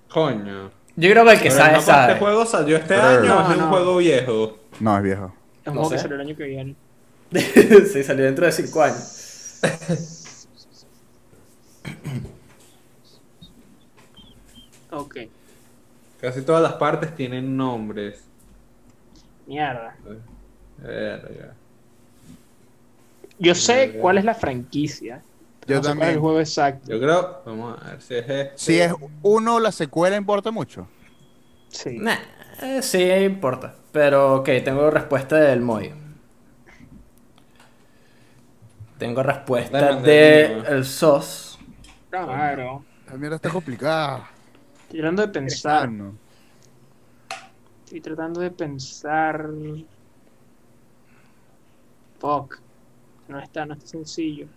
Coño. 0.10 0.72
Yo 0.95 1.10
creo 1.11 1.26
que 1.26 1.32
el 1.32 1.38
que 1.38 1.44
Pero 1.49 1.56
sabe, 1.56 1.70
mapa 1.72 1.80
de 1.80 1.86
sabe. 1.86 2.11
Este 2.14 2.20
juego 2.26 2.45
salió 2.45 2.78
este 2.78 2.88
Pero- 2.95 3.07
año 3.07 3.34
o 3.38 3.41
No, 3.41 3.41
es 3.52 3.57
un 3.57 3.57
no. 3.64 3.70
juego 3.70 3.98
viejo. 3.98 4.57
No, 4.80 4.98
es 4.98 5.03
viejo. 5.03 5.26
Es 5.64 5.68
un 5.68 5.74
No 5.76 5.80
juego 5.82 5.90
que 5.90 5.98
salió 5.99 6.16
el 6.16 6.22
año 6.22 6.36
que 6.36 6.44
viene. 6.44 6.76
sí, 7.91 8.03
salió 8.03 8.26
dentro 8.26 8.45
de 8.45 8.52
5 8.52 8.82
años. 8.82 9.60
Ok. 14.91 15.18
Casi 16.20 16.41
todas 16.41 16.61
las 16.61 16.74
partes 16.74 17.16
tienen 17.16 17.56
nombres. 17.56 18.24
Mierda. 19.48 19.95
Verga. 20.78 21.53
Yo 23.38 23.56
sé 23.56 23.88
Verga. 23.88 24.02
cuál 24.02 24.18
es 24.18 24.26
la 24.26 24.34
franquicia. 24.36 25.22
Yo 25.70 25.82
también. 25.82 26.10
el 26.10 26.20
juego 26.20 26.40
exacto. 26.40 26.91
Yo 26.91 27.00
creo. 27.00 27.41
Vamos 27.46 27.78
a 27.82 27.91
ver 27.91 28.02
si 28.02 28.16
es 28.16 28.30
este. 28.30 28.52
Si 28.56 28.80
es 28.80 28.94
uno, 29.22 29.60
la 29.60 29.72
secuela 29.72 30.16
importa 30.16 30.52
mucho. 30.52 30.88
Sí. 31.70 31.98
Nah, 32.00 32.18
eh, 32.62 32.82
sí 32.82 33.04
importa. 33.04 33.76
Pero 33.91 34.36
ok, 34.38 34.50
tengo 34.64 34.90
respuesta 34.90 35.36
del 35.38 35.62
Moy. 35.62 35.94
Tengo 38.98 39.24
respuesta 39.24 39.94
mandé 39.94 40.12
de 40.12 40.46
el 40.68 40.86
SOS. 40.86 41.58
Claro. 42.10 42.84
La 43.08 43.14
mierda 43.16 43.38
está 43.38 43.50
complicada. 43.50 44.30
Estoy 44.84 45.00
tratando 45.00 45.22
de 45.22 45.28
pensar. 45.30 45.90
Estoy 47.86 48.02
tratando 48.02 48.41
de 48.41 48.52
pensar. 48.52 49.50
Fuck. 52.20 52.60
No 53.28 53.40
está, 53.40 53.66
no 53.66 53.76
está 53.76 53.88
sencillo. 53.88 54.48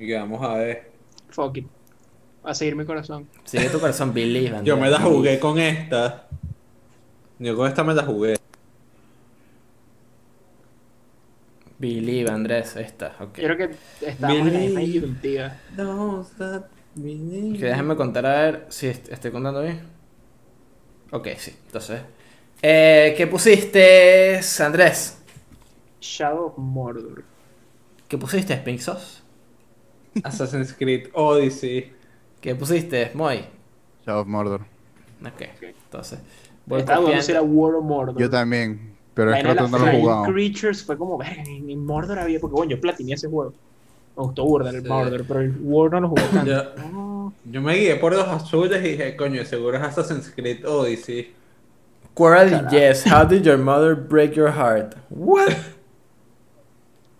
Y 0.00 0.06
que 0.06 0.16
vamos 0.18 0.42
a 0.42 0.54
ver. 0.54 0.90
Fuck 1.28 1.58
it. 1.58 1.66
a 2.42 2.54
seguir 2.54 2.74
mi 2.74 2.84
corazón. 2.86 3.28
Sigue 3.44 3.68
tu 3.68 3.78
corazón, 3.78 4.12
Believe. 4.14 4.60
Yo 4.64 4.76
me 4.76 4.90
la 4.90 4.98
jugué 4.98 5.38
con 5.38 5.58
esta. 5.58 6.26
Yo 7.38 7.54
con 7.56 7.68
esta 7.68 7.84
me 7.84 7.94
la 7.94 8.02
jugué. 8.04 8.36
Believe, 11.78 12.30
Andrés, 12.30 12.76
esta, 12.76 13.16
ok. 13.20 13.38
Yo 13.38 13.44
creo 13.48 13.56
que 13.56 14.06
estamos 14.06 14.36
en 14.38 14.52
la 14.52 14.58
misma 14.60 14.80
Believe. 14.80 15.06
disyuntiva. 15.06 15.56
Que 17.58 17.66
déjame 17.66 17.96
contar 17.96 18.26
a 18.26 18.40
ver 18.42 18.66
si 18.68 18.88
est- 18.88 19.10
estoy 19.10 19.30
contando 19.30 19.62
bien. 19.62 19.80
Ok, 21.12 21.28
sí, 21.38 21.54
entonces. 21.66 22.02
Eh, 22.62 23.14
¿Qué 23.16 23.26
pusiste, 23.26 24.40
Andrés? 24.62 25.22
Shadow 26.00 26.46
of 26.48 26.58
Mordor. 26.58 27.24
¿Qué 28.08 28.18
pusiste, 28.18 28.56
Pink 28.58 28.80
Sauce? 28.80 29.19
Assassin's 30.24 30.72
Creed 30.72 31.08
Odyssey. 31.14 31.92
¿Qué 32.40 32.54
pusiste, 32.54 33.10
Moy? 33.14 33.44
Shadow 34.06 34.22
of 34.22 34.26
Mordor. 34.28 34.60
Ok, 35.22 35.42
entonces. 35.62 36.18
Estaba 36.70 37.10
era. 37.10 37.42
War 37.42 37.74
of 37.74 37.84
Mordor. 37.84 38.18
Yo 38.18 38.30
también, 38.30 38.94
pero 39.14 39.34
es 39.34 39.42
que 39.42 39.50
otro 39.50 39.68
no 39.68 39.78
lo 39.78 39.88
he 39.88 40.00
jugado. 40.00 40.24
Creatures 40.24 40.84
fue 40.84 40.96
como, 40.96 41.18
verga, 41.18 41.42
ni, 41.42 41.76
Mordor 41.76 42.18
había, 42.18 42.40
porque 42.40 42.54
bueno, 42.54 42.70
yo 42.70 42.80
platiné 42.80 43.14
ese 43.14 43.28
juego. 43.28 43.52
Me 44.16 44.22
gustó 44.24 44.44
burda 44.44 44.70
el 44.70 44.82
Sí. 44.82 44.88
Mordor, 44.88 45.24
pero 45.26 45.40
el 45.40 45.54
War 45.62 45.90
no 45.92 46.00
lo 46.00 46.08
jugué 46.10 46.22
tanto. 46.32 46.50
Yo, 46.50 46.90
No. 46.92 47.32
yo 47.44 47.60
me 47.60 47.74
guié 47.76 47.96
por 47.96 48.12
los 48.12 48.26
azules 48.26 48.84
y 48.84 48.90
dije, 48.90 49.16
coño, 49.16 49.44
seguro 49.44 49.76
es 49.76 49.82
Assassin's 49.82 50.30
Creed 50.34 50.66
Odyssey. 50.66 51.34
Quarrel 52.14 52.66
yes. 52.70 53.04
How 53.06 53.24
did 53.24 53.42
your 53.42 53.58
mother 53.58 53.94
break 53.94 54.32
your 54.32 54.50
heart? 54.52 54.94
What? 55.10 55.52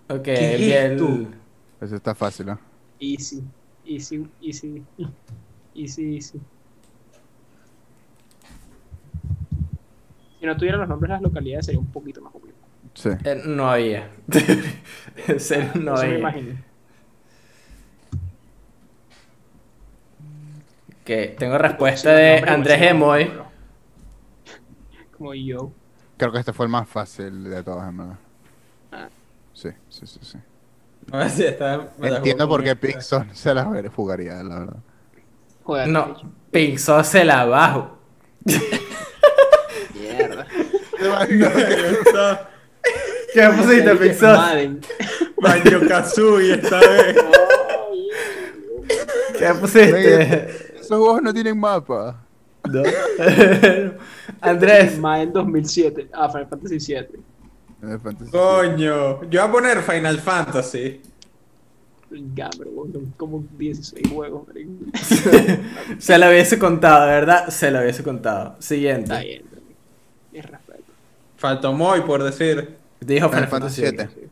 Ok, 0.09 0.23
¿Qué 0.25 0.55
es 0.55 0.61
bien. 0.99 1.37
Eso 1.81 1.95
está 1.95 2.17
fácil, 2.17 2.47
¿no? 2.47 2.59
Easy, 3.01 3.43
easy, 3.85 4.27
easy, 4.43 4.85
easy, 5.75 6.15
easy. 6.17 6.41
Si 10.39 10.47
no 10.47 10.57
tuviera 10.57 10.77
los 10.79 10.89
nombres 10.89 11.09
de 11.09 11.13
las 11.15 11.23
localidades 11.23 11.67
sería 11.67 11.81
un 11.81 11.87
poquito 11.91 12.21
más 12.21 12.33
complicado. 12.33 12.61
Sí. 12.95 13.11
Eh, 13.25 13.43
no 13.47 13.71
había. 13.71 14.11
en 15.29 15.41
serio, 15.41 15.71
no 15.77 15.95
Eso 15.95 16.03
me 16.03 16.09
había. 16.09 16.19
imagino. 16.19 16.59
Ok, 21.03 21.37
tengo 21.39 21.59
respuesta 21.59 22.13
de 22.13 22.39
Andrés 22.47 22.83
Emoy. 22.83 23.27
como- 23.29 23.51
Como 25.17 25.35
yo. 25.35 25.73
Creo 26.17 26.33
que 26.33 26.39
este 26.39 26.53
fue 26.53 26.67
el 26.67 26.73
más 26.73 26.89
fácil 26.89 27.45
de 27.45 27.63
todos, 27.63 27.83
en 27.89 27.97
verdad. 27.97 28.19
Ah. 28.93 29.09
Sí, 29.55 29.71
sí, 29.89 30.07
sí, 30.07 30.19
sí. 30.23 30.39
Me 31.99 32.11
la 32.11 32.17
Entiendo 32.19 32.49
por 32.49 32.63
qué. 32.63 32.77
Pixon 32.77 33.35
se 33.35 33.53
las 33.55 33.67
jugaría, 33.95 34.43
la 34.43 34.61
verdad. 34.61 34.77
Joder, 35.65 35.89
No, 35.89 36.17
Sauce 36.79 37.11
se 37.11 37.25
la 37.25 37.45
bajo. 37.45 37.99
Mierda. 39.95 40.47
¿Qué 43.33 43.49
pusiste? 43.57 44.27
Madden. 44.27 44.81
Banjo 45.37 45.87
Kazooie 45.89 46.55
esta 46.55 46.81
vez. 46.81 47.17
¿Qué 49.39 49.55
pusiste? 49.61 50.49
Esos 50.81 50.89
juegos 50.89 51.23
no 51.23 51.33
tienen 51.33 51.59
mapa. 51.59 52.21
No. 52.69 52.83
Andrés. 54.41 54.99
Madden 54.99 55.33
2007. 55.33 56.09
Ah, 56.13 56.29
Final 56.29 56.49
Fantasy 56.49 56.81
7. 56.81 57.21
El 57.83 57.99
Fantasy 58.01 58.31
Coño, 58.31 59.23
yo 59.25 59.41
voy 59.41 59.49
a 59.49 59.53
poner 59.53 59.83
Final 59.83 60.19
Fantasy. 60.21 61.01
Weón, 62.11 62.93
son 62.93 63.15
como 63.17 63.45
16 63.57 64.09
juegos. 64.13 64.43
Se 65.99 66.19
lo 66.19 66.29
hubiese 66.29 66.59
contado, 66.59 67.07
¿verdad? 67.07 67.49
Se 67.49 67.71
lo 67.71 67.81
hubiese 67.81 68.03
contado. 68.03 68.51
Está 68.59 68.63
Siguiente. 68.63 69.19
bien. 69.21 69.43
Mi 70.33 70.41
respeto. 70.41 70.83
Faltó 71.37 71.73
Moy 71.73 72.01
por 72.03 72.23
decir. 72.23 72.77
Dijo 73.01 73.29
Final 73.29 73.47
Final 73.47 73.61
Fantasy 73.63 73.83
Fantasy 73.83 74.15
VII. 74.15 74.21
VII. 74.23 74.31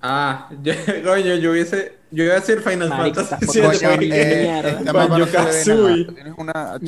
Ah, 0.00 0.48
yo, 0.62 0.72
coño, 1.04 1.34
yo 1.34 1.50
hubiese. 1.50 1.98
Yo 2.10 2.24
iba 2.24 2.34
a 2.34 2.40
decir 2.40 2.60
Final 2.60 2.88
Marico, 2.88 3.22
Fantasy 3.24 3.34
estás 3.34 3.52
7 3.52 3.68
por 3.68 3.78
coño, 3.78 3.90
porque- 3.90 4.08
eh, 4.10 4.70
eh, 4.70 4.78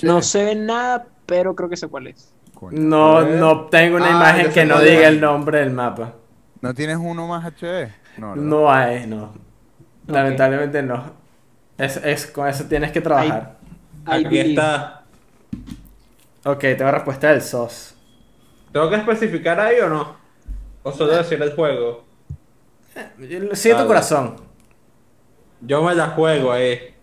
no 0.02 0.22
se 0.22 0.44
ve 0.44 0.54
nada. 0.54 1.06
Pero 1.30 1.54
creo 1.54 1.68
que 1.68 1.76
sé 1.76 1.86
cuál 1.86 2.08
es. 2.08 2.34
Coño. 2.54 2.76
No, 2.76 3.22
no 3.22 3.66
tengo 3.66 3.96
una 3.98 4.06
Ah, 4.08 4.10
imagen 4.10 4.52
que 4.52 4.64
no 4.64 4.80
diga 4.80 5.06
el 5.06 5.20
nombre 5.20 5.60
del 5.60 5.70
mapa. 5.70 6.14
¿No 6.60 6.74
tienes 6.74 6.96
uno 7.00 7.28
más 7.28 7.44
HD? 7.44 7.88
No. 8.18 8.34
No 8.34 8.70
hay, 8.70 9.06
no. 9.06 9.32
Lamentablemente 10.08 10.82
no. 10.82 11.12
Es, 11.78 11.96
es, 11.98 12.26
con 12.26 12.48
eso 12.48 12.64
tienes 12.64 12.90
que 12.90 13.00
trabajar. 13.00 13.58
I 14.06 14.10
Aquí 14.10 14.24
believe. 14.24 14.50
está. 14.50 15.04
Ok, 16.44 16.58
tengo 16.76 16.90
respuesta 16.90 17.28
del 17.30 17.42
SOS. 17.42 17.94
¿Tengo 18.72 18.90
que 18.90 18.96
especificar 18.96 19.60
ahí 19.60 19.78
o 19.80 19.88
no? 19.88 20.16
¿O 20.82 20.92
solo 20.92 21.14
decir 21.14 21.40
el 21.40 21.54
juego? 21.54 22.04
Sigue 23.52 23.74
tu 23.74 23.76
Vale. 23.76 23.86
corazón. 23.86 24.36
Yo 25.60 25.82
me 25.84 25.94
la 25.94 26.08
juego 26.08 26.50
ahí. 26.52 26.94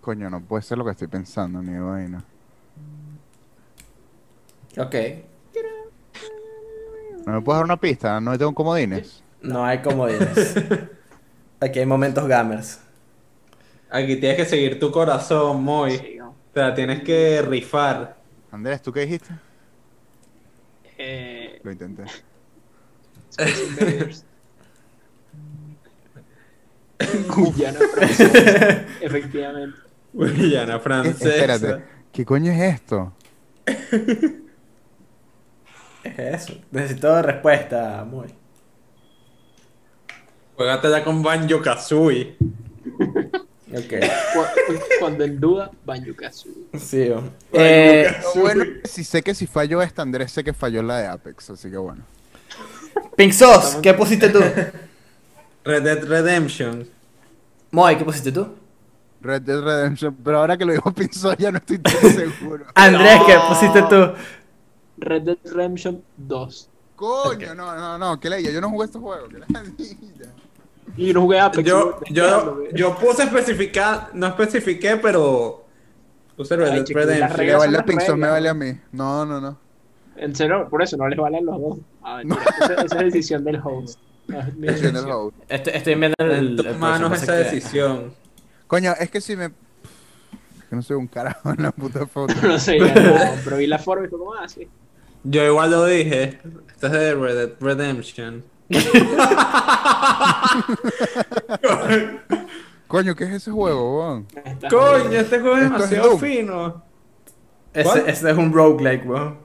Coño, 0.00 0.30
no 0.30 0.40
puede 0.40 0.62
ser 0.62 0.78
lo 0.78 0.84
que 0.84 0.92
estoy 0.92 1.08
pensando, 1.08 1.62
ni 1.62 1.78
vaina. 1.78 2.24
Ok. 4.78 4.94
¿No 7.26 7.32
me 7.32 7.40
puedes 7.40 7.58
dar 7.58 7.64
una 7.64 7.76
pista? 7.80 8.20
¿No 8.20 8.36
tengo 8.38 8.54
comodines? 8.54 9.22
No 9.42 9.64
hay 9.64 9.78
comodines. 9.82 10.54
Aquí 11.60 11.78
hay 11.80 11.86
momentos 11.86 12.26
gamers. 12.28 12.80
Aquí 13.90 14.16
tienes 14.16 14.36
que 14.36 14.44
seguir 14.44 14.78
tu 14.78 14.90
corazón, 14.92 15.62
Moy. 15.62 15.96
Sí, 15.98 16.16
no. 16.18 16.34
Te 16.52 16.60
la 16.60 16.74
tienes 16.74 17.02
que 17.02 17.42
rifar. 17.42 18.16
Andrés, 18.50 18.80
¿tú 18.82 18.92
qué 18.92 19.00
dijiste? 19.00 19.34
Eh, 20.98 21.60
Lo 21.62 21.72
intenté. 21.72 22.04
Guyana 27.28 27.78
francesa. 27.92 28.84
Efectivamente. 29.00 29.78
Villana 30.12 30.76
Eh, 30.76 30.80
francesa. 30.80 31.28
Espérate, 31.28 31.84
¿qué 32.12 32.24
coño 32.24 32.52
es 32.52 32.74
esto? 32.74 33.12
Es 36.16 36.42
eso. 36.48 36.54
Necesito 36.70 37.20
respuesta, 37.22 38.04
muy. 38.08 38.26
Juégatela 40.56 41.04
con 41.04 41.22
Banjo 41.22 41.60
Kazooie. 41.60 42.36
Ok. 43.72 43.92
Cu- 44.32 44.74
Cuando 45.00 45.24
en 45.24 45.38
duda, 45.38 45.70
Banjo 45.84 46.14
Kazooie. 46.16 46.54
Sí. 46.78 47.10
o- 47.10 47.22
Eh, 47.52 48.14
bueno, 48.36 48.64
si 48.84 49.04
sé 49.04 49.22
que 49.22 49.34
si 49.34 49.46
falló 49.46 49.82
esta, 49.82 50.02
Andrés 50.02 50.32
sé 50.32 50.42
que 50.42 50.52
falló 50.54 50.82
la 50.82 50.98
de 50.98 51.06
Apex, 51.08 51.50
así 51.50 51.70
que 51.70 51.76
bueno. 51.76 52.02
Pink 53.16 53.32
Sauce, 53.32 53.78
¿qué 53.82 53.92
pusiste 53.92 54.28
tú? 54.30 54.40
Red 55.64 55.82
Dead 55.82 56.04
Redemption. 56.04 56.88
Moy, 57.72 57.96
¿qué 57.96 58.04
pusiste 58.04 58.32
tú? 58.32 58.48
Red 59.20 59.42
Dead 59.42 59.60
Redemption, 59.60 60.16
pero 60.24 60.38
ahora 60.38 60.56
que 60.56 60.64
lo 60.64 60.72
dijo 60.72 60.92
Pinzo 60.92 61.34
ya 61.36 61.50
no 61.50 61.58
estoy 61.58 61.78
tan 61.78 61.92
seguro. 62.14 62.64
Andrés, 62.74 63.20
¿qué 63.26 63.34
pusiste 63.48 63.82
tú? 63.82 64.12
Red 64.98 65.22
Dead 65.22 65.38
Redemption 65.44 66.02
2. 66.16 66.70
Coño, 66.96 67.54
no, 67.54 67.74
no, 67.76 67.98
no, 67.98 68.18
que 68.20 68.30
leía, 68.30 68.50
yo 68.50 68.60
no 68.60 68.70
jugué 68.70 68.86
estos 68.86 69.02
juegos, 69.02 69.28
que 69.28 69.38
ladilla. 69.38 70.32
Y 70.96 71.08
yo 71.08 71.14
no 71.14 71.22
jugué 71.22 71.40
Apex. 71.40 71.68
Yo, 71.68 72.00
yo, 72.10 72.62
yo 72.72 72.96
puse 72.96 73.24
especificar, 73.24 74.10
no 74.14 74.28
especifiqué, 74.28 74.96
pero 74.96 75.64
puse 76.36 76.56
Red 76.56 76.84
Dead 76.84 76.86
Redemption. 76.88 77.48
Son 77.50 77.58
vale 77.58 77.78
a 77.78 77.84
Pinzo, 77.84 78.16
me 78.16 78.28
vale 78.28 78.48
a 78.48 78.54
mí. 78.54 78.72
No, 78.92 79.26
no, 79.26 79.40
no. 79.40 79.58
En 80.16 80.34
serio, 80.34 80.68
por 80.70 80.80
eso 80.82 80.96
no 80.96 81.06
les 81.08 81.18
valen 81.18 81.44
los 81.44 81.60
dos. 81.60 81.78
Ah, 82.02 82.22
esa, 82.62 82.74
esa 82.84 82.96
es 83.00 83.04
decisión 83.12 83.44
del 83.44 83.60
host. 83.62 83.98
El 84.28 84.60
decisión. 84.60 85.10
host. 85.10 85.36
Estoy, 85.48 85.72
estoy 85.74 85.94
viendo 85.96 86.14
el. 86.18 86.56
Tus 86.56 86.76
manos 86.78 87.12
esa 87.20 87.32
así 87.32 87.42
que- 87.50 87.54
decisión. 87.56 88.14
Coño, 88.68 88.94
es 88.98 89.10
que 89.10 89.20
si 89.20 89.36
me. 89.36 89.46
Es 89.46 90.64
que 90.70 90.76
no 90.76 90.82
soy 90.82 90.96
un 90.96 91.08
carajo 91.08 91.50
en 91.50 91.62
la 91.62 91.72
puta 91.72 92.06
foto. 92.06 92.32
No 92.42 92.58
sé, 92.58 92.78
ya 92.78 92.94
no, 92.94 93.20
pero 93.44 93.56
vi 93.58 93.66
la 93.66 93.78
forma 93.78 94.06
y 94.06 94.08
fue 94.08 94.18
como, 94.18 94.32
ah, 94.34 94.48
sí. 94.48 94.66
Yo 95.28 95.44
igual 95.44 95.70
lo 95.70 95.84
dije. 95.86 96.38
Este 96.68 96.86
es 96.86 96.92
de 96.92 97.14
Red 97.14 97.34
Dead 97.36 97.50
Redemption. 97.60 98.44
Coño, 102.88 103.14
¿qué 103.16 103.24
es 103.24 103.30
ese 103.30 103.50
juego, 103.50 103.98
weón? 104.00 104.26
Coño, 104.70 105.18
este 105.18 105.40
juego 105.40 105.56
es 105.56 105.62
Esto 105.64 105.74
demasiado 105.76 106.18
fino. 106.18 106.82
Ese, 107.74 108.10
ese 108.10 108.30
es 108.30 108.36
un 108.38 108.52
roguelike, 108.52 109.04
weón. 109.06 109.38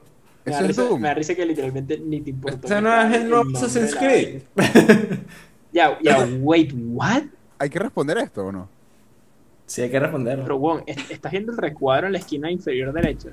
Me 0.46 0.52
da, 0.52 0.60
Ese 0.60 0.72
es 0.72 0.78
risa, 0.78 0.96
me 0.98 1.08
da 1.08 1.14
risa 1.14 1.36
que 1.36 1.46
literalmente 1.46 1.98
ni 2.00 2.22
te 2.22 2.30
importó. 2.32 2.56
Este 2.68 2.76
que 2.76 2.82
no 2.82 3.02
es 3.02 3.14
el 3.16 3.30
nuevo 3.30 3.58
Assassin's 3.58 3.96
Creed. 3.96 4.42
Ya, 5.74 5.98
ya, 6.02 6.28
wait, 6.42 6.74
what? 6.76 7.24
¿Hay 7.58 7.70
que 7.70 7.80
responder 7.80 8.18
esto 8.18 8.46
o 8.48 8.52
no? 8.52 8.68
Sí, 9.66 9.82
hay 9.84 9.90
que 9.90 10.02
responderlo. 10.02 10.44
Pero, 10.44 10.60
bueno, 10.60 10.84
estás 10.86 11.32
viendo 11.32 11.54
el 11.54 11.58
recuadro 11.58 12.08
en 12.08 12.12
la 12.14 12.20
esquina 12.20 12.52
inferior 12.52 12.92
derecha. 12.92 13.30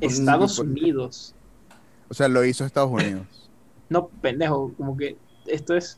Estados 0.00 0.56
por- 0.56 0.66
Unidos. 0.66 1.32
O 2.08 2.14
sea, 2.14 2.28
lo 2.28 2.44
hizo 2.44 2.64
Estados 2.64 2.90
Unidos. 2.90 3.26
No, 3.88 4.08
pendejo, 4.20 4.72
como 4.76 4.96
que 4.96 5.16
esto 5.46 5.76
es 5.76 5.96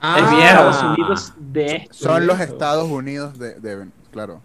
Ah, 0.00 0.16
viejo. 0.34 0.70
Estados 0.70 0.82
Unidos 0.82 1.32
de 1.38 1.76
esto. 1.76 1.94
Son 1.94 2.26
los. 2.26 2.40
Estados 2.40 2.88
Unidos 2.90 3.38
de, 3.38 3.60
de- 3.60 3.86
Claro. 4.10 4.40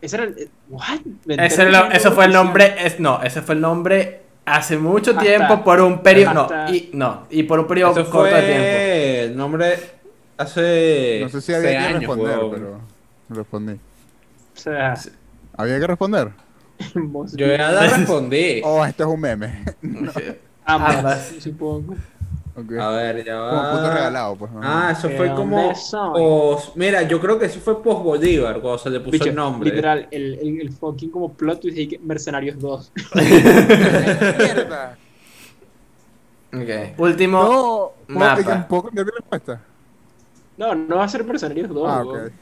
Ese 0.00 0.16
era 0.16 0.24
el. 0.26 0.38
eh, 0.38 0.48
¿What? 0.68 1.00
Ese, 1.26 1.68
lo- 1.68 1.90
eso 1.90 2.12
fue 2.12 2.26
el 2.26 2.32
nombre, 2.32 2.76
es, 2.78 3.00
no, 3.00 3.20
ese 3.22 3.42
fue 3.42 3.56
el 3.56 3.60
nombre 3.60 4.22
hace 4.46 4.78
mucho 4.78 5.10
Hasta- 5.10 5.22
tiempo 5.22 5.64
por 5.64 5.80
un 5.80 6.00
periodo, 6.02 6.48
no, 6.48 6.72
y, 6.72 6.90
no, 6.92 7.26
y 7.28 7.42
por 7.42 7.58
un 7.58 7.66
periodo 7.66 8.00
Eso 8.00 8.08
corto 8.10 8.34
de 8.36 8.42
tiempo. 8.42 8.62
fue 8.62 9.20
el 9.24 9.36
nombre 9.36 9.78
hace 10.38 11.20
No 11.22 11.28
sé 11.28 11.40
si 11.40 11.54
había 11.54 11.70
que 11.70 11.76
años, 11.78 11.98
responder, 12.00 12.38
pero 12.52 12.80
respondí. 13.30 13.72
O 13.72 14.58
sea, 14.58 14.94
¿Había 15.56 15.78
que 15.80 15.86
responder? 15.88 16.30
Yo 17.34 17.46
ya 17.46 17.70
la 17.70 17.86
respondí. 17.96 18.60
Oh, 18.64 18.84
este 18.84 19.02
es 19.02 19.08
un 19.08 19.20
meme. 19.20 19.64
ambas, 20.64 20.96
Ambas. 20.96 21.34
supongo. 21.38 21.94
Ok. 22.54 22.72
A 22.78 22.88
ver, 22.90 23.24
ya 23.24 23.36
va. 23.36 23.50
Como 23.50 23.70
puto 23.78 23.94
regalado, 23.94 24.36
pues. 24.36 24.50
Ah, 24.62 24.90
eso 24.96 25.08
¿De 25.08 25.16
fue 25.16 25.34
como. 25.34 25.72
pos- 25.72 26.72
mira, 26.76 27.02
yo 27.02 27.18
creo 27.18 27.38
que 27.38 27.46
eso 27.46 27.60
fue 27.60 27.82
post 27.82 28.02
Bolívar 28.02 28.60
cuando 28.60 28.76
se 28.78 28.90
le 28.90 29.00
puso 29.00 29.12
Bicho, 29.12 29.30
el 29.30 29.34
nombre. 29.34 29.70
literal, 29.70 30.06
el, 30.10 30.34
el, 30.34 30.60
el 30.60 30.70
fucking 30.72 31.10
como 31.10 31.32
plot 31.32 31.60
twist 31.62 31.76
de 31.78 31.98
Mercenarios 32.02 32.58
2. 32.58 32.92
¡Mierda! 33.14 34.98
Ok. 36.54 36.98
Último, 36.98 37.94
No, 38.08 38.18
Mapa. 38.18 38.42
¿puedo, 38.44 38.68
¿puedo 38.68 38.82
cambiar 38.84 39.06
mi 39.06 39.12
respuesta? 39.12 39.60
No, 40.58 40.74
no 40.74 40.96
va 40.96 41.04
a 41.04 41.08
ser 41.08 41.24
Mercenarios 41.24 41.70
2. 41.70 41.88
Ah, 41.90 42.02
weón. 42.04 42.32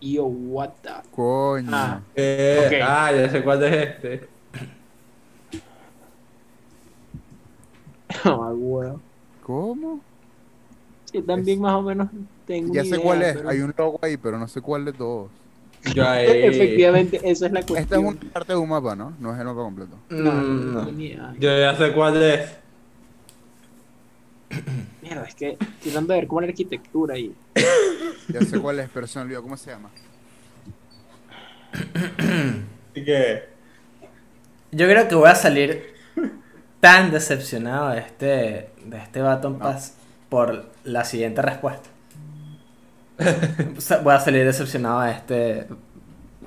Yo, 0.00 0.30
the. 0.82 0.90
Coño. 1.14 1.70
Ah. 1.72 2.00
Eh. 2.14 2.80
Ah, 2.82 3.10
ya 3.12 3.30
sé 3.30 3.42
cuál 3.42 3.62
es 3.64 3.88
este. 3.88 4.28
Oh, 8.24 8.48
huevo. 8.54 9.00
¿Cómo? 9.42 10.00
Sí, 11.10 11.22
también 11.22 11.60
más 11.60 11.74
o 11.74 11.82
menos 11.82 12.08
tengo 12.46 12.74
Ya 12.74 12.82
sé 12.82 12.88
idea, 12.88 13.00
cuál 13.00 13.22
es. 13.22 13.36
pero- 13.36 13.48
Hay 13.48 13.60
un 13.60 13.74
logo 13.76 13.98
ahí, 14.02 14.16
pero 14.16 14.38
no 14.38 14.48
sé 14.48 14.60
cuál 14.60 14.84
de 14.84 14.92
todos. 14.92 15.30
Yo 15.94 16.06
ahí. 16.08 16.26
Efectivamente, 16.28 17.16
esa 17.22 17.46
es 17.46 17.52
la 17.52 17.60
cuestión. 17.62 17.78
Esta 17.78 17.96
es 17.96 18.02
una 18.02 18.32
parte 18.32 18.52
de 18.52 18.58
un 18.58 18.68
mapa, 18.68 18.96
¿no? 18.96 19.12
No 19.20 19.32
es 19.32 19.38
el 19.38 19.46
mapa 19.46 19.60
completo. 19.62 19.96
No, 20.10 20.32
no, 20.32 20.32
mm, 20.42 20.74
no 20.74 20.82
no. 20.82 20.90
idea. 21.00 21.34
Yo 21.38 21.58
ya 21.58 21.76
sé 21.76 21.92
cuál 21.92 22.22
es. 22.22 22.56
Mierda, 25.02 25.24
es 25.24 25.34
que 25.34 25.50
estoy 25.50 25.68
tratando 25.82 26.14
de 26.14 26.20
ver 26.20 26.28
cómo 26.28 26.40
es 26.40 26.46
la 26.46 26.50
arquitectura 26.50 27.14
ahí. 27.14 27.34
Ya 28.28 28.40
sé 28.40 28.58
cuál 28.60 28.80
es, 28.80 28.90
pero 28.92 29.06
se 29.06 29.20
me 29.20 29.26
olvidó 29.26 29.42
cómo 29.42 29.56
se 29.56 29.70
llama. 29.70 29.88
Así 32.90 33.04
que. 33.04 33.44
yo 34.72 34.88
creo 34.88 35.06
que 35.06 35.14
voy 35.14 35.28
a 35.28 35.36
salir 35.36 35.94
tan 36.80 37.12
decepcionado 37.12 37.90
de 37.90 38.00
este, 38.00 38.70
de 38.84 38.98
este 38.98 39.20
Baton 39.20 39.60
Pass 39.60 39.94
por 40.28 40.72
la 40.82 41.04
siguiente 41.04 41.40
respuesta. 41.40 41.88
Voy 44.02 44.12
a 44.12 44.20
salir 44.20 44.44
decepcionado 44.44 45.02
de 45.02 45.12
este, 45.12 45.68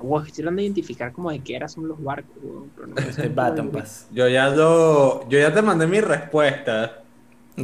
Wow, 0.02 0.20
estoy 0.20 0.44
tratando 0.44 0.60
de 0.60 0.64
identificar 0.64 1.12
como 1.12 1.30
de 1.30 1.40
qué 1.40 1.56
eras 1.56 1.72
son 1.72 1.86
los 1.86 2.02
barcos, 2.02 2.34
pero 2.74 2.86
no 2.86 2.96
este 2.96 3.28
Baton 3.28 3.70
Pass. 3.70 4.06
Yo 4.12 4.28
ya 4.28 4.48
lo. 4.48 5.28
Yo 5.28 5.38
ya 5.38 5.52
te 5.52 5.60
mandé 5.60 5.86
mi 5.86 6.00
respuesta. 6.00 6.99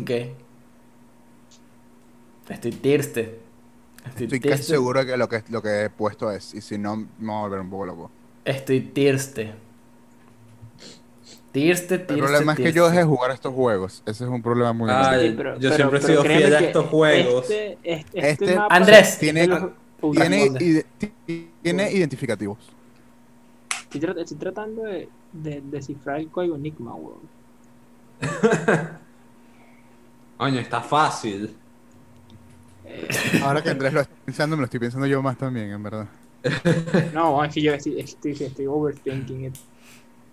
Ok. 0.01 0.11
Estoy 2.49 2.73
triste. 2.73 3.41
Estoy, 4.05 4.11
Estoy 4.11 4.27
triste. 4.29 4.49
casi 4.51 4.63
seguro 4.63 5.05
que 5.05 5.17
lo 5.17 5.29
que 5.29 5.43
lo 5.49 5.61
que 5.63 5.85
he 5.85 5.91
puesto 5.91 6.31
es. 6.31 6.55
Y 6.55 6.61
si 6.61 6.79
no, 6.79 6.97
me 6.97 7.07
voy 7.19 7.35
a 7.37 7.41
volver 7.41 7.61
un 7.61 7.71
poco 7.71 7.87
loco. 7.87 8.11
Estoy 8.45 8.81
triste. 8.83 9.55
Triste, 11.53 11.95
El 11.95 12.07
triste. 12.07 12.23
problema 12.23 12.53
es 12.53 12.59
que 12.59 12.73
yo 12.73 12.85
dejé 12.87 12.99
de 12.99 13.05
jugar 13.05 13.31
estos 13.31 13.53
juegos. 13.55 14.03
Ese 14.07 14.25
es 14.25 14.31
un 14.31 14.43
problema 14.43 14.73
muy 14.75 14.91
Ah, 14.91 15.17
grande. 15.17 15.23
Sí, 15.23 15.31
yo 15.31 15.37
pero- 15.37 15.75
siempre 15.75 15.99
he 15.99 16.03
sido 16.03 16.23
fiel 16.23 16.55
a 16.55 16.61
estos 16.61 16.87
juegos. 16.87 17.51
Este, 17.51 17.79
este, 17.83 18.31
Este- 18.31 18.57
mapa 18.57 18.75
Andrés, 18.77 19.19
tiene- 19.19 19.47
los- 19.47 19.71
Tiene, 20.13 20.45
ide- 20.61 20.85
tiene 21.63 21.91
identificativos. 21.91 22.59
Estoy 23.93 24.37
tratando 24.39 24.83
de, 24.83 25.09
de 25.33 25.63
descifrar 25.63 26.21
el 26.21 26.29
código 26.29 26.55
Enigma, 26.57 26.95
weón. 26.95 27.21
Coño, 30.37 30.61
está 30.61 30.81
fácil. 30.81 31.55
Ahora 33.43 33.63
que 33.63 33.71
Andrés 33.71 33.93
lo 33.93 34.01
está 34.01 34.15
pensando, 34.25 34.57
me 34.57 34.61
lo 34.61 34.65
estoy 34.67 34.81
pensando 34.81 35.07
yo 35.07 35.23
más 35.23 35.37
también, 35.37 35.71
en 35.71 35.83
verdad. 35.83 36.07
no, 37.13 37.43
es 37.45 37.53
que 37.55 37.61
yo 37.63 37.73
estoy, 37.73 38.01
estoy, 38.01 38.33
estoy 38.33 38.67
overthinking 38.67 39.53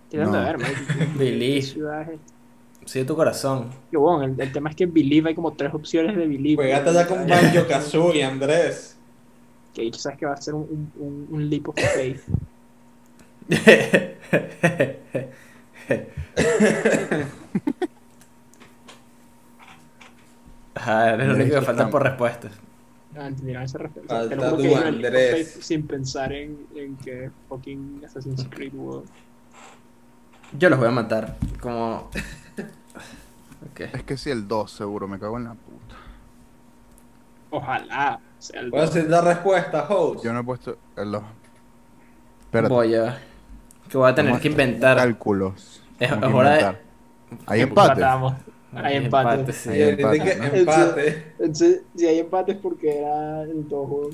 tratando 0.10 0.38
No. 0.38 0.40
de 0.40 0.46
ver, 0.46 0.58
marico, 0.60 0.82
¿qué- 0.88 1.00
qué 1.00 1.06
Believe. 1.18 2.18
de 2.94 3.06
tu 3.06 3.16
corazón. 3.16 3.70
Que 3.90 3.98
bueno, 3.98 4.24
el, 4.26 4.40
el 4.40 4.52
tema 4.52 4.70
es 4.70 4.76
que 4.76 4.86
Believe 4.86 5.30
hay 5.30 5.36
como 5.36 5.54
tres 5.54 5.74
opciones 5.74 6.16
de 6.16 6.28
Believe. 6.28 6.56
Juegate 6.64 6.94
ya 6.94 7.08
con 7.08 7.28
Banjo 7.28 7.68
Kazooie, 7.68 8.24
Andrés. 8.24 8.96
Que 9.74 9.82
dicho 9.84 10.00
sabes 10.00 10.20
que 10.20 10.26
va 10.28 10.34
a 10.34 10.38
ser 10.38 10.54
un, 10.54 10.62
un, 10.70 10.92
un, 11.08 11.28
un 11.32 11.50
leap 11.50 11.70
of 11.70 11.76
faith. 11.76 12.22
Ajá, 20.84 21.14
eres 21.14 21.30
el 21.30 21.36
único 21.36 21.60
que 21.60 21.62
falta 21.62 21.90
por 21.90 22.04
respuestas. 22.04 22.52
Ah, 23.16 23.28
entendieron 23.28 23.64
esa. 23.64 23.80
Falta 23.80 24.28
Te 24.28 24.36
lo 24.36 24.44
juro 24.50 24.58
que 24.58 24.68
hice 24.68 25.40
el 25.40 25.46
sin 25.46 25.88
pensar 25.88 26.34
en, 26.34 26.68
en 26.76 26.98
que 26.98 27.32
fucking 27.48 28.02
Assassin's 28.06 28.46
Creed, 28.50 28.74
weón. 28.74 29.04
Yo 30.58 30.70
los 30.70 30.78
voy 30.78 30.90
a 30.90 30.92
matar. 30.92 31.38
Como. 31.62 32.10
Ok. 33.72 33.80
Es 33.80 34.04
que 34.04 34.18
sí, 34.18 34.30
el 34.30 34.46
2 34.46 34.70
seguro, 34.70 35.08
me 35.08 35.18
cago 35.18 35.38
en 35.38 35.46
la 35.46 35.54
puta. 35.54 35.96
Ojalá 37.50 38.20
sea 38.38 38.60
el 38.60 38.72
Voy 38.72 38.82
a 38.82 38.84
decir 38.84 39.10
la 39.10 39.22
respuesta, 39.22 39.88
host. 39.90 40.22
Yo 40.22 40.34
no 40.34 40.42
he 40.42 40.44
puesto 40.44 40.78
el 40.98 41.14
2. 41.14 41.24
Espérate. 42.42 42.74
Voy 42.74 42.96
a. 42.96 43.18
Que 43.88 43.98
voy 43.98 44.12
a 44.12 44.14
tener 44.14 44.32
Vamos 44.32 44.42
que 44.42 44.50
inventar. 44.50 44.98
Cálculos. 44.98 45.82
Es- 45.98 46.12
hora 46.12 46.50
de-. 46.50 46.78
Hay 47.48 47.62
empate. 47.62 47.92
Empatamos. 47.94 48.34
Hay 48.76 48.96
empate. 48.98 49.54
sí. 49.54 49.70
Y 49.72 49.84
ahorita 49.84 50.14
empate, 50.14 50.32
que 50.32 50.36
¿no? 50.36 50.44
empate. 50.56 51.24
Entonces, 51.40 51.82
si 51.96 52.08
hay 52.08 52.20
empate 52.20 52.52
es 52.54 52.58
porque 52.58 53.00
era 53.00 53.44
el 53.44 53.66
todo 53.68 53.86
juego. 53.86 54.10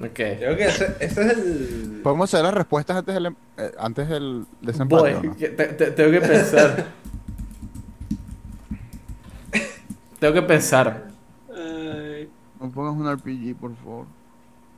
Ok. 0.00 0.14
Creo 0.14 0.56
que 0.56 0.64
ese, 0.64 0.96
ese 1.00 1.22
es 1.22 1.38
el. 1.38 2.00
¿Podemos 2.02 2.32
hacer 2.32 2.44
las 2.44 2.54
respuestas 2.54 2.96
antes 2.96 3.14
del, 3.14 3.26
em- 3.26 3.36
eh, 3.56 3.70
antes 3.78 4.08
del 4.08 4.44
desempate? 4.60 5.02
Voy. 5.02 5.12
o 5.14 5.22
no? 5.22 5.36
que 5.36 5.48
te- 5.50 5.66
te- 5.66 5.90
tengo 5.92 6.10
que 6.10 6.20
pensar. 6.20 6.86
tengo 10.18 10.34
que 10.34 10.42
pensar. 10.42 11.08
Ay, 11.54 12.28
No 12.60 12.70
pongas 12.70 12.94
un 12.94 13.12
RPG, 13.16 13.56
por 13.56 13.74
favor. 13.76 14.06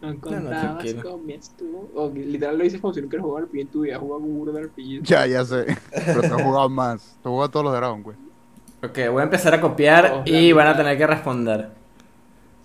no 0.02 0.12
no, 0.12 0.20
contabas 0.20 0.94
con 1.02 1.26
mi 1.26 1.32
estuvo. 1.34 1.88
O 1.94 2.10
literal 2.14 2.58
lo 2.58 2.64
dices 2.64 2.80
como 2.80 2.92
si 2.92 3.00
no 3.00 3.08
quieres 3.08 3.24
jugar 3.24 3.44
RPG 3.44 3.60
en 3.60 3.68
tu 3.68 3.80
vida. 3.82 3.98
Juega 3.98 4.20
con 4.20 4.34
burda 4.38 4.60
RPG. 4.60 5.02
Ya, 5.02 5.26
ya 5.26 5.44
sé. 5.44 5.64
Pero 6.04 6.20
te 6.20 6.26
he 6.26 6.30
jugado 6.42 6.68
más. 6.68 7.16
Te 7.22 7.28
he 7.28 7.32
jugado 7.32 7.50
todos 7.50 7.64
los 7.64 7.72
de 7.72 7.78
Dragon 7.78 8.04
Quest. 8.04 8.18
Ok, 8.82 8.98
voy 9.10 9.20
a 9.20 9.24
empezar 9.24 9.54
a 9.54 9.60
copiar 9.60 10.12
Oh, 10.16 10.22
y 10.24 10.50
la 10.50 10.56
van 10.56 10.66
a 10.68 10.76
tener 10.76 10.96
que 10.98 11.06
responder. 11.06 11.68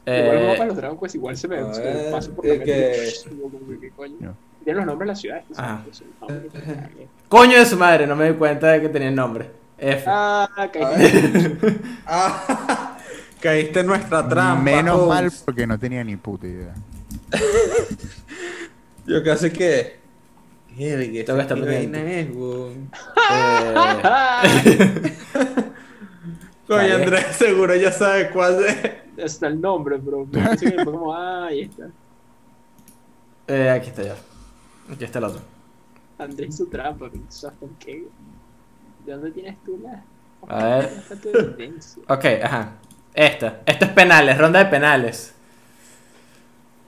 Igual 0.06 0.38
el 0.38 0.44
Eh, 0.44 0.48
mapa 0.48 0.60
de 0.64 0.66
los 0.68 0.76
Dragon 0.78 1.00
Quest 1.00 1.16
igual 1.16 1.38
se 1.38 1.48
me, 1.48 1.74
se 1.74 1.82
me 1.84 2.12
pasa 2.12 2.32
por 2.32 2.46
la 2.46 2.52
mente. 2.56 2.66
que- 2.66 3.30
como 3.30 3.70
que, 3.70 3.80
¿qué 3.80 3.92
coño? 3.92 4.36
Tienen 4.64 4.78
los 4.78 4.86
nombres 4.86 5.06
de 5.08 5.12
las 5.12 5.20
ciudades. 5.22 5.46
son 5.92 6.08
nombres 6.20 6.52
que 6.54 6.60
cagué. 6.74 7.08
coño 7.30 7.58
de 7.60 7.66
su 7.66 7.78
madre, 7.78 8.06
no 8.08 8.16
me 8.16 8.32
di 8.32 8.38
cuenta 8.38 8.68
de 8.68 8.82
que 8.82 8.90
tenía 8.90 9.10
el 9.10 9.16
nombre. 9.16 9.50
F. 9.78 10.04
Ah, 10.08 10.48
A 10.56 10.72
caí. 10.72 10.84
ver. 10.98 11.58
Ah, 12.06 12.98
caíste 13.42 13.80
en 13.80 13.88
nuestra 13.88 14.28
trampa. 14.28 14.62
Menos 14.62 15.08
mal 15.08 15.32
porque 15.46 15.66
no 15.66 15.80
tenía 15.80 16.04
ni 16.04 16.16
puta 16.18 16.46
idea. 16.46 16.74
Yo 19.08 19.24
casi 19.24 19.50
que. 19.50 20.00
Verga, 20.78 21.26
Tengo 21.26 21.36
que 21.38 21.42
estar 21.42 21.58
¿qué 21.60 21.66
vaina 21.66 22.12
es, 22.12 22.28
weón? 22.34 22.90
Eh, 23.32 25.14
Vale. 26.76 26.94
Andrés 26.94 27.26
seguro 27.36 27.76
ya 27.76 27.92
sabe 27.92 28.30
cuál 28.30 28.64
es. 28.64 28.78
Está 29.18 29.48
el 29.48 29.60
nombre, 29.60 30.00
pero 30.04 30.28
que 30.30 30.86
como, 30.86 31.14
ah, 31.16 31.48
ahí 31.48 31.62
está. 31.62 31.90
eh, 33.48 33.70
aquí 33.70 33.90
está 33.90 34.04
ya. 34.04 34.16
Aquí 34.92 35.04
está 35.04 35.20
el 35.20 35.26
otro. 35.26 35.42
Andrés 36.18 36.50
hizo 36.50 36.68
trampa, 36.68 37.10
¿sabes 37.30 37.58
con 37.60 37.76
qué? 37.76 38.06
¿De 39.06 39.12
dónde 39.12 39.32
tienes 39.32 39.58
tú 39.66 39.80
la? 39.84 40.04
A 40.48 40.78
ver. 40.78 40.90
Ok, 42.08 42.26
ajá. 42.44 42.74
Esta. 43.14 43.62
Esto 43.66 43.86
es 43.86 43.92
penales, 43.92 44.38
ronda 44.38 44.64
de 44.64 44.66
penales. 44.70 45.34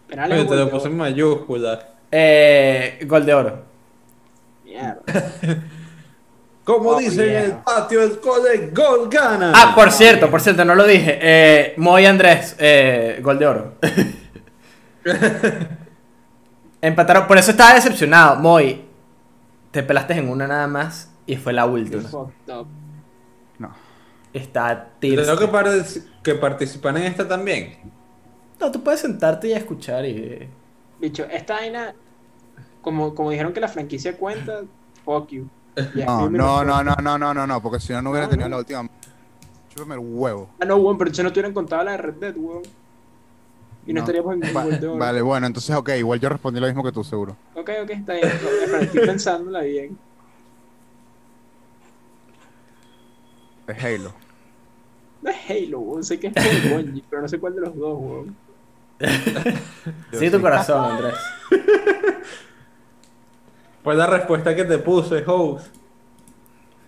Penales 0.08 0.38
Coño, 0.38 0.50
te 0.50 0.56
lo 0.56 0.70
puse 0.70 0.88
en 0.88 0.98
mayúscula. 0.98 1.88
Eh, 2.12 3.00
gol 3.06 3.26
de 3.26 3.34
oro. 3.34 3.64
Mierda. 4.64 5.02
Como 6.64 6.92
Oh, 6.92 6.98
dice 7.00 7.26
yeah. 7.28 7.40
en 7.40 7.46
el 7.46 7.52
patio 7.58 8.00
del 8.02 8.20
cole, 8.22 8.70
gol 8.74 9.10
gana. 9.10 9.52
Ah, 9.54 9.74
por 9.76 9.92
cierto, 9.92 10.30
por 10.32 10.40
cierto, 10.40 10.64
no 10.64 10.76
lo 10.76 10.86
dije. 10.86 11.20
Eh, 11.22 11.74
Moy 11.78 12.06
Andrés, 12.06 12.56
eh, 12.58 13.20
gol 13.22 13.38
de 13.38 13.46
oro. 13.48 13.74
Empataron, 16.82 17.28
por 17.28 17.38
eso 17.38 17.52
estaba 17.52 17.74
decepcionado. 17.76 18.36
Moy, 18.38 18.84
te 19.72 19.84
pelaste 19.84 20.14
en 20.14 20.30
una 20.30 20.48
nada 20.48 20.68
más 20.68 21.12
y 21.26 21.36
fue 21.38 21.54
la 21.54 21.66
última. 21.66 22.04
No. 23.60 23.72
Está 24.34 24.90
Tengo 25.00 25.38
que, 25.38 25.48
par- 25.48 25.70
que 26.24 26.36
participar 26.36 26.98
en 26.98 27.04
esta 27.04 27.28
también. 27.28 27.78
No, 28.60 28.72
tú 28.72 28.84
puedes 28.84 29.00
sentarte 29.02 29.48
y 29.50 29.54
escuchar 29.54 30.06
y... 30.06 30.50
Bicho, 31.00 31.26
esta 31.30 31.56
vaina, 31.56 31.94
como, 32.82 33.14
como 33.14 33.30
dijeron 33.30 33.54
que 33.54 33.60
la 33.60 33.68
franquicia 33.68 34.18
cuenta, 34.18 34.62
fuck 35.06 35.30
you. 35.30 35.48
No, 35.96 36.30
no, 36.30 36.64
no, 36.64 36.84
no, 36.84 36.96
no, 36.96 37.18
no, 37.18 37.34
no, 37.34 37.48
no, 37.48 37.62
porque 37.62 37.80
si 37.80 37.94
no, 37.94 38.02
no 38.02 38.12
hubiera 38.12 38.30
tenido 38.30 38.48
la 38.50 38.58
última. 38.58 38.88
Chúpame 39.70 39.96
el 39.96 40.02
huevo. 40.04 40.50
Ah, 40.60 40.66
no, 40.66 40.76
weón, 40.78 40.98
pero 40.98 41.08
entonces 41.10 41.24
no 41.26 41.34
te 41.34 41.40
hubieran 41.40 41.54
contado 41.54 41.84
la 41.84 41.92
de 41.94 41.98
Red 41.98 42.14
Dead, 42.16 42.36
weón. 42.38 42.62
Y 43.86 43.92
no, 43.94 44.00
No. 44.00 44.06
estaríamos 44.06 44.34
en 44.36 44.42
Va- 44.56 44.66
de 44.66 44.88
Oro. 44.88 44.98
vale, 45.00 45.22
bueno, 45.22 45.48
entonces, 45.48 45.76
ok, 45.76 45.90
igual 45.98 46.20
yo 46.20 46.30
respondí 46.30 46.60
lo 46.60 46.68
mismo 46.68 46.84
que 46.84 46.92
tú, 46.92 47.04
seguro. 47.04 47.36
Ok, 47.56 47.70
ok, 47.84 47.90
está 47.90 48.14
bien. 48.14 48.28
no, 48.42 48.50
pero 48.72 48.78
estoy 48.84 49.06
pensándola 49.06 49.62
bien. 49.62 49.98
Es 53.68 53.84
Halo. 53.84 54.14
No 55.22 55.30
es 55.32 55.38
Halo, 55.50 55.80
weón. 55.80 56.04
Sé 56.04 56.20
que 56.20 56.28
es 56.28 56.70
Bungie, 56.70 57.04
pero 57.10 57.22
no 57.24 57.28
sé 57.28 57.40
cuál 57.40 57.56
de 57.56 57.62
los 57.62 57.76
dos, 57.76 57.98
weón. 58.00 58.36
Sí, 60.14 60.30
tu 60.30 60.40
corazón, 60.40 60.86
Andrés. 60.92 61.16
Pues 63.84 63.98
la 63.98 64.08
respuesta 64.08 64.56
que 64.56 64.64
te 64.64 64.78
puse, 64.78 65.24
host. 65.26 65.68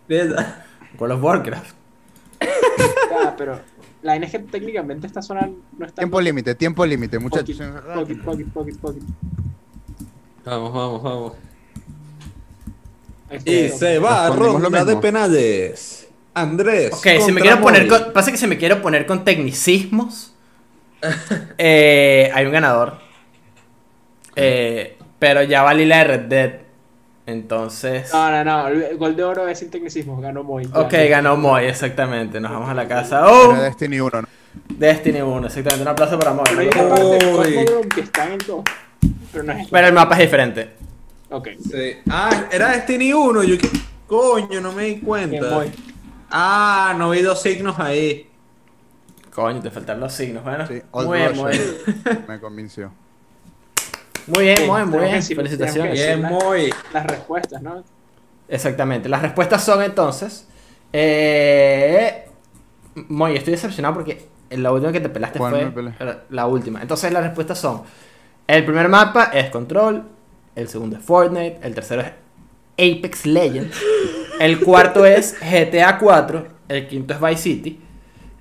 World 0.09 1.15
of 1.17 1.23
Warcraft. 1.23 1.76
Ya, 2.41 3.35
pero 3.38 3.59
la 4.01 4.13
vaina 4.13 4.26
es 4.27 4.31
que 4.31 4.39
técnicamente 4.39 5.07
esta 5.07 5.22
zona 5.22 5.49
no 5.77 5.85
está. 5.85 6.01
Tiempo 6.01 6.22
límite, 6.22 6.55
tiempo 6.55 6.85
límite, 6.85 7.19
muchachos. 7.19 7.57
Pocket, 7.57 8.15
pocket, 8.23 8.45
pocket, 8.45 8.77
pocket. 8.77 9.01
Vamos, 10.45 10.73
vamos, 10.73 11.03
vamos. 11.03 11.34
Y 13.43 13.69
se 13.69 13.99
va 13.99 14.27
a 14.27 14.30
ronda 14.30 14.85
de 14.85 14.95
penales. 14.97 16.07
Andrés. 16.34 16.93
Ok, 16.93 17.07
si 17.26 17.31
me 17.31 17.41
quiero 17.41 17.61
poner 17.61 17.88
con, 17.88 18.13
pasa 18.13 18.30
que 18.30 18.38
si 18.38 18.45
me 18.45 18.57
quiero 18.57 18.81
poner 18.81 19.05
con 19.05 19.23
tecnicismos, 19.23 20.34
eh, 21.57 22.30
hay 22.34 22.45
un 22.45 22.51
ganador. 22.51 22.99
Eh, 24.38 24.97
pero 25.17 25.43
ya 25.43 25.63
valí 25.63 25.85
la 25.85 25.99
de 25.99 26.03
Red 26.03 26.22
Dead. 26.23 26.64
Entonces. 27.26 28.11
No, 28.14 28.30
no, 28.31 28.43
no. 28.43 28.68
El 28.68 28.97
gol 28.97 29.15
de 29.15 29.23
oro 29.23 29.47
es 29.47 29.60
sin 29.60 29.69
tecnicismo. 29.72 30.19
Ganó 30.22 30.43
Moy. 30.43 30.65
ya. 30.65 30.80
Ok, 30.80 30.93
ganó 31.10 31.35
Moy, 31.38 31.65
exactamente. 31.65 32.39
Nos 32.39 32.52
vamos 32.52 32.69
a 32.69 32.73
la 32.73 32.88
casa. 32.88 33.19
Era 33.19 33.31
¡Oh! 33.31 33.53
Destiny 33.53 33.99
1, 33.99 34.22
¿no? 34.22 34.27
Destiny 34.69 35.22
1, 35.22 35.47
exactamente. 35.47 35.81
Un 35.81 35.88
aplauso 35.88 36.19
para 36.19 36.34
Moy. 36.34 36.45
Pero 36.47 36.61
hay 36.61 36.68
una 36.68 36.89
parte 36.89 37.02
de 37.03 37.26
Uy. 37.34 37.56
Cosmodrome 37.56 37.89
que 37.89 38.02
está 38.02 38.31
en 38.31 38.38
2. 38.38 38.64
Pero 39.31 39.43
no 39.43 39.53
es 39.53 39.68
Pero 39.69 39.88
el 39.88 39.93
mapa 39.93 40.15
es 40.15 40.22
diferente. 40.22 40.69
Ok. 41.30 41.47
Sí. 41.60 41.97
Ah, 42.10 42.45
era 42.52 42.69
Destiny 42.72 43.11
1. 43.14 43.43
Yo 43.43 43.57
que. 43.57 43.69
Coño, 44.07 44.61
no 44.61 44.72
me 44.72 44.84
di 44.84 44.99
cuenta. 44.99 45.65
Ah, 46.30 46.93
no 46.97 47.10
vi 47.10 47.22
dos 47.22 47.41
signos 47.41 47.80
ahí. 47.80 48.30
Coño, 49.34 49.61
te 49.61 49.72
faltan 49.72 49.99
los 49.99 50.14
signos. 50.14 50.43
Bueno, 50.43 50.68
Sí, 50.68 50.81
muy 50.93 51.18
bien, 51.18 51.35
muy 51.35 51.52
bien. 51.52 52.26
Me 52.27 52.39
convenció. 52.39 52.91
Muy 54.27 54.43
bien, 54.45 54.57
Sí, 54.57 54.64
muy 54.65 54.76
bien, 54.81 54.89
muy 54.89 54.99
bien. 54.99 55.15
decir- 55.15 55.35
Felicitaciones. 55.35 55.93
Bien, 55.93 56.22
muy. 56.22 56.73
Las 56.93 57.06
respuestas, 57.06 57.61
¿no? 57.61 57.84
Exactamente. 58.47 59.10
Las 59.10 59.22
respuestas 59.22 59.64
son 59.64 59.81
entonces. 59.84 60.47
Eh, 60.93 62.26
Moy, 63.10 63.35
estoy 63.35 63.52
decepcionado 63.52 63.95
porque 63.95 64.26
la 64.52 64.72
última 64.72 64.91
que 64.91 65.02
te 65.02 65.10
pelaste 65.10 65.38
¿Cuál 65.39 65.52
fue 65.53 65.65
me 65.65 65.72
pelé? 65.72 65.93
la 66.30 66.45
última. 66.47 66.81
Entonces 66.81 67.11
las 67.11 67.23
respuestas 67.23 67.60
son: 67.60 67.81
el 68.47 68.64
primer 68.65 68.88
mapa 68.88 69.26
es 69.34 69.49
Control, 69.49 70.03
el 70.56 70.68
segundo 70.69 70.97
es 70.97 71.03
Fortnite, 71.03 71.60
el 71.61 71.76
tercero 71.76 72.02
es 72.03 72.11
Apex 72.97 73.26
Legends, 73.26 73.77
el 74.39 74.60
cuarto 74.61 75.06
es 75.06 75.35
GTA 75.39 75.97
4, 75.97 76.47
el 76.69 76.88
quinto 76.88 77.14
es 77.14 77.19
Vice 77.22 77.38
City, 77.41 77.81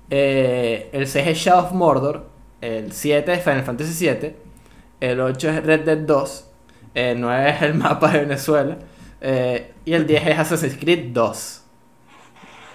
eh, 0.09 0.89
el 0.93 1.07
6 1.07 1.27
es 1.27 1.37
Shadow 1.37 1.65
of 1.65 1.71
Mordor, 1.73 2.29
el 2.61 2.91
7 2.93 3.33
es 3.33 3.43
Final 3.43 3.63
Fantasy 3.63 3.93
7, 3.93 4.35
el 5.05 5.19
8 5.19 5.49
es 5.49 5.63
Red 5.63 5.81
Dead 5.81 5.97
2, 5.97 6.45
el 6.95 7.19
9 7.21 7.49
es 7.49 7.61
el 7.61 7.73
mapa 7.75 8.11
de 8.11 8.19
Venezuela 8.19 8.77
eh, 9.21 9.71
y 9.85 9.93
el 9.93 10.05
10 10.07 10.27
es 10.27 10.39
Assassin's 10.39 10.77
Creed 10.79 11.11
2. 11.13 11.61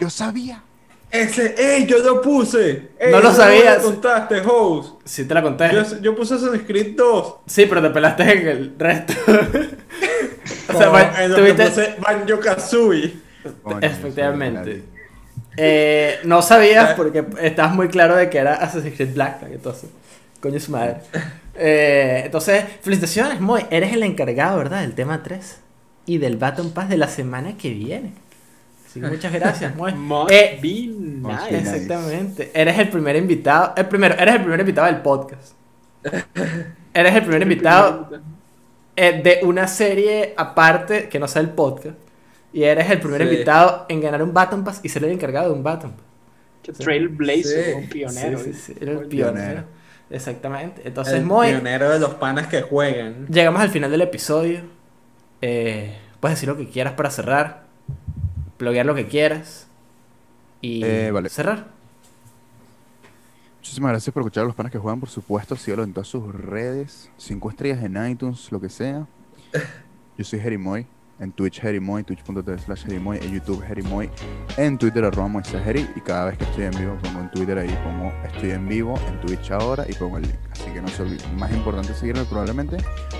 Yo 0.00 0.10
sabía. 0.10 0.62
Ese, 1.10 1.54
ey, 1.58 1.86
yo 1.86 1.98
lo 1.98 2.22
puse. 2.22 2.90
Ey, 2.98 3.10
No 3.10 3.20
lo 3.20 3.32
sabías. 3.32 3.78
me 3.78 3.82
contaste, 3.84 4.40
host. 4.46 5.00
Si 5.04 5.24
te 5.26 5.34
la 5.34 5.42
conté. 5.42 5.68
Yo, 5.72 5.82
yo 6.00 6.14
puse 6.14 6.34
Assassin's 6.34 6.62
Creed 6.66 6.94
2. 6.96 7.34
Sí, 7.46 7.66
pero 7.66 7.82
te 7.82 7.90
pelaste 7.90 8.22
en 8.32 8.46
el 8.48 8.74
resto. 8.78 9.14
o 10.72 10.78
sea, 10.78 10.88
va- 10.88 11.24
en 11.24 11.30
lo 11.32 11.36
que 11.36 11.42
tuviste- 11.54 11.68
puse 11.68 11.96
Banjo 11.98 12.40
Kazooie. 12.40 13.14
Coño, 13.62 13.78
Efectivamente. 13.80 14.84
Eh, 15.56 16.20
no 16.24 16.42
sabías 16.42 16.94
porque 16.94 17.24
estabas 17.40 17.74
muy 17.74 17.88
claro 17.88 18.14
de 18.14 18.30
que 18.30 18.38
era 18.38 18.54
Assassin's 18.54 18.94
Creed 18.94 19.14
Black 19.14 19.42
entonces. 19.50 19.90
Coño 20.40 20.60
su 20.60 20.70
madre. 20.70 20.98
Eh, 21.54 22.22
entonces, 22.26 22.64
felicitaciones, 22.80 23.40
Moy. 23.40 23.66
Eres 23.70 23.92
el 23.92 24.02
encargado, 24.02 24.58
¿verdad? 24.58 24.80
Del 24.82 24.94
tema 24.94 25.22
3 25.22 25.60
y 26.06 26.18
del 26.18 26.36
Baton 26.36 26.70
Pass 26.72 26.88
de 26.88 26.96
la 26.96 27.08
semana 27.08 27.56
que 27.56 27.70
viene. 27.70 28.12
Así 28.86 29.00
que 29.00 29.06
muchas 29.06 29.32
gracias, 29.32 29.74
Moy. 29.76 29.92
Eh, 30.30 30.58
nice. 30.62 31.56
Exactamente. 31.58 32.50
Eres 32.54 32.78
el 32.78 32.88
primer 32.88 33.16
invitado. 33.16 33.72
El 33.76 33.86
primero, 33.86 34.14
eres 34.18 34.34
el 34.36 34.40
primer 34.42 34.60
invitado 34.60 34.86
del 34.86 35.02
podcast. 35.02 35.52
Eres 36.92 37.14
el 37.14 37.22
primer 37.22 37.42
invitado 37.42 38.10
eh, 38.96 39.20
de 39.22 39.46
una 39.46 39.68
serie 39.68 40.34
aparte 40.36 41.08
que 41.08 41.18
no 41.20 41.28
sea 41.28 41.40
el 41.42 41.50
podcast. 41.50 41.96
Y 42.52 42.64
eres 42.64 42.90
el 42.90 42.98
primer 42.98 43.22
Sí. 43.22 43.28
invitado 43.28 43.86
en 43.88 44.00
ganar 44.00 44.22
un 44.24 44.34
Baton 44.34 44.64
Pass 44.64 44.80
y 44.82 44.88
ser 44.88 45.04
el 45.04 45.12
encargado 45.12 45.50
de 45.50 45.54
un 45.54 45.62
Baton 45.62 45.92
Pass. 45.92 46.04
Que 46.64 46.72
Trailblazer, 46.72 47.64
Sí. 47.64 47.72
un 47.76 47.88
pionero. 47.88 48.38
Sí, 48.40 48.52
sí, 48.52 48.60
sí, 48.60 48.74
era 48.80 48.92
el. 48.92 49.06
Pionero. 49.06 49.64
Exactamente. 50.10 50.82
Entonces, 50.84 51.14
el 51.14 51.24
Moy, 51.24 51.48
pionero 51.50 51.88
de 51.90 51.98
los 52.00 52.14
panas 52.14 52.48
que 52.48 52.62
juegan. 52.62 53.26
llegamos 53.28 53.60
al 53.60 53.70
final 53.70 53.90
del 53.90 54.00
episodio. 54.02 54.60
Eh, 55.40 55.96
puedes 56.20 56.36
decir 56.36 56.48
lo 56.48 56.56
que 56.56 56.68
quieras 56.68 56.94
para 56.94 57.10
cerrar. 57.10 57.64
Bloguear 58.58 58.84
lo 58.86 58.94
que 58.94 59.06
quieras. 59.06 59.68
Y 60.60 60.82
Eh, 60.84 61.10
vale. 61.10 61.28
cerrar. 61.28 61.66
Muchísimas 63.58 63.90
gracias 63.92 64.12
por 64.12 64.22
escuchar 64.22 64.42
a 64.44 64.46
los 64.46 64.54
panas 64.56 64.72
que 64.72 64.78
juegan, 64.78 64.98
por 65.00 65.08
supuesto. 65.08 65.54
Síguelo 65.54 65.84
en 65.84 65.92
todas 65.92 66.08
sus 66.08 66.34
redes. 66.34 67.10
Cinco 67.16 67.50
estrellas 67.50 67.82
en 67.84 68.04
iTunes, 68.10 68.50
lo 68.50 68.60
que 68.60 68.68
sea. 68.68 69.06
Yo 70.18 70.24
soy 70.24 70.40
Jerimoy. 70.40 70.86
En 71.20 71.32
Twitch, 71.32 71.60
Jerimoy, 71.60 72.02
twitch.tv 72.02 72.58
slash 72.58 72.84
Jerimoy, 72.84 73.18
en 73.18 73.32
YouTube, 73.32 73.62
Jerimoy, 73.66 74.10
en 74.56 74.78
Twitter, 74.78 75.04
arroba 75.04 75.28
Moisés 75.28 75.62
Jeri, 75.62 75.86
y 75.94 76.00
cada 76.00 76.26
vez 76.26 76.38
que 76.38 76.44
estoy 76.44 76.64
en 76.64 76.70
vivo 76.72 76.98
pongo 77.02 77.20
en 77.20 77.30
Twitter 77.30 77.58
ahí, 77.58 77.78
pongo 77.84 78.12
estoy 78.24 78.52
en 78.52 78.66
vivo, 78.66 78.98
en 79.06 79.20
Twitch 79.20 79.50
ahora, 79.50 79.84
y 79.88 79.92
pongo 79.92 80.16
el 80.16 80.24
link. 80.24 80.36
Así 80.50 80.70
que 80.72 80.80
no 80.80 80.88
se 80.88 81.02
olviden. 81.02 81.36
Más 81.36 81.52
importante 81.52 81.94
seguirme 81.94 82.24
probablemente 82.24 82.78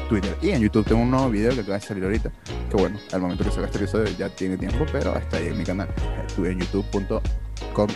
Twitter. 0.09 0.35
Y 0.41 0.51
en 0.51 0.63
YouTube 0.63 0.87
tengo 0.87 1.03
un 1.03 1.11
nuevo 1.11 1.29
video 1.29 1.55
que 1.55 1.61
acaba 1.61 1.79
de 1.79 1.85
salir 1.85 2.05
ahorita, 2.05 2.33
que 2.71 2.77
bueno, 2.77 2.99
al 3.13 3.21
momento 3.21 3.45
que 3.45 3.51
salga 3.51 3.67
este 3.67 3.79
episodio 3.79 4.07
ya 4.17 4.31
tiene 4.31 4.57
tiempo, 4.57 4.87
pero 4.91 5.15
está 5.17 5.37
ahí 5.37 5.49
en 5.49 5.59
mi 5.59 5.65
canal, 5.65 5.89
en 6.39 6.59
youtube.com 6.59 7.89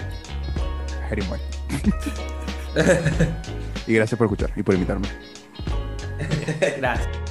Jerimoy. 1.09 1.39
y 3.87 3.95
gracias 3.95 4.19
por 4.19 4.27
escuchar 4.27 4.53
y 4.55 4.63
por 4.63 4.75
invitarme. 4.75 5.09
Gracias. 6.77 7.24